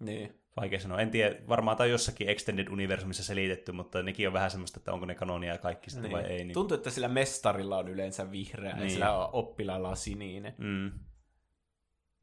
Niin. 0.00 0.40
vaikea 0.56 0.80
sanoa. 0.80 1.00
En 1.00 1.10
tiedä, 1.10 1.36
varmaan 1.48 1.76
tai 1.76 1.90
jossakin 1.90 2.28
Extended 2.28 2.68
Universumissa 2.68 3.24
selitetty, 3.24 3.72
mutta 3.72 4.02
nekin 4.02 4.26
on 4.26 4.32
vähän 4.32 4.50
semmoista, 4.50 4.80
että 4.80 4.92
onko 4.92 5.06
ne 5.06 5.14
kanonia 5.14 5.52
ja 5.52 5.58
kaikki 5.58 5.90
sitten 5.90 6.10
niin. 6.10 6.22
vai 6.22 6.30
ei. 6.30 6.44
Niin. 6.44 6.54
Tuntuu, 6.54 6.74
että 6.74 6.90
sillä 6.90 7.08
mestarilla 7.08 7.78
on 7.78 7.88
yleensä 7.88 8.30
vihreä 8.30 8.74
niin. 8.74 8.84
ja 8.84 8.90
sillä 8.90 9.26
oppilaalla 9.26 9.88
on 9.88 9.96
sininen. 9.96 10.54
Mm. 10.58 10.90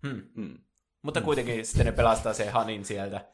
Hmm. 0.08 0.24
Mm. 0.36 0.58
Mutta 1.02 1.22
kuitenkin 1.22 1.66
sitten 1.66 1.86
ne 1.86 1.92
pelastaa 1.92 2.34
sen 2.34 2.52
Hanin 2.52 2.86
sieltä. 2.86 3.26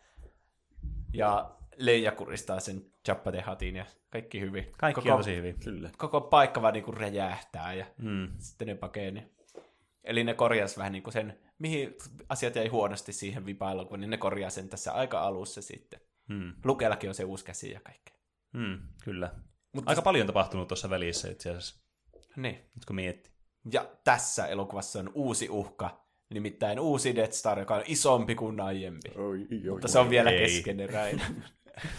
Ja 1.13 1.57
Leija 1.77 2.11
kuristaa 2.11 2.59
sen 2.59 2.85
Chappatehatin 3.05 3.75
ja 3.75 3.85
kaikki 4.09 4.39
hyvin. 4.39 4.67
Kaikki 4.77 5.01
koko, 5.01 5.13
on 5.13 5.19
tosi 5.19 5.35
hyvin. 5.35 5.59
Kyllä. 5.63 5.89
koko 5.97 6.21
paikka 6.21 6.61
vaan 6.61 6.73
niinku 6.73 6.91
räjähtää 6.91 7.73
ja 7.73 7.85
Mm. 7.97 8.27
sitten 8.37 8.67
ne 8.67 8.75
pakeni. 8.75 9.27
Eli 10.03 10.23
ne 10.23 10.33
korjas 10.33 10.77
vähän 10.77 10.91
niinku 10.91 11.11
sen, 11.11 11.39
mihin 11.59 11.95
asiat 12.29 12.55
jäi 12.55 12.67
huonosti 12.67 13.13
siihen 13.13 13.45
vipailuun, 13.45 13.99
niin 13.99 14.09
ne 14.09 14.17
korjaa 14.17 14.49
sen 14.49 14.69
tässä 14.69 14.91
aika 14.93 15.19
alussa 15.21 15.61
sitten. 15.61 15.99
Mm. 16.27 16.53
Lukellakin 16.65 17.09
on 17.09 17.15
se 17.15 17.23
uusi 17.23 17.45
käsi 17.45 17.71
ja 17.71 17.79
kaikkea. 17.79 18.15
Mm. 18.53 18.79
Kyllä. 19.03 19.31
Mutta 19.73 19.89
Aika 19.91 20.01
paljon 20.01 20.27
tapahtunut 20.27 20.67
tuossa 20.67 20.89
välissä 20.89 21.29
itse 21.31 21.49
asiassa, 21.49 21.75
Niin. 22.35 22.55
nyt 22.55 22.85
kun 22.87 22.95
miettii. 22.95 23.33
Ja 23.71 23.89
tässä 24.03 24.47
elokuvassa 24.47 24.99
on 24.99 25.11
uusi 25.13 25.49
uhka, 25.49 26.05
nimittäin 26.29 26.79
uusi 26.79 27.15
Death 27.15 27.33
Star, 27.33 27.59
joka 27.59 27.75
on 27.75 27.83
isompi 27.85 28.35
kuin 28.35 28.59
aiempi. 28.61 29.09
Oi, 29.15 29.47
oi, 29.51 29.69
Mutta 29.71 29.87
se 29.87 29.99
on 29.99 30.09
vielä 30.09 30.29
ei. 30.31 30.39
keskeneräinen. 30.39 31.43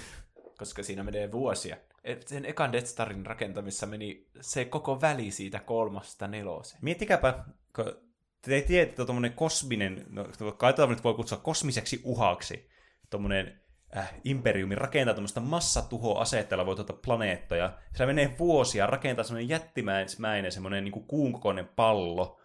Koska 0.59 0.83
siinä 0.83 1.03
menee 1.03 1.33
vuosia. 1.33 1.77
Et 2.05 2.29
Sen 2.29 2.45
ekan 2.45 2.73
Death 2.73 2.87
Starin 2.87 3.27
rakentamissa 3.27 3.87
meni 3.87 4.27
se 4.41 4.65
koko 4.65 5.01
väli 5.01 5.31
siitä 5.31 5.59
kolmasta 5.61 6.29
neloseen. 6.29 6.79
Miettikääpä, 6.83 7.45
kun 7.77 8.08
te 8.43 8.61
tiedätte, 8.63 8.83
että 8.83 9.05
tuommoinen 9.05 9.33
kosminen, 9.33 10.07
no 10.11 10.53
kai 10.57 10.73
tätä 10.73 10.87
nyt 10.87 11.05
voi 11.05 11.15
kutsua 11.15 11.39
kosmiseksi 11.39 12.01
uhaksi, 12.05 12.71
tuommoinen 13.11 13.61
äh, 13.97 14.15
imperiumi 14.25 14.75
rakentaa 14.75 15.15
tuommoista 15.15 15.41
massatuhoaseetta, 15.41 16.67
voi 16.67 16.77
tuota 16.77 16.93
planeettoja. 16.93 17.79
Sillä 17.93 18.07
menee 18.07 18.37
vuosia 18.39 18.87
rakentaa 18.87 19.25
semmoinen 19.25 19.49
jättimäinen 19.49 20.53
semmoinen 20.53 20.85
niin 20.85 21.07
kuun 21.07 21.33
kokoinen 21.33 21.69
pallo. 21.69 22.41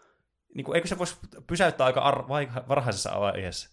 Niin 0.55 0.65
kuin, 0.65 0.75
eikö 0.75 0.87
se 0.87 0.97
voisi 0.97 1.15
pysäyttää 1.47 1.85
aika 1.85 2.01
ar- 2.01 2.27
vai- 2.27 2.49
varhaisessa 2.67 3.19
vaiheessa? 3.19 3.69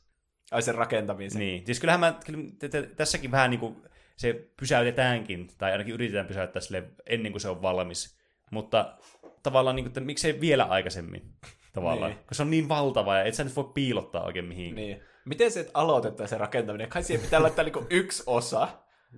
Ai 0.50 0.62
sen 0.62 0.74
rakentamisen. 0.74 1.38
Niin, 1.38 1.66
siis 1.66 1.80
kyllähän 1.80 2.00
mä, 2.00 2.18
kyllä, 2.26 2.38
t- 2.58 2.70
t- 2.70 2.96
tässäkin 2.96 3.30
vähän 3.30 3.50
niin 3.50 3.60
kuin 3.60 3.82
se 4.16 4.50
pysäytetäänkin, 4.60 5.48
tai 5.58 5.72
ainakin 5.72 5.94
yritetään 5.94 6.26
pysäyttää 6.26 6.62
sille 6.62 6.84
ennen 7.06 7.32
kuin 7.32 7.40
se 7.40 7.48
on 7.48 7.62
valmis. 7.62 8.18
Mutta 8.50 8.98
tavallaan, 9.42 9.76
niin 9.76 9.84
kuin, 9.84 9.90
että 9.90 10.00
miksei 10.00 10.40
vielä 10.40 10.64
aikaisemmin, 10.64 11.34
tavallaan. 11.72 12.10
Niin. 12.10 12.16
Niin. 12.18 12.26
Kun 12.26 12.34
se 12.34 12.42
on 12.42 12.50
niin 12.50 12.68
valtava, 12.68 13.16
ja 13.16 13.24
et 13.24 13.34
sä 13.34 13.44
nyt 13.44 13.56
voi 13.56 13.70
piilottaa 13.74 14.24
oikein 14.24 14.44
mihinkään. 14.44 14.86
Niin. 14.86 15.02
Miten 15.24 15.50
se 15.50 15.70
aloitetaan 15.74 16.28
se 16.28 16.38
rakentaminen? 16.38 16.88
Kai 16.88 17.02
siihen 17.02 17.24
pitää 17.24 17.42
laittaa 17.42 17.64
niinku 17.64 17.86
yksi 17.90 18.22
osa, 18.26 18.68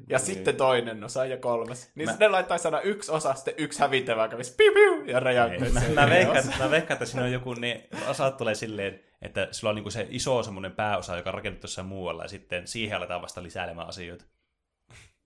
ja 0.09 0.19
sitten 0.19 0.57
toinen 0.57 1.05
osa 1.05 1.24
ja 1.27 1.37
kolmas. 1.37 1.91
Niin 1.95 2.09
Mä- 2.09 2.12
mä... 2.12 2.19
ne 2.20 2.29
laittaisi 2.29 2.69
aina 2.69 2.81
yksi 2.81 3.12
osa, 3.12 3.35
sitten 3.35 3.55
yksi 3.59 3.81
hävittävä 3.81 4.29
kävisi 4.29 4.55
piu 4.57 4.73
piu, 4.74 5.05
ja 5.05 5.20
räjäyttäisi. 5.20 5.74
Mä, 5.74 5.81
sen 5.81 5.95
mä, 5.95 6.05
yhden 6.05 6.29
veikkaan, 6.29 6.59
mä 6.59 6.70
veikkaan, 6.70 6.95
että 6.95 7.07
siinä 7.07 7.24
on 7.24 7.33
joku, 7.33 7.55
ne 7.55 7.89
osat 8.09 8.37
tulee 8.37 8.55
silleen, 8.55 9.01
että 9.23 9.49
sulla 9.51 9.70
on 9.70 9.74
niinku 9.74 9.91
se 9.91 10.07
iso 10.11 10.43
semmoinen 10.43 10.73
pääosa, 10.73 11.16
joka 11.16 11.31
on 11.31 11.35
rakennettu 11.35 11.65
jossain 11.65 11.87
muualla, 11.87 12.23
ja 12.23 12.29
sitten 12.29 12.66
siihen 12.66 12.97
aletaan 12.97 13.23
vasta 13.23 13.43
lisäilemään 13.43 13.89
asioita. 13.89 14.24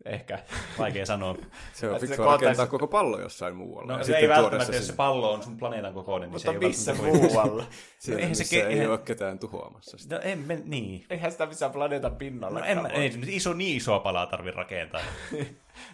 Ehkä. 0.07 0.39
Vaikea 0.79 1.07
sanoa. 1.07 1.37
Se 1.75 1.87
on 1.91 1.93
koottaisi- 2.01 2.25
rakentaa 2.25 2.67
koko 2.67 2.87
pallo 2.87 3.21
jossain 3.21 3.57
muualla. 3.57 3.93
No 3.93 3.99
ja 3.99 4.05
se 4.05 4.17
ei 4.17 4.29
välttämättä, 4.29 4.77
jos 4.77 4.87
se 4.87 4.93
pallo 4.93 5.33
on 5.33 5.43
sun 5.43 5.57
planeetan 5.57 5.95
kokoinen, 5.95 6.31
niin 6.31 6.41
se 6.41 6.51
ei 6.51 6.59
missä 6.59 6.95
muualla? 6.95 7.65
Siellä, 7.99 8.21
eihän 8.21 8.37
se 8.37 8.45
ke- 8.45 8.67
ei 8.67 8.73
eihän- 8.73 8.91
ole 8.91 8.99
ketään 8.99 9.39
tuhoamassa 9.39 9.99
sitä. 9.99 10.15
No 10.15 10.21
en 10.25 10.39
mä, 10.39 10.55
niin. 10.65 11.07
Eihän 11.11 11.33
sitä 11.33 11.47
missään 11.47 11.73
planeetan 11.73 12.17
pinnalla. 12.17 12.59
No 12.61 12.65
en 12.67 12.83
mä, 12.83 12.89
ei 12.89 13.09
nyt 13.09 13.29
iso, 13.29 13.53
niin 13.53 13.77
isoa 13.77 13.99
palaa 14.01 14.27
tarvi 14.27 14.51
rakentaa. 14.51 15.01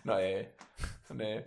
No 0.04 0.18
ei. 0.18 0.48
niin. 1.14 1.44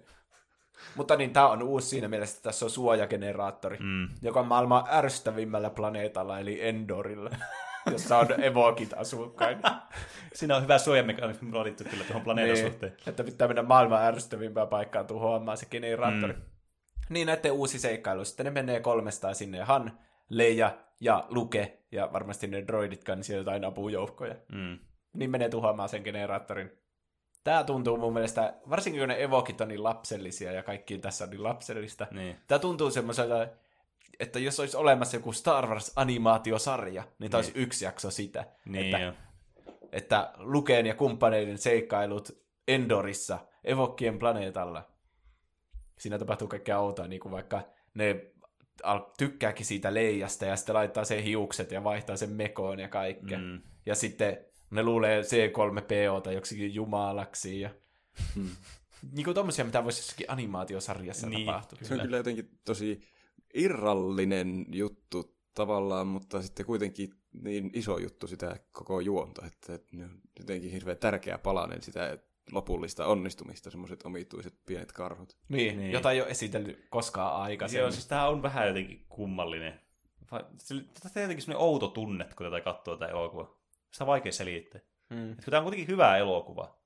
Mutta 0.96 1.16
niin, 1.16 1.34
tämä 1.34 1.48
on 1.50 1.64
uusi 1.64 1.88
siinä 1.88 2.08
mielessä, 2.08 2.36
että 2.38 2.44
tässä 2.50 2.66
on 2.66 2.70
suojageneraattori, 2.70 3.78
mm. 3.80 4.10
joka 4.22 4.40
on 4.40 4.48
maailman 4.48 4.84
ärsyttävimmällä 4.92 5.70
planeetalla, 5.70 6.40
eli 6.40 6.68
Endorilla, 6.68 7.30
jossa 7.92 8.18
on 8.18 8.44
evokit 8.44 8.94
asukkaina. 8.94 9.82
Siinä 10.34 10.56
on 10.56 10.64
hyvä 10.64 10.78
suojamekanismi 10.78 11.52
laadittu 11.52 11.84
kyllä 11.84 12.04
tuohon 12.04 12.24
planeetan 12.24 12.54
niin, 12.54 12.72
suhteen. 12.72 12.98
että 13.08 13.24
pitää 13.24 13.48
mennä 13.48 13.64
maailman 13.64 14.04
ärsyttävimpään 14.04 14.68
paikkaan 14.68 15.08
tuhoamaan 15.08 15.58
se 15.58 15.66
generaattori. 15.66 16.34
Mm. 16.34 16.42
Niin, 17.10 17.28
näiden 17.28 17.52
uusi 17.52 17.80
seikkailu. 17.80 18.26
Sitten 18.26 18.46
ne 18.46 18.52
menee 18.52 18.80
kolmestaan 18.80 19.36
sinne. 19.36 19.62
Han, 19.62 20.00
Leija 20.30 20.78
ja 21.00 21.26
Luke, 21.30 21.80
ja 21.92 22.10
varmasti 22.14 22.48
ne 22.48 22.68
droiditkaan, 22.68 23.18
niin 23.18 23.24
siellä 23.24 23.42
jotain 23.42 23.66
apujoukkoja. 23.66 24.36
Mm. 24.52 24.80
Niin 25.14 25.32
menee 25.32 25.50
tuhoamaan 25.50 25.90
sen 25.90 26.02
generaattorin. 26.02 26.72
Tämä 27.44 27.64
tuntuu 27.64 27.98
mun 27.98 28.14
mielestä, 28.14 28.54
varsinkin 28.70 29.02
kun 29.02 29.10
ne 29.10 29.24
evokit 29.24 29.62
on 29.62 29.68
niin 29.68 29.84
lapsellisia 29.84 30.52
ja 30.52 30.64
kaikki 30.64 30.98
tässä 30.98 31.24
on 31.24 31.30
niin 31.30 31.44
lapsellista. 31.44 32.08
Niin. 32.12 32.36
Tämä 32.48 32.60
tuntuu 32.60 32.92
semmoiselta, 32.92 33.48
että 34.20 34.40
jos 34.40 34.60
olisi 34.60 34.78
olemassa 34.78 35.18
joku 35.18 35.34
Star 35.34 35.68
Wars-animaatiosarja, 35.68 37.04
niin 37.20 37.32
tämä 37.32 37.40
olisi 37.40 37.52
yksi 37.56 37.86
jakso 37.86 38.12
sitä. 38.12 38.46
Niin 38.66 38.86
että, 38.86 39.00
jo. 39.06 39.14
että 39.92 40.34
Lukeen 40.38 40.86
ja 40.86 40.96
kumppaneiden 40.96 41.58
seikkailut 41.58 42.30
Endorissa, 42.68 43.40
Evokkien 43.64 44.20
planeetalla. 44.20 44.88
Siinä 46.00 46.20
tapahtuu 46.20 46.48
kaikkea 46.48 46.80
outoa, 46.80 47.08
niin 47.08 47.20
kuin 47.20 47.32
vaikka 47.32 47.62
ne 47.94 48.26
al- 48.84 49.06
tykkääkin 49.18 49.66
siitä 49.66 49.94
leijasta 49.94 50.46
ja 50.46 50.56
sitten 50.56 50.76
laittaa 50.76 51.06
sen 51.06 51.24
hiukset 51.24 51.72
ja 51.72 51.84
vaihtaa 51.84 52.18
sen 52.18 52.30
mekoon 52.30 52.80
ja 52.80 52.88
kaikkea. 52.88 53.38
Mm. 53.40 53.62
Ja 53.86 53.96
sitten 53.96 54.38
ne 54.70 54.84
luulee 54.84 55.22
C3POta 55.22 56.32
joksikin 56.32 56.74
jumalaksi 56.76 57.60
ja 57.60 57.70
niin 59.12 59.24
kuin 59.26 59.36
tommosia, 59.36 59.66
mitä 59.66 59.84
voisi 59.84 60.00
jossakin 60.02 60.32
animaatiosarjassa 60.32 61.30
Niin. 61.30 61.46
tapahtua. 61.46 61.80
Se 61.82 61.94
on 61.94 62.00
kyllä 62.00 62.18
jotenkin 62.18 62.50
tosi 62.66 63.02
irrallinen 63.56 64.66
juttu 64.72 65.36
tavallaan, 65.54 66.08
mutta 66.08 66.42
sitten 66.42 66.66
kuitenkin 66.66 67.10
niin 67.44 67.70
iso 67.74 67.98
juttu 67.98 68.28
sitä 68.28 68.60
koko 68.72 69.00
juonta, 69.00 69.46
että 69.46 69.74
että 69.76 69.98
ne 69.98 70.04
on 70.04 70.22
jotenkin 70.40 70.72
hirveän 70.72 70.98
tärkeä 70.98 71.38
palanen 71.38 71.82
sitä 71.82 72.18
lopullista 72.52 73.06
onnistumista, 73.06 73.72
semmoiset 73.72 74.06
omituiset 74.06 74.54
pienet 74.66 74.92
karhut. 74.92 75.38
Niin, 75.50 75.78
Niin. 75.78 75.92
jota 75.92 76.12
ei 76.12 76.22
ole 76.22 76.30
esitellyt 76.30 76.86
koskaan 76.90 77.42
aikaisemmin. 77.42 77.82
Joo, 77.82 77.92
siis 77.92 78.08
tää 78.08 78.28
on 78.30 78.42
vähän 78.44 78.68
jotenkin 78.68 79.06
kummallinen. 79.10 79.80
Tätä 80.30 80.40
on 81.16 81.22
jotenkin 81.22 81.42
semmoinen 81.46 81.58
outo 81.68 81.88
tunne, 81.88 82.26
kun 82.38 82.46
tätä 82.46 82.62
katsoo 82.62 82.98
tätä 82.98 83.12
elokuvaa. 83.12 83.60
Sitä 83.92 84.04
on 84.04 84.08
vaikea 84.08 84.32
selittää. 84.32 84.82
Mm. 85.10 85.32
Et 85.32 85.44
kun 85.44 85.52
tää 85.52 85.60
on 85.60 85.64
kuitenkin 85.64 85.88
hyvä 85.88 86.18
elokuva, 86.18 86.78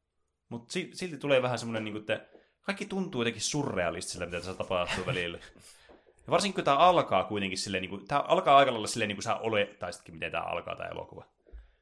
mutta 0.49 0.73
silti 0.73 1.17
tulee 1.17 1.41
vähän 1.41 1.59
semmoinen, 1.59 1.83
niin 1.83 1.97
että 1.97 2.25
kaikki 2.61 2.85
tuntuu 2.85 3.21
jotenkin 3.21 3.41
surrealistiselle, 3.41 4.25
mitä 4.25 4.37
tässä 4.37 4.53
tapahtuu 4.53 5.05
välillä. 5.05 5.39
Ja 6.29 6.31
varsinkin 6.31 6.55
kun 6.55 6.63
tämä 6.63 6.77
alkaa 6.77 7.23
kuitenkin 7.23 7.57
silleen, 7.57 7.81
niin 7.81 7.89
kuin, 7.89 8.07
tämä 8.07 8.19
alkaa 8.27 8.57
aika 8.57 8.71
lailla 8.71 8.87
silleen, 8.87 9.07
niin 9.07 9.15
kuin 9.15 9.23
sä 9.23 9.35
olettaisitkin, 9.35 10.15
miten 10.15 10.31
tämä 10.31 10.43
alkaa 10.43 10.75
tämä 10.75 10.89
elokuva. 10.89 11.25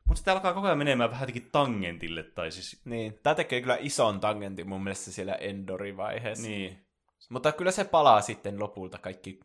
Mutta 0.06 0.16
sitten 0.16 0.34
alkaa 0.34 0.54
koko 0.54 0.68
ajan 0.68 0.78
menemään 0.78 1.10
vähän 1.10 1.22
jotenkin 1.22 1.50
tangentille, 1.52 2.24
tai 2.24 2.52
siis... 2.52 2.82
Niin, 2.86 3.20
tämä 3.24 3.36
tekee 3.36 3.62
kyllä 3.62 3.78
ison 3.80 4.20
tangentin 4.20 4.70
mun 4.70 4.84
mielestä 4.84 5.12
siellä 5.12 5.34
Endori-vaiheessa. 5.34 6.48
Niin. 6.48 6.86
Mutta 7.30 7.52
kyllä 7.52 7.72
se 7.72 7.84
palaa 7.86 8.22
sitten 8.22 8.60
lopulta 8.60 8.98
kaikki 8.98 9.40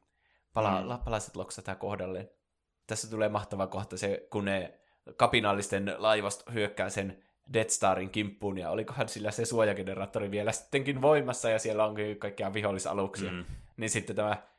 palaa, 0.54 0.82
Mm. 0.82 1.04
palaset 1.04 1.36
loksataan 1.36 1.76
kohdalleen. 1.76 2.30
Tässä 2.86 3.10
tulee 3.10 3.28
mahtava 3.28 3.66
kohta 3.66 3.96
se, 3.96 4.26
kun 4.30 4.44
ne 4.44 4.74
kapinallisten 5.16 5.94
laivasta 5.98 6.52
hyökkää 6.52 6.90
sen 6.90 7.22
Death 7.52 7.70
Starin 7.70 8.10
kimppuun, 8.10 8.58
ja 8.58 8.70
olikohan 8.70 9.08
sillä 9.08 9.30
se 9.30 9.44
suojageneraattori 9.44 10.30
vielä 10.30 10.52
sittenkin 10.52 11.02
voimassa, 11.02 11.50
ja 11.50 11.58
siellä 11.58 11.84
onkin 11.84 12.18
kaikkia 12.18 12.52
vihollisaluksia. 12.52 13.32
Mm. 13.32 13.44
Niin 13.76 13.90
sitten 13.90 14.16
tämä 14.16 14.51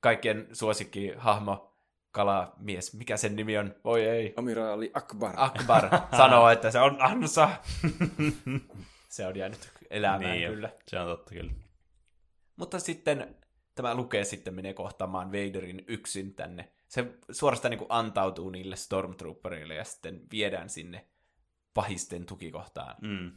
kaikkien 0.00 0.48
suosikki 0.52 1.12
hahmo, 1.16 1.76
kalamies, 2.10 2.94
mikä 2.94 3.16
sen 3.16 3.36
nimi 3.36 3.58
on? 3.58 3.74
Voi 3.84 4.04
ei. 4.04 4.34
Amiraali 4.36 4.90
Akbar. 4.94 5.34
Akbar 5.36 5.88
sanoo, 6.16 6.48
että 6.48 6.70
se 6.70 6.80
on 6.80 6.96
Ansa. 7.00 7.50
se 9.08 9.26
on 9.26 9.36
jäänyt 9.36 9.70
elämään 9.90 10.32
niin, 10.32 10.50
kyllä. 10.50 10.70
Se 10.88 10.98
on 10.98 11.06
totta 11.06 11.34
kyllä. 11.34 11.52
Mutta 12.56 12.78
sitten 12.78 13.36
tämä 13.74 13.94
lukee 13.94 14.24
sitten 14.24 14.54
menee 14.54 14.74
kohtaamaan 14.74 15.32
Vaderin 15.32 15.84
yksin 15.86 16.34
tänne. 16.34 16.72
Se 16.88 17.06
suorastaan 17.30 17.70
niin 17.70 17.78
kuin 17.78 17.92
antautuu 17.92 18.50
niille 18.50 18.76
Stormtrooperille 18.76 19.74
ja 19.74 19.84
sitten 19.84 20.20
viedään 20.30 20.70
sinne 20.70 21.06
pahisten 21.74 22.26
tukikohtaan. 22.26 22.96
Mm. 23.00 23.32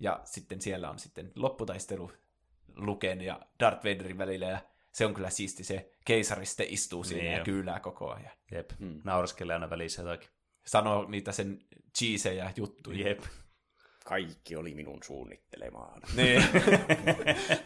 Ja 0.00 0.20
sitten 0.24 0.60
siellä 0.60 0.90
on 0.90 0.98
sitten 0.98 1.32
lopputaistelu 1.34 2.12
Luken 2.76 3.20
ja 3.20 3.40
Darth 3.60 3.84
Vaderin 3.84 4.18
välillä 4.18 4.46
ja 4.46 4.58
se 4.96 5.06
on 5.06 5.14
kyllä 5.14 5.30
siisti. 5.30 5.64
Se 5.64 5.90
keisari 6.04 6.46
sitten 6.46 6.66
istuu 6.70 7.04
siinä 7.04 7.22
Niin 7.22 7.32
ja 7.32 7.44
kyylää 7.44 7.80
koko 7.80 8.10
ajan. 8.10 8.32
Jep. 8.50 8.70
Mm. 8.78 9.00
Nauraskelee 9.04 9.54
aina 9.54 9.70
välissä 9.70 10.02
jotakin. 10.02 10.28
Sanoo 10.66 11.06
niitä 11.08 11.32
sen 11.32 11.58
cheesejä 11.98 12.52
juttuja. 12.56 13.08
Jep. 13.08 13.20
Kaikki 14.04 14.56
oli 14.56 14.74
minun 14.74 15.02
suunnittelemaan. 15.02 16.02
Niin. 16.16 16.44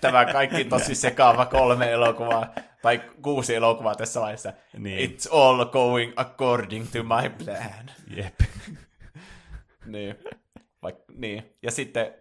Tämä 0.01 0.25
kaikki 0.33 0.65
tosi 0.65 0.95
sekaava 0.95 1.47
kolme 1.47 1.93
elokuvaa, 1.93 2.55
tai 2.83 2.99
kuusi 3.23 3.55
elokuvaa 3.55 3.95
tässä 3.95 4.21
vaiheessa. 4.21 4.53
Niin. 4.79 5.11
It's 5.11 5.37
all 5.37 5.65
going 5.65 6.13
according 6.17 6.87
to 6.93 7.03
my 7.03 7.45
plan. 7.45 7.91
Jep. 8.17 8.41
niin. 9.87 10.17
Vaik, 10.83 10.97
niin. 11.15 11.53
Ja 11.63 11.71
sitten, 11.71 12.15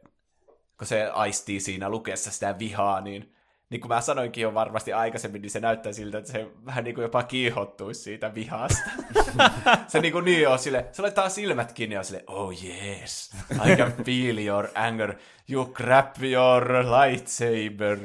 kun 0.78 0.88
se 0.88 1.06
aistii 1.06 1.60
siinä 1.60 1.90
lukessa 1.90 2.32
sitä 2.32 2.60
vihaa, 2.60 3.02
niin 3.02 3.36
niin 3.70 3.82
kuin 3.82 3.90
mä 3.90 4.02
sanoinkin 4.02 4.42
jo 4.42 4.54
varmasti 4.54 4.94
aikaisemmin, 4.94 5.42
niin 5.42 5.50
se 5.50 5.60
näyttää 5.60 5.94
siltä, 5.94 6.18
että 6.18 6.32
se 6.32 6.48
vähän 6.66 6.84
niin 6.84 6.96
kuin 6.96 7.04
jopa 7.04 7.24
kiihottuisi 7.24 8.02
siitä 8.02 8.34
vihasta. 8.36 8.90
se 9.88 10.00
niin 10.00 10.12
kuin 10.12 10.26
niin 10.26 10.48
on 10.48 10.60
sille, 10.60 10.86
se 10.92 11.02
laittaa 11.02 11.30
silmät 11.30 11.74
kiinni 11.74 11.94
ja 11.94 12.00
on 12.00 12.06
sille, 12.06 12.24
oh 12.28 12.52
yes, 12.64 13.32
I 13.66 13.76
can 13.76 13.94
feel 14.06 14.38
your 14.38 14.68
anger, 14.76 15.14
you 15.50 15.66
grab 15.66 16.16
your 16.24 16.64
lightsaber. 16.74 18.00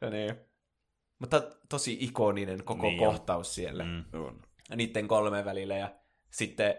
ja 0.00 0.10
niin. 0.10 0.34
Mutta 1.18 1.42
tosi 1.68 1.96
ikoninen 2.00 2.64
koko 2.64 2.82
Niin 2.82 2.96
niin 2.96 3.08
on. 3.08 3.14
kohtaus 3.14 3.54
siellä 3.54 3.84
Mm. 3.84 4.04
On. 4.24 4.42
niiden 4.76 5.08
kolmen 5.08 5.44
välillä. 5.44 5.76
Ja 5.76 5.90
sitten 6.30 6.74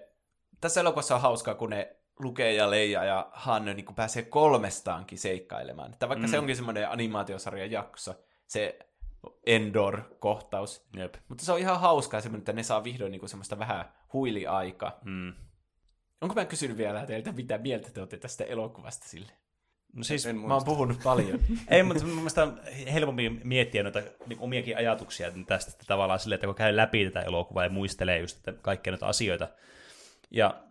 tässä 0.61 0.79
elokuvassa 0.81 1.15
on 1.15 1.21
hauskaa, 1.21 1.55
kun 1.55 1.69
ne 1.69 1.95
Luke 2.19 2.53
ja 2.53 2.69
Leija 2.69 3.03
ja 3.03 3.29
Han 3.33 3.65
niin 3.65 3.85
kuin 3.85 3.95
pääsee 3.95 4.23
kolmestaankin 4.23 5.17
seikkailemaan. 5.17 5.93
Että 5.93 6.09
vaikka 6.09 6.27
mm. 6.27 6.31
se 6.31 6.39
onkin 6.39 6.55
semmoinen 6.55 6.89
animaatiosarjan 6.89 7.71
jakso, 7.71 8.15
se 8.47 8.79
Endor-kohtaus. 9.45 10.85
Jep. 10.95 11.15
Mutta 11.29 11.45
se 11.45 11.51
on 11.51 11.59
ihan 11.59 11.79
hauskaa 11.79 12.21
semmoinen, 12.21 12.41
että 12.41 12.53
ne 12.53 12.63
saa 12.63 12.83
vihdoin 12.83 13.11
niin 13.11 13.19
kuin 13.19 13.29
semmoista 13.29 13.59
vähän 13.59 13.85
huiliaikaa. 14.13 14.99
Mm. 15.03 15.33
Onko 16.21 16.35
mä 16.35 16.45
kysynyt 16.45 16.77
vielä 16.77 17.05
teiltä, 17.05 17.31
mitä 17.31 17.57
mieltä 17.57 17.91
te 17.91 18.01
olette 18.01 18.17
tästä 18.17 18.43
elokuvasta 18.43 19.07
sille? 19.07 19.31
No 19.93 20.03
siis, 20.03 20.25
En 20.25 20.35
Mä 20.35 20.53
oon 20.53 20.65
puhunut 20.65 20.99
paljon. 21.03 21.39
ei, 21.67 21.83
mutta 21.83 22.03
mun 22.03 22.15
mielestä 22.15 22.43
on 22.43 22.59
helpompi 22.93 23.29
miettiä 23.29 23.83
noita 23.83 24.01
niin 24.27 24.39
omiakin 24.39 24.77
ajatuksia 24.77 25.31
tästä 25.47 25.71
että 25.71 25.85
tavallaan 25.87 26.19
silleen, 26.19 26.35
että 26.35 26.47
kun 26.47 26.55
käy 26.55 26.75
läpi 26.75 27.05
tätä 27.05 27.21
elokuvaa 27.21 27.63
ja 27.63 27.69
muistelee 27.69 28.19
just 28.19 28.37
että 28.37 28.53
kaikkia 28.61 28.91
noita 28.91 29.07
asioita. 29.07 29.47
Ja 30.31 30.63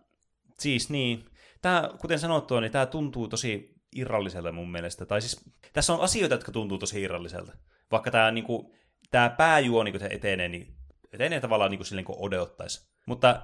siis 0.59 0.89
niin, 0.89 1.25
tää, 1.61 1.89
kuten 1.99 2.19
sanottua, 2.19 2.61
niin 2.61 2.71
tämä 2.71 2.85
tuntuu 2.85 3.27
tosi 3.27 3.75
irralliselta 3.95 4.51
mun 4.51 4.71
mielestä. 4.71 5.05
Tai 5.05 5.21
siis 5.21 5.45
tässä 5.73 5.93
on 5.93 6.01
asioita, 6.01 6.35
jotka 6.35 6.51
tuntuu 6.51 6.77
tosi 6.77 7.01
irralliselta. 7.01 7.57
Vaikka 7.91 8.11
tämä 8.11 8.31
niinku, 8.31 8.73
tää 9.11 9.29
pääjuoni, 9.29 9.91
kun 9.91 9.99
se 9.99 10.05
etenee, 10.05 10.47
niin 10.47 10.75
etenee 11.13 11.39
tavallaan 11.39 11.71
niinku 11.71 11.83
silleen, 11.83 12.05
kun 12.05 12.15
odottaisi. 12.19 12.91
Mutta 13.05 13.41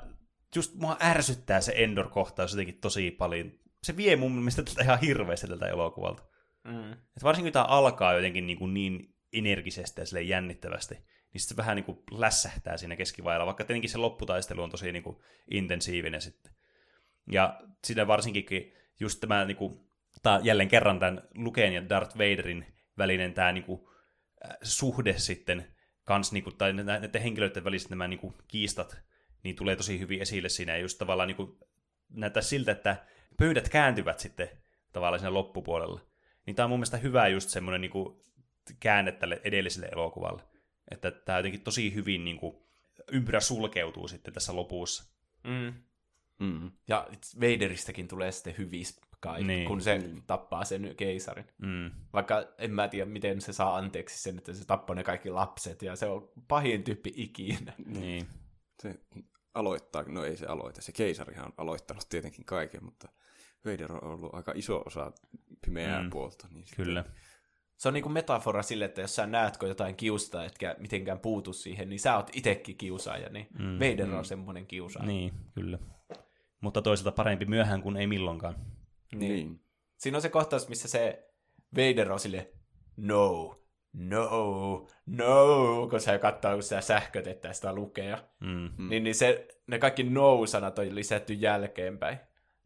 just 0.56 0.76
mua 0.76 0.98
ärsyttää 1.02 1.62
se 1.62 1.74
Endor-kohtaus 1.76 2.52
jotenkin 2.52 2.80
tosi 2.80 3.12
paljon. 3.12 3.52
Se 3.84 3.98
vie 3.98 4.16
mun 4.16 4.32
mielestä 4.32 4.64
tätä 4.64 4.84
ihan 4.84 5.00
hirveästi 5.00 5.48
tältä 5.48 5.68
elokuvalta. 5.68 6.24
Mm. 6.64 6.92
Et 6.92 7.24
varsinkin 7.24 7.48
kun 7.48 7.54
tämä 7.54 7.66
alkaa 7.66 8.14
jotenkin 8.14 8.48
niin, 8.48 8.58
kuin 8.58 8.74
niin 8.74 9.16
energisesti 9.34 10.02
ja 10.14 10.22
jännittävästi, 10.22 10.96
niin 10.96 11.42
sitten 11.42 11.56
se 11.56 11.58
vähän 11.58 11.76
niin 11.76 11.84
kuin 11.84 12.00
lässähtää 12.12 12.78
siinä 12.78 12.96
keskivaiheella, 12.96 13.46
vaikka 13.46 13.64
tietenkin 13.64 13.90
se 13.90 13.98
lopputaistelu 13.98 14.62
on 14.64 14.70
tosi 14.70 14.92
niin 14.92 15.04
kuin 15.04 15.18
intensiivinen 15.52 16.22
sitten. 16.22 16.57
Ja 17.28 17.62
siinä 17.84 18.08
varsinkin 18.08 18.74
just 19.00 19.20
tämä, 19.20 19.46
niin 19.46 19.58
kuin, 19.58 19.80
tää 20.24 20.40
jälleen 20.44 20.70
kerran 20.70 21.00
tämän 21.00 21.22
Luken 21.36 21.74
ja 21.74 21.90
Darth 21.90 22.18
Vaderin 22.18 22.66
välinen 22.98 23.34
tämä 23.34 23.52
niin 23.52 23.64
kuin, 23.64 23.82
äh, 24.46 24.58
suhde 24.64 25.18
sitten, 25.18 25.76
kans, 26.04 26.32
niin 26.32 26.44
kuin, 26.44 26.58
tai 26.58 26.74
nä- 26.74 26.84
näiden 26.84 27.22
henkilöiden 27.22 27.64
väliset 27.64 27.90
nämä 27.90 28.08
niin 28.08 28.20
kuin, 28.20 28.34
kiistat, 28.48 28.98
niin 29.44 29.56
tulee 29.56 29.76
tosi 29.76 30.00
hyvin 30.00 30.22
esille 30.22 30.50
siinä, 30.50 30.72
ja 30.72 30.82
just 30.82 30.98
tavallaan 30.98 31.28
niin 31.28 31.36
kuin, 31.36 31.58
näyttää 32.10 32.44
siltä, 32.44 32.72
että 32.72 33.06
pöydät 33.38 33.70
kääntyvät 33.70 34.20
sitten 34.20 34.50
tavallaan 34.94 35.20
siinä 35.20 35.34
loppupuolella. 35.34 36.02
Niin 36.46 36.56
tämä 36.56 36.64
on 36.64 36.70
mun 36.70 36.80
mielestä 36.80 36.98
hyvä 36.98 37.28
just 37.28 37.50
semmoinen 37.50 37.82
niin 37.82 38.22
käänne 38.80 39.12
tälle 39.12 39.42
edelliselle 39.44 39.88
elokuvalle. 39.88 40.44
Että 40.92 41.12
tämä 41.12 41.40
jotenkin 41.40 41.62
tosi 41.62 41.94
hyvin 41.94 42.26
niin 42.26 42.38
kuin, 42.38 42.58
ympyrä 43.12 43.40
sulkeutuu 43.40 44.08
sitten 44.08 44.34
tässä 44.34 44.56
lopussa. 44.56 45.14
Mm. 45.44 45.74
Mm. 46.40 46.72
Ja 46.88 47.08
Vaderistäkin 47.42 48.08
tulee 48.08 48.32
sitten 48.32 48.56
hyvis 48.58 49.00
kai, 49.20 49.44
Niin. 49.44 49.68
kun 49.68 49.82
se 49.82 50.02
tappaa 50.28 50.66
sen 50.66 50.94
keisarin. 50.98 51.46
Mm. 51.58 51.92
Vaikka 52.14 52.44
en 52.58 52.72
mä 52.74 52.88
tiedä, 52.88 53.06
miten 53.12 53.42
se 53.42 53.54
saa 53.54 53.76
anteeksi 53.78 54.22
sen, 54.24 54.38
että 54.38 54.54
se 54.54 54.66
tappoi 54.68 54.96
ne 54.96 55.04
kaikki 55.04 55.30
lapset, 55.30 55.82
ja 55.82 55.96
se 55.96 56.06
on 56.06 56.32
pahin 56.48 56.84
tyyppi 56.84 57.14
ikinä. 57.16 57.74
Niin. 58.00 58.28
Se 58.82 58.96
aloittaa, 59.54 60.04
no 60.04 60.24
ei 60.24 60.38
se 60.38 60.46
aloita, 60.46 60.82
se 60.82 60.92
keisarihan 60.92 61.46
on 61.46 61.54
aloittanut 61.58 62.10
tietenkin 62.10 62.46
kaiken, 62.46 62.84
mutta 62.86 63.10
Vader 63.66 63.94
on 63.94 64.04
ollut 64.04 64.34
aika 64.36 64.52
iso 64.56 64.84
osa 64.86 65.12
pimeää 65.66 66.00
Mm. 66.00 66.06
mm. 66.06 66.10
puolta. 66.10 66.48
Niin 66.52 66.66
sitten- 66.68 66.86
Kyllä. 66.86 67.06
Se 67.78 67.88
on 67.88 67.94
niinku 67.94 68.10
metafora 68.10 68.64
sille, 68.64 68.86
että 68.86 69.02
jos 69.02 69.16
sä 69.16 69.28
näet, 69.28 69.58
kun 69.58 69.70
jotain 69.70 69.96
kiustaa, 69.96 70.46
etkä 70.46 70.76
mitenkään 70.80 71.20
puutu 71.20 71.54
siihen, 71.54 71.90
niin 71.90 72.00
sä 72.00 72.16
oot 72.16 72.30
itekin 72.34 72.78
kiusaaja, 72.78 73.30
niin 73.30 73.48
Mm. 73.60 73.66
mm. 73.66 73.76
Vader 73.80 74.16
on 74.16 74.26
semmoinen 74.26 74.68
kiusaaja. 74.68 75.08
Niin, 75.08 75.34
kyllä. 75.56 75.80
Mutta 76.62 76.82
toisaalta 76.82 77.12
parempi 77.12 77.46
myöhään 77.46 77.82
kuin 77.82 77.98
ei 77.98 78.08
milloinkaan. 78.08 78.56
Niin. 79.16 79.20
niin. 79.20 79.60
Siinä 79.98 80.18
on 80.18 80.22
se 80.22 80.30
kohtaus, 80.30 80.70
missä 80.70 80.88
se 80.88 81.30
Vader 81.76 82.12
on 82.12 82.20
sille, 82.20 82.52
no, 82.98 83.58
no, 83.94 84.88
no, 85.06 85.88
kun 85.90 86.02
se 86.02 86.20
katsoo, 86.20 86.54
kun 86.54 86.64
sitä 86.64 86.82
sähkötettä 86.82 87.48
ja 87.48 87.54
sitä 87.54 87.74
lukea. 87.74 88.18
Mm. 88.40 88.70
Mm. 88.78 88.90
Niin, 88.90 89.04
niin 89.04 89.16
se, 89.16 89.48
ne 89.68 89.80
kaikki 89.80 90.04
no-sanat 90.04 90.80
on 90.80 90.96
lisätty 90.96 91.34
jälkeenpäin, 91.34 92.20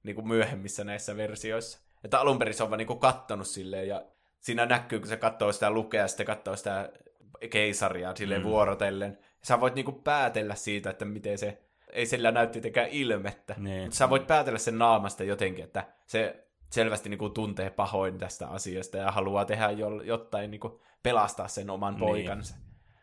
niin 0.03 0.15
kuin 0.15 0.27
myöhemmissä 0.27 0.83
näissä 0.83 1.17
versioissa. 1.17 1.79
Että 2.03 2.19
alun 2.19 2.39
perin 2.39 2.53
se 2.53 2.63
on 2.63 2.69
vaan 2.69 2.77
niin 2.77 2.87
kuin 2.87 2.99
kattonut 2.99 3.47
silleen, 3.47 3.87
ja 3.87 4.05
siinä 4.39 4.65
näkyy, 4.65 4.99
kun 4.99 5.07
se 5.07 5.17
katsoo 5.17 5.51
sitä 5.51 5.71
lukea, 5.71 6.01
ja 6.01 6.07
sitten 6.07 6.25
katsoo 6.25 6.55
sitä 6.55 6.91
keisaria 7.49 8.15
silleen 8.15 8.41
mm. 8.41 8.47
vuorotellen. 8.47 9.17
Sä 9.43 9.59
voit 9.59 9.75
niin 9.75 9.85
kuin 9.85 10.03
päätellä 10.03 10.55
siitä, 10.55 10.89
että 10.89 11.05
miten 11.05 11.37
se, 11.37 11.61
ei 11.93 12.05
sillä 12.05 12.31
näy 12.31 12.47
tietenkään 12.47 12.89
ilmettä, 12.89 13.55
Niin. 13.57 13.81
mutta 13.83 13.97
sä 13.97 14.09
voit 14.09 14.27
päätellä 14.27 14.59
sen 14.59 14.77
naamasta 14.77 15.23
jotenkin, 15.23 15.63
että 15.63 15.87
se 16.05 16.47
selvästi 16.71 17.09
niin 17.09 17.17
kuin 17.17 17.33
tuntee 17.33 17.69
pahoin 17.69 18.17
tästä 18.17 18.47
asiasta 18.47 18.97
ja 18.97 19.11
haluaa 19.11 19.45
tehdä 19.45 19.71
jo, 19.71 20.01
jotain 20.01 20.51
niin 20.51 20.61
kuin 20.61 20.73
pelastaa 21.03 21.47
sen 21.47 21.69
oman 21.69 21.93
Niin. 21.93 21.99
poikansa. 21.99 22.55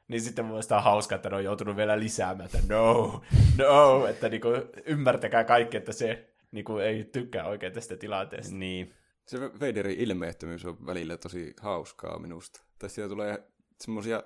Niin 0.08 0.20
sitten 0.20 0.44
mun 0.44 0.52
mielestä 0.52 0.76
on 0.76 0.82
hauska, 0.82 1.14
että 1.14 1.30
ne 1.30 1.36
on 1.36 1.44
joutunut 1.44 1.76
vielä 1.76 1.98
lisäämään, 1.98 2.46
että 2.54 2.74
no, 2.74 3.20
no, 3.58 4.06
että 4.06 4.28
niin 4.28 4.40
kuin 4.40 4.62
ymmärtäkää 4.86 5.44
kaikki, 5.44 5.76
että 5.76 5.92
se 5.92 6.28
niin 6.52 6.64
kuin 6.64 6.84
ei 6.84 7.04
tykkää 7.04 7.44
oikein 7.46 7.72
tästä 7.72 7.96
tilanteesta. 7.96 8.54
Niin. 8.56 8.94
Se 9.26 9.40
Vaderin 9.40 9.98
ilmeettömyys 9.98 10.64
on 10.64 10.86
välillä 10.86 11.16
tosi 11.16 11.54
hauskaa 11.60 12.18
minusta. 12.18 12.60
Tai 12.78 12.90
siellä 12.90 13.08
tulee 13.08 13.42
semmoisia 13.80 14.22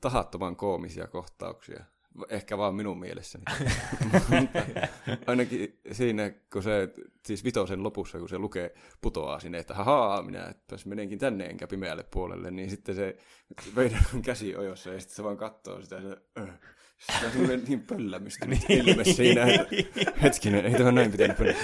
tahattoman 0.00 0.56
koomisia 0.56 1.06
kohtauksia. 1.06 1.84
Ehkä 2.28 2.58
vaan 2.58 2.74
minun 2.74 3.00
mielessäni. 3.00 3.44
Mutta 4.40 4.62
ainakin 5.26 5.80
siinä, 5.92 6.30
kun 6.52 6.62
se, 6.62 6.88
siis 7.26 7.44
vitosen 7.44 7.82
lopussa, 7.82 8.18
kun 8.18 8.28
se 8.28 8.38
lukee, 8.38 8.74
putoaa 9.00 9.40
sinne, 9.40 9.58
että 9.58 9.74
hahaa, 9.74 10.22
minä 10.22 10.44
etpäs 10.44 10.86
menenkin 10.86 11.18
tänne 11.18 11.46
enkä 11.46 11.66
pimeälle 11.66 12.04
puolelle, 12.10 12.50
niin 12.50 12.70
sitten 12.70 12.94
se 12.94 13.16
Vader 13.76 13.98
on 14.14 14.22
käsi 14.30 14.56
ojossa 14.56 14.90
ja 14.90 15.00
sitten 15.00 15.16
se 15.16 15.24
vaan 15.24 15.36
katsoo 15.36 15.82
sitä, 15.82 16.00
se, 16.00 16.16
öh. 16.38 16.48
Se 16.98 17.26
on 17.26 17.64
niin 17.68 17.82
pöllämystynyt 17.82 18.58
ilme 18.68 19.04
siinä, 19.04 19.44
että 19.44 20.12
hetkinen, 20.22 20.66
ei 20.66 20.72
tämä 20.72 20.92
näin 20.92 21.12
pitänyt 21.12 21.38
mennä. 21.38 21.54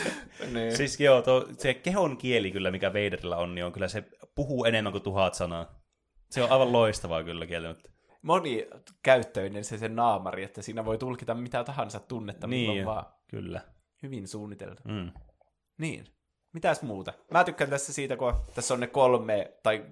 Niin. 0.53 0.77
Siis 0.77 1.01
joo, 1.01 1.23
tuo, 1.23 1.49
se 1.59 1.75
kehon 1.75 2.17
kieli 2.17 2.51
kyllä, 2.51 2.71
mikä 2.71 2.89
Vaderilla 2.93 3.37
on, 3.37 3.55
niin 3.55 3.65
on 3.65 3.73
kyllä 3.73 3.89
se 3.89 4.05
puhuu 4.35 4.65
enemmän 4.65 4.93
kuin 4.93 5.03
tuhat 5.03 5.35
sanaa. 5.35 5.83
Se 6.31 6.43
on 6.43 6.51
aivan 6.51 6.73
loistavaa 6.73 7.25
kyllä 7.25 7.47
kieltämättä. 7.47 7.92
Monikäyttöinen 8.23 9.65
se 9.65 9.79
sen 9.79 9.97
naamari, 9.97 10.43
että 10.45 10.63
siinä 10.63 10.85
voi 10.85 10.99
tulkita 10.99 11.35
mitä 11.35 11.65
tahansa 11.65 12.01
tunnetta, 12.01 12.47
Niin, 12.47 12.71
milloin 12.71 12.87
vaan. 12.87 13.07
kyllä. 13.29 13.61
Hyvin 14.03 14.29
suunniteltu. 14.29 14.83
Mm. 14.85 15.11
Niin. 15.79 16.05
Mitäs 16.53 16.83
muuta? 16.83 17.13
Mä 17.31 17.45
tykkään 17.45 17.71
tässä 17.71 17.93
siitä, 17.93 18.17
kun 18.17 18.35
tässä 18.55 18.75
on 18.75 18.81
ne 18.81 18.87
kolme, 18.87 19.53
tai 19.63 19.87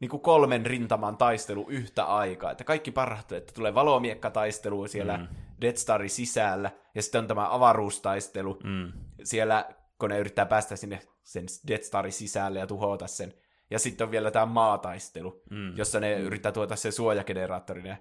niin 0.00 0.08
kuin 0.08 0.20
kolmen 0.20 0.66
rintaman 0.66 1.16
taistelu 1.16 1.66
yhtä 1.68 2.04
aikaa. 2.04 2.50
Että 2.50 2.64
kaikki 2.64 2.90
parhaat, 2.90 3.32
että 3.32 3.52
tulee 3.52 3.74
valomiekkataistelu 3.74 4.88
siellä 4.88 5.16
mm. 5.18 5.26
Death 5.60 5.78
Starin 5.78 6.10
sisällä, 6.10 6.70
ja 6.94 7.02
sitten 7.02 7.18
on 7.18 7.26
tämä 7.26 7.54
avaruustaistelu 7.54 8.58
Mm. 8.64 8.92
siellä, 9.24 9.68
kun 10.00 10.10
ne 10.10 10.18
yrittää 10.18 10.46
päästä 10.46 10.76
sinne 10.76 11.00
sen 11.22 11.46
Death 11.68 11.84
Starin 11.84 12.12
sisälle 12.12 12.58
ja 12.58 12.66
tuhota 12.66 13.06
sen. 13.06 13.34
Ja 13.74 13.78
sitten 13.78 14.04
on 14.04 14.10
vielä 14.10 14.30
tämä 14.30 14.46
maataistelu, 14.46 15.42
Mm. 15.50 15.76
jossa 15.76 16.00
ne 16.00 16.14
yrittää 16.18 16.52
tuota 16.52 16.76
sen 16.76 16.92
suojageneraattorin, 16.92 17.86
ja 17.86 17.96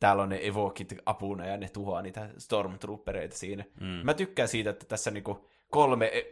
täällä 0.00 0.22
on 0.22 0.28
ne 0.28 0.38
evokit 0.42 0.94
apuna, 1.06 1.46
ja 1.46 1.56
ne 1.56 1.68
tuhoaa 1.68 2.02
niitä 2.02 2.28
stormtroopereita 2.38 3.36
siinä. 3.36 3.64
Mm. 3.80 3.86
Mä 3.86 4.14
tykkään 4.14 4.48
siitä, 4.48 4.70
että 4.70 4.86
tässä 4.86 5.10
on 5.10 5.14
niinku 5.14 5.48
kolme 5.70 6.06
e- 6.06 6.30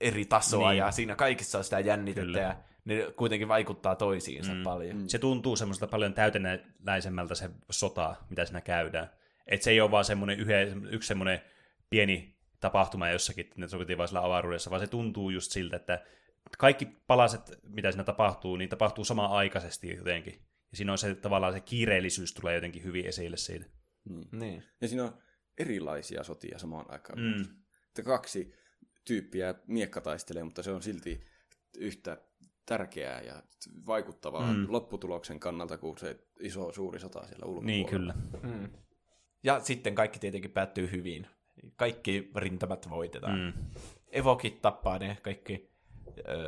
eri 0.00 0.24
tasoa 0.24 0.70
Niin. 0.70 0.78
ja 0.78 0.90
siinä 0.90 1.14
kaikissa 1.16 1.58
on 1.58 1.64
sitä 1.64 1.80
jännitettä 1.80 2.26
Kyllä. 2.26 2.40
ja 2.40 2.56
ne 2.84 3.12
kuitenkin 3.16 3.48
vaikuttaa 3.48 3.96
toisiinsa 3.96 4.54
Mm. 4.54 4.62
paljon. 4.62 5.08
Se 5.10 5.18
tuntuu 5.18 5.56
semmoista 5.56 5.86
paljon 5.86 6.14
täytenäisemmältä 6.14 7.34
se 7.34 7.50
sota, 7.70 8.14
mitä 8.30 8.44
siinä 8.44 8.60
käydään. 8.60 9.10
Et 9.46 9.62
se 9.62 9.70
ei 9.70 9.80
ole 9.80 9.90
vaan 9.90 10.04
semmoinen 10.04 10.38
yksi 10.90 11.06
semmoinen 11.08 11.40
pieni 11.90 12.34
tapahtuma 12.60 13.08
jossakin, 13.08 13.44
että 13.46 13.60
ne 13.60 13.68
sovittiin 13.68 13.98
vaan 13.98 14.08
sillä 14.08 14.24
avaruudessa, 14.24 14.70
vaan 14.70 14.80
se 14.80 14.86
tuntuu 14.86 15.30
just 15.30 15.52
siltä, 15.52 15.76
että 15.76 16.02
kaikki 16.58 16.86
palaset, 17.06 17.40
mitä 17.62 17.90
siinä 17.90 18.04
tapahtuu, 18.04 18.56
niin 18.56 18.68
tapahtuu 18.70 19.04
samaan 19.04 19.30
aikaisesti 19.30 19.96
jotenkin. 19.96 20.34
Ja 20.70 20.76
siinä 20.76 20.92
on 20.92 20.98
se 20.98 21.14
tavallaan 21.14 21.52
se 21.52 21.60
kiireellisyys 21.60 22.34
tulee 22.34 22.54
jotenkin 22.54 22.84
hyvin 22.84 23.06
esille 23.06 23.36
siitä. 23.36 23.66
Niin. 24.32 24.64
Ja 24.80 24.88
siinä 24.88 25.04
on 25.04 25.18
erilaisia 25.58 26.24
sotia 26.24 26.58
samaan 26.58 26.86
aikaan. 26.88 27.18
Mm. 27.18 27.42
Että 27.88 28.02
kaksi 28.02 28.54
tyyppiä 29.04 29.54
miekka 29.66 30.00
taistelee, 30.00 30.44
mutta 30.44 30.62
se 30.62 30.70
on 30.70 30.82
silti 30.82 31.26
yhtä 31.78 32.18
tärkeää 32.66 33.20
ja 33.20 33.42
vaikuttavaa 33.86 34.52
Mm. 34.52 34.58
mm. 34.58 34.66
lopputuloksen 34.68 35.40
kannalta 35.40 35.78
kuin 35.78 35.98
se 35.98 36.18
iso 36.40 36.72
suuri 36.72 37.00
sota 37.00 37.26
siellä 37.26 37.46
ulkopuolella. 37.46 37.66
Niin, 37.66 37.86
kyllä. 37.86 38.14
Mm. 38.42 38.68
Ja 39.42 39.60
sitten 39.60 39.94
kaikki 39.94 40.18
tietenkin 40.18 40.50
päättyy 40.50 40.90
hyvin. 40.90 41.26
Kaikki 41.76 42.30
rintamat 42.36 42.90
voitetaan. 42.90 43.38
Mm. 43.38 43.44
Mm. 43.44 43.70
Evokit 44.12 44.62
tappaa 44.62 44.98
ne 44.98 45.16
kaikki 45.22 45.73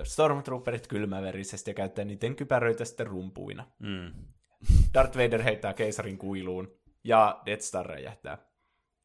stormtrooperit 0.04 0.86
kylmäverisesti 0.86 1.70
ja 1.70 1.74
käyttää 1.74 2.04
niiden 2.04 2.36
kypäröitä 2.36 2.84
sitten 2.84 3.06
rumpuina. 3.06 3.66
Mm. 3.78 4.12
Darth 4.94 5.16
Vader 5.16 5.42
heittää 5.42 5.74
keisarin 5.74 6.18
kuiluun 6.18 6.72
ja 7.04 7.42
Death 7.46 7.62
Star 7.62 7.86
räjähtää. 7.86 8.38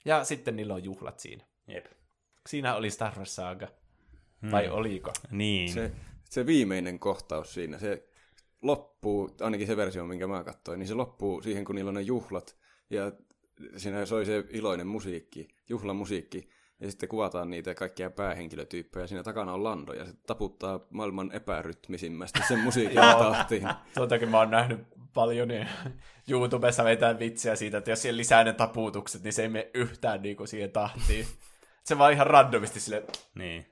Ja 0.05 0.23
sitten 0.23 0.55
niillä 0.55 0.73
on 0.73 0.83
juhlat 0.83 1.19
siinä. 1.19 1.43
Jep. 1.67 1.85
Siinä 2.49 2.75
oli 2.75 2.89
Star 2.91 3.17
Wars 3.17 3.35
Saga. 3.35 3.67
Vai 4.51 4.67
Mm. 4.67 4.73
oliko? 4.73 5.13
Niin. 5.31 5.73
Se, 5.73 5.91
se 6.29 6.45
viimeinen 6.45 6.99
kohtaus 6.99 7.53
siinä, 7.53 7.79
se 7.79 8.07
loppuu, 8.61 9.35
ainakin 9.39 9.67
se 9.67 9.77
versio, 9.77 10.05
minkä 10.05 10.27
mä 10.27 10.43
katsoin, 10.43 10.79
niin 10.79 10.87
se 10.87 10.93
loppuu 10.93 11.41
siihen, 11.41 11.65
kun 11.65 11.75
niillä 11.75 11.89
on 11.89 11.95
ne 11.95 12.01
juhlat, 12.01 12.57
ja 12.89 13.11
siinä 13.77 14.05
soi 14.05 14.25
se 14.25 14.43
iloinen 14.49 14.87
musiikki, 14.87 15.47
juhlamusiikki, 15.69 16.49
ja 16.81 16.89
sitten 16.91 17.09
kuvataan 17.09 17.49
niitä 17.49 17.75
kaikkia 17.75 18.09
päähenkilötyyppejä. 18.09 19.07
Siinä 19.07 19.23
takana 19.23 19.53
on 19.53 19.63
Lando, 19.63 19.93
ja 19.93 20.05
se 20.05 20.13
taputtaa 20.27 20.79
maailman 20.89 21.31
epärytmisimmästi 21.31 22.39
sen 22.47 22.59
musiikin 22.67 22.95
tahtiin. 22.95 23.67
Tuotakin 23.95 24.29
mä 24.29 24.37
oon 24.39 24.51
nähnyt 24.51 24.79
paljon 25.13 25.47
niin 25.47 25.67
YouTubessa 26.29 26.83
vetää 26.83 27.19
vitsiä 27.19 27.55
siitä, 27.55 27.77
että 27.77 27.89
jos 27.91 28.01
siellä 28.01 28.17
lisää 28.17 28.43
ne 28.43 28.53
taputukset, 28.53 29.23
niin 29.23 29.33
se 29.33 29.41
ei 29.41 29.49
mene 29.49 29.71
yhtään 29.73 30.21
niin 30.21 30.35
kuin 30.37 30.47
siihen 30.47 30.71
tahtiin. 30.71 31.25
Se 31.83 31.97
vaan 31.97 32.13
ihan 32.13 32.27
randomisti 32.27 32.79
sille, 32.79 33.03
Niin. 33.35 33.65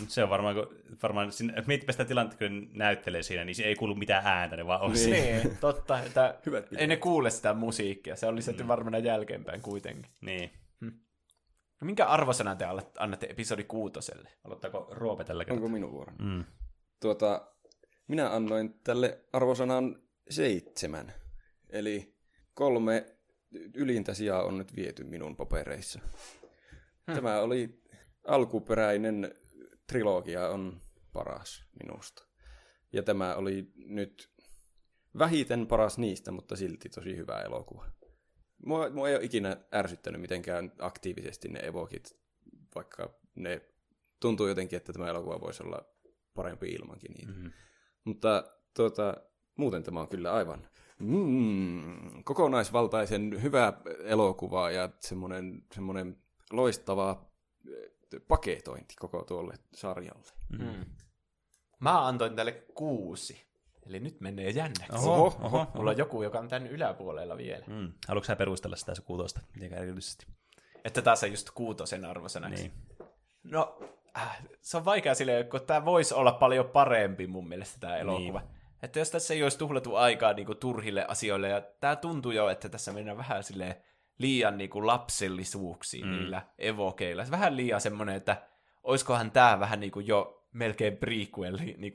Mut 0.00 0.10
se 0.10 0.22
on 0.24 0.30
varmaan, 0.30 0.54
kun, 0.54 0.76
varmaan 1.02 1.32
siinä, 1.32 1.62
mietipä 1.66 1.92
sitä 1.92 2.04
tilannetta, 2.04 2.44
kun 2.48 2.68
näyttelee 2.72 3.22
siinä, 3.22 3.44
niin 3.44 3.54
siinä 3.54 3.68
ei 3.68 3.74
kuulu 3.74 3.94
mitään 3.94 4.26
ääntä, 4.26 4.56
ne 4.56 4.66
vaan 4.66 4.80
on 4.80 4.92
Niin. 4.92 4.98
siinä. 5.04 5.16
niin, 5.42 5.56
totta, 5.60 6.00
että 6.00 6.38
Hyvät 6.46 6.66
ei 6.76 6.86
ne 6.86 6.96
kuule 6.96 7.30
sitä 7.30 7.54
musiikkia, 7.54 8.16
se 8.16 8.26
on 8.26 8.36
lisätty 8.36 8.62
Mm. 8.62 8.68
varmaan 8.68 9.04
jälkeenpäin 9.04 9.60
kuitenkin. 9.62 10.06
Niin. 10.20 10.50
No 11.80 11.84
minkä 11.84 12.06
arvosanan 12.06 12.58
te 12.58 12.64
annatte 12.98 13.26
episodi 13.30 13.64
kuutoselle? 13.64 14.28
Aloittaako 14.44 14.86
Roope 14.90 15.24
tällä 15.24 15.40
Onko 15.42 15.54
kertaa? 15.54 15.68
minun 15.68 15.92
vuoro? 15.92 16.12
Mm. 16.18 16.44
Tuota, 17.00 17.52
minä 18.08 18.34
annoin 18.34 18.80
tälle 18.84 19.24
arvosanan 19.32 20.02
seitsemän. 20.30 21.12
Eli 21.68 22.16
kolme 22.54 23.16
ylintä 23.74 24.14
sijaa 24.14 24.42
on 24.42 24.58
nyt 24.58 24.76
viety 24.76 25.04
minun 25.04 25.36
papereissa. 25.36 26.00
Tämä 27.06 27.40
oli 27.40 27.82
alkuperäinen 28.26 29.34
trilogia 29.86 30.48
on 30.48 30.82
paras 31.12 31.64
minusta. 31.82 32.26
Ja 32.92 33.02
tämä 33.02 33.34
oli 33.34 33.72
nyt 33.76 34.30
vähiten 35.18 35.66
paras 35.66 35.98
niistä, 35.98 36.30
mutta 36.30 36.56
silti 36.56 36.88
tosi 36.88 37.16
hyvä 37.16 37.40
elokuva. 37.40 37.86
Mua, 38.66 38.90
mua 38.90 39.08
ei 39.08 39.14
ole 39.14 39.24
ikinä 39.24 39.56
ärsyttänyt 39.74 40.20
mitenkään 40.20 40.72
aktiivisesti 40.78 41.48
ne 41.48 41.60
evokit, 41.60 42.16
vaikka 42.74 43.14
ne 43.34 43.62
tuntuu 44.20 44.46
jotenkin, 44.46 44.76
että 44.76 44.92
tämä 44.92 45.08
elokuva 45.08 45.40
voisi 45.40 45.62
olla 45.62 45.84
parempi 46.34 46.68
ilmankin 46.68 47.12
niitä. 47.12 47.32
Mm-hmm. 47.32 47.52
Mutta 48.04 48.44
tuota, 48.76 49.16
muuten 49.56 49.82
tämä 49.82 50.00
on 50.00 50.08
kyllä 50.08 50.32
aivan 50.32 50.68
mm, 50.98 52.24
kokonaisvaltaisen 52.24 53.42
hyvä 53.42 53.72
elokuva 54.04 54.70
ja 54.70 54.88
semmoinen, 55.00 55.64
semmoinen 55.74 56.16
loistava 56.52 57.30
eh, 57.68 58.20
paketointi 58.28 58.94
koko 58.98 59.24
tuolle 59.24 59.54
sarjalle. 59.74 60.32
Mm. 60.58 60.84
Mä 61.80 62.06
antoin 62.06 62.36
tälle 62.36 62.52
kuusi. 62.74 63.49
Eli 63.90 64.00
nyt 64.00 64.20
menee 64.20 64.50
jännäksi. 64.50 64.96
Oho, 65.08 65.38
oho, 65.42 65.66
Mulla 65.74 65.90
on 65.90 65.98
joku, 65.98 66.22
joka 66.22 66.38
on 66.38 66.48
tämän 66.48 66.66
yläpuolella 66.66 67.36
vielä. 67.36 67.64
Mm. 67.66 67.92
Haluatko 68.08 68.26
sä 68.26 68.36
perustella 68.36 68.76
sitä 68.76 68.94
se 68.94 69.02
kuutosta 69.02 69.40
erityisesti? 69.72 70.26
Että 70.84 71.02
taas 71.02 71.22
on 71.22 71.30
just 71.30 71.50
kuutosen 71.54 72.04
arvosanaksi. 72.04 72.62
Niin. 72.62 72.72
No, 73.44 73.78
äh, 74.18 74.42
se 74.60 74.76
on 74.76 74.84
vaikea 74.84 75.14
silleen, 75.14 75.48
kun 75.48 75.60
tämä 75.60 75.84
voisi 75.84 76.14
olla 76.14 76.32
paljon 76.32 76.68
parempi 76.68 77.26
mun 77.26 77.48
mielestä 77.48 77.80
tämä 77.80 77.96
elokuva. 77.96 78.38
Niin. 78.40 78.50
Että 78.82 78.98
jos 78.98 79.10
tässä 79.10 79.34
ei 79.34 79.42
olisi 79.42 79.58
tuhlattu 79.58 79.96
aikaa 79.96 80.32
niin 80.32 80.46
kuin, 80.46 80.58
turhille 80.58 81.04
asioille, 81.08 81.48
ja 81.48 81.60
tämä 81.80 81.96
tuntuu 81.96 82.32
jo, 82.32 82.48
että 82.48 82.68
tässä 82.68 82.92
mennään 82.92 83.16
vähän 83.16 83.44
silleen 83.44 83.74
liian 84.18 84.58
niin 84.58 84.70
kuin, 84.70 84.86
lapsellisuuksiin 84.86 86.06
mm. 86.06 86.12
niillä 86.12 86.42
evokeilla. 86.58 87.24
Se 87.24 87.30
vähän 87.30 87.56
liian 87.56 87.80
semmoinen, 87.80 88.16
että 88.16 88.42
olisikohan 88.82 89.30
tämä 89.30 89.60
vähän 89.60 89.80
niin 89.80 89.92
kuin, 89.92 90.06
jo 90.06 90.39
melkein 90.52 90.96
prequel 90.96 91.58
niin 91.76 91.92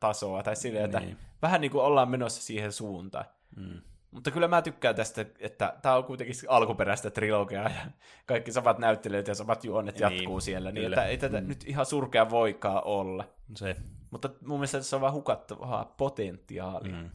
tasoa, 0.00 0.42
tai 0.42 0.56
silleen, 0.56 0.84
että 0.84 1.00
Niin. 1.00 1.16
vähän 1.42 1.60
niin 1.60 1.70
kuin 1.70 1.84
ollaan 1.84 2.10
menossa 2.10 2.42
siihen 2.42 2.72
suuntaan. 2.72 3.24
Mm. 3.56 3.80
Mutta 4.10 4.30
kyllä 4.30 4.48
mä 4.48 4.62
tykkään 4.62 4.94
tästä, 4.94 5.24
että 5.38 5.74
tämä 5.82 5.96
on 5.96 6.04
kuitenkin 6.04 6.36
alkuperäistä 6.48 7.10
trilogiaa 7.10 7.68
ja 7.68 7.80
kaikki 8.26 8.52
samat 8.52 8.78
näyttelijät 8.78 9.28
ja 9.28 9.34
samat 9.34 9.64
juonet 9.64 9.94
Niin, 9.94 10.02
jatkuu 10.02 10.40
siellä, 10.40 10.72
niin 10.72 10.82
kyllä. 10.84 10.96
että 10.96 11.06
ei 11.08 11.18
tätä 11.18 11.40
mm. 11.40 11.48
nyt 11.48 11.64
ihan 11.66 11.86
surkea 11.86 12.30
voikaan 12.30 12.84
olla. 12.84 13.24
Se. 13.56 13.76
Mutta 14.10 14.30
mun 14.46 14.58
mielestä 14.58 14.78
tässä 14.78 14.96
on 14.96 15.00
vaan 15.00 15.12
hukattavaa 15.12 15.94
potentiaalia. 15.96 16.96
Mm. 16.96 17.10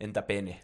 Entä 0.00 0.22
Pene? 0.22 0.60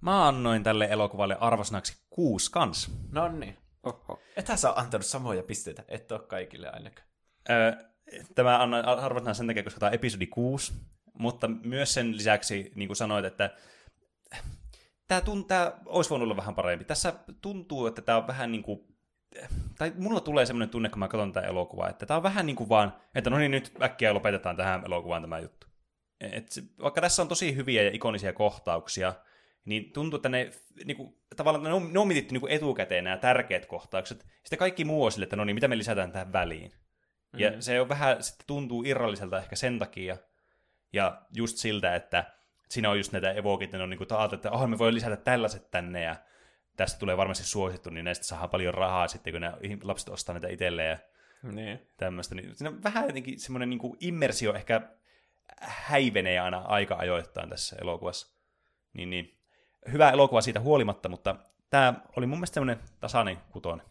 Mä 0.00 0.28
annoin 0.28 0.62
tälle 0.62 0.88
elokuvalle 0.90 1.36
arvosanaksi 1.40 1.96
kuusi 2.10 2.50
kans. 2.52 2.90
No 3.12 3.28
niin. 3.28 3.56
Oho. 3.82 4.20
Ethän 4.36 4.58
sä 4.58 4.72
antanut 4.76 5.06
samoja 5.06 5.42
pisteitä, 5.42 5.84
et 5.88 6.12
ole 6.12 6.20
kaikille 6.20 6.70
ainakaan. 6.70 7.08
Öö, 7.50 7.72
tämä 8.34 8.62
annoin 8.62 8.84
arvosana 8.84 9.34
sen 9.34 9.46
takia, 9.46 9.62
koska 9.62 9.80
tämä 9.80 9.90
on 9.90 9.94
episodi 9.94 10.26
6, 10.26 10.72
mutta 11.18 11.48
myös 11.48 11.94
sen 11.94 12.16
lisäksi, 12.16 12.72
niin 12.74 12.88
kuin 12.88 12.96
sanoit, 12.96 13.24
että 13.24 13.50
tämä, 15.08 15.20
tunt, 15.20 15.46
tämä 15.46 15.72
olisi 15.86 16.10
voinut 16.10 16.26
olla 16.26 16.36
vähän 16.36 16.54
parempi. 16.54 16.84
Tässä 16.84 17.12
tuntuu, 17.42 17.86
että 17.86 18.02
tämä 18.02 18.18
on 18.18 18.26
vähän 18.26 18.52
niin 18.52 18.62
kuin, 18.62 18.80
tai 19.78 19.92
mulla 19.98 20.20
tulee 20.20 20.46
semmoinen 20.46 20.68
tunne, 20.68 20.88
kun 20.88 20.98
mä 20.98 21.08
katson 21.08 21.32
tätä 21.32 21.46
elokuvaa, 21.46 21.88
että 21.88 22.06
tämä 22.06 22.16
on 22.16 22.22
vähän 22.22 22.46
niin 22.46 22.56
kuin 22.56 22.68
vaan, 22.68 22.92
että 23.14 23.30
no 23.30 23.38
niin, 23.38 23.50
nyt 23.50 23.72
äkkiä 23.82 24.14
lopetetaan 24.14 24.56
tähän 24.56 24.82
elokuvaan 24.86 25.22
tämä 25.22 25.38
juttu. 25.38 25.66
Et 26.20 26.46
vaikka 26.82 27.00
tässä 27.00 27.22
on 27.22 27.28
tosi 27.28 27.56
hyviä 27.56 27.82
ja 27.82 27.90
ikonisia 27.92 28.32
kohtauksia, 28.32 29.14
niin 29.64 29.92
tuntuu, 29.92 30.16
että 30.16 30.28
ne, 30.28 30.50
niin 30.84 30.96
kuin, 30.96 31.14
tavallaan 31.36 31.64
ne 31.64 31.72
on, 31.72 31.92
ne 31.92 31.98
on 31.98 32.08
mietitty 32.08 32.34
niin 32.34 32.48
etukäteen 32.48 33.04
nämä 33.04 33.16
tärkeät 33.16 33.66
kohtaukset. 33.66 34.18
Sitten 34.18 34.58
kaikki 34.58 34.84
muu 34.84 35.04
on 35.04 35.12
sille, 35.12 35.24
että 35.24 35.36
no 35.36 35.44
niin, 35.44 35.56
mitä 35.56 35.68
me 35.68 35.78
lisätään 35.78 36.12
tähän 36.12 36.32
väliin. 36.32 36.72
Ja 37.36 37.50
Mm. 37.50 37.60
se 37.60 37.80
on 37.80 37.88
vähän, 37.88 38.22
sitten 38.22 38.46
tuntuu 38.46 38.82
irralliselta 38.86 39.38
ehkä 39.38 39.56
sen 39.56 39.78
takia, 39.78 40.16
ja 40.92 41.22
just 41.36 41.56
siltä, 41.56 41.94
että 41.94 42.24
siinä 42.68 42.90
on 42.90 42.96
just 42.96 43.12
näitä 43.12 43.32
evokit, 43.32 43.72
ne 43.72 43.82
on 43.82 43.90
niin 43.90 43.98
kuin 43.98 44.08
taat, 44.08 44.32
että 44.32 44.50
oh, 44.50 44.68
me 44.68 44.78
voi 44.78 44.94
lisätä 44.94 45.16
tällaiset 45.16 45.70
tänne, 45.70 46.02
ja 46.02 46.16
tästä 46.76 46.98
tulee 46.98 47.16
varmasti 47.16 47.44
suosittu, 47.44 47.90
niin 47.90 48.04
näistä 48.04 48.24
saadaan 48.26 48.50
paljon 48.50 48.74
rahaa 48.74 49.08
sitten, 49.08 49.32
kun 49.32 49.40
ne 49.40 49.52
lapset 49.82 50.08
ostaa 50.08 50.34
niitä 50.34 50.48
itselleen 50.48 50.90
ja 50.90 50.98
Niin. 51.52 51.86
tämmöistä. 51.96 52.34
Niin 52.34 52.54
siinä 52.56 52.70
on 52.70 52.82
vähän 52.82 53.06
jotenkin 53.06 53.40
semmoinen 53.40 53.70
niin 53.70 53.78
kuin 53.78 53.96
immersio 54.00 54.54
ehkä 54.54 54.80
häivenee 55.60 56.38
aina 56.40 56.58
aika 56.58 56.96
ajoittain 56.96 57.48
tässä 57.48 57.76
elokuvassa. 57.80 58.36
Niin, 58.92 59.10
niin. 59.10 59.38
Hyvä 59.92 60.10
elokuva 60.10 60.40
siitä 60.40 60.60
huolimatta, 60.60 61.08
mutta 61.08 61.36
tämä 61.70 61.94
oli 62.16 62.26
mun 62.26 62.38
mielestä 62.38 62.54
semmoinen 62.54 62.84
tasainen 63.00 63.36
kutonen. 63.50 63.86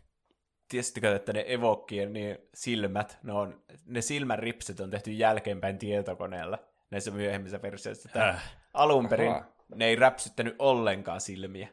Tiesittekö, 0.71 1.15
että 1.15 1.33
ne 1.33 1.43
evokkien 1.47 2.13
niin 2.13 2.37
silmät, 2.53 3.17
ne, 3.23 3.33
on, 3.33 3.61
ne 3.85 4.01
silmän 4.01 4.39
ripset 4.39 4.79
on 4.79 4.89
tehty 4.89 5.11
jälkeenpäin 5.11 5.77
tietokoneella 5.77 6.57
näissä 6.91 7.11
myöhemmissä 7.11 7.61
versioissa. 7.61 8.09
Tää 8.13 8.29
Äh. 8.29 8.57
Alun 8.73 9.09
perin 9.09 9.31
Ahaa. 9.31 9.45
ne 9.75 9.85
ei 9.85 9.95
räpsyttänyt 9.95 10.55
ollenkaan 10.59 11.21
silmiä. 11.21 11.67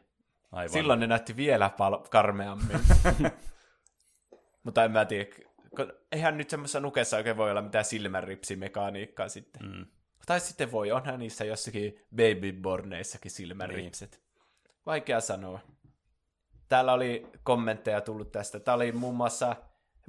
Aivan. 0.51 0.69
Silloin 0.73 0.99
ne 0.99 1.07
näytti 1.07 1.35
vielä 1.35 1.69
pal- 1.77 2.07
karmeammin. 2.09 2.79
Mutta 4.63 4.83
en 4.83 4.91
mä 4.91 5.05
tiedä, 5.05 5.29
eihän 6.11 6.37
nyt 6.37 6.49
semmoisessa 6.49 6.79
nukessa 6.79 7.17
oikein 7.17 7.37
voi 7.37 7.51
olla 7.51 7.61
mitään 7.61 7.85
silmänripsimekaniikkaa 7.85 9.29
sitten. 9.29 9.61
Mm. 9.61 9.85
Tai 10.25 10.39
sitten 10.39 10.71
voi, 10.71 10.91
onhan 10.91 11.19
niissä 11.19 11.45
jossakin 11.45 11.99
babyborneissakin 12.15 13.31
silmänripset. 13.31 14.11
Niin. 14.11 14.23
Vaikea 14.85 15.21
sanoa. 15.21 15.59
Täällä 16.69 16.93
oli 16.93 17.27
kommentteja 17.43 18.01
tullut 18.01 18.31
tästä. 18.31 18.59
Tämä 18.59 18.75
oli 18.75 18.91
muun 18.91 19.15
muassa 19.15 19.55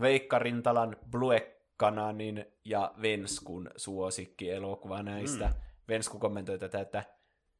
Veikka 0.01 0.39
Rintalan 0.39 0.97
Blue 1.11 1.57
Kananin 1.77 2.45
ja 2.65 2.95
Venskun 3.03 3.71
suosikki 3.77 4.51
elokuva 4.51 5.03
näistä. 5.03 5.47
Mm. 5.47 5.55
Vensku 5.89 6.19
kommentoi 6.19 6.59
tätä, 6.59 6.81
että 6.81 7.05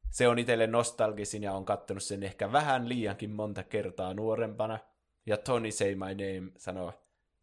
se 0.09 0.27
on 0.27 0.39
itselle 0.39 0.67
nostalgisin 0.67 1.43
ja 1.43 1.53
on 1.53 1.65
kattonut 1.65 2.03
sen 2.03 2.23
ehkä 2.23 2.51
vähän 2.51 2.89
liiankin 2.89 3.29
monta 3.29 3.63
kertaa 3.63 4.13
nuorempana. 4.13 4.79
Ja 5.25 5.37
Tony 5.37 5.71
Say 5.71 5.95
My 5.95 6.05
Name 6.05 6.51
sanoo, 6.57 6.93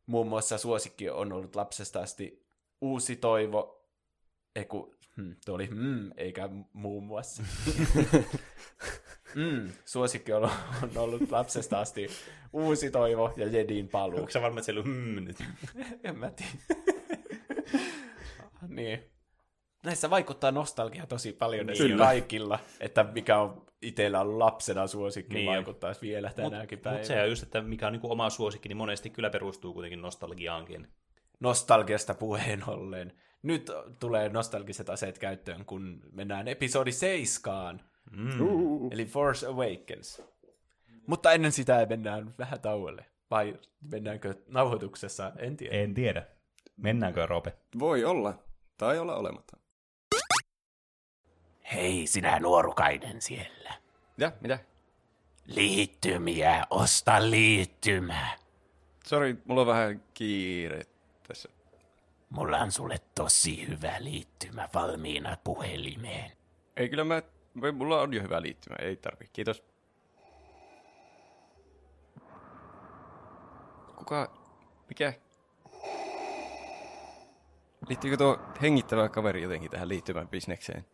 muun 0.07 0.29
muassa 0.29 0.59
suosikki 0.59 1.11
on 1.11 1.33
ollut 1.33 1.57
lapsesta 1.57 2.01
asti 2.01 2.47
uusi 2.81 3.17
toivo, 3.17 3.89
eiku, 4.57 4.95
hmm, 5.17 5.37
tuo 5.45 5.55
oli 5.55 5.67
hmm, 5.67 6.11
eikä 6.17 6.49
muun 6.73 7.05
muassa. 7.05 7.43
mm, 9.35 9.73
suosikki 9.85 10.33
on, 10.33 10.43
on 10.83 10.91
ollut 10.97 11.31
lapsesta 11.31 11.81
asti 11.81 12.11
uusi 12.53 12.91
toivo 12.91 13.33
ja 13.37 13.47
Jedin 13.47 13.89
paluu. 13.89 14.19
Onko 14.19 14.31
sä 14.31 14.43
varma, 14.43 14.59
että 14.59 14.65
siellä 14.65 14.81
on 14.81 14.87
hmm 14.87 15.25
nyt? 15.25 15.37
En 16.05 16.19
mä 16.19 16.31
tiedä. 16.31 16.83
niin. 18.69 19.03
Näissä 19.85 20.11
vaikuttaa 20.11 20.51
nostalgia 20.53 21.07
tosi 21.07 21.33
paljon 21.33 21.67
niin 21.67 21.99
kaikilla, 21.99 22.59
että 22.81 23.05
mikä 23.15 23.39
on 23.39 23.67
itsellä 23.83 24.21
ollut 24.21 24.39
lapsena 24.39 24.87
suosikki, 24.87 25.35
Niin. 25.35 25.47
vaikuttaisi 25.47 26.01
vielä 26.01 26.31
tänäkin 26.37 26.79
päivänä. 26.79 26.99
Mutta 27.01 27.15
se 27.15 27.23
on 27.23 27.29
just, 27.29 27.43
että 27.43 27.61
mikä 27.63 27.87
on 27.87 27.93
niinku 27.93 28.13
oma 28.13 28.31
suosikki, 28.31 28.69
niin 28.69 28.77
monesti 28.77 29.11
kyllä 29.11 29.31
perustuu 29.31 29.73
kuitenkin 29.73 30.03
nostalgiaankin. 30.03 30.89
nostalgiasta 31.41 32.15
puheen 32.15 32.69
ollen. 32.69 33.13
Nyt 33.43 33.71
tulee 34.01 34.29
nostalgiset 34.29 34.91
aseet 34.91 35.19
käyttöön, 35.19 35.65
kun 35.65 36.01
mennään 36.13 36.49
episodi 36.49 36.93
7. 36.93 37.81
Mm. 38.11 38.93
Eli 38.93 39.07
Force 39.07 39.47
Awakens. 39.47 40.23
Mutta 41.07 41.33
ennen 41.33 41.53
sitä 41.53 41.87
mennään 41.89 42.35
vähän 42.39 42.61
tauolle. 42.61 43.05
Vai 43.31 43.61
mennäänkö 43.81 44.35
nauhoituksessa? 44.47 45.33
En 45.39 45.57
tiedä. 45.57 45.77
En 45.77 45.95
tiedä. 45.95 46.27
Mennäänkö, 46.77 47.27
Roope? 47.27 47.57
Voi 47.79 48.05
olla, 48.05 48.43
tai 48.77 48.99
olla 48.99 49.17
olematta. 49.17 49.57
Hei, 51.73 52.07
sinä 52.07 52.39
nuorukainen 52.41 53.23
siellä. 53.23 53.75
Ja, 54.19 54.33
mitä? 54.41 54.59
Liittymiä, 55.47 56.65
osta 56.71 57.31
liittymä. 57.31 58.29
Sori, 59.07 59.37
mulla 59.45 59.61
on 59.61 59.67
vähän 59.67 60.03
kiire 60.15 60.83
tässä. 61.29 61.49
Mulla 62.31 62.59
on 62.59 62.73
sulle 62.73 62.97
tosi 63.15 63.69
hyvä 63.69 63.95
liittymä 63.99 64.69
valmiina 64.75 65.37
puhelimeen. 65.45 66.33
Ei 66.77 66.89
kyllä 66.89 67.05
mä, 67.05 67.23
mulla 67.73 68.01
on 68.01 68.15
jo 68.15 68.23
hyvä 68.23 68.43
liittymä, 68.43 68.77
ei 68.83 68.97
tarvi. 68.97 69.25
Kiitos. 69.33 69.65
Kuka, 73.97 74.31
mikä? 74.89 75.13
Liittyykö 77.89 78.17
tuo 78.17 78.39
hengittävä 78.63 79.09
kaveri 79.09 79.43
jotenkin 79.43 79.71
tähän 79.71 79.89
liittymään 79.89 80.29
bisnekseen? 80.29 80.85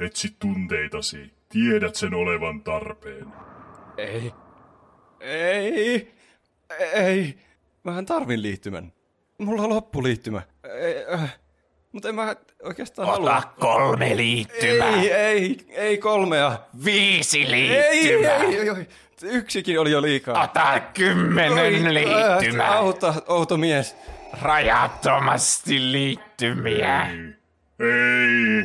Etsi 0.00 0.36
tunteitasi. 0.38 1.34
Tiedät 1.48 1.94
sen 1.94 2.14
olevan 2.14 2.62
tarpeen. 2.62 3.32
Ei. 3.96 4.32
Ei. 5.20 6.14
Ei. 6.92 7.38
Mähän 7.84 8.06
tarvin 8.06 8.42
liittymän. 8.42 8.92
Mulla 9.38 9.62
on 9.62 9.68
loppuliittymä. 9.68 10.42
Ei, 10.64 11.14
äh. 11.14 11.38
Mutta 11.92 12.08
en 12.08 12.14
mä 12.14 12.36
oikeastaan 12.62 13.08
halua. 13.08 13.36
Ota 13.36 13.48
kolme 13.60 14.16
liittymää. 14.16 14.94
Ei, 15.02 15.12
ei, 15.12 15.66
ei 15.70 15.98
kolmea. 15.98 16.58
Viisi 16.84 17.38
Ei, 17.38 17.44
ei, 17.44 18.04
liittymää. 18.04 18.36
ei, 18.36 18.68
ei. 18.68 18.88
Yksikin 19.22 19.80
oli 19.80 19.90
jo 19.90 20.02
liikaa. 20.02 20.42
Ota 20.42 20.80
kymmenen 20.94 21.86
Oi, 21.86 21.94
liittymää. 21.94 22.72
Auta, 22.72 23.14
outo 23.26 23.56
mies. 23.56 23.96
Rajattomasti 24.42 25.92
liittymiä. 25.92 27.06
Ei! 27.80 28.64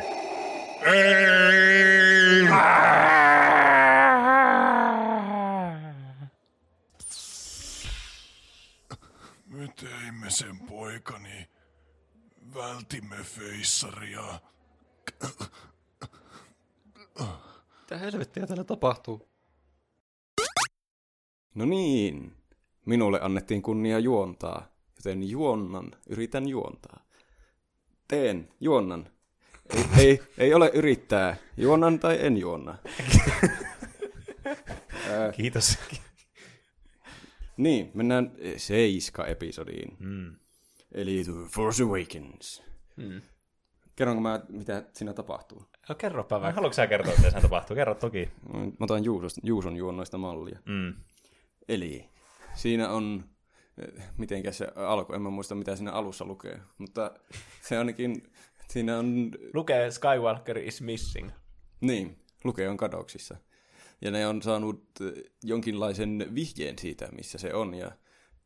Ei! 0.93 2.13
aikani 11.03 11.22
vältimme 12.55 13.15
feissaria. 13.23 14.39
Mitä 17.79 17.97
helvettiä 17.97 18.47
täällä 18.47 18.63
tapahtuu? 18.63 19.29
No 21.55 21.65
niin, 21.65 22.35
minulle 22.85 23.19
annettiin 23.21 23.61
kunnia 23.61 23.99
juontaa, 23.99 24.67
joten 24.95 25.29
juonnan, 25.29 25.91
yritän 26.09 26.49
juontaa. 26.49 27.05
Teen, 28.07 28.49
juonnan. 28.59 29.09
Ei, 29.69 29.85
ei, 29.97 30.21
ei 30.37 30.53
ole 30.53 30.71
yrittää, 30.73 31.37
juonnan 31.57 31.99
tai 31.99 32.25
en 32.25 32.37
juonna. 32.37 32.77
Kiitos. 35.35 35.77
Niin, 37.57 37.91
mennään 37.93 38.31
seiska-episodiin. 38.57 39.97
Mm. 39.99 40.35
Eli 40.93 41.23
The 41.23 41.33
Force 41.55 41.83
Awakens. 41.83 42.63
Mm. 42.95 43.21
Kerronko 43.95 44.21
mä, 44.21 44.41
mitä 44.49 44.83
siinä 44.93 45.13
tapahtuu? 45.13 45.65
No 45.89 45.95
kerropa 45.95 46.41
vaikka. 46.41 46.55
haluatko 46.55 46.73
sä 46.75 46.87
kertoa, 46.87 47.13
että 47.13 47.31
se 47.31 47.41
tapahtuu? 47.41 47.75
Kerro 47.75 47.95
toki. 47.95 48.29
Mä 48.53 48.59
otan 48.79 49.03
Juusosta, 49.03 49.41
Juuson 49.43 49.75
juonnoista 49.75 50.17
mallia. 50.17 50.59
Mm. 50.65 50.93
Eli 51.69 52.09
siinä 52.53 52.89
on, 52.89 53.23
eh, 53.77 54.03
mitenkä 54.17 54.51
se 54.51 54.67
alku, 54.75 55.13
en 55.13 55.21
mä 55.21 55.29
muista 55.29 55.55
mitä 55.55 55.75
siinä 55.75 55.91
alussa 55.91 56.25
lukee, 56.25 56.59
mutta 56.77 57.11
se 57.61 57.77
ainakin, 57.77 58.23
siinä 58.69 58.97
on, 58.97 59.31
Lukee 59.53 59.91
Skywalker 59.91 60.57
is 60.57 60.81
missing. 60.81 61.29
niin, 61.81 62.19
lukee 62.43 62.69
on 62.69 62.77
kadoksissa. 62.77 63.37
Ja 64.01 64.11
ne 64.11 64.27
on 64.27 64.41
saanut 64.41 64.83
eh, 65.01 65.23
jonkinlaisen 65.43 66.31
vihjeen 66.35 66.79
siitä, 66.79 67.09
missä 67.11 67.37
se 67.37 67.53
on, 67.53 67.73
ja 67.73 67.91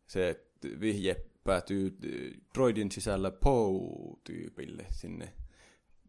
se 0.07 0.45
vihje 0.79 1.25
päätyy 1.47 1.97
eh, 2.03 2.31
droidin 2.53 2.91
sisällä 2.91 3.31
Poe-tyypille 3.31 4.85
sinne 4.89 5.33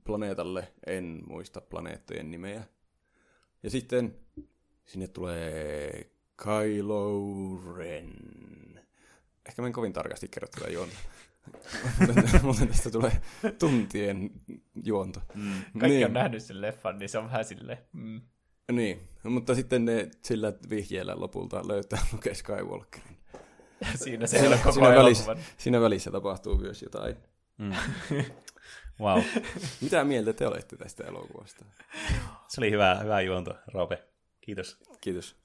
planeetalle, 0.04 0.72
en 0.86 1.22
muista 1.26 1.60
planeettojen 1.60 2.30
nimeä. 2.30 2.64
Ja 3.62 3.70
sitten 3.70 4.14
sinne 4.84 5.08
tulee 5.08 6.10
Kylo 6.36 7.60
Ren. 7.76 8.14
Ehkä 9.48 9.62
mä 9.62 9.66
en 9.66 9.72
kovin 9.72 9.92
tarkasti 9.92 10.28
kerro 10.28 10.48
tätä 10.48 10.70
juonta. 10.70 10.96
Muuten 12.42 12.68
tästä 12.68 12.90
tulee 12.90 13.22
tuntien 13.58 14.30
juonto. 14.84 15.20
Mm. 15.34 15.52
Kaikki 15.80 15.96
niin, 15.96 16.06
on 16.06 16.12
nähnyt 16.12 16.42
sen 16.42 16.60
leffan, 16.60 16.98
niin 16.98 17.08
se 17.08 17.18
on 17.18 17.24
vähän 17.24 17.44
silleen... 17.44 17.78
Mm. 17.92 18.20
Niin, 18.72 19.00
mutta 19.24 19.54
sitten 19.54 19.84
ne 19.84 20.10
sillä 20.22 20.52
vihjeellä 20.70 21.14
lopulta 21.16 21.68
löytää 21.68 22.06
Luke 22.12 22.34
Skywalkerin. 22.34 23.18
Siinä 24.04 24.26
se 24.26 24.38
ei 24.38 24.46
ole 24.46 24.56
koko 24.56 24.72
Siinä 24.72 24.94
välissä, 24.94 25.36
siinä 25.56 25.80
välissä 25.80 26.10
tapahtuu 26.10 26.56
myös 26.58 26.82
jotain. 26.82 27.16
Wow. 29.00 29.22
Mitä 29.80 30.04
mieltä 30.04 30.32
te 30.32 30.46
olette 30.46 30.76
tästä 30.76 31.04
elokuvasta? 31.04 31.64
Se 32.48 32.60
oli 32.60 32.70
hyvä, 32.70 32.94
hyvä 33.02 33.20
juonto, 33.20 33.54
Roope. 33.74 34.04
Kiitos. 34.40 34.78
Kiitos. 35.00 35.36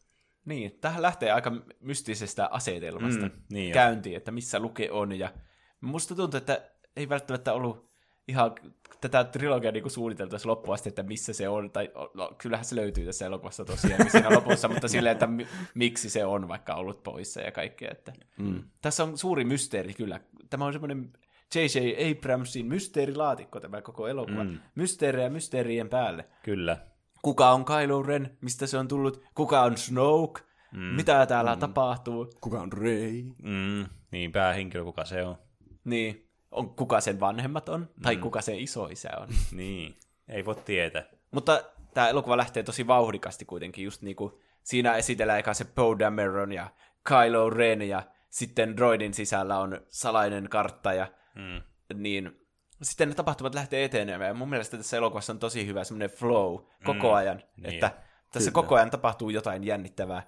Niin, 0.45 0.77
tähän 0.81 1.01
lähtee 1.01 1.31
aika 1.31 1.51
mystisestä 1.79 2.47
asetelmasta 2.51 3.25
Mm, 3.25 3.31
niin 3.51 3.69
jo. 3.69 3.73
käyntiin, 3.73 4.17
että 4.17 4.31
missä 4.31 4.59
Luke 4.59 4.91
on. 4.91 5.19
Ja 5.19 5.33
musta 5.81 6.15
tuntuu, 6.15 6.37
että 6.37 6.69
ei 6.95 7.09
välttämättä 7.09 7.53
ollut 7.53 7.92
ihan 8.27 8.55
tätä 9.01 9.23
trilogiaa 9.23 9.71
niin 9.71 9.89
suunniteltu 9.91 10.31
tässä 10.31 10.49
loppuun 10.49 10.73
asti, 10.73 10.89
että 10.89 11.03
missä 11.03 11.33
se 11.33 11.49
on. 11.49 11.71
Tai 11.71 11.91
no, 12.13 12.35
kyllähän 12.37 12.65
se 12.65 12.75
löytyy 12.75 13.05
tässä 13.05 13.25
elokuvassa 13.25 13.65
tosiaan 13.65 14.09
siinä 14.09 14.35
lopussa, 14.35 14.67
mutta 14.67 14.87
silleen, 14.87 15.13
että 15.13 15.27
mi- 15.27 15.47
miksi 15.75 16.09
se 16.09 16.25
on 16.25 16.47
vaikka 16.47 16.75
ollut 16.75 17.03
poissa 17.03 17.41
ja 17.41 17.51
kaikkea. 17.51 17.91
Että. 17.91 18.13
Mm. 18.37 18.63
Tässä 18.81 19.03
on 19.03 19.17
suuri 19.17 19.45
mysteeri 19.45 19.93
kyllä. 19.93 20.19
Tämä 20.49 20.65
on 20.65 20.73
semmoinen 20.73 21.13
J.J. 21.55 22.11
Abramsin 22.11 22.65
mysteerilaatikko 22.65 23.59
tämä 23.59 23.81
koko 23.81 24.07
elokuva. 24.07 24.43
Mm. 24.43 24.59
Mysteerejä 24.75 25.29
mysteerien 25.29 25.89
päälle 25.89 26.25
Kyllä. 26.43 26.77
kuka 27.21 27.49
on 27.51 27.65
Kylo 27.65 28.03
Ren, 28.03 28.37
mistä 28.41 28.67
se 28.67 28.77
on 28.77 28.87
tullut, 28.87 29.23
kuka 29.35 29.61
on 29.61 29.77
Snoke, 29.77 30.41
mm. 30.71 30.79
mitä 30.79 31.25
täällä 31.25 31.55
mm. 31.55 31.59
tapahtuu, 31.59 32.29
Kuka 32.41 32.61
on 32.61 32.73
Rey? 32.73 33.23
Mm, 33.43 33.85
niin, 34.11 34.31
päähenkilö, 34.31 34.83
kuka 34.83 35.05
se 35.05 35.23
on. 35.23 35.35
niin 35.83 36.29
on, 36.53 36.75
kuka 36.75 37.01
sen 37.01 37.19
vanhemmat 37.19 37.69
on, 37.69 37.89
tai 38.01 38.17
kuka 38.17 38.41
sen 38.41 38.59
isoisä 38.59 39.09
on. 39.17 39.27
Niin, 39.51 39.95
ei 40.27 40.45
voi 40.45 40.55
tietää. 40.55 41.03
Mutta 41.31 41.63
tämä 41.93 42.09
elokuva 42.09 42.37
lähtee 42.37 42.63
tosi 42.63 42.87
vauhdikasti 42.87 43.45
kuitenkin, 43.45 43.85
just 43.85 44.01
niin 44.01 44.15
kuin 44.15 44.33
siinä 44.63 44.95
esitellään 44.95 45.39
eka 45.39 45.53
se 45.53 45.65
Poe 45.65 45.99
Dameron 45.99 46.51
ja 46.51 46.67
Kylo 47.07 47.49
Ren, 47.49 47.81
ja 47.81 48.03
sitten 48.29 48.77
droidin 48.77 49.13
sisällä 49.13 49.59
on 49.59 49.81
salainen 49.89 50.49
kartta, 50.49 50.93
ja 50.93 51.07
Mm. 51.35 51.61
niin 52.01 52.39
sitten 52.81 53.09
ne 53.09 53.15
tapahtumat 53.15 53.55
lähtee 53.55 53.83
etenemään, 53.83 54.27
ja 54.27 54.33
mun 54.33 54.49
mielestä 54.49 54.77
tässä 54.77 54.97
elokuvassa 54.97 55.33
on 55.33 55.39
tosi 55.39 55.67
hyvä 55.67 55.83
semmoinen 55.83 56.09
flow 56.09 56.59
koko 56.83 57.13
ajan, 57.13 57.43
niin 57.57 57.73
että 57.73 57.91
tässä 58.31 58.51
Kyllä. 58.51 58.63
koko 58.63 58.75
ajan 58.75 58.91
tapahtuu 58.91 59.29
jotain 59.29 59.63
jännittävää. 59.63 60.23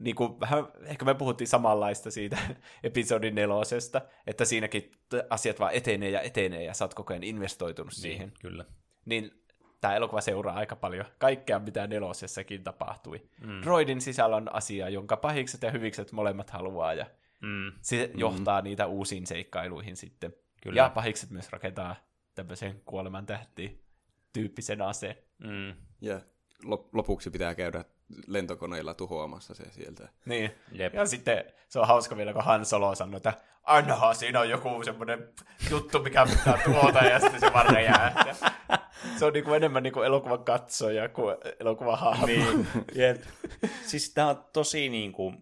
Niin 0.00 0.16
kuin 0.16 0.40
vähän, 0.40 0.64
ehkä 0.84 1.04
me 1.04 1.14
puhuttiin 1.14 1.48
samanlaista 1.48 2.10
siitä 2.10 2.38
episodin 2.82 3.34
nelosesta, 3.34 4.02
että 4.26 4.44
siinäkin 4.44 4.92
asiat 5.30 5.60
vaan 5.60 5.72
etenee 5.74 6.10
ja 6.10 6.20
etenee, 6.20 6.64
ja 6.64 6.74
sä 6.74 6.84
oot 6.84 6.94
koko 6.94 7.12
ajan 7.12 7.24
investoitunut 7.24 7.92
siihen. 7.92 8.28
Niin, 8.28 8.38
kyllä. 8.40 8.64
Niin 9.04 9.30
tämä 9.80 9.94
elokuva 9.96 10.20
seuraa 10.20 10.56
aika 10.56 10.76
paljon 10.76 11.04
kaikkea, 11.18 11.58
mitä 11.58 11.86
nelosessakin 11.86 12.64
tapahtui. 12.64 13.22
Mm. 13.40 13.62
Droidin 13.62 14.00
sisällä 14.00 14.36
on 14.36 14.54
asia, 14.54 14.88
jonka 14.88 15.16
pahikset 15.16 15.62
ja 15.62 15.70
hyvikset 15.70 16.12
molemmat 16.12 16.50
haluaa, 16.50 16.94
ja 16.94 17.06
Mm. 17.40 17.72
se 17.82 18.10
mm. 18.12 18.20
johtaa 18.20 18.60
niitä 18.60 18.86
uusiin 18.86 19.26
seikkailuihin 19.26 19.96
sitten. 19.96 20.34
Kyllä. 20.62 20.76
Ja 20.82 20.90
pahikset 20.90 21.30
myös 21.30 21.52
rakentaa 21.52 21.96
tämmöisen 22.34 22.82
kuoleman 22.84 23.26
tähti 23.26 23.84
tyyppisen 24.32 24.82
aseen. 24.82 25.16
Mm. 25.38 25.74
Ja 26.00 26.20
lop- 26.64 26.88
lopuksi 26.92 27.30
pitää 27.30 27.54
käydä 27.54 27.84
lentokoneilla 28.26 28.94
tuhoamassa 28.94 29.54
se 29.54 29.64
sieltä. 29.70 30.08
Niin. 30.24 30.50
Jep. 30.72 30.94
Ja 30.94 31.06
sitten 31.06 31.44
se 31.68 31.80
on 31.80 31.86
hauska 31.86 32.16
vielä, 32.16 32.32
kun 32.32 32.44
Han 32.44 32.66
Solo 32.66 32.94
sanoo, 32.94 33.16
että 33.16 33.32
annahan 33.62 34.16
siinä 34.16 34.40
on 34.40 34.48
joku 34.48 34.84
semmoinen 34.84 35.28
juttu, 35.70 36.02
mikä 36.02 36.26
pitää 36.26 36.58
tuhota, 36.64 36.98
ja 36.98 37.20
sitten 37.20 37.40
se 37.40 37.52
vaan 37.52 37.66
räjähtää. 37.66 38.34
Se 39.18 39.24
on 39.24 39.32
niinku 39.32 39.52
enemmän 39.54 39.82
niinku 39.82 40.02
elokuvan 40.02 40.44
katsoja 40.44 41.08
kuin 41.08 41.36
elokuvan 41.60 41.98
hahmo. 41.98 42.26
Niin, 42.26 42.66
jep. 42.94 43.22
Siis 43.86 44.14
tää 44.14 44.26
on 44.26 44.44
tosi 44.52 44.88
niinku 44.88 45.34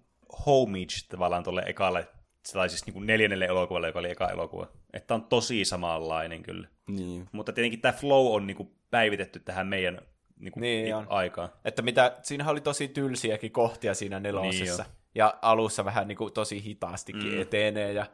homage 0.47 0.95
tavallaan 1.09 1.45
tuolle 1.45 1.63
ekalle, 1.67 2.09
tai 2.53 2.69
siis 2.69 2.87
niinku 2.87 3.01
neljännelle 3.01 3.45
elokuvalle, 3.45 3.87
joka 3.87 3.99
oli 3.99 4.11
eka 4.11 4.29
elokuva. 4.29 4.67
Että 4.93 5.15
on 5.15 5.25
tosi 5.25 5.65
samanlainen 5.65 6.43
kyllä. 6.43 6.69
Niin. 6.89 7.29
Mutta 7.33 7.53
tietenkin 7.53 7.81
tämä 7.81 7.93
flow 7.93 8.35
on 8.35 8.47
niinku 8.47 8.73
päivitetty 8.91 9.41
tähän 9.41 9.67
meidän 9.67 10.01
niinku 10.45 10.61
Niin 10.61 10.87
i- 10.87 10.93
on. 10.93 11.07
aikaan. 11.09 11.49
Että 11.65 11.83
mitä, 11.83 12.17
siinä 12.23 12.51
oli 12.51 12.61
tosi 12.61 12.89
tylsiäkin 12.89 13.53
kohtia 13.53 13.95
siinä 13.95 14.21
nelosessa. 14.21 14.83
Niin 14.83 14.93
ja 15.15 15.35
alussa 15.43 15.85
vähän 15.85 16.09
niin 16.09 16.19
kuin 16.19 16.33
tosi 16.33 16.65
hitaastikin 16.65 17.33
mm. 17.33 17.41
etenee 17.43 17.93
ja 17.93 18.07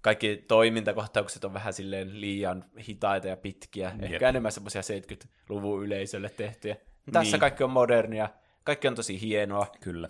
kaikki 0.00 0.44
toimintakohtaukset 0.48 1.44
on 1.44 1.54
vähän 1.54 1.72
silleen 1.72 2.20
liian 2.20 2.64
hitaita 2.88 3.28
ja 3.28 3.36
pitkiä. 3.36 3.92
Jep. 4.02 4.12
Ehkä 4.12 4.28
enemmän 4.28 4.52
semmoisia 4.52 4.80
70-luvun 4.80 5.84
yleisölle 5.84 6.30
tehtyjä. 6.30 6.76
Tässä 7.12 7.32
Niin. 7.36 7.40
kaikki 7.40 7.64
on 7.64 7.70
modernia, 7.70 8.28
kaikki 8.64 8.88
on 8.88 8.94
tosi 8.94 9.20
hienoa 9.20 9.66
Kyllä. 9.80 10.08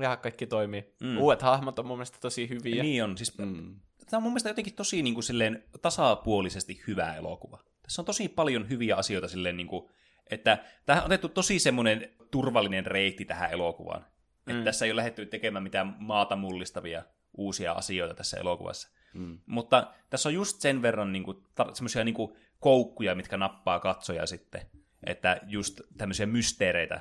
ja 0.00 0.16
kaikki 0.16 0.46
toimii. 0.46 0.84
Mm. 1.00 1.18
Uudet 1.18 1.42
hahmot 1.42 1.78
on 1.78 1.86
mun 1.86 1.96
mielestä 1.98 2.18
tosi 2.20 2.48
hyviä. 2.48 2.82
Niin 2.82 3.04
on. 3.04 3.18
Siis, 3.18 3.38
mm. 3.38 3.76
Tämä 4.10 4.18
on 4.18 4.22
mun 4.22 4.32
mielestä 4.32 4.48
jotenkin 4.50 4.74
tosi 4.74 5.02
niin 5.02 5.14
kuin, 5.14 5.24
silleen, 5.24 5.64
tasapuolisesti 5.82 6.80
hyvä 6.86 7.14
elokuva. 7.16 7.58
Tässä 7.82 8.02
on 8.02 8.06
tosi 8.06 8.28
paljon 8.28 8.68
hyviä 8.68 8.96
asioita 8.96 9.28
silleen, 9.28 9.56
niin 9.56 9.66
kuin, 9.66 9.88
että 10.32 10.58
tähän 10.86 11.02
on 11.02 11.06
otettu 11.06 11.28
tosi 11.28 11.58
semmoinen 11.58 12.08
turvallinen 12.30 12.86
reitti 12.86 13.24
tähän 13.24 13.50
elokuvaan. 13.50 14.06
Mm. 14.46 14.52
Että 14.52 14.64
tässä 14.64 14.84
ei 14.84 14.90
ole 14.90 14.96
lähdetty 14.96 15.26
tekemään 15.26 15.62
mitään 15.62 15.96
maata 15.98 16.36
mullistavia 16.36 17.02
uusia 17.36 17.72
asioita 17.72 18.14
tässä 18.14 18.36
elokuvassa. 18.36 18.88
Mm. 19.14 19.38
Mutta 19.46 19.92
tässä 20.10 20.28
on 20.28 20.34
just 20.34 20.60
sen 20.60 20.82
verran 20.82 21.12
niin 21.12 21.22
kuin, 21.22 21.36
tar- 21.36 21.74
semmoisia 21.74 22.04
niin 22.04 22.14
kuin, 22.14 22.36
koukkuja, 22.58 23.14
mitkä 23.14 23.36
nappaa 23.36 23.80
katsoja 23.80 24.26
sitten. 24.26 24.62
Että 25.06 25.40
just 25.46 25.80
tämmöisiä 25.98 26.26
mysteereitä. 26.26 27.00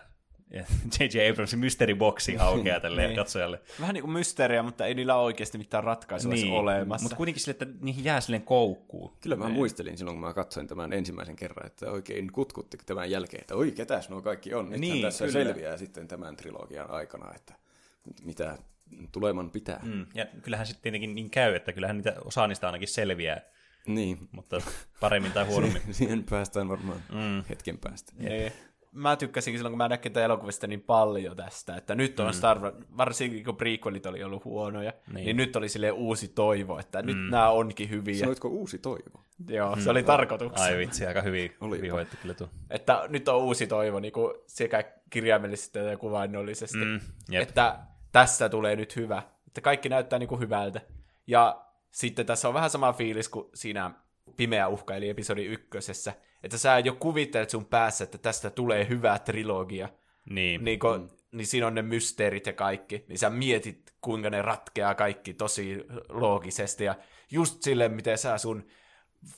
Ja 0.51 0.65
J.J. 0.99 1.31
Abramsin 1.31 1.59
mysteeriboksi 1.59 2.37
aukeaa 2.37 2.79
tälle 2.79 3.01
Niin. 3.07 3.15
katsojalle. 3.15 3.61
Vähän 3.79 3.93
niin 3.93 4.01
kuin 4.01 4.11
mysteeriä, 4.11 4.63
mutta 4.63 4.85
ei 4.85 4.93
niillä 4.93 5.15
oikeasti 5.15 5.57
mitään 5.57 5.83
ratkaisua 5.83 6.33
niin. 6.33 6.53
olemassa. 6.53 7.03
Mutta 7.03 7.15
kuitenkin 7.15 7.41
sille, 7.41 7.51
että 7.51 7.67
niihin 7.81 8.03
jää 8.03 8.21
silleen 8.21 8.41
koukkuun. 8.43 9.13
Kyllä 9.21 9.35
mä 9.35 9.49
muistelin 9.49 9.97
silloin, 9.97 10.15
kun 10.17 10.27
mä 10.27 10.33
katsoin 10.33 10.67
tämän 10.67 10.93
ensimmäisen 10.93 11.35
kerran, 11.35 11.67
että 11.67 11.91
oikein 11.91 12.31
kutkutti 12.31 12.77
tämän 12.85 13.11
jälkeen, 13.11 13.41
että 13.41 13.55
oi, 13.55 13.71
ketäs 13.71 14.09
nuo 14.09 14.21
kaikki 14.21 14.53
on. 14.53 14.65
Nythän 14.65 14.81
Niin, 14.81 15.01
tässä 15.01 15.25
kyllä. 15.27 15.43
selviää 15.43 15.77
sitten 15.77 16.07
tämän 16.07 16.35
trilogian 16.35 16.89
aikana, 16.91 17.33
että 17.35 17.53
mitä 18.23 18.57
tuleman 19.11 19.49
pitää. 19.49 19.79
Mm. 19.83 20.05
Ja 20.13 20.25
kyllähän 20.41 20.67
sitten 20.67 20.83
tietenkin 20.83 21.15
niin 21.15 21.29
käy, 21.29 21.55
että 21.55 21.73
kyllähän 21.73 21.97
niitä 21.97 22.15
osa 22.25 22.47
niistä 22.47 22.67
ainakin 22.67 22.87
selviää, 22.87 23.41
Niin, 23.87 24.17
mutta 24.31 24.61
paremmin 24.99 25.31
tai 25.31 25.45
huonommin. 25.45 25.81
siihen 25.91 26.23
päästään 26.23 26.69
varmaan 26.69 27.03
mm. 27.11 27.43
hetken 27.49 27.77
päästä. 27.77 28.13
Niin. 28.17 28.51
Mä 28.91 29.15
tykkäsin 29.15 29.57
silloin, 29.57 29.71
kun 29.71 29.77
mä 29.77 29.89
näkin 29.89 30.13
tätä 30.13 30.25
elokuvista 30.25 30.67
niin 30.67 30.81
paljon 30.81 31.37
tästä, 31.37 31.75
että 31.75 31.95
nyt 31.95 32.19
on 32.19 32.25
mm. 32.25 32.33
Star 32.33 32.59
Wars, 32.59 32.75
varsinkin 32.97 33.43
kun 33.43 33.55
prequelit 33.55 34.05
oli 34.05 34.23
ollut 34.23 34.45
huonoja, 34.45 34.93
niin, 35.13 35.25
niin 35.25 35.37
nyt 35.37 35.55
oli 35.55 35.69
sille 35.69 35.91
uusi 35.91 36.27
toivo, 36.27 36.79
että 36.79 37.01
mm. 37.01 37.05
nyt 37.05 37.29
nämä 37.29 37.49
onkin 37.49 37.89
hyviä. 37.89 38.19
Sanoitko 38.19 38.47
uusi 38.47 38.77
toivo? 38.77 39.23
Joo, 39.47 39.75
se 39.75 39.89
oli 39.89 40.03
tarkoituksena. 40.03 40.65
Ai 40.65 40.77
vitsi, 40.77 41.05
aika 41.05 41.21
hyvin, 41.21 41.55
Oli. 41.61 41.77
hyvin 41.77 41.91
hoidettu 41.91 42.17
kyllä 42.21 42.33
tuo. 42.33 42.49
Että 42.69 43.05
nyt 43.09 43.27
on 43.27 43.41
uusi 43.41 43.67
toivo 43.67 43.99
niin 43.99 44.13
kuin 44.13 44.33
sekä 44.47 44.83
kirjaimellisesti 45.09 45.79
että 45.79 45.97
kuvainnollisesti. 45.97 46.85
Mm, 46.85 46.99
jep. 47.29 47.41
että 47.41 47.79
tässä 48.11 48.49
tulee 48.49 48.75
nyt 48.75 48.95
hyvä. 48.95 49.23
Että 49.47 49.61
kaikki 49.61 49.89
näyttää 49.89 50.19
niin 50.19 50.29
kuin 50.29 50.41
hyvältä. 50.41 50.81
Ja 51.27 51.61
sitten 51.91 52.25
tässä 52.25 52.47
on 52.47 52.53
vähän 52.53 52.69
sama 52.69 52.93
fiilis 52.93 53.29
kuin 53.29 53.49
siinä 53.53 53.91
Pimeä 54.37 54.67
uhka, 54.67 54.95
eli 54.95 55.09
episodi 55.09 55.45
ykkösessä. 55.45 56.13
Että 56.43 56.57
sä 56.57 56.79
jo 56.79 56.95
kuvittelet 56.95 57.49
sun 57.49 57.65
päässä, 57.65 58.03
että 58.03 58.17
tästä 58.17 58.49
tulee 58.49 58.87
hyvä 58.89 59.19
trilogia. 59.19 59.89
Niin. 60.29 60.63
Niin, 60.63 60.79
kun, 60.79 60.99
mm. 61.01 61.09
niin 61.31 61.47
siinä 61.47 61.67
on 61.67 61.75
ne 61.75 61.81
mysteerit 61.81 62.45
ja 62.45 62.53
kaikki. 62.53 63.05
Niin 63.07 63.19
sä 63.19 63.29
mietit, 63.29 63.93
kuinka 64.01 64.29
ne 64.29 64.41
ratkeaa 64.41 64.95
kaikki 64.95 65.33
tosi 65.33 65.83
loogisesti. 66.09 66.83
Ja 66.83 66.95
just 67.31 67.61
silleen, 67.61 67.91
miten 67.91 68.17
sä 68.17 68.37
sun 68.37 68.67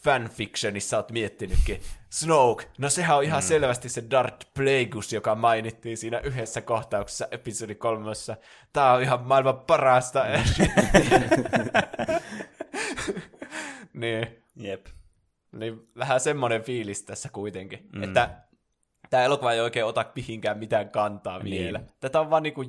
fanfictionissa 0.03 0.97
oot 0.97 1.11
miettinytkin. 1.11 1.81
Snoke, 2.09 2.65
no 2.77 2.89
sehän 2.89 3.17
on 3.17 3.23
ihan 3.23 3.43
mm. 3.43 3.47
selvästi 3.47 3.89
se 3.89 4.03
Darth 4.11 4.47
Plagueis, 4.53 5.13
joka 5.13 5.35
mainittiin 5.35 5.97
siinä 5.97 6.19
yhdessä 6.19 6.61
kohtauksessa 6.61 7.27
episodi 7.31 7.75
kolmossa. 7.75 8.37
Tää 8.73 8.93
on 8.93 9.01
ihan 9.01 9.23
maailman 9.23 9.59
parasta. 9.59 10.25
niin. 13.93 14.27
Jep. 14.55 14.85
Niin 15.53 15.87
vähän 15.97 16.19
semmoinen 16.19 16.63
fiilis 16.63 17.03
tässä 17.03 17.29
kuitenkin, 17.29 17.89
mm. 17.95 18.03
että 18.03 18.41
tämä 19.09 19.23
elokuva 19.23 19.53
ei 19.53 19.59
oikein 19.61 19.85
ota 19.85 20.05
mihinkään 20.15 20.57
mitään 20.59 20.89
kantaa 20.89 21.39
Niin. 21.39 21.63
vielä. 21.63 21.83
Tätä 21.99 22.19
on 22.19 22.29
vaan 22.29 22.43
niinku 22.43 22.63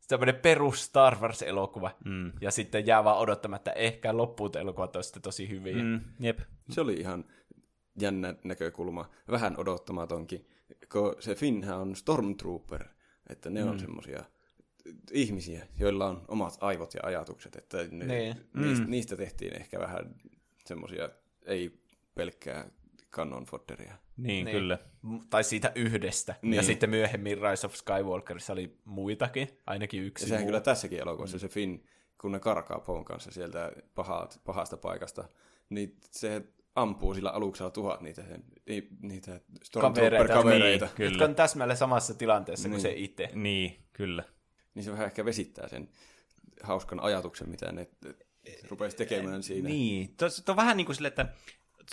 semmoinen 0.00 0.34
perus 0.34 0.84
Star 0.84 1.16
Wars-elokuva, 1.20 1.90
Mm. 2.04 2.32
ja 2.40 2.50
sitten 2.50 2.86
jää 2.86 3.04
vaan 3.04 3.18
odottamatta, 3.18 3.70
että 3.70 3.80
ehkä 3.80 4.16
loppuut 4.16 4.56
elokuvat 4.56 4.96
on 4.96 5.04
sitten 5.04 5.22
tosi 5.22 5.48
hyviä. 5.48 5.82
Mm. 5.82 6.00
Jep. 6.20 6.38
Se 6.70 6.80
oli 6.80 6.94
ihan 6.94 7.24
jännä 8.00 8.34
näkökulma, 8.44 9.10
vähän 9.30 9.54
odottamatonkin, 9.56 10.46
kun 10.92 11.14
se 11.18 11.34
Finnhän 11.34 11.78
on 11.78 11.96
Stormtrooper, 11.96 12.84
että 13.30 13.50
ne 13.50 13.64
mm. 13.64 13.70
on 13.70 13.78
semmosia 13.78 14.24
ihmisiä, 15.12 15.66
joilla 15.78 16.06
on 16.06 16.24
omat 16.28 16.56
aivot 16.60 16.94
ja 16.94 17.00
ajatukset, 17.02 17.56
että 17.56 17.78
ne, 17.90 18.04
Niin. 18.04 18.36
niistä, 18.54 18.84
mm. 18.84 18.90
niistä 18.90 19.16
tehtiin 19.16 19.56
ehkä 19.56 19.78
vähän 19.78 20.14
semmosia, 20.66 21.08
ei 21.46 21.80
pelkkää 22.14 22.70
canon 23.12 23.44
fodderia. 23.44 23.94
Niin, 24.16 24.44
Niin. 24.44 24.56
kyllä. 24.56 24.78
Tai 25.30 25.44
siitä 25.44 25.72
yhdestä. 25.74 26.34
Niin. 26.42 26.54
Ja 26.54 26.62
sitten 26.62 26.90
myöhemmin 26.90 27.38
Rise 27.50 27.66
of 27.66 27.74
Skywalkerissa 27.74 28.52
oli 28.52 28.78
muitakin, 28.84 29.48
ainakin 29.66 30.02
yksi 30.02 30.24
Ja 30.24 30.28
sehän 30.28 30.42
muu. 30.42 30.48
kyllä 30.48 30.60
tässäkin 30.60 31.00
elokuvassa 31.00 31.38
se 31.38 31.48
Finn, 31.48 31.84
kun 32.20 32.32
ne 32.32 32.40
karkaa 32.40 32.80
Poon 32.80 33.04
kanssa 33.04 33.30
sieltä 33.30 33.72
pahat, 33.94 34.40
pahasta 34.44 34.76
paikasta, 34.76 35.28
niin 35.68 35.96
se 36.10 36.42
ampuu 36.74 37.14
sillä 37.14 37.30
aluksella 37.30 37.70
tuhat 37.70 38.00
niitä, 38.00 38.22
ni, 38.66 38.88
niitä 39.02 39.30
Kavereita. 39.30 39.64
Stormtrooper-kavereita. 39.64 40.84
Niin, 40.86 40.94
kyllä. 40.96 41.10
Jotka 41.10 41.24
on 41.24 41.34
täsmälleen 41.34 41.76
samassa 41.76 42.14
tilanteessa 42.14 42.68
niin. 42.68 42.72
kuin 42.72 42.80
se 42.82 42.92
itse. 42.96 43.28
Niin, 43.34 43.80
kyllä. 43.92 44.24
Niin 44.74 44.84
se 44.84 44.92
vähän 44.92 45.06
ehkä 45.06 45.24
vesittää 45.24 45.68
sen 45.68 45.88
hauskan 46.62 47.00
ajatuksen, 47.00 47.48
mitä 47.50 47.72
ne 47.72 47.88
rupesi 48.68 48.96
tekemään 48.96 49.42
siinä. 49.42 49.68
Niin, 49.68 50.14
tuo, 50.16 50.28
tuo 50.44 50.52
on 50.52 50.56
vähän 50.56 50.76
niin 50.76 50.86
kuin 50.86 50.96
sille, 50.96 51.08
että 51.08 51.26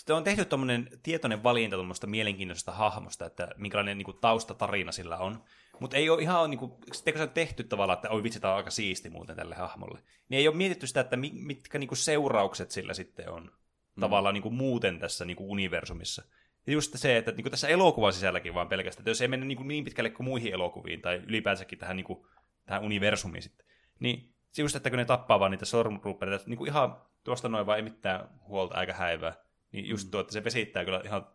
tuo 0.06 0.16
on 0.16 0.24
tehty 0.24 0.46
tuommoinen 0.46 0.90
tietoinen 1.04 1.44
valinta 1.44 1.76
tuommoista 1.76 2.08
mielenkiintoisesta 2.08 2.72
hahmosta, 2.72 3.26
että 3.26 3.48
minkälainen 3.58 3.98
niin 3.98 4.06
kuin, 4.06 4.18
taustatarina 4.22 4.92
sillä 4.92 5.18
on. 5.18 5.44
Mutta 5.80 5.98
ei 5.98 6.10
ole 6.10 6.22
ihan, 6.22 6.50
niin 6.50 6.60
kuin, 6.60 6.72
sitten 6.92 7.14
kun 7.14 7.20
se 7.20 7.24
on 7.24 7.30
tehty 7.30 7.64
tavallaan, 7.64 7.98
että 7.98 8.10
oi 8.10 8.24
vitsi, 8.24 8.40
tämä 8.40 8.54
on 8.54 8.58
aika 8.58 8.70
siisti 8.70 9.10
muuten 9.10 9.36
tälle 9.36 9.56
hahmolle, 9.56 10.00
niin 10.30 10.40
ei 10.40 10.48
ole 10.48 10.56
mietitty 10.56 10.88
sitä, 10.88 11.00
että 11.00 11.18
mi- 11.18 11.32
mitkä 11.34 11.80
niin 11.80 11.88
kuin, 11.88 11.98
seuraukset 11.98 12.72
sillä 12.72 12.94
sitten 12.94 13.30
on 13.30 13.44
mm. 13.44 14.00
tavallaan 14.00 14.34
niin 14.34 14.42
kuin, 14.42 14.56
muuten 14.56 15.00
tässä 15.00 15.26
niin 15.26 15.38
kuin, 15.38 15.50
universumissa. 15.50 16.24
Ja 16.68 16.74
just 16.74 16.92
se, 16.96 17.18
että 17.18 17.32
niin 17.32 17.44
kuin 17.44 17.52
tässä 17.52 17.68
elokuvan 17.68 18.14
sisälläkin 18.14 18.54
vaan 18.54 18.70
pelkästään, 18.70 19.02
että 19.02 19.10
jos 19.10 19.22
ei 19.22 19.28
mennä 19.28 19.46
niin, 19.46 19.58
kuin, 19.58 19.68
niin 19.68 19.84
pitkälle 19.84 20.10
kuin 20.10 20.26
muihin 20.26 20.54
elokuviin, 20.54 21.02
tai 21.02 21.16
ylipäänsäkin 21.16 21.80
tähän, 21.80 21.96
niin 21.96 22.06
kuin, 22.06 22.26
tähän 22.66 22.84
universumiin 22.84 23.42
sitten, 23.42 23.68
niin 24.00 24.34
se 24.52 24.62
just, 24.62 24.76
että 24.76 24.90
kun 24.90 24.98
ne 24.98 25.06
tappaa 25.06 25.40
vaan 25.40 25.52
niitä 25.52 25.66
Stormtroopereita, 25.66 26.44
niin 26.48 26.58
kuin 26.58 26.70
ihan 26.70 27.02
tuosta 27.24 27.50
noin 27.50 27.66
vaan 27.66 27.78
ei 27.78 27.84
mitään 27.84 28.30
huolta 28.48 28.82
eikä 28.82 28.94
häivää, 28.94 29.34
niin 29.72 29.86
just 29.86 30.12
tuo, 30.12 30.22
että 30.22 30.34
se 30.34 30.44
vesittää 30.44 30.86
kyllä 30.86 31.02
ihan 31.06 31.28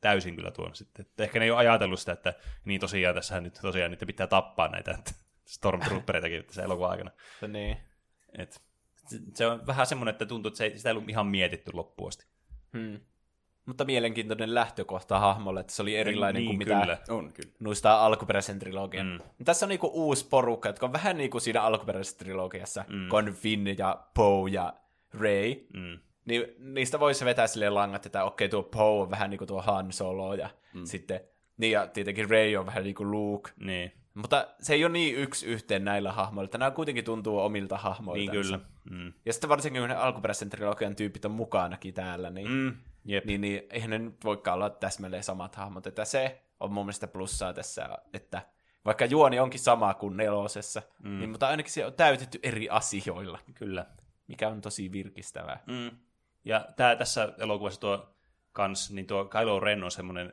täysin 0.00 0.36
kyllä 0.36 0.50
tuon 0.50 0.74
sitten. 0.74 1.06
Että 1.06 1.22
ehkä 1.22 1.38
ne 1.38 1.44
ei 1.44 1.50
ole 1.50 1.58
ajatellut 1.58 2.00
sitä, 2.00 2.12
että 2.12 2.34
niin 2.64 2.80
tosiaan 2.80 3.14
tässä 3.14 3.40
nyt 3.40 3.58
tosiaan 3.62 3.90
nyt 3.90 4.04
pitää 4.06 4.26
tappaa 4.26 4.68
näitä 4.68 4.90
että 4.98 5.12
Stormtroopereitakin 5.44 6.44
tässä 6.44 6.62
elokuvan 6.62 6.90
aikana. 6.90 7.10
Niin. 7.48 7.76
Et, 8.38 8.62
se- 9.34 9.46
on 9.46 9.66
vähän 9.66 9.86
semmoinen, 9.86 10.12
että 10.12 10.26
tuntuu, 10.26 10.48
että 10.48 10.58
se 10.58 10.64
ei, 10.64 10.76
sitä 10.76 10.88
ei 10.88 10.96
ollut 10.96 11.08
ihan 11.08 11.26
mietitty 11.26 11.70
loppuun 11.74 12.08
asti. 12.08 12.26
Hmm. 12.72 13.00
Mutta 13.66 13.84
mielenkiintoinen 13.84 14.54
lähtökohta 14.54 15.18
hahmolle, 15.18 15.60
että 15.60 15.72
se 15.72 15.82
oli 15.82 15.96
erilainen 15.96 16.40
niin, 16.40 16.46
kuin 16.46 16.58
mitä 16.58 16.80
kyllä. 16.80 16.98
On 17.08 17.32
kyllä. 17.32 17.50
noista 17.60 18.04
alkuperäisen 18.04 18.58
trilogian. 18.58 19.06
Mm. 19.06 19.12
Mm. 19.12 19.44
Tässä 19.44 19.66
on 19.66 19.68
niinku 19.68 19.90
uusi 19.94 20.26
porukka, 20.28 20.68
jotka 20.68 20.86
on 20.86 20.92
vähän 20.92 21.18
niin 21.18 21.30
kuin 21.30 21.40
siinä 21.40 21.62
alkuperäisessä 21.62 22.18
trilogiassa, 22.18 22.84
mm. 22.88 23.08
kun 23.08 23.18
on 23.18 23.34
Finn 23.34 23.78
ja 23.78 24.04
Poe 24.14 24.50
ja 24.50 24.74
Ray. 25.14 25.54
Mm. 25.74 25.98
Niin 26.28 26.44
niistä 26.58 27.00
voisi 27.00 27.24
vetää 27.24 27.46
silleen 27.46 27.74
langat, 27.74 28.06
että 28.06 28.24
okei, 28.24 28.48
tuo 28.48 28.62
Poe 28.62 29.02
on 29.02 29.10
vähän 29.10 29.30
niin 29.30 29.38
kuin 29.38 29.48
tuo 29.48 29.62
Han 29.62 29.92
Solo 29.92 30.34
ja 30.34 30.50
mm. 30.74 30.84
sitten, 30.84 31.20
niin 31.56 31.72
ja 31.72 31.86
tietenkin 31.86 32.30
Ray 32.30 32.56
on 32.56 32.66
vähän 32.66 32.82
niin 32.84 32.94
kuin 32.94 33.10
Luke. 33.10 33.50
Niin, 33.60 33.92
Mutta 34.14 34.48
se 34.60 34.74
ei 34.74 34.84
ole 34.84 34.92
niin 34.92 35.16
yksi 35.16 35.46
yhteen 35.46 35.84
näillä 35.84 36.12
hahmoilla. 36.12 36.50
Nämä 36.58 36.70
kuitenkin 36.70 37.04
tuntuu 37.04 37.38
omilta 37.38 37.76
hahmoilta. 37.76 38.32
niin 38.32 38.44
kyllä. 38.44 38.60
Mm. 38.90 39.12
Ja 39.26 39.32
sitten 39.32 39.50
varsinkin, 39.50 39.82
kun 39.82 39.88
ne 39.88 39.94
alkuperäisen 39.94 40.50
trilogian 40.50 40.96
tyypit 40.96 41.24
on 41.24 41.30
mukanakin 41.30 41.94
täällä, 41.94 42.30
niin, 42.30 42.48
Mm. 42.48 42.74
Jep. 43.04 43.24
niin, 43.24 43.40
niin 43.40 43.62
eihän 43.70 43.90
ne 43.90 43.98
nyt 43.98 44.24
voikaan 44.24 44.54
olla 44.54 44.70
täsmälleen 44.70 45.22
samat 45.22 45.54
hahmot. 45.56 45.86
Että 45.86 46.04
se 46.04 46.42
on 46.60 46.72
mun 46.72 46.84
mielestä 46.86 47.06
plussaa 47.06 47.52
tässä, 47.52 47.88
että 48.12 48.42
vaikka 48.84 49.04
juoni 49.04 49.38
onkin 49.40 49.60
sama 49.60 49.94
kuin 49.94 50.16
nelosessa, 50.16 50.82
mm. 51.02 51.18
niin, 51.18 51.30
mutta 51.30 51.48
ainakin 51.48 51.72
se 51.72 51.86
on 51.86 51.92
täytetty 51.92 52.38
eri 52.42 52.68
asioilla, 52.70 53.38
Kyllä. 53.54 53.86
mikä 54.28 54.48
on 54.48 54.60
tosi 54.60 54.92
virkistävää. 54.92 55.62
Mm. 55.66 55.90
Ja 56.48 56.68
tää, 56.76 56.96
tässä 56.96 57.34
elokuvassa 57.38 57.80
tuo 57.80 58.14
kans, 58.52 58.90
niin 58.90 59.06
tuo 59.06 59.24
Kylo 59.24 59.60
Ren 59.60 59.84
on 59.84 59.90
semmoinen 59.90 60.32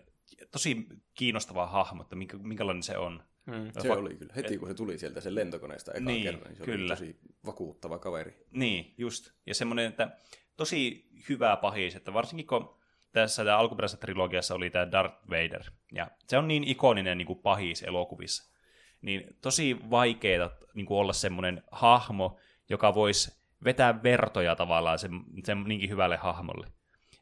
tosi 0.52 0.88
kiinnostava 1.14 1.68
hahmo, 1.68 2.02
että 2.02 2.16
minkä, 2.16 2.38
minkälainen 2.38 2.84
se 2.84 2.98
on. 2.98 3.24
Mm. 3.45 3.72
Se 3.82 3.92
oli 3.92 4.16
kyllä. 4.16 4.34
Heti 4.35 4.58
kun 4.58 4.68
se 4.68 4.74
tuli 4.74 4.98
sieltä 4.98 5.22
sen 5.22 5.35
lentokoneesta 5.35 5.92
ekan 5.92 6.06
Niin, 6.06 6.24
kerran, 6.24 6.44
niin 6.44 6.56
se 6.56 6.64
kyllä. 6.64 6.84
oli 6.84 6.90
tosi 6.90 7.19
vakuuttava 7.45 8.00
kaveri. 8.00 8.45
Niin, 8.52 8.94
just. 8.98 9.32
Ja 9.45 9.56
semmoinen, 9.56 9.85
että 9.85 10.18
tosi 10.58 11.10
hyvä 11.30 11.56
pahis, 11.56 11.95
että 11.95 12.14
varsinkin 12.14 12.48
kun 12.48 12.76
tässä 13.11 13.45
tämä 13.45 13.58
alkuperäisessä 13.58 14.02
trilogiassa 14.02 14.56
oli 14.56 14.69
tämä 14.69 14.92
Darth 14.92 15.30
Vader, 15.30 15.64
ja 15.92 16.11
se 16.27 16.38
on 16.38 16.48
niin 16.48 16.64
ikoninen 16.64 17.18
niin 17.18 17.26
kuin 17.26 17.40
pahis 17.40 17.84
elokuvissa, 17.84 18.53
niin 19.02 19.38
tosi 19.42 19.77
vaikeaa 19.90 20.50
niin 20.74 20.85
kuin 20.85 20.98
olla 20.98 21.14
semmoinen 21.14 21.64
hahmo, 21.72 22.38
joka 22.69 22.95
voisi 22.95 23.44
vetää 23.64 24.03
vertoja 24.03 24.56
tavallaan 24.56 25.00
sen, 25.00 25.11
sen 25.43 25.64
niinkin 25.64 25.90
hyvälle 25.90 26.17
hahmolle. 26.17 26.67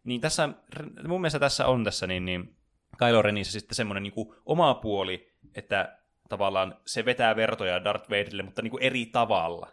Niin 0.04 0.22
tässä, 0.22 0.50
mun 1.08 1.22
mielestä 1.22 1.40
tässä 1.40 1.66
on 1.68 1.84
tässä 1.84 2.08
niin, 2.08 2.26
niin 2.26 2.56
Kylo 2.98 3.22
Renissä 3.22 3.60
sitten 3.60 3.76
semmoinen 3.76 4.04
niin 4.04 4.14
kuin 4.14 4.36
oma 4.46 4.74
puoli, 4.74 5.34
että 5.56 5.98
tavallaan 6.30 6.78
se 6.86 7.06
vetää 7.06 7.36
vertoja 7.36 7.84
Darth 7.84 8.10
Vaderille, 8.10 8.44
mutta 8.44 8.62
niin 8.62 8.72
kuin 8.72 8.84
eri 8.84 9.06
tavalla. 9.06 9.72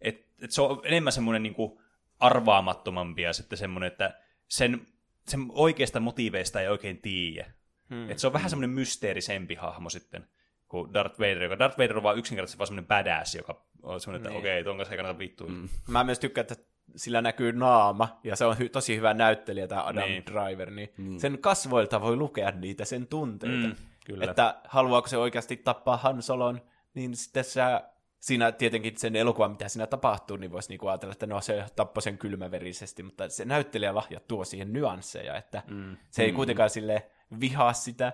Et, 0.00 0.26
et 0.42 0.50
se 0.50 0.62
on 0.62 0.80
enemmän 0.84 1.12
semmoinen 1.12 1.42
niin 1.42 1.54
kuin 1.54 1.78
arvaamattomampi 2.18 3.22
ja 3.22 3.32
sitten 3.32 3.58
semmoinen, 3.58 3.86
että 3.86 4.20
sen, 4.48 4.86
sen 5.28 5.46
oikeasta 5.48 6.00
motiiveista 6.00 6.60
ei 6.60 6.68
oikein 6.68 6.98
tiedä. 6.98 7.50
Hmm. 7.90 8.10
Et 8.10 8.18
se 8.18 8.26
on 8.26 8.32
vähän 8.32 8.50
semmoinen 8.50 8.70
mysteerisempi 8.70 9.54
hahmo 9.54 9.90
sitten 9.90 10.28
kuin 10.68 10.94
Darth 10.94 11.18
Vader, 11.18 11.42
joka 11.42 11.58
Darth 11.58 11.78
Vader 11.78 11.96
on 11.96 12.02
vaan 12.02 12.18
yksinkertaisesti 12.18 12.58
vaan 12.58 12.66
semmoinen 12.66 12.88
badass, 12.88 13.34
joka 13.34 13.64
on 13.82 14.00
semmoinen, 14.00 14.20
että 14.20 14.30
Niin. 14.30 14.38
okei, 14.38 14.64
ton 14.64 14.76
kanssa 14.76 14.94
ei 14.94 14.98
kannata 14.98 15.18
vittua. 15.18 15.46
Mm. 15.48 15.68
Mä 15.88 16.04
myös 16.04 16.18
tykkään, 16.18 16.46
että 16.50 16.64
sillä 16.96 17.22
näkyy 17.22 17.52
naama, 17.52 18.20
ja 18.24 18.36
se 18.36 18.44
on 18.44 18.56
hy- 18.56 18.68
tosi 18.68 18.96
hyvä 18.96 19.14
näyttelijä, 19.14 19.68
tämä 19.68 19.82
Adam 19.82 20.04
Niin. 20.04 20.22
Driver, 20.26 20.70
niin 20.70 20.92
mm. 20.96 21.18
sen 21.18 21.38
kasvoilta 21.38 22.00
voi 22.00 22.16
lukea 22.16 22.50
niitä 22.50 22.84
sen 22.84 23.06
tunteita. 23.06 23.68
Mm, 23.68 23.74
kyllä. 24.06 24.24
Että 24.24 24.60
haluaako 24.64 25.08
se 25.08 25.16
oikeasti 25.16 25.56
tappaa 25.56 25.96
Han 25.96 26.22
Solon, 26.22 26.60
niin 26.94 27.16
sitten 27.16 27.44
sä, 27.44 27.82
siinä 28.20 28.52
tietenkin 28.52 28.98
sen 28.98 29.16
elokuvan, 29.16 29.50
mitä 29.50 29.68
siinä 29.68 29.86
tapahtuu, 29.86 30.36
niin 30.36 30.52
voisi 30.52 30.68
niinku 30.68 30.88
ajatella, 30.88 31.12
että 31.12 31.26
no 31.26 31.40
se 31.40 31.64
tappoi 31.76 32.02
sen 32.02 32.18
kylmäverisesti, 32.18 33.02
mutta 33.02 33.28
se 33.28 33.44
näyttelijä 33.44 33.94
lahja 33.94 34.20
tuo 34.20 34.44
siihen 34.44 34.72
nyansseja, 34.72 35.36
että 35.36 35.62
mm. 35.70 35.96
se 36.10 36.22
ei 36.22 36.32
kuitenkaan 36.32 36.70
sille 36.70 37.10
vihaa 37.40 37.72
sitä, 37.72 38.12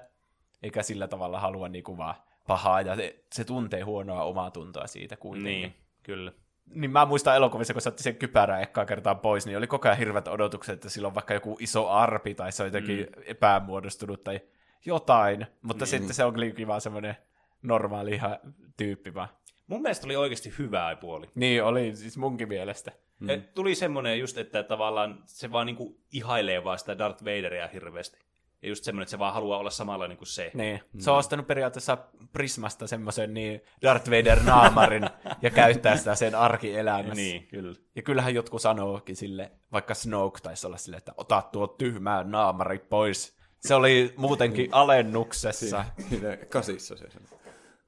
eikä 0.62 0.82
sillä 0.82 1.08
tavalla 1.08 1.40
halua 1.40 1.68
niinku 1.68 1.96
vaan 1.96 2.14
pahaa, 2.46 2.80
ja 2.80 2.96
se, 2.96 3.24
se 3.32 3.44
tuntee 3.44 3.80
huonoa 3.80 4.24
omaa 4.24 4.50
tuntoa 4.50 4.86
siitä 4.86 5.16
kuitenkin. 5.16 5.62
Niin, 5.62 5.74
kyllä. 6.02 6.32
Niin 6.74 6.90
mä 6.90 7.06
muistan 7.06 7.36
elokuvissa, 7.36 7.72
kun 7.72 7.82
se 7.82 7.88
otti 7.88 8.02
sen 8.02 8.16
kypärän 8.16 8.62
ekkaa 8.62 8.84
kertaa 8.84 9.14
pois, 9.14 9.46
niin 9.46 9.58
oli 9.58 9.66
koko 9.66 9.88
ajan 9.88 9.98
hirveät 9.98 10.28
odotukset, 10.28 10.72
että 10.72 10.88
sillä 10.88 11.08
on 11.08 11.14
vaikka 11.14 11.34
joku 11.34 11.56
iso 11.60 11.88
arpi 11.88 12.34
tai 12.34 12.52
se 12.52 12.62
on 12.62 12.66
jotenkin 12.66 12.98
mm. 12.98 13.22
epämuodostunut 13.26 14.24
tai 14.24 14.40
jotain, 14.86 15.46
mutta 15.62 15.84
mm. 15.84 15.88
sitten 15.88 16.14
se 16.14 16.24
on 16.24 16.34
kyllä 16.34 16.66
vaan 16.66 16.80
semmoinen 16.80 17.16
normaali 17.62 18.10
ihan 18.10 18.38
tyyppi 18.76 19.14
vaan. 19.14 19.28
Mun 19.66 19.82
mielestä 19.82 20.06
oli 20.06 20.16
oikeasti 20.16 20.54
hyvä 20.58 20.96
puoli. 21.00 21.30
Niin, 21.34 21.64
oli 21.64 21.96
siis 21.96 22.18
munkin 22.18 22.48
mielestä. 22.48 22.92
Mm. 23.20 23.28
Et 23.28 23.54
tuli 23.54 23.74
semmoinen 23.74 24.18
just, 24.18 24.38
että 24.38 24.62
tavallaan 24.62 25.22
se 25.26 25.52
vaan 25.52 25.66
niinku 25.66 26.00
ihailee 26.12 26.64
vaan 26.64 26.78
sitä 26.78 26.98
Darth 26.98 27.24
Vaderia 27.24 27.68
hirveästi. 27.68 28.18
Ja 28.62 28.68
just 28.68 28.84
semmoinen, 28.84 29.02
että 29.02 29.10
se 29.10 29.18
vaan 29.18 29.34
haluaa 29.34 29.58
olla 29.58 29.70
samalla 29.70 30.16
kuin 30.16 30.26
se. 30.26 30.50
Niin. 30.54 30.80
Se 30.98 31.10
on 31.10 31.16
ostanut 31.16 31.46
periaatteessa 31.46 31.98
Prismasta 32.32 32.86
semmoisen 32.86 33.34
niin 33.34 33.60
Darth 33.82 34.10
Vader-naamarin 34.10 35.10
ja 35.42 35.50
käyttää 35.50 35.96
sitä 35.96 36.14
sen 36.14 36.34
arkielämässä. 36.34 37.14
Niin, 37.14 37.46
kyllä. 37.46 37.74
Ja 37.96 38.02
kyllähän 38.02 38.34
jotkut 38.34 38.62
sanookin 38.62 39.16
sille, 39.16 39.52
vaikka 39.72 39.94
Snoke 39.94 40.40
taisi 40.42 40.66
olla 40.66 40.76
sille, 40.76 40.96
että 40.96 41.12
ota 41.16 41.42
tuo 41.52 41.66
tyhmää 41.66 42.24
naamari 42.24 42.78
pois. 42.78 43.36
Se 43.60 43.74
oli 43.74 44.14
muutenkin 44.16 44.68
alennuksessa. 44.72 45.84
Siinä 46.08 46.36
kasissa 46.36 46.96
se. 46.96 47.04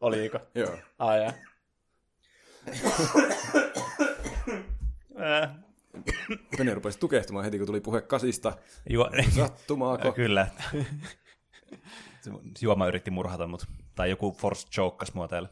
Oliko? 0.00 0.38
Joo. 0.54 0.76
Ja. 0.98 1.32
Pene 6.56 6.74
rupesi 6.74 6.98
tukehtumaan 6.98 7.44
heti, 7.44 7.58
kun 7.58 7.66
tuli 7.66 7.80
puhe 7.80 8.00
kasista. 8.00 8.52
Juo, 8.90 9.10
Sattumaako? 9.36 10.12
kyllä. 10.12 10.46
Se 12.20 12.30
Juoma 12.62 12.86
yritti 12.86 13.10
murhata 13.10 13.46
mut. 13.46 13.66
Tai 13.94 14.10
joku 14.10 14.32
force 14.32 14.68
chokekas 14.68 15.14
mua 15.14 15.28
täällä. 15.28 15.48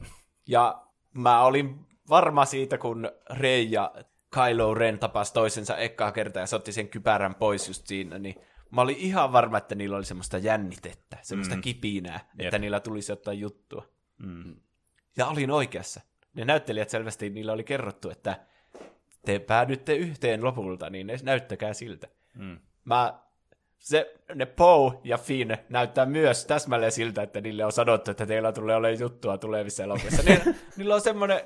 Ja 0.49 0.87
mä 1.15 1.43
olin 1.43 1.87
varma 2.09 2.45
siitä, 2.45 2.79
kun 2.79 3.11
Rey 3.31 3.63
ja 3.63 3.95
Kylo 4.35 4.75
Ren 4.75 4.99
tapas 4.99 5.33
toisensa 5.33 5.77
ekkaa 5.77 6.13
kertaa 6.13 6.43
ja 6.43 6.47
se 6.47 6.57
otti 6.57 6.73
sen 6.73 6.89
kypärän 6.89 7.35
pois 7.35 7.69
just 7.69 7.87
siinä, 7.87 8.19
niin 8.19 8.35
mä 8.71 8.81
olin 8.81 8.97
ihan 8.97 9.33
varma, 9.33 9.59
että 9.59 9.75
niillä 9.75 9.97
oli 9.97 10.05
semmoista 10.05 10.39
jännitettä, 10.39 11.19
semmoista 11.23 11.55
mm. 11.55 11.63
kipinää, 11.63 12.31
Jep. 12.39 12.47
että 12.47 12.59
niillä 12.59 12.81
tulisi 12.81 13.13
jotain 13.13 13.41
juttua. 13.41 13.89
Mm. 14.19 14.57
Ja 15.17 15.27
olin 15.27 15.51
oikeassa. 15.51 16.01
Ne 16.35 16.45
näyttelijät 16.45 16.91
selvästi, 16.91 17.31
niillä 17.31 17.53
oli 17.53 17.65
kerrottu, 17.65 18.11
että 18.11 18.47
te 19.27 19.39
päädytte 19.39 19.95
yhteen 19.95 20.45
lopulta, 20.45 20.91
niin 20.91 21.07
ne 21.07 21.17
näyttäkää 21.23 21.73
siltä. 21.73 22.09
Mm. 22.35 22.59
Mä, 22.85 23.15
se, 23.79 24.15
ne 24.35 24.47
Poe 24.47 24.93
ja 25.05 25.19
Finn 25.19 25.57
näyttää 25.69 26.07
myös 26.07 26.47
täsmälleen 26.47 26.93
siltä, 26.93 27.23
että 27.23 27.41
niille 27.41 27.65
on 27.65 27.73
sanottu, 27.73 28.11
että 28.11 28.27
teillä 28.27 28.53
tulee 28.53 28.77
olemaan 28.77 29.01
juttua 29.01 29.39
tulevissa 29.39 29.83
elokuvissa. 29.83 30.23
Ni, 30.23 30.41
niillä 30.77 30.95
on 30.95 31.01
semmoinen, 31.01 31.41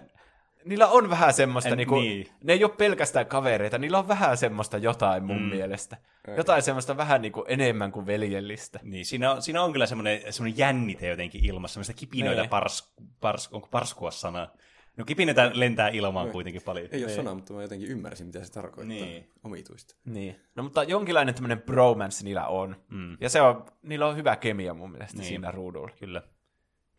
niillä 0.64 0.86
on 0.86 1.10
vähän 1.10 1.32
semmoista, 1.32 1.70
en, 1.70 1.76
niinku, 1.76 2.00
niin. 2.00 2.28
ne 2.44 2.52
ei 2.52 2.64
ole 2.64 2.72
pelkästään 2.78 3.26
kavereita, 3.26 3.78
niillä 3.78 3.98
on 3.98 4.08
vähän 4.08 4.36
semmoista 4.36 4.78
jotain 4.78 5.24
mun 5.24 5.42
mm. 5.42 5.48
mielestä. 5.48 5.96
Jotain 6.36 6.62
semmoista 6.62 6.96
vähän 6.96 7.22
niinku 7.22 7.44
enemmän 7.48 7.92
kuin 7.92 8.06
veljellistä. 8.06 8.80
Niin, 8.82 9.06
siinä 9.06 9.32
on, 9.32 9.42
siinä 9.42 9.62
on 9.62 9.72
kyllä 9.72 9.86
semmoinen, 9.86 10.32
semmoinen 10.32 10.58
jännite 10.58 11.06
jotenkin 11.06 11.44
ilmassa, 11.44 11.74
semmoista 11.74 11.92
kipinoita 11.92 12.40
Niin. 12.40 12.50
pars, 12.50 12.94
pars, 13.20 13.48
onko 13.52 13.68
parskua 13.70 14.10
sana? 14.10 14.48
No 14.96 15.04
kipinöitä 15.04 15.50
lentää 15.54 15.88
ilmaan 15.88 16.30
kuitenkin 16.30 16.62
paljon. 16.62 16.88
Ei 16.92 17.04
ole 17.04 17.12
sanaa, 17.12 17.34
mutta 17.34 17.52
mä 17.52 17.62
jotenkin 17.62 17.88
ymmärsin, 17.88 18.26
mitä 18.26 18.44
se 18.44 18.52
tarkoittaa. 18.52 18.96
Niin. 18.96 19.30
Omituista. 19.44 19.96
Niin. 20.04 20.40
No 20.54 20.62
mutta 20.62 20.82
jonkinlainen 20.82 21.34
tämmöinen 21.34 21.62
bromance 21.62 22.24
niillä 22.24 22.46
on. 22.46 22.76
Mm. 22.90 23.16
Ja 23.20 23.28
se 23.28 23.40
on, 23.40 23.66
niillä 23.82 24.06
on 24.06 24.16
hyvä 24.16 24.36
kemia 24.36 24.74
mun 24.74 24.90
mielestä 24.90 25.18
niin. 25.18 25.28
siinä 25.28 25.50
ruudulla. 25.50 25.90
Kyllä. 25.98 26.22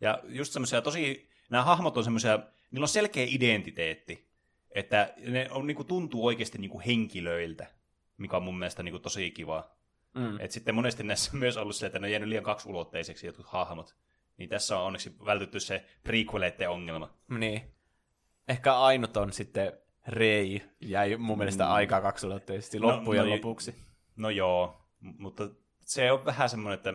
Ja 0.00 0.22
just 0.24 0.52
semmoisia 0.52 0.82
tosi, 0.82 1.30
nämä 1.50 1.64
hahmot 1.64 1.96
on 1.96 2.04
semmoisia, 2.04 2.38
niillä 2.70 2.84
on 2.84 2.88
selkeä 2.88 3.26
identiteetti, 3.28 4.28
että 4.70 5.14
ne 5.26 5.48
on, 5.50 5.66
niinku, 5.66 5.84
tuntuu 5.84 6.26
oikeasti 6.26 6.58
niinku 6.58 6.82
henkilöiltä, 6.86 7.66
mikä 8.18 8.36
on 8.36 8.42
mun 8.42 8.58
mielestä 8.58 8.82
niinku, 8.82 8.98
tosi 8.98 9.30
kiva. 9.30 9.70
Mm. 10.14 10.40
Et 10.40 10.50
sitten 10.50 10.74
monesti 10.74 11.02
näissä 11.02 11.30
on 11.34 11.38
myös 11.38 11.56
ollut 11.56 11.76
se, 11.76 11.86
että 11.86 11.98
ne 11.98 12.06
on 12.06 12.10
jäänyt 12.10 12.28
liian 12.28 12.44
kaksulotteisiksi 12.44 13.26
jotkut 13.26 13.46
hahmot. 13.46 13.96
Niin 14.36 14.48
tässä 14.48 14.78
on 14.78 14.86
onneksi 14.86 15.16
vältytty 15.26 15.60
se 15.60 15.84
prequeleiden 16.02 16.70
ongelma. 16.70 17.14
Niin. 17.28 17.77
Ehkä 18.48 18.78
ainut 18.78 19.16
on 19.16 19.32
sitten 19.32 19.72
Rei 20.08 20.62
jäi 20.80 21.16
mun 21.16 21.38
mielestä 21.38 21.64
mm. 21.64 21.70
aika 21.70 22.00
kaksulotteisesti 22.00 22.80
loppujen 22.80 23.24
no, 23.24 23.30
no, 23.30 23.34
lopuksi. 23.36 23.74
No 24.16 24.30
joo, 24.30 24.86
mutta 25.00 25.48
se 25.80 26.12
on 26.12 26.24
vähän 26.24 26.48
semmoinen, 26.48 26.74
että 26.74 26.94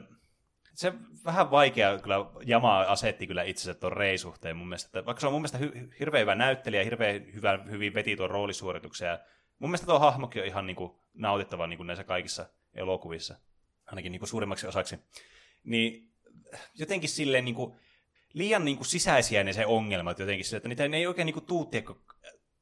se 0.74 0.94
vähän 1.26 1.52
vaikea 1.52 2.00
kyllä 2.00 2.16
jamaa 2.46 2.92
asetti 2.92 3.28
kyllä 3.28 3.44
itsensä 3.44 3.80
tuon 3.80 3.94
Rei 3.94 4.18
suhteen 4.18 4.58
mun 4.58 4.68
mielestä. 4.68 4.88
Että 4.88 5.06
vaikka 5.06 5.22
se 5.22 5.28
on 5.28 5.34
mun 5.34 5.42
mielestä 5.42 5.58
hy- 5.58 6.00
hirveän 6.00 6.22
hyvä 6.22 6.36
näyttelijä, 6.36 6.84
hirveän 6.84 7.34
hyvä, 7.34 7.60
hyvin 7.70 7.94
veti 7.94 8.16
tuon 8.16 8.30
roolisuorituksen. 8.30 9.08
Ja 9.08 9.20
mun 9.60 9.70
mielestä 9.70 9.88
tuo 9.88 10.00
hahmokin 10.00 10.42
on 10.42 10.48
ihan 10.48 10.68
niin 10.68 10.76
kuin 10.76 10.92
nautittava 11.14 11.68
niin 11.68 11.78
kuin 11.78 11.88
näissä 11.88 12.04
kaikissa 12.04 12.50
elokuvissa, 12.74 13.36
ainakin 13.86 14.12
niin 14.12 14.20
kuin 14.20 14.30
suurimmaksi 14.30 14.68
osaksi. 14.68 15.00
Niin 15.64 16.14
jotenkin 16.76 17.10
silleen 17.10 17.46
niin 17.46 17.56
kuin, 17.56 17.80
liian 18.34 18.66
niin 18.66 18.78
kuin 18.78 18.88
sisäisiä 18.88 19.44
ne 19.44 19.54
se 19.54 19.66
ongelmat 19.66 20.20
jotenkin, 20.20 20.46
sille, 20.46 20.58
että 20.58 20.70
niitä 20.70 20.88
ne 20.88 20.98
ei 20.98 21.08
oikein 21.08 21.26
niin 21.26 21.34
kuin 21.34 21.46
tuu 21.46 21.72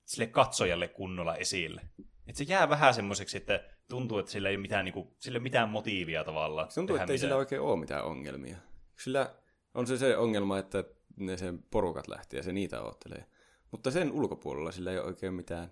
sille 0.06 0.28
katsojalle 0.28 0.88
kunnolla 0.88 1.36
esille. 1.36 1.82
Et 2.28 2.36
se 2.36 2.44
jää 2.44 2.70
vähän 2.70 2.94
semmoiseksi, 2.94 3.38
että 3.38 3.64
tuntuu, 3.90 4.18
että 4.20 4.32
sillä 4.32 4.50
ei 4.50 4.56
ole 4.56 4.62
mitään, 4.62 4.86
niin 4.86 4.94
kuin, 4.94 5.08
sillä 5.20 5.36
ei 5.36 5.40
ole 5.40 5.44
mitään 5.44 5.70
motiivia 5.70 6.24
tavallaan. 6.24 6.72
Se 6.72 6.76
tuntuu, 6.76 6.96
että 6.96 7.04
ei 7.04 7.06
mitään. 7.08 7.20
sillä 7.20 7.36
oikein 7.36 7.62
ole 7.62 7.80
mitään 7.80 8.06
ongelmia. 8.06 8.58
Sillä 9.04 9.34
on 9.74 9.88
se 9.88 9.98
se 9.98 10.18
ongelma, 10.18 10.58
että 10.58 10.84
ne 11.16 11.38
sen 11.38 11.64
porukat 11.72 12.08
lähti 12.08 12.38
ja 12.38 12.44
se 12.44 12.52
niitä 12.54 12.82
oottelee. 12.82 13.26
Mutta 13.72 13.92
sen 13.92 14.12
ulkopuolella 14.12 14.72
sillä 14.72 14.92
ei 14.92 14.98
ole 14.98 15.08
oikein 15.08 15.34
mitään. 15.34 15.72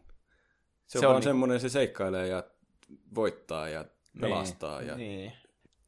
Se, 0.87 0.99
Se 0.99 0.99
on, 0.99 1.03
on 1.05 1.07
vaan 1.07 1.15
niinku- 1.15 1.29
semmoinen, 1.29 1.59
se 1.59 1.69
seikkailee 1.69 2.27
ja 2.27 2.43
voittaa 3.15 3.69
ja 3.69 3.85
pelastaa. 4.21 4.81
Ja... 4.81 4.95
Niin. 4.95 5.33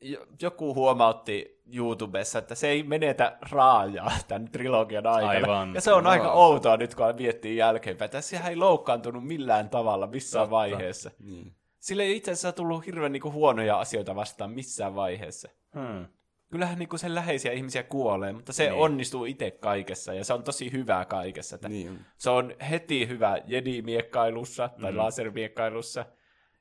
Jo- 0.02 0.28
Joku 0.42 0.74
huomautti 0.76 1.61
YouTubessa, 1.74 2.40
että 2.40 2.56
se 2.56 2.68
ei 2.68 2.84
menetä 2.84 3.38
raajaa 3.52 4.12
tämän 4.28 4.52
trilogian 4.52 5.08
aikana. 5.08 5.30
Aivan. 5.30 5.74
Ja 5.76 5.82
se 5.82 5.94
on 5.94 6.08
aika 6.08 6.32
outoa 6.32 6.78
nyt, 6.78 6.96
kun 6.96 7.06
miettii 7.18 7.58
jälkeenpäin. 7.58 8.06
Että 8.06 8.22
sehän 8.22 8.50
ei 8.50 8.56
loukkaantunut 8.56 9.28
millään 9.28 9.70
tavalla 9.70 10.08
missään 10.08 10.44
Totta. 10.44 10.52
vaiheessa. 10.52 11.12
Niin. 11.20 11.56
Sille 11.80 12.04
ei 12.04 12.18
itse 12.18 12.32
asiassa 12.32 12.52
tullut 12.52 12.86
hirveän 12.86 13.12
niinku 13.12 13.32
huonoja 13.32 13.80
asioita 13.80 14.16
vastaan 14.16 14.52
missään 14.52 14.96
vaiheessa. 14.96 15.50
Hmm. 15.76 16.06
Kyllähän 16.52 16.80
niinku 16.80 16.98
sen 16.98 17.16
läheisiä 17.16 17.52
ihmisiä 17.52 17.84
kuolee, 17.84 18.34
mutta 18.34 18.54
se 18.54 18.70
Niin. 18.70 18.82
onnistuu 18.82 19.26
itse 19.26 19.52
kaikessa 19.52 20.14
ja 20.14 20.26
se 20.26 20.34
on 20.34 20.44
tosi 20.44 20.72
hyvää 20.72 21.06
kaikessa. 21.06 21.56
Että 21.56 21.70
Niin. 21.70 22.00
Se 22.18 22.30
on 22.30 22.54
heti 22.70 23.08
hyvä 23.08 23.38
jedi-miekkailussa 23.48 24.70
tai 24.82 24.92
mm. 24.92 24.98
lasermiekkailussa 24.98 26.06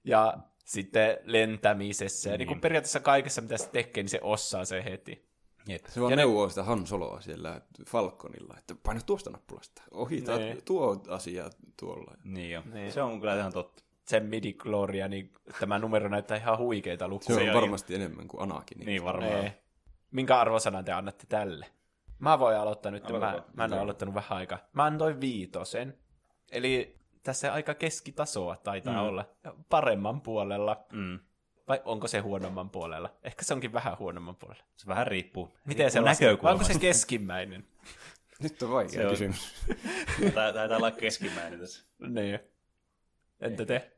ja 0.05 0.35
sitten 0.71 1.19
lentämisessä. 1.25 2.31
Ja 2.31 2.39
niin 2.39 2.49
kuin 2.49 2.61
periaatteessa 2.61 3.01
kaikessa, 3.01 3.41
mitä 3.43 3.59
se 3.59 3.69
tekee, 3.71 4.03
niin 4.03 4.11
se 4.11 4.19
osaa 4.23 4.65
se 4.65 4.85
heti. 4.85 5.31
Jep. 5.69 5.87
Se 5.87 6.01
vaan 6.01 6.11
Ja 6.11 6.17
ne- 6.17 6.23
neuvoo 6.23 6.49
sitä 6.49 6.63
Han 6.63 6.87
Soloa 6.87 7.21
siellä 7.21 7.61
Falconilla, 7.87 8.55
että 8.59 8.75
paina 8.83 9.01
tuosta 9.07 9.31
nappulasta. 9.31 9.83
Ohita 9.91 10.37
Niin. 10.37 10.65
tuo 10.65 11.03
asia 11.09 11.51
tuolla. 11.81 12.15
Niin 12.25 12.51
jo. 12.51 12.63
Niin. 12.73 12.93
Se 12.93 13.03
on 13.03 13.21
kyllä 13.21 13.37
ihan 13.39 13.53
totta. 13.53 13.83
Sen 14.09 14.25
midi 14.27 14.55
niin 15.09 15.33
tämä 15.61 15.79
numero 15.79 16.09
näyttää 16.09 16.37
ihan 16.37 16.59
huikeita 16.59 17.05
Se 17.05 17.09
lukuja. 17.09 17.39
on 17.43 17.49
on 17.49 17.55
varmasti 17.63 17.95
enemmän 17.95 18.29
kuin 18.29 18.43
Anakin. 18.43 18.79
Niin 18.79 19.05
varmaan. 19.05 19.45
Ei. 19.45 19.51
Minkä 20.11 20.41
arvosanan 20.41 20.85
te 20.85 20.93
annatte 20.93 21.25
tälle? 21.29 21.67
Mä 22.19 22.39
voin 22.39 22.57
aloittaa 22.57 22.93
nyt, 22.93 23.05
Aloita. 23.07 23.27
mä, 23.27 23.43
mä 23.55 23.65
en 23.65 23.73
ole 23.73 23.81
aloittanut 23.81 24.15
vähän 24.15 24.39
aikaa. 24.39 24.59
Mä 24.73 24.85
annoin 24.85 25.21
viitosen. 25.21 25.99
Eli 26.53 27.00
tässä 27.23 27.53
aika 27.53 27.75
keskitasoa 27.75 28.57
taitaa 28.57 28.95
Mm. 29.03 29.09
olla. 29.09 29.29
Paremman 29.69 30.21
puolella. 30.21 30.85
Mm. 30.93 31.19
Vai 31.69 31.83
onko 31.85 32.09
se 32.09 32.19
huonomman 32.19 32.71
puolella? 32.71 33.15
Ehkä 33.23 33.45
se 33.45 33.55
onkin 33.55 33.73
vähän 33.73 33.99
huonomman 33.99 34.37
puolella. 34.37 34.65
Se 34.77 34.87
vähän 34.87 35.07
riippuu. 35.07 35.53
Miten 35.65 35.91
se? 35.91 36.03
Vai 36.43 36.53
onko 36.53 36.65
se 36.65 36.79
keskimmäinen? 36.79 37.67
Nyt 38.43 38.63
on 38.63 38.71
vaikea 38.71 38.93
Se 39.01 39.05
on- 39.05 39.11
kysymys. 39.11 39.55
Tää- 40.35 40.53
Taitaa 40.53 40.77
olla 40.77 40.91
keskimmäinen 40.91 41.61
tässä. 41.61 41.85
niin. 41.99 42.39
Entä 43.41 43.67
te? 43.67 43.93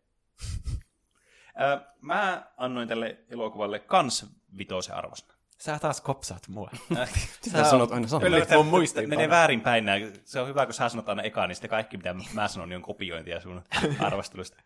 Mä 2.01 2.47
annoin 2.57 2.89
tälle 2.89 3.18
elokuvalle 3.31 3.78
kans 3.78 4.26
vitosen 4.59 4.94
arvosana. 4.94 5.34
Sä 5.62 5.78
taas 5.78 6.00
kopsaat 6.00 6.49
mua. 6.49 6.70
Sä 7.52 7.65
sanot 7.65 7.92
aina 7.92 8.08
samaa. 8.08 8.20
Pöllit 8.20 8.50
mun 8.50 8.66
muistiinpanoja. 8.66 9.16
Menee 9.16 9.31
väärin 9.31 9.60
päin 9.60 9.84
nää. 9.84 9.97
Se 10.24 10.41
on 10.41 10.49
hyvä, 10.49 10.66
kun 10.66 10.74
sä 10.74 10.89
sanot 10.89 11.08
aina 11.08 11.23
ekaan, 11.23 11.49
niin 11.49 11.57
sitten 11.57 11.70
kaikki, 11.70 11.97
mitä 11.97 12.15
mä 12.34 12.49
sanon, 12.49 12.68
niin 12.68 12.76
on 12.76 12.82
kopiointia 12.82 13.41
sun 13.41 13.62
arvostelusta. 14.00 14.57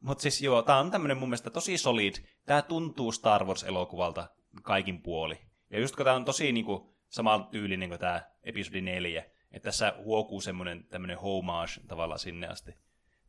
Mutta 0.00 0.22
siis 0.22 0.42
joo, 0.42 0.62
tää 0.62 0.78
on 0.78 0.90
tämmönen 0.90 1.16
mun 1.16 1.28
mielestä 1.28 1.50
tosi 1.50 1.78
solid. 1.78 2.14
Tää 2.46 2.62
tuntuu 2.62 3.12
Star 3.12 3.44
Wars-elokuvalta 3.44 4.28
kaikin 4.62 5.02
puoli. 5.02 5.38
Ja 5.70 5.80
just 5.80 5.96
kun 5.96 6.04
tää 6.04 6.14
on 6.14 6.24
tosi 6.24 6.52
niinku 6.52 6.94
saman 7.08 7.46
tyylinen 7.46 7.88
kuin 7.88 8.00
tää 8.00 8.30
episodi 8.42 8.80
4, 8.80 9.24
että 9.52 9.66
tässä 9.66 9.94
huokuu 10.04 10.40
semmonen 10.40 10.84
tämmönen 10.84 11.18
homage 11.18 11.72
tavallaan 11.88 12.18
sinne 12.18 12.48
asti. 12.48 12.74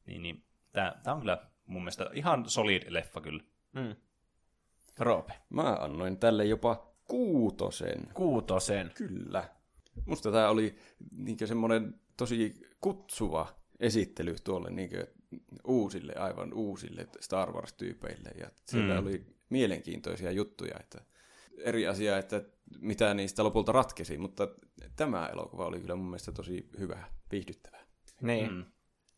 Niin, 0.05 0.21
niin 0.21 0.45
tää, 0.71 0.99
tää 1.03 1.13
on 1.13 1.19
kyllä 1.19 1.37
mun 1.65 1.81
mielestä 1.81 2.09
ihan 2.13 2.49
solid 2.49 2.83
leffa 2.87 3.21
kyllä. 3.21 3.43
Mm. 3.73 3.95
Roope. 4.99 5.33
Mä 5.49 5.77
annoin 5.79 6.17
tälle 6.17 6.45
jopa 6.45 6.92
kuutosen. 7.07 8.07
Kuutosen. 8.13 8.91
Kyllä. 8.95 9.49
Musta 10.05 10.31
tämä 10.31 10.49
oli 10.49 10.75
niinkö 11.17 11.47
semmoinen 11.47 11.99
tosi 12.17 12.61
kutsuva 12.81 13.47
esittely 13.79 14.35
tuolle 14.43 14.69
niinkö 14.69 15.07
uusille, 15.67 16.13
aivan 16.15 16.53
uusille 16.53 17.07
Star 17.19 17.51
Wars-tyypeille. 17.51 18.29
Ja 18.39 18.51
siellä 18.65 18.93
Mm. 18.93 19.01
mm. 19.01 19.07
oli 19.07 19.25
mielenkiintoisia 19.49 20.31
juttuja. 20.31 20.75
Että 20.79 21.01
eri 21.57 21.87
asia, 21.87 22.17
että 22.17 22.41
mitä 22.79 23.13
niistä 23.13 23.43
lopulta 23.43 23.71
ratkesi, 23.71 24.17
mutta 24.17 24.47
tämä 24.95 25.29
elokuva 25.33 25.65
oli 25.65 25.79
kyllä 25.79 25.95
mun 25.95 26.05
mielestä 26.05 26.31
tosi 26.31 26.69
hyvä, 26.79 27.03
viihdyttävä. 27.31 27.77
Niin. 28.21 28.53
Mm. 28.53 28.65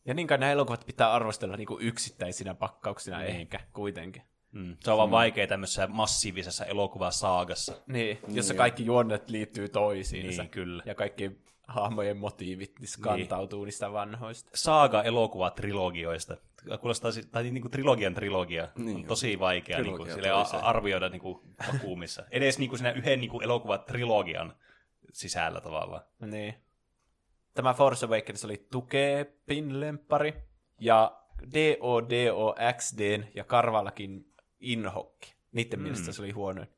Ja 0.04 0.14
niin 0.14 0.26
kai 0.26 0.38
nämä 0.38 0.52
elokuvat 0.52 0.86
pitää 0.86 1.12
arvostella 1.12 1.56
niinku 1.56 1.78
yksittäisinä 1.80 2.54
pakkauksina 2.54 3.18
niin. 3.18 3.30
ehkä 3.30 3.60
kuitenkin. 3.72 4.22
Mm. 4.56 4.76
Se 4.80 4.90
on 4.90 4.98
vaan 4.98 5.10
vaikea 5.10 5.46
tämmöisessä 5.46 5.86
massiivisessa 5.86 6.64
elokuvasaagassa. 6.64 7.74
Niin, 7.86 8.18
jossa 8.28 8.54
kaikki 8.54 8.84
juonnet 8.84 9.28
liittyy 9.28 9.68
toisiinsa. 9.68 10.42
Niin, 10.42 10.50
kyllä. 10.50 10.82
Ja 10.86 10.94
kaikki 10.94 11.30
hahmojen 11.66 12.16
motiivit 12.16 12.80
niin 12.80 12.88
kantautuu 13.00 13.64
niistä 13.64 13.92
vanhoista. 13.92 14.50
Saaga-elokuva-trilogioista. 14.54 16.36
Kuulostaa, 16.80 17.10
tai 17.30 17.42
niin 17.42 17.60
kuin 17.60 17.70
trilogian 17.70 18.14
trilogia. 18.14 18.68
Niin, 18.76 18.96
on 18.96 19.04
tosi 19.04 19.38
vaikea 19.38 19.82
niin 19.82 19.96
kuin, 19.96 20.12
sille 20.12 20.30
arvioida 20.62 21.08
niin 21.08 21.20
kuin, 21.20 21.38
vakuumissa. 21.72 22.24
Edes 22.30 22.58
niin 22.58 22.68
kuin 22.68 22.78
siinä 22.78 22.92
yhden 22.92 23.20
niin 23.20 23.30
kuin 23.30 23.44
elokuva-trilogian 23.44 24.52
sisällä 25.12 25.60
tavallaan. 25.60 26.02
Niin. 26.20 26.54
Tämä 27.54 27.74
Force 27.74 28.06
Awakens 28.06 28.44
oli 28.44 28.66
Tukepin 28.70 29.80
lemppari, 29.80 30.34
ja 30.80 31.20
DODOXDn 31.54 33.24
ja 33.34 33.44
Karvalakin 33.44 34.32
inhokki. 34.60 35.34
Niiden 35.52 35.78
mm. 35.78 35.82
mielestä 35.82 36.12
se 36.12 36.22
oli 36.22 36.30
huonoin. 36.30 36.68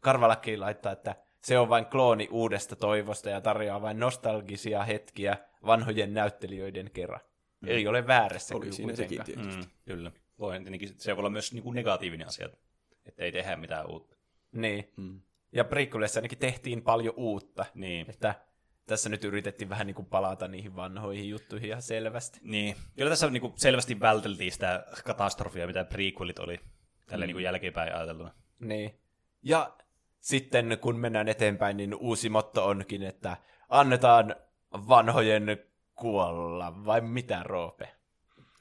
Karvalakki 0.00 0.56
laittaa, 0.56 0.92
että 0.92 1.16
se 1.42 1.58
on 1.58 1.68
vain 1.68 1.86
klooni 1.86 2.28
uudesta 2.30 2.76
toivosta 2.76 3.30
ja 3.30 3.40
tarjoaa 3.40 3.82
vain 3.82 3.98
nostalgisia 3.98 4.84
hetkiä 4.84 5.38
vanhojen 5.66 6.14
näyttelijöiden 6.14 6.90
kerran. 6.90 7.20
Mm. 7.60 7.68
Ei 7.68 7.86
ole 7.86 8.06
väärässä 8.06 8.56
Oli 8.56 8.72
siinä 8.72 8.96
sekin 8.96 9.24
tietysti. 9.24 9.60
Mm, 9.60 9.70
kyllä. 9.84 10.12
Voi, 10.38 10.58
tietenkin, 10.58 10.94
se 10.96 11.16
voi 11.16 11.20
olla 11.20 11.30
myös 11.30 11.52
niin 11.52 11.62
kuin 11.62 11.74
negatiivinen 11.74 12.28
asia, 12.28 12.48
että 13.06 13.24
ei 13.24 13.32
tehdä 13.32 13.56
mitään 13.56 13.90
uutta. 13.90 14.16
Niin. 14.52 14.92
Mm. 14.96 15.20
Ja 15.52 15.64
prequelissa 15.64 16.18
ainakin 16.18 16.38
tehtiin 16.38 16.82
paljon 16.82 17.14
uutta. 17.16 17.66
Niin. 17.74 18.10
Että 18.10 18.34
tässä 18.86 19.08
nyt 19.08 19.24
yritettiin 19.24 19.68
vähän 19.68 19.86
niin 19.86 19.94
kuin 19.94 20.06
palata 20.06 20.48
niihin 20.48 20.76
vanhoihin 20.76 21.28
juttuihin 21.28 21.68
ihan 21.68 21.82
selvästi. 21.82 22.40
Niin. 22.42 22.76
Kyllä 22.96 23.10
tässä 23.10 23.30
niin 23.30 23.40
kuin 23.40 23.52
selvästi 23.56 24.00
välteltiin 24.00 24.52
sitä 24.52 24.86
katastrofia, 25.04 25.66
mitä 25.66 25.84
prequelit 25.84 26.38
oli 26.38 26.60
tällä 27.06 27.24
mm. 27.24 27.26
niin 27.26 27.34
kuin 27.34 27.44
jälkeenpäin 27.44 27.94
ajateltuna. 27.94 28.30
Niin. 28.60 28.98
Ja 29.42 29.72
sitten 30.20 30.78
kun 30.80 30.98
mennään 30.98 31.28
eteenpäin, 31.28 31.76
niin 31.76 31.94
uusi 31.94 32.28
motto 32.28 32.66
onkin, 32.66 33.02
että 33.02 33.36
annetaan 33.68 34.36
vanhojen 34.72 35.64
kuolla, 35.94 36.84
vai 36.84 37.00
mitä 37.00 37.42
Roope? 37.42 37.88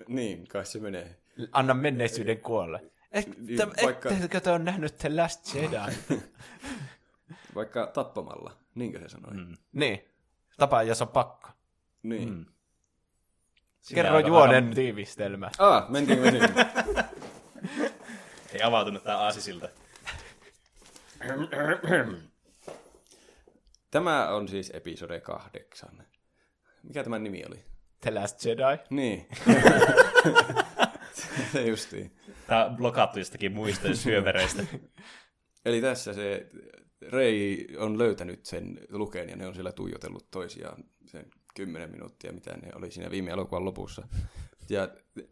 Niin, 0.07 0.47
kai 0.47 0.65
se 0.65 0.79
menee. 0.79 1.17
Anna 1.51 1.73
menneisyyden 1.73 2.39
kuolla. 2.39 2.79
Eh, 3.11 3.25
Niin, 3.37 3.59
vaikka- 3.83 4.09
Ettekö 4.09 4.39
te 4.39 4.51
on 4.51 4.65
nähnyt 4.65 4.97
The 4.97 5.15
Last 5.15 5.55
Jedi? 5.55 5.75
Vaikka 7.55 7.87
tappamalla, 7.87 8.57
niinkö 8.75 8.99
se 8.99 9.09
sanoi? 9.09 9.33
Mm. 9.33 9.57
niin. 9.71 10.05
Tapa, 10.57 10.83
jos 10.83 11.01
on 11.01 11.07
pakko. 11.07 11.49
Niin. 12.03 12.29
Mm. 12.29 12.45
Kerro 13.95 14.15
aika- 14.15 14.27
juonen 14.27 14.75
tiivistelmä. 14.75 15.49
Ah, 15.59 15.89
mentiinkö 15.89 16.31
sinne? 16.31 16.47
Ei 18.53 18.61
avautunut 18.63 19.03
tämä 19.03 19.17
aasisilta. 19.17 19.69
Tämä 23.91 24.29
on 24.29 24.47
siis 24.47 24.71
episode 24.73 25.19
kahdeksan. 25.19 26.03
Mikä 26.83 27.03
tämän 27.03 27.23
nimi 27.23 27.43
oli? 27.47 27.65
The 28.01 28.11
Last 28.11 28.45
Jedi. 28.45 28.83
Niin. 28.89 29.27
se 31.53 31.61
justiin. 31.61 32.15
Tämä 32.47 32.65
on 32.65 32.77
blokattu 32.77 33.19
jostakin 33.19 33.51
muista 33.51 33.95
syövereistä. 33.95 34.63
Eli 35.65 35.81
tässä 35.81 36.13
se 36.13 36.49
Rei 37.01 37.67
on 37.77 37.97
löytänyt 37.97 38.45
sen 38.45 38.79
Luken 38.89 39.29
ja 39.29 39.35
ne 39.35 39.47
on 39.47 39.53
siellä 39.53 39.71
tuijotellut 39.71 40.31
toisiaan 40.31 40.83
sen 41.05 41.25
kymmenen 41.55 41.91
minuuttia, 41.91 42.33
mitä 42.33 42.57
ne 42.57 42.71
oli 42.75 42.91
siinä 42.91 43.11
viime 43.11 43.31
elokuvan 43.31 43.65
lopussa. 43.65 44.07
Ja 44.69 44.89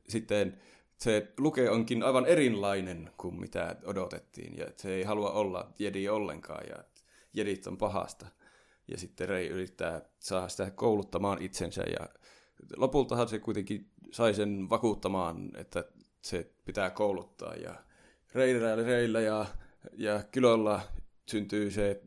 sitten 0.07 0.61
se 1.01 1.33
Luke 1.37 1.69
onkin 1.69 2.03
aivan 2.03 2.25
erilainen 2.25 3.11
kuin 3.17 3.39
mitä 3.39 3.75
odotettiin 3.85 4.57
ja 4.57 4.65
se 4.75 4.93
ei 4.93 5.03
halua 5.03 5.31
olla 5.31 5.73
jedi 5.79 6.09
ollenkaan 6.09 6.63
ja 6.69 6.83
jedit 7.33 7.67
on 7.67 7.77
pahasta. 7.77 8.25
Ja 8.87 8.97
sitten 8.97 9.29
Rei 9.29 9.47
yrittää 9.47 10.01
saada 10.19 10.47
sitä 10.47 10.71
kouluttamaan 10.71 11.41
itsensä 11.41 11.83
ja 11.99 12.09
lopultahan 12.77 13.27
se 13.27 13.39
kuitenkin 13.39 13.89
sai 14.11 14.33
sen 14.33 14.69
vakuuttamaan, 14.69 15.49
että 15.57 15.83
se 16.21 16.51
pitää 16.65 16.89
kouluttaa 16.89 17.55
ja 17.55 17.75
Reillä, 18.33 18.75
Reillä 18.75 19.21
ja, 19.21 19.45
ja 19.93 20.23
Kylolla 20.31 20.81
syntyy 21.29 21.71
se 21.71 22.01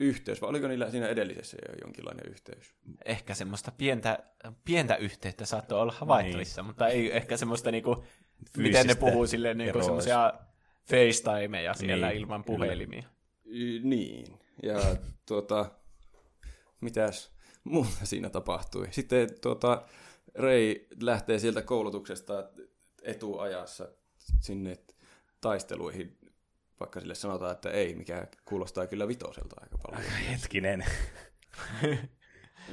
yhteys, 0.00 0.40
vai 0.40 0.50
oliko 0.50 0.68
niillä 0.68 0.90
siinä 0.90 1.08
edellisessä 1.08 1.56
jo 1.68 1.74
jonkinlainen 1.84 2.30
yhteys? 2.30 2.74
Ehkä 3.04 3.34
semmoista 3.34 3.70
pientä, 3.70 4.18
pientä 4.64 4.96
yhteyttä 4.96 5.44
saattoi 5.44 5.80
olla 5.80 5.92
havaittavissa, 5.92 6.62
mutta 6.62 6.88
ei 6.88 7.16
ehkä 7.16 7.36
semmoista 7.36 7.70
niinku, 7.70 8.04
miten 8.56 8.86
ne 8.86 8.94
puhuu 8.94 9.26
silleen 9.26 9.58
niinku 9.58 9.78
eroa. 9.78 9.82
semmoisia 9.82 10.32
FaceTimeja 10.90 11.74
siellä 11.74 12.08
Niin, 12.08 12.18
ilman 12.20 12.44
puhelimia. 12.44 13.02
Y- 13.44 13.80
niin, 13.82 14.26
ja 14.62 14.96
tuota, 15.26 15.70
mitäs 16.80 17.32
muuta 17.64 18.04
siinä 18.04 18.30
tapahtui? 18.30 18.86
Sitten 18.90 19.28
tuota, 19.40 19.82
Rei 20.34 20.88
lähtee 21.02 21.38
sieltä 21.38 21.62
koulutuksesta 21.62 22.50
etuajassa 23.02 23.88
sinne 24.40 24.78
taisteluihin, 25.40 26.18
vaikka 26.80 27.00
sille 27.00 27.14
sanotaan, 27.14 27.52
että 27.52 27.70
ei, 27.70 27.94
mikä 27.94 28.26
kuulostaa 28.44 28.86
kyllä 28.86 29.08
vitoselta 29.08 29.56
aika 29.60 29.78
paljon. 29.78 30.02
Hetkinen. 30.30 30.84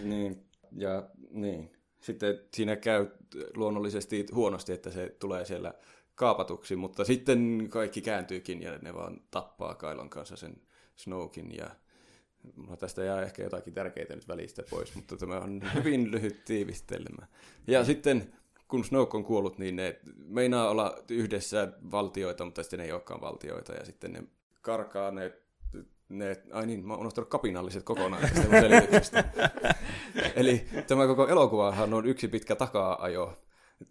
Niin, 0.03 0.45
ja 0.71 1.09
niin. 1.29 1.76
Sitten 2.07 2.39
siinä 2.53 2.75
käy 2.75 3.07
luonnollisesti 3.55 4.25
huonosti, 4.33 4.73
että 4.73 4.91
se 4.91 5.15
tulee 5.19 5.45
siellä 5.45 5.73
kaapatuksi, 6.15 6.75
mutta 6.75 7.05
sitten 7.05 7.67
kaikki 7.69 8.01
kääntyykin 8.01 8.61
ja 8.61 8.77
ne 8.77 8.93
vaan 8.93 9.21
tappaa 9.31 9.75
Kailon 9.75 10.09
kanssa 10.09 10.35
sen 10.35 10.61
Snowkin 10.95 11.57
ja 11.57 11.69
mulla 12.55 12.77
tästä 12.77 13.03
jää 13.03 13.21
ehkä 13.21 13.43
jotakin 13.43 13.73
tärkeitä 13.73 14.15
nyt 14.15 14.27
välistä 14.27 14.63
pois, 14.69 14.95
mutta 14.95 15.17
tämä 15.17 15.39
on 15.39 15.61
hyvin 15.75 16.11
lyhyt 16.11 16.45
tiivistelmä. 16.45 17.27
Ja 17.67 17.83
sitten 17.83 18.33
kun 18.67 18.85
Snoke 18.85 19.17
on 19.17 19.23
kuollut, 19.23 19.57
niin 19.57 19.75
ne 19.75 19.99
meinaa 20.27 20.69
olla 20.69 20.97
yhdessä 21.09 21.71
valtioita, 21.91 22.45
mutta 22.45 22.63
sitten 22.63 22.79
ne 22.79 22.85
ei 22.85 22.91
olekaan 22.91 23.21
valtioita 23.21 23.73
ja 23.73 23.85
sitten 23.85 24.13
ne 24.13 24.23
karkaa 24.61 25.11
ne 25.11 25.33
ne, 26.09 26.41
ai 26.51 26.65
niin, 26.65 26.87
mä 26.87 26.93
oon 26.93 26.99
unohtanut 26.99 27.29
kapinalliset 27.29 27.83
kokonaan 27.83 28.21
tästä 28.21 28.41
selityksestä. 28.61 29.23
Eli 30.35 30.67
tämä 30.87 31.07
koko 31.07 31.27
elokuvahan 31.27 31.93
on 31.93 32.05
yksi 32.05 32.27
pitkä 32.27 32.55
takaa-ajo, 32.55 33.37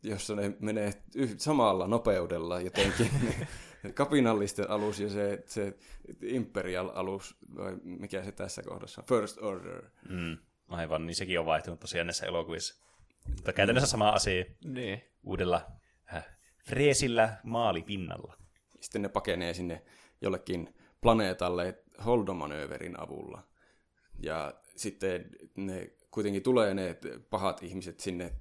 jossa 0.02 0.34
ne 0.34 0.56
menee 0.60 0.92
yh- 1.16 1.34
samalla 1.38 1.86
nopeudella 1.86 2.60
jotenkin. 2.60 3.10
Kapinallisten 3.94 4.70
alus 4.70 5.00
ja 5.00 5.08
se, 5.08 5.42
se 5.46 5.74
Imperial-alus, 6.22 7.36
vai 7.56 7.76
mikä 7.82 8.24
se 8.24 8.32
tässä 8.32 8.62
kohdassa 8.62 9.00
on? 9.00 9.06
First 9.06 9.42
Order. 9.42 9.82
Mm, 10.08 10.36
aivan, 10.68 11.06
niin 11.06 11.14
sekin 11.14 11.40
on 11.40 11.46
vaihtunut 11.46 11.80
tosiaan 11.80 12.06
näissä 12.06 12.26
elokuvissa. 12.26 12.82
Mutta 13.28 13.52
käytännössä 13.52 13.90
sama 13.90 14.08
asia 14.08 14.44
Niin. 14.64 15.02
uudella 15.24 15.66
äh, 16.14 16.26
freesillä 16.68 17.36
maalipinnalla. 17.44 18.36
Sitten 18.80 19.02
ne 19.02 19.08
pakenee 19.08 19.54
sinne 19.54 19.82
jollekin 20.20 20.74
planeetalle 21.00 21.82
holdomanööverin 22.04 23.00
avulla. 23.00 23.42
Ja 24.18 24.54
sitten 24.76 25.26
ne 25.56 25.90
kuitenkin 26.16 26.42
tulee 26.42 26.74
ne 26.74 26.96
pahat 27.30 27.62
ihmiset 27.62 28.00
sinne 28.00 28.32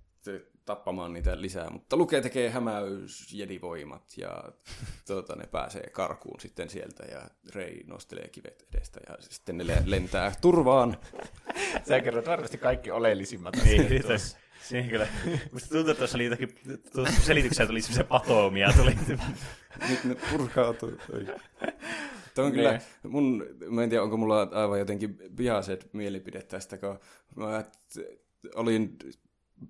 tappamaan 0.65 1.13
niitä 1.13 1.41
lisää, 1.41 1.69
mutta 1.69 1.97
Luke 1.97 2.21
tekee 2.21 2.49
hämäys 2.49 3.33
jedivoimat 3.33 4.17
ja 4.17 4.43
tuota, 5.07 5.35
ne 5.35 5.47
pääsee 5.47 5.89
karkuun 5.89 6.39
sitten 6.39 6.69
sieltä 6.69 7.03
ja 7.11 7.21
Rei 7.55 7.83
nostelee 7.87 8.27
kivet 8.27 8.65
edestä 8.73 8.99
ja 9.09 9.15
sitten 9.19 9.57
ne 9.57 9.67
le- 9.67 9.83
lentää 9.85 10.31
turvaan. 10.41 10.97
Sä 11.87 11.99
kerrot 12.01 12.27
varmasti 12.27 12.57
kaikki 12.57 12.91
oleellisimmat 12.91 13.55
Niin, 13.63 13.85
asiat. 13.85 14.05
tuossa. 14.05 14.37
Siinä 14.63 14.89
kyllä. 14.89 15.07
Musta 15.51 15.69
tuntuu, 15.69 15.91
että 15.91 15.99
tuossa 15.99 16.17
oli 16.17 16.25
jotakin, 16.25 16.55
tuossa 16.93 17.21
selityksessä 17.21 17.65
tuli 17.67 17.81
semmoisia 17.81 18.03
patoomia. 18.03 18.73
Tuli. 18.77 18.97
Nyt 19.89 20.03
ne 20.03 20.15
purkautuu. 20.31 20.91
Tämä 22.35 22.45
on 22.45 22.51
kyllä, 22.51 22.71
Niin. 22.71 22.81
mun, 23.13 23.45
mä 23.69 23.83
en 23.83 23.89
tiedä, 23.89 24.03
onko 24.03 24.17
mulla 24.17 24.41
aivan 24.51 24.79
jotenkin 24.79 25.17
vihaset 25.37 25.89
mielipide 25.93 26.41
tästä, 26.41 26.77
kun 26.77 26.99
mä 27.35 27.63
olin 28.55 28.97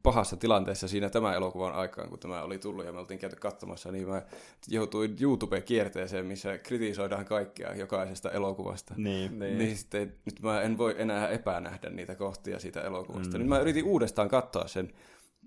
pahassa 0.04 0.38
tilanteessa 0.38 0.88
siinä 0.88 1.10
tämän 1.10 1.36
elokuvan 1.36 1.74
aikaan, 1.74 2.10
kun 2.10 2.20
tämä 2.20 2.42
oli 2.44 2.60
tullut 2.60 2.86
ja 2.86 2.92
me 2.92 3.00
oltiin 3.00 3.20
käyty 3.20 3.36
katsomassa, 3.36 3.92
niin 3.92 4.08
mä 4.08 4.22
joutuin 4.68 5.16
YouTube-kierteeseen, 5.22 6.26
missä 6.26 6.58
kritisoidaan 6.58 7.26
kaikkea 7.26 7.76
jokaisesta 7.76 8.32
elokuvasta. 8.32 8.94
Niin. 8.98 9.40
Niin. 9.40 9.58
niin 9.58 9.78
sitten 9.78 10.14
nyt 10.26 10.42
mä 10.42 10.62
en 10.62 10.78
voi 10.78 10.96
enää 10.98 11.30
epänähdä 11.30 11.90
niitä 11.90 12.16
kohtia 12.16 12.60
siitä 12.60 12.82
elokuvasta. 12.82 13.38
Mm. 13.38 13.40
Nyt 13.40 13.48
mä 13.50 13.60
yritin 13.60 13.86
uudestaan 13.86 14.30
katsoa 14.30 14.68
sen 14.68 14.94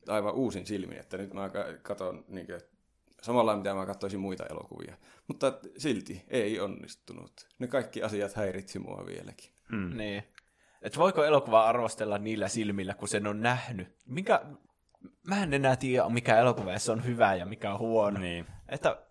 aivan 0.08 0.34
uusin 0.34 0.66
silmin, 0.66 0.98
että 0.98 1.16
nyt 1.16 1.34
mä 1.34 1.48
ka- 1.48 1.64
katon 1.82 2.24
niin 2.28 2.46
samalla 3.22 3.56
mitä 3.56 3.74
mä 3.74 3.86
katsoisin 3.86 4.20
muita 4.20 4.46
elokuvia. 4.46 4.96
Mutta 5.28 5.58
silti 5.78 6.24
ei 6.28 6.60
onnistunut. 6.60 7.46
Ne 7.58 7.66
kaikki 7.66 8.02
asiat 8.02 8.34
häiritsi 8.34 8.78
mua 8.78 9.06
vieläkin. 9.06 9.50
Mm. 9.72 9.96
Niin. 9.96 10.22
Et 10.82 10.98
voiko 10.98 11.24
elokuva 11.24 11.68
arvostella 11.68 12.18
niillä 12.18 12.48
silmillä, 12.48 12.94
kun 12.94 13.08
sen 13.08 13.26
on 13.26 13.40
nähnyt? 13.40 13.88
Mikä, 14.06 14.42
mä 15.26 15.42
en 15.42 15.54
enää 15.54 15.76
tiedä, 15.76 16.08
mikä 16.08 16.38
elokuva 16.38 16.70
on 16.92 17.04
hyvä 17.04 17.34
ja 17.34 17.46
mikä 17.46 17.72
on 17.72 17.78
huono. 17.78 18.20
Niin. 18.20 18.46
Että 18.68 19.02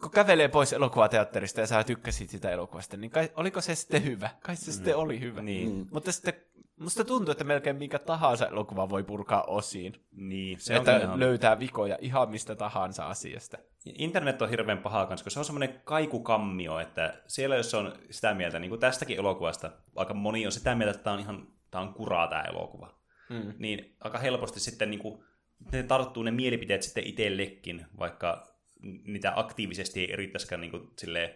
kun 0.00 0.10
kävelee 0.10 0.48
pois 0.48 0.72
elokuvateatterista 0.72 1.60
ja 1.60 1.66
sä 1.66 1.84
tykkäsit 1.84 2.30
sitä 2.30 2.50
elokuvasta, 2.50 2.96
niin 2.96 3.10
kai, 3.10 3.30
oliko 3.36 3.60
se 3.60 3.74
sitten 3.74 4.04
hyvä? 4.04 4.30
Kai 4.40 4.56
se 4.56 4.70
mm. 4.70 4.74
sitten 4.74 4.96
oli 4.96 5.20
hyvä. 5.20 5.42
Niin. 5.42 5.72
Mm. 5.72 5.86
Mutta 5.90 6.12
sitten 6.12 6.34
musta 6.80 7.04
tuntuu, 7.04 7.32
että 7.32 7.44
melkein 7.44 7.76
minkä 7.76 7.98
tahansa 7.98 8.46
elokuva 8.46 8.88
voi 8.88 9.04
purkaa 9.04 9.42
osiin. 9.42 9.92
Niin, 10.12 10.60
se 10.60 10.76
että 10.76 11.10
on 11.12 11.20
löytää 11.20 11.58
vikoja 11.58 11.98
ihan 12.00 12.30
mistä 12.30 12.54
tahansa 12.54 13.06
asiasta. 13.06 13.58
Internet 13.98 14.42
on 14.42 14.50
hirveän 14.50 14.78
paha 14.78 15.06
kanssa, 15.06 15.24
koska 15.24 15.34
se 15.34 15.38
on 15.38 15.44
semmoinen 15.44 15.80
kaikukammio, 15.84 16.78
että 16.78 17.22
siellä 17.26 17.56
jos 17.56 17.74
on 17.74 17.92
sitä 18.10 18.34
mieltä, 18.34 18.58
niin 18.58 18.68
kuin 18.68 18.80
tästäkin 18.80 19.18
elokuvasta, 19.18 19.70
aika 19.96 20.14
moni 20.14 20.46
on 20.46 20.52
sitä 20.52 20.74
mieltä, 20.74 20.90
että 20.90 21.04
tämä 21.04 21.14
on 21.14 21.20
ihan 21.20 21.46
tämä 21.70 21.84
on 21.84 21.94
kuraa 21.94 22.28
tämä 22.28 22.42
elokuva. 22.42 22.98
Mm. 23.30 23.54
Niin 23.58 23.96
aika 24.00 24.18
helposti 24.18 24.60
sitten 24.60 24.90
niin 24.90 25.00
kuin, 25.00 25.24
ne 25.72 25.82
tarttuu 25.82 26.22
ne 26.22 26.30
mielipiteet 26.30 26.82
sitten 26.82 27.04
itsellekin, 27.04 27.86
vaikka 27.98 28.56
niitä 29.04 29.32
aktiivisesti 29.36 30.00
ei 30.00 30.12
yrittäisikään 30.12 30.60
niin 30.60 30.70
kuin, 30.70 30.90
silleen, 30.98 31.34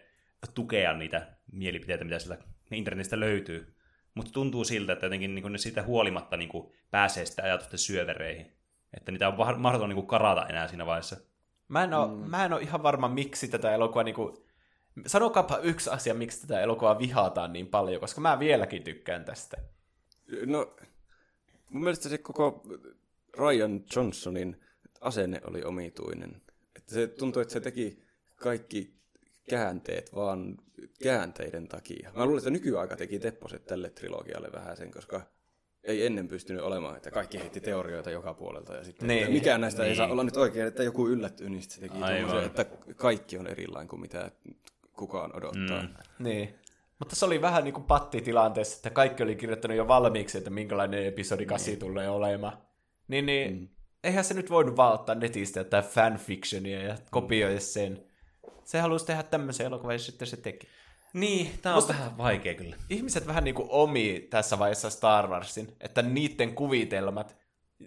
tukea 0.55 0.93
niitä 0.93 1.37
mielipiteitä, 1.53 2.05
mitä 2.05 2.19
sieltä 2.19 2.45
internetistä 2.71 3.21
löytyy. 3.21 3.75
Mutta 4.15 4.33
tuntuu 4.33 4.65
siltä, 4.65 4.93
että 4.93 5.07
jotenkin 5.07 5.35
niin 5.35 5.53
ne 5.53 5.59
siitä 5.59 5.83
huolimatta 5.83 6.37
niin 6.37 6.49
kuin, 6.49 6.73
pääsee 6.91 7.27
sitten 7.27 7.45
ajatusten 7.45 7.79
syövereihin. 7.79 8.53
Että 8.97 9.13
niitä 9.13 9.29
on 9.29 9.61
mahdoton 9.61 9.89
niin 9.89 9.95
kuin, 9.95 10.07
karata 10.07 10.47
enää 10.47 10.69
siinä 10.69 10.87
vaiheessa. 10.87 11.17
Mä 11.69 11.85
en, 11.85 11.95
ole, 11.95 12.09
mm. 12.09 12.31
mä 12.31 12.45
en 12.45 12.53
ole 12.53 12.63
ihan 12.63 12.83
varma, 12.83 13.09
miksi 13.09 13.49
tätä 13.49 13.75
elokuvaa... 13.75 14.05
Niin 14.05 14.15
kuin... 14.15 14.37
Sanokaapa 15.07 15.59
yksi 15.59 15.91
asia, 15.91 16.15
miksi 16.15 16.41
tätä 16.41 16.61
elokuvaa 16.61 16.99
vihataan 16.99 17.53
niin 17.53 17.67
paljon, 17.67 18.01
koska 18.01 18.21
mä 18.21 18.39
vieläkin 18.39 18.83
tykkään 18.83 19.25
tästä. 19.25 19.57
No, 20.47 20.77
mun 21.69 21.83
mielestä 21.83 22.09
se 22.09 22.19
koko 22.19 22.63
Ryan 23.39 23.81
Johnsonin 23.97 24.61
asenne 25.01 25.41
oli 25.45 25.65
omituinen. 25.65 26.43
Että 26.77 26.95
se 26.95 27.07
tuntui, 27.07 27.43
että 27.43 27.53
se 27.53 27.61
teki 27.61 28.03
kaikki 28.37 29.00
käänteet 29.51 30.15
vaan 30.15 30.57
käänteiden 31.03 31.69
takia. 31.69 32.11
Mä 32.17 32.25
luulen, 32.25 32.39
että 32.39 32.51
nykyaika 32.51 32.97
teki 32.97 33.19
tepposet 33.19 33.65
tälle 33.65 33.91
trilogialle 33.91 34.53
vähän 34.53 34.77
sen, 34.77 34.91
koska 34.91 35.21
ei 35.85 36.07
ennen 36.07 36.29
pystynyt 36.29 36.63
olemaan, 36.63 36.97
että 36.97 37.11
kaikki 37.11 37.39
heitti 37.39 37.61
teorioita 37.61 38.11
joka 38.11 38.35
puolelta. 38.35 38.75
Ja 38.75 38.85
sitten, 38.85 39.09
niin. 39.09 39.33
mikään 39.33 39.61
näistä 39.61 39.83
niin. 39.83 39.91
ei 39.91 39.97
saa 39.97 40.09
olla 40.09 40.25
nyt 40.25 40.37
oikein, 40.37 40.67
että 40.67 40.83
joku 40.83 41.09
yllättyy, 41.09 41.51
niin 41.51 41.63
se 41.63 41.81
teki 41.81 41.95
että 42.47 42.65
kaikki 42.97 43.39
on 43.39 43.47
erilainen 43.47 43.89
kuin 43.89 44.01
mitä 44.01 44.31
kukaan 44.93 45.37
odottaa. 45.37 45.83
Mm. 45.83 45.89
Niin. 46.19 46.55
Mutta 46.99 47.17
se 47.17 47.25
oli 47.25 47.43
vähän 47.43 47.65
niin 47.65 47.75
kuin 47.75 47.85
pattitilanteessa, 47.85 48.77
että 48.77 48.91
kaikki 48.91 49.23
oli 49.23 49.37
kirjoittanut 49.37 49.77
jo 49.77 49.89
valmiiksi, 49.89 50.39
että 50.39 50.51
minkälainen 50.51 51.07
episodi 51.07 51.47
8 51.47 51.71
niin. 51.71 51.79
tulee 51.79 52.09
olemaan. 52.09 52.59
Niin, 53.09 53.27
niin 53.27 53.53
mm. 53.53 53.69
eihän 54.05 54.25
se 54.25 54.35
nyt 54.35 54.51
voinut 54.51 54.77
vaan 54.77 54.95
ottaa 54.95 55.15
netistä 55.15 55.61
jotain 55.61 55.85
fanfictionia 55.85 56.83
ja 56.83 56.97
kopioida 57.11 57.55
mm. 57.55 57.61
sen. 57.61 58.10
Se 58.71 58.81
halusi 58.81 59.07
tehdä 59.07 59.23
tämmöisen 59.23 59.67
elokuvan 59.67 59.95
ja 59.95 59.99
sitten 59.99 60.29
se 60.29 60.37
teki. 60.37 60.69
Niin, 61.13 61.51
tämä 61.63 61.75
on 61.75 61.77
Musta 61.77 61.93
vähän 61.93 62.19
vaikea 62.19 62.55
kyllä. 62.55 62.77
Ihmiset 62.91 63.27
vähän 63.27 63.45
niin 63.45 63.55
kuin 63.55 63.69
omi 63.71 64.27
tässä 64.31 64.59
vaiheessa 64.59 64.91
Star 64.91 65.27
Warsin, 65.27 65.77
että 65.81 66.03
niiden 66.03 66.55
kuvitelmat, 66.55 67.37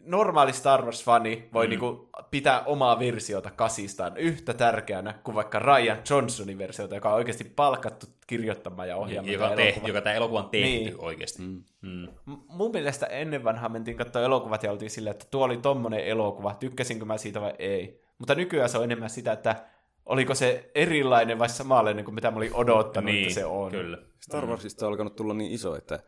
normaali 0.05 0.53
Star 0.53 0.81
Wars-fani 0.81 1.49
voi 1.53 1.65
mm. 1.65 1.69
niinku 1.69 2.09
pitää 2.31 2.63
omaa 2.65 2.99
versiota 2.99 3.51
kasistaan 3.51 4.17
yhtä 4.17 4.53
tärkeänä 4.53 5.13
kuin 5.23 5.35
vaikka 5.35 5.59
Ryan 5.59 5.97
Johnsonin 6.09 6.57
versiota, 6.57 6.95
joka 6.95 7.09
on 7.09 7.15
oikeasti 7.15 7.43
palkattu 7.43 8.05
kirjoittamaan 8.27 8.89
ja 8.89 8.97
ohjaamaan. 8.97 9.33
Joka, 9.33 9.49
te, 9.49 9.81
joka 9.85 10.01
tämä 10.01 10.15
elokuva 10.15 10.39
on 10.39 10.49
tehty 10.49 10.67
niin. 10.67 10.95
oikeasti. 10.99 11.41
Mm. 11.41 11.63
Mm. 11.81 12.07
Mun 12.47 12.71
mielestä 12.71 13.05
ennen 13.05 13.43
vanhaa 13.43 13.69
mentiin 13.69 13.97
katsoa 13.97 14.21
elokuvat 14.21 14.63
ja 14.63 14.71
oltiin 14.71 14.91
silleen, 14.91 15.11
että 15.11 15.25
tuo 15.31 15.45
oli 15.45 15.57
tommonen 15.57 16.05
elokuva, 16.05 16.55
tykkäsinkö 16.59 17.05
mä 17.05 17.17
siitä 17.17 17.41
vai 17.41 17.53
ei. 17.59 18.01
Mutta 18.17 18.35
nykyään 18.35 18.69
se 18.69 18.77
on 18.77 18.83
enemmän 18.83 19.09
sitä, 19.09 19.31
että 19.31 19.72
oliko 20.05 20.35
se 20.35 20.71
erilainen 20.75 21.39
vai 21.39 21.49
samanlainen 21.49 22.05
kuin 22.05 22.15
mitä 22.15 22.31
mä 22.31 22.37
olin 22.37 22.53
odottanut, 22.53 23.11
niin, 23.11 23.21
että 23.21 23.33
se 23.33 23.45
on. 23.45 23.71
Kyllä. 23.71 23.97
Star 24.21 24.45
Warsista 24.45 24.85
on 24.85 24.91
alkanut 24.91 25.15
tulla 25.15 25.33
niin 25.33 25.51
iso, 25.51 25.75
että 25.75 25.99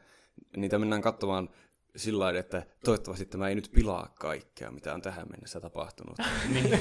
niitä 0.58 0.80
mennään 0.80 1.02
katsomaan 1.02 1.50
sillä 1.96 2.22
tavalla, 2.22 2.40
että 2.40 2.66
toivottavasti 2.86 3.26
tämä 3.26 3.50
ei 3.50 3.56
nyt 3.56 3.72
pilaa 3.76 4.16
kaikkea, 4.20 4.72
mitä 4.72 4.94
on 4.94 5.02
tähän 5.02 5.28
mennessä 5.30 5.60
tapahtunut. 5.60 6.18
niin, 6.54 6.70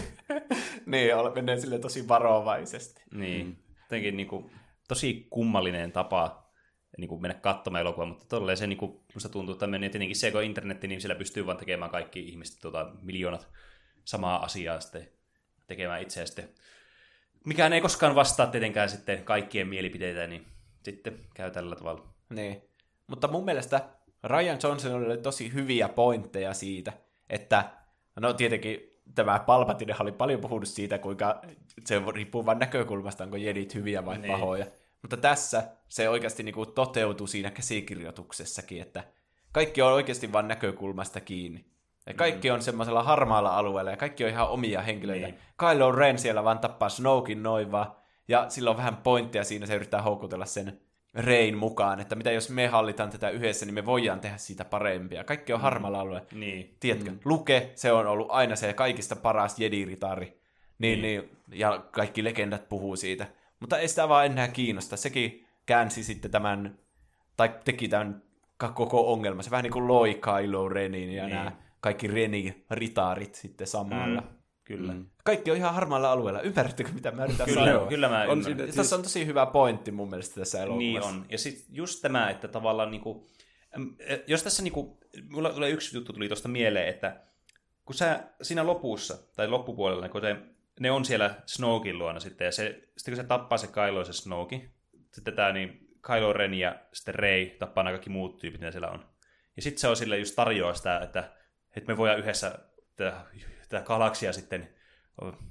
niin 0.87 1.11
mennään 1.35 1.61
sille 1.61 1.79
tosi 1.79 2.09
varovaisesti. 2.09 3.03
Niin, 3.15 3.47
mm. 3.47 3.57
jotenkin 3.83 4.17
niin 4.17 4.29
kuin, 4.29 4.51
tosi 4.89 5.27
kummallinen 5.31 5.93
tapa 5.93 6.45
niin 6.99 7.09
kuin 7.09 7.23
mennä 7.23 7.35
katsomaan 7.35 7.81
elokuvaa, 7.81 8.07
mutta 8.07 8.27
tolleen 8.29 8.59
se 8.59 8.67
niin 8.67 8.79
kuin, 8.79 9.01
musta 9.15 9.29
tuntuu, 9.29 9.53
että 9.53 9.67
meni 9.67 9.91
tietenkin 9.91 10.17
se, 10.17 10.31
kun 10.31 10.43
internetti, 10.43 10.89
niin 10.89 11.01
siellä 11.01 11.15
pystyy 11.15 11.47
vaan 11.47 11.57
tekemään 11.57 11.91
kaikki 11.91 12.21
ihmiset, 12.21 12.61
tuota, 12.61 12.93
miljoonat 13.03 13.49
samaa 14.05 14.45
asiaa 14.45 14.81
sitten 14.81 15.09
tekemään 15.67 16.03
itseä 16.03 16.27
sitten. 16.27 16.49
Mikään 17.45 17.73
ei 17.73 17.81
koskaan 17.81 18.15
vastaa 18.15 18.47
tietenkään 18.47 18.91
sitten 18.91 19.25
kaikkien 19.25 19.69
mielipiteitä, 19.69 20.27
niin 20.27 20.47
sitten 20.83 21.21
käy 21.35 21.51
tällä 21.51 21.77
tavalla. 21.77 22.05
Niin, 22.31 22.63
mutta 23.07 23.29
mun 23.29 23.45
mielestä 23.45 23.89
Ryan 24.25 24.59
Johnson 24.63 25.05
oli 25.05 25.19
tosi 25.19 25.53
hyviä 25.53 25.89
pointteja 25.89 26.55
siitä, 26.55 26.93
että 27.31 27.65
no 28.21 28.33
tietenkin 28.33 28.81
tämä 29.15 29.39
Palpatine 29.39 29.95
oli 30.01 30.13
paljon 30.13 30.41
puhunut 30.41 30.69
siitä, 30.69 30.99
kuinka 30.99 31.41
se 31.85 32.03
riippuu 32.15 32.47
vain 32.47 32.59
näkökulmasta, 32.59 33.25
onko 33.25 33.37
jedit 33.37 33.75
hyviä 33.75 34.05
vai 34.05 34.19
niin. 34.19 34.33
pahoja. 34.33 34.67
Mutta 35.03 35.17
tässä 35.17 35.63
se 35.89 36.09
oikeasti 36.09 36.43
niin 36.43 36.55
kuin 36.55 36.73
toteutuu 36.73 37.27
siinä 37.27 37.51
käsikirjoituksessakin, 37.51 38.83
että 38.83 39.05
kaikki 39.53 39.83
on 39.83 39.93
oikeasti 39.93 40.33
vain 40.33 40.49
näkökulmasta 40.49 41.21
kiinni. 41.21 41.65
Ja 42.07 42.15
kaikki 42.15 42.49
mm. 42.49 42.55
on 42.55 42.63
semmoisella 42.63 43.03
harmaalla 43.03 43.57
alueella 43.57 43.91
ja 43.91 43.97
kaikki 43.97 44.25
on 44.25 44.31
ihan 44.31 44.49
omia 44.49 44.83
henkilöitä. 44.83 45.27
Niin. 45.27 45.39
Kylo 45.59 45.93
Ren 45.93 46.19
siellä 46.19 46.45
vaan 46.45 46.59
tappaa 46.59 46.89
Snowkin 46.89 47.43
noin 47.43 47.73
vaan. 47.73 47.93
Ja 48.29 48.49
sillä 48.49 48.71
on 48.71 48.77
vähän 48.77 48.97
pointteja 48.97 49.45
siinä, 49.45 49.67
se 49.67 49.75
yrittää 49.75 50.03
houkutella 50.03 50.47
sen 50.47 50.81
Rein 51.15 51.57
mukaan, 51.57 52.01
että 52.01 52.15
mitä 52.15 52.33
jos 52.33 52.51
me 52.51 52.67
hallitaan 52.67 53.11
tätä 53.11 53.31
yhdessä, 53.31 53.67
niin 53.67 53.75
me 53.75 53.87
voidaan 53.87 54.21
tehdä 54.21 54.37
siitä 54.37 54.65
parempia. 54.65 55.25
Kaikki 55.25 55.53
on 55.53 55.61
mm. 55.61 55.63
harmaalla 55.63 56.01
alueella. 56.01 56.27
Niin. 56.33 56.77
Tiedätkö, 56.81 57.11
mm. 57.11 57.19
Luke, 57.25 57.71
se 57.75 57.93
on 57.93 58.07
ollut 58.07 58.27
aina 58.31 58.57
se 58.57 58.73
kaikista 58.73 59.17
paras 59.17 59.59
jedi-ritari. 59.59 60.41
Niin, 60.79 61.03
niin. 61.03 61.03
niin, 61.03 61.31
ja 61.53 61.85
kaikki 61.91 62.25
legendat 62.25 62.69
puhuu 62.69 62.97
siitä. 62.97 63.27
Mutta 63.61 63.79
ei 63.79 63.89
sitä 63.89 64.09
vaan 64.09 64.27
enää 64.27 64.49
kiinnosta. 64.49 64.97
Sekin 64.97 65.47
käänsi 65.67 66.05
sitten 66.05 66.31
tämän, 66.31 66.79
tai 67.37 67.55
teki 67.65 67.89
tämän 67.89 68.23
koko 68.75 69.13
ongelma. 69.13 69.43
Se 69.43 69.51
vähän 69.51 69.63
niin 69.63 69.73
kuin 69.73 69.89
loi 69.89 70.15
Kylo 70.15 70.69
Renin 70.69 71.13
ja 71.13 71.25
niin. 71.25 71.37
nämä 71.37 71.53
kaikki 71.85 72.07
Reni-ritaarit 72.07 73.35
sitten 73.35 73.67
samalla. 73.67 74.21
Mm. 74.21 74.29
Kyllä. 74.65 74.93
Mm. 74.93 75.07
Kaikki 75.25 75.51
on 75.51 75.57
ihan 75.57 75.75
harmaalla 75.75 76.13
alueella. 76.13 76.41
Ymmärrättekö, 76.41 76.93
mitä 76.93 77.11
mä 77.11 77.25
yritän 77.25 77.47
kyllä, 77.47 77.65
sanoa? 77.65 77.87
Kyllä 77.87 78.09
mä 78.09 78.27
on 78.29 78.45
siinä, 78.45 78.65
siis... 78.65 78.77
Tässä 78.77 78.97
on 78.97 79.03
tosi 79.03 79.27
hyvä 79.27 79.47
pointti 79.47 79.91
mun 79.91 80.11
mielestä 80.11 80.41
tässä 80.41 80.63
elokuvassa. 80.63 81.11
Niin 81.11 81.21
on. 81.21 81.27
Ja 81.29 81.39
sitten 81.39 81.77
just 81.77 82.03
tämä, 82.03 82.31
että 82.31 82.49
tavallaan 82.49 82.91
niinku, 82.91 83.27
jos 84.27 84.43
tässä 84.43 84.63
niinku, 84.63 84.99
mulla 85.31 85.51
tulee 85.51 85.71
yksi 85.71 85.97
juttu 85.97 86.13
tuli 86.13 86.29
tuosta 86.29 86.49
mieleen, 86.49 86.89
että 86.89 87.21
kun 87.85 87.95
sä 87.95 88.21
siinä 88.43 88.67
lopussa, 88.67 89.19
tai 89.37 89.49
loppupuolella, 89.49 90.09
kun 90.09 90.21
te, 90.21 90.37
ne 90.81 90.91
on 90.91 91.05
siellä 91.05 91.35
Snowkin 91.47 91.99
luona 91.99 92.21
sitten, 92.21 92.45
ja 92.45 92.53
se, 92.53 92.89
sitten 92.97 93.15
kun 93.15 93.23
se 93.23 93.29
tappaa 93.29 93.59
se 93.59 93.67
Kylo 93.67 94.05
se 94.05 94.13
Snowki, 94.13 94.71
sitten 95.13 95.35
tämä 95.35 95.53
niin 95.53 95.89
Kylo 96.07 96.33
Ren 96.33 96.55
ja 96.55 96.79
sitten 96.93 97.15
Rey 97.15 97.47
tappaa 97.47 97.85
nämä 97.85 97.93
kaikki 97.93 98.11
muut 98.11 98.39
tyypit, 98.39 98.61
mitä 98.61 98.71
siellä 98.71 98.91
on. 98.91 99.05
Ja 99.57 99.63
sitten 99.63 99.81
se 99.81 99.89
on 99.89 99.97
sille 99.97 100.19
just 100.19 100.37
tarjoaa 100.37 100.75
sitä, 100.75 100.99
että, 100.99 101.33
että 101.77 101.93
me 101.93 101.97
voidaan 101.97 102.19
yhdessä 102.19 102.59
tätä 102.97 103.83
galaksia 103.85 104.33
sitten 104.33 104.69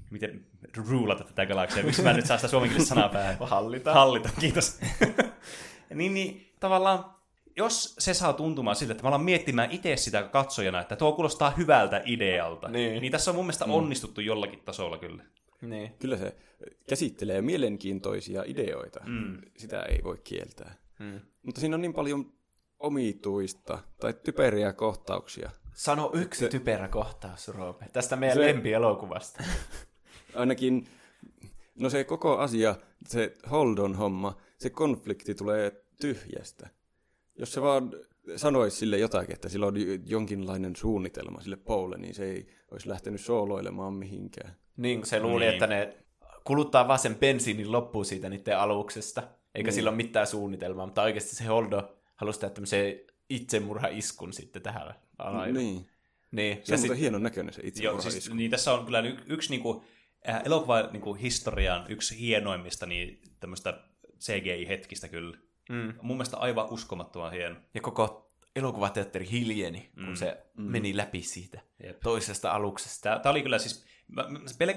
miten 0.10 0.46
ruulata 0.90 1.24
tätä 1.24 1.46
galaksia, 1.46 1.84
miksi 1.84 2.02
mä 2.02 2.14
nyt 2.14 2.26
saa 2.26 2.38
sitä 2.38 2.48
suomenkielistä 2.48 2.90
sanaa 2.90 3.10
päähän. 3.10 3.38
Hallita. 3.40 3.94
Hallita, 3.94 4.30
kiitos. 4.40 4.80
niin, 5.94 6.14
niin 6.14 6.54
tavallaan, 6.60 7.06
jos 7.58 7.96
se 8.00 8.14
saa 8.14 8.34
tuntumaan 8.34 8.76
siltä, 8.76 8.92
että 8.92 9.04
mä 9.04 9.08
alan 9.08 9.24
miettimään 9.24 9.72
itse 9.72 9.98
sitä 9.98 10.24
katsojana, 10.24 10.82
että 10.82 10.96
tuo 10.96 11.12
kuulostaa 11.12 11.50
hyvältä 11.50 12.02
idealta, 12.06 12.70
niin, 12.70 13.02
niin 13.02 13.12
tässä 13.12 13.32
on 13.32 13.36
mun 13.36 13.46
mielestä 13.46 13.66
mm. 13.66 13.72
onnistuttu 13.72 14.22
jollakin 14.22 14.60
tasolla 14.66 14.98
kyllä. 14.98 15.24
Niin. 15.62 15.92
Kyllä 16.00 16.18
se 16.18 16.36
käsittelee 16.90 17.42
mielenkiintoisia 17.42 18.44
ideoita. 18.46 19.00
Mm. 19.06 19.42
Sitä 19.58 19.82
ei 19.82 20.04
voi 20.04 20.18
kieltää. 20.24 20.76
Mm. 21.00 21.20
Mutta 21.44 21.62
siinä 21.62 21.76
on 21.76 21.82
niin 21.82 21.94
paljon 21.94 22.34
omituista 22.80 23.80
tai 24.00 24.14
typeriä 24.14 24.74
kohtauksia, 24.74 25.52
Sano 25.74 26.12
yksi 26.14 26.50
typerä 26.50 26.88
kohtaus, 26.88 27.48
Roope, 27.48 27.86
tästä 27.94 28.16
meidän 28.16 28.38
se, 28.38 28.42
lempielokuvasta. 28.42 29.44
Ainakin, 30.36 30.88
no 31.80 31.90
se 31.90 32.04
koko 32.04 32.38
asia, 32.38 32.76
se 33.08 33.34
Holdon 33.52 33.96
homma, 33.96 34.38
se 34.58 34.70
konflikti 34.70 35.36
tulee 35.36 35.84
tyhjästä. 36.02 36.70
Jos 37.40 37.54
se 37.54 37.62
vaan 37.62 37.92
sanoisi 38.36 38.78
sille 38.78 38.98
jotakin, 38.98 39.34
että 39.34 39.50
sillä 39.50 39.66
on 39.66 39.76
jonkinlainen 40.06 40.76
suunnitelma 40.76 41.42
sille 41.42 41.56
Paule, 41.56 41.98
niin 41.98 42.14
se 42.14 42.26
ei 42.26 42.48
olisi 42.72 42.90
lähtenyt 42.90 43.22
sooloilemaan 43.22 43.94
mihinkään. 43.94 44.56
Niin, 44.78 45.00
kun 45.00 45.08
se 45.08 45.20
luuli, 45.20 45.44
Niin. 45.44 45.54
että 45.54 45.68
ne 45.68 45.98
kuluttaa 46.44 46.88
vaan 46.88 47.00
sen 47.00 47.16
bensiinin 47.16 47.72
loppuun 47.72 48.06
siitä 48.06 48.30
niiden 48.30 48.58
aluksesta, 48.60 49.24
eikä 49.56 49.68
Niin. 49.68 49.74
sillä 49.76 49.90
ole 49.90 49.98
mitään 49.98 50.28
suunnitelmaa, 50.28 50.86
mutta 50.86 51.02
oikeasti 51.04 51.36
se 51.36 51.44
Holdo 51.44 51.96
halusi 52.16 52.40
tehdä 52.40 52.54
tämmöisen 52.54 53.00
itsemurha-iskun 53.30 54.34
sitten 54.34 54.62
tähän 54.62 54.94
alalle. 55.18 55.52
Niin. 55.52 55.88
niin. 56.32 56.60
Se 56.64 56.74
on 56.74 56.80
sit- 56.80 56.98
hienon 56.98 57.24
näköinen 57.24 57.54
se 57.54 57.62
Joo, 57.62 57.68
itsemurha 57.68 58.10
siis, 58.10 58.34
niin 58.34 58.52
tässä 58.52 58.74
on 58.74 58.86
kyllä 58.86 59.00
y- 59.00 59.18
yksi 59.28 59.50
niinku, 59.50 59.84
äh, 60.30 60.42
elokuva 60.46 60.82
niinku, 60.92 61.14
historian 61.14 61.86
yksi 61.90 62.20
hienoimmista 62.20 62.86
niin, 62.86 63.22
tämmöistä 63.40 63.80
CGI-hetkistä 64.20 65.08
kyllä. 65.08 65.38
Mm. 65.70 65.94
Mun 66.02 66.18
mielestä 66.18 66.38
aivan 66.38 66.70
uskomattoman 66.70 67.32
hieno. 67.32 67.56
Ja 67.74 67.82
koko 67.82 68.32
elokuvateatteri 68.56 69.32
hiljeni, 69.32 69.90
kun 69.96 70.08
Mm. 70.08 70.16
se 70.16 70.38
meni 70.58 70.98
läpi 70.98 71.22
siitä 71.22 71.62
Jep. 71.84 72.00
toisesta 72.00 72.52
aluksesta. 72.52 73.04
Tää, 73.10 73.20
tää 73.20 73.32
oli 73.32 73.42
kyllä 73.42 73.60
siis, 73.60 73.86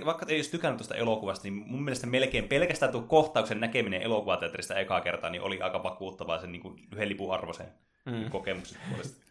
vaikka 0.05 0.27
ei 0.29 0.37
olisi 0.37 0.51
tykännyt 0.51 0.79
tuosta 0.79 0.95
elokuvasta, 0.95 1.43
niin 1.49 1.55
mun 1.55 1.85
mielestä 1.85 2.07
melkein 2.07 2.49
pelkästään 2.49 2.93
tuo 2.93 3.03
kohtauksen 3.03 3.61
näkeminen 3.61 4.03
elokuvateatterista 4.03 4.79
ekaa 4.79 5.01
kertaa, 5.01 5.31
niin 5.31 5.43
oli 5.43 5.61
aika 5.61 5.83
vakuuttavaa 5.83 6.41
sen 6.41 6.53
niin 6.53 6.63
kuin 6.63 6.89
yhden 6.93 7.09
lipun 7.09 7.35
arvoisen 7.35 7.67
mm. 8.07 8.31
kokemuksen 8.31 8.79
puolesta. 8.89 9.26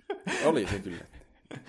Oli 0.46 0.68
se 0.68 0.80
kyllä. 0.80 1.06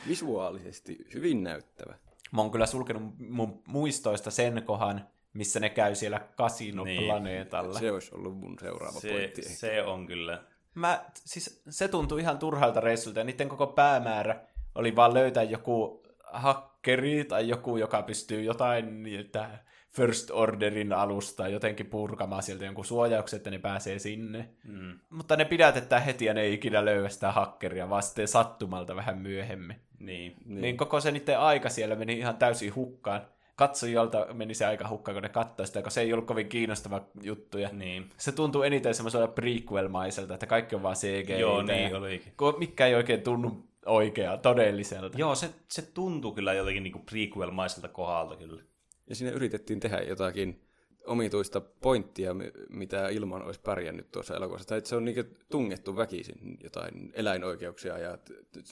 Visuaalisesti 0.09 0.99
hyvin 1.15 1.43
näyttävä. 1.45 1.95
Mä 2.33 2.41
oon 2.43 2.51
kyllä 2.51 2.67
sulkenut 2.67 3.03
mun 3.19 3.63
muistoista 3.67 4.31
sen 4.31 4.63
kohan, 4.67 5.07
missä 5.33 5.61
ne 5.61 5.71
käy 5.71 5.95
siellä 5.95 6.21
kasinoplaneetalla. 6.37 7.79
Se 7.79 7.93
olisi 7.93 8.15
ollut 8.15 8.39
mun 8.39 8.57
seuraava 8.61 9.01
Se, 9.01 9.09
pointti. 9.09 9.43
se 9.43 9.83
on 9.83 10.07
kyllä. 10.07 10.43
Mä, 10.75 11.05
siis 11.15 11.63
se 11.69 11.89
tuntui 11.89 12.21
ihan 12.21 12.39
turhalta 12.39 12.81
reissulta, 12.81 13.19
ja 13.19 13.25
niiden 13.25 13.49
koko 13.49 13.67
päämäärä 13.67 14.41
oli 14.75 14.97
vaan 14.97 15.15
löytää 15.15 15.43
joku 15.43 16.03
hakkeri 16.25 17.25
tai 17.25 17.49
joku, 17.49 17.77
joka 17.77 18.03
pystyy 18.03 18.43
jotain 18.43 19.03
niiltä 19.03 19.59
First 19.97 20.31
Orderin 20.31 20.93
alusta 20.93 21.49
jotenkin 21.49 21.87
purkamaan 21.87 22.43
sieltä 22.43 22.65
jonkun 22.65 22.85
suojauksen, 22.85 23.37
että 23.37 23.51
ne 23.51 23.59
pääsee 23.59 23.99
sinne. 23.99 24.49
Mm. 24.65 24.99
Mutta 25.11 25.37
ne 25.37 25.45
pidätetään 25.45 26.03
heti 26.03 26.25
ja 26.25 26.35
ne 26.35 26.41
ei 26.41 26.55
ikinä 26.55 26.85
löyä 26.85 27.09
sitä 27.09 27.33
hakkeria, 27.33 27.91
vaan 27.91 28.03
sitten 28.03 28.29
sattumalta 28.29 28.97
vähän 28.97 29.19
myöhemmin. 29.19 29.77
Niin. 29.99 30.37
Niin, 30.45 30.61
niin 30.61 30.77
koko 30.77 31.01
se 31.01 31.11
niiden 31.11 31.39
aika 31.39 31.69
siellä 31.69 31.95
meni 31.95 32.19
ihan 32.19 32.37
täysin 32.37 32.75
hukkaan. 32.75 33.21
Katsojalta 33.57 34.27
meni 34.33 34.55
se 34.55 34.67
aika 34.67 34.89
hukkaan, 34.89 35.15
kun 35.15 35.23
ne 35.23 35.29
katsoi 35.29 35.67
sitä, 35.67 35.83
kun 35.83 35.91
se 35.91 36.01
ei 36.01 36.13
ollut 36.13 36.27
kovin 36.27 36.49
kiinnostava 36.49 37.03
juttu. 37.23 37.59
Ja 37.59 37.69
Niin. 37.73 38.09
se 38.17 38.33
tuntuu 38.33 38.63
eniten 38.63 38.95
semmoisella 38.95 39.27
prequel-maiselta, 39.27 40.35
että 40.35 40.47
kaikki 40.47 40.75
on 40.77 40.83
vaan 40.83 40.97
CGI. 40.97 41.41
Joo, 41.41 41.63
niin 41.63 41.97
olikin. 41.97 42.33
Mikä 42.59 42.87
ei 42.87 42.95
oikein 42.95 43.23
tunnu 43.23 43.65
oikeaa, 43.87 44.37
todelliselta. 44.37 45.19
Joo, 45.19 45.35
se, 45.35 45.51
se 45.69 45.83
tuntui 45.83 46.33
kyllä 46.33 46.53
jotenkin 46.53 46.83
niin 46.83 47.05
prequel-maiselta 47.11 47.89
kohdalta 47.89 48.37
kyllä. 48.37 48.63
Ja 49.09 49.15
siinä 49.15 49.33
yritettiin 49.33 49.81
tehdä 49.81 50.01
jotakin 50.03 50.63
omituista 51.07 51.61
pointtia, 51.61 52.35
mi- 52.35 52.53
mitä 52.69 53.09
ilman 53.09 53.43
olisi 53.43 53.61
pärjännyt 53.61 54.11
tuossa 54.13 54.37
elokuvassa. 54.37 54.69
Tai 54.69 54.79
että 54.79 54.91
se 54.91 54.97
on 54.97 55.05
niin 55.05 55.37
tungettu 55.51 55.97
väkisin 55.97 56.59
jotain 56.63 57.13
eläinoikeuksia 57.15 57.99
ja 57.99 58.19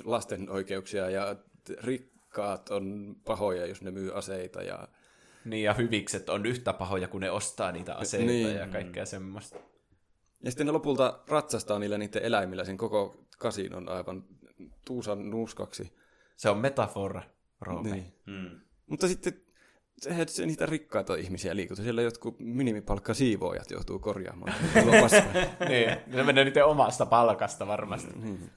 lasten 0.05 0.51
oikeuksia 0.51 1.11
ja 1.11 1.37
rikkaat 1.83 2.71
on 2.71 3.17
pahoja, 3.25 3.67
jos 3.67 3.83
ne 3.83 3.91
myy 3.91 4.19
aseita. 4.19 4.63
Ja... 4.63 4.89
Niin, 5.45 5.65
ja 5.65 5.75
hyvikset 5.75 6.29
on 6.29 6.47
yhtä 6.47 6.73
pahoja, 6.73 7.09
kun 7.09 7.21
ne 7.21 7.31
ostaa 7.31 7.73
niitä 7.73 7.95
aseita 7.95 8.27
Niin. 8.27 8.55
ja 8.57 8.67
kaikkea 8.69 9.07
semmoista. 9.07 9.59
ja 10.45 10.51
sitten 10.51 10.67
ne 10.67 10.73
lopulta 10.73 11.21
ratsastaa 11.29 11.79
niillä 11.79 11.99
niiden 11.99 12.23
eläimillä 12.23 12.65
sen 12.65 12.77
koko 12.77 13.25
kasinon 13.39 13.89
aivan 13.89 14.25
tuusan 14.85 15.31
nuuskaksi. 15.31 15.93
Se 16.37 16.51
on 16.51 16.59
metafora, 16.59 17.23
Roope. 17.61 17.91
Niin. 17.91 18.13
Mm. 18.27 18.61
Mutta 18.87 19.09
sitten 19.09 19.44
sehän 19.99 20.29
se 20.29 20.47
niitä 20.47 20.67
rikkaita 20.67 21.15
ihmisiä 21.15 21.57
liikuta. 21.57 21.83
Siellä 21.83 22.03
jotkut 22.03 22.37
minimipalkka 22.39 23.15
siivoojat 23.15 23.71
joutuu 23.71 23.99
korjaamaan. 23.99 24.55
Niin, 25.69 25.97
ne 26.07 26.23
menee 26.23 26.45
niiden 26.45 26.65
omasta 26.65 27.07
palkasta 27.07 27.67
varmasti. 27.67 28.13
Niin. 28.19 28.51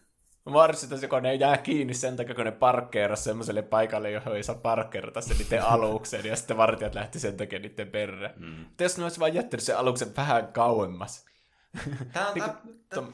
Mä 0.50 0.62
arvostin, 0.62 1.10
kun 1.10 1.24
ne 1.24 1.36
jää 1.36 1.58
kiinni 1.58 1.94
sen 1.94 2.16
takia, 2.16 2.36
kun 2.36 2.46
ne 2.46 2.52
parkkeeras 2.52 3.24
semmoiselle 3.24 3.62
paikalle, 3.62 4.12
johon 4.12 4.36
ei 4.36 4.44
saa 4.44 4.56
parkkeerata 4.56 5.22
sen 5.22 5.38
niiden 5.38 5.64
aluksen, 5.74 6.26
ja 6.26 6.36
sitten 6.36 6.58
vartijat 6.58 6.96
lähti 6.96 7.20
sen 7.20 7.38
takia 7.38 7.60
niiden 7.60 7.88
perään. 7.88 8.34
Mm. 8.38 8.46
Mutta 8.48 8.84
jos 8.84 8.98
ne 8.98 9.04
olisi 9.04 9.20
vaan 9.20 9.34
jättänyt 9.34 9.64
sen 9.64 9.78
aluksen 9.78 10.16
vähän 10.18 10.48
kauemmas. 10.48 11.26
Tämä 12.14 12.28
on, 12.28 12.34
Niinku, 12.34 12.52
tää, 12.90 13.00
tom- 13.00 13.14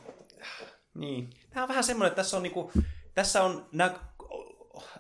niin. 0.94 1.30
Tämä 1.50 1.64
on 1.64 1.70
vähän 1.70 1.84
semmoinen, 1.84 2.08
että 2.08 2.22
tässä 2.22 2.38
on, 2.38 2.44
niinku, 2.44 2.72
tässä 3.14 3.44
on 3.44 3.66
nää, 3.72 4.13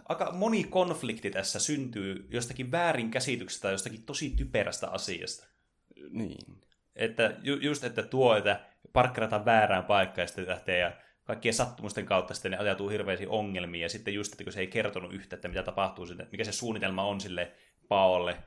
aika 0.10 0.32
moni 0.32 0.64
konflikti 0.64 1.32
tässä 1.32 1.60
syntyy 1.60 2.28
jostakin 2.30 2.72
väärinkäsityksestä 2.72 3.62
tai 3.62 3.72
jostakin 3.74 4.04
tosi 4.04 4.30
typerästä 4.30 4.90
asiasta. 4.90 5.48
niin. 6.10 6.62
Että 6.96 7.38
ju, 7.42 7.56
just, 7.56 7.84
että 7.84 8.04
tuo, 8.04 8.36
että 8.36 8.66
parkkerataan 8.94 9.46
väärään 9.46 9.84
paikkaan 9.84 10.24
ja 10.24 10.28
sitten 10.28 10.48
lähtee 10.48 10.80
ja 10.80 10.92
kaikkien 11.24 11.54
sattumusten 11.54 12.06
kautta 12.06 12.34
sitten 12.34 12.52
ne 12.52 12.58
ajautuu 12.58 12.90
hirveisiin 12.90 13.30
ongelmiin. 13.30 13.82
Ja 13.82 13.90
sitten 13.90 14.14
just, 14.14 14.34
että 14.34 14.44
kun 14.44 14.54
se 14.54 14.60
ei 14.60 14.68
kertonut 14.68 15.14
yhtä, 15.14 15.36
että 15.36 15.48
mitä 15.48 15.64
tapahtuu, 15.64 16.06
sinne, 16.06 16.28
mikä 16.32 16.44
se 16.44 16.52
suunnitelma 16.52 17.04
on 17.04 17.22
sille 17.22 17.52
paolle 17.88 18.38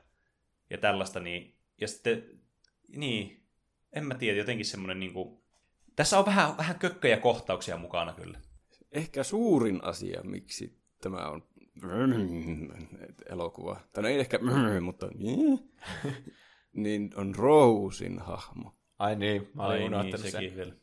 ja 0.69 0.77
tällaista, 0.77 1.19
niin 1.19 1.57
ja 1.81 1.87
sitten, 1.87 2.23
niin, 2.87 3.43
en 3.93 4.05
mä 4.05 4.15
tiedä, 4.15 4.37
jotenkin 4.37 4.65
semmoinen 4.65 4.99
niin 4.99 5.13
kuin, 5.13 5.41
tässä 5.95 6.19
on 6.19 6.25
vähän, 6.25 6.57
vähän 6.57 6.79
kökköjä 6.79 7.17
kohtauksia 7.17 7.77
mukana 7.77 8.13
kyllä. 8.13 8.39
Ehkä 8.91 9.23
suurin 9.23 9.83
asia, 9.83 10.21
miksi 10.23 10.79
tämä 11.01 11.29
on 11.29 11.43
elokuva, 13.29 13.79
tai 13.93 14.03
no 14.03 14.09
ei 14.09 14.19
ehkä, 14.19 14.39
mutta 14.81 15.09
niin 16.73 17.11
on 17.15 17.35
Rosein 17.35 18.19
hahmo. 18.19 18.73
Ai 18.99 19.15
niin, 19.15 19.49
mä 19.53 19.65
olin 19.65 19.77
Ai 19.81 19.85
unohtanut 19.85 20.11
niin, 20.21 20.21
sen. 20.21 20.31
sekin 20.31 20.55
vielä. 20.55 20.73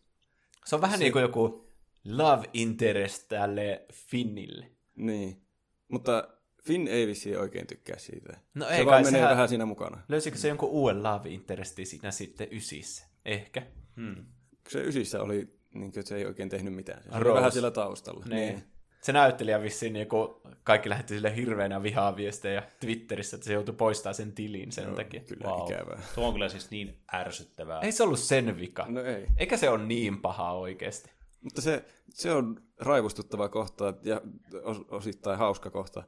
Se 0.65 0.75
on 0.75 0.81
vähän 0.81 0.99
niin 0.99 1.13
kuin 1.13 1.23
joku 1.23 1.71
love 2.05 2.51
interest 2.53 3.29
tälle 3.29 3.87
Finnille. 3.93 4.71
Niin. 4.97 5.43
Mutta 5.89 6.29
Finn 6.65 6.89
ei 6.89 7.07
vissiin 7.07 7.39
oikein 7.41 7.67
tykkää 7.67 7.99
siitä. 7.99 8.41
No 8.55 8.67
se 8.67 8.75
ei 8.75 8.87
vaan 8.87 8.95
kai, 8.95 9.03
menee 9.05 9.21
sehän- 9.21 9.31
vähän 9.31 9.49
siinä 9.49 9.67
mukana. 9.67 10.03
Löysikö 10.09 10.37
se 10.39 10.49
jonkun 10.49 10.69
uuden 10.69 11.03
love 11.03 11.29
interestin 11.31 11.87
siinä 11.87 12.11
sitten 12.11 12.49
ysissä? 12.51 13.07
Ehkä. 13.25 13.63
Hmm. 13.97 14.25
Se 14.69 14.81
ysissä 14.81 15.23
oli, 15.23 15.37
niin 15.75 15.93
kuin, 15.93 15.99
että 16.01 16.09
se 16.09 16.17
ei 16.17 16.27
oikein 16.27 16.49
tehnyt 16.49 16.75
mitään. 16.75 17.03
Se 17.03 17.09
oli 17.11 17.25
Rose. 17.25 17.37
vähän 17.39 17.53
siellä 17.53 17.71
taustalla. 17.71 18.25
Niin. 18.29 18.63
Se 19.05 19.13
näyttelijä 19.13 19.63
vissiin, 19.63 19.93
niin 19.93 20.09
kun 20.09 20.41
kaikki 20.63 20.89
lähetti 20.91 21.15
sille 21.15 21.37
hirveänä 21.37 21.83
vihaviestejä 21.83 22.63
Twitterissä, 22.81 23.37
että 23.37 23.47
se 23.47 23.53
joutui 23.53 23.75
poistamaan 23.75 24.15
sen 24.15 24.33
tilin 24.33 24.73
sen 24.73 24.85
Joo, 24.85 24.95
takia. 24.95 25.21
Kyllä 25.21 25.49
Wow. 25.51 25.73
ikävää. 25.73 26.03
Tuo 26.15 26.27
on 26.27 26.33
kyllä 26.33 26.49
siis 26.49 26.71
niin 26.71 26.99
ärsyttävää. 27.15 27.81
Ei 27.81 27.93
se 27.93 28.03
ollut 28.03 28.19
sen 28.19 28.59
vika. 28.59 28.87
No 28.89 29.01
ei. 29.03 29.27
Eikä 29.37 29.57
se 29.57 29.71
ole 29.71 29.85
niin 29.87 30.21
paha 30.21 30.53
oikeasti. 30.53 31.11
Mutta 31.41 31.61
se, 31.61 31.85
se 32.11 32.33
on 32.33 32.63
raivostuttava 32.79 33.49
kohta 33.49 33.95
ja 34.03 34.21
os, 34.63 34.81
osittain 34.89 35.39
hauska 35.39 35.71
kohta, 35.71 36.03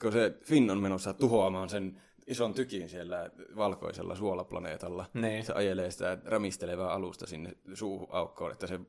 kun 0.00 0.12
se 0.12 0.38
Finn 0.44 0.70
on 0.70 0.80
menossa 0.80 1.14
tuhoamaan 1.14 1.68
sen 1.68 2.00
ison 2.26 2.54
tykin 2.54 2.88
siellä 2.88 3.30
valkoisella 3.56 4.14
suolaplaneetalla. 4.14 5.06
Niin. 5.14 5.44
Se 5.44 5.52
ajelee 5.52 5.90
sitä 5.90 6.18
rämistelevää 6.24 6.90
alusta 6.92 7.26
sinne 7.26 7.56
suuaukkoon, 7.74 8.52
että 8.52 8.66
se 8.66 8.80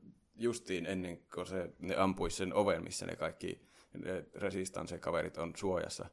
justiin 0.43 0.85
ennen 0.85 1.19
kuin 1.33 1.47
se, 1.47 1.69
ne 1.79 1.95
ampuisi 1.95 2.37
sen 2.37 2.53
oven, 2.53 2.83
missä 2.83 3.05
ne 3.05 3.15
kaikki 3.15 3.61
ne 4.05 4.25
resistanse-kaverit 4.35 5.37
on 5.37 5.53
suojassa, 5.55 6.09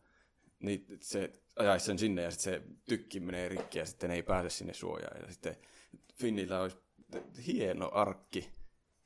niin 0.60 0.86
se 1.00 1.32
ajaisi 1.56 1.86
sen 1.86 1.98
sinne 1.98 2.22
ja 2.22 2.30
sitten 2.30 2.52
se 2.52 2.62
tykki 2.88 3.20
menee 3.20 3.48
rikki 3.48 3.78
ja 3.78 3.86
sitten 3.86 4.10
ne 4.10 4.16
ei 4.16 4.22
pääse 4.22 4.50
sinne 4.50 4.74
suojaan. 4.74 5.20
Ja 5.22 5.32
sitten 5.32 5.56
Finnillä 6.14 6.60
olisi 6.60 6.76
hieno 7.46 7.90
arkki 7.92 8.50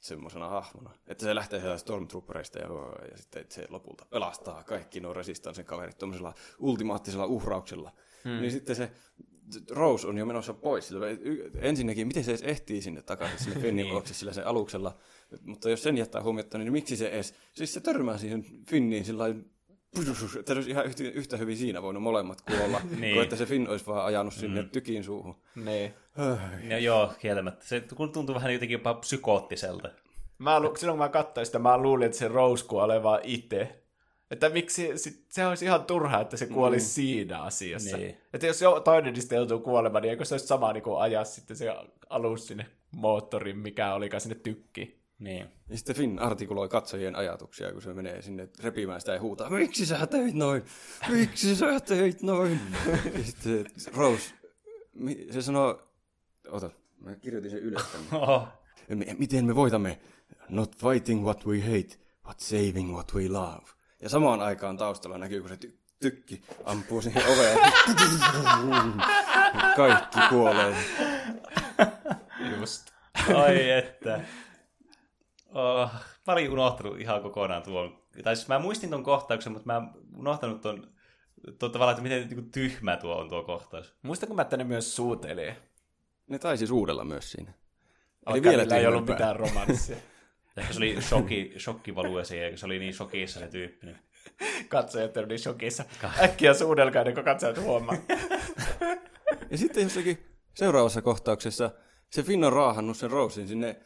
semmoisena 0.01 0.49
hahmona. 0.49 0.91
Että 1.07 1.25
se 1.25 1.35
lähtee 1.35 1.61
sieltä 1.61 1.79
Stormtroopereista 1.79 2.59
ja, 2.59 2.69
ja 3.11 3.17
sitten 3.17 3.45
se 3.49 3.67
lopulta 3.69 4.07
pelastaa 4.11 4.65
kaikki 4.65 5.01
nuo 5.01 5.13
Resistansen 5.13 5.65
kaverit 5.65 5.99
tuommoisella 5.99 6.35
ultimaattisella 6.59 7.27
uhrauksella. 7.27 7.93
Hmm. 8.25 8.41
Niin 8.41 8.53
sitten 8.53 8.77
se 8.77 8.93
Rose 9.71 10.07
on 10.07 10.19
jo 10.19 10.27
menossa 10.27 10.55
pois. 10.55 10.89
Sillä 10.89 11.07
ensinnäkin, 11.59 12.07
miten 12.07 12.25
se 12.25 12.31
edes 12.31 12.43
ehtii 12.43 12.83
sinne 12.83 13.03
takaisin 13.03 13.39
sinne 13.39 13.61
Finnin 13.63 13.89
luokse 13.89 14.15
sillä 14.15 14.33
sen 14.33 14.47
aluksella. 14.47 14.97
Mutta 15.43 15.71
jos 15.71 15.83
sen 15.83 15.99
jättää 15.99 16.23
huomiota, 16.23 16.59
niin 16.59 16.73
miksi 16.73 16.97
se 16.97 17.09
edes... 17.09 17.35
Siis 17.55 17.75
se 17.75 17.81
törmää 17.81 18.19
siihen 18.19 18.45
Finniin 18.69 19.05
sillä 19.05 19.25
että 20.39 20.53
olisi 20.53 20.71
ihan 20.71 20.87
yhtä, 20.87 21.03
yhtä 21.05 21.37
hyvin 21.37 21.57
siinä 21.57 21.83
voinut 21.83 22.03
molemmat 22.03 22.41
kuolla, 22.41 22.79
Niin. 22.79 22.91
niin. 23.01 23.15
kuin 23.15 23.23
että 23.23 23.37
se 23.37 23.47
Finn 23.47 23.69
olisi 23.69 23.87
vaan 23.87 24.05
ajanut 24.05 24.35
sinne 24.35 24.63
mm. 24.63 24.69
tykin 24.71 25.05
suuhun. 25.05 25.35
Niin. 25.57 25.95
Ja 26.69 26.79
joo, 26.79 27.13
kieltämättä. 27.19 27.67
Se 27.67 27.83
kun 27.95 28.13
tuntuu 28.13 28.35
vähän 28.35 28.53
jotenkin 28.53 28.75
jopa 28.75 28.95
psykoottiselta. 28.95 29.89
Mä 30.39 30.61
lu- 30.61 30.77
silloin 30.77 30.99
kun 30.99 31.05
mä 31.05 31.09
katsoin 31.09 31.47
sitä, 31.47 31.59
mä 31.59 31.79
luulin, 31.79 32.07
että 32.07 32.19
se 32.19 32.29
Rose 32.29 32.67
kuolee 32.67 33.03
vaan 33.03 33.21
itse. 33.23 33.82
Että 34.33 34.49
miksi, 34.49 34.99
sit, 34.99 35.25
se 35.29 35.47
olisi 35.47 35.65
ihan 35.65 35.85
turhaa, 35.85 36.21
että 36.21 36.37
se 36.37 36.47
kuolisi 36.47 36.87
mm. 36.87 36.95
siinä 36.95 37.43
asiassa. 37.43 37.97
Niin. 37.97 38.17
Että 38.33 38.47
jos 38.47 38.63
jo 38.63 38.81
toinen 38.81 39.15
niistä 39.15 39.35
joutuu 39.35 39.59
kuolemaan, 39.59 40.03
niin 40.03 40.11
eikö 40.11 40.25
se 40.25 40.35
olisi 40.35 40.47
sama 40.47 40.73
niin 40.73 40.83
kuin 40.83 41.01
ajaa 41.01 41.25
sitten 41.25 41.57
se 41.57 41.75
alus 42.11 42.47
sinne 42.47 42.67
moottorin, 42.91 43.59
mikä 43.59 43.95
olikaan 43.95 44.21
sinne 44.21 44.35
tykkiin. 44.35 44.99
Niin. 45.19 45.47
Ja 45.69 45.77
sitten 45.77 45.97
Finn 45.97 46.19
artikuloi 46.19 46.69
katsojien 46.69 47.17
ajatuksia, 47.17 47.73
kun 47.73 47.83
se 47.83 47.95
menee 47.95 48.23
sinne 48.23 48.49
repimään 48.63 49.01
sitä 49.01 49.13
ja 49.13 49.21
huutaa, 49.21 49.51
miksi 49.51 49.87
sä 49.87 50.07
teit 50.07 50.35
noin? 50.35 50.63
Miksi 51.09 51.57
sä 51.57 51.81
teit 51.81 52.23
noin? 52.23 52.61
ja 53.19 53.25
sitten 53.25 53.67
Rose, 53.95 54.35
se 55.31 55.43
sanoo, 55.43 55.83
ota, 56.49 56.71
mä 57.01 57.17
kirjoitin 57.17 57.51
sen 57.51 57.61
ylös 57.61 57.85
Miten 59.19 59.45
me 59.45 59.55
voitamme? 59.55 59.99
Not 60.49 60.77
fighting 60.77 61.25
what 61.25 61.47
we 61.47 61.61
hate, 61.61 61.97
but 62.29 62.41
saving 62.41 62.93
what 62.93 63.15
we 63.15 63.29
love. 63.29 63.82
Ja 64.03 64.09
samaan 64.09 64.41
aikaan 64.41 64.77
taustalla 64.77 65.19
näkyy, 65.19 65.41
kun 65.41 65.49
se 65.49 65.59
ty- 65.67 65.79
tykki 66.01 66.43
ampuu 66.65 67.03
siihen 67.03 67.23
oveen. 67.33 67.59
Kaikki 69.77 70.19
kuolee. 70.29 70.77
Just. 72.59 72.91
Ai 73.35 73.71
että. 73.71 74.21
Oh, 75.55 75.91
mä 76.27 76.33
olin 76.33 76.51
unohtanut 76.51 77.01
ihan 77.01 77.23
kokonaan 77.23 77.63
tuon. 77.63 78.03
Tai 78.23 78.37
siis 78.37 78.49
mä 78.49 78.59
muistin 78.59 78.91
tuon 78.91 79.03
kohtauksen, 79.05 79.53
mutta 79.53 79.67
mä 79.67 79.77
en 79.77 79.89
unohtanut 80.17 80.61
tuon, 80.61 80.87
tuon 81.59 81.73
tavallaan, 81.73 81.93
että 81.93 82.03
miten 82.03 82.29
niin 82.29 82.51
tyhmä 82.51 82.97
tuo 82.97 83.17
on 83.17 83.29
tuo 83.29 83.43
kohtaus. 83.43 83.95
Muistanko 84.03 84.35
mä, 84.35 84.43
että 84.43 84.57
ne 84.57 84.65
myös 84.65 84.97
suutelee? 84.97 85.57
Ne 86.27 86.39
taisi 86.39 86.67
suudella 86.67 87.05
myös 87.05 87.33
siinä. 87.33 87.53
Eli 88.27 88.43
vielä 88.43 88.77
ei 88.77 88.87
ollut 88.87 89.07
mitään 89.07 89.37
romanssia. 89.37 89.97
Ehkä 90.57 90.73
se 90.73 90.79
oli 90.79 90.97
shokki, 91.03 91.55
shokkivalue 91.59 92.25
siihen, 92.25 92.51
kun 92.51 92.59
se 92.59 92.67
oli 92.67 92.79
niin 92.79 92.95
shokissa 92.95 93.41
se 93.41 93.49
tyyppi. 93.49 93.87
niin- 93.87 93.99
Katsojat 94.69 95.17
on 95.17 95.29
niin 95.29 95.39
shokissa. 95.39 95.85
Äkkiä 96.23 96.55
suudelkaa, 96.55 97.01
ennen 97.01 97.15
kuin 97.15 97.25
katsojat 97.25 97.61
huomaa. 97.61 97.97
Ja 99.51 99.59
sitten 99.59 99.83
jossakin 99.83 100.19
seuraavassa 100.55 101.03
kohtauksessa 101.03 101.71
se 102.11 102.23
Finn 102.23 102.45
on 102.45 102.53
raahannut 102.53 102.97
sen 102.97 103.11
Rosein 103.11 103.49
sinne 103.49 103.77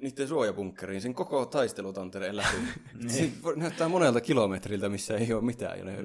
niiden 0.00 0.28
suojabunkkeriin 0.28 1.00
sen 1.00 1.14
koko 1.14 1.46
taistelutantereen 1.46 2.36
läpi. 2.36 2.56
se 3.08 3.30
voi- 3.42 3.56
näyttää 3.56 3.88
monelta 3.88 4.20
kilometriltä, 4.20 4.88
missä 4.88 5.16
ei 5.16 5.32
ole 5.32 5.42
mitään. 5.44 5.78
Ja 5.78 5.84
ne 5.84 5.96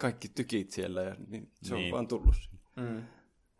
kaikki 0.00 0.28
tykit 0.28 0.70
siellä 0.70 1.02
ja 1.02 1.16
niin 1.28 1.50
se 1.62 1.74
on 1.74 1.80
Niin. 1.80 1.92
vaan 1.94 2.08
tullut 2.08 2.34
sinne. 2.34 3.02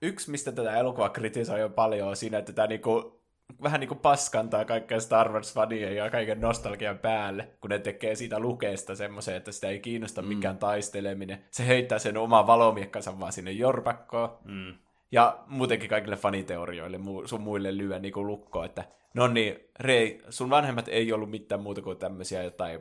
Yksi, 0.02 0.30
mistä 0.30 0.52
tätä 0.52 0.76
elokuvaa 0.76 1.08
kritisoi 1.08 1.60
jo 1.60 1.68
paljon, 1.68 2.08
on 2.08 2.16
siinä, 2.16 2.38
että 2.38 2.52
tämä 2.52 2.66
niinku, 2.68 3.22
vähän 3.62 3.80
niin 3.80 3.88
kuin 3.88 3.98
paskantaa 3.98 4.64
kaikkea 4.64 5.00
Star 5.00 5.28
Wars-fania 5.28 5.92
ja 5.92 6.10
kaiken 6.10 6.40
nostalgian 6.40 6.98
päälle, 6.98 7.48
kun 7.60 7.70
ne 7.70 7.78
tekee 7.78 8.14
siitä 8.14 8.40
lukeesta 8.40 8.96
semmoisen, 8.96 9.36
että 9.36 9.52
sitä 9.52 9.68
ei 9.68 9.80
kiinnosta 9.80 10.22
mm. 10.22 10.28
mikään 10.28 10.58
taisteleminen. 10.58 11.44
Se 11.50 11.66
heittää 11.66 11.98
sen 11.98 12.16
oman 12.16 12.46
valomiekkansa 12.46 13.20
vaan 13.20 13.32
sinne 13.32 13.52
jorpakkoon. 13.52 14.38
Mm. 14.44 14.74
Ja 15.12 15.38
muutenkin 15.46 15.90
kaikille 15.90 16.16
faniteorioille 16.16 17.00
sun 17.24 17.40
muille 17.40 17.76
lyö 17.76 17.98
niin 17.98 18.12
kuin 18.12 18.26
lukko, 18.26 18.64
että 18.64 18.84
no 19.14 19.28
niin, 19.28 19.58
Rei, 19.80 20.22
sun 20.28 20.50
vanhemmat 20.50 20.88
ei 20.88 21.12
ollut 21.12 21.30
mitään 21.30 21.62
muuta 21.62 21.82
kuin 21.82 21.98
tämmöisiä 21.98 22.42
jotain, 22.42 22.80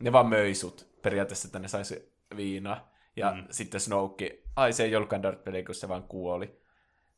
ne 0.00 0.12
vaan 0.12 0.26
möi 0.26 0.54
sut 0.54 0.88
periaatteessa, 1.02 1.48
että 1.48 1.58
ne 1.58 1.68
saisi 1.68 2.12
viinaa. 2.36 2.92
Ja 3.16 3.32
mm. 3.32 3.44
sitten 3.50 3.80
Snoke, 3.80 4.42
ai 4.56 4.72
se 4.72 4.84
ei 4.84 4.96
ollutkaan 4.96 5.22
Darth 5.22 5.46
Vader, 5.46 5.64
kun 5.64 5.74
se 5.74 5.88
vaan 5.88 6.02
kuoli. 6.02 6.61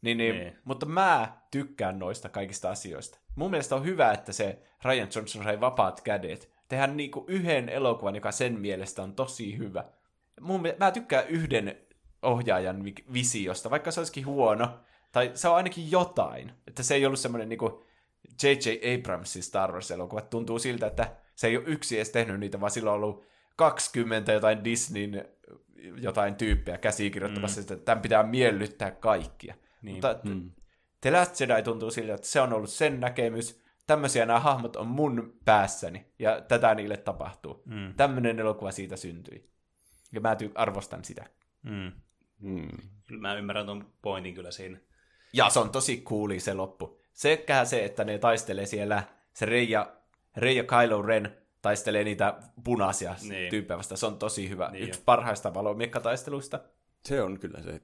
Niin, 0.05 0.18
niin, 0.18 0.34
Niin. 0.36 0.57
mutta 0.65 0.86
mä 0.86 1.39
tykkään 1.50 1.99
noista 1.99 2.28
kaikista 2.28 2.70
asioista. 2.70 3.18
Mun 3.36 3.50
mielestä 3.50 3.76
on 3.76 3.84
hyvä, 3.84 4.12
että 4.12 4.33
se 4.33 4.58
Ryan 4.84 5.08
Johnson 5.15 5.44
sai 5.44 5.60
vapaat 5.60 6.00
kädet. 6.00 6.50
Tehdään 6.68 6.97
niinku 6.97 7.24
yhden 7.28 7.68
elokuvan, 7.68 8.15
joka 8.15 8.33
sen 8.33 8.60
mielestä 8.60 9.02
on 9.02 9.15
tosi 9.15 9.58
hyvä. 9.58 9.84
Mun, 10.41 10.62
mä 10.81 10.91
tykkään 10.91 11.28
yhden 11.28 11.76
ohjaajan 12.23 12.84
vi- 12.84 13.05
visiosta, 13.12 13.70
vaikka 13.70 13.91
se 13.91 14.00
olisikin 14.00 14.26
huono. 14.26 14.81
Tai 15.12 15.31
se 15.34 15.49
on 15.49 15.57
ainakin 15.57 15.91
jotain. 15.91 16.52
Että 16.66 16.83
se 16.83 16.94
ei 16.94 17.07
ollut 17.07 17.18
semmoinen 17.18 17.49
niinku 17.49 17.84
J.J. 18.42 18.94
Abramsin 18.94 19.42
Star 19.42 19.73
Wars-elokuvat. 19.73 20.31
Tuntuu 20.31 20.58
siltä, 20.58 20.86
että 20.86 21.16
se 21.34 21.47
ei 21.47 21.57
ole 21.57 21.65
yksi 21.66 21.97
edes 21.97 22.10
tehnyt 22.10 22.41
niitä, 22.41 22.60
vaan 22.60 22.70
sillä 22.70 22.91
on 22.91 22.97
ollut 22.97 23.24
20 23.57 24.33
jotain 24.33 24.65
Disneyn 24.65 25.24
jotain 26.00 26.34
tyyppiä 26.34 26.78
käsikirjoittamassa, 26.78 27.60
mm. 27.60 27.62
että 27.62 27.76
tämän 27.76 28.02
pitää 28.02 28.23
miellyttää 28.23 28.91
kaikkia. 28.91 29.55
Niin. 29.84 29.94
Mutta 29.94 30.16
mm. 30.24 30.50
The 31.00 31.10
Last 31.10 31.40
Jedi 31.40 31.62
tuntuu 31.62 31.90
siltä, 31.90 32.14
että 32.14 32.26
se 32.26 32.40
on 32.40 32.52
ollut 32.52 32.70
sen 32.70 33.00
näkemys, 33.00 33.60
tämmöisiä 33.86 34.26
nämä 34.26 34.40
hahmot 34.40 34.76
on 34.76 34.86
mun 34.86 35.34
päässäni, 35.44 36.06
ja 36.18 36.40
tätä 36.40 36.74
niille 36.74 36.96
tapahtuu. 36.96 37.62
Mm. 37.64 37.94
Tämmöinen 37.96 38.40
elokuva 38.40 38.70
siitä 38.72 38.96
syntyi. 38.96 39.50
Ja 40.12 40.20
mä 40.20 40.34
ty- 40.34 40.52
arvostan 40.54 41.04
sitä. 41.04 41.26
Mm. 41.62 41.92
Kyllä 43.06 43.20
mä 43.20 43.34
ymmärrän 43.34 43.66
tuon 43.66 43.92
pointin 44.02 44.34
kyllä 44.34 44.50
siinä. 44.50 44.78
Ja 45.32 45.50
se 45.50 45.58
on 45.58 45.70
tosi 45.70 46.00
cooli 46.02 46.40
se 46.40 46.54
loppu. 46.54 47.00
Sekä 47.12 47.64
se, 47.64 47.84
että 47.84 48.04
ne 48.04 48.18
taistelee 48.18 48.66
siellä, 48.66 49.02
se 49.34 49.46
Reija, 49.46 49.92
Reija 50.36 50.64
Kylo 50.64 51.02
Ren 51.02 51.36
taistelee 51.62 52.04
niitä 52.04 52.34
punaisia 52.64 53.14
Niin. 53.28 53.50
tyyppejä 53.50 53.78
vasta. 53.78 53.96
Se 53.96 54.06
on 54.06 54.18
tosi 54.18 54.48
hyvä. 54.48 54.64
Niin 54.64 54.72
Niin 54.72 54.88
Yksi 54.88 55.00
jo. 55.00 55.04
parhaista 55.04 55.54
valomiekkataisteluista. 55.54 56.60
Se 57.08 57.23
on 57.23 57.39
kyllä 57.39 57.62
se. 57.62 57.81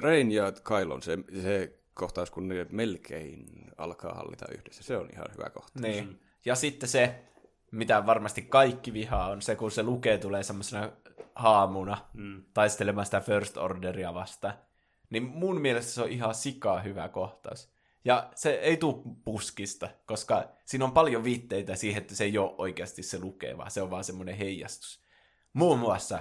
Rein 0.00 0.32
ja 0.32 0.52
Kylon, 0.52 1.02
se, 1.02 1.18
se 1.42 1.78
kohtaus, 1.94 2.30
kun 2.30 2.48
ne 2.48 2.66
melkein 2.70 3.46
alkaa 3.78 4.14
hallita 4.14 4.46
yhdessä. 4.52 4.82
Se 4.82 4.96
on 4.96 5.08
ihan 5.12 5.26
hyvä 5.32 5.50
kohtaus. 5.50 5.82
Niin. 5.82 6.20
Ja 6.44 6.54
sitten 6.54 6.88
se, 6.88 7.24
mitä 7.70 8.06
varmasti 8.06 8.42
kaikki 8.42 8.92
vihaa, 8.92 9.30
on 9.30 9.42
se, 9.42 9.56
kun 9.56 9.70
se 9.70 9.82
lukee 9.82 10.18
tulee 10.18 10.42
semmoisena 10.42 10.92
haamuna 11.34 11.98
mm. 12.14 12.42
taistelemaan 12.54 13.04
sitä 13.04 13.20
First 13.20 13.56
Orderia 13.56 14.14
vastaan. 14.14 14.54
Niin 15.10 15.22
mun 15.22 15.60
mielestä 15.60 15.92
se 15.92 16.02
on 16.02 16.08
ihan 16.08 16.34
sikaa 16.34 16.80
hyvä 16.80 17.08
kohtaus. 17.08 17.74
Ja 18.04 18.30
se 18.34 18.50
ei 18.50 18.76
tule 18.76 19.02
puskista, 19.24 19.88
koska 20.06 20.48
siinä 20.64 20.84
on 20.84 20.92
paljon 20.92 21.24
viitteitä 21.24 21.76
siihen, 21.76 22.02
että 22.02 22.14
se 22.14 22.24
ei 22.24 22.38
ole 22.38 22.54
oikeasti 22.58 23.02
se 23.02 23.20
lukee, 23.20 23.56
vaan 23.56 23.70
se 23.70 23.82
on 23.82 23.90
vaan 23.90 24.04
semmoinen 24.04 24.36
heijastus. 24.36 25.04
Muun 25.52 25.78
muassa 25.78 26.18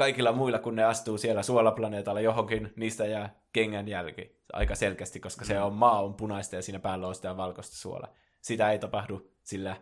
kaikilla 0.00 0.32
muilla, 0.32 0.58
kun 0.58 0.76
ne 0.76 0.84
astuu 0.84 1.18
siellä 1.18 1.42
suolaplaneetalla 1.42 2.20
johonkin, 2.20 2.72
niistä 2.76 3.06
jää 3.06 3.34
kengän 3.52 3.88
jälki 3.88 4.36
aika 4.52 4.74
selkeästi, 4.74 5.20
koska 5.20 5.44
se 5.44 5.60
on 5.60 5.74
maa 5.74 6.02
on 6.02 6.14
punaista 6.14 6.56
ja 6.56 6.62
siinä 6.62 6.78
päällä 6.78 7.06
on 7.06 7.14
sitä 7.14 7.36
valkoista 7.36 7.76
suolaa. 7.76 8.14
Sitä 8.40 8.70
ei 8.70 8.78
tapahdu 8.78 9.30
sillä 9.42 9.76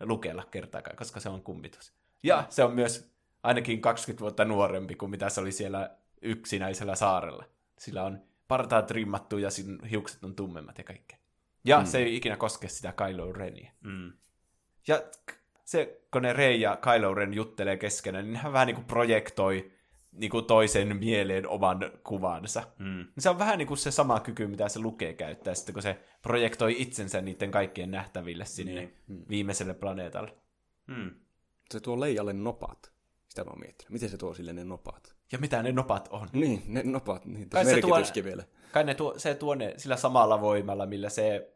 lukella 0.00 0.44
kertaakaan, 0.50 0.96
koska 0.96 1.20
se 1.20 1.28
on 1.28 1.42
kummitus. 1.42 1.92
Ja 2.22 2.46
se 2.48 2.64
on 2.64 2.74
myös 2.74 3.10
ainakin 3.42 3.80
20 3.80 4.20
vuotta 4.20 4.44
nuorempi 4.44 4.94
kuin 4.94 5.10
mitä 5.10 5.28
se 5.28 5.40
oli 5.40 5.52
siellä 5.52 5.90
yksinäisellä 6.22 6.94
saarella. 6.94 7.44
Sillä 7.78 8.02
on 8.02 8.22
partaat 8.48 8.86
trimmattu 8.86 9.38
ja 9.38 9.50
sin 9.50 9.84
hiukset 9.84 10.24
on 10.24 10.34
tummemmat 10.34 10.78
ja 10.78 10.84
kaikkea. 10.84 11.18
Ja 11.64 11.78
mm. 11.78 11.86
se 11.86 11.98
ei 11.98 12.16
ikinä 12.16 12.36
koske 12.36 12.68
sitä 12.68 12.92
Kylo 12.92 13.32
Renia. 13.32 13.72
Mm. 13.80 14.12
Ja 14.88 15.02
se, 15.66 16.00
kun 16.12 16.22
ne 16.22 16.32
Rey 16.32 16.54
ja 16.54 16.76
Kylo 16.76 17.14
Ren 17.14 17.34
juttelee 17.34 17.76
keskenään, 17.76 18.24
niin 18.24 18.36
hän 18.36 18.52
vähän 18.52 18.66
niin 18.66 18.74
kuin 18.74 18.86
projektoi 18.86 19.72
niin 20.12 20.30
kuin 20.30 20.44
toisen 20.44 20.96
mieleen 20.96 21.48
oman 21.48 21.78
kuvansa. 22.04 22.62
Mm. 22.78 23.06
Se 23.18 23.30
on 23.30 23.38
vähän 23.38 23.58
niin 23.58 23.68
kuin 23.68 23.78
se 23.78 23.90
sama 23.90 24.20
kyky, 24.20 24.46
mitä 24.46 24.68
se 24.68 24.80
lukee 24.80 25.12
käyttää, 25.12 25.54
sitten 25.54 25.72
kun 25.72 25.82
se 25.82 25.98
projektoi 26.22 26.74
itsensä 26.78 27.20
niiden 27.20 27.50
kaikkien 27.50 27.90
nähtäville 27.90 28.44
sinne 28.44 28.74
niin. 28.74 29.28
viimeiselle 29.28 29.74
planeetalle. 29.74 30.36
Mm. 30.86 31.10
Se 31.70 31.80
tuo 31.80 32.00
Leijalle 32.00 32.32
nopat. 32.32 32.92
Sitä 33.28 33.44
mä 33.44 33.50
oon 33.50 33.60
miettinyt. 33.60 33.90
Miten 33.90 34.08
se 34.08 34.16
tuo 34.16 34.34
sille 34.34 34.52
ne 34.52 34.64
nopat? 34.64 35.14
Ja 35.32 35.38
mitä 35.38 35.62
ne 35.62 35.72
nopat 35.72 36.08
on? 36.10 36.28
Niin, 36.32 36.62
ne 36.66 36.82
nopat, 36.82 37.24
niin 37.24 37.50
Kai 37.50 37.64
se 37.64 37.80
tuo- 37.80 38.24
vielä. 38.24 38.44
Kai 38.72 38.84
ne 38.84 38.94
tuo, 38.94 39.18
se 39.18 39.34
tuo 39.34 39.54
ne 39.54 39.74
sillä 39.76 39.96
samalla 39.96 40.40
voimalla, 40.40 40.86
millä 40.86 41.08
se, 41.08 41.55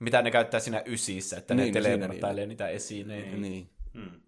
mitä 0.00 0.22
ne 0.22 0.30
käyttää 0.30 0.60
siinä 0.60 0.82
ysissä, 0.86 1.36
että 1.36 1.54
ne 1.54 1.62
Niin, 1.62 1.74
siinä 1.74 1.88
teleportailee 1.90 2.46
niitä 2.46 2.68
esineitä. 2.68 3.36
Niin. 3.36 3.70
Mm. 3.92 4.20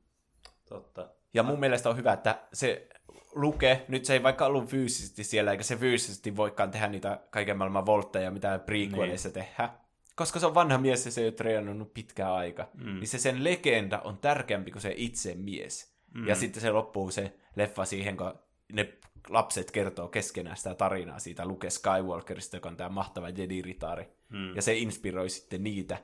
Totta. 0.69 1.09
Ja 1.35 1.43
mun 1.43 1.61
mielestä 1.61 1.91
on 1.91 1.97
hyvä, 1.97 2.13
että 2.13 2.39
se 2.53 2.89
luke, 3.35 3.85
nyt 3.89 4.05
se 4.05 4.13
ei 4.13 4.23
vaikka 4.23 4.47
ollut 4.47 4.69
fyysisesti 4.69 5.25
siellä, 5.25 5.51
eikä 5.51 5.63
se 5.63 5.77
fyysisesti 5.77 6.37
voikaan 6.37 6.71
tehdä 6.71 6.89
niitä 6.89 7.21
kaiken 7.31 7.59
maailman 7.59 7.87
voltteja, 7.87 8.31
mitä 8.31 8.59
prequelissa 8.59 9.29
niin. 9.29 9.35
tehdään. 9.35 9.71
Koska 10.15 10.41
se 10.41 10.47
on 10.47 10.55
vanha 10.55 10.79
mies 10.79 11.07
ja 11.07 11.13
se 11.13 11.21
ei 11.21 11.27
ole 11.27 11.33
treenannut 11.33 11.95
pitkään 11.95 12.33
aika. 12.33 12.69
Mm. 12.75 12.95
Niin 12.95 13.09
se 13.09 13.19
sen 13.19 13.45
legenda 13.45 13.99
on 13.99 14.19
tärkeämpi 14.19 14.71
kuin 14.71 14.83
se 14.83 14.95
itse 14.97 15.35
mies. 15.35 15.95
Mm. 16.15 16.29
Ja 16.29 16.35
sitten 16.35 16.63
se 16.63 16.71
loppuu 16.71 17.11
se 17.11 17.35
leffa 17.57 17.85
siihen, 17.85 18.17
kun 18.17 18.39
ne 18.73 18.93
lapset 19.29 19.71
kertoo 19.71 20.09
keskenään 20.09 20.57
sitä 20.57 20.75
tarinaa 20.75 21.19
siitä 21.19 21.47
Luke 21.47 21.71
Skywalkerista, 21.71 22.57
joka 22.57 22.69
on 22.69 22.77
tämä 22.77 22.89
mahtava 22.89 23.29
Jedi-ritari. 23.29 24.05
Mm. 24.33 24.57
Ja 24.57 24.63
se 24.63 24.75
inspiroi 24.75 25.31
sitten 25.31 25.65
niitä 25.65 25.99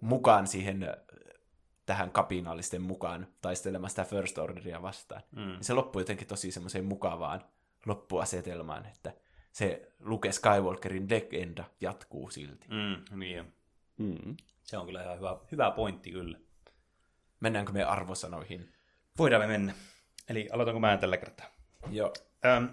mukaan 0.00 0.46
siihen 0.46 0.82
äh, 0.82 0.94
tähän 1.86 2.10
kapinallisten 2.10 2.82
mukaan 2.82 3.26
taistelemaan 3.40 3.90
sitä 3.90 4.04
First 4.04 4.38
Orderia 4.38 4.82
vastaan. 4.82 5.22
Mm. 5.36 5.56
Se 5.60 5.72
loppui 5.72 6.02
jotenkin 6.02 6.26
tosi 6.26 6.50
semmoiseen 6.50 6.84
mukavaan 6.84 7.44
loppuasetelmaan, 7.86 8.86
että 8.86 9.12
se 9.52 9.92
Luke 10.00 10.32
Skywalkerin 10.32 11.10
legenda 11.10 11.64
jatkuu 11.80 12.30
silti. 12.30 12.68
Mm. 12.68 13.18
Niin 13.18 13.36
jo. 13.36 13.44
Mm. 13.98 14.36
Se 14.62 14.78
on 14.78 14.86
kyllä 14.86 15.02
ihan 15.02 15.16
hyvä, 15.16 15.38
hyvä 15.52 15.70
pointti 15.70 16.10
kyllä. 16.10 16.38
Mennäänkö 17.40 17.72
me 17.72 17.84
arvosanoihin? 17.84 18.72
Voidaan 19.18 19.42
me 19.42 19.46
mennä. 19.46 19.74
Eli 20.28 20.48
aloitanko 20.52 20.80
mä 20.80 20.96
tällä 20.96 21.16
kertaa? 21.16 21.46
Joo. 21.90 22.12
Öm, 22.44 22.68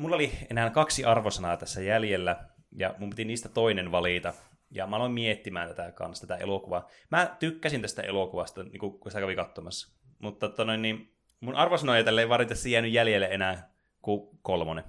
mulla 0.00 0.16
oli 0.16 0.32
enää 0.50 0.70
kaksi 0.70 1.04
arvosanaa 1.04 1.56
tässä 1.56 1.82
jäljellä, 1.82 2.44
ja 2.76 2.94
mun 2.98 3.10
piti 3.10 3.24
niistä 3.24 3.48
toinen 3.48 3.92
valita. 3.92 4.34
Ja 4.70 4.86
mä 4.86 4.96
aloin 4.96 5.12
miettimään 5.12 5.68
tätä 5.68 5.92
kanssa, 5.92 6.26
tätä 6.26 6.42
elokuvaa. 6.42 6.88
Mä 7.10 7.36
tykkäsin 7.38 7.82
tästä 7.82 8.02
elokuvasta, 8.02 8.62
niin 8.62 8.78
kun 8.78 9.00
sitä 9.08 9.20
kävi 9.20 9.36
katsomassa. 9.36 9.96
Mutta 10.18 10.48
tonne, 10.48 10.76
niin 10.76 11.16
mun 11.40 11.54
arvosanoja 11.54 12.04
tälle 12.04 12.20
ei 12.20 12.28
varitettavasti 12.28 12.72
jäänyt 12.72 12.92
jäljelle 12.92 13.28
enää 13.30 13.70
kuin 14.02 14.38
kolmonen. 14.42 14.84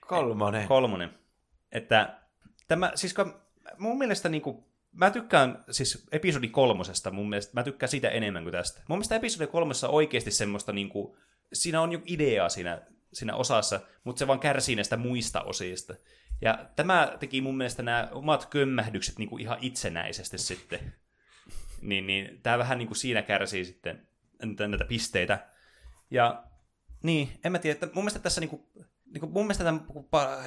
Kolmonen. 0.00 0.68
Kolmonen. 0.68 1.18
Että 1.72 2.18
tämä, 2.68 2.92
siis 2.94 3.14
kun, 3.14 3.34
mun 3.78 3.98
mielestä 3.98 4.28
niin 4.28 4.42
kuin, 4.42 4.64
mä 4.92 5.10
tykkään 5.10 5.64
siis 5.70 6.06
episodi 6.12 6.48
kolmosesta, 6.48 7.10
mun 7.10 7.28
mielestä, 7.28 7.52
mä 7.54 7.62
tykkään 7.62 7.90
siitä 7.90 8.08
enemmän 8.08 8.42
kuin 8.42 8.52
tästä. 8.52 8.82
Mun 8.88 8.98
mielestä 8.98 9.16
episodi 9.16 9.46
kolmosessa 9.46 9.88
on 9.88 9.94
oikeasti 9.94 10.30
semmoista, 10.30 10.72
niin 10.72 10.88
kuin, 10.88 11.16
siinä 11.52 11.80
on 11.80 11.92
joku 11.92 12.04
idea 12.08 12.48
siinä, 12.48 12.82
siinä 13.12 13.34
osassa, 13.34 13.80
mutta 14.04 14.18
se 14.18 14.26
vaan 14.26 14.40
kärsii 14.40 14.76
näistä 14.76 14.96
muista 14.96 15.42
osista. 15.42 15.94
Ja 16.42 16.66
tämä 16.76 17.16
teki 17.20 17.40
mun 17.40 17.56
mielestä 17.56 17.82
nämä 17.82 18.08
omat 18.12 18.46
kömmähdykset 18.46 19.18
niin 19.18 19.28
kuin 19.28 19.42
ihan 19.42 19.58
itsenäisesti 19.60 20.38
sitten. 20.38 20.94
Niin, 21.82 22.06
niin 22.06 22.40
tämä 22.42 22.58
vähän 22.58 22.78
niin 22.78 22.86
kuin 22.88 22.98
siinä 22.98 23.22
kärsii 23.22 23.64
sitten 23.64 24.06
näitä 24.68 24.84
pisteitä. 24.84 25.46
Ja 26.10 26.44
niin, 27.02 27.28
en 27.44 27.52
mä 27.52 27.58
tiedä, 27.58 27.72
että 27.72 27.86
mun 27.86 28.04
mielestä 28.04 28.18
tässä 28.18 28.40
niin 28.40 28.50
kuin, 28.50 28.62
niin 29.04 29.20
kuin 29.20 29.32
mun 29.32 29.44
mielestä 29.44 29.64
tämän 29.64 29.86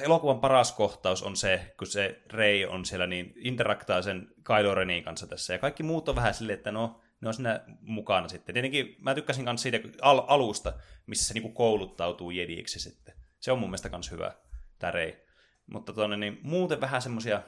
elokuvan 0.00 0.40
paras 0.40 0.72
kohtaus 0.72 1.22
on 1.22 1.36
se, 1.36 1.74
kun 1.78 1.86
se 1.86 2.22
Rey 2.32 2.64
on 2.64 2.84
siellä, 2.84 3.06
niin 3.06 3.32
interaktaa 3.36 4.02
sen 4.02 4.28
Kylo 4.44 4.74
Renin 4.74 5.04
kanssa 5.04 5.26
tässä. 5.26 5.52
Ja 5.52 5.58
kaikki 5.58 5.82
muut 5.82 6.08
on 6.08 6.16
vähän 6.16 6.34
silleen, 6.34 6.56
että 6.56 6.72
no, 6.72 7.00
ne 7.20 7.28
on 7.28 7.34
siinä 7.34 7.60
mukana 7.80 8.28
sitten. 8.28 8.52
Tietenkin 8.52 8.96
mä 8.98 9.14
tykkäsin 9.14 9.44
myös 9.44 9.62
siitä 9.62 9.78
al- 10.02 10.24
alusta, 10.26 10.72
missä 11.06 11.24
se 11.24 11.34
niin 11.34 11.54
kouluttautuu 11.54 12.30
jediksi 12.30 12.80
sitten. 12.80 13.14
Se 13.40 13.52
on 13.52 13.58
mun 13.58 13.68
mielestä 13.68 13.88
myös 13.88 14.10
hyvä, 14.10 14.32
tämä 14.78 14.90
Rey. 14.90 15.25
Mutta 15.66 15.92
tuonne, 15.92 16.16
niin 16.16 16.38
muuten 16.42 16.80
vähän 16.80 17.02
semmosia, 17.02 17.42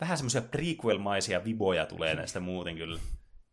vähän 0.00 0.16
semmosia 0.18 0.42
prequel-maisia 0.42 1.44
viboja 1.44 1.86
tulee 1.86 2.14
näistä 2.14 2.40
muuten 2.40 2.76
kyllä. 2.76 3.00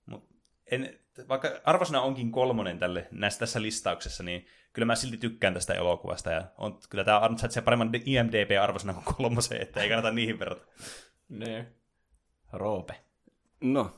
Mut 0.06 0.30
en, 0.72 1.00
vaikka 1.30 1.50
arvosana 1.66 2.02
onkin 2.02 2.32
kolmonen 2.32 2.80
tälle 2.80 3.08
näissä 3.12 3.40
tässä 3.40 3.62
listauksessa, 3.62 4.24
niin 4.24 4.46
kyllä 4.74 4.86
mä 4.86 4.96
silti 4.96 5.18
tykkään 5.18 5.54
tästä 5.54 5.74
elokuvasta. 5.74 6.32
Ja 6.32 6.44
on, 6.58 6.80
kyllä 6.90 7.04
tämä 7.04 7.20
ansaitsee 7.20 7.62
paremman 7.64 7.92
IMDB-arvosana 8.06 8.94
kuin 8.94 9.16
kolmosen, 9.16 9.62
että 9.62 9.82
ei 9.82 9.90
kannata 9.90 10.12
niihin 10.12 10.40
verrata. 10.40 10.66
Ne. 11.30 11.68
Roope. 12.54 12.96
No, 13.62 13.92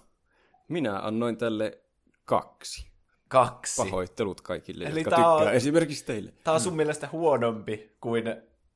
minä 0.67 0.99
annoin 0.99 1.37
tälle 1.37 1.81
kaksi. 2.25 2.89
Kaksi. 3.27 3.81
Pahoittelut 3.83 4.41
kaikille, 4.41 4.85
Eli 4.85 4.99
jotka 4.99 5.09
tää 5.09 5.17
tykkää. 5.17 5.33
on- 5.33 5.53
Esimerkiksi 5.53 6.05
teille. 6.05 6.33
Tämä 6.43 6.55
on 6.55 6.61
sun 6.61 6.75
mielestä 6.75 7.09
huonompi 7.11 7.95
kuin 8.01 8.23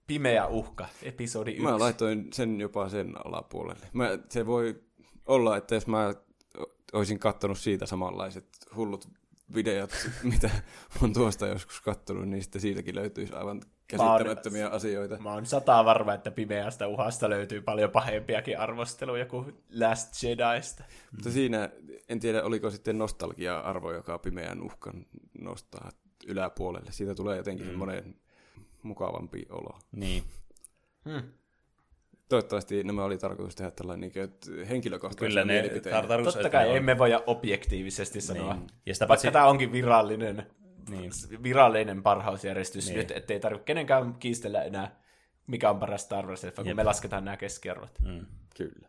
Pimeä 0.07 0.47
uhka, 0.47 0.87
episodi 1.03 1.51
yksi. 1.51 1.63
Mä 1.63 1.79
laitoin 1.79 2.27
sen 2.33 2.61
jopa 2.61 2.89
sen 2.89 3.13
alapuolelle. 3.25 3.85
Mä, 3.93 4.09
se 4.29 4.45
voi 4.45 4.81
olla, 5.25 5.57
että 5.57 5.75
jos 5.75 5.87
mä 5.87 6.13
olisin 6.93 7.19
kattonut 7.19 7.57
siitä 7.57 7.85
samanlaiset 7.85 8.47
hullut 8.75 9.07
videot, 9.55 9.91
mitä 10.31 10.49
on 11.03 11.13
tuosta 11.13 11.47
joskus 11.47 11.81
kattonut, 11.81 12.29
niin 12.29 12.43
sitten 12.43 12.61
siitäkin 12.61 12.95
löytyisi 12.95 13.33
aivan 13.33 13.61
käsittämättömiä 13.87 14.67
asioita. 14.67 15.17
Mä 15.17 15.33
oon 15.33 15.45
sataa 15.45 15.85
varma, 15.85 16.13
että 16.13 16.31
Pimeästä 16.31 16.87
uhasta 16.87 17.29
löytyy 17.29 17.61
paljon 17.61 17.91
pahempiakin 17.91 18.59
arvosteluja 18.59 19.25
kuin 19.25 19.57
Last 19.79 20.23
Jediista. 20.23 20.83
Mutta 21.11 21.31
siinä, 21.31 21.69
en 22.09 22.19
tiedä, 22.19 22.43
oliko 22.43 22.69
sitten 22.69 22.97
nostalgia-arvo, 22.97 23.91
joka 23.91 24.17
pimeän 24.17 24.61
uhkan 24.61 25.05
nostaa 25.41 25.91
yläpuolelle. 26.27 26.91
Siitä 26.91 27.15
tulee 27.15 27.37
jotenkin 27.37 27.65
mm. 27.65 27.69
semmoinen 27.69 28.15
mukavampi 28.83 29.45
olo. 29.49 29.79
Niin. 29.91 30.23
Toivottavasti 32.29 32.83
nämä 32.83 33.03
oli 33.03 33.17
tarkoitus 33.17 33.55
tehdä 33.55 33.71
tällainen 33.71 34.11
niin 34.15 34.23
että 34.23 34.51
henkilökohtaisen 34.69 35.27
Kyllä 35.29 35.45
ne 35.45 35.61
tar- 35.67 36.07
tarkoitus, 36.07 36.33
Totta 36.33 36.49
kai 36.49 36.69
on- 36.69 36.77
emme 36.77 36.97
voi 36.97 37.09
objektiivisesti 37.25 38.21
sanoa. 38.21 38.53
Niin. 38.53 38.67
Ja 38.85 38.93
sitä 38.93 39.03
Vaikka 39.07 39.07
paitsi, 39.21 39.31
tämä 39.31 39.45
onkin 39.47 39.71
virallinen, 39.71 40.45
niin. 40.89 41.11
virallinen 41.43 42.03
parhausjärjestys 42.03 42.85
Niin. 42.87 42.97
nyt, 42.97 43.11
ettei 43.11 43.39
tarvitse 43.39 43.65
kenenkään 43.65 44.15
kiistellä 44.15 44.63
enää, 44.63 44.99
mikä 45.47 45.69
on 45.69 45.79
paras 45.79 46.01
Star 46.01 46.27
Wars, 46.27 46.41
kun 46.55 46.65
Jep. 46.65 46.75
me 46.75 46.83
lasketaan 46.83 47.25
nämä 47.25 47.37
keskiarvot. 47.37 47.99
Mm. 48.05 48.25
Kyllä. 48.57 48.87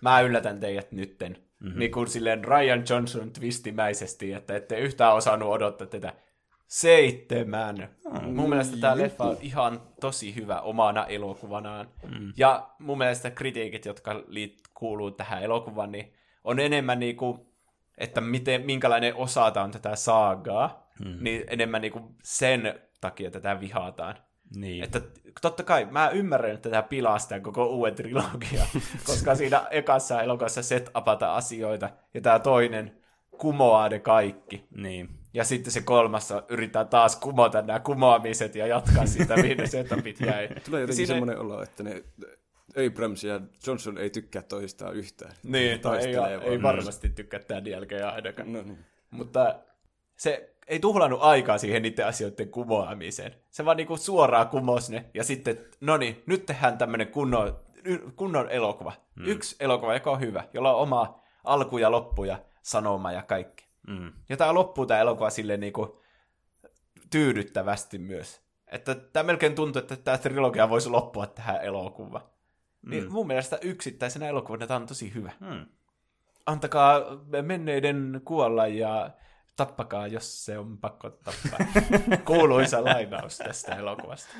Mä 0.00 0.20
yllätän 0.20 0.60
teidät 0.60 0.92
nytten. 0.92 1.32
Mhm. 1.32 1.40
Mm-hmm. 1.66 1.78
Niin 1.78 1.92
kuin 1.92 2.08
silleen 2.08 2.44
Ryan 2.44 2.84
Johnson 2.90 3.30
twistimäisesti, 3.32 4.32
että 4.32 4.56
ette 4.56 4.78
yhtään 4.78 5.14
osannut 5.14 5.48
odottaa 5.48 5.86
tätä. 5.86 6.12
Seitsemän. 6.66 7.88
Mm. 8.22 8.34
Mun 8.34 8.48
mielestä 8.48 8.76
tämä 8.76 8.98
leffa 8.98 9.24
on 9.24 9.36
ihan 9.40 9.82
tosi 10.00 10.34
hyvä 10.34 10.60
omana 10.60 11.06
elokuvanaan. 11.06 11.88
Mm. 12.02 12.32
Ja 12.36 12.68
mun 12.78 12.98
mielestä 12.98 13.30
kritiikit, 13.30 13.84
jotka 13.84 14.12
liit- 14.14 14.70
kuuluu 14.74 15.10
tähän 15.10 15.42
elokuvaan, 15.42 15.92
niin 15.92 16.12
on 16.44 16.60
enemmän 16.60 16.98
niinku, 17.00 17.54
että 17.98 18.20
miten, 18.20 18.62
minkälainen 18.66 19.14
osa 19.16 19.50
tää 19.50 19.64
on 19.64 19.70
tätä 19.70 19.96
saagaa, 19.96 20.90
mm. 21.04 21.16
niin 21.20 21.44
enemmän 21.46 21.82
niinku 21.82 22.14
sen 22.22 22.80
takia 23.00 23.30
tätä 23.30 23.60
vihataan. 23.60 24.16
Niin. 24.56 24.84
Että 24.84 25.00
totta 25.40 25.62
kai 25.62 25.84
mä 25.90 26.08
ymmärrän, 26.08 26.54
että 26.54 26.70
tämä 26.70 26.82
pilastaa 26.82 27.40
koko 27.40 27.66
uuden 27.66 27.94
trilogia, 27.94 28.66
koska 29.06 29.34
siinä 29.34 29.66
ekassa 29.70 30.22
elokuvassa 30.22 30.62
set 30.62 30.90
asioita, 31.34 31.90
ja 32.14 32.20
tämä 32.20 32.38
toinen 32.38 32.98
kumoaa 33.38 33.88
ne 33.88 33.98
kaikki. 33.98 34.66
niin. 34.76 35.23
Ja 35.34 35.44
sitten 35.44 35.72
se 35.72 35.80
kolmas 35.82 36.28
yrittää 36.48 36.84
taas 36.84 37.16
kumota 37.16 37.62
nämä 37.62 37.80
kumoamiset 37.80 38.54
ja 38.54 38.66
jatkaa 38.66 39.06
siitä, 39.06 39.36
mihin 39.36 39.58
ne 39.58 39.66
setupit 39.66 40.20
jäi. 40.20 40.48
Tulee 40.64 40.80
Ja 40.80 40.80
jotenkin 40.80 40.94
siinä- 40.94 41.06
semmoinen 41.06 41.38
olo, 41.38 41.62
että 41.62 41.82
ne 41.82 42.04
Abrams 42.86 43.24
ja 43.24 43.40
Johnson 43.66 43.98
ei 43.98 44.10
tykkää 44.10 44.42
toistaan 44.42 44.94
yhtään. 44.94 45.32
Niin, 45.42 45.80
no 45.84 45.94
ei, 45.94 46.14
ei 46.42 46.62
varmasti 46.62 47.08
tykkää 47.08 47.40
tämän 47.40 47.66
jälkeen 47.66 48.06
ainakaan. 48.06 48.52
No 48.52 48.62
niin. 48.62 48.78
Mutta 49.10 49.54
se 50.16 50.54
ei 50.66 50.80
tuhlannut 50.80 51.22
aikaa 51.22 51.58
siihen 51.58 51.82
niiden 51.82 52.06
asioiden 52.06 52.48
kumoamiseen. 52.48 53.34
Se 53.50 53.64
vaan 53.64 53.76
niinku 53.76 53.96
suoraan 53.96 54.48
kumos 54.48 54.90
ne, 54.90 55.04
ja 55.14 55.24
sitten, 55.24 55.58
no 55.80 55.96
niin, 55.96 56.22
nyt 56.26 56.46
tehdään 56.46 56.78
tämmönen 56.78 57.06
kunnon, 57.08 57.60
kunnon 58.16 58.50
elokuva. 58.50 58.92
Mm. 59.14 59.26
Yksi 59.26 59.56
elokuva, 59.60 59.94
joka 59.94 60.10
on 60.10 60.20
hyvä, 60.20 60.44
jolla 60.54 60.74
on 60.74 60.82
oma 60.82 61.20
alku 61.44 61.78
ja 61.78 61.90
loppu 61.90 62.24
ja 62.24 62.38
sanoma 62.62 63.12
ja 63.12 63.22
kaikki. 63.22 63.63
Mm. 63.86 64.12
Ja 64.28 64.36
tää 64.36 64.54
loppuu 64.54 64.86
tää 64.86 65.00
elokuva 65.00 65.30
silleen 65.30 65.60
niinku 65.60 66.02
tyydyttävästi 67.10 67.98
myös. 67.98 68.44
Että 68.66 68.94
tämä 68.94 69.22
melkein 69.22 69.54
tuntuu, 69.54 69.80
että 69.80 69.96
tämä 69.96 70.18
trilogia 70.18 70.68
voisi 70.68 70.88
loppua 70.88 71.26
tähän 71.26 71.62
elokuvaan. 71.64 72.24
Niin 72.86 73.12
mun 73.12 73.26
mielestä 73.26 73.58
yksittäisenä 73.62 74.28
elokuvana 74.28 74.66
tämä 74.66 74.80
on 74.80 74.86
tosi 74.86 75.14
hyvä 75.14 75.32
Mm. 75.40 75.66
antakaa 76.46 77.00
menneiden 77.42 78.20
kuolla 78.24 78.66
ja 78.66 79.10
tappakaa, 79.56 80.06
jos 80.06 80.44
se 80.44 80.58
on 80.58 80.78
pakko 80.78 81.10
tappaa. 81.10 81.66
Kuuluisa 82.26 82.84
lainaus 82.84 83.38
tästä 83.38 83.74
elokuvasta. 83.74 84.34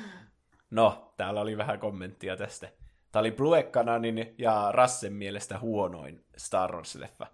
No, 0.71 1.13
täällä 1.17 1.41
oli 1.41 1.57
vähän 1.57 1.79
kommenttia 1.79 2.37
tästä. 2.37 2.69
Tämä 3.11 3.21
oli 3.21 3.31
Blue 3.31 3.63
Canonin 3.63 4.35
ja 4.37 4.69
Rassen 4.71 5.13
mielestä 5.13 5.59
huonoin 5.59 6.25
Star 6.37 6.71
Wars-leffa. 6.71 7.27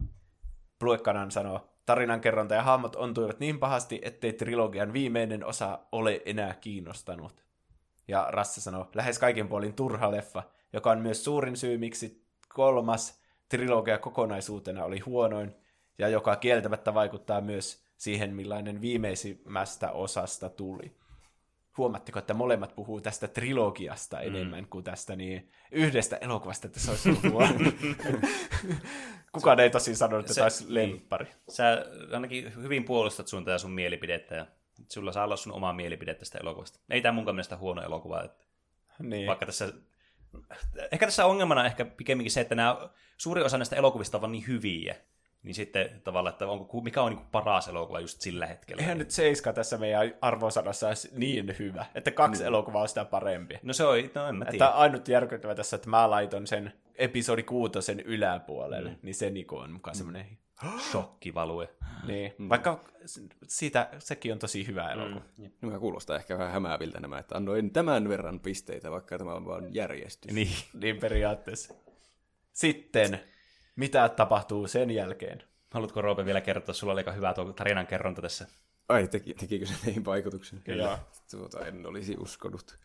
Blue 0.79 0.97
Canon 0.97 1.31
sanoo, 1.31 1.70
tarinankerronta 1.91 2.55
ja 2.55 2.63
hahmot 2.63 2.95
ontuivat 2.95 3.39
niin 3.39 3.59
pahasti, 3.59 3.99
ettei 4.03 4.33
trilogian 4.33 4.93
viimeinen 4.93 5.45
osa 5.45 5.79
ole 5.91 6.21
enää 6.25 6.53
kiinnostanut. 6.53 7.43
Ja 8.07 8.27
Rasse 8.29 8.61
sanoo, 8.61 8.89
lähes 8.95 9.19
kaiken 9.19 9.47
puolin 9.47 9.73
turha 9.73 10.11
leffa, 10.11 10.43
joka 10.73 10.91
on 10.91 10.99
myös 10.99 11.23
suurin 11.23 11.57
syy, 11.57 11.77
miksi 11.77 12.25
kolmas 12.53 13.21
trilogia 13.49 13.97
kokonaisuutena 13.97 14.83
oli 14.83 14.99
huonoin, 14.99 15.55
ja 15.97 16.07
joka 16.07 16.35
kieltämättä 16.35 16.93
vaikuttaa 16.93 17.41
myös 17.41 17.83
siihen, 17.97 18.35
millainen 18.35 18.81
viimeisimmästä 18.81 19.91
osasta 19.91 20.49
tuli. 20.49 20.95
Huomatteko, 21.77 22.19
että 22.19 22.33
molemmat 22.33 22.75
puhuu 22.75 23.01
tästä 23.01 23.27
trilogiasta 23.27 24.19
enemmän 24.19 24.67
kuin 24.67 24.83
tästä 24.83 25.15
niin 25.15 25.51
yhdestä 25.71 26.17
elokuvasta, 26.21 26.67
että 26.67 26.79
se 26.79 26.91
olisi 26.91 27.29
huono. 27.29 27.53
Kukaan 29.31 29.59
ei 29.59 29.69
tosin 29.69 29.95
sanonut, 29.95 30.23
että 30.25 30.33
se- 30.33 30.43
olisi 30.43 30.73
lemppari. 30.73 31.27
Sä 31.49 31.85
ainakin 32.13 32.55
hyvin 32.55 32.83
puolustat 32.83 33.27
sun 33.27 33.45
tätä 33.45 33.57
sun 33.57 33.71
mielipidettä, 33.71 34.35
ja 34.35 34.45
sulla 34.89 35.11
saa 35.11 35.23
olla 35.23 35.35
sun 35.35 35.53
oma 35.53 35.73
mielipide 35.73 36.13
tästä 36.13 36.37
elokuvasta. 36.41 36.79
Ei 36.89 37.01
tämä 37.01 37.13
munkaan 37.13 37.35
mielestä 37.35 37.57
huono 37.57 37.81
elokuva, 37.81 38.23
että 38.23 38.45
Niin. 38.99 39.27
vaikka 39.27 39.45
tässä... 39.45 39.73
Ehkä 40.91 41.05
tässä 41.07 41.25
ongelmana 41.25 41.65
ehkä 41.65 41.85
pikemminkin 41.85 42.31
se, 42.31 42.41
että 42.41 42.55
nämä, 42.55 42.89
suuri 43.17 43.41
osa 43.41 43.57
näistä 43.57 43.75
elokuvista 43.75 44.17
on 44.21 44.31
niin 44.31 44.47
hyviä, 44.47 44.95
niin 45.43 45.55
sitten 45.55 46.01
tavallaan, 46.03 46.33
että 46.33 46.47
onko, 46.47 46.81
mikä 46.81 47.01
on 47.01 47.11
niin 47.15 47.25
paras 47.31 47.67
elokuva 47.67 47.99
just 47.99 48.21
sillä 48.21 48.45
hetkellä. 48.45 48.81
Eihän 48.81 48.97
nyt 48.97 49.11
Seiska 49.11 49.53
tässä 49.53 49.77
meidän 49.77 50.13
arvosanassa 50.21 50.87
olisi 50.87 51.09
niin 51.15 51.55
hyvä, 51.59 51.85
että 51.95 52.11
kaksi 52.11 52.41
Mm. 52.43 52.47
elokuvaa 52.47 52.81
on 52.81 52.87
sitä 52.87 53.05
parempi. 53.05 53.59
No 53.63 53.73
se 53.73 53.83
on, 53.85 53.97
no 54.15 54.27
en 54.27 54.35
mä 54.35 54.43
Että 54.43 54.51
tiedä. 54.51 54.65
ainut 54.65 55.07
järkyttävä 55.07 55.55
tässä, 55.55 55.75
että 55.75 55.89
mä 55.89 56.09
laiton 56.09 56.47
sen 56.47 56.73
episodi 56.95 57.43
kuutosen 57.43 57.99
yläpuolelle, 57.99 58.89
mm. 58.89 58.95
niin 59.01 59.15
se 59.15 59.29
niinku 59.29 59.57
on 59.57 59.71
mukaan 59.71 59.95
semmoinen... 59.95 60.25
Shokkivalue. 60.91 61.69
Niin, 62.07 62.33
vaikka 62.49 62.79
siitä, 63.47 63.89
sekin 63.99 64.31
on 64.33 64.39
tosi 64.39 64.67
hyvä 64.67 64.91
elokuva. 64.91 65.21
Mm. 65.37 65.49
Nämä 65.61 65.79
kuulostaa 65.79 66.15
ehkä 66.15 66.37
vähän 66.37 66.51
hämääviltä 66.53 66.99
nämä, 66.99 67.19
että 67.19 67.35
annoin 67.37 67.71
tämän 67.73 68.09
verran 68.09 68.39
pisteitä, 68.39 68.91
vaikka 68.91 69.17
tämä 69.17 69.33
on 69.33 69.45
vain 69.45 69.75
järjestys. 69.75 70.33
Niin. 70.33 70.51
Niin 70.73 70.97
periaatteessa. 70.97 71.73
sitten, 72.53 73.19
mitä 73.81 74.09
tapahtuu 74.09 74.67
sen 74.67 74.91
jälkeen? 74.91 75.43
Haluatko 75.71 76.01
Roope 76.01 76.25
vielä 76.25 76.41
kertoa? 76.41 76.73
Sulla 76.73 76.93
oli 76.93 76.99
aika 76.99 77.11
hyvä 77.11 77.33
tuo 77.33 77.53
tarinan 77.53 77.87
kerronta 77.87 78.21
tässä. 78.21 78.47
Ai, 78.89 79.07
teki, 79.07 79.33
tekikö 79.33 79.65
se 79.65 79.73
teihin 79.85 80.05
vaikutuksen? 80.05 80.61
Kyllä. 80.63 80.99
Tuota, 81.31 81.65
en 81.65 81.85
olisi 81.85 82.15
uskonut. 82.19 82.77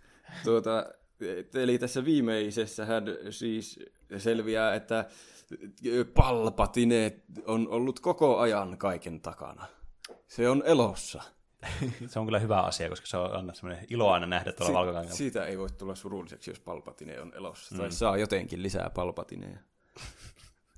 Tuota, 0.44 0.86
eli 1.54 1.78
tässä 1.78 2.04
viimeisessähän 2.04 3.04
siis 3.30 3.80
selviää, 4.18 4.74
että 4.74 5.04
Palpatine 6.14 7.20
on 7.46 7.68
ollut 7.68 8.00
koko 8.00 8.38
ajan 8.38 8.78
kaiken 8.78 9.20
takana. 9.20 9.66
Se 10.28 10.48
on 10.48 10.62
elossa. 10.66 11.22
Se 12.08 12.18
on 12.18 12.24
kyllä 12.24 12.38
hyvä 12.38 12.60
asia, 12.60 12.88
koska 12.88 13.06
se 13.06 13.16
on 13.16 13.54
semmoinen 13.54 13.86
ilo 13.90 14.10
aina 14.10 14.26
nähdä 14.26 14.52
tuolla 14.52 14.78
valkokankalla. 14.78 15.16
Siitä 15.16 15.46
ei 15.46 15.58
voi 15.58 15.68
tulla 15.70 15.94
surulliseksi, 15.94 16.50
jos 16.50 16.60
Palpatine 16.60 17.20
on 17.20 17.32
elossa. 17.34 17.74
Mm. 17.74 17.80
Tai 17.80 17.92
saa 17.92 18.16
jotenkin 18.16 18.62
lisää 18.62 18.90
Palpatineja. 18.90 19.58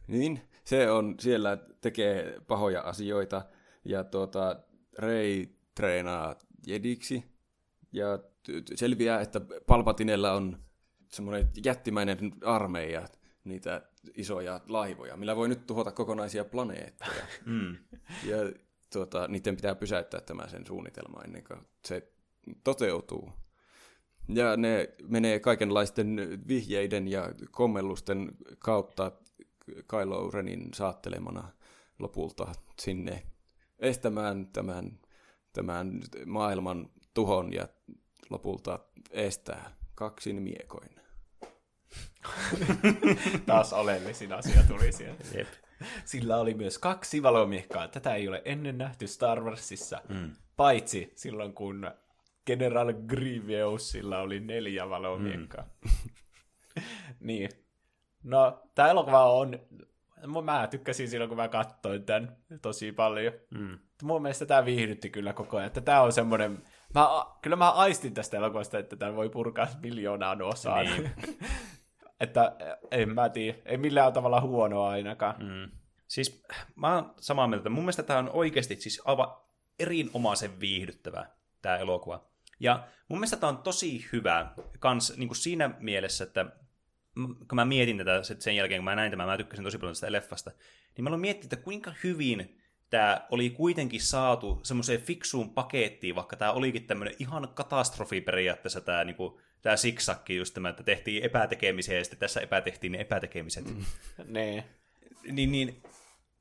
Niin, 0.09 0.41
se 0.65 0.91
on 0.91 1.15
siellä, 1.21 1.59
tekee 1.81 2.41
pahoja 2.47 2.81
asioita. 2.81 3.43
Ja 3.85 4.05
tuota, 4.05 4.57
Rey 4.99 5.47
treenaa 5.75 6.37
jediksi. 6.67 7.25
Ja 7.93 8.19
selviää, 8.75 9.21
että 9.21 9.41
Palpatinella 9.67 10.33
on 10.33 10.59
semmoinen 11.09 11.49
jättimäinen 11.65 12.33
armeija, 12.45 13.07
niitä 13.45 13.83
isoja 14.15 14.61
laivoja, 14.69 15.17
millä 15.17 15.37
voi 15.37 15.49
nyt 15.49 15.67
tuhota 15.67 15.93
kokonaisia 15.93 16.45
planeettoja. 16.45 17.25
Mm. 17.47 17.77
Ja 18.25 18.37
tuota, 18.93 19.29
niiden 19.29 19.57
pitää 19.57 19.75
pysäyttää 19.75 20.21
tämä 20.21 20.49
sen 20.49 20.67
suunnitelma 20.67 21.23
ennen 21.25 21.45
kuin 21.45 21.61
se 21.85 22.13
toteutuu. 22.65 23.33
Ja 24.29 24.57
ne 24.57 24.89
menee 25.09 25.41
kaikenlaisten 25.41 26.39
vihjeiden 26.49 27.09
ja 27.09 27.33
kommellusten 27.51 28.31
kautta 28.59 29.13
Kylo 29.91 30.31
Renin 30.31 30.69
saattelemana 30.75 31.49
lopulta 31.99 32.53
sinne 32.79 33.23
estämään 33.79 34.47
tämän, 34.47 34.99
tämän 35.53 36.01
maailman 36.27 36.91
tuhon 37.15 37.53
ja 37.53 37.69
lopulta 38.31 38.79
estää 39.11 39.71
kaksin 39.95 40.43
miekoin. 40.43 40.91
Taas 43.47 43.73
oleellisin 43.73 44.33
asia 44.33 44.63
tuli 44.69 44.93
sieltä. 44.93 45.25
Jep. 45.39 45.49
Sillä 46.05 46.37
oli 46.37 46.55
myös 46.55 46.79
kaksi 46.79 47.23
valomiekkaa. 47.23 47.89
Tätä 47.89 48.15
ei 48.15 48.29
ole 48.29 48.43
ennen 48.45 48.79
nähty 48.79 49.07
Star 49.07 49.41
Warsissa, 49.41 50.01
mm. 50.09 50.31
paitsi 50.57 51.13
silloin 51.17 51.53
kun 51.53 51.91
General 52.47 52.93
Grievousilla 52.93 54.19
oli 54.19 54.41
neljä 54.41 54.91
valomiekkaa. 54.91 55.65
Mm. 55.85 56.83
niin. 57.21 57.51
No, 58.29 58.63
tämä 58.75 58.89
elokuva 58.89 59.33
on... 59.33 59.59
Mä 60.45 60.67
tykkäsin 60.67 61.09
silloin, 61.09 61.29
kun 61.29 61.37
mä 61.37 61.49
katsoin 61.49 62.05
tämän 62.05 62.37
tosi 62.63 62.93
paljon. 62.93 63.33
Mm. 63.51 63.79
Mun 64.03 64.23
mielestä 64.23 64.47
tämä 64.47 64.65
viihdytti 64.65 65.11
kyllä 65.11 65.33
koko 65.33 65.57
ajan. 65.57 65.67
Että 65.67 65.81
tämä 65.81 66.03
on 66.03 66.13
semmoinen... 66.13 66.63
Mä, 66.95 67.09
kyllä 67.43 67.57
mä 67.57 67.71
aistin 67.71 68.15
tästä 68.15 68.37
elokuvasta, 68.37 68.79
että 68.79 68.97
tämän 68.97 69.17
voi 69.17 69.29
purkaa 69.29 69.67
miljoonaan 69.83 70.43
osaan. 70.43 70.87
Niin. 70.87 71.11
että 72.21 72.57
en 72.91 73.15
mä 73.15 73.29
tiedä, 73.29 73.59
ei 73.67 73.77
millään 73.77 74.13
tavalla 74.13 74.41
huonoa 74.41 74.91
ainakaan. 74.91 75.35
Mm. 75.39 75.71
Siis 76.09 76.43
mä 76.75 76.95
oon 76.95 77.15
samaa 77.21 77.47
mieltä, 77.47 77.69
mun 77.69 77.85
mielestä 77.85 78.03
tämä 78.03 78.19
on 78.19 78.31
oikeasti 78.33 78.77
siis 78.77 79.03
aivan 79.05 79.29
erinomaisen 79.79 80.61
viihdyttävä 80.61 81.27
tämä 81.63 81.77
elokuva. 81.77 82.25
Ja 82.61 82.89
mun 83.09 83.19
mielestä 83.19 83.37
tämä 83.37 83.51
on 83.51 83.59
tosi 83.59 84.07
hyvä 84.13 84.53
kans 84.79 85.17
niin 85.17 85.29
kuin 85.29 85.37
siinä 85.37 85.71
mielessä, 85.79 86.25
että 86.25 86.47
kun 87.27 87.57
mä 87.57 87.65
mietin 87.65 87.99
tätä 87.99 88.23
sen 88.39 88.57
jälkeen, 88.57 88.79
kun 88.79 88.85
mä 88.85 88.97
näin 88.97 89.11
tämän, 89.11 89.27
mä 89.27 89.37
tykkäsin 89.37 89.65
tosi 89.65 89.79
paljon 89.79 89.95
tästä 89.95 90.13
leffasta, 90.13 90.51
niin 90.97 91.05
mä 91.05 91.09
aloin 91.09 91.21
miettiä, 91.21 91.45
että 91.45 91.57
kuinka 91.57 91.93
hyvin 92.05 92.59
tämä 92.91 93.27
oli 93.31 93.51
kuitenkin 93.51 94.01
saatu 94.01 94.61
semmoiseen 94.63 95.01
fiksuun 95.01 95.51
pakettiin, 95.51 96.15
vaikka 96.15 96.37
tämä 96.37 96.53
olikin 96.53 96.87
tämmöinen 96.87 97.15
ihan 97.19 97.49
katastrofi 97.55 98.21
periaatteessa 98.21 98.81
tämä 98.81 99.05
niinku, 99.05 99.41
tämä 99.63 99.77
siksakki 99.77 100.37
just 100.37 100.55
tämä, 100.55 100.69
että 100.69 100.83
tehtiin 100.83 101.25
epätekemisiä 101.25 101.99
ja 101.99 102.05
sitten 102.05 102.19
tässä 102.19 102.41
epätehtiin 102.41 102.93
ne 102.93 103.01
epätekemiset. 103.01 103.65
Mm. 103.65 103.85
Nee. 104.25 104.65
Niin, 105.33 105.53
niin 105.53 105.83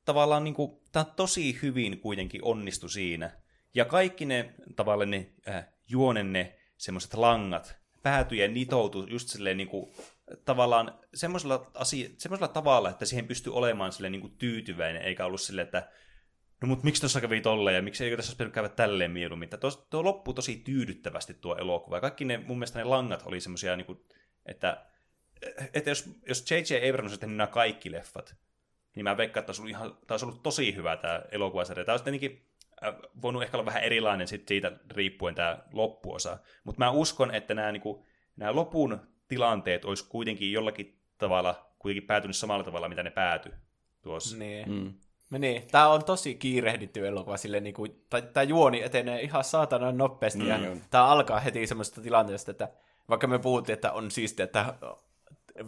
tavallaan 0.04 0.44
niin 0.44 0.54
kuin, 0.54 0.80
tämä 0.92 1.04
tosi 1.04 1.58
hyvin 1.62 2.00
kuitenkin 2.00 2.44
onnistui 2.44 2.90
siinä. 2.90 3.30
Ja 3.74 3.84
kaikki 3.84 4.24
ne 4.24 4.54
tavallaan 4.76 5.10
ne 5.10 5.30
äh, 5.48 5.66
juonen 5.88 6.32
ne 6.32 6.58
semmoiset 6.76 7.14
langat 7.14 7.76
päätyi 8.02 8.38
ja 8.38 8.48
nitoutui 8.48 9.10
just 9.10 9.28
silleen 9.28 9.56
niin 9.56 9.68
kuin, 9.68 9.90
tavallaan 10.44 10.98
semmoisella, 11.14 11.70
asia, 11.74 12.08
semmoisella 12.18 12.52
tavalla, 12.52 12.90
että 12.90 13.06
siihen 13.06 13.26
pystyi 13.26 13.52
olemaan 13.52 13.92
silleen 13.92 14.12
niin 14.12 14.20
kuin 14.20 14.36
tyytyväinen, 14.38 15.02
eikä 15.02 15.26
ollut 15.26 15.40
silleen, 15.40 15.64
että 15.66 15.88
no 16.60 16.68
mutta 16.68 16.84
miksi 16.84 17.00
tuossa 17.02 17.20
kävi 17.20 17.40
tolleen 17.40 17.76
ja 17.76 17.82
miksi 17.82 18.04
eikö 18.04 18.16
tässä 18.16 18.36
olisi 18.40 18.52
käydä 18.52 18.68
tälleen 18.68 19.10
mieluummin. 19.10 19.48
Tuo, 19.60 19.70
tuo 19.70 20.04
loppui 20.04 20.34
tosi 20.34 20.56
tyydyttävästi 20.56 21.34
tuo 21.34 21.56
elokuva. 21.56 21.96
Ja 21.96 22.00
kaikki 22.00 22.24
ne, 22.24 22.38
mun 22.38 22.58
mielestä 22.58 22.78
ne 22.78 22.84
langat 22.84 23.22
oli 23.26 23.40
semmoisia, 23.40 23.76
niin 23.76 24.00
että, 24.46 24.86
että 25.74 25.90
jos, 25.90 26.10
jos 26.28 26.50
J.J. 26.50 26.88
Abrams 26.88 27.10
olisi 27.10 27.20
tehnyt 27.20 27.36
nämä 27.36 27.46
kaikki 27.46 27.92
leffat, 27.92 28.36
niin 28.96 29.04
mä 29.04 29.16
veikkaan, 29.16 29.42
että 29.42 29.62
olisi 29.62 29.72
tämä 29.72 29.94
olisi 30.10 30.24
ollut 30.24 30.42
tosi 30.42 30.74
hyvä 30.74 30.96
tämä 30.96 31.22
elokuvasarja. 31.30 31.84
Tämä 31.84 31.94
olisi 31.94 32.04
tietenkin 32.04 32.48
äh, 32.84 32.94
voinut 33.22 33.42
ehkä 33.42 33.56
olla 33.56 33.66
vähän 33.66 33.82
erilainen 33.82 34.28
sit 34.28 34.48
siitä 34.48 34.72
riippuen 34.90 35.34
tämä 35.34 35.58
loppuosa. 35.72 36.38
Mutta 36.64 36.78
mä 36.78 36.90
uskon, 36.90 37.34
että 37.34 37.54
nämä, 37.54 37.72
niin 37.72 37.80
kuin, 37.80 38.04
nämä 38.36 38.54
lopun 38.54 39.00
tilanteet 39.28 39.84
olisi 39.84 40.08
kuitenkin 40.08 40.52
jollakin 40.52 40.98
tavalla 41.18 41.68
kuitenkin 41.78 42.06
päätynyt 42.06 42.36
samalla 42.36 42.64
tavalla, 42.64 42.88
mitä 42.88 43.02
ne 43.02 43.10
päätyi 43.10 43.52
tuossa. 44.02 44.36
Niin. 44.36 44.72
Mm. 44.72 44.94
Niin, 45.38 45.62
tämä 45.70 45.88
on 45.88 46.04
tosi 46.04 46.34
kiirehditty 46.34 47.06
elokuva, 47.06 47.36
sille 47.36 47.60
niin 47.60 47.74
kuin, 47.74 48.04
tämä 48.32 48.44
juoni 48.44 48.82
etenee 48.82 49.20
ihan 49.22 49.44
saatana 49.44 49.92
nopeasti, 49.92 50.42
mm, 50.42 50.48
ja 50.48 50.58
tämä 50.90 51.06
alkaa 51.06 51.40
heti 51.40 51.66
semmoista 51.66 52.00
tilanteesta, 52.00 52.50
että 52.50 52.68
vaikka 53.08 53.26
me 53.26 53.38
puhuttiin, 53.38 53.74
että 53.74 53.92
on 53.92 54.10
siistiä, 54.10 54.44
että 54.44 54.74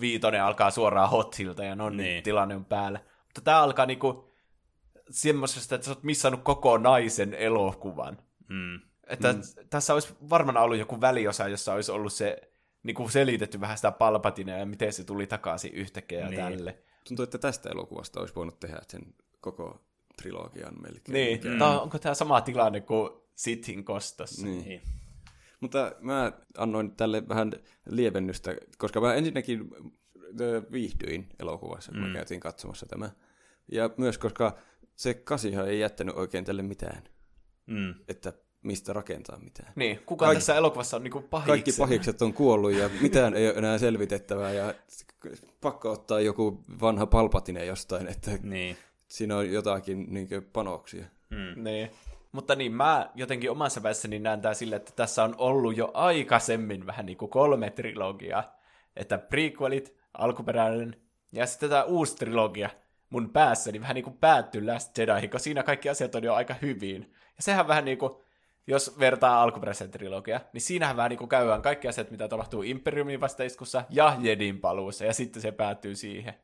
viitonen 0.00 0.42
alkaa 0.42 0.70
suoraan 0.70 1.10
hothilta 1.10 1.64
ja 1.64 1.74
no 1.74 1.90
niin, 1.90 2.22
tilanne 2.22 2.54
on 2.54 2.64
päällä. 2.64 3.00
Mutta 3.24 3.40
tämä 3.40 3.62
alkaa 3.62 3.86
niinku 3.86 4.30
semmoisesta, 5.10 5.74
että 5.74 5.84
sä 5.84 5.90
oot 5.90 6.02
missannut 6.02 6.40
koko 6.42 6.78
naisen 6.78 7.34
elokuvan. 7.34 8.18
Mm. 8.48 8.80
Että 9.06 9.32
mm. 9.32 9.40
tässä 9.70 9.94
olisi 9.94 10.14
varmaan 10.30 10.56
ollut 10.56 10.78
joku 10.78 11.00
väliosa, 11.00 11.48
jossa 11.48 11.74
olisi 11.74 11.92
ollut 11.92 12.12
se 12.12 12.49
niin 12.82 12.94
kuin 12.94 13.10
selitetty 13.10 13.60
vähän 13.60 13.78
sitä 13.78 13.92
palpatinea 13.92 14.58
ja 14.58 14.66
miten 14.66 14.92
se 14.92 15.04
tuli 15.04 15.26
takaisin 15.26 15.74
yhtäkkiä 15.74 16.28
niin. 16.28 16.40
tälle. 16.40 16.78
Tuntuu, 17.08 17.22
että 17.22 17.38
tästä 17.38 17.70
elokuvasta 17.70 18.20
olisi 18.20 18.34
voinut 18.34 18.60
tehdä 18.60 18.80
sen 18.88 19.14
koko 19.40 19.80
trilogian 20.16 20.82
melkein. 20.82 21.12
Niin, 21.12 21.40
mm. 21.44 21.58
Tämä, 21.58 21.80
onko 21.80 21.98
tämä 21.98 22.14
sama 22.14 22.40
tilanne 22.40 22.80
kuin 22.80 23.10
Sithin 23.34 23.84
kostossa? 23.84 24.46
Niin. 24.46 24.64
niin. 24.64 24.82
Mutta 25.60 25.92
mä 26.00 26.32
annoin 26.58 26.96
tälle 26.96 27.28
vähän 27.28 27.52
lievennystä, 27.86 28.56
koska 28.78 29.00
mä 29.00 29.14
ensinnäkin 29.14 29.70
viihdyin 30.72 31.28
elokuvassa, 31.38 31.92
kun 31.92 32.00
mm. 32.00 32.06
me 32.06 32.14
käytiin 32.14 32.40
katsomassa 32.40 32.86
tämä. 32.86 33.10
Ja 33.72 33.90
myös 33.96 34.18
koska 34.18 34.58
se 34.96 35.14
kasihan 35.14 35.68
ei 35.68 35.80
jättänyt 35.80 36.16
oikein 36.16 36.44
tälle 36.44 36.62
mitään. 36.62 37.02
Mm. 37.66 37.94
Että 38.08 38.32
mistä 38.62 38.92
rakentaa 38.92 39.38
mitään. 39.38 39.72
Niin, 39.76 40.00
kuka 40.06 40.26
Kaik- 40.26 40.34
tässä 40.34 40.54
elokuvassa 40.54 40.96
on 40.96 41.02
niinku 41.02 41.20
pahiksi? 41.20 41.50
Kaikki 41.50 41.72
pahikset 41.78 42.22
on 42.22 42.32
kuollut 42.32 42.72
ja 42.72 42.90
mitään 43.00 43.34
ei 43.34 43.48
ole 43.48 43.56
enää 43.56 43.78
selvitettävää 43.78 44.52
ja 44.52 44.74
pakko 45.60 45.92
ottaa 45.92 46.20
joku 46.20 46.60
vanha 46.80 47.06
palpatine 47.06 47.64
jostain, 47.64 48.06
että 48.08 48.30
niin. 48.42 48.76
siinä 49.08 49.36
on 49.36 49.52
jotakin 49.52 50.06
niin 50.14 50.28
panoksia. 50.52 51.04
Mm. 51.30 51.64
Niin. 51.64 51.90
Mutta 52.32 52.54
niin, 52.54 52.72
mä 52.72 53.10
jotenkin 53.14 53.50
omassa 53.50 53.80
päässäni 53.80 54.18
näen 54.18 54.40
tää 54.40 54.54
sille, 54.54 54.76
että 54.76 54.92
tässä 54.96 55.24
on 55.24 55.34
ollut 55.38 55.76
jo 55.76 55.90
aikaisemmin 55.94 56.86
vähän 56.86 57.06
niin 57.06 57.18
kuin 57.18 57.30
kolme 57.30 57.70
trilogiaa. 57.70 58.56
Että 58.96 59.18
prequelit, 59.18 59.96
alkuperäinen 60.14 60.96
ja 61.32 61.46
sitten 61.46 61.70
tämä 61.70 61.84
uusi 61.84 62.16
trilogia 62.16 62.70
mun 63.10 63.30
päässäni 63.30 63.80
vähän 63.80 63.94
niin 63.94 64.04
kuin 64.04 64.18
päättyy 64.18 64.66
Last 64.66 64.98
Jedi, 64.98 65.28
koska 65.28 65.38
siinä 65.38 65.62
kaikki 65.62 65.88
asiat 65.88 66.14
on 66.14 66.24
jo 66.24 66.34
aika 66.34 66.54
hyvin. 66.62 67.12
Ja 67.36 67.42
sehän 67.42 67.68
vähän 67.68 67.84
niin 67.84 67.98
kuin, 67.98 68.12
jos 68.66 68.98
vertaa 68.98 69.42
alkuperäisen 69.42 69.90
trilogia, 69.90 70.40
niin 70.52 70.60
siinähän 70.60 70.96
vähän 70.96 71.10
niin 71.10 71.28
käydään 71.28 71.62
kaikki 71.62 71.88
asiat, 71.88 72.10
mitä 72.10 72.28
tapahtuu 72.28 72.62
Imperiumin 72.62 73.20
vastaiskussa 73.20 73.84
ja 73.90 74.16
Jedin 74.20 74.60
paluussa, 74.60 75.04
ja 75.04 75.14
sitten 75.14 75.42
se 75.42 75.52
päättyy 75.52 75.94
siihen. 75.94 76.34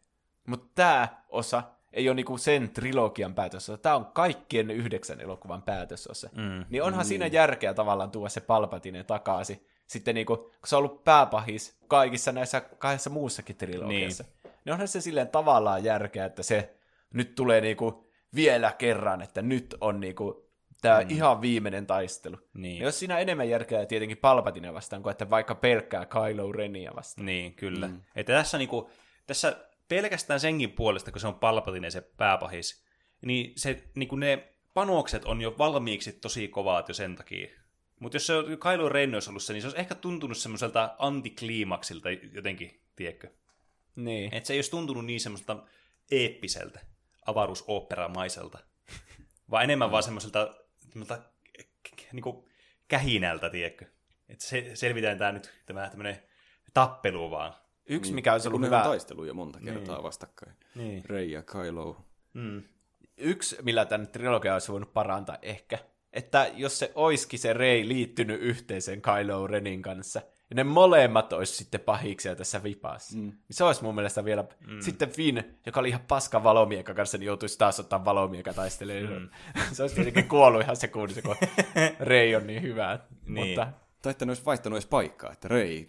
Mutta 0.46 0.66
tämä 0.74 1.08
osa 1.28 1.62
ei 1.92 2.08
ole 2.08 2.14
niinku 2.14 2.38
sen 2.38 2.70
trilogian 2.70 3.34
päätösosa, 3.34 3.78
tämä 3.78 3.96
on 3.96 4.06
kaikkien 4.06 4.70
yhdeksän 4.70 5.20
elokuvan 5.20 5.62
päätösosa. 5.62 6.30
Mm. 6.32 6.64
Niin 6.70 6.82
onhan 6.82 7.06
mm. 7.06 7.08
siinä 7.08 7.26
järkeä 7.26 7.74
tavallaan 7.74 8.10
tuoda 8.10 8.28
se 8.28 8.40
Palpatine 8.40 9.04
takaisin. 9.04 9.66
Sitten 9.86 10.14
niinku, 10.14 10.36
kun 10.36 10.52
se 10.66 10.76
on 10.76 10.78
ollut 10.78 11.04
pääpahis 11.04 11.78
kaikissa 11.88 12.32
näissä 12.32 12.60
kahdessa 12.60 13.10
muussakin 13.10 13.56
trilogiassa, 13.56 14.24
niin, 14.24 14.52
niin 14.64 14.72
onhan 14.72 14.88
se 14.88 15.00
silleen 15.00 15.28
tavallaan 15.28 15.84
järkeä, 15.84 16.24
että 16.24 16.42
se 16.42 16.76
nyt 17.14 17.34
tulee 17.34 17.60
niinku 17.60 18.06
vielä 18.34 18.72
kerran, 18.78 19.22
että 19.22 19.42
nyt 19.42 19.74
on 19.80 20.00
niinku 20.00 20.45
tämä 20.82 21.00
mm. 21.00 21.10
ihan 21.10 21.40
viimeinen 21.40 21.86
taistelu. 21.86 22.36
Niin. 22.54 22.82
Jos 22.82 22.98
siinä 22.98 23.18
enemmän 23.18 23.48
järkeä 23.48 23.86
tietenkin 23.86 24.18
Palpatine 24.18 24.74
vastaan, 24.74 25.02
kuin 25.02 25.10
että 25.10 25.30
vaikka 25.30 25.54
pelkkää 25.54 26.06
Kylo 26.06 26.52
Renia 26.52 26.92
vastaan. 26.96 27.26
Niin, 27.26 27.54
kyllä. 27.54 27.88
Mm. 27.88 28.00
Että 28.16 28.32
tässä, 28.32 28.58
niinku, 28.58 28.90
tässä 29.26 29.66
pelkästään 29.88 30.40
senkin 30.40 30.72
puolesta, 30.72 31.12
kun 31.12 31.20
se 31.20 31.26
on 31.26 31.34
Palpatine 31.34 31.90
se 31.90 32.00
pääpahis, 32.00 32.84
niin 33.22 33.52
se, 33.56 33.82
niin 33.94 34.08
kuin 34.08 34.20
ne 34.20 34.52
panokset 34.74 35.24
on 35.24 35.40
jo 35.40 35.54
valmiiksi 35.58 36.12
tosi 36.12 36.48
kovaat 36.48 36.88
jo 36.88 36.94
sen 36.94 37.16
takia. 37.16 37.48
Mutta 38.00 38.16
jos 38.16 38.26
se 38.26 38.34
on 38.34 38.44
Kylo 38.44 38.88
Ren 38.88 39.14
olisi 39.14 39.30
ollut 39.30 39.42
se, 39.42 39.52
niin 39.52 39.62
se 39.62 39.66
olisi 39.66 39.80
ehkä 39.80 39.94
tuntunut 39.94 40.36
semmoiselta 40.36 40.96
antikliimaksilta 40.98 42.08
jotenkin, 42.10 42.80
tiedätkö? 42.96 43.28
Niin. 43.96 44.34
Että 44.34 44.46
se 44.46 44.52
ei 44.52 44.58
olisi 44.58 44.70
tuntunut 44.70 45.04
niin 45.04 45.20
semmoiselta 45.20 45.62
eeppiseltä, 46.10 46.80
avaruusoopperamaiselta, 47.26 48.58
vaan 49.50 49.64
enemmän 49.64 49.90
vaan 49.90 50.02
semmoiselta, 50.02 50.54
niin 52.12 52.22
kuin 52.22 52.44
kähinältä, 52.88 53.50
tiedätkö? 53.50 53.84
Että 54.28 54.44
se, 54.44 54.70
selvitään 54.74 55.18
tämä 55.18 55.32
nyt, 55.32 55.52
tämä 55.66 55.88
tämmöinen 55.88 56.22
tappelu 56.74 57.30
vaan. 57.30 57.54
Yksi, 57.88 58.12
mikä 58.12 58.32
olisi 58.32 58.48
ollut 58.48 58.60
hyvä, 58.60 58.78
on 58.78 58.84
taisteluja 58.84 59.34
monta 59.34 59.60
kertaa 59.60 60.02
vastakkain. 60.02 60.56
Niin. 60.74 61.04
Rey 61.04 61.24
ja 61.24 61.42
Kylo. 61.42 62.04
Mm. 62.32 62.62
yksi, 63.16 63.56
millä 63.62 63.84
tämän 63.84 64.08
trilogia 64.08 64.52
olisi 64.52 64.72
voinut 64.72 64.92
parantaa 64.92 65.38
ehkä, 65.42 65.78
että 66.12 66.50
jos 66.54 66.78
se 66.78 66.92
oiski 66.94 67.38
se 67.38 67.52
Rey 67.52 67.88
liittynyt 67.88 68.40
yhteiseen 68.40 69.02
Kylo 69.02 69.46
Renin 69.46 69.82
kanssa, 69.82 70.22
ja 70.50 70.56
ne 70.56 70.64
molemmat 70.64 71.32
olisi 71.32 71.56
sitten 71.56 71.80
pahiksia 71.80 72.36
tässä 72.36 72.62
vipassa. 72.62 73.16
Mm. 73.16 73.22
Niin 73.22 73.36
se 73.50 73.64
olisi 73.64 73.82
mun 73.82 73.94
mielestä 73.94 74.24
vielä... 74.24 74.44
Mm. 74.66 74.80
Sitten 74.80 75.10
Finn, 75.10 75.42
joka 75.66 75.80
oli 75.80 75.88
ihan 75.88 76.04
paska 76.08 76.44
valomiekka 76.44 76.94
kanssa, 76.94 77.18
niin 77.18 77.26
joutuisi 77.26 77.58
taas 77.58 77.80
ottaa 77.80 78.04
valomiekka 78.04 78.54
taistelemaan. 78.54 79.22
Mm. 79.22 79.28
se 79.72 79.82
olisi 79.82 79.94
tietenkin 79.94 80.28
kuollut 80.28 80.62
ihan 80.62 80.76
sekunnissa, 80.76 81.22
kun 81.22 81.36
Rey 82.00 82.34
on 82.34 82.46
niin 82.46 82.62
hyvä. 82.62 82.98
Niin. 83.26 83.48
Mutta 83.48 83.72
Tai 84.02 84.10
että 84.10 84.24
ne 84.26 84.30
olisi 84.30 84.44
vaihtanut 84.44 84.76
edes 84.76 84.86
paikkaa, 84.86 85.32
että 85.32 85.48
Rey, 85.48 85.86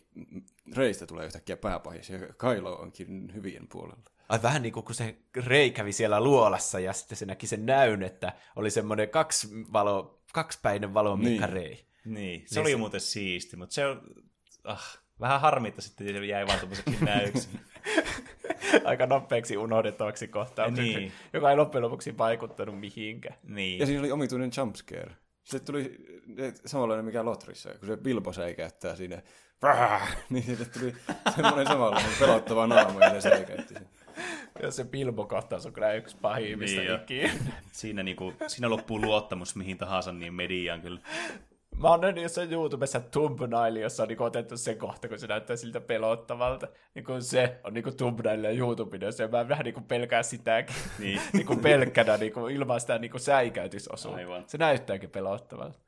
Reistä 0.76 1.06
tulee 1.08 1.26
yhtäkkiä 1.26 1.58
pääpahis 1.58 2.10
ja 2.10 2.20
Kylo 2.20 2.76
onkin 2.76 3.32
hyvien 3.34 3.68
puolella. 3.68 4.04
Ai 4.30 4.40
vähän 4.44 4.62
niin 4.62 4.74
kuin 4.74 4.84
kun 4.84 4.96
se 4.96 5.16
Rey 5.46 5.70
kävi 5.70 5.92
siellä 5.92 6.22
luolassa 6.22 6.80
ja 6.80 6.94
sitten 6.94 7.18
se 7.18 7.26
näki 7.26 7.48
sen 7.48 7.66
näyn, 7.66 8.04
että 8.04 8.34
oli 8.56 8.72
semmoinen 8.72 9.10
kaksi 9.10 9.48
valo, 9.74 10.22
kaksipäinen 10.34 10.94
valomiekka 10.94 11.48
Niin. 11.48 11.54
Rey. 11.54 11.76
Niin, 12.06 12.44
se 12.46 12.60
oli 12.60 12.76
muuten 12.76 13.02
siisti, 13.02 13.58
mutta 13.58 13.74
se 13.74 13.86
on... 13.86 14.02
Ah, 14.68 15.00
vähän 15.20 15.42
harmi, 15.42 15.68
että 15.68 15.82
sitten 15.82 16.08
se 16.08 16.26
jäi 16.26 16.48
vaan 16.48 16.60
tommoseksi 16.60 17.06
näyksi. 17.06 17.50
Aika 18.86 19.06
nopeaksi 19.06 19.58
unohdettavaksi 19.58 20.28
kohtaukseksi, 20.28 20.96
Niin. 20.96 21.12
joka 21.34 21.50
ei 21.52 21.58
loppujen 21.58 21.84
lopuksi 21.84 22.18
vaikuttanut 22.18 22.80
mihinkään. 22.80 23.36
niin. 23.44 23.80
Ja 23.80 23.86
siinä 23.86 24.00
oli 24.00 24.12
omituinen 24.12 24.52
jumpscare. 24.58 25.16
Se 25.44 25.60
tuli 25.60 25.98
samanlainen 26.66 27.06
mikä 27.06 27.26
Lotrissa, 27.26 27.70
kun 27.80 27.88
se 27.88 27.98
Bilbo 27.98 28.34
säikäyttää 28.34 28.96
siinä, 28.96 29.22
niin 30.30 30.44
siitä 30.44 30.66
tuli 30.66 30.94
semmoinen 31.36 31.68
samanlainen 31.68 32.12
pelottava 32.20 32.68
naama, 32.68 33.00
ja 33.02 33.10
se 33.10 33.22
säikäytti 33.22 33.74
sen. 33.74 33.90
Ja 34.62 34.72
se 34.72 34.84
Bilbo-kohtaus 34.84 35.66
on 35.66 35.74
kyllä 35.74 35.94
yksi 35.94 36.18
pahimmista 36.22 36.82
niin 36.82 36.96
ikinä. 36.96 37.34
Siinä, 37.72 38.04
niinku, 38.04 38.34
siinä 38.48 38.70
loppuu 38.70 39.02
luottamus 39.02 39.56
mihin 39.56 39.78
tahansa 39.78 40.12
niin 40.12 40.34
mediaan 40.34 40.82
kyllä. 40.82 41.00
Mä 41.78 41.90
oon 41.90 42.02
nähnyt 42.02 42.24
jossain 42.24 42.54
YouTubessa 42.54 43.00
thumbnaili, 43.00 43.82
jossa 43.82 44.04
on 44.04 44.10
niinku 44.10 44.24
otettu 44.24 44.58
se 44.58 44.76
kohta, 44.76 45.08
kun 45.08 45.20
se 45.20 45.28
näyttää 45.28 45.56
siltä 45.56 45.82
pelottavalta. 45.82 46.68
Niin 46.96 47.06
kun 47.06 47.22
se 47.22 47.60
on 47.64 47.74
niinku 47.74 47.92
thumbnaililla 47.92 48.50
YouTubessa, 48.50 49.24
ja 49.24 49.30
mä 49.30 49.50
vähän 49.50 49.64
niinku 49.64 49.82
pelkään 49.82 50.24
sitäkin. 50.24 50.76
Niin. 51.00 51.22
niinku 51.34 51.56
pelkkänä 51.56 52.18
niinku 52.18 52.48
ilman 52.48 52.82
sitä 52.82 53.00
niinku 53.00 53.20
säikäytysosuutta. 53.20 54.20
Aivan. 54.20 54.44
Se 54.48 54.58
näyttääkin 54.58 55.10
pelottavalta. 55.10 55.80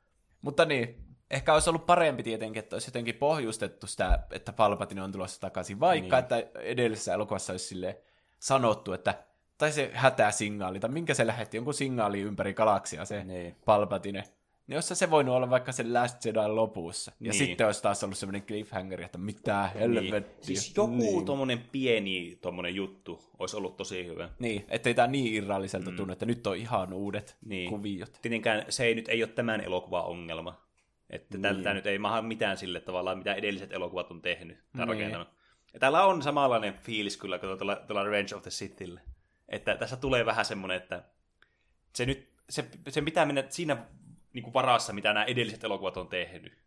Mutta 0.42 0.64
niin, 0.64 1.04
ehkä 1.30 1.54
olisi 1.54 1.70
ollut 1.70 1.86
parempi 1.86 2.22
tietenkin, 2.22 2.60
että 2.60 2.76
olisi 2.76 2.88
jotenkin 2.88 3.14
pohjustettu 3.14 3.86
sitä, 3.86 4.18
että 4.30 4.52
Palpatine 4.52 5.02
on 5.02 5.12
tulossa 5.12 5.40
takaisin, 5.40 5.80
vaikka 5.80 6.16
niin. 6.16 6.22
että 6.22 6.60
edellisessä 6.60 7.14
elokuvassa 7.14 7.52
olisi 7.52 7.66
silleen 7.66 7.94
sanottu, 8.38 8.92
että 8.92 9.14
tai 9.58 9.72
se 9.72 9.90
hätäsignaali, 9.94 10.80
tai 10.80 10.90
minkä 10.90 11.14
se 11.14 11.26
lähetti, 11.26 11.56
jonkun 11.56 11.74
signaali 11.74 12.20
ympäri 12.20 12.54
galaksia 12.54 13.04
se 13.04 13.24
Niin. 13.24 13.56
Palpatine. 13.64 14.24
Niin 14.70 14.76
olisi 14.76 14.94
se 14.94 15.10
voinut 15.10 15.34
olla 15.34 15.50
vaikka 15.50 15.72
sen 15.72 15.94
Last 15.94 16.24
Jedi 16.24 16.48
lopussa. 16.48 17.12
Ja 17.20 17.32
Niin. 17.32 17.38
sitten 17.38 17.66
olisi 17.66 17.82
taas 17.82 18.04
ollut 18.04 18.18
semmoinen 18.18 18.42
cliffhanger, 18.42 19.02
että 19.02 19.18
mitä 19.18 19.70
helvettiä. 19.74 20.20
Niin. 20.20 20.44
Siis 20.56 20.76
joku 20.76 20.96
niin. 20.96 21.24
tommonen 21.24 21.58
pieni 21.72 22.38
tommonen 22.40 22.74
juttu 22.74 23.24
olisi 23.38 23.56
ollut 23.56 23.76
tosi 23.76 24.06
hyvä. 24.06 24.30
Niin, 24.38 24.64
ettei 24.68 24.94
tämä 24.94 25.08
niin 25.08 25.34
irralliselta 25.34 25.90
mm. 25.90 25.96
tunnu, 25.96 26.12
että 26.12 26.26
nyt 26.26 26.46
on 26.46 26.56
ihan 26.56 26.92
uudet 26.92 27.36
Niin. 27.40 27.48
niin. 27.48 27.70
kuviot. 27.70 28.18
Tietenkään 28.22 28.64
se 28.68 28.84
ei 28.84 28.94
nyt 28.94 29.08
ei 29.08 29.22
ole 29.22 29.30
tämän 29.32 29.60
elokuvan 29.60 30.04
ongelma. 30.04 30.62
Että 31.10 31.38
niin. 31.38 31.62
tämä 31.62 31.74
nyt 31.74 31.86
ei 31.86 31.98
maha 31.98 32.22
mitään 32.22 32.56
sille 32.56 32.80
tavallaan, 32.80 33.18
mitä 33.18 33.34
edelliset 33.34 33.72
elokuvat 33.72 34.10
on 34.10 34.22
tehnyt 34.22 34.58
tai 34.76 34.86
Niin. 34.86 34.88
rakentanut. 34.88 35.28
Ja 35.72 35.80
täällä 35.80 36.04
on 36.06 36.22
samanlainen 36.22 36.74
fiilis 36.74 37.16
kyllä 37.16 37.38
kuin 37.38 37.58
tuolla, 37.58 37.76
tuolla 37.76 38.04
Revenge 38.04 38.34
of 38.34 38.42
the 38.42 38.50
Sithillä. 38.50 39.00
Että 39.48 39.76
tässä 39.76 39.96
tulee 39.96 40.26
vähän 40.26 40.44
semmoinen, 40.44 40.76
että 40.76 41.04
se 41.94 42.06
nyt, 42.06 42.28
se, 42.50 42.64
se 42.88 43.02
pitää 43.02 43.26
mennä 43.26 43.44
siinä 43.48 43.76
niin 44.32 44.42
kuin 44.42 44.54
varassa, 44.54 44.92
mitä 44.92 45.12
nämä 45.12 45.24
edelliset 45.24 45.64
elokuvat 45.64 45.96
on 45.96 46.08
tehnyt. 46.08 46.58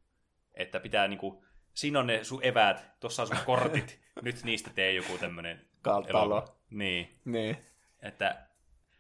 Että 0.54 0.80
pitää 0.80 1.08
niin 1.08 1.20
kuin, 1.20 1.46
siinä 1.74 2.00
on 2.00 2.08
ne 2.08 2.24
sun 2.24 2.44
eväät, 2.44 3.00
tuossa 3.00 3.22
on 3.22 3.28
sun 3.28 3.38
kortit, 3.46 4.00
nyt 4.22 4.44
niistä 4.44 4.70
tee 4.76 4.94
joku 4.94 5.18
tämmöinen 5.18 5.66
elokuva. 6.08 6.56
Niin. 6.70 7.20
Niin. 7.26 7.58
Että 8.00 8.48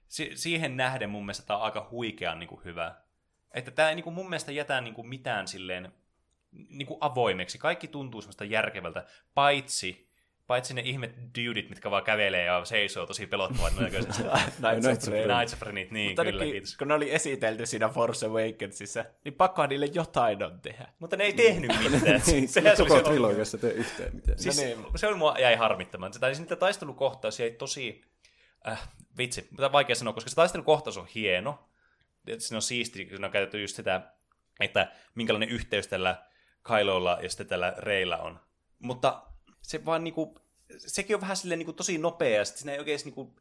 si- 0.07 0.31
siihen 0.35 0.77
nähden 0.77 1.09
mun 1.09 1.25
mielestä 1.25 1.47
tämä 1.47 1.57
on 1.57 1.65
aika 1.65 1.87
huikean 1.91 2.39
niin 2.39 2.47
kuin 2.47 2.63
hyvä. 2.63 2.95
Että 3.53 3.71
tämä 3.71 3.89
ei 3.89 3.95
niin 3.95 4.03
kuin 4.03 4.13
mun 4.13 4.29
mielestä 4.29 4.51
jätä 4.51 4.81
niin 4.81 4.93
kuin 4.93 5.07
mitään 5.07 5.47
silleen 5.47 5.93
niin 6.51 6.87
kuin 6.87 6.97
avoimeksi. 7.01 7.57
Kaikki 7.57 7.87
tuntuu 7.87 8.21
semmoista 8.21 8.45
järkevältä, 8.45 9.05
paitsi, 9.33 10.09
paitsi 10.47 10.73
ne 10.73 10.81
ihme 10.85 11.13
dudit, 11.45 11.69
mitkä 11.69 11.91
vaan 11.91 12.03
kävelee 12.03 12.45
ja 12.45 12.65
seisoo 12.65 13.05
tosi 13.05 13.27
pelottavat 13.27 13.75
näköisesti. 13.79 14.23
Knights 14.23 14.57
Knights 14.59 14.87
of 14.87 15.07
of 15.07 15.13
Ren. 15.13 15.23
Knights 15.23 15.53
of 15.53 15.61
Renit, 15.61 15.91
niin 15.91 16.09
Mutta 16.09 16.23
kyllä, 16.23 16.39
ainakin, 16.39 16.51
kiitos. 16.51 16.77
kun 16.77 16.87
ne 16.87 16.93
oli 16.93 17.13
esitelty 17.13 17.65
siinä 17.65 17.89
Force 17.89 18.25
Awakensissa, 18.25 19.05
niin 19.25 19.33
pakkohan 19.33 19.69
niille 19.69 19.85
jotain 19.85 20.43
on 20.43 20.59
tehdä. 20.61 20.87
Mutta 20.99 21.15
ne 21.15 21.23
ei 21.23 21.33
tehnyt 21.33 21.71
mitään. 21.91 22.21
Ei 22.33 22.47
Sehän 22.47 22.77
se 22.77 22.83
oli 22.83 22.89
koko 22.89 23.03
se 23.03 23.09
trilogiassa 23.09 23.57
tee 23.57 23.71
yhtään 23.71 24.15
mitään. 24.15 24.39
Siis 24.39 24.57
No 24.57 24.63
niin. 24.63 24.77
se 24.95 25.07
oli 25.07 25.15
mua 25.15 25.35
jäi 25.39 25.55
harmittamaan. 25.55 26.13
Se 26.13 26.19
tai 26.19 26.31
niitä 26.33 26.55
taistelukohtaus 26.55 27.39
jäi 27.39 27.51
tosi... 27.51 28.01
Äh, 28.67 28.89
vitsi, 29.17 29.47
mitä 29.51 29.65
on 29.65 29.71
vaikea 29.71 29.95
sanoa, 29.95 30.13
koska 30.13 30.29
se 30.29 30.35
taistelukohtaus 30.35 30.97
on 30.97 31.07
hieno. 31.15 31.69
Siinä 32.37 32.57
on 32.57 32.61
siisti, 32.61 33.05
kun 33.05 33.25
on 33.25 33.31
käytetty 33.31 33.61
just 33.61 33.75
sitä, 33.75 34.01
että 34.59 34.91
minkälainen 35.15 35.49
yhteys 35.49 35.87
tällä 35.87 36.23
Kylolla 36.67 37.17
ja 37.21 37.29
sitten 37.29 37.47
tällä 37.47 37.73
Reillä 37.77 38.17
on. 38.17 38.39
Mutta 38.79 39.23
se 39.63 39.85
vaan 39.85 40.03
niinku, 40.03 40.39
sekin 40.77 41.15
on 41.15 41.21
vähän 41.21 41.37
silleen 41.37 41.59
niinku 41.59 41.73
tosi 41.73 41.97
nopea, 41.97 42.37
ja 42.37 42.45
sit 42.45 42.57
siinä 42.57 42.71
ei 42.71 42.79
oikein 42.79 42.99
niinku, 43.05 43.35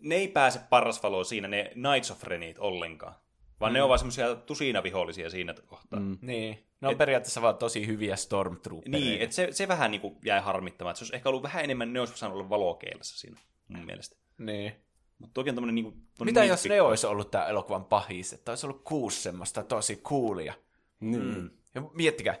ne 0.00 0.14
ei 0.14 0.28
pääse 0.28 0.60
parasvaloon 0.70 1.24
siinä, 1.24 1.48
ne 1.48 1.70
Knights 1.72 2.10
of 2.10 2.22
Renit 2.22 2.58
ollenkaan. 2.58 3.14
Vaan 3.60 3.72
mm. 3.72 3.74
ne 3.74 3.82
on 3.82 3.88
vaan 3.88 3.98
semmoisia 3.98 4.34
tusinavihollisia 4.34 5.30
siinä 5.30 5.54
kohtaa. 5.66 6.00
Mm. 6.00 6.18
Niin. 6.20 6.58
Ne 6.80 6.88
on 6.88 6.92
Et... 6.92 6.98
periaatteessa 6.98 7.42
vaan 7.42 7.56
tosi 7.56 7.86
hyviä 7.86 8.16
stormtroopereita. 8.16 8.98
Niin, 8.98 9.20
että 9.20 9.36
se, 9.36 9.48
se 9.50 9.68
vähän 9.68 9.90
niin 9.90 10.00
kuin 10.00 10.16
jäi 10.24 10.40
harmittamaan. 10.40 10.90
Että 10.92 10.98
se 10.98 11.04
olisi 11.04 11.16
ehkä 11.16 11.28
ollut 11.28 11.42
vähän 11.42 11.64
enemmän, 11.64 11.92
ne 11.92 12.00
olisi 12.00 12.16
saanut 12.16 12.38
olla 12.38 12.48
valokeilassa 12.48 13.18
siinä, 13.18 13.36
mun 13.68 13.84
mielestä. 13.84 14.16
Niin. 14.38 14.72
Mutta 15.18 15.34
toki 15.34 15.50
on 15.50 15.54
tämmöinen 15.56 15.74
niin 15.74 15.84
kuin, 15.84 15.96
Mitä 16.24 16.44
jos 16.44 16.64
ne 16.64 16.80
olisi 16.80 17.06
ollut 17.06 17.30
tämä 17.30 17.46
elokuvan 17.46 17.84
pahis, 17.84 18.32
että 18.32 18.52
olisi 18.52 18.66
ollut 18.66 18.82
kuusi 18.84 19.22
semmoista 19.22 19.62
tosi 19.62 19.96
coolia. 19.96 20.54
Niin. 21.00 21.50
Ja 21.74 21.82
miettikää, 21.92 22.36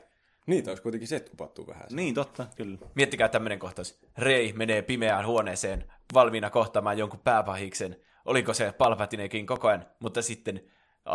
Niitä 0.46 0.70
olisi 0.70 0.82
kuitenkin 0.82 1.08
setupattu 1.08 1.66
vähän. 1.66 1.86
Niin, 1.90 2.14
totta, 2.14 2.46
kyllä. 2.56 2.78
miettikää 2.94 3.28
tämmöinen 3.28 3.58
kohtaus. 3.58 3.98
Rei 4.18 4.52
menee 4.52 4.82
pimeään 4.82 5.26
huoneeseen 5.26 5.84
valmiina 6.14 6.50
kohtaamaan 6.50 6.98
jonkun 6.98 7.20
pääpahiksen. 7.24 7.96
Oliko 8.24 8.54
se 8.54 8.72
Palpatinekin 8.78 9.46
koko 9.46 9.68
ajan, 9.68 9.86
mutta 10.00 10.22
sitten 10.22 10.64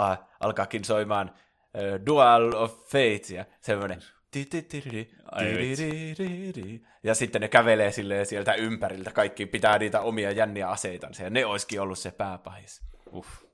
äh, 0.01 0.19
alkaakin 0.39 0.83
soimaan 0.83 1.29
äh, 1.29 2.05
Dual 2.05 2.53
of 2.53 2.85
Fate 2.85 3.33
ja 3.33 3.45
semmoinen. 3.61 4.01
Ja 7.03 7.15
sitten 7.15 7.41
ne 7.41 7.47
kävelee 7.47 7.91
silleen 7.91 8.25
sieltä 8.25 8.53
ympäriltä. 8.53 9.11
Kaikki 9.11 9.45
pitää 9.45 9.77
niitä 9.77 10.01
omia 10.01 10.31
jänniä 10.31 10.69
aseitansa. 10.69 11.23
Ja 11.23 11.29
ne 11.29 11.45
olisikin 11.45 11.81
ollut 11.81 11.99
se 11.99 12.11
pääpahis. 12.11 12.81
Uff. 13.13 13.48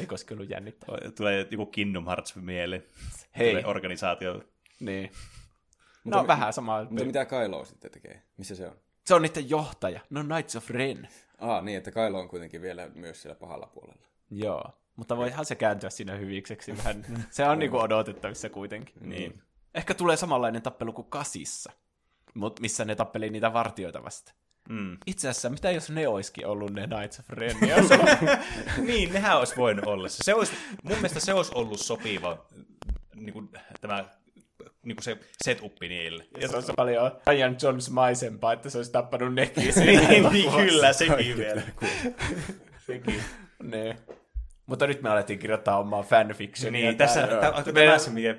Ei 0.00 0.06
koskaan 0.06 0.38
ollut 0.38 0.50
jännittävää. 0.50 1.10
Tulee 1.10 1.46
joku 1.50 1.66
Kingdom 1.66 2.06
Hearts 2.06 2.36
mieleen. 2.36 2.84
Hei. 3.38 3.50
Tulee 3.50 3.66
organisaatio. 3.66 4.42
Niin. 4.80 5.10
No 6.04 6.26
vähän 6.26 6.52
samaa. 6.52 6.84
Mutta 6.84 7.04
mitä 7.04 7.24
Kylo 7.24 7.64
sitten 7.64 7.90
tekee? 7.90 8.22
Missä 8.36 8.54
se 8.54 8.66
on? 8.66 8.76
Se 9.04 9.14
on 9.14 9.22
niiden 9.22 9.50
johtaja. 9.50 10.00
No 10.10 10.24
Knights 10.24 10.56
of 10.56 10.70
Ren. 10.70 11.08
Ah, 11.38 11.64
niin, 11.64 11.78
että 11.78 11.90
Kylo 11.90 12.20
on 12.20 12.28
kuitenkin 12.28 12.62
vielä 12.62 12.90
myös 12.94 13.22
siellä 13.22 13.34
pahalla 13.34 13.66
puolella. 13.66 14.06
Joo. 14.30 14.64
Mutta 14.96 15.16
voihan 15.16 15.46
se 15.46 15.54
kääntyä 15.54 15.90
siinä 15.90 16.14
hyvikseksi 16.14 16.76
vähän. 16.76 17.06
Se 17.30 17.44
on 17.44 17.58
niinku 17.58 17.78
odotettavissa 17.78 18.50
kuitenkin. 18.50 18.94
Niin. 19.00 19.42
Ehkä 19.74 19.94
tulee 19.94 20.16
samanlainen 20.16 20.62
tappelu 20.62 20.92
kuin 20.92 21.10
Kasissa, 21.10 21.72
mut 22.34 22.60
missä 22.60 22.84
ne 22.84 22.94
tappeli 22.94 23.30
niitä 23.30 23.52
vartioita 23.52 24.02
vasta. 24.04 24.32
Mm. 24.68 24.96
Itse 25.06 25.28
asiassa, 25.28 25.50
mitä 25.50 25.70
jos 25.70 25.90
ne 25.90 26.08
olisikin 26.08 26.46
ollut 26.46 26.72
ne 26.72 26.86
Knights 26.86 27.18
of 27.18 27.28
Ren? 27.28 27.56
niin, 28.86 29.12
nehän 29.12 29.38
olisi 29.38 29.56
voinut 29.56 29.86
olla. 29.86 30.08
Se 30.08 30.34
olisi, 30.34 30.52
mun 30.82 30.94
mielestä 30.94 31.20
se 31.20 31.34
olisi 31.34 31.52
ollut 31.54 31.80
sopiva 31.80 32.46
niin 33.14 33.32
kuin, 33.32 33.48
tämä 33.80 34.04
niinku 34.82 35.02
se 35.02 35.18
setupi 35.44 35.88
niille. 35.88 36.26
Ja 36.40 36.48
se 36.48 36.56
on 36.56 36.62
paljon 36.76 37.12
Ryan 37.26 37.56
Jones 37.62 37.90
maisempaa, 37.90 38.52
että 38.52 38.70
se 38.70 38.78
olisi 38.78 38.92
tappanut 38.92 39.34
nekin 39.34 39.74
niin, 39.76 40.32
niin, 40.32 40.52
kyllä, 40.52 40.92
sekin 40.92 41.36
vielä. 41.36 41.62
Sekin. 42.86 43.22
Ne. 43.62 43.96
Mutta 44.66 44.86
nyt 44.86 45.02
me 45.02 45.08
alettiin 45.08 45.38
kirjoittaa 45.38 45.78
omaa 45.78 46.02
fanfictionia. 46.02 46.86
Niin, 46.86 46.98
tässä, 46.98 47.20
Me- 47.20 47.72
tää, 47.72 47.98
se, 47.98 48.10
mikä, 48.10 48.34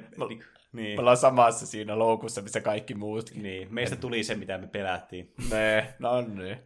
niin, 0.71 0.95
Me 0.95 0.99
ollaan 0.99 1.17
samassa 1.17 1.67
siinä 1.67 1.99
loukussa, 1.99 2.41
missä 2.41 2.61
kaikki 2.61 2.95
muutkin. 2.95 3.43
niin, 3.43 3.73
meistä 3.73 3.95
tuli 3.95 4.23
se, 4.23 4.35
mitä 4.35 4.57
me 4.57 4.67
pelättiin. 4.67 5.33
Ne, 5.51 5.93
no 5.99 6.21
niin. 6.21 6.59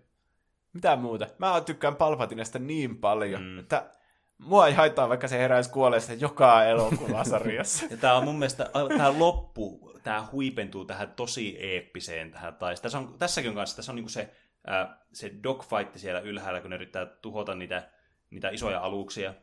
Mitä 0.73 0.95
muuta? 0.95 1.27
Mä 1.37 1.61
tykkään 1.61 1.95
Palpatinesta 1.95 2.59
niin 2.59 2.97
paljon, 2.97 3.43
mm. 3.43 3.59
että 3.59 3.91
mua 4.37 4.67
ei 4.67 4.73
haittaa, 4.73 5.09
vaikka 5.09 5.27
se 5.27 5.37
heräisi 5.37 5.69
kuolleesta 5.69 6.13
joka 6.13 6.63
elokuvasarjassa. 6.63 7.85
Ja 7.91 7.97
tää 7.97 8.15
on 8.15 8.23
mun 8.23 8.39
mielestä, 8.39 8.69
tää 8.97 9.19
loppu, 9.19 9.93
tää 10.03 10.27
huipentuu 10.31 10.85
tähän 10.85 11.11
tosi 11.11 11.57
eeppiseen 11.59 12.31
tähän 12.31 12.55
taisi. 12.55 12.81
Tässä 12.81 12.97
on, 12.97 13.15
tässäkin 13.19 13.49
on 13.49 13.55
kanssa, 13.55 13.75
tässä 13.75 13.91
on 13.91 13.95
niinku 13.95 14.09
se, 14.09 14.35
ää, 14.67 14.97
se 15.13 15.31
dogfight 15.43 15.97
siellä 15.97 16.19
ylhäällä, 16.19 16.61
kun 16.61 16.69
ne 16.69 16.75
yrittää 16.75 17.05
tuhota 17.05 17.55
niitä, 17.55 17.89
niitä 18.29 18.49
isoja 18.49 18.79
aluksia. 18.79 19.33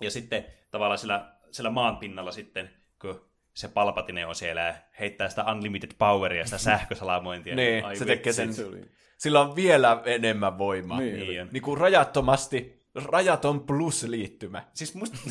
Ja 0.00 0.10
sitten 0.10 0.44
tavallaan 0.70 0.98
sillä, 0.98 1.32
sillä 1.50 1.70
maan 1.70 1.96
pinnalla 1.96 2.32
sitten, 2.32 2.70
kun 3.00 3.31
se 3.54 3.68
Palpatine 3.68 4.26
on 4.26 4.34
siellä 4.34 4.60
ja 4.60 4.74
heittää 5.00 5.28
sitä 5.28 5.44
unlimited 5.52 5.90
poweria, 5.98 6.44
sitä 6.44 6.58
sähkösalamointia. 6.58 7.56
niin, 7.56 7.84
Ai 7.84 7.96
se 7.96 8.04
tekee 8.04 8.32
sen. 8.32 8.50
Sillä 9.18 9.40
on 9.40 9.56
vielä 9.56 10.02
enemmän 10.04 10.58
voimaa. 10.58 11.00
Niin. 11.00 11.14
Niin 11.20 11.42
on. 11.42 11.48
Niin 11.52 11.62
kuin 11.62 11.78
rajattomasti, 11.78 12.82
rajaton 12.94 13.60
plus-liittymä. 13.60 14.64
Siis 14.74 14.94
musta, 14.94 15.18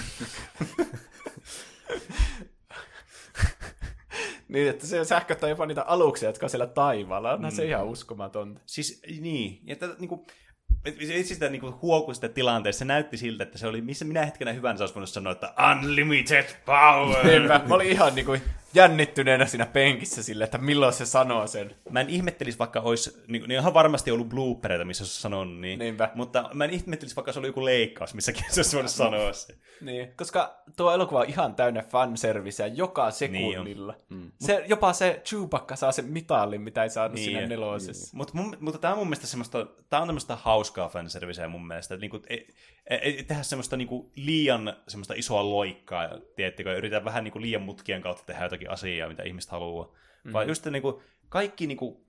Niin, 4.52 4.70
että 4.70 4.88
se 4.88 5.06
sähköttää 5.06 5.50
jopa 5.50 5.66
niitä 5.66 5.82
aluksia, 5.84 6.30
jotka 6.30 6.46
on 6.46 6.50
siellä 6.50 6.68
taivaalla. 6.68 7.34
Onhan 7.34 7.52
se 7.52 7.66
ihan 7.66 7.86
uskomatonta. 7.86 8.62
Siis 8.66 9.02
niin, 9.20 9.60
ja 9.64 9.76
tätä 9.76 9.96
niinku, 10.00 10.26
et 10.26 10.28
se 10.28 10.51
itse 10.86 11.24
sitä 11.24 11.50
niinku 11.50 11.80
huokui 11.82 12.16
sitä 12.16 12.30
tilanteessa, 12.30 12.80
se 12.80 12.86
näytti 12.86 13.18
siltä, 13.18 13.44
että 13.44 13.58
se 13.58 13.68
oli, 13.68 13.82
missä 13.82 14.06
minä 14.06 14.26
hetkenä 14.26 14.54
hyvänsä 14.54 14.84
olisi 14.84 14.96
voinut 14.96 15.10
sanoa, 15.10 15.32
että 15.32 15.54
unlimited 15.72 16.46
power. 16.66 17.26
Niinpä, 17.26 17.62
mä 17.68 17.76
olin 17.76 17.92
ihan 17.92 18.16
niin 18.16 18.26
kuin 18.26 18.42
jännittyneenä 18.74 19.46
siinä 19.46 19.66
penkissä 19.66 20.24
sille, 20.24 20.44
että 20.44 20.58
milloin 20.58 20.94
se 20.94 21.06
sanoo 21.06 21.48
sen. 21.48 21.76
Mä 21.90 22.02
en 22.02 22.10
ihmettelisi, 22.10 22.60
vaikka 22.60 22.80
olisi, 22.80 23.24
niin, 23.28 23.44
niin 23.48 23.60
ihan 23.60 23.74
varmasti 23.74 24.12
ollut 24.12 24.30
bloopereita, 24.30 24.86
missä 24.86 25.06
se 25.06 25.22
sanonut 25.22 25.60
niin. 25.60 25.80
Niinpä. 25.80 26.12
Mutta 26.16 26.50
mä 26.54 26.66
en 26.66 26.70
ihmettelisi, 26.70 27.16
vaikka 27.16 27.32
se 27.32 27.40
oli 27.40 27.48
joku 27.48 27.66
leikkaus, 27.66 28.14
missäkin 28.14 28.44
se 28.50 28.60
olisi 28.60 28.76
voinut 28.76 28.92
sanoa 28.92 29.34
se. 29.34 29.56
Niin, 29.82 30.14
koska 30.16 30.64
tuo 30.76 30.94
elokuva 30.94 31.20
on 31.20 31.30
ihan 31.30 31.56
täynnä 31.56 31.84
fanserviceä 31.84 32.68
joka 32.68 33.12
sekunnilla. 33.12 33.96
Niin 34.10 34.22
mm. 34.22 34.32
se, 34.40 34.64
jopa 34.68 34.94
se 34.94 35.22
Chewbacca 35.26 35.76
saa 35.76 35.92
sen 35.92 36.06
mitallin, 36.06 36.62
mitä 36.62 36.84
ei 36.84 36.90
saanut 36.90 37.16
Niin 37.16 37.26
niin, 37.26 37.38
siinä 37.38 37.44
on. 37.44 37.50
nelosessa. 37.50 38.18
Mut 38.18 38.34
mun, 38.34 38.58
mutta 38.60 38.80
tämä 38.80 38.94
on 38.94 38.98
mun 38.98 39.08
mielestä 39.08 39.28
semmoista, 39.28 39.68
tää 39.90 40.02
on 40.02 40.08
tämmöistä 40.08 40.36
hauskaa 40.36 40.90
fanserviceä 40.90 41.48
mun 41.48 41.68
mielestä, 41.68 41.96
että 41.96 42.02
niinku, 42.02 42.20
ei, 42.30 42.48
ei, 42.90 42.98
ei, 42.98 43.24
tehdä 43.24 43.44
semmoista 43.44 43.78
niinku 43.78 44.12
liian 44.16 44.74
semmoista 44.88 45.14
isoa 45.18 45.50
loikkaa, 45.50 46.10
tiedättekö, 46.36 46.70
ja 46.70 46.78
yritetään 46.78 47.06
vähän 47.06 47.24
niinku 47.24 47.42
liian 47.42 47.62
mutkien 47.62 48.02
kautta 48.02 48.24
tehdä 48.26 48.44
jotakin 48.44 48.61
asiaa, 48.70 49.10
mitä 49.10 49.24
ihmiset 49.24 49.52
haluaa. 49.52 49.86
Mm-hmm. 49.86 50.34
Vaan 50.34 50.48
just 50.48 50.66
niinku, 50.66 51.02
kaikki 51.30 51.68
niinku, 51.68 52.06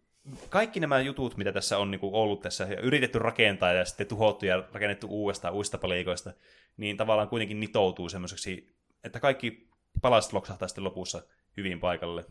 kaikki 0.48 0.80
nämä 0.80 1.00
jutut, 1.00 1.36
mitä 1.36 1.52
tässä 1.52 1.78
on 1.78 1.90
niinku 1.90 2.10
ollut 2.12 2.40
tässä, 2.40 2.64
ja 2.64 2.80
yritetty 2.80 3.18
rakentaa 3.18 3.72
ja 3.72 3.84
sitten 3.84 4.06
tuhottu 4.06 4.46
ja 4.46 4.68
rakennettu 4.72 5.06
uudestaan 5.10 5.54
uusista 5.54 5.78
palikoista, 5.78 6.32
niin 6.76 6.96
tavallaan 6.96 7.28
kuitenkin 7.28 7.60
nitoutuu 7.60 8.08
semmoiseksi, 8.08 8.76
että 9.04 9.20
kaikki 9.20 9.68
palaset 10.02 10.32
loksahtaa 10.32 10.68
sitten 10.68 10.84
lopussa 10.84 11.22
hyvin 11.56 11.80
paikalle. 11.80 12.24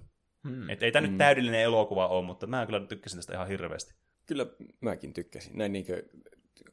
Hmm. 0.50 0.70
Et 0.70 0.84
ei 0.84 0.92
tämä 0.92 1.08
nyt 1.08 1.18
täydellinen 1.18 1.62
elokuva 1.62 2.08
ole, 2.08 2.26
mutta 2.26 2.48
mä 2.48 2.66
kyllä 2.66 2.80
tykkäsin 2.80 3.18
tästä 3.18 3.34
ihan 3.34 3.48
hirveästi. 3.48 3.94
Kyllä 4.26 4.46
mäkin 4.82 5.14
tykkäsin, 5.14 5.58
näin 5.58 5.74
niinkö 5.74 6.04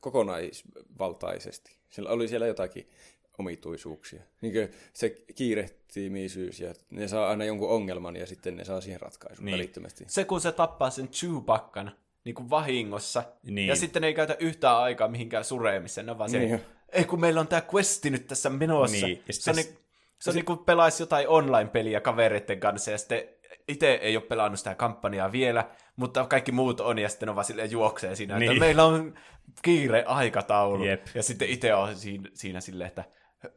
kokonaisvaltaisesti. 0.01 1.79
Siellä 1.89 2.11
oli 2.11 2.29
siellä 2.29 2.47
jotakin 2.47 2.91
omituisuuksia. 3.39 4.23
Niinkö 4.41 4.69
se 4.93 5.17
kiirehtiimisyys 5.35 6.61
ja 6.61 6.75
ne 6.91 7.09
saa 7.09 7.29
aina 7.29 7.45
jonkun 7.45 7.71
ongelman 7.71 8.17
ja 8.17 8.27
sitten 8.27 8.57
ne 8.57 8.65
saa 8.65 8.81
siihen 8.81 9.01
ratkaisun 9.01 9.37
Niin. 9.45 9.53
niin. 9.53 9.59
välittömästi. 9.59 10.05
Se, 10.07 10.25
kun 10.25 10.41
se 10.41 10.53
tappaa 10.53 10.91
sen 10.91 11.09
Chewbaccan 11.09 11.93
niin 12.25 12.35
kuin 12.35 12.51
vahingossa, 12.51 13.23
Niin. 13.43 13.69
ja 13.69 13.77
sitten 13.77 14.03
ne 14.03 14.09
ei 14.09 14.15
käytä 14.15 14.37
yhtään 14.41 14.77
aikaa 14.79 15.09
mihinkään 15.09 15.45
sureemiseen, 15.45 16.07
ne 16.07 16.13
on 16.13 16.19
vaan 16.19 16.31
se, 16.31 16.39
Niin. 16.39 16.61
ei 16.93 17.05
kun 17.05 17.21
meillä 17.21 17.41
on 17.41 17.49
tämä 17.49 17.63
questi 17.75 18.11
nyt 18.11 18.27
tässä 18.27 18.51
menossa. 18.51 19.07
Niin, 19.07 19.23
ja 19.27 19.33
Se 19.35 19.51
on, 19.51 19.57
niin, 19.57 19.79
se 20.19 20.31
on 20.31 20.37
niin 20.37 20.45
kuin 20.45 20.59
pelaisi 20.59 21.03
jotain 21.03 21.29
online-peliä 21.29 22.01
kavereiden 22.01 22.61
kanssa, 22.61 22.91
ja 22.91 22.99
sitten 22.99 23.23
itse 23.69 23.93
ei 23.93 24.17
ole 24.17 24.25
pelannut 24.25 24.59
sitä 24.59 24.75
kampanjaa 24.75 25.33
vielä, 25.33 25.71
mutta 25.97 26.27
kaikki 26.27 26.53
muut 26.53 26.81
on, 26.81 26.99
ja 26.99 27.09
sitten 27.09 27.29
on 27.29 27.35
vaan 27.35 27.45
silleen 27.45 27.71
juoksee 27.71 28.17
siinä, 28.17 28.35
niin. 28.35 28.41
Niin. 28.41 28.51
että 28.53 28.61
meillä 28.65 28.85
on 28.85 29.15
kiire 29.63 30.05
aikataulu. 30.05 30.85
Jep. 30.85 31.07
Ja 31.15 31.23
sitten 31.23 31.49
itse 31.49 31.75
on 31.75 31.97
siinä, 31.97 32.31
siinä 32.35 32.61
silleen, 32.61 32.89
että 32.89 33.05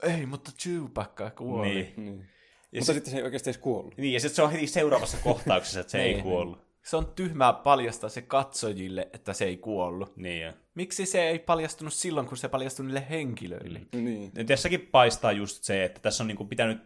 ei, 0.03 0.25
mutta 0.25 0.51
Chewbacca 0.59 1.29
kuoli. 1.31 1.69
Niin. 1.69 1.93
Niin. 1.97 2.19
Ja 2.71 2.79
Mutta 2.79 2.85
se- 2.85 2.93
sitten 2.93 3.11
se 3.11 3.17
ei 3.17 3.23
oikeasti 3.23 3.49
edes 3.49 3.57
kuollut. 3.61 3.97
Niin, 3.97 4.13
ja 4.13 4.19
sitten 4.19 4.35
se 4.35 4.41
on 4.41 4.51
heti 4.51 4.67
seuraavassa 4.67 5.17
kohtauksessa, 5.23 5.79
että 5.79 5.91
se 5.91 6.01
ei 6.01 6.13
Niin. 6.13 6.23
kuollut. 6.23 6.71
Se 6.83 6.97
on 6.97 7.05
tyhmää 7.15 7.53
paljastaa 7.53 8.09
se 8.09 8.21
katsojille, 8.21 9.09
että 9.13 9.33
se 9.33 9.45
ei 9.45 9.57
kuollut. 9.57 10.17
Niin, 10.17 10.41
ja. 10.41 10.53
Miksi 10.75 11.05
se 11.05 11.21
ei 11.27 11.39
paljastunut 11.39 11.93
silloin, 11.93 12.27
kun 12.27 12.37
se 12.37 12.49
paljastui 12.49 12.85
niille 12.85 13.05
henkilöille? 13.09 13.81
Niin. 13.93 14.31
Ja 14.35 14.43
Tässäkin 14.45 14.81
paistaa 14.81 15.31
just 15.31 15.63
se, 15.63 15.83
että 15.83 15.99
tässä 15.99 16.23
on 16.23 16.27
niinku 16.27 16.45
pitänyt 16.45 16.81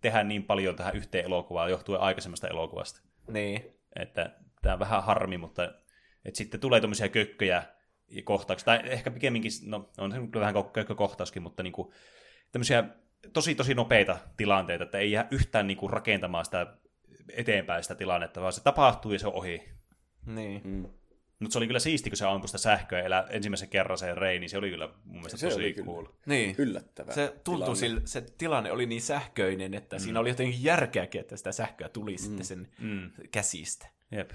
tehdä 0.00 0.24
niin 0.24 0.42
paljon 0.44 0.76
tähän 0.76 0.96
yhteen 0.96 1.24
elokuvaan 1.24 1.70
johtuen 1.70 2.00
aikaisemmasta 2.00 2.48
elokuvasta. 2.48 3.00
Niin. 3.30 3.64
Että 3.96 4.30
tämä 4.62 4.72
on 4.72 4.78
vähän 4.80 5.02
harmi, 5.04 5.38
mutta 5.38 5.64
että 6.24 6.38
sitten 6.38 6.60
tulee 6.60 6.80
tämmöisiä 6.80 7.08
kökköjä 7.08 7.62
ja 8.08 8.22
kohtauksia, 8.22 8.64
tai 8.64 8.80
ehkä 8.84 9.10
pikemminkin, 9.10 9.50
no 9.66 9.90
on 9.98 10.12
se 10.12 10.18
kyllä 10.18 10.46
vähän 10.46 10.64
kökkökohtauskin, 10.72 11.42
mutta 11.42 11.62
niinku, 11.62 11.92
tämmöisiä 12.52 12.84
tosi 13.32 13.54
tosi 13.54 13.74
nopeita 13.74 14.18
tilanteita, 14.36 14.84
että 14.84 14.98
ei 14.98 15.12
jää 15.12 15.28
yhtään 15.30 15.66
niinku 15.66 15.88
rakentamaan 15.88 16.44
sitä 16.44 16.66
eteenpäin 17.32 17.82
sitä 17.82 17.94
tilannetta, 17.94 18.40
vaan 18.40 18.52
se 18.52 18.62
tapahtuu 18.62 19.12
ja 19.12 19.18
se 19.18 19.26
on 19.26 19.32
ohi. 19.34 19.68
Niin. 20.26 20.60
Mm. 20.64 20.86
Mutta 21.40 21.52
se 21.52 21.58
oli 21.58 21.66
kyllä 21.66 21.78
siisti, 21.78 22.10
kun 22.10 22.16
se 22.16 22.26
ampui 22.26 22.48
sitä 22.48 22.58
sähköä 22.58 23.02
elä, 23.02 23.26
ensimmäisen 23.30 23.68
kerran 23.68 23.98
se 23.98 24.14
Rei, 24.14 24.38
niin 24.38 24.50
se 24.50 24.58
oli 24.58 24.70
kyllä 24.70 24.88
mun 25.04 25.16
mielestä 25.16 25.36
Se 25.36 25.46
tosi 25.46 25.60
oli 25.60 25.72
kyllä. 25.74 25.86
cool. 25.86 26.06
Niin. 26.26 26.54
Yllättävää. 26.58 27.14
Se 27.14 27.26
tuntui 27.44 27.54
tilanne. 27.64 27.76
sille, 27.76 28.00
se 28.04 28.20
tilanne 28.38 28.72
oli 28.72 28.86
niin 28.86 29.02
sähköinen, 29.02 29.74
että 29.74 29.96
mm. 29.96 30.00
siinä 30.00 30.20
oli 30.20 30.28
jotenkin 30.28 30.64
järkeäkin, 30.64 31.20
että 31.20 31.36
sitä 31.36 31.52
sähköä 31.52 31.88
tuli 31.88 32.12
mm. 32.12 32.18
sitten 32.18 32.46
sen 32.46 32.68
Mm. 32.78 33.10
käsistä. 33.30 33.88
Jep. 34.12 34.30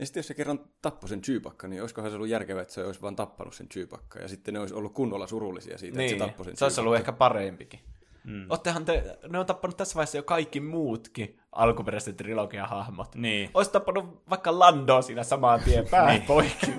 Ja 0.00 0.06
sitten 0.06 0.18
jos 0.20 0.26
se 0.26 0.34
kerran 0.34 0.60
tappoi 0.82 1.08
sen 1.08 1.22
Chewbacca, 1.22 1.68
niin 1.68 1.80
olisikohan 1.82 2.10
se 2.10 2.14
ollut 2.14 2.28
järkevää, 2.28 2.62
että 2.62 2.74
se 2.74 2.84
olisi 2.84 3.02
vaan 3.02 3.16
tappanut 3.16 3.54
sen 3.54 3.68
Chewbacca. 3.68 4.18
Ja 4.22 4.28
sitten 4.28 4.54
ne 4.54 4.60
olisi 4.60 4.74
ollut 4.74 4.94
kunnolla 4.94 5.26
surullisia 5.26 5.78
siitä, 5.78 5.98
Niin. 5.98 6.12
että 6.12 6.24
se 6.24 6.28
tappoi 6.30 6.44
sen 6.44 6.56
se 6.56 6.64
olisi 6.64 6.80
ollut 6.80 6.96
ehkä 6.96 7.12
parempikin. 7.12 7.80
Mm. 8.24 8.46
Ottehan 8.48 8.84
te, 8.84 9.18
ne 9.28 9.38
on 9.38 9.46
tappanut 9.46 9.76
tässä 9.76 9.94
vaiheessa 9.94 10.16
jo 10.18 10.22
kaikki 10.22 10.60
muutkin 10.60 11.38
alkuperäiset 11.52 12.16
trilogian 12.16 12.68
hahmot. 12.68 13.14
Niin. 13.14 13.50
Olisi 13.54 13.70
tappanut 13.70 14.22
vaikka 14.30 14.58
Landoa 14.58 15.02
siinä 15.02 15.22
saman 15.24 15.60
tien 15.60 15.86
pää 15.90 16.20
poikki. 16.26 16.72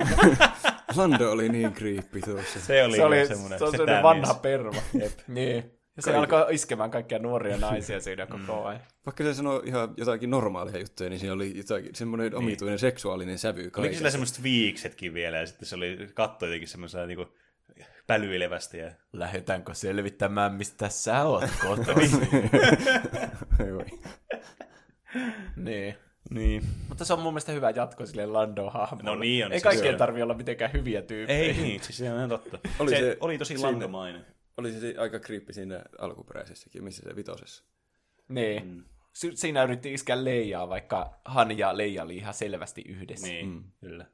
Lando 0.95 1.31
oli 1.31 1.49
niin 1.49 1.73
creepy 1.73 2.21
tuossa. 2.21 2.59
Se 2.59 2.83
oli, 2.83 2.95
se 2.95 3.05
oli 3.05 3.27
semmoinen 3.27 3.59
se 3.59 3.65
on 3.65 3.71
semmoinen 3.71 4.03
vanha 4.03 4.33
perva. 4.33 4.71
Niin. 5.27 5.80
Ja 5.95 6.01
se 6.01 6.15
alkoi 6.15 6.45
iskemään 6.49 6.91
kaikkia 6.91 7.19
nuoria 7.19 7.57
naisia 7.57 7.99
siinä 8.01 8.25
koko 8.25 8.65
ajan. 8.65 8.81
Vaikka 9.05 9.23
se 9.23 9.33
sanoi 9.33 9.61
ihan 9.65 9.93
jotakin 9.97 10.29
normaalia 10.29 10.79
juttuja, 10.79 11.09
niin 11.09 11.19
siinä 11.19 11.33
oli 11.33 11.57
jotakin 11.57 11.95
semmoinen 11.95 12.35
omituinen 12.35 12.79
seksuaalinen 12.79 13.37
sävy 13.37 13.61
Oliko 13.61 13.71
kaikessa. 13.81 13.97
sillä 13.97 14.09
semmoiset 14.11 14.43
viiksetkin 14.43 15.13
vielä, 15.13 15.37
ja 15.37 15.45
sitten 15.45 15.67
se 15.67 15.75
oli 15.75 16.09
katto 16.13 16.45
jotenkin 16.45 16.67
semmoisella 16.67 17.05
niinku 17.05 17.25
pälyilevästi. 18.07 18.77
Ja... 18.77 18.91
Lähdetäänkö 19.13 19.73
selvittämään, 19.73 20.53
mistä 20.53 20.89
sä 20.89 21.23
oot 21.23 21.43
kotoisin? 21.67 22.49
Oi. 23.77 23.85
niin. 25.55 25.95
Niin. 26.29 26.63
Mutta 26.89 27.05
se 27.05 27.13
on 27.13 27.19
mun 27.19 27.33
mielestä 27.33 27.51
hyvä 27.51 27.69
jatko 27.69 28.05
sille 28.05 28.25
Lando-hahmolle. 28.25 29.03
No 29.03 29.15
niin 29.15 29.45
on, 29.45 29.51
Ei 29.51 29.57
siis 29.59 29.63
kaikkien 29.63 29.91
joo. 29.91 29.97
tarvi 29.97 30.21
olla 30.21 30.33
mitenkään 30.33 30.73
hyviä 30.73 31.01
tyyppejä. 31.01 31.39
Ei 31.39 31.53
niin, 31.53 31.83
siis 31.83 31.97
se 31.97 32.11
on 32.11 32.17
ihan 32.17 32.29
totta. 32.29 32.59
Oli 32.79 32.89
se, 32.91 32.97
se- 32.97 33.17
oli 33.19 33.37
tosi 33.37 33.53
siinä- 33.57 33.67
landomainen. 33.71 34.25
Oli 34.61 34.71
se 34.79 34.95
aika 34.97 35.19
creepy 35.19 35.53
siinä 35.53 35.83
alkuperäisessäkin, 35.99 36.83
missä 36.83 37.03
se 37.09 37.15
vitosessa. 37.15 37.63
Niin. 38.29 38.67
Mm. 38.67 38.83
Siinä 39.13 39.63
yritti 39.63 39.93
iskeä 39.93 40.23
Leijaa, 40.23 40.69
vaikka 40.69 41.19
Han 41.25 41.57
ja 41.57 41.77
Leija 41.77 42.03
oli 42.03 42.17
ihan 42.17 42.33
selvästi 42.33 42.81
yhdessä. 42.81 43.27
Niin, 43.27 43.49
mm. 43.49 43.63
kyllä. 43.79 44.05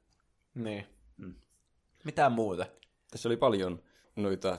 niin. 0.55 0.85
Mm. 1.17 1.35
Mitä 2.03 2.29
muuta? 2.29 2.65
Tässä 3.11 3.29
oli 3.29 3.37
paljon 3.37 3.83
noita, 4.15 4.57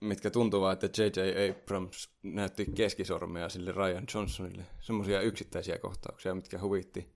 mitkä 0.00 0.30
tuntuvat, 0.30 0.84
että 0.84 1.02
J.J. 1.02 1.50
Abrams 1.50 2.10
näytti 2.22 2.66
keskisormea 2.74 3.48
sille 3.48 3.72
Ryan 3.72 4.04
Johnsonille. 4.14 4.64
Semmoisia 4.80 5.20
yksittäisiä 5.20 5.78
kohtauksia, 5.78 6.34
mitkä 6.34 6.60
huvitti. 6.60 7.12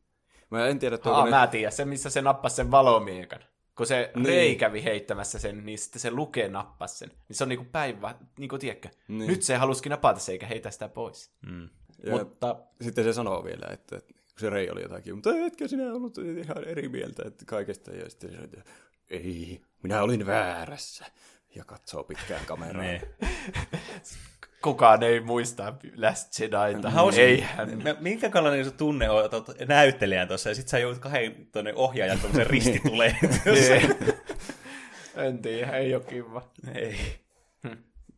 Mä 0.51 0.67
en 0.67 0.79
tiedä, 0.79 0.99
Aa, 1.05 1.13
onko 1.13 1.25
ne... 1.25 1.31
mä 1.31 1.47
tiedän, 1.47 1.73
se 1.73 1.85
missä 1.85 2.11
se 2.11 2.23
nappasi 2.23 2.57
sen 2.57 2.71
valomiekan. 2.71 3.41
Kun 3.83 3.87
se 3.87 4.11
Niin. 4.15 4.23
niin. 4.23 4.27
Rei 4.27 4.57
kävi 4.57 4.85
heittämässä 4.85 5.39
sen, 5.39 5.67
niin 5.67 5.79
sitten 5.79 6.01
se 6.01 6.11
Luke 6.11 6.49
nappasi 6.49 6.99
sen. 6.99 7.09
Niin 7.29 7.37
se 7.37 7.45
on 7.45 7.49
niinku 7.49 7.67
päivä, 7.73 8.15
niinku 8.39 8.59
tiedätkö? 8.59 8.89
Niin. 9.09 9.27
Nyt 9.27 9.43
se 9.43 9.57
halusikin 9.57 9.91
napata 9.91 10.21
se 10.21 10.33
eikä 10.33 10.47
heitä 10.47 10.71
sitä 10.71 10.89
pois. 10.89 11.31
Mm. 11.47 11.69
Ja 12.07 12.13
Mutta 12.13 12.57
sitten 12.81 13.05
se 13.05 13.13
sanoo 13.13 13.45
vielä, 13.45 13.73
että 13.73 14.01
kun 14.01 14.41
se 14.41 14.51
Rei 14.51 14.71
oli 14.71 14.83
jotakin, 14.83 15.15
mutta 15.15 15.31
etkö 15.47 15.69
sinä 15.69 15.93
ollut 15.93 16.19
ihan 16.19 16.65
eri 16.65 16.89
mieltä 16.89 17.23
että 17.27 17.45
kaikesta. 17.45 17.91
Ja 17.91 18.11
sitten 18.11 18.31
se 18.33 18.39
että 18.39 18.63
ei, 19.11 19.61
minä 19.83 20.03
olin 20.03 20.27
väärässä. 20.27 21.05
Ja 21.55 21.65
katsoo 21.65 22.05
pitkään 22.05 22.47
kameraan. 22.47 22.87
Niin. 24.63 24.73
Kukaan 24.73 25.03
ei 25.03 25.21
muista 25.21 25.75
Last 25.97 26.41
Jediita. 26.41 26.91
Hauska. 26.91 27.21
Eihän. 27.21 27.83
Minkä 28.01 28.31
kalainen 28.31 28.65
sun 28.65 28.75
tunne 28.75 29.11
on, 29.11 29.25
että 29.25 29.37
oot 29.37 29.47
näyttelijän 29.69 30.29
tuossa, 30.29 30.49
ja 30.49 30.55
sit 30.55 30.69
sä 30.69 30.79
joudut 30.79 31.03
kahden 31.03 31.47
tuonne 31.53 31.73
ohjaajan 31.75 32.19
tuommoisen 32.21 32.51
ristituleen. 32.51 33.17
Niin. 33.45 33.97
en 35.17 35.39
tiedä, 35.43 35.71
ei 35.73 35.95
ole 35.95 36.05
kiva. 36.05 36.51
Ei. 36.75 36.97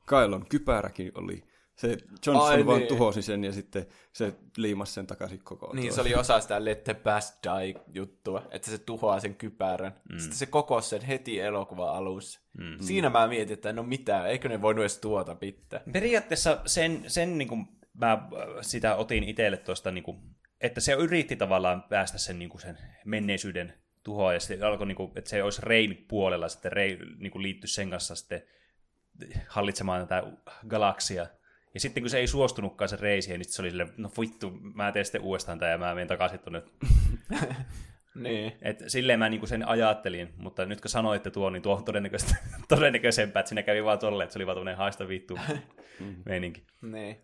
Kailon 0.07 0.47
kypäräkin 0.49 1.13
oli. 1.15 1.43
Se 1.77 1.97
Johnson 2.27 2.47
Ai 2.47 2.67
vaan 2.67 2.79
niin. 2.79 2.89
tuhosi 2.89 3.23
sen 3.23 3.45
ja 3.45 3.53
sitten 3.53 3.87
se 4.13 4.35
liimasi 4.57 4.93
sen 4.93 5.07
takaisin 5.07 5.41
koko 5.45 5.73
Niin, 5.73 5.93
se 5.93 6.01
oli 6.01 6.15
osa 6.15 6.41
sitä 6.41 6.65
Let 6.65 6.85
the 6.85 6.95
Past 6.95 7.45
Die-juttua, 7.45 8.43
että 8.51 8.71
se 8.71 8.79
tuhoaa 8.79 9.21
sen 9.21 9.35
kypärän. 9.35 10.01
Mm. 10.13 10.19
Sitten 10.19 10.39
se 10.39 10.47
kokosi 10.47 10.89
sen 10.89 11.03
heti 11.03 11.41
elokuvan 11.41 11.95
alussa. 11.95 12.41
Mm. 12.59 12.77
Siinä 12.81 13.11
mä 13.11 13.29
mietin, 13.29 13.55
että 13.55 13.73
no 13.73 13.83
mitä, 13.83 14.27
eikö 14.27 14.49
ne 14.49 14.63
voinut 14.63 14.83
edes 14.83 14.99
tuota 14.99 15.35
pitää. 15.35 15.81
Periaatteessa 15.93 16.61
sen, 16.67 17.05
sen 17.07 17.39
niin 17.39 17.49
kuin 17.49 17.67
mä 17.95 18.13
äh, 18.13 18.29
sitä 18.61 18.97
otin 18.97 19.25
itselle 19.25 19.57
tuosta, 19.57 19.91
niin 19.91 20.05
kuin, 20.05 20.21
että 20.61 20.81
se 20.81 20.93
yritti 20.93 21.37
tavallaan 21.37 21.83
päästä 21.83 22.19
sen, 22.19 22.39
niin 22.39 22.49
kuin 22.49 22.61
sen 22.61 22.79
menneisyyden 23.05 23.75
tuhoon, 24.03 24.35
ja 24.35 24.41
sitten 24.41 24.63
alkoi, 24.63 24.87
niin 24.87 24.97
kuin, 24.97 25.13
että 25.17 25.31
se 25.31 25.43
olisi 25.43 25.63
Rein 25.63 26.05
puolella, 26.09 26.49
sitten 26.49 26.73
Rei 26.73 26.99
niin 27.19 27.31
kuin 27.31 27.43
liittyi 27.43 27.69
sen 27.69 27.91
kanssa 27.91 28.15
sitten 28.15 28.43
hallitsemaan 29.49 30.09
tätä 30.09 30.33
galaksia. 30.69 31.27
Ja 31.75 31.81
sitten 31.81 32.03
kun 32.03 32.11
se 32.11 32.19
ei 32.19 32.27
suostunutkaan 32.27 32.89
se 32.89 32.97
Rei 32.97 33.23
siihen, 33.23 33.41
niin 33.41 33.53
se 33.53 33.63
oli 33.63 33.71
silleen, 33.71 33.93
no 33.97 34.11
vittu, 34.21 34.51
mä 34.75 34.93
teen 34.93 35.05
sitten 35.05 35.21
uudestaan 35.21 35.59
tämän 35.59 35.73
ja 35.73 35.79
mä 35.79 35.95
menen 35.95 36.09
takaisin 36.09 36.41
tuonne. 36.41 36.63
Niin. 38.15 38.53
Et 38.63 38.83
silleen 38.87 39.19
mä 39.19 39.29
niinku 39.29 39.47
sen 39.47 39.69
ajattelin, 39.69 40.35
mutta 40.37 40.67
nyt 40.67 40.81
kun 40.81 40.91
sanoitte 40.91 41.31
tuon, 41.31 41.53
niin 41.53 41.63
tuo 41.63 41.77
on 41.77 41.85
todennäköisesti, 41.85 42.35
todennäköisempää, 42.69 43.41
että 43.41 43.49
siinä 43.49 43.63
kävi 43.63 43.85
vaan 43.85 43.99
tolleen, 43.99 44.25
että 44.25 44.33
se 44.33 44.39
oli 44.39 44.47
vaan 44.47 44.57
tämmöinen 44.57 44.77
haista 44.77 45.09
vittu 45.09 45.39
meininki. 46.27 46.67
Niin. 46.83 47.17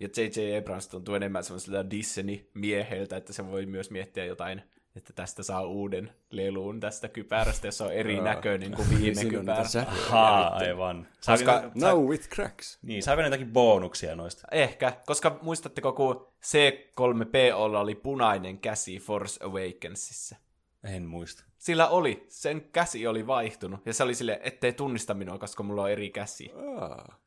Ja 0.00 0.08
J.J. 0.16 0.58
Abrams 0.58 0.88
tuntuu 0.88 1.14
enemmän 1.14 1.44
semmoiselta 1.44 1.90
Disney-mieheltä, 1.90 3.16
että 3.16 3.32
se 3.32 3.46
voi 3.46 3.66
myös 3.66 3.90
miettiä 3.90 4.24
jotain, 4.24 4.62
että 4.96 5.12
tästä 5.12 5.42
saa 5.42 5.66
uuden 5.66 6.12
leluun 6.30 6.80
tästä 6.80 7.08
kypärästä, 7.08 7.66
jos 7.66 7.78
se 7.78 7.84
on 7.84 7.92
erinäköinen 7.92 8.72
kuin 8.72 8.88
viime 8.90 9.24
kypärä. 9.24 9.64
Ahaa, 9.86 10.48
aivan. 10.56 11.06
Koska- 11.26 11.60
sa, 11.60 11.70
Now 11.88 12.08
with 12.08 12.28
cracks. 12.28 12.78
niin, 12.82 13.02
saako 13.02 13.22
jotakin 13.22 13.52
bonuksia 13.52 14.16
noista? 14.16 14.48
Ehkä, 14.50 14.92
koska 15.06 15.38
muistatteko, 15.42 15.92
kun 15.92 16.26
C3POlla 16.42 17.78
oli 17.78 17.94
punainen 17.94 18.58
käsi 18.58 18.98
Force 18.98 19.44
Awakensissa? 19.44 20.36
En 20.84 21.02
muista. 21.02 21.44
Sillä 21.58 21.88
oli, 21.88 22.26
sen 22.28 22.60
käsi 22.72 23.06
oli 23.06 23.26
vaihtunut, 23.26 23.80
ja 23.86 23.94
se 23.94 24.02
oli 24.02 24.14
sille, 24.14 24.40
ettei 24.42 24.72
tunnista 24.72 25.14
minua, 25.14 25.38
koska 25.38 25.62
mulla 25.62 25.82
on 25.82 25.90
eri 25.90 26.10
käsi. 26.10 26.52
Aa. 26.80 27.18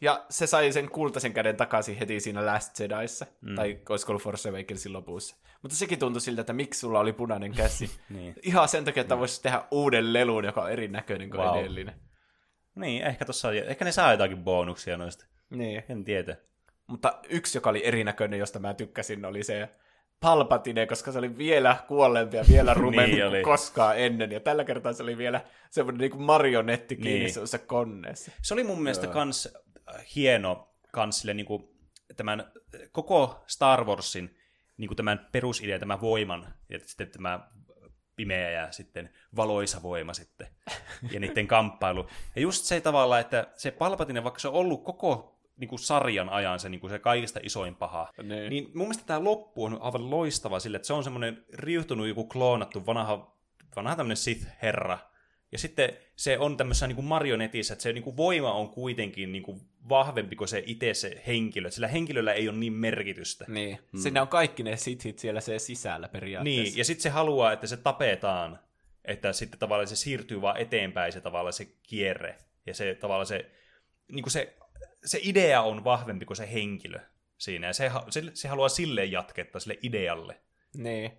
Ja 0.00 0.24
se 0.30 0.46
sai 0.46 0.72
sen 0.72 0.90
kultaisen 0.90 1.32
käden 1.32 1.56
takaisin 1.56 1.96
heti 1.96 2.20
siinä 2.20 2.46
Last 2.46 2.80
Jediissa, 2.80 3.26
mm. 3.40 3.54
tai 3.54 3.80
olisiko 3.88 4.12
ollut 4.12 4.22
Force 4.22 4.48
Awakensin 4.48 4.92
lopussa. 4.92 5.36
Mutta 5.62 5.76
sekin 5.76 5.98
tuntui 5.98 6.20
siltä, 6.20 6.40
että 6.40 6.52
miksi 6.52 6.80
sulla 6.80 7.00
oli 7.00 7.12
punainen 7.12 7.52
käsi. 7.52 7.90
Niin. 8.08 8.34
Ihan 8.42 8.68
sen 8.68 8.84
takia, 8.84 9.00
että 9.00 9.18
voisi 9.18 9.42
tehdä 9.42 9.62
uuden 9.70 10.12
lelun, 10.12 10.44
joka 10.44 10.62
on 10.62 10.70
erinäköinen 10.72 11.30
kuin 11.30 11.40
Wow. 11.40 11.58
edellinen. 11.58 11.94
Niin, 12.74 13.02
ehkä, 13.02 13.24
tossa, 13.24 13.52
ehkä 13.52 13.84
ne 13.84 13.92
saa 13.92 14.10
jotakin 14.12 14.44
bonuksia 14.44 14.96
noista. 14.96 15.26
Niin. 15.50 15.82
En 15.88 16.04
tiedä. 16.04 16.36
Mutta 16.86 17.18
yksi, 17.28 17.58
joka 17.58 17.70
oli 17.70 17.86
erinäköinen, 17.86 18.38
josta 18.38 18.58
mä 18.58 18.74
tykkäsin, 18.74 19.24
oli 19.24 19.42
se 19.42 19.68
Palpatine, 20.20 20.86
koska 20.86 21.12
se 21.12 21.18
oli 21.18 21.38
vielä 21.38 21.76
kuolleempi 21.88 22.36
ja 22.36 22.44
vielä 22.48 22.74
rumempi 22.84 23.06
Niin 23.10 23.14
niin 23.14 23.26
oli. 23.26 23.36
kuin 23.42 23.44
koskaan 23.44 23.98
ennen. 23.98 24.32
Ja 24.32 24.40
tällä 24.40 24.64
kertaa 24.64 24.92
se 24.92 25.02
oli 25.02 25.18
vielä 25.18 25.40
semmoinen 25.70 26.10
niin 26.10 26.22
marionetti 26.22 26.96
kiinni 26.96 27.10
Niin. 27.12 27.22
niin. 27.22 27.32
semmoisessa 27.34 27.58
konneessa. 27.66 28.32
Se 28.42 28.54
oli 28.54 28.64
mun 28.64 28.82
mielestä 28.82 29.06
kans 29.06 29.46
äh, 29.56 29.62
hieno 30.16 30.68
kans 30.92 31.20
sille 31.20 31.34
niinku, 31.34 31.74
tämän 32.16 32.40
äh, 32.40 32.80
koko 32.92 33.44
Star 33.46 33.84
Warsin 33.84 34.36
niinku 34.76 34.94
tämän 34.94 35.28
perusidea, 35.32 35.78
tämän 35.78 36.00
voiman, 36.00 36.54
ja 36.68 36.78
sitten 36.86 37.10
tämä 37.10 37.40
pimeä 38.16 38.50
ja 38.50 38.72
sitten 38.72 39.10
valoisa 39.36 39.82
voima 39.82 40.14
sitten, 40.14 40.46
ja 41.12 41.20
niiden 41.20 41.46
kamppailu. 41.46 42.06
Ja 42.36 42.42
just 42.42 42.64
se 42.64 42.80
tavalla, 42.80 43.18
että 43.18 43.46
se 43.54 43.70
Palpatine, 43.70 44.24
vaikka 44.24 44.40
se 44.40 44.48
on 44.48 44.54
ollut 44.54 44.84
koko 44.84 45.38
niinku 45.56 45.78
sarjan 45.78 46.28
ajan 46.28 46.60
se, 46.60 46.68
niinku 46.68 46.88
se 46.88 46.98
kaikista 46.98 47.40
isoin 47.42 47.76
paha, 47.76 48.12
Niin. 48.22 48.50
niin 48.50 48.64
mun 48.64 48.86
mielestä 48.86 49.04
tämä 49.06 49.24
loppu 49.24 49.64
on 49.64 49.78
aivan 49.82 50.10
loistava 50.10 50.60
sille, 50.60 50.76
että 50.76 50.86
se 50.86 50.92
on 50.92 51.04
semmoinen 51.04 51.44
riuhtunut 51.52 52.08
joku 52.08 52.24
kloonattu 52.24 52.86
vanha, 52.86 53.36
vanha 53.76 53.96
tämmöinen 53.96 54.16
Sith-herra, 54.16 54.98
ja 55.52 55.58
sitten 55.58 55.96
se 56.16 56.38
on 56.38 56.56
tämmöisessä 56.56 56.86
niin 56.86 56.96
kuin 56.96 57.04
marionetissä, 57.04 57.74
että 57.74 57.82
se 57.82 57.92
niin 57.92 58.04
kuin 58.04 58.16
voima 58.16 58.52
on 58.52 58.70
kuitenkin 58.70 59.32
niin 59.32 59.42
kuin 59.42 59.60
vahvempi 59.88 60.36
kuin 60.36 60.48
se 60.48 60.62
itse 60.66 60.94
se 60.94 61.22
henkilö. 61.26 61.70
Sillä 61.70 61.88
henkilöllä 61.88 62.32
ei 62.32 62.48
ole 62.48 62.56
niin 62.56 62.72
merkitystä. 62.72 63.44
Niin. 63.48 63.78
Hmm. 63.92 64.00
Siinä 64.00 64.22
on 64.22 64.28
kaikki 64.28 64.62
ne 64.62 64.76
sithit 64.76 65.18
siellä 65.18 65.40
se 65.40 65.58
sisällä 65.58 66.08
periaatteessa. 66.08 66.62
Niin, 66.62 66.78
ja 66.78 66.84
sitten 66.84 67.02
se 67.02 67.08
haluaa, 67.08 67.52
että 67.52 67.66
se 67.66 67.76
tapetaan, 67.76 68.58
että 69.04 69.32
sitten 69.32 69.60
tavallaan 69.60 69.88
se 69.88 69.96
siirtyy 69.96 70.40
vaan 70.40 70.56
eteenpäin 70.56 71.12
se 71.12 71.20
tavallaan 71.20 71.52
se 71.52 71.68
kierre. 71.82 72.38
Ja 72.66 72.74
se 72.74 72.94
tavallaan 72.94 73.26
se, 73.26 73.50
niin 74.12 74.22
kuin 74.22 74.32
se, 74.32 74.56
se 75.04 75.18
idea 75.22 75.62
on 75.62 75.84
vahvempi 75.84 76.24
kuin 76.24 76.36
se 76.36 76.52
henkilö 76.52 77.00
siinä. 77.38 77.66
Ja 77.66 77.72
se, 77.72 77.90
se, 78.10 78.22
se 78.34 78.48
haluaa 78.48 78.68
silleen 78.68 79.12
jatketta 79.12 79.60
sille 79.60 79.78
idealle. 79.82 80.40
niin. 80.74 81.12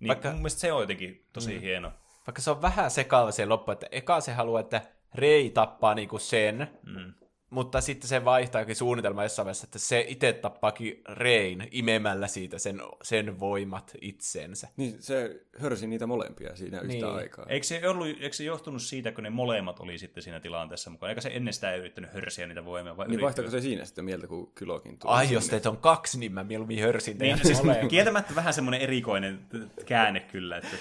Niin 0.00 0.08
Vaikka... 0.08 0.30
mun 0.30 0.38
mielestä 0.38 0.60
se 0.60 0.72
on 0.72 0.80
jotenkin 0.80 1.26
tosi 1.32 1.54
mm. 1.54 1.60
hieno. 1.60 1.92
Vaikka 2.28 2.42
se 2.42 2.50
on 2.50 2.62
vähän 2.62 2.90
sekaava 2.90 3.30
se 3.30 3.46
loppu, 3.46 3.70
että 3.72 3.86
eka 3.92 4.20
se 4.20 4.32
haluaa, 4.32 4.60
että 4.60 4.82
Rei 5.14 5.50
tappaa 5.50 5.94
niinku 5.94 6.18
sen, 6.18 6.68
Mm. 6.86 7.12
mutta 7.50 7.80
sitten 7.80 8.08
se 8.08 8.24
vaihtaakin 8.24 8.76
suunnitelma 8.76 9.22
jossain 9.22 9.44
vaiheessa, 9.44 9.64
että 9.66 9.78
se 9.78 10.04
itse 10.08 10.32
tappaakin 10.32 11.02
Rein 11.08 11.68
imemällä 11.70 12.26
siitä 12.26 12.58
sen, 12.58 12.80
sen 13.02 13.40
voimat 13.40 13.92
itsensä. 14.00 14.68
Niin 14.76 14.96
se 15.02 15.40
hörsi 15.58 15.86
niitä 15.86 16.06
molempia 16.06 16.56
siinä 16.56 16.76
yhtä 16.80 16.88
Niin. 16.92 17.04
aikaa. 17.06 17.46
Eikö 17.48 17.66
se, 17.66 17.88
ollut, 17.88 18.06
eikö 18.08 18.32
se 18.32 18.44
johtunut 18.44 18.82
siitä, 18.82 19.12
kun 19.12 19.24
ne 19.24 19.30
molemmat 19.30 19.80
oli 19.80 19.98
sitten 19.98 20.22
siinä 20.22 20.40
tilanteessa 20.40 20.90
mukaan? 20.90 21.10
Eikä 21.10 21.20
se 21.20 21.30
ennen 21.34 21.54
sitä 21.54 21.72
ei 21.72 21.78
yrittänyt 21.80 22.12
hörsiä 22.14 22.46
niitä 22.46 22.64
voimia? 22.64 22.96
Vai 22.96 23.08
Niin 23.08 23.20
vaihtaako 23.20 23.50
se 23.50 23.60
siinä 23.60 23.84
sitten 23.84 24.04
mieltä, 24.04 24.26
kun 24.26 24.52
Kylokin 24.54 24.98
tuli 24.98 25.12
Ai 25.12 25.24
sinne? 25.26 25.34
jos 25.34 25.48
teitä 25.48 25.70
on 25.70 25.76
kaksi, 25.76 26.18
niin 26.18 26.32
mä 26.32 26.44
mieluummin 26.44 26.82
hörsin 26.82 27.18
Niin, 27.18 27.38
siis 27.42 27.62
molemmat. 27.62 27.90
kieltämättä 27.90 28.34
vähän 28.34 28.54
semmoinen 28.54 28.80
erikoinen 28.80 29.40
käänne 29.86 30.20
kyllä. 30.20 30.56
Että, 30.56 30.76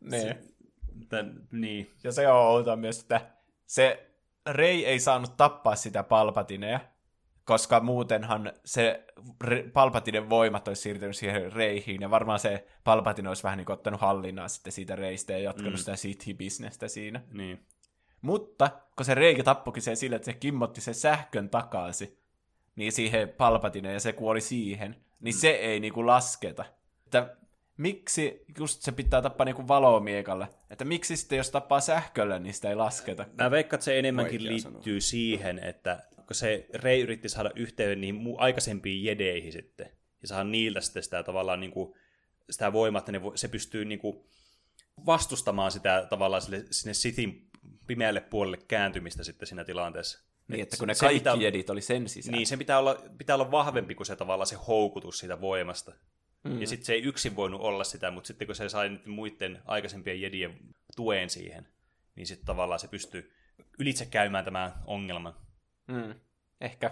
Niin. 0.00 0.28
että, 1.02 1.24
niin. 1.52 1.90
Ja 2.04 2.12
se 2.12 2.28
on 2.28 2.46
outoa 2.46 2.76
myös, 2.76 3.00
että 3.00 3.20
se 3.66 4.10
Rei 4.46 4.86
ei 4.86 5.00
saanut 5.00 5.36
tappaa 5.36 5.76
sitä 5.76 6.02
Palpatinea, 6.02 6.80
koska 7.44 7.80
muutenhan 7.80 8.52
se 8.64 9.06
Re- 9.44 9.70
Palpatinen 9.72 10.30
voimat 10.30 10.68
olisi 10.68 10.82
siirtynyt 10.82 11.16
siihen 11.16 11.52
Reihin, 11.52 12.00
ja 12.00 12.10
varmaan 12.10 12.38
se 12.38 12.66
Palpatine 12.84 13.28
olisi 13.28 13.42
vähän 13.42 13.56
niin 13.56 13.66
kuin 13.66 13.74
ottanut 13.74 14.00
hallinnan 14.00 14.50
sitten 14.50 14.72
siitä 14.72 14.96
Reistä 14.96 15.32
ja 15.32 15.38
jatkanut 15.38 15.72
mm. 15.72 15.78
sitä 15.78 15.92
Sith-bisnestä 15.92 16.88
siinä. 16.88 17.20
niin. 17.32 17.66
Mutta 18.22 18.70
kun 18.96 19.06
se 19.06 19.14
Reikä 19.14 19.42
tappokin 19.42 19.82
sen 19.82 19.96
sillä, 19.96 20.16
että 20.16 20.26
se 20.26 20.32
kimmotti 20.32 20.80
sen 20.80 20.94
sähkön 20.94 21.50
takaisin, 21.50 22.18
niin 22.76 22.92
siihen 22.92 23.28
Palpatineen 23.28 23.94
ja 23.94 24.00
se 24.00 24.12
kuoli 24.12 24.40
siihen, 24.40 24.96
niin 25.20 25.34
mm. 25.34 25.38
se 25.38 25.50
ei 25.50 25.80
niinku 25.80 26.06
lasketa. 26.06 26.64
Että 27.06 27.36
miksi 27.78 28.44
just 28.58 28.82
se 28.82 28.92
pitää 28.92 29.22
tappaa 29.22 29.44
niinku 29.44 29.68
valomiekalla? 29.68 30.48
Että 30.70 30.84
miksi 30.84 31.16
sitten 31.16 31.36
jos 31.36 31.50
tappaa 31.50 31.80
sähköllä, 31.80 32.38
niin 32.38 32.54
sitä 32.54 32.68
ei 32.68 32.74
lasketa? 32.74 33.26
Mä 33.38 33.50
veikkaan, 33.50 33.78
että 33.78 33.84
se 33.84 33.98
enemmänkin 33.98 34.40
Vaikea 34.40 34.52
liittyy 34.72 35.00
siihen, 35.00 35.58
että 35.58 36.02
kun 36.26 36.34
se 36.36 36.66
Rei 36.74 37.00
yritti 37.00 37.28
saada 37.28 37.50
yhteyden 37.56 38.00
niihin 38.00 38.34
aikaisempiin 38.38 39.04
jedeihin 39.04 39.52
sitten, 39.52 39.90
ja 40.22 40.28
saada 40.28 40.44
niiltä 40.44 40.80
sitten 40.80 41.02
sitä 41.02 41.22
tavallaan 41.22 41.60
niin 41.60 41.70
kuin, 41.72 41.94
sitä 42.50 42.72
voimaa, 42.72 42.98
että 42.98 43.12
ne 43.12 43.18
vo- 43.18 43.32
se 43.36 43.48
pystyy 43.48 43.84
niin 43.84 43.98
kuin, 43.98 44.24
vastustamaan 45.06 45.70
sitä 45.72 46.06
tavallaan 46.10 46.42
sille, 46.42 46.64
sinne 46.70 46.94
Sithin 46.94 47.48
pimeälle 47.86 48.20
puolelle 48.20 48.56
kääntymistä 48.68 49.24
sitten 49.24 49.46
siinä 49.48 49.64
tilanteessa. 49.64 50.18
Niin, 50.48 50.60
Et 50.60 50.62
että 50.62 50.76
kun 50.76 50.88
ne 50.88 50.94
kaikki 50.94 51.18
pitää- 51.20 51.34
jedit 51.34 51.70
oli 51.70 51.80
sen 51.80 52.08
sisällä. 52.08 52.36
Niin, 52.36 52.46
se 52.46 52.56
pitää 52.56 52.78
olla, 52.78 53.02
pitää 53.18 53.36
olla 53.36 53.50
vahvempi 53.50 53.94
kuin 53.94 54.06
se 54.06 54.16
tavallaan 54.16 54.46
se 54.46 54.56
houkutus 54.68 55.18
siitä 55.18 55.40
voimasta. 55.40 55.92
Mm. 56.44 56.60
Ja 56.60 56.66
sitten 56.66 56.86
se 56.86 56.92
ei 56.92 57.02
yksin 57.02 57.36
voinut 57.36 57.60
olla 57.60 57.84
sitä, 57.84 58.10
mutta 58.10 58.26
sitten 58.26 58.46
kun 58.46 58.54
se 58.54 58.68
sai 58.68 58.88
niiden 58.88 59.10
muiden 59.10 59.62
aikaisempien 59.64 60.20
jedien 60.20 60.58
tuen 60.96 61.30
siihen, 61.30 61.68
niin 62.16 62.26
sitten 62.26 62.46
tavallaan 62.46 62.80
se 62.80 62.88
pystyy 62.88 63.32
ylitse 63.78 64.06
käymään 64.06 64.44
tämän 64.44 64.74
ongelman. 64.84 65.34
Mm. 65.86 66.14
Ehkä. 66.60 66.90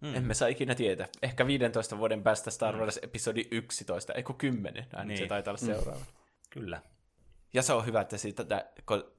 Mm. 0.00 0.14
Emme 0.14 0.34
saa 0.34 0.48
ikinä 0.48 0.74
tietää. 0.74 1.08
Ehkä 1.22 1.46
15 1.46 1.98
vuoden 1.98 2.22
päästä 2.22 2.50
Star 2.50 2.76
Wars 2.76 2.98
episodi 3.02 3.48
11, 3.50 4.12
eikö 4.12 4.32
10, 4.32 4.86
näin 4.92 5.08
niin. 5.08 5.18
Se 5.18 5.26
taitaa 5.26 5.52
olla 5.52 5.58
seuraava. 5.58 6.04
Kyllä. 6.50 6.82
Ja 7.52 7.62
se 7.62 7.72
on 7.72 7.86
hyvä, 7.86 8.00
että 8.00 8.18
siitä, 8.18 8.42
että 8.42 8.72
kun 8.86 9.12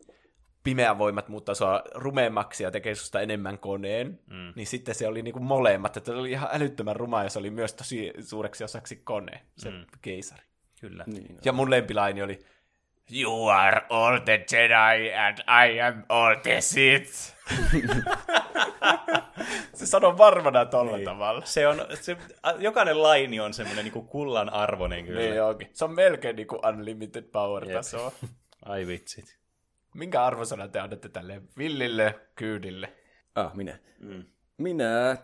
pimeän 0.63 0.97
voimat 0.97 1.27
muuttaa 1.27 1.55
sua 1.55 1.83
rumeammaksi 1.95 2.63
ja 2.63 2.71
tekee 2.71 2.95
susta 2.95 3.21
enemmän 3.21 3.59
koneen, 3.59 4.19
mm. 4.27 4.53
niin 4.55 4.67
sitten 4.67 4.95
se 4.95 5.07
oli 5.07 5.21
niinku 5.21 5.39
molemmat, 5.39 5.97
että 5.97 6.11
se 6.11 6.17
oli 6.17 6.31
ihan 6.31 6.49
älyttömän 6.51 6.95
ruma 6.95 7.23
ja 7.23 7.29
se 7.29 7.39
oli 7.39 7.49
myös 7.49 7.73
tosi 7.73 8.13
suureksi 8.19 8.63
osaksi 8.63 8.95
kone, 8.95 9.41
se 9.57 9.69
mm. 9.69 9.85
keisari. 10.01 10.43
Kyllä. 10.81 11.03
Niin, 11.07 11.37
Ja 11.45 11.53
mun 11.53 11.69
lempilaini 11.69 12.21
oli, 12.21 12.39
You 13.11 13.47
are 13.47 13.81
all 13.89 14.19
the 14.19 14.45
Jedi 14.51 15.13
and 15.13 15.37
I 15.37 15.81
am 15.81 16.03
all 16.09 16.35
the 16.43 16.61
Sith. 16.61 17.35
se 19.73 19.85
sanoi 19.85 20.17
varmana 20.17 20.65
tolla 20.65 20.97
niin. 20.97 21.05
tavalla. 21.05 21.45
Se 21.45 21.67
on, 21.67 21.85
se, 22.01 22.17
jokainen 22.59 23.03
laini 23.03 23.39
on 23.39 23.53
semmoinen 23.53 23.85
niin 23.85 24.07
kullan 24.07 24.53
arvoinen 24.53 25.05
kyllä. 25.05 25.21
Niin 25.21 25.43
onkin. 25.43 25.69
Se 25.73 25.85
on 25.85 25.95
melkein 25.95 26.35
niinku 26.35 26.59
unlimited 26.67 27.23
power 27.23 27.67
tasoa. 27.67 28.11
Ai 28.65 28.87
vitsit. 28.87 29.40
Minkä 29.95 30.25
arvosanan 30.25 30.71
te 30.71 30.79
annatte 30.79 31.09
tälle 31.09 31.41
villille 31.57 32.19
kyydille? 32.35 32.93
Ah, 33.35 33.55
minä. 33.55 33.79
Mm. 33.99 34.23
Minä 34.57 35.17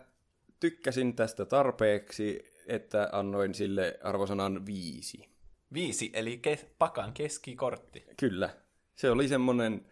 tykkäsin 0.60 1.16
tästä 1.16 1.44
tarpeeksi, 1.44 2.44
että 2.66 3.08
annoin 3.12 3.54
sille 3.54 3.98
arvosanan 4.02 4.66
viisi. 4.66 5.28
Viisi, 5.74 6.10
eli 6.12 6.40
ke- 6.46 6.66
pakan 6.78 7.12
keskikortti. 7.12 8.06
Kyllä. 8.16 8.56
Se 8.94 9.10
oli 9.10 9.28
semmoinen, 9.28 9.86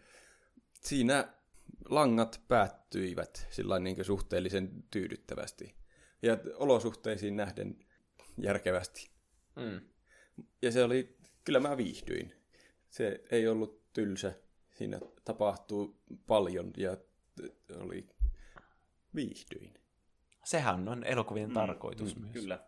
siinä 0.81 1.33
langat 1.89 2.41
päättyivät 2.47 3.47
sillä 3.49 3.79
niin 3.79 4.05
suhteellisen 4.05 4.83
tyydyttävästi. 4.91 5.75
Ja 6.21 6.37
olosuhteisiin 6.55 7.35
nähden 7.35 7.79
järkevästi. 8.41 9.09
Mm. 9.55 9.81
Ja 10.61 10.71
se 10.71 10.83
oli, 10.83 11.17
kyllä 11.43 11.59
mä 11.59 11.77
viihdyin. 11.77 12.33
Se 12.89 13.23
ei 13.31 13.47
ollut 13.47 13.93
tylsä. 13.93 14.33
Siinä 14.77 14.99
tapahtuu 15.25 16.01
paljon 16.27 16.71
ja 16.77 16.97
oli 17.79 18.07
viihdyin. 19.15 19.73
Sehän 20.43 20.87
on 20.87 21.03
elokuvien 21.03 21.49
mm. 21.49 21.53
tarkoitus 21.53 22.15
mm, 22.15 22.21
myös. 22.21 22.33
Kyllä. 22.33 22.59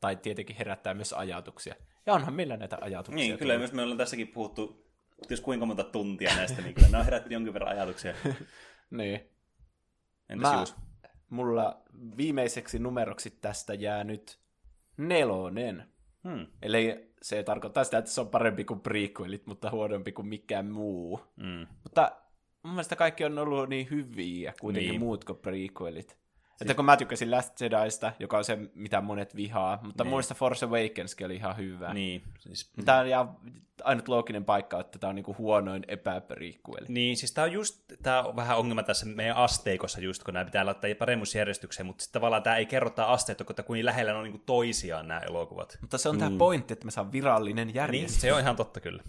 Tai 0.00 0.16
tietenkin 0.16 0.56
herättää 0.56 0.94
myös 0.94 1.12
ajatuksia. 1.12 1.74
Ja 2.06 2.14
onhan 2.14 2.34
meillä 2.34 2.56
näitä 2.56 2.78
ajatuksia. 2.80 3.16
Niin, 3.16 3.38
kyllä, 3.38 3.54
jos 3.54 3.72
me 3.72 3.82
ollaan 3.82 3.98
tässäkin 3.98 4.28
puhuttu 4.28 4.84
jos 5.30 5.40
kuinka 5.40 5.66
monta 5.66 5.84
tuntia 5.84 6.36
näistä, 6.36 6.62
niin 6.62 6.74
kyllä 6.74 6.88
ne 6.88 6.98
on 6.98 7.04
herättänyt 7.04 7.32
jonkin 7.32 7.54
verran 7.54 7.76
ajatuksia. 7.76 8.14
niin. 8.90 9.30
Entäs 10.28 10.52
Mä, 10.52 10.56
Juus? 10.58 10.76
mulla 11.30 11.82
viimeiseksi 12.16 12.78
numeroksi 12.78 13.30
tästä 13.30 13.74
jää 13.74 14.04
nyt 14.04 14.38
nelonen. 14.96 15.92
Hmm. 16.28 16.46
Eli 16.62 17.13
se 17.24 17.42
tarkoittaa 17.42 17.84
sitä, 17.84 17.98
että 17.98 18.10
se 18.10 18.20
on 18.20 18.28
parempi 18.28 18.64
kuin 18.64 18.80
prequelit, 18.80 19.46
mutta 19.46 19.70
huonompi 19.70 20.12
kuin 20.12 20.28
mikään 20.28 20.66
muu. 20.66 21.20
Mm. 21.36 21.66
Mutta 21.82 22.12
mun 22.62 22.72
mielestä 22.74 22.96
kaikki 22.96 23.24
on 23.24 23.38
ollut 23.38 23.68
niin 23.68 23.90
hyviä 23.90 24.54
kuitenkin 24.60 24.90
Niin. 24.90 25.00
muut 25.00 25.24
kuin 25.24 25.38
prequelit. 25.38 26.16
Että 26.60 26.74
kun 26.74 26.84
mä 26.84 26.96
tykkäsin 26.96 27.30
Last 27.30 27.60
Jediista, 27.60 28.12
joka 28.18 28.38
on 28.38 28.44
se, 28.44 28.58
mitä 28.74 29.00
monet 29.00 29.36
vihaa, 29.36 29.78
mutta 29.82 30.04
Niin. 30.04 30.08
niin. 30.08 30.14
muista 30.14 30.34
Force 30.34 30.66
Awakenskin 30.66 31.24
oli 31.24 31.36
ihan 31.36 31.56
hyvä. 31.56 31.94
Niin, 31.94 32.22
siis, 32.38 32.70
Tämä 32.84 32.98
on 32.98 33.06
ihan 33.06 33.36
ainut 33.84 34.08
looginen 34.08 34.44
paikka, 34.44 34.80
että 34.80 34.98
tämä 34.98 35.08
on 35.08 35.14
niinku 35.14 35.34
huonoin 35.38 35.84
epäprequel. 35.88 36.84
niin, 36.88 37.16
siis 37.16 37.32
tämä 37.32 37.44
on 37.44 37.52
just, 37.52 37.84
tämä 38.02 38.22
on 38.22 38.36
vähän 38.36 38.58
ongelma 38.58 38.82
tässä 38.82 39.06
meidän 39.06 39.36
asteikossa 39.36 40.00
just, 40.00 40.24
kun 40.24 40.34
nämä 40.34 40.44
pitää 40.44 40.66
laittaa 40.66 40.90
paremmuusjärjestykseen, 40.98 41.86
mutta 41.86 42.02
sitten 42.02 42.20
tavallaan 42.20 42.42
tämä 42.42 42.56
ei 42.56 42.66
kerro 42.66 42.90
tämä 42.90 43.08
asteet, 43.08 43.40
että 43.40 43.62
kuin 43.62 43.84
lähellä 43.84 44.12
ne 44.12 44.18
on 44.18 44.24
niin 44.24 44.42
toisiaan 44.46 45.08
nämä 45.08 45.20
elokuvat. 45.20 45.78
Mutta 45.80 45.98
se 45.98 46.08
on 46.08 46.18
tämä 46.18 46.38
pointti, 46.38 46.72
että 46.72 46.84
me 46.84 46.90
saa 46.90 47.12
virallinen 47.12 47.66
Niin, 47.66 47.74
järjestys. 47.74 48.20
se 48.20 48.32
on 48.32 48.40
ihan 48.40 48.56
totta 48.56 48.80
kyllä. 48.80 49.02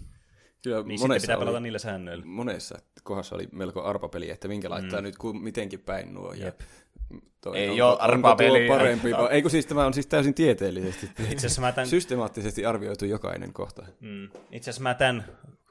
Kyllä 0.62 0.82
Niin 0.82 0.98
sitten 0.98 1.20
pitää 1.20 1.38
pelata 1.38 1.60
niillä 1.60 1.78
säännöillä. 1.78 2.24
Monessa 2.26 2.78
kohdassa 3.02 3.34
oli 3.34 3.48
melko 3.52 3.82
arpapeli, 3.84 4.30
että 4.30 4.48
minkä 4.48 4.70
laittaa 4.70 5.00
mm. 5.00 5.04
nyt 5.04 5.18
ku, 5.18 5.32
mitenkin 5.32 5.80
päin 5.80 6.14
nuo. 6.14 6.32
Ja 6.32 6.44
Jep. 6.44 6.60
Toi, 7.40 7.58
Ei 7.58 7.80
onko- 7.80 7.96
arpapeli. 8.02 8.66
tuo 8.66 8.76
parempi, 8.76 9.12
vai- 9.12 9.28
ei 9.32 9.42
kun 9.42 9.50
siis 9.50 9.66
tämä 9.66 9.86
on 9.86 9.94
siis 9.94 10.06
täysin 10.06 10.34
tieteellisesti. 10.34 11.06
Itse 11.22 11.36
asiassa 11.36 11.60
mä 11.60 11.72
tämän, 11.72 11.86
Systemaattisesti 11.88 12.66
arvioitu 12.66 13.04
jokainen 13.04 13.52
kohta. 13.52 13.82
mm, 14.00 14.24
itse 14.52 14.70
asiassa 14.70 14.82
mä 14.82 14.94
tämän 14.94 15.24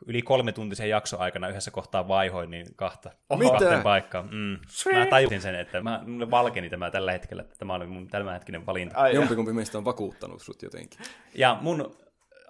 yli 0.07 0.21
kolme 0.21 0.51
tuntisen 0.51 0.89
jakson 0.89 1.19
aikana 1.19 1.47
yhdessä 1.49 1.71
kohtaa 1.71 2.07
vaihoin 2.07 2.49
niin 2.51 2.65
kahta, 2.75 3.11
Mitä? 3.37 3.51
kahteen 3.51 3.81
paikkaan. 3.81 4.29
Mm. 4.31 4.59
Mä 4.99 5.05
tajusin 5.05 5.41
sen, 5.41 5.55
että 5.55 5.81
mä, 5.81 6.03
mulle 6.07 6.31
valkeni 6.31 6.69
tämä 6.69 6.91
tällä 6.91 7.11
hetkellä, 7.11 7.41
että 7.43 7.55
tämä 7.59 7.73
oli 7.73 7.87
mun 7.87 8.07
tämänhetkinen 8.07 8.65
valinta. 8.65 8.97
Ai, 8.99 9.15
Jompikumpi 9.15 9.53
meistä 9.53 9.77
on 9.77 9.85
vakuuttanut 9.85 10.41
sut 10.41 10.61
jotenkin. 10.61 10.99
Ja 11.35 11.57
mun 11.61 11.97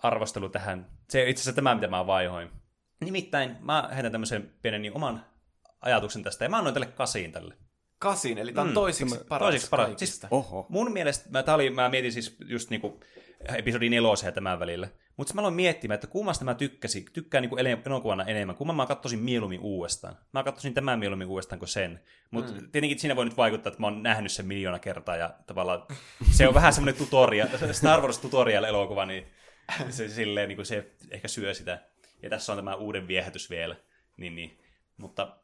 arvostelu 0.04 0.50
tähän, 0.50 0.88
se 1.10 1.30
itse 1.30 1.42
asiassa 1.42 1.56
tämä, 1.56 1.76
mitä 1.76 1.88
mä 1.88 2.08
vaihoin. 2.08 2.50
Nimittäin 3.02 3.58
mä 3.62 3.90
heitän 3.94 4.12
tämmöisen 4.12 4.52
pienen 4.62 4.82
niin 4.82 4.96
oman 4.96 5.26
ajatuksen 5.82 6.24
tästä, 6.24 6.46
ja 6.46 6.50
mä 6.50 6.58
annoin 6.58 6.74
tälle 6.74 6.88
kasiin 6.88 7.32
tälle. 7.32 7.56
Kasin, 8.00 8.38
eli 8.38 8.54
tämä 8.54 8.62
on 8.62 8.68
Mm, 8.68 8.74
toisiksi 8.74 9.16
tämä- 9.16 9.28
paras 9.30 9.46
toisiksi 9.50 9.70
paras. 9.70 9.92
Siis- 9.98 10.22
Oho. 10.32 10.66
Mun 10.70 10.92
mielestä, 10.94 11.30
mä, 11.30 11.44
tää 11.44 11.56
oli, 11.56 11.70
mä 11.70 11.90
mietin 11.90 12.12
siis 12.12 12.36
just 12.46 12.70
niinku 12.70 13.00
episodi 13.58 13.90
nelosen 13.90 14.28
ja 14.28 14.32
tämän 14.32 14.60
välillä, 14.60 14.88
mutta 15.18 15.34
mä 15.34 15.42
aloin 15.42 15.54
miettimään, 15.54 15.96
että 15.96 16.08
kummasta 16.08 16.46
mä 16.46 16.54
tykkäsin, 16.56 17.06
tykkään 17.14 17.42
niinku 17.42 17.56
ele- 17.58 17.82
elokuvana 17.86 18.24
enemmän, 18.24 18.56
kumman 18.56 18.76
mä 18.76 18.86
katsoisin 18.86 19.20
mieluummin 19.20 19.60
uudestaan. 19.60 20.18
Mä 20.34 20.44
katsoisin 20.44 20.74
tämän 20.74 21.00
mieluummin 21.00 21.28
uudestaan 21.28 21.60
kuin 21.60 21.70
sen. 21.70 22.00
Mutta 22.32 22.52
mm. 22.54 22.72
tietenkin 22.72 23.00
siinä 23.00 23.16
voi 23.16 23.26
nyt 23.26 23.38
vaikuttaa, 23.38 23.70
että 23.72 23.82
mä 23.82 23.88
oon 23.88 24.04
nähnyt 24.04 24.32
sen 24.32 24.46
miljoona 24.48 24.80
kertaa 24.80 25.16
ja 25.16 25.34
tavallaan 25.48 25.84
se 26.32 26.48
on 26.48 26.54
vähän 26.54 26.74
semmoinen 26.74 26.98
tutorial, 26.98 27.48
Star 27.72 28.02
Wars 28.02 28.18
tutorial-elokuva, 28.20 29.06
niin 29.06 29.26
se, 29.90 30.10
silleen, 30.10 30.48
niin 30.48 30.58
kuin 30.58 30.66
se 30.66 30.92
ehkä 31.12 31.28
syö 31.28 31.54
sitä. 31.54 31.84
Ja 32.24 32.30
tässä 32.30 32.52
on 32.54 32.58
tämä 32.58 32.76
uuden 32.76 33.08
viehätys 33.08 33.50
vielä. 33.50 33.76
Niin, 34.18 34.36
niin. 34.36 34.60
Mutta 34.98 35.38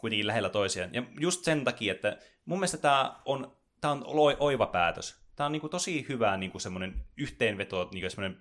kuitenkin 0.00 0.26
lähellä 0.26 0.48
toisiaan. 0.48 0.90
Ja 0.94 1.02
just 1.20 1.44
sen 1.44 1.64
takia, 1.64 1.92
että 1.92 2.18
mun 2.44 2.58
mielestä 2.58 2.78
tämä 2.78 3.20
on, 3.24 3.56
tää 3.80 3.90
on 3.90 4.04
oi- 4.06 4.36
oiva 4.38 4.66
päätös. 4.66 5.20
Tämä 5.36 5.46
on 5.46 5.52
niinku 5.52 5.68
tosi 5.68 6.06
hyvä 6.08 6.36
niinku 6.36 6.58
semmoinen 6.58 6.94
yhteenveto, 7.16 7.88
niinku 7.92 8.10
semmoinen, 8.10 8.40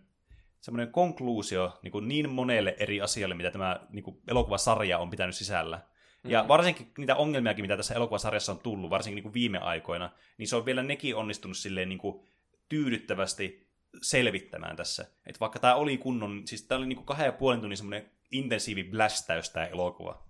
semmoinen 0.61 0.91
konkluusio 0.91 1.79
niinku 1.81 1.99
niin 1.99 2.29
monelle 2.29 2.75
eri 2.79 3.01
asialle, 3.01 3.35
mitä 3.35 3.51
tämä 3.51 3.79
niinku 3.89 4.21
elokuvasarja 4.27 4.97
on 4.97 5.09
pitänyt 5.09 5.35
sisällä. 5.35 5.81
Ja 6.23 6.47
varsinkin 6.47 6.91
niitä 6.97 7.15
ongelmiakin, 7.15 7.63
mitä 7.63 7.77
tässä 7.77 7.95
elokuvasarjassa 7.95 8.51
on 8.51 8.59
tullut, 8.59 8.89
varsinkin 8.89 9.15
niinku 9.15 9.33
viime 9.33 9.57
aikoina, 9.57 10.09
niin 10.37 10.47
se 10.47 10.55
on 10.55 10.65
vielä 10.65 10.83
nekin 10.83 11.15
onnistunut 11.15 11.57
silleen 11.57 11.89
niinku 11.89 12.25
tyydyttävästi 12.69 13.69
selvittämään 14.01 14.75
tässä. 14.75 15.05
Et 15.25 15.39
vaikka 15.39 15.59
tämä 15.59 15.75
oli 15.75 15.97
kunnon, 15.97 16.41
siis 16.45 16.63
tämä 16.63 16.79
oli 16.79 16.87
niinku 16.87 17.03
kahden 17.03 17.25
ja 17.25 17.31
puolen 17.31 17.59
tunnin 17.59 17.77
semmoinen 17.77 18.11
intensiivi 18.31 18.83
blästäys 18.83 19.49
tämä 19.49 19.65
elokuva. 19.65 20.28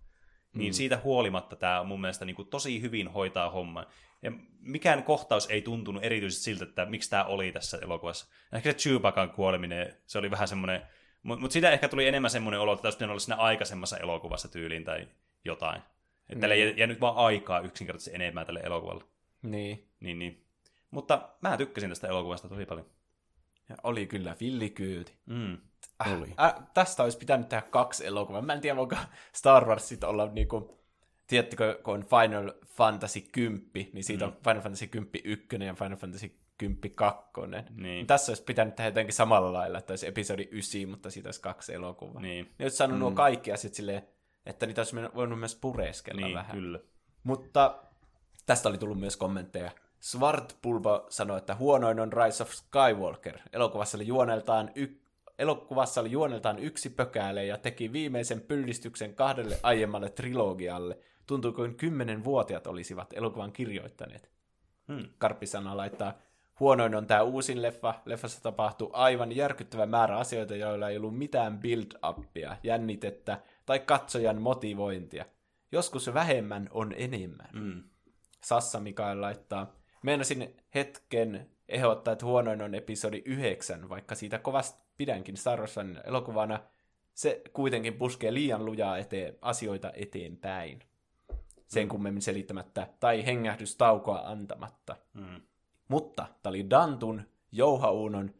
Niin 0.54 0.74
siitä 0.74 1.00
huolimatta 1.04 1.56
tämä 1.56 1.84
mun 1.84 2.02
mielestä 2.02 2.26
niinku 2.26 2.44
tosi 2.44 2.82
hyvin 2.82 3.08
hoitaa 3.08 3.50
homman. 3.50 3.86
Ja 4.22 4.32
mikään 4.60 5.04
kohtaus 5.04 5.50
ei 5.50 5.62
tuntunut 5.62 6.04
erityisesti 6.04 6.44
siltä, 6.44 6.64
että 6.64 6.86
miksi 6.86 7.10
tämä 7.10 7.24
oli 7.24 7.52
tässä 7.52 7.78
elokuvassa. 7.82 8.28
Ehkä 8.54 8.72
se 8.72 8.78
Chewbacan 8.78 9.30
kuoleminen, 9.30 9.96
se 10.06 10.18
oli 10.18 10.32
vähän 10.32 10.48
semmoinen, 10.48 10.82
mutta 11.24 11.42
mut 11.42 11.52
siitä 11.52 11.72
ehkä 11.72 11.88
tuli 11.88 12.08
enemmän 12.08 12.32
semmoinen 12.32 12.60
olo, 12.60 12.74
että 12.74 12.88
olisi 12.88 13.04
olla 13.04 13.20
siinä 13.20 13.36
aikaisemmassa 13.36 13.98
elokuvassa 13.98 14.48
tyyliin 14.48 14.84
tai 14.84 15.08
jotain. 15.46 15.82
Että 16.30 16.42
tälle 16.42 16.56
ei 16.56 16.74
jäänyt 16.78 17.02
vaan 17.02 17.16
aikaa 17.16 17.60
yksinkertaisesti 17.60 18.16
enemmän 18.16 18.46
tälle 18.46 18.60
elokuvalle. 18.60 19.04
Niin. 19.42 19.90
Niin, 20.00 20.20
niin. 20.20 20.46
Mutta 20.92 21.30
mä 21.42 21.58
tykkäsin 21.58 21.90
tästä 21.90 22.08
elokuvasta 22.08 22.50
tosi 22.50 22.66
paljon. 22.66 22.86
Ja 23.70 23.76
oli 23.84 24.08
kyllä 24.08 24.36
villikyyti. 24.40 25.14
Mm. 25.26 25.58
Äh, 26.08 26.14
Oli. 26.14 26.34
Äh, 26.42 26.54
tästä 26.74 27.04
olisi 27.04 27.18
pitänyt 27.18 27.50
tehdä 27.50 27.62
kaksi 27.62 28.06
elokuvaa. 28.06 28.42
Mä 28.42 28.54
en 28.54 28.62
tiedä, 28.62 28.76
voiko 28.76 28.96
Star 29.34 29.66
Wars 29.66 29.90
sit 29.90 30.04
olla 30.04 30.26
niinku, 30.26 30.80
tiedättekö, 31.28 31.80
kun 31.84 31.94
on 31.94 32.06
Final 32.06 32.54
Fantasy 32.66 33.22
10, 33.22 33.70
niin 33.94 34.04
siitä 34.04 34.26
mm. 34.26 34.32
on 34.32 34.38
Final 34.44 34.62
Fantasy 34.62 34.88
10 34.88 35.22
1 35.24 35.48
ja 35.66 35.74
Final 35.74 35.98
Fantasy 35.98 36.32
10 36.58 36.92
2. 36.96 37.30
Niin. 37.76 38.08
Tässä 38.08 38.32
olisi 38.32 38.44
pitänyt 38.44 38.76
tehdä 38.76 38.90
jotenkin 38.90 39.14
samalla 39.14 39.54
lailla, 39.54 39.78
että 39.78 39.92
olisi 39.92 40.08
episodi 40.08 40.48
9, 40.52 40.90
mutta 40.90 41.12
siitä 41.12 41.28
olisi 41.28 41.42
kaksi 41.42 41.74
elokuvaa. 41.74 42.22
Niin. 42.22 42.52
Ne 42.60 42.66
olisi 42.66 42.78
saanut 42.78 42.98
mm. 42.98 43.00
nuo 43.00 43.12
kaikki 43.12 43.52
asiat 43.52 43.74
silleen, 43.74 44.08
että 44.46 44.66
niitä 44.66 44.82
olisi 44.82 44.96
voinut 45.16 45.40
myös 45.40 45.56
pureskella 45.56 46.22
Niin, 46.22 46.36
vähän. 46.36 46.52
kyllä. 46.52 46.80
Mutta 47.24 47.80
tästä 48.46 48.70
oli 48.70 48.78
tullut 48.78 49.00
myös 49.00 49.18
kommentteja. 49.18 49.72
Svartpulpo 50.00 51.06
sanoi, 51.10 51.38
että 51.38 51.56
huonoin 51.56 52.00
on 52.00 52.14
Rise 52.14 52.44
of 52.44 52.52
Skywalker. 52.52 53.38
Elokuvassa 53.54 53.98
oli 53.98 54.08
juoneltaan, 54.08 54.72
y- 54.76 54.96
elokuvassa 55.40 56.02
oli 56.02 56.12
juoneltaan 56.12 56.60
yksi 56.60 56.90
pökäle 56.90 57.46
ja 57.46 57.58
teki 57.58 57.94
viimeisen 57.94 58.42
pyllistyksen 58.42 59.16
kahdelle 59.16 59.60
aiemmalle 59.64 60.10
trilogialle. 60.10 60.98
Tuntui 61.28 61.52
kuin 61.52 61.76
kymmenenvuotiaat 61.76 62.68
olisivat 62.68 63.14
elokuvan 63.14 63.52
kirjoittaneet. 63.52 64.32
Hmm. 64.88 65.10
Karppisana 65.18 65.78
laittaa, 65.78 66.14
huonoin 66.60 66.96
on 66.96 67.08
tämä 67.08 67.22
uusin 67.22 67.62
leffa. 67.62 67.94
Leffassa 68.06 68.44
tapahtuu 68.44 68.90
aivan 68.94 69.36
järkyttävä 69.36 69.86
määrä 69.86 70.18
asioita, 70.18 70.56
joilla 70.56 70.90
ei 70.90 70.98
ollut 70.98 71.18
mitään 71.18 71.60
build-upia, 71.60 72.56
jännitettä 72.64 73.42
tai 73.66 73.80
katsojan 73.80 74.42
motivointia. 74.42 75.26
Joskus 75.72 76.14
vähemmän 76.14 76.70
on 76.72 76.94
enemmän. 76.98 77.50
Mm. 77.54 77.84
Sassa 78.44 78.80
Mikael 78.80 79.22
laittaa, 79.22 79.76
meinasin 80.04 80.56
hetken 80.76 81.50
ehdottaa, 81.68 82.12
että 82.12 82.26
huonoin 82.26 82.62
on 82.62 82.76
episodi 82.76 83.22
9, 83.26 83.90
vaikka 83.90 84.16
siitä 84.16 84.40
kovasti 84.40 84.89
pidänkin 85.00 85.38
Star 85.38 85.60
Warsin 85.60 86.00
elokuvana. 86.06 86.60
se 87.14 87.42
kuitenkin 87.54 87.94
puskee 87.94 88.34
liian 88.34 88.66
lujaa 88.66 88.98
eteen, 88.98 89.38
asioita 89.42 89.92
eteenpäin. 89.96 90.80
Sen 91.68 91.86
Mm. 91.86 91.90
kummemmin 91.90 92.22
selittämättä, 92.22 92.88
tai 93.00 93.26
hengähdystaukoa 93.26 94.20
antamatta. 94.26 94.96
Mm. 95.14 95.42
Mutta 95.88 96.26
tämä 96.44 96.52
oli 96.52 96.70
Dantun, 96.70 97.22
Jouhaunon, 97.52 98.32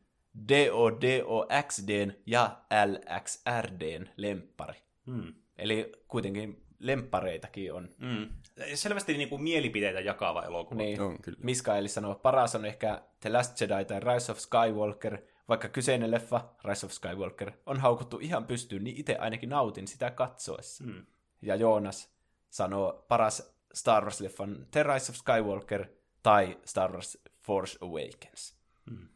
DODOXDn 0.50 2.14
ja 2.26 2.58
LXRDn 2.86 4.10
lemppari. 4.18 4.80
Mm. 5.06 5.34
Eli 5.58 5.92
kuitenkin 6.08 6.64
lemppareitakin 6.80 7.74
on. 7.74 7.90
Mm. 7.98 8.30
Selvästi 8.74 9.18
niin 9.18 9.30
kuin 9.30 9.42
mielipiteitä 9.44 10.00
jakava 10.00 10.44
elokuva. 10.44 10.82
Niin. 10.82 11.02
On 11.02 11.22
kyllä. 11.22 11.40
Miskaeli 11.44 11.88
sanoo, 11.88 12.16
paras 12.16 12.56
on 12.56 12.66
ehkä 12.66 13.02
The 13.20 13.30
Last 13.30 13.62
Jedi 13.62 13.86
tai 13.86 14.00
Rise 14.00 14.32
of 14.32 14.38
Skywalker, 14.38 15.18
vaikka 15.50 15.70
kyseinen 15.70 16.12
leffa, 16.12 16.50
Rise 16.66 16.86
of 16.86 16.92
Skywalker, 16.92 17.52
on 17.66 17.80
haukuttu 17.80 18.20
ihan 18.22 18.46
pystyyn, 18.46 18.84
niin 18.84 18.98
itse 18.98 19.16
ainakin 19.16 19.50
nautin 19.50 19.88
sitä 19.88 20.12
katsoessa. 20.12 20.84
Mm. 20.84 21.06
Ja 21.42 21.56
Joonas 21.56 22.14
sanoo, 22.50 23.06
paras 23.08 23.56
Star 23.74 24.04
Wars-leffan 24.04 24.66
The 24.72 24.84
Rise 24.84 25.12
of 25.12 25.16
Skywalker 25.16 25.86
tai 26.24 26.58
Star 26.66 26.92
Wars 26.92 27.18
Force 27.46 27.78
Awakens. 27.82 28.58
Mm. 28.92 29.08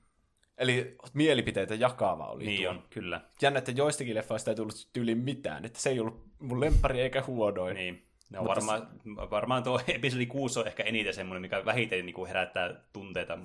Eli 0.57 0.95
mielipiteitä 1.13 1.75
jakava 1.75 2.27
oli 2.27 2.45
Niin 2.45 2.61
tuo. 2.61 2.69
on, 2.71 2.83
kyllä. 2.89 3.21
Jännä, 3.41 3.59
että 3.59 3.71
joistakin 3.71 4.15
leffoista 4.15 4.51
ei 4.51 4.55
tullut 4.55 4.89
tyyliin 4.93 5.17
mitään, 5.17 5.65
että 5.65 5.79
se 5.79 5.89
ei 5.89 5.99
ollut 5.99 6.25
mun 6.39 6.59
lemppari 6.59 7.01
eikä 7.01 7.23
huodoin. 7.27 7.75
Niin. 7.75 8.07
No 8.29 8.43
Mutta 8.43 8.55
varmaan, 8.55 8.87
varmaan 9.31 9.63
tuo 9.63 9.81
episodi 9.87 10.25
6 10.25 10.59
on 10.59 10.67
ehkä 10.67 10.83
eniten 10.83 11.13
semmoinen, 11.13 11.41
mikä 11.41 11.65
vähiten 11.65 12.05
niin 12.05 12.13
kuin 12.13 12.27
herättää 12.27 12.81
tunteita. 12.93 13.37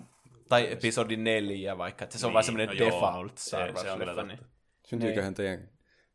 Tai 0.48 0.72
episodi 0.72 1.16
neljä 1.16 1.78
vaikka, 1.78 2.04
että 2.04 2.18
se 2.18 2.26
on 2.26 2.28
Niin, 2.30 2.34
vaan 2.34 2.44
semmoinen 2.44 2.68
no 2.78 2.86
default 2.86 3.38
se- 3.38 3.44
Star 3.48 3.72
kyllä 3.72 3.82
Wars-leffa. 3.94 4.04
totta. 4.06 4.22
Niin. 4.22 4.38
Syntyyköhän 4.86 5.34
teidän 5.34 5.68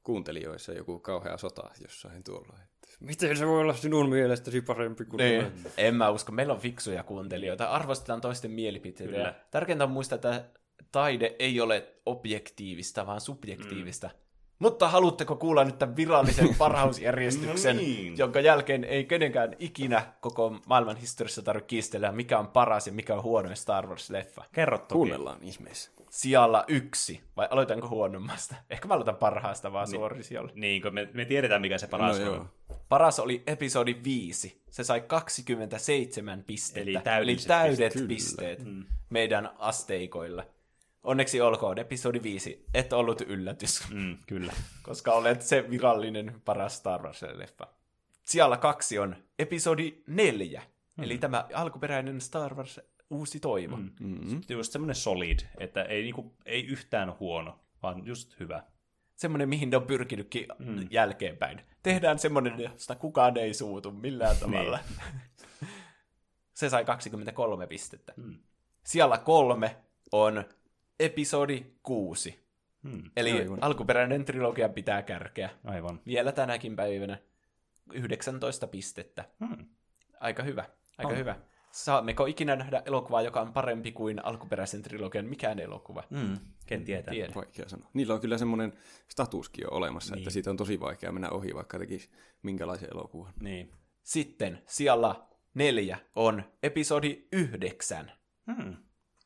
kuuntelijoissa 0.04 0.74
joku 0.74 1.00
kauhea 1.00 1.38
sota 1.38 1.70
jossain 1.82 2.24
tuolla? 2.24 2.58
Että 2.64 2.88
Miten 3.00 3.38
se 3.38 3.48
voi 3.48 3.62
olla 3.62 3.74
sinun 3.74 4.10
mielestäsi 4.10 4.62
parempi 4.62 5.06
kuin 5.06 5.18
Niin. 5.18 5.52
En 5.78 5.96
mä 5.96 6.10
usko. 6.10 6.32
Meillä 6.32 6.54
on 6.54 6.60
fiksuja 6.60 7.04
kuuntelijoita. 7.04 7.66
Arvostetaan 7.70 8.22
toisten 8.22 8.52
mielipiteitä. 8.52 9.36
Tärkeintä 9.52 9.84
on 9.84 9.92
muistaa, 9.92 10.16
että 10.16 10.46
taide 10.92 11.36
ei 11.40 11.62
ole 11.62 11.88
objektiivista, 12.06 13.08
vaan 13.08 13.22
subjektiivista. 13.22 14.08
Mm. 14.08 14.14
Mutta 14.60 14.88
haluatteko 14.88 15.36
kuulla 15.36 15.64
nyt 15.64 15.80
tämän 15.80 15.96
virallisen 15.96 16.56
parhausjärjestyksen, 16.58 17.76
No 17.76 17.82
niin. 17.82 18.18
jonka 18.18 18.40
jälkeen 18.40 18.84
ei 18.84 19.06
kenenkään 19.06 19.56
ikinä 19.60 20.14
koko 20.22 20.56
maailman 20.66 20.96
historiassa 20.98 21.42
tarvitse 21.42 21.68
kiistellä, 21.68 22.12
mikä 22.12 22.40
on 22.40 22.48
paras 22.48 22.88
ja 22.88 22.94
mikä 22.94 23.16
on 23.16 23.24
huonoin 23.24 23.56
Star 23.56 23.86
Wars-leffa. 23.88 24.44
Kerro 24.52 24.78
toki. 24.78 24.94
kuunnellaan 24.94 25.38
ihmeessä. 25.44 25.92
Sijalla 26.10 26.64
yksi. 26.68 27.22
Vai 27.38 27.48
aloitanko 27.52 27.88
huonommasta? 27.88 28.56
Ehkä 28.70 28.88
mä 28.88 28.94
aloitan 28.94 29.16
parhaasta 29.16 29.74
vaan 29.74 29.86
niin. 29.88 29.96
suori 30.00 30.24
sijalle. 30.24 30.52
Niin, 30.56 30.82
kun 30.82 30.94
me, 30.94 31.10
me 31.14 31.26
tiedetään, 31.26 31.62
mikä 31.62 31.78
se 31.78 31.88
paras 31.88 32.20
No 32.20 32.26
on. 32.26 32.34
joo. 32.36 32.46
Paras 32.90 33.20
oli 33.20 33.44
episodi 33.48 33.96
5. 34.04 34.62
Se 34.70 34.84
sai 34.84 35.02
27 35.02 36.44
pistettä. 36.48 36.82
Eli 36.82 37.00
täydelliset 37.04 37.52
Eli 37.52 37.58
täydet 37.58 37.94
pisteet. 37.94 38.08
pisteet 38.08 38.66
mm. 38.66 38.84
meidän 39.10 39.50
asteikoilla. 39.60 40.44
Onneksi 41.04 41.42
olkoon, 41.42 41.78
episodi 41.80 42.24
5. 42.24 42.66
Et 42.74 42.94
ollut 42.94 43.22
yllätys, 43.22 43.90
Mm, 43.90 44.18
kyllä. 44.28 44.54
koska 44.84 45.14
olet 45.14 45.42
se 45.42 45.70
virallinen 45.70 46.42
paras 46.46 46.78
Star 46.78 47.02
Wars-leffa. 47.02 47.68
Siellä 48.24 48.58
kaksi 48.58 49.00
on 49.00 49.16
episodi 49.40 50.04
4. 50.08 50.62
Mm. 50.98 51.04
Eli 51.04 51.18
tämä 51.18 51.46
alkuperäinen 51.54 52.22
Star 52.22 52.56
Wars 52.56 52.80
uusi 53.10 53.40
toivo. 53.40 53.76
Mm. 53.76 53.90
Mm-hmm. 54.00 54.42
Just 54.50 54.72
semmoinen 54.72 54.96
solid, 54.96 55.40
että 55.58 55.84
ei, 55.84 56.04
niinku, 56.04 56.36
ei 56.46 56.66
yhtään 56.66 57.20
huono, 57.20 57.60
vaan 57.84 58.06
just 58.06 58.40
hyvä. 58.40 58.64
Semmoinen, 59.16 59.50
mihin 59.50 59.70
ne 59.70 59.78
on 59.78 59.88
pyrkinytkin 59.88 60.46
mm. 60.60 60.88
jälkeenpäin. 60.92 61.62
Tehdään 61.84 62.20
semmoinen, 62.20 62.60
josta 62.60 62.96
kukaan 62.96 63.38
ei 63.38 63.54
suutu 63.54 63.92
millään 63.92 64.38
tavalla. 64.38 64.80
Se 66.54 66.70
sai 66.70 66.86
23 66.86 67.68
pistettä. 67.68 68.14
Mm. 68.18 68.38
Siellä 68.86 69.18
kolme 69.18 69.76
on 70.12 70.44
episodi 71.04 71.66
6. 71.84 72.44
Mm. 72.84 73.12
Eli 73.18 73.32
Aivan. 73.32 73.64
alkuperäinen 73.64 74.26
trilogia 74.26 74.70
pitää 74.70 75.02
kärkeä. 75.02 75.50
Aivan. 75.64 76.02
Vielä 76.06 76.32
tänäkin 76.32 76.76
päivänä 76.76 77.18
19 77.94 78.68
pistettä. 78.68 79.26
Mm. 79.40 79.66
Aika 80.20 80.44
hyvä, 80.44 80.66
aika 80.98 81.12
On. 81.12 81.18
hyvä. 81.18 81.36
Saammeko 81.72 82.26
ikinä 82.26 82.56
nähdä 82.56 82.82
elokuvaa, 82.86 83.22
joka 83.22 83.42
on 83.42 83.54
parempi 83.54 83.92
kuin 83.92 84.26
alkuperäisen 84.26 84.82
trilogian 84.82 85.26
mikään 85.26 85.60
elokuva? 85.60 86.04
Mm. 86.10 86.38
Ken 86.66 86.84
tietää. 86.86 87.12
Tiedä. 87.12 87.34
Vaikea 87.36 87.70
sanoa. 87.70 87.90
Niillä 87.94 88.14
on 88.14 88.22
kyllä 88.22 88.38
semmoinen 88.38 88.74
statuskin 89.08 89.64
jo 89.64 89.70
olemassa, 89.72 90.16
niin. 90.16 90.22
Että 90.22 90.30
siitä 90.30 90.50
on 90.50 90.58
tosi 90.58 90.80
vaikea 90.80 91.12
mennä 91.12 91.30
ohi, 91.30 91.56
vaikka 91.56 91.80
tekisi 91.80 92.10
minkälaisen 92.44 92.90
elokuvan. 92.94 93.34
Niin. 93.42 93.72
Sitten 94.04 94.62
siellä 94.66 95.16
neljä 95.54 95.98
on 96.16 96.44
episodi 96.64 97.28
9. 97.32 98.12
Mm. 98.46 98.76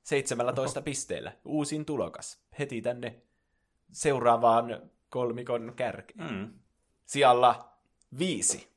17 0.07 0.81
pisteellä. 0.81 1.31
Uusin 1.45 1.85
tulokas. 1.85 2.39
Heti 2.59 2.81
tänne 2.81 3.21
seuraavaan 3.91 4.81
kolmikon 5.09 5.73
kärkeen. 5.75 6.31
Mm. 6.31 6.53
Siellä 7.05 7.55
viisi 8.19 8.67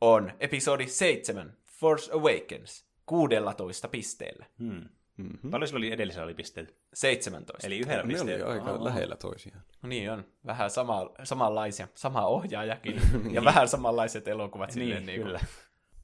on 0.00 0.32
episodi 0.40 0.86
7, 0.86 1.56
Force 1.66 2.12
Awakens, 2.12 2.84
16 3.06 3.88
pisteellä. 3.88 4.46
Mm. 4.58 4.84
Mm-hmm. 5.16 5.50
Paljon 5.50 5.68
sillä 5.68 5.78
oli 5.78 5.92
edellisellä 5.92 6.24
oli 6.24 6.34
pisteet? 6.34 6.76
17. 6.94 7.66
Eli 7.66 7.78
yhdellä 7.78 8.02
Ne 8.02 8.02
oli 8.02 8.12
pisteellä. 8.12 8.52
aika 8.52 8.70
Aa. 8.70 8.84
lähellä 8.84 9.16
toisiaan. 9.16 9.62
No 9.82 9.88
niin 9.88 10.10
on. 10.10 10.24
Vähän 10.46 10.70
sama, 10.70 11.10
samanlaisia. 11.24 11.88
Sama 11.94 12.26
ohjaajakin. 12.26 13.00
ja 13.34 13.44
vähän 13.44 13.68
samanlaiset 13.68 14.28
elokuvat. 14.28 14.70
silleen 14.70 15.06
Niin, 15.06 15.22
kyllä. 15.22 15.40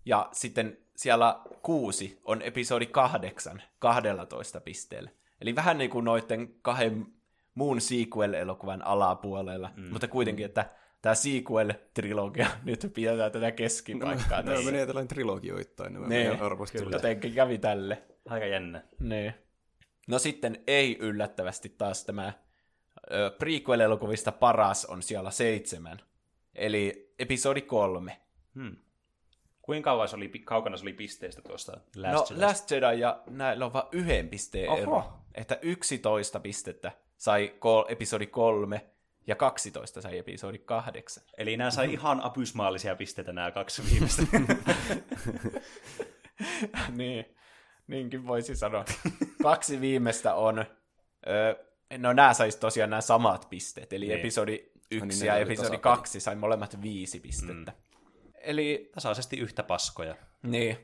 Ja 0.06 0.28
sitten 0.32 0.78
siellä 0.96 1.38
kuusi 1.62 2.20
on 2.24 2.42
episodi 2.42 2.86
kahdeksan, 2.86 3.62
12 3.78 4.60
pisteellä. 4.60 5.10
Eli 5.40 5.54
vähän 5.54 5.78
niin 5.78 5.90
kuin 5.90 6.04
noiden 6.04 6.54
kahden 6.62 7.06
muun 7.54 7.80
sequel-elokuvan 7.80 8.82
alapuolella. 8.84 9.70
Mm. 9.76 9.88
Mutta 9.92 10.08
kuitenkin, 10.08 10.46
että 10.46 10.70
tämä 11.02 11.14
sequel-trilogia 11.14 12.46
nyt 12.64 12.90
pidetään 12.94 13.32
tätä 13.32 13.50
keskipaikkaa. 13.50 14.42
No, 14.42 14.50
tässä. 14.50 14.64
menee 14.64 14.86
tällainen 14.86 15.08
trilogioittain 15.08 15.92
nämä 15.92 16.08
Niin, 16.08 16.26
meidän 16.26 16.46
arvostelut. 16.46 16.92
Jotenkin 16.92 17.34
kävi 17.34 17.58
tälle. 17.58 18.02
Aika 18.28 18.46
jännä. 18.46 18.82
Niin. 19.00 19.34
No 20.08 20.18
sitten 20.18 20.62
ei 20.66 20.96
yllättävästi 21.00 21.68
taas 21.68 22.04
tämä 22.04 22.32
ö, 23.12 23.30
prequel-elokuvista 23.30 24.32
paras 24.32 24.84
on 24.84 25.02
siellä 25.02 25.30
seitsemän. 25.30 25.98
Eli 26.54 27.14
episodi 27.18 27.60
kolme. 27.60 28.20
Hmm. 28.54 28.76
Kuinka 29.66 29.90
kauan 29.90 30.08
se 30.08 30.16
oli, 30.16 30.28
kaukana 30.28 30.76
se 30.76 30.82
oli 30.84 30.92
pisteestä 30.92 31.42
tuosta 31.42 31.72
Last 31.96 32.30
no, 32.30 32.36
Jedi? 32.36 32.46
Last 32.46 32.70
Jedi 32.70 33.00
ja 33.00 33.22
näillä 33.26 33.64
on 33.66 33.72
vain 33.72 33.86
yhden 33.92 34.28
pisteen 34.28 34.70
Oho. 34.70 34.78
ero. 34.80 35.12
Että 35.34 35.58
11 35.62 36.40
pistettä 36.40 36.92
sai 37.16 37.54
kol- 37.58 37.84
episodi 37.88 38.26
kolme 38.26 38.86
ja 39.26 39.36
12 39.36 40.02
sai 40.02 40.18
episodi 40.18 40.58
kahdeksan. 40.58 41.24
Eli 41.38 41.56
nämä 41.56 41.70
sai 41.70 41.92
ihan 41.92 42.20
apysmaallisia 42.20 42.96
pisteitä 42.96 43.32
nämä 43.32 43.50
kaksi 43.50 43.82
viimeistä. 43.90 44.22
niin, 46.96 47.36
niinkin 47.86 48.26
voisi 48.26 48.56
sanoa. 48.56 48.84
Kaksi 49.42 49.80
viimeistä 49.80 50.34
on, 50.34 50.58
ö, 51.26 51.56
no 51.98 52.12
nämä 52.12 52.34
sais 52.34 52.56
tosiaan 52.56 52.90
nämä 52.90 53.00
samat 53.00 53.46
pisteet, 53.50 53.92
eli 53.92 54.06
Niin. 54.06 54.18
episodi 54.20 54.52
niin 54.52 54.70
yksi 54.90 55.20
ne 55.20 55.26
ja 55.26 55.36
episodi 55.36 55.56
tasapeli. 55.56 55.82
kaksi 55.82 56.20
sai 56.20 56.36
molemmat 56.36 56.82
viisi 56.82 57.20
pistettä. 57.20 57.70
Mm. 57.72 57.78
Eli, 58.46 58.90
Tasaisesti 58.94 59.36
yhtä 59.36 59.62
paskoja. 59.62 60.16
niin, 60.42 60.76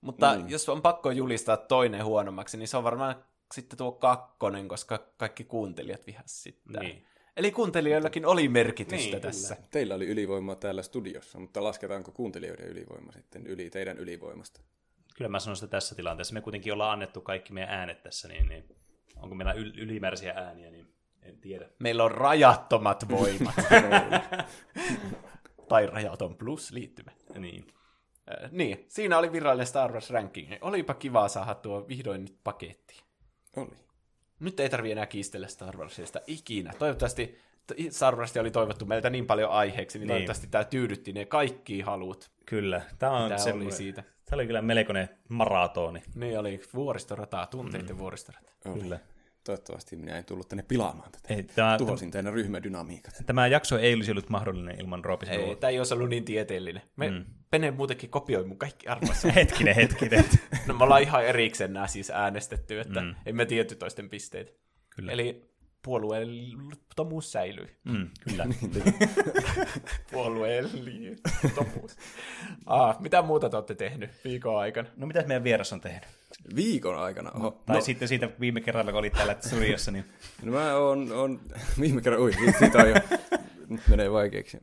mutta 0.00 0.34
Niin. 0.34 0.50
jos 0.50 0.68
on 0.68 0.82
pakko 0.82 1.10
julistaa 1.10 1.56
toinen 1.56 2.04
huonommaksi, 2.04 2.56
niin 2.56 2.68
se 2.68 2.76
on 2.76 2.84
varmaan 2.84 3.24
sitten 3.54 3.78
tuo 3.78 3.92
kakkonen, 3.92 4.68
koska 4.68 4.98
kaikki 5.16 5.44
kuuntelijat 5.44 6.06
vihas 6.06 6.42
sitten. 6.42 6.82
Niin. 6.82 7.06
Eli 7.36 7.52
kuuntelijoillakin 7.52 8.26
oli 8.26 8.48
merkitystä 8.48 9.10
Niin, 9.10 9.20
tässä. 9.22 9.56
Teillä 9.70 9.94
oli 9.94 10.06
ylivoimaa 10.06 10.54
täällä 10.54 10.82
studiossa, 10.82 11.38
mutta 11.38 11.64
lasketaanko 11.64 12.12
kuuntelijoiden 12.12 12.66
ylivoima 12.66 13.12
sitten 13.12 13.46
yli 13.46 13.70
teidän 13.70 13.98
ylivoimasta? 13.98 14.60
Kyllä 15.16 15.28
mä 15.28 15.40
sanon 15.40 15.56
sitä 15.56 15.66
tässä 15.70 15.94
tilanteessa. 15.94 16.34
Me 16.34 16.40
kuitenkin 16.40 16.72
ollaan 16.72 16.92
annettu 16.92 17.20
kaikki 17.20 17.52
meidän 17.52 17.70
äänet 17.74 18.02
tässä, 18.02 18.28
niin, 18.28 18.48
niin 18.48 18.76
onko 19.16 19.34
meillä 19.34 19.52
yl- 19.52 19.78
ylimääräisiä 19.80 20.32
ääniä, 20.36 20.70
niin 20.70 20.94
en 21.22 21.38
tiedä. 21.38 21.68
Meillä 21.78 22.04
on 22.04 22.10
rajattomat 22.10 23.08
voimat. 23.08 23.54
tai 25.70 25.86
rajaton 25.86 26.36
plus 26.36 26.72
liittymä. 26.72 27.10
Niin. 27.38 27.66
Äh, 28.30 28.50
niin, 28.52 28.84
siinä 28.88 29.18
oli 29.18 29.32
virallinen 29.32 29.66
Star 29.66 29.92
Wars 29.92 30.10
ranking. 30.10 30.52
Olipa 30.60 30.94
kiva 30.94 31.28
saada 31.28 31.54
tuo 31.54 31.88
vihdoin 31.88 32.20
nyt 32.20 32.36
pakettiin. 32.44 33.00
Oli. 33.56 33.76
Nyt 34.40 34.60
ei 34.60 34.68
tarvi 34.68 34.92
enää 34.92 35.06
kiistellä 35.06 35.48
Star 35.48 35.76
Warsista 35.76 36.20
ikinä. 36.26 36.72
Toivottavasti 36.78 37.38
Star 37.90 38.16
Warsia 38.16 38.42
oli 38.42 38.50
toivottu 38.50 38.86
meiltä 38.86 39.10
niin 39.10 39.26
paljon 39.26 39.50
aiheeksi, 39.50 39.98
niin, 39.98 40.06
Niin. 40.06 40.14
toivottavasti 40.14 40.46
tämä 40.46 40.64
tyydytti 40.64 41.12
ne 41.12 41.24
kaikki 41.24 41.80
halut. 41.80 42.30
Kyllä. 42.46 42.82
Tämä 42.98 43.12
on 43.12 43.32
Mitä 43.32 43.54
oli 43.54 43.72
siitä? 43.72 44.02
Tämä 44.02 44.34
oli 44.34 44.46
kyllä 44.46 44.62
melkoinen 44.62 45.08
maratoni. 45.28 46.02
Ne 46.14 46.38
oli 46.38 46.60
vuoristorataa, 46.74 47.46
tunteiden 47.46 47.96
mm. 47.96 47.98
vuoristorataa. 47.98 48.54
oli. 48.64 48.80
Kyllä. 48.80 48.98
Toivottavasti 49.50 49.96
minä 49.96 50.18
en 50.18 50.24
tullut 50.24 50.48
tänne 50.48 50.62
pilaamaan 50.68 51.12
tätä. 51.12 51.34
Ei, 51.34 51.42
tämä, 51.42 51.78
Tuhosin 51.78 52.10
teidän 52.10 52.32
ryhmädynamiikat. 52.32 53.14
tämä 53.26 53.46
jakso 53.46 53.78
ei 53.78 53.94
olisi 53.94 54.10
ollut 54.10 54.28
mahdollinen 54.28 54.80
ilman 54.80 55.04
Roopisen 55.04 55.40
Ei, 55.40 55.56
tämä 55.56 55.70
ei 55.70 55.78
olisi 55.78 55.94
ollut 55.94 56.08
niin 56.08 56.24
tieteellinen. 56.24 56.82
Me, 56.96 57.10
mm. 57.10 57.24
Pene 57.50 57.70
muutenkin 57.70 58.10
kopioi 58.10 58.44
mun 58.44 58.58
kaikki 58.58 58.88
arvonsa. 58.88 59.32
Hetkinen, 59.36 59.74
hetkinen. 59.74 60.24
no 60.66 60.74
me 60.74 60.84
ollaan 60.84 61.02
ihan 61.02 61.24
erikseen 61.24 61.72
nämä 61.72 61.86
siis 61.86 62.10
äänestetty, 62.10 62.80
että 62.80 63.00
mm. 63.00 63.14
emme 63.26 63.46
tietty 63.46 63.74
toisten 63.76 64.08
pisteitä. 64.08 64.52
Kyllä. 64.96 65.12
Eli 65.12 65.49
puolueettomuus 65.82 67.32
säilyi. 67.32 67.66
Mm, 67.84 68.08
kyllä. 68.28 68.46
Puolueettomuus. 70.12 71.96
ah, 72.66 73.00
mitä 73.00 73.22
muuta 73.22 73.50
te 73.50 73.56
olette 73.56 73.74
tehnyt 73.74 74.10
viikon 74.24 74.58
aikana? 74.58 74.88
No 74.96 75.06
mitä 75.06 75.22
meidän 75.26 75.44
vieras 75.44 75.72
on 75.72 75.80
tehnyt? 75.80 76.02
Viikon 76.56 76.98
aikana? 76.98 77.30
Oho. 77.30 77.62
Tai 77.66 77.76
no. 77.76 77.82
sitten 77.82 78.08
siitä 78.08 78.30
viime 78.40 78.60
kerralla, 78.60 78.90
kun 78.92 78.98
olit 78.98 79.12
täällä 79.12 79.36
studiossa, 79.40 79.90
niin 79.90 80.04
No 80.44 80.52
mä 80.52 80.74
oon, 80.74 81.12
oon 81.12 81.40
viime 81.80 82.00
kerran, 82.00 82.20
ui, 82.22 82.32
siitä 82.58 82.78
on 82.78 82.88
jo, 82.88 82.94
nyt 83.68 83.80
menee 83.88 84.12
vaikeaksi. 84.12 84.58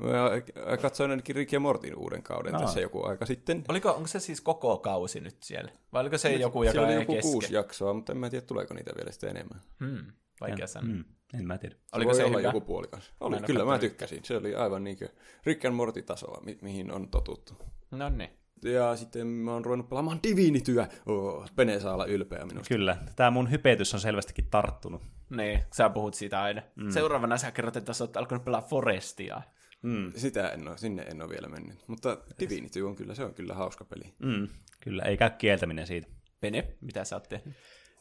Mä 0.69 0.77
katsoin 0.77 1.11
ainakin 1.11 1.35
Rick 1.35 1.51
ja 1.51 1.59
Mortin 1.59 1.95
uuden 1.95 2.23
kauden 2.23 2.55
Aa. 2.55 2.61
tässä 2.61 2.79
joku 2.79 3.03
aika 3.05 3.25
sitten. 3.25 3.63
Oliko, 3.67 3.89
onko 3.91 4.07
se 4.07 4.19
siis 4.19 4.41
koko 4.41 4.77
kausi 4.77 5.19
nyt 5.19 5.43
siellä? 5.43 5.71
Vai 5.93 6.01
oliko 6.01 6.17
se 6.17 6.33
joku, 6.33 6.63
joka 6.63 6.71
Siellä 6.71 6.87
oli 6.87 6.95
joku 6.95 7.13
kesken? 7.13 7.31
kuusi 7.31 7.53
jaksoa, 7.53 7.93
mutta 7.93 8.11
en 8.11 8.17
mä 8.17 8.29
tiedä, 8.29 8.45
tuleeko 8.45 8.73
niitä 8.73 8.91
vielä 8.97 9.11
sitten 9.11 9.29
enemmän. 9.29 9.61
Hmm, 9.79 10.05
vaikea 10.41 10.67
sanoa. 10.67 10.95
mm, 10.95 11.03
en 11.40 11.48
mä 11.48 11.57
tiedä. 11.57 11.75
Oliko 11.93 12.09
Voi 12.09 12.16
se 12.16 12.24
olla 12.25 12.38
hyvä? 12.38 12.48
joku 12.48 12.61
puolikas. 12.61 13.14
Oli, 13.19 13.35
oo 13.35 13.41
kyllä 13.41 13.66
mä 13.66 13.80
tykkäsin. 13.80 14.19
Se 14.25 14.38
oli 14.38 14.56
aivan 14.56 14.83
niin 14.83 14.98
kuin 14.98 15.09
Rick 15.45 15.66
and 15.66 15.75
Morty-tasoa, 15.75 16.41
mi- 16.45 16.57
mihin 16.61 16.91
on 16.91 17.09
totuttu. 17.09 17.53
No 17.91 18.09
niin. 18.09 18.30
Ja 18.64 18.95
sitten 18.95 19.27
mä 19.27 19.53
oon 19.53 19.66
ruvennut 19.66 19.90
pelaamaan 19.90 20.19
Divinityä. 20.24 20.88
Oh, 21.06 21.49
Pene 21.56 21.80
saa 21.80 21.93
olla 21.93 22.06
ylpeä 22.06 22.45
minusta. 22.45 22.67
Kyllä. 22.75 22.98
Tämä 23.16 23.32
mun 23.32 23.51
hypetys 23.51 23.93
on 23.93 23.99
selvästikin 23.99 24.48
tarttunut. 24.49 25.01
Niin, 25.30 25.59
sä 25.74 25.90
puhut 25.90 26.14
siitä 26.14 26.41
aina. 26.41 26.61
Mm. 26.75 26.90
Seuraavana 26.90 27.38
sä 27.38 27.51
kerrot, 27.51 27.75
että 27.77 27.93
sä 27.93 28.03
oot 28.03 28.17
alkanut 28.17 28.45
pelaa 28.45 28.61
Forestia. 28.61 29.41
Mm. 29.82 30.11
Sitä 30.16 30.49
en 30.49 30.67
ole, 30.67 30.77
sinne 30.77 31.01
en 31.01 31.22
ole 31.22 31.30
vielä 31.30 31.48
mennyt. 31.48 31.83
Mutta 31.88 32.17
Divinity 32.40 32.82
on 32.82 32.95
kyllä, 32.95 33.16
se 33.16 33.24
on 33.24 33.33
kyllä 33.33 33.53
hauska 33.53 33.85
peli. 33.85 34.14
Mm. 34.19 34.48
Kyllä, 34.80 35.03
ei 35.03 35.17
käy 35.17 35.30
kieltäminen 35.30 35.88
siitä. 35.88 36.07
Pene, 36.40 36.75
mitä 36.82 37.03
sä 37.06 37.16
oot 37.16 37.30
tehnyt? 37.30 37.56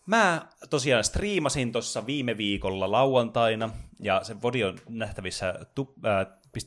Mä 0.07 0.47
tosiaan 0.70 1.05
striimasin 1.05 1.73
tuossa 1.73 2.07
viime 2.07 2.36
viikolla 2.36 2.93
lauantaina, 2.93 3.70
ja 4.01 4.25
se 4.25 4.43
vodi 4.43 4.65
on 4.65 4.78
nähtävissä 4.89 5.55
tu, 5.75 5.94
äh, 6.07 6.26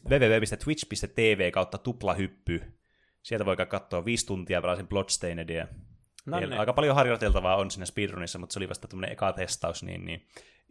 www.twitch.tv 0.10 1.52
kautta 1.52 1.78
tuplahyppy. 1.78 2.80
Sieltä 3.24 3.46
voi 3.46 3.56
katsoa 3.58 4.06
viisi 4.06 4.26
tuntia, 4.26 4.62
pelasin 4.62 4.88
Bloodstainedia. 4.88 5.68
No 6.26 6.40
niin. 6.40 6.54
Aika 6.54 6.74
paljon 6.74 6.96
harjoiteltavaa 6.96 7.56
on 7.56 7.72
siinä 7.72 7.86
speedrunissa, 7.86 8.40
mutta 8.40 8.54
se 8.54 8.60
oli 8.60 8.70
vasta 8.70 8.88
tämmöinen 8.88 9.12
eka 9.12 9.34
testaus, 9.34 9.84
niin, 9.84 10.06
niin 10.06 10.28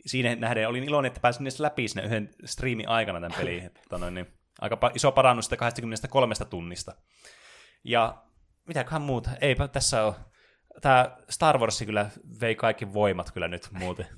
siinä 0.06 0.36
nähden 0.36 0.68
olin 0.68 0.84
iloinen, 0.84 1.08
että 1.08 1.20
pääsin 1.20 1.42
edes 1.42 1.60
läpi 1.60 1.88
sinne 1.88 2.06
yhden 2.06 2.30
striimin 2.44 2.88
aikana 2.88 3.20
tämän 3.20 3.38
peliin. 3.38 3.64
Että, 3.64 3.98
noin, 3.98 4.14
niin, 4.14 4.26
aika 4.60 4.90
iso 4.94 5.12
parannus 5.12 5.44
sitä 5.44 5.56
23 5.56 6.34
tunnista. 6.50 6.94
Ja 7.84 8.22
mitäköhän 8.66 9.02
muuta? 9.02 9.30
Eipä 9.40 9.68
tässä 9.68 10.02
ole. 10.02 10.14
Tämä 10.80 11.16
Star 11.30 11.58
Wars 11.58 11.82
kyllä 11.86 12.10
vei 12.40 12.54
kaikki 12.54 12.92
voimat 12.92 13.30
kyllä 13.30 13.48
nyt 13.48 13.68
muuten. 13.72 14.06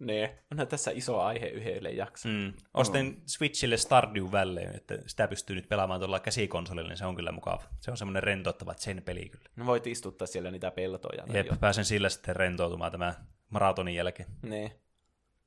Niin, 0.00 0.30
onhan 0.52 0.68
tässä 0.68 0.90
iso 0.90 1.20
aihe 1.20 1.46
yhdelle 1.46 1.90
jaksolle. 1.90 2.36
Mm. 2.36 2.52
Ostin 2.74 3.22
Switchille 3.26 3.76
Stardew 3.76 4.32
Valley, 4.32 4.64
että 4.74 4.98
sitä 5.06 5.28
pystyy 5.28 5.56
nyt 5.56 5.68
pelaamaan 5.68 6.00
tuolla 6.00 6.20
käsikonsolilla, 6.20 6.88
niin 6.88 6.98
se 6.98 7.06
on 7.06 7.16
kyllä 7.16 7.32
mukava. 7.32 7.62
Se 7.80 7.90
on 7.90 7.96
semmoinen 7.96 8.22
rentouttava 8.22 8.74
sen 8.76 9.02
peli 9.02 9.28
kyllä. 9.28 9.44
No 9.56 9.66
voit 9.66 9.86
istuttaa 9.86 10.26
siellä 10.26 10.50
niitä 10.50 10.70
peltoja. 10.70 11.24
Jep, 11.32 11.46
pääsen 11.60 11.84
sillä 11.84 12.08
sitten 12.08 12.36
rentoutumaan 12.36 12.92
tämän 12.92 13.14
maratonin 13.50 13.94
jälkeen. 13.94 14.28
Niin. 14.42 14.72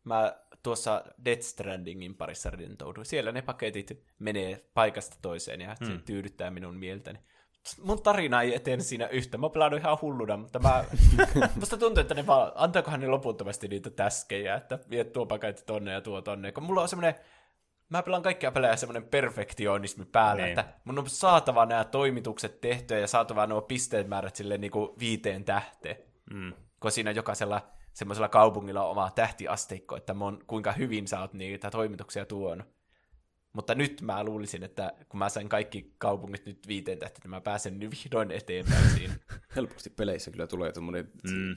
Mä 0.03 0.35
tuossa 0.63 1.03
Death 1.25 1.41
Strandingin 1.41 2.15
parissa 2.15 2.49
rentouduin. 2.49 3.05
Siellä 3.05 3.31
ne 3.31 3.41
paketit 3.41 4.03
menee 4.19 4.69
paikasta 4.73 5.17
toiseen 5.21 5.61
ja 5.61 5.75
se 5.75 5.97
tyydyttää 6.05 6.51
minun 6.51 6.75
mieltäni. 6.75 7.19
Mun 7.83 8.01
tarina 8.01 8.41
ei 8.41 8.55
etene 8.55 8.83
siinä 8.83 9.07
yhtä. 9.07 9.37
Mä 9.37 9.49
pelaan 9.49 9.77
ihan 9.77 9.97
hulluna, 10.01 10.37
mutta 10.37 10.59
mä... 10.59 10.85
musta 11.59 11.77
tuntuu, 11.77 12.01
että 12.01 12.13
ne 12.15 12.27
vaan... 12.27 12.51
Antaakohan 12.55 12.99
ne 12.99 13.07
loputtomasti 13.07 13.67
niitä 13.67 13.89
täskejä, 13.89 14.55
että 14.55 14.79
vie 14.89 15.03
tuo 15.03 15.25
paketti 15.25 15.63
tonne 15.65 15.91
ja 15.91 16.01
tuo 16.01 16.21
tonne. 16.21 16.51
Kun 16.51 16.63
mulla 16.63 16.81
on 16.81 16.89
semmoinen... 16.89 17.15
Mä 17.89 18.03
pelaan 18.03 18.23
kaikkia 18.23 18.51
pelejä 18.51 18.75
semmoinen 18.75 19.03
perfektionismi 19.09 20.05
päällä, 20.05 20.43
Niin. 20.43 20.59
että 20.59 20.73
mun 20.83 20.99
on 20.99 21.09
saatava 21.09 21.65
nämä 21.65 21.83
toimitukset 21.83 22.61
tehtyä 22.61 22.99
ja 22.99 23.07
saatava 23.07 23.47
nuo 23.47 23.61
pisteet 23.61 24.07
määrät 24.07 24.35
sille 24.35 24.57
niinku 24.57 24.95
viiteen 24.99 25.43
tähteen. 25.45 25.95
Mm. 26.33 26.53
kun 26.79 26.91
siinä 26.91 27.11
jokaisella 27.11 27.61
semmoisella 27.93 28.29
kaupungilla 28.29 28.83
on 28.83 28.91
oma 28.91 29.11
tähtiasteikko, 29.15 29.95
että 29.95 30.13
mon, 30.13 30.39
kuinka 30.47 30.71
hyvin 30.71 31.07
sä 31.07 31.19
oot 31.19 31.33
niitä 31.33 31.71
toimituksia 31.71 32.25
tuonut. 32.25 32.67
Mutta 33.53 33.75
nyt 33.75 34.01
mä 34.01 34.23
luulisin, 34.23 34.63
että 34.63 34.93
kun 35.09 35.17
mä 35.17 35.29
sain 35.29 35.49
kaikki 35.49 35.93
kaupungit 35.97 36.45
nyt 36.45 36.67
viiteen 36.67 36.99
tähteen, 36.99 37.21
niin 37.23 37.29
mä 37.29 37.41
pääsen 37.41 37.79
nyt 37.79 37.91
vihdoin 37.91 38.31
eteenpäin 38.31 38.89
siinä. 38.89 39.13
Helposti 39.55 39.89
peleissä 39.89 40.31
kyllä 40.31 40.47
tulee 40.47 40.71
tuommoinen 40.71 41.11
Mm. 41.31 41.55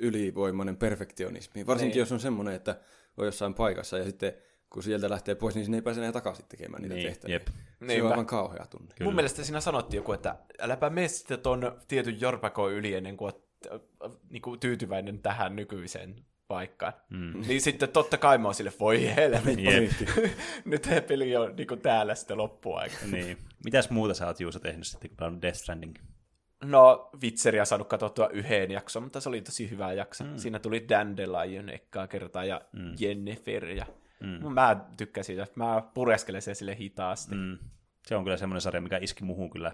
ylivoimainen 0.00 0.76
perfektionismi. 0.76 1.66
Varsinkin 1.66 1.92
Niin. 1.94 1.98
jos 1.98 2.12
on 2.12 2.20
semmoinen, 2.20 2.54
että 2.54 2.80
on 3.16 3.26
jossain 3.26 3.54
paikassa 3.54 3.98
ja 3.98 4.04
sitten 4.04 4.32
kun 4.70 4.82
sieltä 4.82 5.10
lähtee 5.10 5.34
pois, 5.34 5.54
niin 5.54 5.64
sinne 5.64 5.78
ei 5.78 5.82
pääse 5.82 6.00
enää 6.00 6.12
takaisin 6.12 6.44
tekemään 6.48 6.82
niitä 6.82 6.94
Niin, 6.94 7.06
tehtäviä. 7.08 7.34
jep. 7.34 7.46
Se 7.48 7.52
on 7.80 7.86
Niinpä. 7.86 8.08
aivan 8.10 8.26
kauhea 8.26 8.66
tunne. 8.66 8.94
Mun 9.00 9.14
mielestä 9.14 9.44
siinä 9.44 9.60
sanottiin 9.60 9.98
joku, 9.98 10.12
että 10.12 10.36
äläpä 10.60 10.90
mene 10.90 11.08
sitten 11.08 11.40
ton 11.40 11.80
tietyn 11.88 12.20
jorpako 12.20 12.70
yli 12.70 12.94
ennen 12.94 13.16
kuin 13.16 13.26
oot 13.26 13.44
äh, 13.72 13.80
äh, 14.04 14.12
niinku 14.30 14.56
tyytyväinen 14.56 15.18
tähän 15.18 15.56
nykyiseen 15.56 16.24
paikkaan. 16.48 16.92
Mm. 17.10 17.40
Niin 17.48 17.60
sitten 17.60 17.88
totta 17.88 18.16
kai 18.16 18.38
mä 18.38 18.48
oon 18.48 18.54
sille, 18.54 18.72
voi 18.80 19.14
helvetti. 19.16 19.64
Jep. 19.64 19.90
Nyt 20.64 20.82
tämä 20.82 21.00
peli 21.00 21.36
on 21.36 21.56
niinku 21.56 21.76
täällä 21.76 22.14
sitten 22.14 22.38
loppuaika. 22.38 22.96
niin. 23.12 23.38
Mitäs 23.64 23.90
muuta 23.90 24.14
sä 24.14 24.26
oot 24.26 24.40
Juuso 24.40 24.58
tehnyt 24.58 24.86
sitten, 24.86 25.10
kun 25.10 25.16
pelannut 25.16 25.42
Death 25.42 25.58
Stranding? 25.58 25.94
No, 26.64 27.10
Witcheria 27.22 27.64
saanut 27.64 27.88
katsottua 27.88 28.28
yhden 28.28 28.70
jakson, 28.70 29.02
mutta 29.02 29.20
se 29.20 29.28
oli 29.28 29.40
tosi 29.40 29.70
hyvä 29.70 29.92
jakso. 29.92 30.24
Mm. 30.24 30.36
Siinä 30.36 30.58
tuli 30.58 30.88
Dandelion 30.88 31.68
ekkaa 31.68 32.06
kertaa 32.06 32.44
ja 32.44 32.60
mm. 32.72 32.94
Jennifer. 33.00 33.64
Ja... 33.64 33.86
Mm. 34.20 34.52
Mä 34.52 34.84
tykkäsin 34.96 35.26
siitä, 35.26 35.42
että 35.42 35.60
mä 35.60 35.82
pureskelen 35.94 36.42
sen 36.42 36.56
sille 36.56 36.76
hitaasti. 36.76 37.34
Mm. 37.34 37.58
Se 38.06 38.16
on 38.16 38.24
kyllä 38.24 38.36
semmoinen 38.36 38.60
sarja, 38.60 38.80
mikä 38.80 38.98
iski 39.02 39.24
muhun 39.24 39.50
kyllä. 39.50 39.72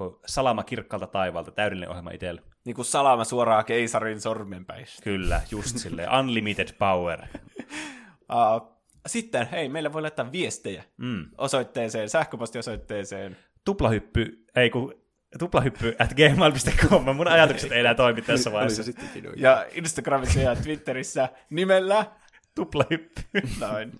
Ko- 0.00 0.20
Salama 0.26 0.62
kirkkaalta 0.64 1.06
taivaalta, 1.06 1.50
täydellinen 1.50 1.88
ohjelma 1.90 2.10
itselle. 2.10 2.42
Niin 2.64 2.74
kuin 2.76 2.84
salama 2.84 3.24
suoraan 3.24 3.64
keisarin 3.64 4.20
sormenpäistä. 4.20 5.02
Kyllä, 5.02 5.40
just 5.50 5.78
silleen. 5.78 6.08
Unlimited 6.20 6.68
power. 6.78 7.18
Uh, 8.32 8.78
sitten, 9.06 9.46
hei, 9.50 9.68
meillä 9.68 9.92
voi 9.92 10.02
laittaa 10.02 10.32
viestejä 10.32 10.84
Mm. 10.96 11.26
osoitteeseen, 11.38 12.08
sähköpostiosoitteeseen. 12.08 13.36
Tuplahyppy, 13.64 14.44
ei 14.56 14.70
kun 14.70 14.94
tuplahyppy 15.38 15.96
at 15.98 16.12
gmail.com. 16.14 17.16
Mun 17.16 17.28
ajatukset 17.28 17.72
ei 17.72 17.80
enää 17.80 17.94
toimi 17.94 18.22
tässä 18.22 18.52
vaiheessa. 18.52 18.82
Ja 19.36 19.66
Instagramissa 19.72 20.40
ja 20.40 20.56
Twitterissä 20.56 21.28
nimellä 21.50 22.06
Tuplahyppy. 22.54 23.22
Noin. 23.60 23.92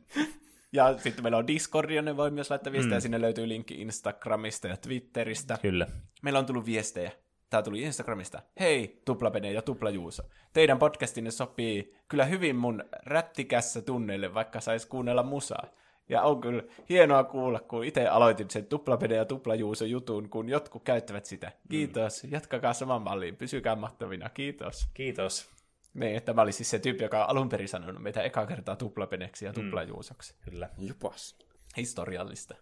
Ja 0.73 0.99
sitten 0.99 1.25
meillä 1.25 1.39
on 1.39 1.47
Discord, 1.47 1.91
jonne 1.91 2.17
voi 2.17 2.31
myös 2.31 2.51
laittaa 2.51 2.73
viestejä. 2.73 2.99
Mm. 2.99 3.03
Sinne 3.03 3.21
löytyy 3.21 3.49
linkki 3.49 3.75
Instagramista 3.75 4.69
ja 4.69 4.77
Twitteristä. 4.77 5.59
Kyllä. 5.63 5.87
Meillä 6.23 6.39
on 6.39 6.47
tullut 6.47 6.67
viestejä. 6.67 7.13
Tämä 7.51 7.63
tuli 7.63 7.83
Instagramista. 7.83 8.43
Hei, 8.61 9.03
Tuplapene 9.05 9.53
ja 9.53 9.63
Tuplajuuso. 9.63 10.23
Teidän 10.53 10.79
podcastinne 10.79 11.31
sopii 11.31 11.95
kyllä 12.09 12.25
hyvin 12.25 12.57
mun 12.57 12.85
rättikässä 13.07 13.83
tunneille, 13.83 14.35
vaikka 14.35 14.61
sais 14.61 14.87
kuunnella 14.87 15.23
musaa. 15.23 15.67
Ja 16.09 16.23
on 16.23 16.41
kyllä 16.41 16.63
hienoa 16.89 17.25
kuulla, 17.25 17.61
kun 17.61 17.85
itse 17.85 18.07
aloitin 18.07 18.51
sen 18.51 18.67
Tuplapene 18.67 19.15
ja 19.15 19.25
Tuplajuuso 19.25 19.85
jutun, 19.85 20.29
kun 20.29 20.49
jotkut 20.49 20.83
käyttävät 20.83 21.27
sitä. 21.27 21.53
Kiitos. 21.71 22.25
Jatkakaa 22.31 22.73
saman 22.73 23.03
malliin. 23.03 23.37
Pysykää 23.37 23.77
mahtavina. 23.77 24.29
Kiitos. 24.29 24.89
Kiitos. 24.95 25.52
Niin, 25.95 26.23
tämä 26.23 26.43
oli 26.43 26.53
siis 26.53 26.71
se 26.71 26.79
tyyppi, 26.79 27.05
joka 27.05 27.25
on 27.25 27.31
alun 27.31 27.49
perin 27.49 27.69
sanonut 27.69 28.03
meitä 28.03 28.23
eka 28.23 28.47
kertaa 28.47 28.77
tuplapeneksi 28.77 29.45
ja 29.45 29.53
tuplajuusoksi. 29.53 30.35
Kyllä. 30.41 30.69
Jopas. 30.79 31.39
Historiallista. 31.77 32.55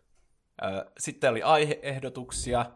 Sitten 0.99 1.31
oli 1.31 1.43
aiheehdotuksia. 1.43 2.67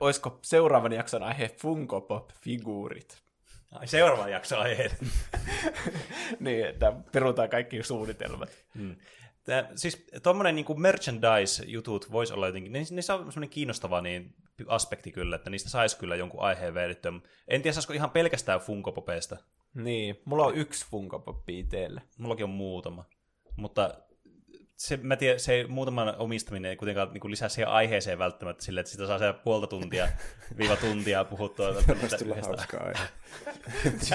Olisiko 0.00 0.38
seuraavan 0.42 0.92
jakson 0.92 1.22
aihe 1.22 1.48
Funko 1.48 2.00
Pop-figuurit? 2.00 3.24
Ai, 3.72 3.86
seuraava 3.86 4.28
jakso 4.28 4.58
aiheet. 4.58 4.96
niin, 6.40 6.66
että 6.66 6.92
perutaan 7.12 7.48
kaikki 7.48 7.82
suunnitelmat. 7.82 8.50
Tää, 9.44 9.68
siis 9.74 10.06
tuommoinen 10.22 10.54
niin 10.54 10.80
merchandise-jutut 10.80 12.12
voisi 12.12 12.32
olla 12.32 12.46
jotenkin, 12.46 12.72
ne, 12.72 12.84
ne 12.90 13.02
saa 13.02 13.18
semmoinen 13.18 13.48
kiinnostava 13.48 14.00
niin, 14.00 14.34
aspekti 14.66 15.12
kyllä, 15.12 15.36
että 15.36 15.50
niistä 15.50 15.70
saisi 15.70 15.98
kyllä 15.98 16.16
jonkun 16.16 16.42
aiheen 16.42 16.74
vedettyä. 16.74 17.12
En 17.48 17.62
tiedä, 17.62 17.74
saisiko 17.74 17.92
ihan 17.92 18.10
pelkästään 18.10 18.60
Funko-popeista. 18.60 19.36
Niin, 19.74 20.20
mulla 20.24 20.46
on 20.46 20.54
yksi 20.54 20.86
Funko 20.90 21.18
Pop 21.18 21.44
teille. 21.68 22.02
Mullakin 22.18 22.44
on 22.44 22.50
muutama. 22.50 23.04
Mutta 23.56 23.94
se, 24.76 24.96
mä 24.96 25.16
tiedän, 25.16 25.40
se 25.40 25.64
muutaman 25.68 26.14
omistaminen 26.18 26.68
ei 26.70 26.76
kuitenkaan 26.76 27.12
niin 27.12 27.30
lisää 27.30 27.48
siihen 27.48 27.68
aiheeseen 27.68 28.18
välttämättä 28.18 28.64
sille, 28.64 28.80
että 28.80 28.92
sitä 28.92 29.06
saa 29.06 29.18
se 29.18 29.34
puolta 29.44 29.66
tuntia, 29.66 30.08
viiva 30.58 30.76
tuntia 30.76 31.24
puhuttua. 31.24 31.74
Voisi 31.74 32.16
tulla 32.18 32.36
hauskaa 32.42 32.80
aihe. 32.84 33.08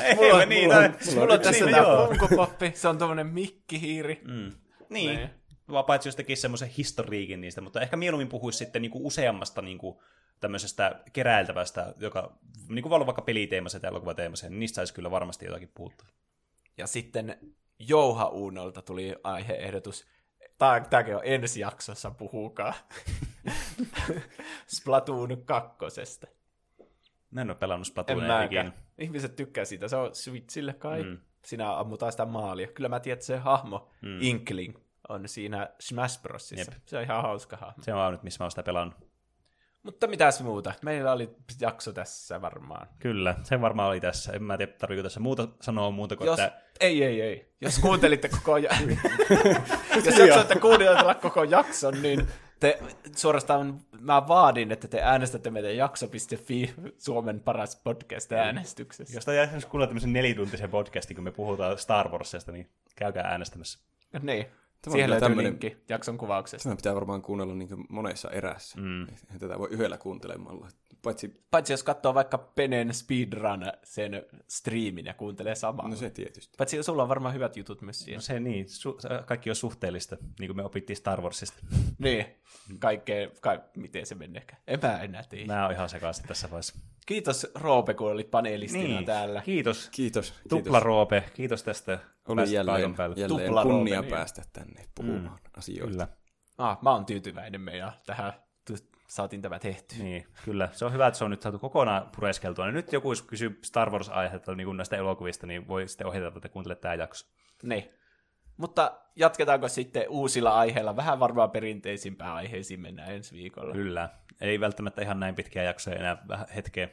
Ei, 0.08 0.16
Mulla 0.16 0.36
on, 0.38 0.50
niin, 0.50 0.64
mulla, 0.64 0.76
tai- 0.76 0.86
on, 0.86 1.16
mulla 1.20 1.34
on 1.34 1.40
tässä 1.40 1.66
niin, 1.66 1.76
tää 1.76 1.84
joo. 1.84 2.08
Funko 2.08 2.28
Poppi, 2.36 2.72
se 2.76 2.88
on 2.88 2.98
tommonen 2.98 3.28
mikkihiiri. 3.28 4.22
Mm. 4.28 4.52
Niin. 4.90 5.16
Niin. 5.16 5.30
Vaan 5.72 5.86
paitsi 5.86 6.08
jos 6.08 6.16
tekisi 6.16 6.42
semmoisen 6.42 6.70
historiikin 6.78 7.42
niistä, 7.42 7.62
mutta 7.62 7.82
ehkä 7.82 7.98
mieluummin 7.98 8.30
puhuisi 8.30 8.58
sitten 8.58 8.82
niinku 8.82 9.08
useammasta 9.08 9.62
niinku 9.62 10.02
tämmöisestä 10.40 11.02
keräiltävästä, 11.14 11.94
joka 11.98 12.38
niinku 12.70 12.90
voi 12.90 12.96
olla 12.96 13.06
vaikka 13.06 13.22
peliteemaiset 13.22 13.84
ja 13.84 13.90
elokuvateemaiset, 13.90 14.50
niin 14.50 14.60
niistä 14.60 14.76
saisi 14.76 14.94
kyllä 14.94 15.12
varmasti 15.12 15.46
jotakin 15.46 15.72
puhuttua. 15.74 16.08
Ja 16.78 16.88
sitten 16.88 17.38
Jouha 17.80 18.28
Uunolta 18.28 18.82
tuli 18.82 19.16
aiheehdotus. 19.24 20.06
Tää, 20.58 20.80
tääkin 20.80 21.16
on 21.16 21.22
ensi 21.24 21.60
jaksossa, 21.60 22.12
puhukaa. 22.12 22.74
Splatoon 24.78 25.44
kakkosesta. 25.46 26.28
Mä 27.32 27.42
en 27.42 27.50
ole 27.50 27.58
pelannut 27.58 27.88
Splatoonia 27.88 28.44
ikinä. 28.44 28.72
Ihmiset 28.98 29.36
tykkää 29.36 29.66
siitä, 29.66 29.88
se 29.88 29.96
on 29.96 30.16
Switchille 30.16 30.74
kai. 30.74 31.04
Mm. 31.04 31.18
Siinä 31.46 31.78
ammutaan 31.78 32.12
sitä 32.12 32.26
maalia. 32.26 32.68
Kyllä 32.68 32.90
mä 32.90 33.00
tiedän, 33.00 33.14
että 33.14 33.26
se 33.26 33.38
hahmo, 33.38 33.90
mm. 34.02 34.22
Inkling, 34.22 34.78
on 35.10 35.28
siinä 35.28 35.70
Smash 35.80 36.22
Brosissa. 36.22 36.72
Jep. 36.72 36.82
Se 36.86 36.98
on 36.98 37.04
ihan 37.04 37.22
hauska 37.22 37.58
hahmo. 37.58 37.84
Se 37.84 37.94
on 37.94 38.00
ainut, 38.00 38.24
missä 38.24 38.44
mä 38.44 38.46
oon 38.46 38.52
sitä 38.52 38.64
pelannut. 38.64 39.10
Mutta 39.84 40.08
mitäs 40.08 40.42
muuta? 40.42 40.74
Meillä 40.82 41.12
oli 41.12 41.36
jakso 41.62 41.94
tässä 41.94 42.42
varmaan. 42.42 42.88
Kyllä, 43.00 43.36
se 43.44 43.62
varmaan 43.62 43.90
oli 43.90 44.02
tässä. 44.02 44.32
En 44.32 44.44
mä 44.44 44.58
tiedä, 44.58 44.72
tarviiko 44.72 45.04
tässä 45.04 45.20
muuta 45.20 45.48
sanoa 45.62 45.92
muuta 45.92 46.16
kuin, 46.16 46.28
Jos, 46.28 46.40
että 46.40 46.62
Ei, 46.80 47.04
ei, 47.04 47.22
ei. 47.22 47.56
Jos 47.62 47.80
kuuntelitte 47.86 48.30
koko 48.30 48.58
ja... 48.58 48.70
Jos 50.06 50.18
jaksoitte 50.18 50.60
kuunnella 50.60 51.16
koko 51.16 51.44
jakson, 51.44 52.02
niin 52.02 52.28
te 52.60 52.80
suorastaan 53.16 53.80
mä 54.02 54.28
vaadin, 54.28 54.72
että 54.72 54.88
te 54.88 55.02
äänestätte 55.02 55.50
meidän 55.50 55.78
jakso.fi 55.78 56.74
Suomen 56.98 57.40
paras 57.40 57.76
podcast 57.76 58.32
äänestyksessä. 58.32 59.18
jos 59.18 59.28
jääisi 59.28 59.68
kuulla 59.68 59.88
tämmöisen 59.88 60.14
nelituntisen 60.14 60.70
podcastin, 60.70 61.16
kun 61.16 61.24
me 61.24 61.32
puhutaan 61.32 61.78
Star 61.78 62.10
Warsista, 62.10 62.52
niin 62.52 62.70
käykää 62.96 63.24
äänestämässä. 63.24 63.80
Niin. 64.22 64.46
Tämä 64.82 64.92
on 64.92 64.98
Siihen 64.98 65.10
löytyy 65.10 65.26
tämmönen- 65.30 65.46
linkki 65.52 65.78
jakson 65.90 66.18
kuvauksesta. 66.18 66.64
Tämä 66.64 66.76
pitää 66.76 66.96
varmaan 66.96 67.22
kuunnella 67.22 67.56
niin 67.56 67.70
monessa 67.90 68.30
erässä. 68.32 68.82
Mm. 68.82 69.02
Eihän 69.02 69.40
tätä 69.40 69.60
voi 69.60 69.68
yhdellä 69.72 69.98
kuuntelemalla. 69.98 70.68
Paitsi, 71.02 71.44
Paitsi 71.52 71.74
jos 71.74 71.84
katsoo 71.84 72.14
vaikka 72.14 72.38
Penen 72.38 72.94
speedrun 72.94 73.66
sen 73.84 74.24
striimin 74.48 75.06
ja 75.06 75.14
kuuntelee 75.14 75.56
samaa. 75.56 75.88
no 75.88 75.96
se 75.96 76.10
tietysti. 76.10 76.54
Paitsi 76.58 76.84
sulla 76.84 77.04
on 77.04 77.10
varmaan 77.10 77.34
hyvät 77.34 77.58
jutut 77.58 77.82
myös 77.82 78.00
siihen. 78.00 78.18
No 78.18 78.22
se 78.22 78.40
niin, 78.40 78.66
su- 78.66 79.24
kaikki 79.26 79.50
on 79.50 79.56
suhteellista, 79.56 80.18
niin 80.40 80.48
kuin 80.48 80.56
me 80.58 80.64
opittiin 80.64 80.98
Star 80.98 81.22
Warsista. 81.22 81.58
Niin. 82.00 82.26
Kaikkea, 82.80 83.30
ka- 83.42 83.60
miten 83.78 84.06
se 84.06 84.16
meneekään. 84.16 84.62
En 84.68 84.80
mä 84.82 85.00
enää 85.02 85.24
tiedä. 85.30 85.54
Mä 85.54 85.64
oon 85.64 85.74
ihan 85.74 85.90
sekaisin 85.90 86.28
tässä 86.28 86.50
vaiheessa. 86.50 86.80
Kiitos 87.06 87.48
Roope, 87.56 87.94
kun 87.94 88.12
olit 88.12 88.32
panelistina 88.32 89.04
täällä. 89.04 89.42
Kiitos. 89.42 89.90
Kiitos. 89.92 90.34
Tupla 90.50 90.62
kiitos. 90.64 90.84
Roope, 90.84 91.24
kiitos 91.34 91.64
tästä. 91.64 92.00
Oli 92.30 92.54
jälleen, 92.54 92.96
jälleen 93.16 93.54
kunnia 93.54 93.64
Roope, 93.64 93.84
niin. 93.84 94.06
päästä 94.06 94.42
tänne 94.54 94.86
puhumaan 94.96 95.40
mm. 95.44 95.52
asioista. 95.58 96.06
Kyllä, 96.08 96.20
Ah, 96.60 96.78
mä 96.82 96.92
oon 96.92 97.06
tyytyväinen 97.06 97.62
meidän 97.62 97.92
tähän. 98.06 98.34
Saatiin 99.08 99.42
tämä 99.42 99.60
tehty. 99.60 99.96
niin, 100.04 100.28
kyllä. 100.46 100.70
Se 100.72 100.86
on 100.86 100.94
hyvä, 100.94 101.08
että 101.08 101.18
se 101.18 101.24
on 101.24 101.32
nyt 101.32 101.42
saatu 101.42 101.60
kokonaan 101.60 102.10
pureskeltua. 102.16 102.66
Ja 102.66 102.72
nyt 102.72 102.94
joku, 102.94 103.12
jos 103.12 103.22
kysyy 103.22 103.60
Star 103.66 103.90
Wars-aihetta 103.90 104.56
niin 104.56 104.66
kuin 104.66 104.78
näistä 104.78 104.98
elokuvista, 104.98 105.48
niin 105.48 105.68
voi 105.68 105.88
sitten 105.88 106.08
ohjata, 106.08 106.38
että 106.38 106.50
kuuntele 106.50 106.76
tämä 106.76 106.94
jakso. 106.94 107.28
Niin. 107.64 107.90
Mutta 108.58 109.00
jatketaanko 109.16 109.68
sitten 109.68 110.10
uusilla 110.10 110.60
aiheilla? 110.60 110.96
Vähän 110.96 111.20
varmaan 111.20 111.52
perinteisimpään 111.52 112.34
aiheisiin 112.34 112.82
mennään 112.82 113.12
ensi 113.12 113.36
viikolla. 113.36 113.74
Kyllä. 113.74 114.10
Ei 114.42 114.60
välttämättä 114.60 115.02
ihan 115.02 115.20
näin 115.20 115.36
pitkiä 115.36 115.64
jaksoja 115.64 115.96
enää 115.96 116.18
vähän 116.28 116.48
hetkeä. 116.56 116.90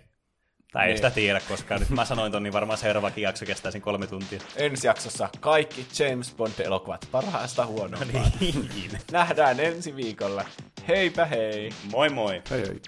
Tai 0.72 0.82
ei 0.82 0.88
Niin. 0.88 0.96
sitä 0.98 1.10
tiedä, 1.10 1.40
koska 1.48 1.78
nyt 1.78 1.90
mä 1.90 2.04
sanoin 2.04 2.32
ton, 2.32 2.42
niin 2.42 2.52
varmaan 2.52 2.78
seuraavakin 2.78 3.22
jakso 3.22 3.46
kestää 3.46 3.70
sen 3.72 3.80
kolme 3.80 4.06
tuntia. 4.06 4.40
Ensi 4.56 4.86
jaksossa 4.86 5.28
kaikki 5.40 5.86
James 5.98 6.34
Bond-elokuvat 6.36 7.08
parhaasta 7.12 7.66
huonompaan. 7.66 8.32
Niin. 8.40 8.90
Nähdään 9.12 9.60
ensi 9.60 9.96
viikolla. 9.96 10.44
Heipä 10.88 11.24
hei! 11.24 11.70
Moi 11.90 12.08
moi! 12.08 12.42
Hei 12.50 12.60
hei. 12.66 12.80